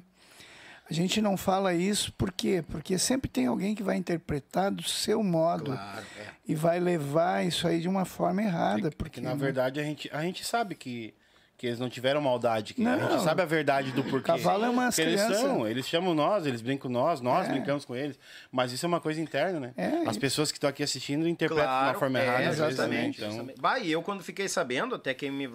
A 0.87 0.93
gente 0.93 1.19
não 1.21 1.35
fala 1.37 1.73
isso 1.73 2.11
por 2.13 2.31
quê? 2.31 2.63
Porque 2.69 2.97
sempre 2.99 3.29
tem 3.29 3.47
alguém 3.47 3.73
que 3.73 3.81
vai 3.81 3.95
interpretar 3.95 4.69
do 4.69 4.83
seu 4.83 5.23
modo 5.23 5.71
Claro, 5.71 6.05
é. 6.19 6.25
e 6.47 6.53
vai 6.53 6.79
levar 6.79 7.43
isso 7.45 7.65
aí 7.67 7.79
de 7.79 7.87
uma 7.87 8.05
forma 8.05 8.43
errada. 8.43 8.81
Porque, 8.91 8.95
Porque 8.97 9.21
na 9.21 9.29
né? 9.31 9.35
verdade 9.37 9.79
a 9.79 9.83
gente, 9.83 10.09
a 10.13 10.21
gente 10.21 10.45
sabe 10.45 10.75
que, 10.75 11.13
que 11.61 11.67
eles 11.67 11.79
não 11.79 11.87
tiveram 11.89 12.19
maldade. 12.19 12.73
Que 12.73 12.83
a 12.83 12.97
Não. 12.97 13.11
gente 13.11 13.21
sabe 13.23 13.43
a 13.43 13.45
verdade 13.45 13.91
do 13.91 14.03
porquê. 14.03 14.25
Cavalo 14.25 14.65
é 14.65 14.69
umas 14.69 14.95
Que 14.95 15.03
eles 15.03 15.21
são, 15.21 15.67
eles 15.67 15.87
chamam 15.87 16.15
nós, 16.15 16.47
eles 16.47 16.59
brincam 16.59 16.89
com 16.89 16.93
nós, 16.97 17.21
nós 17.21 17.47
É. 17.47 17.51
brincamos 17.51 17.85
com 17.85 17.95
eles. 17.95 18.17
Mas 18.51 18.71
isso 18.71 18.83
é 18.83 18.87
uma 18.87 18.99
coisa 18.99 19.21
interna, 19.21 19.59
né? 19.59 19.73
É, 19.77 20.09
As 20.09 20.15
e- 20.15 20.19
pessoas 20.19 20.51
que 20.51 20.57
estão 20.57 20.67
aqui 20.67 20.81
assistindo 20.81 21.27
interpretam 21.27 21.67
de 21.67 21.83
uma 21.83 21.93
forma 21.93 22.19
é, 22.19 22.23
errada, 22.25 22.39
às 22.39 22.57
vezes, 22.57 22.59
né? 22.59 22.67
exatamente. 23.05 23.23
Então. 23.23 23.49
Bah, 23.59 23.77
e 23.77 23.91
eu 23.91 24.01
quando 24.01 24.23
fiquei 24.23 24.49
sabendo, 24.49 24.95
até 24.95 25.13
quem 25.13 25.29
me, 25.29 25.47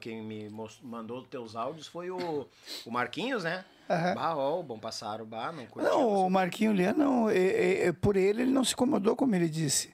quem 0.00 0.22
me 0.22 0.48
mandou 0.82 1.18
os 1.20 1.28
teus 1.28 1.54
áudios 1.54 1.86
foi 1.86 2.10
o, 2.10 2.48
o 2.86 2.90
Marquinhos, 2.90 3.44
né? 3.44 3.62
Aham. 3.90 4.14
Bah, 4.14 4.34
ó, 4.36 4.60
o 4.60 4.62
bom 4.62 4.78
passaro, 4.78 5.26
bah, 5.26 5.52
não 5.52 5.66
curtiu. 5.66 5.90
Não, 5.90 6.26
o. 6.26 6.30
Marquinho 6.30 6.72
Lian, 6.72 6.94
não, 6.94 7.28
é- 7.28 7.36
é- 7.36 7.86
é 7.88 7.92
por 7.92 8.16
ele 8.16 8.40
ele 8.42 8.50
não 8.50 8.64
se 8.64 8.72
incomodou, 8.72 9.14
como 9.14 9.34
ele 9.34 9.48
disse. 9.48 9.92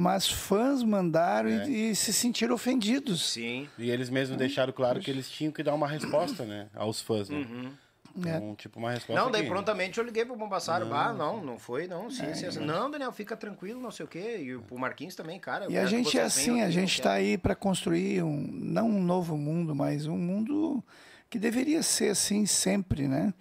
Mas 0.00 0.28
fãs 0.28 0.84
mandaram 0.84 1.50
É. 1.50 1.68
e, 1.68 1.90
e 1.90 1.96
se 1.96 2.12
sentiram 2.12 2.54
ofendidos. 2.54 3.30
Sim. 3.32 3.68
E 3.76 3.90
eles 3.90 4.08
mesmos 4.08 4.38
deixaram 4.38 4.72
claro 4.72 5.00
que 5.00 5.10
eles 5.10 5.28
tinham 5.28 5.52
que 5.52 5.60
dar 5.60 5.74
uma 5.74 5.88
resposta, 5.88 6.44
né? 6.44 6.68
Aos 6.72 7.00
fãs, 7.02 7.28
né? 7.28 7.38
Uhum. 7.38 7.72
Então, 8.16 8.54
tipo, 8.54 8.78
uma 8.78 8.92
resposta. 8.92 9.20
Não, 9.20 9.28
daí 9.28 9.42
que- 9.42 9.48
prontamente 9.48 9.98
eu 9.98 10.04
liguei 10.04 10.24
pro 10.24 10.36
Bombassaro. 10.36 10.86
Bah, 10.86 11.12
não, 11.12 11.44
não 11.44 11.58
foi, 11.58 11.88
não. 11.88 12.08
Sim, 12.12 12.32
sim, 12.32 12.46
assim. 12.46 12.60
Não, 12.60 12.88
Daniel, 12.88 13.10
fica 13.10 13.36
tranquilo, 13.36 13.80
não 13.80 13.90
sei 13.90 14.04
o 14.06 14.08
quê. 14.08 14.38
E 14.40 14.54
o 14.54 14.78
Marquinhos 14.78 15.16
também, 15.16 15.38
cara. 15.40 15.66
E 15.68 15.76
a 15.76 15.84
gente 15.86 16.16
é 16.16 16.22
assim, 16.22 16.60
a 16.60 16.64
aqui, 16.66 16.72
gente 16.74 16.96
quero. 17.02 17.08
aí 17.14 17.36
para 17.36 17.56
construir 17.56 18.22
um, 18.22 18.40
não 18.52 18.88
um 18.88 19.02
novo 19.02 19.36
mundo, 19.36 19.74
mas 19.74 20.06
um 20.06 20.16
mundo 20.16 20.82
que 21.28 21.40
deveria 21.40 21.82
ser 21.82 22.10
assim 22.10 22.46
sempre, 22.46 23.08
né? 23.08 23.34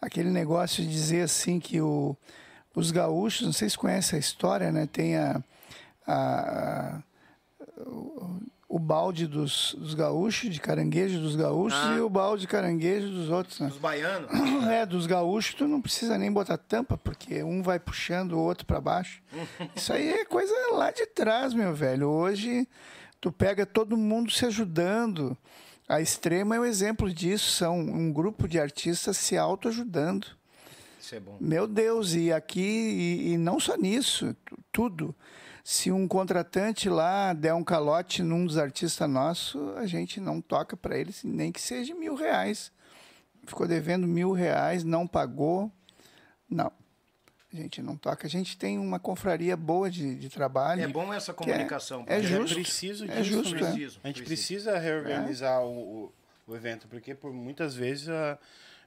Aquele 0.00 0.30
negócio 0.30 0.82
de 0.82 0.90
dizer 0.90 1.22
assim 1.22 1.60
que 1.60 1.80
o, 1.82 2.16
os 2.74 2.90
gaúchos, 2.90 3.44
não 3.46 3.52
sei 3.52 3.68
se 3.68 3.76
conhece 3.76 4.16
a 4.16 4.18
história, 4.18 4.72
né? 4.72 4.86
Tem 4.90 5.16
a, 5.16 5.42
a- 6.08 7.02
o, 7.78 8.40
o 8.68 8.78
balde 8.78 9.26
dos, 9.26 9.74
dos 9.78 9.94
gaúchos, 9.94 10.50
de 10.50 10.60
caranguejo 10.60 11.20
dos 11.20 11.36
gaúchos, 11.36 11.78
Ah. 11.78 11.96
e 11.96 12.00
o 12.00 12.08
balde 12.10 12.42
de 12.42 12.48
caranguejo 12.48 13.08
dos 13.08 13.30
outros, 13.30 13.60
né? 13.60 13.68
Os 13.68 13.78
baianos. 13.78 14.28
É, 14.68 14.84
dos 14.84 15.06
gaúchos 15.06 15.54
tu 15.54 15.66
não 15.66 15.80
precisa 15.80 16.18
nem 16.18 16.30
botar 16.30 16.58
tampa, 16.58 16.96
porque 16.98 17.42
um 17.42 17.62
vai 17.62 17.78
puxando 17.78 18.32
o 18.32 18.38
outro 18.38 18.66
para 18.66 18.80
baixo. 18.80 19.22
Isso 19.74 19.92
aí 19.92 20.08
é 20.08 20.24
coisa 20.24 20.52
lá 20.72 20.90
de 20.90 21.06
trás, 21.06 21.54
meu 21.54 21.74
velho. 21.74 22.08
Hoje 22.08 22.68
tu 23.20 23.32
pega 23.32 23.64
todo 23.64 23.96
mundo 23.96 24.30
se 24.30 24.44
ajudando. 24.46 25.36
A 25.88 26.02
Extrema 26.02 26.56
é 26.56 26.60
um 26.60 26.64
exemplo 26.66 27.10
disso, 27.12 27.50
são 27.52 27.78
um 27.78 28.12
grupo 28.12 28.46
de 28.46 28.60
artistas 28.60 29.16
se 29.16 29.38
autoajudando. 29.38 30.26
Isso 31.00 31.14
é 31.14 31.20
bom. 31.20 31.38
Meu 31.40 31.66
Deus, 31.66 32.12
e 32.14 32.30
aqui, 32.30 32.60
e, 32.60 33.32
e 33.32 33.38
não 33.38 33.58
só 33.58 33.74
nisso, 33.76 34.36
tu- 34.44 34.58
tudo. 34.70 35.14
Se 35.70 35.92
um 35.92 36.08
contratante 36.08 36.88
lá 36.88 37.34
der 37.34 37.52
um 37.52 37.62
calote 37.62 38.22
num 38.22 38.46
dos 38.46 38.56
artistas 38.56 39.06
nossos, 39.06 39.76
a 39.76 39.84
gente 39.84 40.18
não 40.18 40.40
toca 40.40 40.78
para 40.78 40.96
eles, 40.96 41.22
nem 41.22 41.52
que 41.52 41.60
seja 41.60 41.94
mil 41.94 42.14
reais. 42.14 42.72
Ficou 43.46 43.68
devendo 43.68 44.06
mil 44.06 44.32
reais, 44.32 44.82
não 44.82 45.06
pagou. 45.06 45.70
Não. 46.48 46.72
A 47.52 47.56
gente 47.56 47.82
não 47.82 47.98
toca. 47.98 48.26
A 48.26 48.30
gente 48.30 48.56
tem 48.56 48.78
uma 48.78 48.98
confraria 48.98 49.58
boa 49.58 49.90
de, 49.90 50.14
de 50.14 50.30
trabalho. 50.30 50.80
É 50.80 50.88
bom 50.88 51.12
essa 51.12 51.34
que 51.34 51.44
comunicação. 51.44 52.02
É, 52.06 52.18
porque 52.18 52.28
justo. 52.28 52.54
preciso 52.54 53.04
É 53.04 53.22
justo, 53.22 53.54
é. 53.54 53.58
Preciso, 53.58 54.00
A 54.02 54.06
gente 54.06 54.22
precisa 54.22 54.78
reorganizar 54.78 55.62
o, 55.62 56.06
o, 56.06 56.12
o 56.46 56.56
evento, 56.56 56.88
porque 56.88 57.14
por 57.14 57.30
muitas 57.30 57.74
vezes 57.74 58.08
ah, 58.08 58.38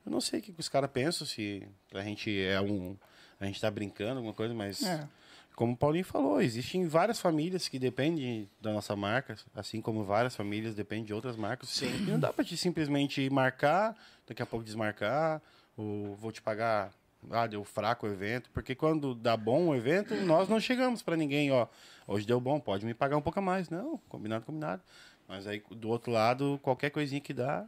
eu 0.04 0.12
não 0.12 0.20
sei 0.20 0.40
o 0.40 0.42
que 0.42 0.52
que 0.52 0.60
os 0.60 0.68
caras 0.68 0.90
pensam, 0.90 1.28
se 1.28 1.62
a 1.94 2.02
gente 2.02 2.42
é 2.42 2.60
um. 2.60 2.98
A 3.40 3.46
gente 3.46 3.62
tá 3.62 3.70
brincando, 3.70 4.16
alguma 4.16 4.34
coisa, 4.34 4.52
mas. 4.52 4.82
É. 4.82 5.08
Como 5.56 5.74
o 5.74 5.78
Paulinho 5.78 6.06
falou, 6.06 6.42
existem 6.42 6.88
várias 6.88 7.20
famílias 7.20 7.68
que 7.68 7.78
dependem 7.78 8.50
da 8.60 8.72
nossa 8.72 8.96
marca, 8.96 9.36
assim 9.54 9.82
como 9.82 10.04
várias 10.04 10.36
famílias 10.36 10.74
dependem 10.74 11.06
de 11.06 11.14
outras 11.14 11.36
marcas. 11.36 11.70
Sim. 11.70 11.94
E 11.94 12.12
não 12.12 12.20
dá 12.20 12.34
pra 12.34 12.44
te 12.44 12.58
simplesmente 12.58 13.30
marcar, 13.30 13.96
daqui 14.26 14.42
a 14.42 14.46
pouco 14.46 14.66
desmarcar, 14.66 15.42
ou 15.78 16.16
vou 16.16 16.32
te 16.32 16.42
pagar, 16.42 16.92
ah, 17.30 17.46
deu 17.48 17.64
fraco 17.64 18.08
o 18.08 18.12
evento, 18.12 18.50
porque 18.54 18.74
quando 18.74 19.14
dá 19.14 19.38
bom 19.38 19.68
o 19.68 19.76
evento, 19.76 20.16
nós 20.16 20.50
não 20.50 20.60
chegamos 20.60 21.04
pra 21.04 21.16
ninguém, 21.16 21.52
ó, 21.52 21.68
hoje 22.08 22.26
deu 22.26 22.40
bom, 22.40 22.60
pode 22.60 22.86
me 22.86 22.94
pagar 22.94 23.18
um 23.18 23.22
pouco 23.22 23.40
a 23.40 23.42
mais. 23.42 23.70
Não, 23.70 23.98
combinado, 24.10 24.46
combinado. 24.46 24.82
Mas 25.28 25.48
aí 25.48 25.62
do 25.72 25.90
outro 25.90 26.12
lado, 26.12 26.60
qualquer 26.64 26.90
coisinha 26.90 27.22
que 27.22 27.34
dá, 27.34 27.66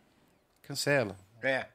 cancela. 0.64 1.16
É. 1.42 1.68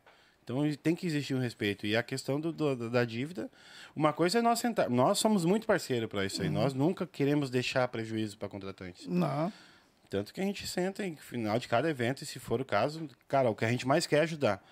Então 0.49 0.77
tem 0.83 0.95
que 0.97 1.07
existir 1.07 1.35
um 1.35 1.41
respeito. 1.41 1.87
E 1.87 1.95
a 1.95 2.03
questão 2.03 2.41
do, 2.41 2.51
do- 2.53 2.89
da 2.89 3.05
dívida, 3.05 3.51
uma 3.95 4.15
coisa 4.15 4.39
é 4.39 4.43
nós 4.43 4.59
sentar. 4.59 4.89
Nós 4.89 5.19
somos 5.19 5.45
muito 5.45 5.67
parceiros 5.67 6.09
para 6.09 6.25
isso 6.25 6.41
aí. 6.41 6.49
Nós 6.49 6.73
nunca 6.73 7.07
queremos 7.07 7.51
deixar 7.51 7.87
prejuízo 7.89 8.39
para 8.39 8.49
contratantes. 8.49 9.07
Não. 9.07 9.53
Tanto 10.09 10.33
que 10.33 10.41
a 10.41 10.45
gente 10.45 10.67
senta 10.67 11.05
em 11.05 11.17
final 11.17 11.59
de 11.59 11.69
cada 11.69 11.91
evento, 11.91 12.23
e 12.23 12.27
se 12.27 12.39
for 12.39 12.63
o 12.63 12.65
caso, 12.65 13.07
cara, 13.29 13.51
o 13.51 13.55
que 13.55 13.67
a 13.67 13.71
gente 13.71 13.87
mais 13.87 14.07
quer 14.07 14.17
é 14.17 14.23
ajudar. 14.23 14.65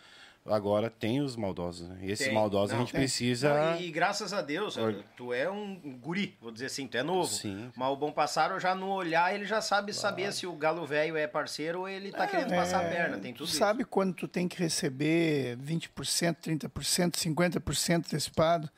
Agora 0.48 0.88
tem 0.88 1.20
os 1.20 1.36
maldosos, 1.36 1.88
né? 1.88 1.98
E 2.02 2.10
esses 2.10 2.26
Tem. 2.26 2.34
maldosos 2.34 2.70
Não, 2.70 2.78
a 2.78 2.80
gente 2.80 2.92
tem. 2.92 3.00
precisa. 3.00 3.72
Não, 3.72 3.80
e 3.80 3.90
graças 3.90 4.32
a 4.32 4.40
Deus, 4.40 4.78
tu 5.16 5.32
é 5.32 5.50
um 5.50 5.98
guri, 6.00 6.36
vou 6.40 6.50
dizer 6.50 6.66
assim, 6.66 6.86
tu 6.86 6.96
é 6.96 7.02
novo. 7.02 7.30
Sim. 7.30 7.70
Mas 7.76 7.88
o 7.88 7.96
bom 7.96 8.12
passaro 8.12 8.58
já 8.60 8.74
no 8.74 8.88
olhar, 8.88 9.34
ele 9.34 9.44
já 9.44 9.60
sabe 9.60 9.92
saber 9.92 10.32
se 10.32 10.46
o 10.46 10.52
galo 10.54 10.86
velho 10.86 11.16
é 11.16 11.26
parceiro 11.26 11.80
ou 11.80 11.88
ele 11.88 12.12
tá 12.12 12.26
querendo 12.26 12.50
passar 12.50 12.84
a 12.84 12.88
perna. 12.88 13.18
Tem 13.18 13.32
Tu 13.32 13.38
tudo 13.38 13.48
sabe 13.48 13.84
quando 13.84 14.14
tu 14.14 14.28
tem 14.28 14.46
que 14.46 14.58
receber 14.58 15.56
20%, 15.58 16.36
30%, 16.36 17.16
50% 17.16 17.96
antecipado? 17.96 18.70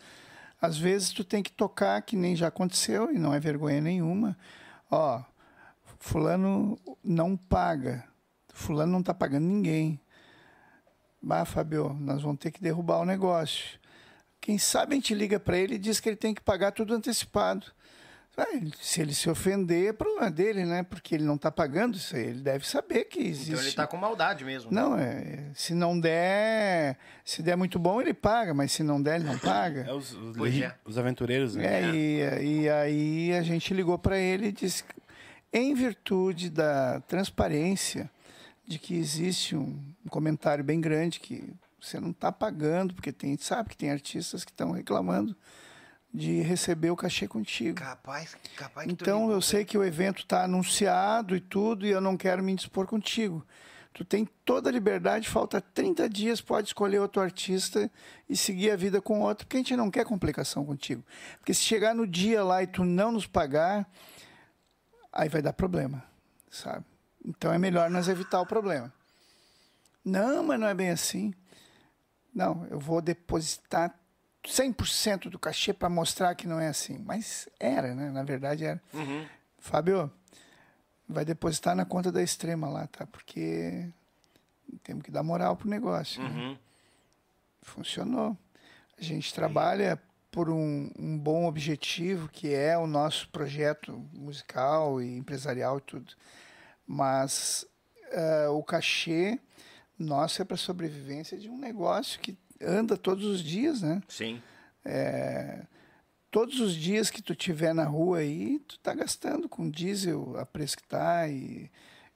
Às 0.60 0.76
vezes 0.76 1.10
tu 1.10 1.22
tem 1.22 1.42
que 1.42 1.52
tocar, 1.52 2.02
que 2.02 2.16
nem 2.16 2.34
já 2.34 2.48
aconteceu, 2.48 3.12
e 3.12 3.18
não 3.18 3.32
é 3.32 3.38
vergonha 3.38 3.80
nenhuma. 3.80 4.36
Ó, 4.90 5.22
fulano 5.98 6.78
não 7.04 7.36
paga. 7.36 8.04
Fulano 8.52 8.90
não 8.90 9.02
tá 9.02 9.14
pagando 9.14 9.46
ninguém. 9.46 10.00
Bah, 11.20 11.44
Fabio, 11.44 11.94
nós 12.00 12.22
vamos 12.22 12.38
ter 12.38 12.50
que 12.50 12.60
derrubar 12.60 13.00
o 13.00 13.04
negócio. 13.04 13.78
Quem 14.40 14.56
sabe 14.56 14.94
a 14.94 14.96
gente 14.96 15.14
liga 15.14 15.38
para 15.40 15.58
ele 15.58 15.74
e 15.74 15.78
diz 15.78 16.00
que 16.00 16.08
ele 16.08 16.16
tem 16.16 16.32
que 16.32 16.40
pagar 16.40 16.72
tudo 16.72 16.94
antecipado. 16.94 17.66
Se 18.80 19.00
ele 19.00 19.12
se 19.12 19.28
ofender, 19.28 19.88
é 19.88 19.92
problema 19.92 20.30
dele, 20.30 20.64
né? 20.64 20.84
Porque 20.84 21.16
ele 21.16 21.24
não 21.24 21.34
está 21.34 21.50
pagando 21.50 21.96
isso 21.96 22.14
aí. 22.14 22.28
Ele 22.28 22.40
deve 22.40 22.64
saber 22.68 23.04
que 23.06 23.18
existe. 23.18 23.50
Então 23.50 23.62
ele 23.64 23.72
tá 23.72 23.84
com 23.84 23.96
maldade 23.96 24.44
mesmo. 24.44 24.70
Não, 24.72 24.96
é. 24.96 25.50
Se 25.54 25.74
não 25.74 25.98
der. 25.98 26.96
Se 27.24 27.42
der 27.42 27.56
muito 27.56 27.80
bom, 27.80 28.00
ele 28.00 28.14
paga, 28.14 28.54
mas 28.54 28.70
se 28.70 28.84
não 28.84 29.02
der, 29.02 29.16
ele 29.16 29.24
não 29.24 29.38
paga. 29.40 29.86
É 29.88 29.92
os, 29.92 30.12
os, 30.12 30.36
Pois 30.36 30.56
é. 30.56 30.72
os 30.84 30.96
aventureiros, 30.96 31.56
né? 31.56 31.66
É, 31.66 31.92
e, 31.92 32.62
e 32.62 32.70
aí 32.70 33.32
a 33.32 33.42
gente 33.42 33.74
ligou 33.74 33.98
para 33.98 34.16
ele 34.16 34.46
e 34.46 34.52
disse, 34.52 34.84
que, 34.84 34.94
em 35.52 35.74
virtude 35.74 36.48
da 36.48 37.00
transparência, 37.08 38.08
de 38.68 38.78
que 38.78 38.94
existe 38.94 39.56
um, 39.56 39.82
um 40.04 40.08
comentário 40.10 40.62
bem 40.62 40.78
grande 40.78 41.18
que 41.20 41.54
você 41.80 41.98
não 41.98 42.10
está 42.10 42.30
pagando, 42.30 42.92
porque 42.92 43.10
tem, 43.10 43.34
sabe 43.38 43.70
que 43.70 43.76
tem 43.76 43.90
artistas 43.90 44.44
que 44.44 44.50
estão 44.50 44.72
reclamando 44.72 45.34
de 46.12 46.42
receber 46.42 46.90
o 46.90 46.96
cachê 46.96 47.26
contigo. 47.26 47.78
Capaz, 47.78 48.36
capaz 48.54 48.86
que 48.86 48.92
Então 48.92 49.30
eu 49.30 49.40
sei 49.40 49.64
que 49.64 49.78
o 49.78 49.84
evento 49.84 50.18
está 50.18 50.44
anunciado 50.44 51.34
e 51.34 51.40
tudo, 51.40 51.86
e 51.86 51.90
eu 51.90 52.00
não 52.00 52.14
quero 52.14 52.42
me 52.42 52.52
indispor 52.52 52.86
contigo. 52.86 53.44
Tu 53.94 54.04
tem 54.04 54.28
toda 54.44 54.68
a 54.68 54.72
liberdade, 54.72 55.28
falta 55.28 55.62
30 55.62 56.06
dias, 56.10 56.42
pode 56.42 56.68
escolher 56.68 56.98
outro 56.98 57.22
artista 57.22 57.90
e 58.28 58.36
seguir 58.36 58.70
a 58.70 58.76
vida 58.76 59.00
com 59.00 59.20
outro, 59.20 59.46
porque 59.46 59.56
a 59.56 59.60
gente 59.60 59.76
não 59.76 59.90
quer 59.90 60.04
complicação 60.04 60.62
contigo. 60.64 61.02
Porque 61.38 61.54
se 61.54 61.62
chegar 61.62 61.94
no 61.94 62.06
dia 62.06 62.44
lá 62.44 62.62
e 62.62 62.66
tu 62.66 62.84
não 62.84 63.12
nos 63.12 63.26
pagar, 63.26 63.90
aí 65.10 65.30
vai 65.30 65.40
dar 65.40 65.54
problema, 65.54 66.04
sabe? 66.50 66.84
Então 67.24 67.52
é 67.52 67.58
melhor 67.58 67.90
nós 67.90 68.08
evitar 68.08 68.40
o 68.40 68.46
problema. 68.46 68.92
Não, 70.04 70.42
mas 70.42 70.58
não 70.58 70.66
é 70.66 70.74
bem 70.74 70.90
assim. 70.90 71.34
Não, 72.34 72.66
eu 72.70 72.78
vou 72.78 73.00
depositar 73.02 73.94
100% 74.44 75.28
do 75.28 75.38
cachê 75.38 75.72
para 75.72 75.88
mostrar 75.88 76.34
que 76.34 76.46
não 76.46 76.58
é 76.60 76.68
assim. 76.68 76.98
Mas 76.98 77.48
era, 77.58 77.94
né? 77.94 78.10
Na 78.10 78.22
verdade 78.22 78.64
era. 78.64 78.82
Uhum. 78.94 79.26
Fábio, 79.58 80.10
vai 81.08 81.24
depositar 81.24 81.74
na 81.74 81.84
conta 81.84 82.10
da 82.12 82.22
extrema 82.22 82.68
lá, 82.68 82.86
tá? 82.86 83.06
Porque 83.06 83.88
temos 84.82 85.02
que 85.02 85.10
dar 85.10 85.22
moral 85.22 85.56
pro 85.56 85.68
negócio. 85.68 86.22
né? 86.22 86.28
Uhum. 86.28 86.58
Funcionou. 87.62 88.36
A 88.98 89.02
gente 89.02 89.34
trabalha 89.34 90.00
por 90.30 90.50
um, 90.50 90.90
um 90.98 91.18
bom 91.18 91.46
objetivo, 91.46 92.28
que 92.28 92.54
é 92.54 92.76
o 92.76 92.86
nosso 92.86 93.28
projeto 93.30 93.92
musical 94.12 95.00
e 95.02 95.16
empresarial 95.16 95.78
e 95.78 95.80
tudo. 95.82 96.14
Mas 96.90 97.66
eh, 98.10 98.48
o 98.48 98.62
cachê 98.62 99.38
nosso 99.98 100.40
é 100.40 100.44
para 100.44 100.56
sobrevivência 100.56 101.36
de 101.36 101.50
um 101.50 101.58
negócio 101.58 102.18
que 102.20 102.36
anda 102.62 102.96
todos 102.96 103.26
os 103.26 103.42
dias, 103.42 103.82
né? 103.82 104.00
Sim. 104.08 104.40
É, 104.84 105.66
todos 106.30 106.60
os 106.60 106.74
dias 106.74 107.10
que 107.10 107.20
tu 107.20 107.34
tiver 107.34 107.74
na 107.74 107.84
rua 107.84 108.18
aí, 108.18 108.58
tu 108.60 108.78
tá 108.78 108.94
gastando 108.94 109.48
com 109.48 109.68
diesel 109.68 110.36
a 110.38 110.46
preço 110.46 110.76
que 110.76 110.84
tá 110.84 111.28
e, 111.28 111.70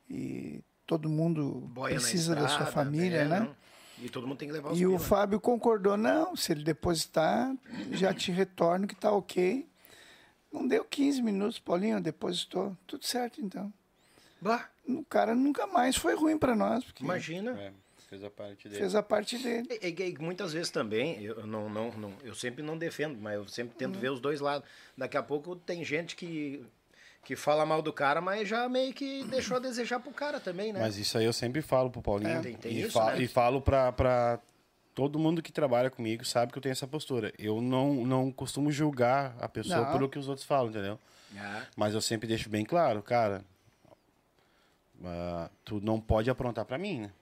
e 0.08 0.62
todo 0.86 1.08
mundo 1.08 1.68
Boia 1.72 1.96
precisa 1.96 2.34
da 2.34 2.48
sua 2.48 2.64
estrada, 2.64 2.72
família, 2.72 3.18
é, 3.18 3.24
né? 3.28 3.40
não. 3.40 3.56
E 3.98 4.08
todo 4.08 4.26
mundo 4.26 4.38
tem 4.38 4.48
que 4.48 4.54
levar 4.54 4.72
os 4.72 4.80
E 4.80 4.86
o. 4.86 4.98
Fábio 4.98 5.38
concordou, 5.38 5.96
não, 5.96 6.34
se 6.34 6.52
ele 6.52 6.64
depositar, 6.64 7.54
já 7.92 8.12
te 8.12 8.32
retorno 8.32 8.86
que 8.86 8.96
tá 8.96 9.12
ok. 9.12 9.68
Não 10.52 10.66
deu 10.66 10.84
15 10.84 11.22
minutos, 11.22 11.58
Paulinho, 11.58 12.00
depositou. 12.00 12.76
Tudo 12.86 13.04
certo, 13.04 13.40
então. 13.40 13.72
Bah, 14.42 14.68
O 14.88 15.04
cara 15.04 15.34
nunca 15.34 15.66
mais 15.66 15.94
foi 15.96 16.14
ruim 16.16 16.36
para 16.36 16.56
nós, 16.56 16.82
porque 16.84 17.04
imagina. 17.04 17.52
É, 17.52 17.72
fez 18.08 18.24
a 18.24 18.28
parte 18.30 18.68
dele. 18.68 18.80
fez 18.80 18.94
a 18.96 19.02
parte 19.02 19.38
dele. 19.38 19.68
E, 19.80 19.86
e- 19.88 20.10
e 20.10 20.18
muitas 20.18 20.52
vezes 20.52 20.70
também, 20.70 21.22
eu 21.22 21.46
não, 21.46 21.70
não, 21.70 21.90
não, 21.92 22.12
eu 22.24 22.34
sempre 22.34 22.62
não 22.62 22.76
defendo, 22.76 23.16
mas 23.20 23.34
eu 23.36 23.46
sempre 23.46 23.72
Uhum. 23.74 23.78
tento 23.78 23.98
ver 24.00 24.10
os 24.10 24.20
dois 24.20 24.40
lados. 24.40 24.68
Daqui 24.98 25.16
a 25.16 25.22
pouco 25.22 25.54
tem 25.54 25.84
gente 25.84 26.16
que, 26.16 26.64
que 27.24 27.36
fala 27.36 27.64
mal 27.64 27.80
do 27.80 27.92
cara, 27.92 28.20
mas 28.20 28.48
já 28.48 28.68
meio 28.68 28.92
que 28.92 29.22
deixou 29.24 29.56
a 29.56 29.60
desejar 29.60 30.00
pro 30.00 30.10
cara 30.10 30.40
também, 30.40 30.72
né? 30.72 30.80
Mas 30.80 30.98
isso 30.98 31.16
aí 31.16 31.24
eu 31.24 31.32
sempre 31.32 31.62
falo 31.62 31.88
pro 31.88 32.02
Paulinho. 32.02 32.30
É, 32.38 32.40
tem- 32.40 32.56
tem 32.56 32.72
e, 32.72 32.80
isso, 32.82 32.92
fa- 32.92 33.12
né? 33.14 33.22
e 33.22 33.28
falo 33.28 33.62
pra, 33.62 33.92
pra 33.92 34.40
todo 34.94 35.18
mundo 35.20 35.40
que 35.40 35.52
trabalha 35.52 35.88
comigo, 35.88 36.24
sabe 36.24 36.50
que 36.52 36.58
eu 36.58 36.62
tenho 36.62 36.72
essa 36.72 36.88
postura. 36.88 37.32
Eu 37.38 37.60
não, 37.62 38.04
não 38.04 38.32
costumo 38.32 38.72
julgar 38.72 39.36
a 39.40 39.48
pessoa 39.48 39.82
Não. 39.86 39.92
pelo 39.92 40.08
que 40.08 40.18
os 40.18 40.28
outros 40.28 40.44
falam, 40.46 40.68
entendeu? 40.70 40.98
Ah, 41.38 41.62
Mas 41.76 41.94
eu 41.94 42.00
sempre 42.02 42.26
deixo 42.28 42.50
bem 42.50 42.62
claro, 42.64 43.00
cara, 43.02 43.42
ah, 45.04 45.50
tu 45.64 45.80
não 45.80 46.00
pode 46.00 46.30
aprontar 46.30 46.64
pra 46.64 46.78
mim, 46.78 47.00
né? 47.00 47.12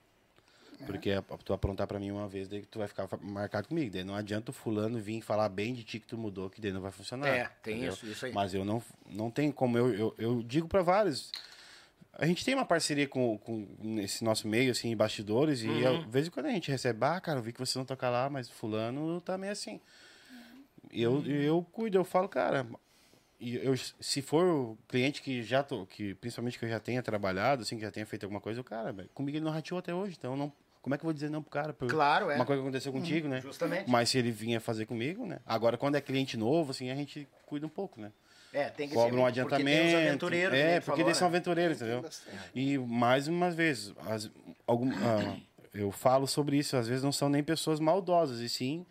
É. 0.80 0.84
Porque 0.86 1.10
a- 1.10 1.22
tu 1.44 1.52
aprontar 1.52 1.86
pra 1.86 1.98
mim 1.98 2.10
uma 2.10 2.26
vez, 2.26 2.48
daí 2.48 2.62
tu 2.64 2.78
vai 2.78 2.88
ficar 2.88 3.06
marcado 3.20 3.68
comigo. 3.68 3.90
Daí 3.92 4.02
não 4.04 4.14
adianta 4.14 4.50
o 4.50 4.54
fulano 4.54 4.98
vir 4.98 5.20
falar 5.20 5.48
bem 5.48 5.74
de 5.74 5.84
ti 5.84 6.00
que 6.00 6.06
tu 6.06 6.16
mudou, 6.16 6.48
que 6.48 6.60
daí 6.60 6.72
não 6.72 6.80
vai 6.80 6.90
funcionar. 6.90 7.28
É, 7.28 7.44
tem 7.62 7.74
entendeu? 7.74 7.92
isso, 7.92 8.06
isso 8.06 8.24
aí. 8.26 8.32
Mas 8.32 8.54
eu 8.54 8.64
não, 8.64 8.82
não 9.10 9.30
tenho 9.30 9.52
como, 9.52 9.76
eu, 9.76 9.92
eu, 9.94 10.14
eu 10.18 10.42
digo 10.42 10.66
pra 10.68 10.80
vários. 10.82 11.30
A 12.14 12.26
gente 12.26 12.44
tem 12.44 12.54
uma 12.54 12.64
parceria 12.66 13.06
com, 13.08 13.38
com 13.38 13.66
esse 13.98 14.24
nosso 14.24 14.48
meio, 14.48 14.70
assim, 14.72 14.94
bastidores, 14.96 15.62
e 15.62 15.68
Uhum. 15.68 15.78
eu, 15.80 15.98
de 15.98 16.08
vez 16.08 16.26
em 16.26 16.30
quando 16.30 16.46
a 16.46 16.50
gente 16.50 16.70
recebe, 16.70 17.04
ah, 17.04 17.20
cara, 17.20 17.38
eu 17.38 17.42
vi 17.42 17.52
que 17.52 17.60
você 17.60 17.78
não 17.78 17.84
toca 17.84 18.08
lá, 18.10 18.28
mas 18.28 18.48
fulano 18.48 19.20
tá 19.20 19.36
meio 19.38 19.52
assim. 19.52 19.80
E 20.90 21.02
eu, 21.02 21.12
Uhum. 21.12 21.26
eu 21.26 21.62
cuido, 21.72 21.98
eu 21.98 22.04
falo, 22.04 22.28
cara, 22.28 22.66
e 23.40 23.56
eu, 23.56 23.74
se 23.76 24.20
for 24.20 24.44
o 24.44 24.78
cliente 24.86 25.22
que 25.22 25.42
já 25.42 25.62
tô, 25.62 25.86
que 25.86 26.14
principalmente 26.14 26.58
que 26.58 26.64
eu 26.64 26.68
já 26.68 26.78
tenha 26.78 27.02
trabalhado, 27.02 27.62
assim, 27.62 27.76
que 27.76 27.82
já 27.82 27.90
tenha 27.90 28.04
feito 28.04 28.24
alguma 28.24 28.40
coisa, 28.40 28.60
eu, 28.60 28.64
cara, 28.64 28.92
velho, 28.92 29.08
comigo 29.14 29.38
ele 29.38 29.44
não 29.44 29.50
rateou 29.50 29.78
até 29.78 29.94
hoje, 29.94 30.14
então 30.18 30.36
não, 30.36 30.52
como 30.82 30.94
é 30.94 30.98
que 30.98 31.02
eu 31.02 31.06
vou 31.06 31.14
dizer 31.14 31.30
não 31.30 31.42
pro 31.42 31.50
cara? 31.50 31.72
Por 31.72 31.88
Claro, 31.88 32.30
é. 32.30 32.36
Uma 32.36 32.44
coisa 32.44 32.60
que 32.60 32.68
aconteceu 32.68 32.92
contigo, 32.92 33.28
né? 33.28 33.40
Justamente. 33.40 33.90
Mas 33.90 34.10
se 34.10 34.18
ele 34.18 34.30
vinha 34.30 34.60
fazer 34.60 34.86
comigo, 34.86 35.26
né? 35.26 35.38
Agora, 35.46 35.78
quando 35.78 35.94
é 35.94 36.00
cliente 36.00 36.36
novo, 36.36 36.70
assim, 36.70 36.90
a 36.90 36.94
gente 36.94 37.26
cuida 37.46 37.66
um 37.66 37.70
pouco, 37.70 38.00
né? 38.00 38.12
é, 38.52 38.68
tem 38.68 38.88
que 38.88 38.94
Cobra 38.94 39.10
ser, 39.10 39.16
um 39.16 39.22
porque 39.22 39.40
adiantamento. 39.40 39.86
os 39.86 39.94
aventureiros, 39.94 40.50
que 40.50 40.62
nem 40.62 40.72
é, 40.72 40.80
tu 40.80 40.84
porque 40.84 40.90
falou, 40.90 41.06
eles 41.06 41.16
são 41.16 41.30
né? 41.30 41.36
aventureiros, 41.36 41.76
entendeu? 41.76 42.04
E 42.54 42.78
mais 42.78 43.28
uma 43.28 43.50
vez, 43.50 43.92
as, 44.06 44.30
algum, 44.66 44.90
ah, 44.92 45.36
eu 45.72 45.90
falo 45.92 46.26
sobre 46.26 46.56
isso, 46.56 46.76
às 46.76 46.88
vezes 46.88 47.02
não 47.02 47.12
são 47.12 47.28
nem 47.28 47.42
pessoas 47.42 47.78
maldosas, 47.78 48.40
e 48.40 48.48
sim 48.48 48.84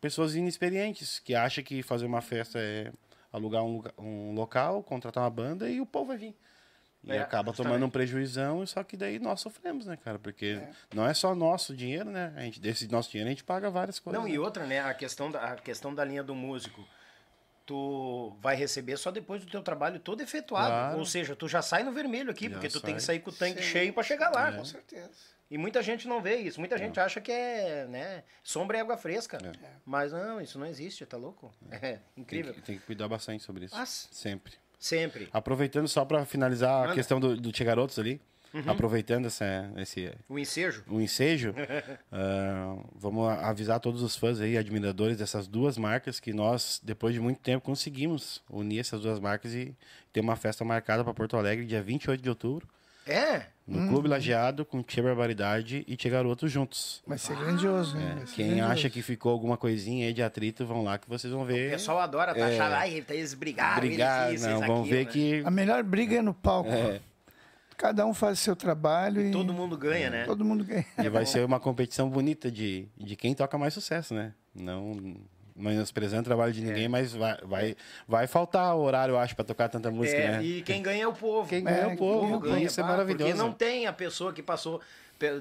pessoas 0.00 0.34
inexperientes, 0.34 1.18
que 1.18 1.34
acham 1.34 1.62
que 1.62 1.82
fazer 1.82 2.06
uma 2.06 2.22
festa 2.22 2.58
é 2.58 2.90
alugar 3.32 3.62
um, 3.64 3.82
um 3.98 4.32
local, 4.34 4.82
contratar 4.82 5.22
uma 5.24 5.30
banda 5.30 5.68
e 5.68 5.80
o 5.80 5.86
povo 5.86 6.06
vai 6.06 6.16
vir. 6.16 6.36
E 7.02 7.12
É, 7.12 7.18
acaba 7.20 7.50
justamente. 7.50 7.72
tomando 7.72 7.86
um 7.86 7.90
prejuizão, 7.90 8.66
só 8.66 8.84
que 8.84 8.94
daí 8.96 9.18
nós 9.18 9.40
sofremos, 9.40 9.86
né, 9.86 9.96
cara? 9.96 10.18
Porque 10.18 10.60
É. 10.62 10.70
não 10.94 11.06
é 11.06 11.14
só 11.14 11.34
nosso 11.34 11.74
dinheiro, 11.74 12.10
né? 12.10 12.32
A 12.36 12.40
gente, 12.42 12.60
desse 12.60 12.86
nosso 12.88 13.10
dinheiro 13.10 13.28
a 13.28 13.30
gente 13.32 13.42
paga 13.44 13.70
várias 13.70 13.98
coisas. 13.98 14.20
Não, 14.20 14.28
né? 14.28 14.34
e 14.34 14.38
outra, 14.38 14.66
né? 14.66 14.80
A 14.80 14.92
questão, 14.92 15.30
da, 15.30 15.52
a 15.52 15.56
questão 15.56 15.94
da 15.94 16.04
linha 16.04 16.22
do 16.22 16.34
músico. 16.34 16.86
Tu 17.66 18.36
vai 18.40 18.56
receber 18.56 18.96
só 18.96 19.10
depois 19.12 19.44
do 19.44 19.50
teu 19.50 19.62
trabalho 19.62 20.00
todo 20.00 20.20
efetuado. 20.22 20.68
Claro. 20.68 20.98
Ou 20.98 21.04
seja, 21.06 21.36
tu 21.36 21.46
já 21.48 21.62
sai 21.62 21.84
no 21.84 21.92
vermelho 21.92 22.30
aqui, 22.30 22.46
Já 22.48 22.50
porque 22.54 22.68
tu 22.68 22.72
sai. 22.80 22.82
tem 22.82 22.94
que 22.96 23.02
sair 23.02 23.20
com 23.20 23.30
o 23.30 23.32
tanque 23.32 23.62
Sim. 23.62 23.68
cheio 23.68 23.92
pra 23.92 24.02
chegar 24.02 24.30
lá. 24.30 24.52
Com 24.52 24.64
certeza. 24.64 25.10
E 25.50 25.58
muita 25.58 25.82
gente 25.82 26.06
não 26.06 26.22
vê 26.22 26.36
isso. 26.36 26.60
Muita 26.60 26.78
gente 26.78 27.00
acha 27.00 27.20
que 27.20 27.32
é, 27.32 27.84
né, 27.88 28.22
sombra 28.42 28.76
e 28.78 28.80
água 28.80 28.96
fresca. 28.96 29.38
Mas 29.84 30.12
não, 30.12 30.40
isso 30.40 30.58
não 30.58 30.66
existe, 30.66 31.04
tá 31.04 31.16
louco? 31.16 31.52
É, 31.70 31.78
Tem 31.78 32.00
incrível. 32.16 32.54
que, 32.54 32.62
tem 32.62 32.78
que 32.78 32.84
cuidar 32.86 33.08
bastante 33.08 33.42
sobre 33.42 33.64
isso. 33.64 33.74
Mas- 33.74 34.08
Sempre. 34.12 34.52
Sempre. 34.78 35.28
Aproveitando 35.32 35.88
só 35.88 36.04
para 36.04 36.24
finalizar 36.24 36.70
Manda. 36.72 36.86
Uhum. 36.86 36.92
a 36.92 36.94
questão 36.94 37.20
do, 37.20 37.36
do 37.36 37.52
Tia 37.52 37.66
Garotos 37.66 37.98
ali, 37.98 38.20
aproveitando 38.66 39.26
essa, 39.26 39.70
esse 39.76 40.10
O 40.28 40.38
ensejo. 40.38 40.82
o 40.88 41.00
ensejo, 41.00 41.54
ah, 42.10 42.76
vamos 42.94 43.28
a- 43.28 43.48
avisar 43.48 43.78
todos 43.80 44.02
os 44.02 44.16
fãs 44.16 44.40
aí, 44.40 44.56
admiradores 44.56 45.16
dessas 45.18 45.46
duas 45.46 45.76
marcas 45.76 46.18
que 46.18 46.32
nós, 46.32 46.80
depois 46.82 47.12
de 47.14 47.20
muito 47.20 47.40
tempo, 47.40 47.64
conseguimos 47.64 48.42
unir 48.48 48.78
essas 48.80 49.02
duas 49.02 49.18
marcas 49.20 49.52
e 49.54 49.76
ter 50.12 50.20
uma 50.20 50.36
festa 50.36 50.64
marcada 50.64 51.04
para 51.04 51.12
Porto 51.14 51.36
Alegre, 51.36 51.66
dia 51.66 51.82
28 51.82 52.22
de 52.22 52.28
outubro, 52.28 52.66
É. 53.06 53.42
no 53.66 53.88
Clube 53.88 54.08
Lajeado, 54.08 54.64
com 54.64 54.82
Tia 54.82 55.02
Barbaridade 55.02 55.84
e 55.86 55.96
Tia 55.96 56.10
Garotos 56.10 56.50
juntos. 56.50 57.02
Vai 57.06 57.18
ser 57.18 57.36
grandioso, 57.36 57.96
né? 57.96 58.18
É, 58.22 58.24
Quem 58.34 58.46
grandioso. 58.48 58.72
acha 58.72 58.90
que 58.90 59.00
ficou 59.02 59.30
alguma 59.32 59.56
coisinha 59.56 60.06
aí 60.06 60.12
de 60.12 60.22
atrito, 60.22 60.66
vão 60.66 60.82
lá 60.82 60.98
que 60.98 61.08
vocês 61.08 61.32
vão 61.32 61.42
O 61.42 61.46
ver. 61.46 61.70
pessoal 61.70 62.00
adora 62.00 62.34
taxar. 62.34 62.72
Ai, 62.72 63.04
eles 63.08 63.32
brigaram, 63.34 63.78
É. 63.78 63.80
brigar, 63.86 64.28
eles 64.28 64.40
isso, 64.40 64.50
não, 64.50 64.56
eles 64.58 64.66
vão 64.68 64.80
aquilo, 64.82 64.96
ver 64.96 65.04
né? 65.06 65.10
que 65.12 65.42
A 65.44 65.50
melhor 65.50 65.82
briga 65.84 66.16
é 66.16 66.22
no 66.22 66.34
palco. 66.34 66.70
É. 66.70 67.00
Cada 67.76 68.04
um 68.04 68.12
faz 68.12 68.38
seu 68.40 68.54
trabalho 68.54 69.22
e 69.22 69.30
Todo 69.30 69.54
mundo 69.54 69.76
ganha, 69.78 70.10
né? 70.10 70.24
todo 70.24 70.44
mundo 70.44 70.62
ganha. 70.64 70.84
E 71.02 71.08
vai 71.08 71.24
ser 71.24 71.44
uma 71.44 71.58
competição 71.58 72.10
bonita 72.10 72.50
de, 72.50 72.86
de 72.98 73.16
quem 73.16 73.34
toca 73.34 73.56
mais 73.56 73.72
sucesso, 73.72 74.12
né? 74.14 74.34
Não 74.54 75.16
menosprezando 75.60 76.22
o 76.22 76.24
trabalho 76.24 76.52
de 76.52 76.60
ninguém, 76.62 76.88
mas 76.88 77.14
vai, 77.14 77.38
vai, 77.42 77.76
vai 78.08 78.26
faltar 78.26 78.74
horário, 78.76 79.12
eu 79.12 79.18
acho, 79.18 79.36
pra 79.36 79.44
tocar 79.44 79.68
tanta 79.68 79.90
música, 79.90 80.16
É, 80.18 80.30
né? 80.32 80.42
E 80.42 80.62
quem 80.62 80.82
ganha 80.82 81.04
é 81.04 81.06
o 81.06 81.12
povo. 81.12 81.48
Quem 81.48 81.62
ganha 81.62 81.76
é 81.78 81.86
o 81.86 81.96
povo, 81.96 82.38
ganha, 82.40 82.66
isso 82.66 82.80
é 82.80 82.82
pá, 82.82 82.90
maravilhoso. 82.90 83.24
Porque 83.24 83.38
não 83.38 83.52
tem 83.52 83.86
a 83.86 83.92
pessoa 83.92 84.32
que 84.32 84.42
passou 84.42 84.80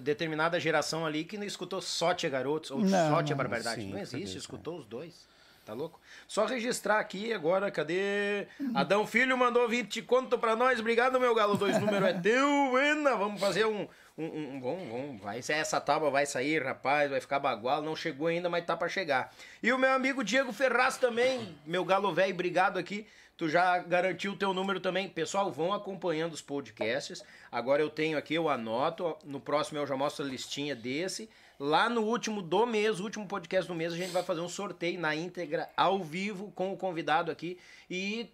determinada 0.01 0.59
geração 0.59 1.05
ali 1.05 1.23
que 1.23 1.37
não 1.37 1.45
escutou 1.45 1.81
só 1.81 2.13
Tia 2.13 2.29
Garotos 2.29 2.69
ou 2.71 2.79
Não, 2.79 3.09
só 3.11 3.23
Tia 3.23 3.35
Barbaridade. 3.35 3.81
sim, 3.81 3.91
não 3.91 3.99
existe, 3.99 4.25
cadê, 4.25 4.37
escutou 4.37 4.77
os 4.79 4.85
dois. 4.85 5.27
Tá 5.65 5.75
louco? 5.75 5.99
Só 6.27 6.45
registrar 6.45 6.99
aqui 6.99 7.31
agora, 7.31 7.69
cadê? 7.69 8.47
Adão 8.73 9.05
Filho 9.05 9.37
mandou 9.37 9.69
20 9.69 10.01
conto 10.01 10.35
pra 10.39 10.55
nós. 10.55 10.79
Obrigado, 10.79 11.19
meu 11.19 11.35
galo. 11.35 11.55
Dois 11.57 11.79
número 11.79 12.07
é 12.07 12.13
teu, 12.13 12.75
Ena. 12.79 13.15
Vamos 13.15 13.39
fazer 13.39 13.67
um. 13.67 13.87
Um, 14.19 14.55
um, 14.55 14.59
bom, 14.59 14.77
bom, 14.89 15.17
vai 15.17 15.39
essa 15.39 15.79
tábua, 15.79 16.11
vai 16.11 16.25
sair, 16.25 16.61
rapaz, 16.61 17.09
vai 17.09 17.21
ficar 17.21 17.39
bagual, 17.39 17.81
não 17.81 17.95
chegou 17.95 18.27
ainda, 18.27 18.49
mas 18.49 18.65
tá 18.65 18.75
pra 18.75 18.89
chegar. 18.89 19.33
E 19.63 19.71
o 19.71 19.77
meu 19.77 19.93
amigo 19.93 20.25
Diego 20.25 20.51
Ferraz 20.51 20.97
também, 20.97 21.55
meu 21.65 21.85
galo 21.85 22.13
velho, 22.13 22.33
obrigado 22.33 22.77
aqui. 22.77 23.07
Tu 23.37 23.47
já 23.47 23.77
garantiu 23.77 24.33
o 24.33 24.35
teu 24.35 24.53
número 24.53 24.81
também. 24.81 25.07
Pessoal, 25.07 25.49
vão 25.49 25.71
acompanhando 25.71 26.33
os 26.33 26.41
podcasts. 26.41 27.23
Agora 27.49 27.81
eu 27.81 27.89
tenho 27.89 28.17
aqui, 28.17 28.33
eu 28.33 28.49
anoto. 28.49 29.15
No 29.23 29.39
próximo 29.39 29.79
eu 29.79 29.87
já 29.87 29.95
mostro 29.95 30.25
a 30.25 30.27
listinha 30.27 30.75
desse. 30.75 31.29
Lá 31.57 31.87
no 31.87 32.01
último 32.01 32.41
do 32.41 32.65
mês, 32.65 32.99
último 32.99 33.25
podcast 33.25 33.65
do 33.65 33.75
mês, 33.75 33.93
a 33.93 33.95
gente 33.95 34.11
vai 34.11 34.23
fazer 34.23 34.41
um 34.41 34.49
sorteio 34.49 34.99
na 34.99 35.15
íntegra, 35.15 35.69
ao 35.77 36.03
vivo, 36.03 36.51
com 36.51 36.73
o 36.73 36.77
convidado 36.77 37.31
aqui. 37.31 37.57
E 37.89 38.29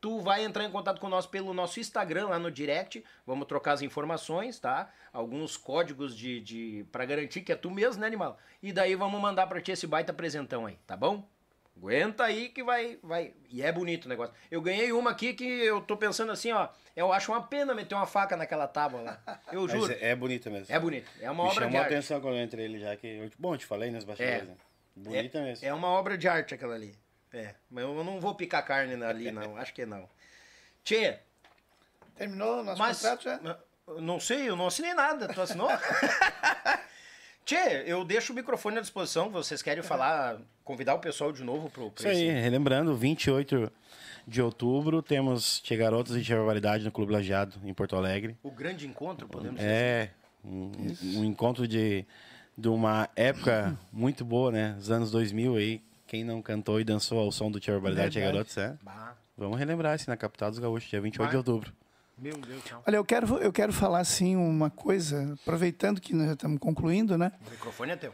tu 0.00 0.20
vai 0.20 0.44
entrar 0.44 0.64
em 0.64 0.70
contato 0.70 1.00
com 1.00 1.08
nós 1.08 1.26
pelo 1.26 1.52
nosso 1.52 1.80
Instagram, 1.80 2.28
lá 2.28 2.38
no 2.38 2.50
direct. 2.50 3.04
Vamos 3.26 3.46
trocar 3.46 3.72
as 3.72 3.82
informações, 3.82 4.58
tá? 4.58 4.90
Alguns 5.12 5.56
códigos 5.56 6.16
de, 6.16 6.40
de 6.40 6.86
para 6.92 7.04
garantir 7.04 7.40
que 7.42 7.52
é 7.52 7.56
tu 7.56 7.70
mesmo, 7.70 8.00
né, 8.00 8.06
animal? 8.06 8.38
E 8.62 8.72
daí 8.72 8.94
vamos 8.94 9.20
mandar 9.20 9.46
pra 9.46 9.60
ti 9.60 9.72
esse 9.72 9.86
baita 9.86 10.12
presentão 10.12 10.66
aí, 10.66 10.76
tá 10.86 10.96
bom? 10.96 11.26
Aguenta 11.76 12.24
aí 12.24 12.48
que 12.48 12.64
vai, 12.64 12.98
vai. 13.02 13.32
E 13.48 13.62
é 13.62 13.70
bonito 13.70 14.06
o 14.06 14.08
negócio. 14.08 14.34
Eu 14.50 14.60
ganhei 14.60 14.90
uma 14.90 15.10
aqui 15.10 15.32
que 15.32 15.44
eu 15.44 15.80
tô 15.80 15.96
pensando 15.96 16.32
assim, 16.32 16.50
ó. 16.50 16.68
Eu 16.96 17.12
acho 17.12 17.30
uma 17.30 17.40
pena 17.40 17.72
meter 17.72 17.94
uma 17.94 18.04
faca 18.06 18.36
naquela 18.36 18.66
tábua 18.66 19.00
lá. 19.00 19.40
Eu 19.52 19.62
Mas 19.62 19.70
juro. 19.70 19.92
é, 19.92 20.10
é 20.10 20.16
bonita 20.16 20.50
mesmo. 20.50 20.74
É 20.74 20.80
bonito. 20.80 21.08
É 21.20 21.30
uma 21.30 21.44
Me 21.44 21.50
obra 21.50 21.54
de 21.54 21.64
chamou 21.66 21.78
a 21.78 21.82
arte. 21.84 21.94
atenção 21.94 22.20
quando 22.20 22.36
eu 22.36 22.42
entrei 22.42 22.66
ali 22.66 22.80
já. 22.80 22.96
Que 22.96 23.06
eu, 23.06 23.30
bom, 23.38 23.54
eu 23.54 23.58
te 23.58 23.64
falei 23.66 23.92
nas 23.92 24.02
bastidores, 24.02 24.42
É. 24.42 24.44
né? 24.46 24.56
Bonita 24.96 25.38
é, 25.38 25.42
mesmo. 25.44 25.66
É 25.68 25.72
uma 25.72 25.86
obra 25.86 26.18
de 26.18 26.26
arte 26.26 26.52
aquela 26.52 26.74
ali. 26.74 26.98
É. 27.32 27.54
Mas 27.70 27.84
eu 27.84 28.04
não 28.04 28.20
vou 28.20 28.34
picar 28.34 28.64
carne 28.64 29.02
ali, 29.04 29.30
não. 29.30 29.56
Acho 29.56 29.74
que 29.74 29.84
não. 29.84 30.08
Tchê, 30.82 31.18
Terminou 32.18 32.60
o 32.60 32.64
nosso 32.64 32.78
mas. 32.78 32.96
contrato 32.96 33.24
já? 33.24 33.58
Não 34.00 34.18
sei, 34.18 34.48
eu 34.48 34.56
não 34.56 34.66
assinei 34.66 34.92
nada. 34.92 35.28
Tu 35.28 35.40
assinou? 35.40 35.70
Tchê, 37.46 37.84
eu 37.86 38.04
deixo 38.04 38.32
o 38.32 38.36
microfone 38.36 38.78
à 38.78 38.80
disposição. 38.80 39.30
Vocês 39.30 39.62
querem 39.62 39.82
falar, 39.82 40.38
convidar 40.64 40.94
o 40.94 40.98
pessoal 40.98 41.32
de 41.32 41.42
novo 41.42 41.70
pro, 41.70 41.90
pro 41.90 42.02
Isso 42.02 42.08
aí, 42.08 42.28
relembrando, 42.28 42.94
28 42.94 43.72
de 44.26 44.42
outubro 44.42 45.00
temos 45.00 45.60
Tia 45.60 45.76
Garotas 45.76 46.14
e 46.16 46.22
Tia 46.22 46.36
Barbaridade 46.36 46.84
no 46.84 46.92
Clube 46.92 47.12
Lajeado, 47.12 47.54
em 47.64 47.72
Porto 47.72 47.96
Alegre. 47.96 48.36
o 48.42 48.50
grande 48.50 48.86
encontro, 48.86 49.26
podemos 49.26 49.56
dizer. 49.56 49.70
É 49.70 50.10
um, 50.44 50.70
um 51.20 51.24
encontro 51.24 51.66
de, 51.66 52.04
de 52.56 52.68
uma 52.68 53.08
época 53.16 53.78
muito 53.90 54.24
boa, 54.24 54.52
né? 54.52 54.76
Os 54.78 54.90
anos 54.90 55.10
2000 55.10 55.56
aí. 55.56 55.82
Quem 56.08 56.24
não 56.24 56.40
cantou 56.42 56.80
e 56.80 56.84
dançou 56.84 57.18
ao 57.20 57.30
som 57.30 57.50
do 57.50 57.60
Tia 57.60 57.74
Barbaridade 57.74 58.18
e 58.18 58.20
Verdade. 58.22 58.54
Garotas, 58.54 58.56
é. 58.56 58.76
Bah, 58.82 59.14
Vamos 59.36 59.58
relembrar 59.58 59.94
isso 59.94 60.10
na 60.10 60.16
capital 60.16 60.50
dos 60.50 60.58
gaúchos, 60.58 60.88
dia 60.90 61.00
28 61.00 61.28
de 61.28 61.32
Vai. 61.32 61.36
outubro. 61.36 61.72
meu 62.16 62.36
Deus. 62.38 62.62
Olha, 62.84 62.96
eu 62.96 63.04
quero, 63.04 63.36
eu 63.36 63.52
quero 63.52 63.72
falar 63.72 64.00
assim 64.00 64.34
uma 64.34 64.70
coisa, 64.70 65.34
aproveitando 65.40 66.00
que 66.00 66.14
nós 66.14 66.26
já 66.26 66.32
estamos 66.32 66.58
concluindo, 66.58 67.16
né? 67.16 67.30
O 67.46 67.50
microfone 67.50 67.92
é 67.92 67.96
teu. 67.96 68.12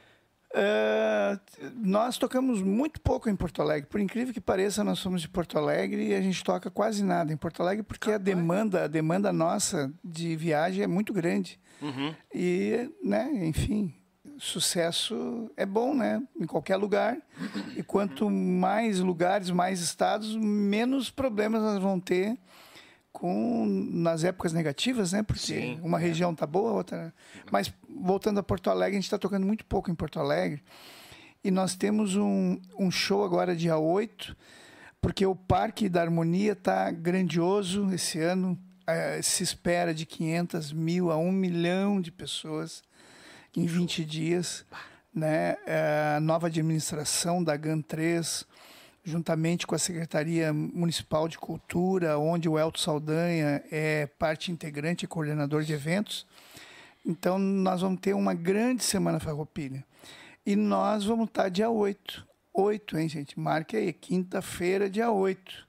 É, 0.57 1.39
nós 1.77 2.19
tocamos 2.19 2.63
muito 2.63 3.01
pouco 3.01 3.31
em 3.31 3.35
Porto 3.35 3.63
Alegre. 3.63 3.89
Por 3.89 4.01
incrível 4.01 4.35
que 4.35 4.41
pareça, 4.41 4.85
nós 4.85 4.99
somos 4.99 5.23
de 5.23 5.29
Porto 5.29 5.57
Alegre 5.57 6.09
e 6.09 6.15
a 6.15 6.21
gente 6.21 6.45
toca 6.45 6.71
quase 6.71 7.03
nada 7.05 7.33
em 7.33 7.37
Porto 7.37 7.63
Alegre 7.63 7.83
porque 7.83 8.11
a 8.11 8.19
demanda, 8.19 8.85
a 8.85 8.87
demanda 8.87 9.33
nossa 9.33 9.93
de 10.05 10.37
viagem 10.37 10.83
é 10.85 10.87
muito 10.87 11.13
grande. 11.13 11.59
Uhum. 11.81 12.15
E, 12.33 12.91
né, 13.03 13.31
enfim, 13.47 13.95
sucesso 14.45 15.51
é 15.57 15.65
bom, 15.65 15.95
né? 15.95 16.23
Em 16.39 16.47
qualquer 16.47 16.77
lugar. 16.77 17.17
E 17.77 17.83
quanto 17.83 18.31
mais 18.31 19.01
lugares, 19.01 19.51
mais 19.51 19.81
estados, 19.81 20.37
menos 20.37 21.11
problemas 21.11 21.63
nós 21.63 21.83
vamos 21.83 22.05
ter 22.05 22.39
com 23.13 23.65
nas 23.67 24.25
épocas 24.25 24.53
negativas, 24.53 25.13
né? 25.13 25.23
Porque 25.23 25.41
Sim, 25.41 25.81
uma 25.83 25.99
região 25.99 26.35
tá 26.35 26.47
boa, 26.47 26.73
outra. 26.73 27.15
Mas 27.51 27.73
voltando 27.89 28.41
a 28.41 28.43
Porto 28.43 28.71
Alegre, 28.71 28.97
a 28.97 29.01
gente 29.01 29.05
está 29.05 29.19
tocando 29.19 29.47
muito 29.47 29.65
pouco 29.65 29.91
em 29.91 29.95
Porto 29.95 30.19
Alegre. 30.19 30.63
E 31.43 31.51
nós 31.51 31.77
temos 31.77 32.17
um, 32.17 32.59
um 32.79 32.91
show 32.91 33.23
agora 33.25 33.55
dia 33.55 33.77
8, 33.79 34.37
porque 35.01 35.25
o 35.25 35.37
Parque 35.37 35.89
da 35.89 36.03
Harmonia 36.03 36.57
tá 36.57 36.91
grandioso 36.91 37.93
esse 37.93 38.19
ano. 38.19 38.59
Eh, 38.87 39.23
se 39.23 39.43
espera 39.43 39.95
de 39.95 40.05
500 40.05 40.73
mil 40.73 41.11
a 41.11 41.17
1 41.17 41.33
milhão 41.33 42.01
de 42.01 42.11
pessoas 42.11 42.83
em 43.57 43.67
20 43.67 44.05
dias. 44.05 44.65
Né? 45.15 45.57
A 46.17 46.21
nova 46.21 46.49
administração 46.49 47.43
da 47.43 47.57
GAN 47.57 47.81
3, 47.81 48.45
juntamente 49.05 49.67
com 49.67 49.75
a 49.75 49.79
Secretaria 49.79 50.53
Municipal 50.53 51.29
de 51.29 51.39
Cultura, 51.39 52.19
onde 52.19 52.49
o 52.49 52.59
Elton 52.59 52.81
Saldanha 52.81 53.63
é 53.71 54.07
parte 54.19 54.51
integrante 54.51 55.05
e 55.05 55.09
coordenador 55.09 55.63
de 55.63 55.73
eventos. 55.73 56.27
Então, 57.07 57.39
nós 57.39 57.83
vamos 57.83 58.01
ter 58.01 58.15
uma 58.15 58.35
grande 58.35 58.83
Semana 58.83 59.21
Farroupilha. 59.21 59.85
E 60.47 60.57
nós 60.57 61.05
vamos 61.05 61.29
estar 61.29 61.49
dia 61.49 61.71
8. 61.71 62.27
8, 62.53 62.99
hein, 62.99 63.09
gente? 63.09 63.39
Marque 63.39 63.77
aí, 63.77 63.93
quinta-feira, 63.93 64.89
dia 64.89 65.11
8. 65.11 65.67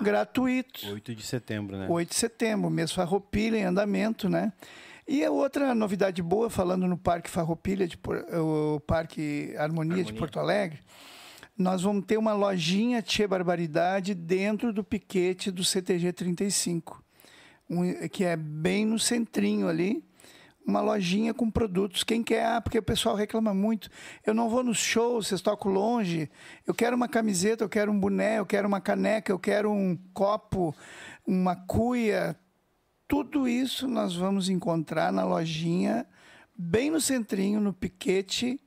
Gratuito. 0.00 0.86
8 0.88 1.14
de 1.14 1.22
setembro, 1.22 1.76
né? 1.76 1.86
8 1.88 2.08
de 2.08 2.14
setembro, 2.14 2.70
mês 2.70 2.92
Farroupilha 2.92 3.56
em 3.56 3.64
andamento, 3.64 4.28
né? 4.28 4.52
E 5.08 5.24
a 5.24 5.30
outra 5.30 5.72
novidade 5.72 6.20
boa, 6.20 6.50
falando 6.50 6.86
no 6.88 6.98
Parque 6.98 7.30
Farroupilha, 7.30 7.86
de, 7.86 7.96
o 8.40 8.80
Parque 8.80 9.54
Harmonia, 9.56 9.94
de 9.96 10.00
Harmonia. 10.00 10.18
Porto 10.18 10.40
Alegre, 10.40 10.80
nós 11.56 11.82
vamos 11.82 12.04
ter 12.04 12.18
uma 12.18 12.32
lojinha 12.32 13.00
Tia 13.00 13.28
Barbaridade 13.28 14.14
dentro 14.14 14.72
do 14.72 14.82
piquete 14.82 15.52
do 15.52 15.62
CTG 15.62 16.12
35, 16.12 17.00
um, 17.70 18.08
que 18.08 18.24
é 18.24 18.36
bem 18.36 18.84
no 18.84 18.98
centrinho 18.98 19.68
ali, 19.68 20.04
uma 20.66 20.80
lojinha 20.80 21.32
com 21.32 21.48
produtos. 21.48 22.02
Quem 22.02 22.24
quer, 22.24 22.44
ah, 22.44 22.60
porque 22.60 22.78
o 22.78 22.82
pessoal 22.82 23.14
reclama 23.14 23.54
muito. 23.54 23.88
Eu 24.26 24.34
não 24.34 24.48
vou 24.48 24.64
nos 24.64 24.78
shows, 24.78 25.28
vocês 25.28 25.40
tocam 25.40 25.70
longe. 25.70 26.28
Eu 26.66 26.74
quero 26.74 26.96
uma 26.96 27.06
camiseta, 27.06 27.62
eu 27.62 27.68
quero 27.68 27.92
um 27.92 28.00
boné, 28.00 28.40
eu 28.40 28.46
quero 28.46 28.66
uma 28.66 28.80
caneca, 28.80 29.30
eu 29.30 29.38
quero 29.38 29.70
um 29.70 29.96
copo, 30.12 30.74
uma 31.24 31.54
cuia. 31.54 32.36
Tudo 33.08 33.46
isso 33.48 33.86
nós 33.86 34.14
vamos 34.14 34.48
encontrar 34.48 35.12
na 35.12 35.24
lojinha, 35.24 36.06
bem 36.56 36.90
no 36.90 37.00
centrinho, 37.00 37.60
no 37.60 37.72
piquete 37.72 38.60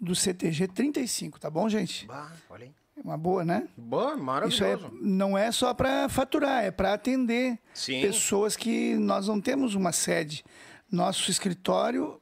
do 0.00 0.14
CTG 0.14 0.68
35, 0.68 1.38
tá 1.40 1.50
bom, 1.50 1.68
gente? 1.68 2.06
Bah, 2.06 2.30
olha 2.50 2.64
aí. 2.66 2.72
Uma 3.04 3.16
boa, 3.18 3.44
né? 3.44 3.66
Bom, 3.76 4.10
Isso 4.46 4.62
é, 4.62 4.76
maravilhoso. 4.76 4.90
não 5.00 5.36
é 5.36 5.50
só 5.50 5.74
para 5.74 6.08
faturar, 6.08 6.62
é 6.62 6.70
para 6.70 6.92
atender 6.92 7.58
Sim. 7.74 8.00
pessoas 8.00 8.54
que 8.54 8.94
nós 8.96 9.26
não 9.26 9.40
temos 9.40 9.74
uma 9.74 9.90
sede. 9.90 10.44
Nosso 10.90 11.30
escritório, 11.30 12.20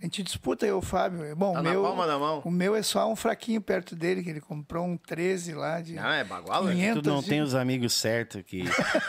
a 0.00 0.04
gente 0.04 0.22
disputa 0.22 0.64
eu, 0.66 0.80
Fábio. 0.80 1.34
Bom, 1.34 1.52
Tá 1.54 1.60
o 1.60 1.62
na 1.62 1.70
meu, 1.70 1.82
palma 1.82 2.06
da 2.06 2.18
mão. 2.18 2.40
o 2.44 2.50
meu 2.50 2.76
é 2.76 2.82
só 2.82 3.10
um 3.10 3.16
fraquinho 3.16 3.60
perto 3.60 3.96
dele, 3.96 4.22
que 4.22 4.30
ele 4.30 4.40
comprou 4.40 4.84
um 4.84 4.96
13 4.96 5.54
lá 5.54 5.80
de 5.80 5.94
Não, 5.94 6.08
é 6.10 6.22
bagual, 6.24 6.68
é? 6.68 6.72
500 6.72 7.02
Tu 7.02 7.08
não 7.10 7.20
e- 7.20 7.24
tem 7.24 7.40
os 7.42 7.54
amigos 7.54 7.92
certos 7.94 8.42
que, 8.42 8.64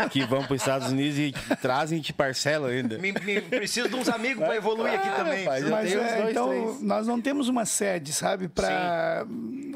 que 0.09 0.25
vão 0.25 0.43
para 0.43 0.56
os 0.56 0.61
Estados 0.61 0.89
Unidos 0.91 1.17
e 1.19 1.31
te 1.31 1.56
trazem 1.57 1.99
e 1.99 2.01
te 2.01 2.11
parcelam 2.14 2.69
ainda. 2.69 2.98
Me, 2.98 3.11
me- 3.11 3.41
preciso 3.41 3.88
de 3.88 3.95
uns 3.95 4.09
amigos 4.09 4.43
para 4.43 4.56
evoluir 4.56 4.93
aqui 4.93 5.09
também. 5.15 5.43
rapaz, 5.43 5.64
eu 5.64 5.69
Mas 5.69 5.89
tenho 5.91 6.01
uns 6.01 6.07
é, 6.07 6.17
dois, 6.17 6.31
então, 6.31 6.48
três. 6.49 6.81
nós 6.81 7.07
não 7.07 7.22
temos 7.22 7.48
uma 7.48 7.65
sede, 7.65 8.11
sabe? 8.11 8.48
Pra... 8.48 9.25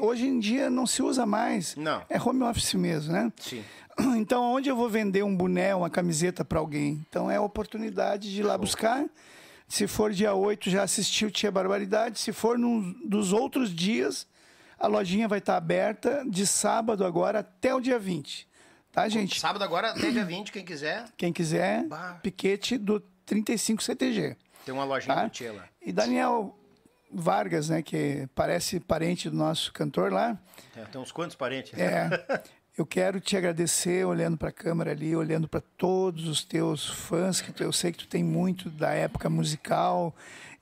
Hoje 0.00 0.26
em 0.26 0.38
dia 0.40 0.68
não 0.68 0.86
se 0.86 1.02
usa 1.02 1.24
mais. 1.24 1.76
Não. 1.76 2.02
É 2.10 2.20
home 2.20 2.42
office 2.42 2.74
mesmo, 2.74 3.12
né? 3.12 3.32
Sim. 3.40 3.62
Então, 4.16 4.42
onde 4.42 4.68
eu 4.68 4.74
vou 4.74 4.88
vender 4.88 5.22
um 5.22 5.36
boné, 5.36 5.72
uma 5.72 5.88
camiseta 5.88 6.44
para 6.44 6.58
alguém? 6.58 7.06
Então, 7.08 7.30
é 7.30 7.36
a 7.36 7.40
oportunidade 7.40 8.28
de 8.32 8.40
ir 8.40 8.42
lá 8.42 8.58
buscar. 8.58 9.04
Se 9.66 9.86
for 9.86 10.12
dia 10.12 10.34
8, 10.34 10.70
já 10.70 10.82
assistiu 10.82 11.30
Tia 11.30 11.50
Barbaridade. 11.50 12.18
Se 12.18 12.32
for 12.32 12.58
num 12.58 12.92
dos 13.08 13.32
outros 13.32 13.74
dias, 13.74 14.26
a 14.78 14.86
lojinha 14.86 15.26
vai 15.26 15.38
estar 15.38 15.56
aberta 15.56 16.24
de 16.28 16.46
sábado 16.46 17.04
agora 17.04 17.40
até 17.40 17.74
o 17.74 17.80
dia 17.80 17.98
20. 17.98 18.46
Tá, 18.92 19.08
gente? 19.08 19.40
Sábado 19.40 19.64
agora, 19.64 19.90
até 19.90 20.10
dia 20.10 20.24
20, 20.24 20.52
quem 20.52 20.64
quiser, 20.64 21.04
Quem 21.16 21.32
quiser, 21.32 21.84
Bah. 21.88 22.20
piquete 22.22 22.78
do 22.78 23.00
35 23.26 23.82
CTG. 23.82 24.36
tem 24.64 24.72
uma 24.72 24.84
lojinha 24.84 25.14
Tá? 25.16 25.24
do 25.24 25.30
Tia 25.30 25.52
lá. 25.52 25.64
E 25.84 25.92
Daniel 25.92 26.56
Vargas, 27.12 27.68
né, 27.68 27.82
que 27.82 28.28
parece 28.34 28.78
parente 28.78 29.28
do 29.28 29.36
nosso 29.36 29.72
cantor 29.72 30.12
lá, 30.12 30.38
É, 30.76 30.84
tem 30.84 31.00
uns 31.00 31.10
quantos 31.10 31.34
parentes? 31.34 31.76
é, 31.78 32.08
eu 32.76 32.84
quero 32.84 33.20
te 33.20 33.36
agradecer 33.36 34.04
olhando 34.04 34.36
para 34.36 34.48
a 34.48 34.52
câmera 34.52 34.90
ali, 34.90 35.14
olhando 35.14 35.46
para 35.46 35.60
todos 35.60 36.26
os 36.26 36.42
teus 36.42 36.84
fãs, 36.84 37.40
que 37.40 37.62
eu 37.62 37.72
sei 37.72 37.92
que 37.92 37.98
tu 37.98 38.08
tem 38.08 38.24
muito 38.24 38.68
da 38.68 38.90
época 38.90 39.30
musical 39.30 40.12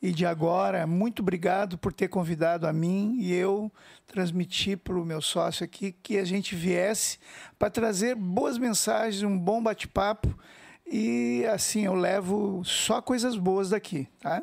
e 0.00 0.12
de 0.12 0.26
agora. 0.26 0.86
Muito 0.86 1.23
obrigado 1.23 1.78
por 1.78 1.91
ter 1.91 2.08
convidado 2.08 2.66
a 2.66 2.73
mim 2.73 3.16
e 3.18 3.32
eu 3.32 3.73
transmitir 4.07 4.76
para 4.76 4.94
o 4.94 5.07
meu 5.07 5.23
sócio 5.23 5.65
aqui 5.65 5.91
que 6.02 6.18
a 6.18 6.24
gente 6.24 6.55
viesse 6.55 7.18
para 7.58 7.70
trazer 7.70 8.15
boas 8.15 8.58
mensagens, 8.58 9.23
um 9.23 9.39
bom 9.39 9.62
bate-papo 9.62 10.39
e 10.86 11.47
assim 11.50 11.86
eu 11.86 11.94
levo 11.94 12.62
só 12.62 13.00
coisas 13.00 13.39
boas 13.39 13.70
daqui, 13.70 14.07
tá? 14.20 14.42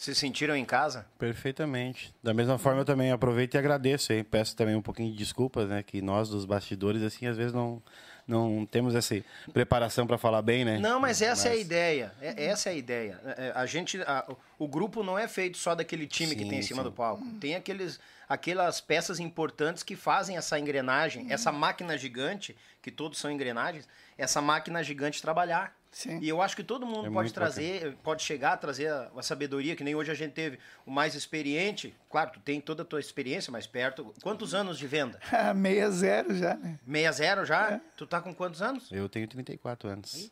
Se 0.00 0.14
sentiram 0.14 0.56
em 0.56 0.64
casa? 0.64 1.04
Perfeitamente. 1.18 2.10
Da 2.22 2.32
mesma 2.32 2.56
forma, 2.56 2.80
eu 2.80 2.84
também 2.86 3.12
aproveito 3.12 3.52
e 3.52 3.58
agradeço 3.58 4.12
aí. 4.12 4.24
Peço 4.24 4.56
também 4.56 4.74
um 4.74 4.80
pouquinho 4.80 5.12
de 5.12 5.18
desculpas, 5.18 5.68
né? 5.68 5.82
Que 5.82 6.00
nós, 6.00 6.30
dos 6.30 6.46
bastidores, 6.46 7.02
assim, 7.02 7.26
às 7.26 7.36
vezes 7.36 7.52
não, 7.52 7.82
não 8.26 8.64
temos 8.64 8.94
essa 8.94 9.22
preparação 9.52 10.06
para 10.06 10.16
falar 10.16 10.40
bem, 10.40 10.64
né? 10.64 10.78
Não, 10.78 10.98
mas 10.98 11.20
essa 11.20 11.48
é 11.48 11.52
a 11.52 11.56
ideia. 11.56 12.14
É- 12.18 12.46
essa 12.46 12.70
é 12.70 12.72
a 12.72 12.74
ideia. 12.76 13.20
É, 13.36 13.48
é, 13.48 13.52
A 13.54 13.66
gente, 13.66 14.00
a- 14.00 14.24
o 14.58 14.66
grupo 14.66 15.02
não 15.02 15.18
é 15.18 15.28
feito 15.28 15.58
só 15.58 15.74
daquele 15.74 16.06
time 16.06 16.34
que 16.34 16.44
Sim, 16.44 16.48
tem 16.48 16.58
em 16.60 16.62
cima 16.62 16.82
sim. 16.82 16.88
do 16.88 16.92
palco. 16.92 17.22
Tem 17.38 17.54
aqueles, 17.54 18.00
aquelas 18.26 18.80
peças 18.80 19.20
importantes 19.20 19.82
que 19.82 19.96
fazem 19.96 20.34
essa 20.34 20.58
engrenagem, 20.58 21.26
essa 21.30 21.52
máquina 21.52 21.98
gigante, 21.98 22.56
que 22.80 22.90
todos 22.90 23.18
são 23.18 23.30
engrenagens, 23.30 23.86
essa 24.20 24.40
máquina 24.40 24.82
gigante 24.82 25.20
trabalhar. 25.20 25.74
Sim. 25.92 26.20
E 26.22 26.28
eu 26.28 26.40
acho 26.40 26.54
que 26.54 26.62
todo 26.62 26.86
mundo 26.86 27.08
É 27.08 27.10
pode 27.10 27.32
trazer, 27.32 27.96
pode 28.04 28.22
chegar 28.22 28.52
a 28.52 28.56
trazer 28.56 28.86
a, 28.88 29.10
a 29.16 29.22
sabedoria, 29.22 29.74
que 29.74 29.82
nem 29.82 29.94
hoje 29.96 30.08
a 30.10 30.14
gente 30.14 30.32
teve 30.32 30.56
o 30.86 30.90
mais 30.90 31.16
experiente. 31.16 31.92
Claro, 32.08 32.30
tu 32.34 32.38
tem 32.40 32.60
toda 32.60 32.82
a 32.82 32.84
tua 32.86 33.00
experiência 33.00 33.50
mais 33.50 33.66
perto. 33.66 34.14
Quantos 34.22 34.54
anos 34.54 34.78
de 34.78 34.86
venda? 34.86 35.18
Meia 35.56 35.90
zero 35.90 36.32
já, 36.36 36.54
né? 36.54 36.78
60 36.86 37.44
já? 37.44 37.80
Tu 37.96 38.06
tá 38.06 38.20
com 38.20 38.32
quantos 38.32 38.62
anos? 38.62 38.88
Eu 38.92 39.08
tenho 39.08 39.26
34 39.26 39.88
anos. 39.88 40.30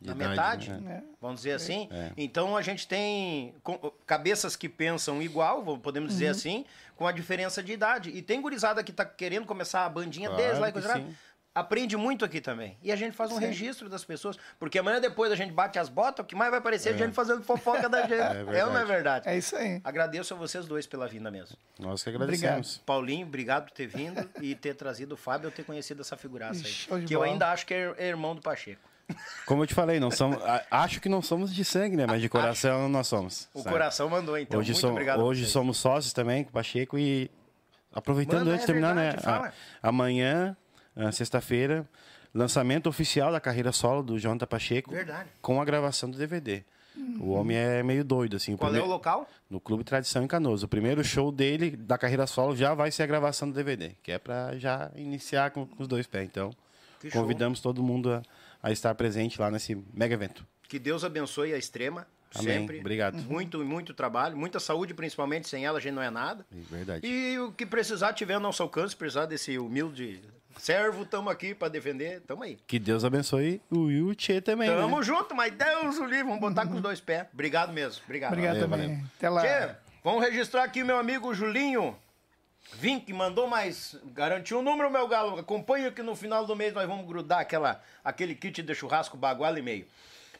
na 0.00 0.12
Idade, 0.12 0.28
metade, 0.70 0.70
né? 0.82 1.02
vamos 1.20 1.40
dizer 1.40 1.52
assim. 1.52 1.86
É. 1.90 2.12
Então 2.16 2.56
a 2.56 2.62
gente 2.62 2.88
tem 2.88 3.54
cabeças 4.06 4.56
que 4.56 4.68
pensam 4.70 5.20
igual, 5.22 5.62
vamos- 5.62 5.80
podemos 5.82 6.12
dizer 6.12 6.28
assim, 6.28 6.64
com 6.96 7.06
a 7.06 7.12
diferença 7.12 7.62
de 7.62 7.72
idade. 7.72 8.08
E 8.10 8.22
tem 8.22 8.40
gurizada 8.40 8.82
que 8.82 8.92
tá 8.92 9.04
querendo 9.04 9.44
começar 9.46 9.84
a 9.84 9.88
bandinha 9.88 10.28
Claro 10.30 10.42
desde 10.42 10.60
lá 10.60 10.68
e 10.68 10.72
que 10.72 10.80
coisa. 10.80 10.94
Aprende 11.54 11.96
muito 11.96 12.24
aqui 12.24 12.40
também. 12.40 12.76
E 12.82 12.90
a 12.90 12.96
gente 12.96 13.14
faz 13.16 13.30
um 13.30 13.36
registro 13.38 13.88
das 13.88 14.04
pessoas. 14.04 14.36
Porque 14.58 14.76
amanhã 14.78 15.00
depois 15.00 15.30
a 15.30 15.36
gente 15.36 15.52
bate 15.52 15.78
as 15.78 15.88
botas, 15.88 16.24
o 16.24 16.26
que 16.26 16.34
mais 16.34 16.50
vai 16.50 16.58
aparecer 16.58 16.94
é, 16.94 16.98
gente 16.98 17.14
fazendo 17.14 17.44
fofoca 17.44 17.88
da 17.88 18.02
gente. 18.08 18.14
é, 18.14 18.64
ou 18.64 18.72
não 18.72 18.80
é 18.80 18.84
verdade? 18.84 19.28
É 19.28 19.36
isso 19.38 19.54
aí. 19.54 19.80
Agradeço 19.84 20.34
a 20.34 20.36
vocês 20.36 20.66
dois 20.66 20.84
pela 20.86 21.06
vinda 21.06 21.30
mesmo. 21.30 21.56
Nós 21.78 22.02
que 22.02 22.08
agradecemos. 22.10 22.78
Paulinho, 22.84 23.24
obrigado 23.26 23.66
por 23.66 23.70
ter 23.72 23.86
vindo 23.86 24.28
e 24.40 24.54
ter 24.56 24.74
trazido 24.74 25.14
o 25.14 25.16
Fábio, 25.16 25.46
eu 25.46 25.52
ter 25.52 25.62
conhecido 25.64 26.00
essa 26.00 26.16
figuraça 26.16 26.66
aí. 26.66 27.04
Que 27.04 27.14
eu 27.14 27.20
bola. 27.20 27.30
ainda 27.32 27.52
acho 27.52 27.64
que 27.66 27.72
é 27.74 27.94
é 27.98 28.08
irmão 28.08 28.34
do 28.34 28.42
Pacheco. 28.42 28.80
Como 29.46 29.62
eu 29.62 29.66
te 29.66 29.74
falei, 29.74 30.00
não 30.00 30.10
somos, 30.10 30.42
a- 30.42 30.64
acho 30.70 30.98
que 31.00 31.08
não 31.10 31.20
somos 31.22 31.54
de 31.54 31.64
sangue, 31.64 31.94
né? 31.94 32.06
Mas 32.06 32.20
de 32.20 32.28
coração 32.30 32.88
nós 32.88 33.06
somos. 33.06 33.48
O 33.54 33.60
sabe? 33.60 33.70
coração 33.72 34.08
mandou, 34.08 34.36
então. 34.38 34.58
hoje 34.58 34.74
som- 34.74 34.90
obrigado. 34.90 35.20
a 35.20 35.24
hoje 35.24 35.46
somos 35.46 35.76
sócios 35.76 36.12
também 36.12 36.42
com 36.42 36.50
o 36.50 36.52
Pacheco 36.54 36.98
e 36.98 37.30
aproveitando 37.92 38.40
Manda, 38.40 38.52
antes 38.52 38.64
de 38.66 38.72
é 38.72 38.74
terminar, 38.74 38.94
verdade, 38.94 39.26
né? 39.26 39.52
a- 39.82 39.88
amanhã, 39.88 40.56
ah, 40.96 41.10
sexta-feira, 41.12 41.88
lançamento 42.32 42.88
oficial 42.88 43.30
da 43.32 43.40
carreira 43.40 43.72
solo 43.72 44.02
do 44.02 44.18
Jonathan 44.18 44.46
Pacheco. 44.46 44.90
Verdade. 44.90 45.28
Com 45.40 45.60
a 45.60 45.64
gravação 45.64 46.10
do 46.10 46.16
DVD. 46.18 46.64
O 47.20 47.30
homem 47.32 47.56
é 47.56 47.82
meio 47.82 48.04
doido, 48.04 48.36
assim. 48.36 48.54
o 48.54 48.58
Qual 48.58 48.68
é 48.68 48.70
o 48.70 48.72
primeiro- 48.74 48.92
local? 48.92 49.28
No 49.50 49.58
Clube 49.60 49.82
Tradição 49.82 50.22
em 50.22 50.28
Canoas. 50.28 50.62
O 50.62 50.68
primeiro 50.68 51.02
show 51.02 51.32
dele, 51.32 51.72
da 51.76 51.98
carreira 51.98 52.24
solo, 52.26 52.54
já 52.56 52.72
vai 52.72 52.90
ser 52.92 53.02
a 53.02 53.06
gravação 53.06 53.48
do 53.50 53.54
DVD. 53.54 53.90
Que 54.02 54.12
é 54.12 54.18
pra 54.18 54.56
já 54.56 54.90
iniciar 54.94 55.50
com, 55.50 55.66
com 55.66 55.82
os 55.82 55.88
dois 55.88 56.06
pés. 56.06 56.24
Então, 56.24 56.50
Que 57.00 57.10
show. 57.10 57.20
convidamos 57.20 57.60
todo 57.60 57.82
mundo 57.82 58.12
a, 58.12 58.22
a 58.62 58.70
estar 58.70 58.94
presente 58.94 59.40
lá 59.40 59.50
nesse 59.50 59.74
mega 59.92 60.14
evento. 60.14 60.46
Que 60.68 60.78
Deus 60.78 61.02
abençoe 61.02 61.52
a 61.52 61.58
Extrema. 61.58 62.06
Amém. 62.32 62.60
Sempre. 62.60 62.78
Obrigado. 62.80 63.16
Muito, 63.22 63.58
muito 63.64 63.92
trabalho. 63.92 64.36
Muita 64.36 64.60
saúde, 64.60 64.94
principalmente. 64.94 65.48
Sem 65.48 65.64
ela, 65.66 65.78
a 65.78 65.80
gente 65.80 65.94
não 65.94 66.02
é 66.02 66.10
nada. 66.10 66.46
Verdade. 66.50 67.06
E 67.06 67.38
o 67.40 67.50
que 67.52 67.66
precisar 67.66 68.12
tiver 68.12 68.34
ao 68.34 68.40
nosso 68.40 68.62
alcance, 68.62 68.94
precisar 68.94 69.26
desse 69.26 69.58
humilde 69.58 70.20
servo, 70.58 71.02
estamos 71.02 71.32
aqui 71.32 71.54
para 71.54 71.68
defender. 71.68 72.20
Tamo 72.22 72.42
aí. 72.42 72.58
Que 72.66 72.78
Deus 72.78 73.04
abençoe 73.04 73.60
o 73.70 73.84
Will 73.84 74.08
e 74.08 74.10
o 74.10 74.14
Tchê 74.14 74.40
também. 74.40 74.68
Tamo 74.68 74.98
né? 74.98 75.02
junto, 75.02 75.34
mas 75.34 75.52
Deus 75.52 75.98
o 75.98 76.04
livre. 76.04 76.24
Vamos 76.24 76.40
botar 76.40 76.66
com 76.66 76.74
os 76.74 76.80
dois 76.80 77.00
pés. 77.00 77.26
Obrigado 77.32 77.72
mesmo. 77.72 78.02
Obrigado. 78.04 78.32
Obrigado 78.32 78.54
Valeu, 78.54 78.68
também. 78.68 78.88
valeu. 78.88 79.04
Até 79.16 79.28
lá. 79.28 79.42
Tchê, 79.42 79.74
vamos 80.02 80.22
registrar 80.22 80.64
aqui 80.64 80.82
o 80.82 80.86
meu 80.86 80.98
amigo 80.98 81.34
Julinho. 81.34 81.96
Vim 82.74 82.98
que 82.98 83.12
mandou 83.12 83.46
mais. 83.46 83.96
Garantiu 84.06 84.58
um 84.58 84.62
número, 84.62 84.90
meu 84.90 85.06
galo. 85.06 85.38
Acompanha 85.38 85.90
que 85.92 86.02
no 86.02 86.16
final 86.16 86.46
do 86.46 86.56
mês 86.56 86.72
nós 86.72 86.86
vamos 86.86 87.06
grudar 87.06 87.40
aquela, 87.40 87.80
aquele 88.04 88.34
kit 88.34 88.62
de 88.62 88.74
churrasco 88.74 89.16
baguala 89.16 89.58
e 89.58 89.62
meio. 89.62 89.86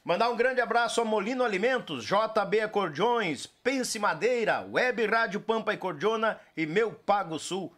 Mandar 0.05 0.29
um 0.29 0.37
grande 0.37 0.61
abraço 0.61 1.01
a 1.01 1.05
Molino 1.05 1.43
Alimentos, 1.43 2.05
JB 2.05 2.61
Acordeões, 2.61 3.47
Pense 3.47 3.99
Madeira, 3.99 4.67
Web 4.71 5.07
Rádio 5.07 5.41
Pampa 5.41 5.73
e 5.73 5.79
Cordiona 5.79 6.39
e 6.55 6.67
Meu 6.67 6.93
Pago 6.93 7.39
Sul. 7.39 7.75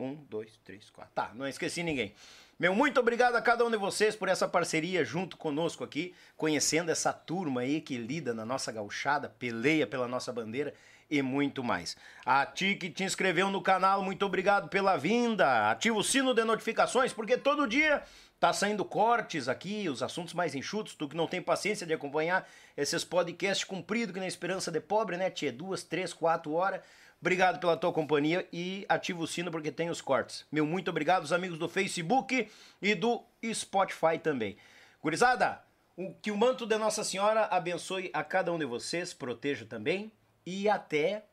Um, 0.00 0.14
dois, 0.30 0.58
três, 0.64 0.88
quatro. 0.88 1.12
Tá, 1.14 1.30
não 1.34 1.46
esqueci 1.46 1.82
ninguém. 1.82 2.14
Meu 2.58 2.74
muito 2.74 2.98
obrigado 2.98 3.36
a 3.36 3.42
cada 3.42 3.64
um 3.64 3.70
de 3.70 3.76
vocês 3.76 4.16
por 4.16 4.28
essa 4.28 4.48
parceria 4.48 5.04
junto 5.04 5.36
conosco 5.36 5.84
aqui, 5.84 6.14
conhecendo 6.36 6.90
essa 6.90 7.12
turma 7.12 7.60
aí 7.60 7.80
que 7.80 7.98
lida 7.98 8.32
na 8.32 8.44
nossa 8.44 8.72
gauchada, 8.72 9.28
peleia 9.28 9.86
pela 9.86 10.08
nossa 10.08 10.32
bandeira 10.32 10.74
e 11.10 11.20
muito 11.20 11.62
mais. 11.62 11.96
A 12.24 12.46
ti 12.46 12.76
que 12.76 12.88
te 12.88 13.04
inscreveu 13.04 13.50
no 13.50 13.60
canal, 13.60 14.02
muito 14.02 14.24
obrigado 14.24 14.68
pela 14.68 14.96
vinda. 14.96 15.70
Ativa 15.70 15.98
o 15.98 16.04
sino 16.04 16.32
de 16.32 16.44
notificações, 16.44 17.12
porque 17.12 17.36
todo 17.36 17.66
dia 17.66 18.02
tá 18.38 18.52
saindo 18.54 18.84
cortes 18.84 19.48
aqui, 19.48 19.88
os 19.88 20.02
assuntos 20.02 20.32
mais 20.32 20.54
enxutos. 20.54 20.94
Tu 20.94 21.08
que 21.08 21.16
não 21.16 21.26
tem 21.26 21.42
paciência 21.42 21.86
de 21.86 21.92
acompanhar 21.92 22.48
esses 22.74 23.04
podcasts 23.04 23.64
compridos 23.64 24.14
que 24.14 24.20
na 24.20 24.26
esperança 24.26 24.70
de 24.70 24.80
pobre, 24.80 25.16
né, 25.18 25.28
tia? 25.28 25.52
Duas, 25.52 25.82
três, 25.82 26.12
quatro 26.12 26.52
horas. 26.52 26.80
Obrigado 27.20 27.60
pela 27.60 27.76
tua 27.76 27.92
companhia 27.92 28.48
e 28.52 28.86
ativa 28.88 29.20
o 29.22 29.26
sino 29.26 29.50
porque 29.50 29.70
tem 29.70 29.90
os 29.90 30.00
cortes. 30.00 30.46
Meu 30.50 30.64
muito 30.64 30.88
obrigado, 30.88 31.22
os 31.22 31.32
amigos 31.32 31.58
do 31.58 31.68
Facebook 31.68 32.50
e 32.80 32.94
do 32.94 33.22
Spotify 33.52 34.18
também. 34.22 34.56
Gurizada, 35.02 35.62
o- 35.96 36.14
que 36.14 36.30
o 36.30 36.36
manto 36.36 36.64
de 36.66 36.78
Nossa 36.78 37.04
Senhora 37.04 37.44
abençoe 37.50 38.10
a 38.14 38.24
cada 38.24 38.50
um 38.52 38.58
de 38.58 38.64
vocês, 38.64 39.12
proteja 39.12 39.66
também 39.66 40.10
e 40.46 40.66
até 40.68 41.24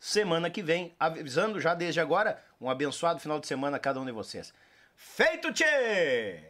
semana 0.00 0.48
que 0.48 0.62
vem. 0.62 0.94
Avisando 0.98 1.60
já 1.60 1.74
desde 1.74 2.00
agora, 2.00 2.42
um 2.58 2.70
abençoado 2.70 3.20
final 3.20 3.38
de 3.38 3.46
semana 3.46 3.76
a 3.76 3.80
cada 3.80 4.00
um 4.00 4.06
de 4.06 4.12
vocês. 4.12 4.54
Feito, 4.96 5.52
tchê! 5.52 6.40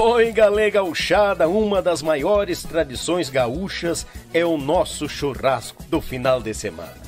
Oi, 0.00 0.32
galera 0.32 0.70
gauchada, 0.70 1.48
uma 1.48 1.82
das 1.82 2.02
maiores 2.02 2.62
tradições 2.62 3.28
gaúchas 3.28 4.06
é 4.32 4.44
o 4.44 4.56
nosso 4.56 5.08
churrasco 5.08 5.82
do 5.84 6.00
final 6.00 6.40
de 6.40 6.54
semana. 6.54 7.07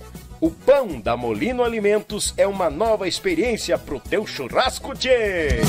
O 0.41 0.49
pão 0.49 0.99
da 0.99 1.15
Molino 1.15 1.63
Alimentos 1.63 2.33
é 2.35 2.47
uma 2.47 2.67
nova 2.67 3.07
experiência 3.07 3.77
pro 3.77 3.99
teu 3.99 4.25
churrasco, 4.25 4.97
tchê! 4.97 5.61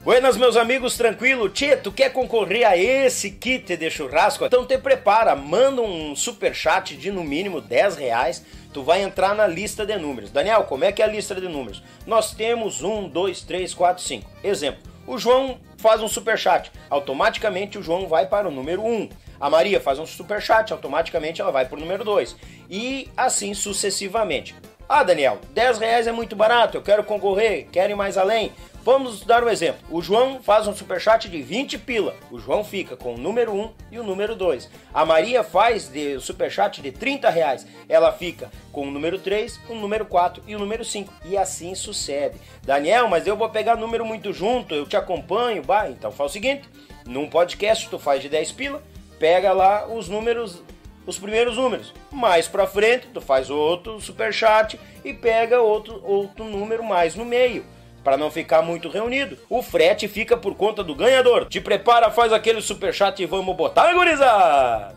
Buenas, 0.00 0.38
meus 0.38 0.56
amigos, 0.56 0.96
tranquilo? 0.96 1.50
Tchê, 1.50 1.76
tu 1.76 1.92
quer 1.92 2.10
concorrer 2.10 2.66
a 2.66 2.74
esse 2.74 3.32
kit 3.32 3.76
de 3.76 3.90
churrasco? 3.90 4.46
Então 4.46 4.64
te 4.64 4.78
prepara, 4.78 5.36
manda 5.36 5.82
um 5.82 6.16
super 6.16 6.54
chat 6.54 6.96
de 6.96 7.12
no 7.12 7.22
mínimo 7.22 7.60
10 7.60 7.96
reais, 7.96 8.46
tu 8.72 8.82
vai 8.82 9.02
entrar 9.02 9.34
na 9.34 9.46
lista 9.46 9.84
de 9.84 9.94
números. 9.98 10.30
Daniel, 10.30 10.64
como 10.64 10.84
é 10.84 10.90
que 10.92 11.02
é 11.02 11.04
a 11.04 11.08
lista 11.08 11.34
de 11.34 11.46
números? 11.46 11.82
Nós 12.06 12.32
temos 12.32 12.82
1, 12.82 13.10
2, 13.10 13.42
3, 13.42 13.74
4, 13.74 14.02
5. 14.02 14.30
Exemplo, 14.42 14.80
o 15.08 15.16
João 15.16 15.58
faz 15.78 16.02
um 16.02 16.08
super 16.08 16.38
chat, 16.38 16.70
automaticamente 16.90 17.78
o 17.78 17.82
João 17.82 18.06
vai 18.06 18.26
para 18.26 18.46
o 18.46 18.50
número 18.50 18.84
1. 18.84 19.08
A 19.40 19.48
Maria 19.48 19.80
faz 19.80 19.98
um 19.98 20.04
super 20.04 20.42
chat, 20.42 20.70
automaticamente 20.70 21.40
ela 21.40 21.50
vai 21.50 21.64
para 21.64 21.76
o 21.76 21.80
número 21.80 22.04
2. 22.04 22.36
E 22.68 23.08
assim 23.16 23.54
sucessivamente. 23.54 24.54
Ah, 24.86 25.02
Daniel, 25.02 25.38
10 25.54 25.78
reais 25.78 26.06
é 26.06 26.12
muito 26.12 26.36
barato, 26.36 26.76
eu 26.76 26.82
quero 26.82 27.02
concorrer, 27.02 27.68
quero 27.72 27.92
ir 27.92 27.96
mais 27.96 28.18
além. 28.18 28.52
Vamos 28.88 29.22
dar 29.22 29.44
um 29.44 29.50
exemplo. 29.50 29.82
O 29.90 30.00
João 30.00 30.42
faz 30.42 30.66
um 30.66 30.74
superchat 30.74 31.28
de 31.28 31.42
20 31.42 31.76
pila. 31.76 32.16
O 32.30 32.38
João 32.38 32.64
fica 32.64 32.96
com 32.96 33.16
o 33.16 33.18
número 33.18 33.52
1 33.52 33.70
e 33.92 33.98
o 33.98 34.02
número 34.02 34.34
2. 34.34 34.70
A 34.94 35.04
Maria 35.04 35.44
faz 35.44 35.88
de 35.88 36.18
superchat 36.20 36.80
de 36.80 36.90
30 36.90 37.28
reais. 37.28 37.66
Ela 37.86 38.10
fica 38.12 38.50
com 38.72 38.88
o 38.88 38.90
número 38.90 39.18
3, 39.18 39.60
o 39.68 39.74
número 39.74 40.06
4 40.06 40.42
e 40.46 40.56
o 40.56 40.58
número 40.58 40.86
5. 40.86 41.12
E 41.26 41.36
assim 41.36 41.74
sucede. 41.74 42.40
Daniel, 42.62 43.08
mas 43.08 43.26
eu 43.26 43.36
vou 43.36 43.50
pegar 43.50 43.76
número 43.76 44.06
muito 44.06 44.32
junto, 44.32 44.74
eu 44.74 44.86
te 44.86 44.96
acompanho. 44.96 45.62
Bah, 45.62 45.90
então 45.90 46.10
faz 46.10 46.30
o 46.30 46.32
seguinte: 46.32 46.66
num 47.04 47.28
podcast 47.28 47.90
tu 47.90 47.98
faz 47.98 48.22
de 48.22 48.30
10 48.30 48.52
pila, 48.52 48.82
pega 49.18 49.52
lá 49.52 49.86
os 49.86 50.08
números 50.08 50.62
os 51.06 51.18
primeiros 51.18 51.58
números. 51.58 51.92
Mais 52.10 52.48
pra 52.48 52.66
frente, 52.66 53.08
tu 53.12 53.20
faz 53.20 53.50
outro 53.50 54.00
superchat 54.00 54.80
e 55.04 55.12
pega 55.12 55.60
outro, 55.60 56.00
outro 56.02 56.46
número 56.46 56.82
mais 56.82 57.14
no 57.14 57.26
meio. 57.26 57.66
Para 58.08 58.16
não 58.16 58.30
ficar 58.30 58.62
muito 58.62 58.88
reunido. 58.88 59.36
O 59.50 59.62
frete 59.62 60.08
fica 60.08 60.34
por 60.34 60.54
conta 60.54 60.82
do 60.82 60.94
ganhador. 60.94 61.44
Te 61.44 61.60
prepara, 61.60 62.10
faz 62.10 62.32
aquele 62.32 62.62
superchat 62.62 63.22
e 63.22 63.26
vamos 63.26 63.54
botar, 63.54 63.92
gurizada! 63.92 64.96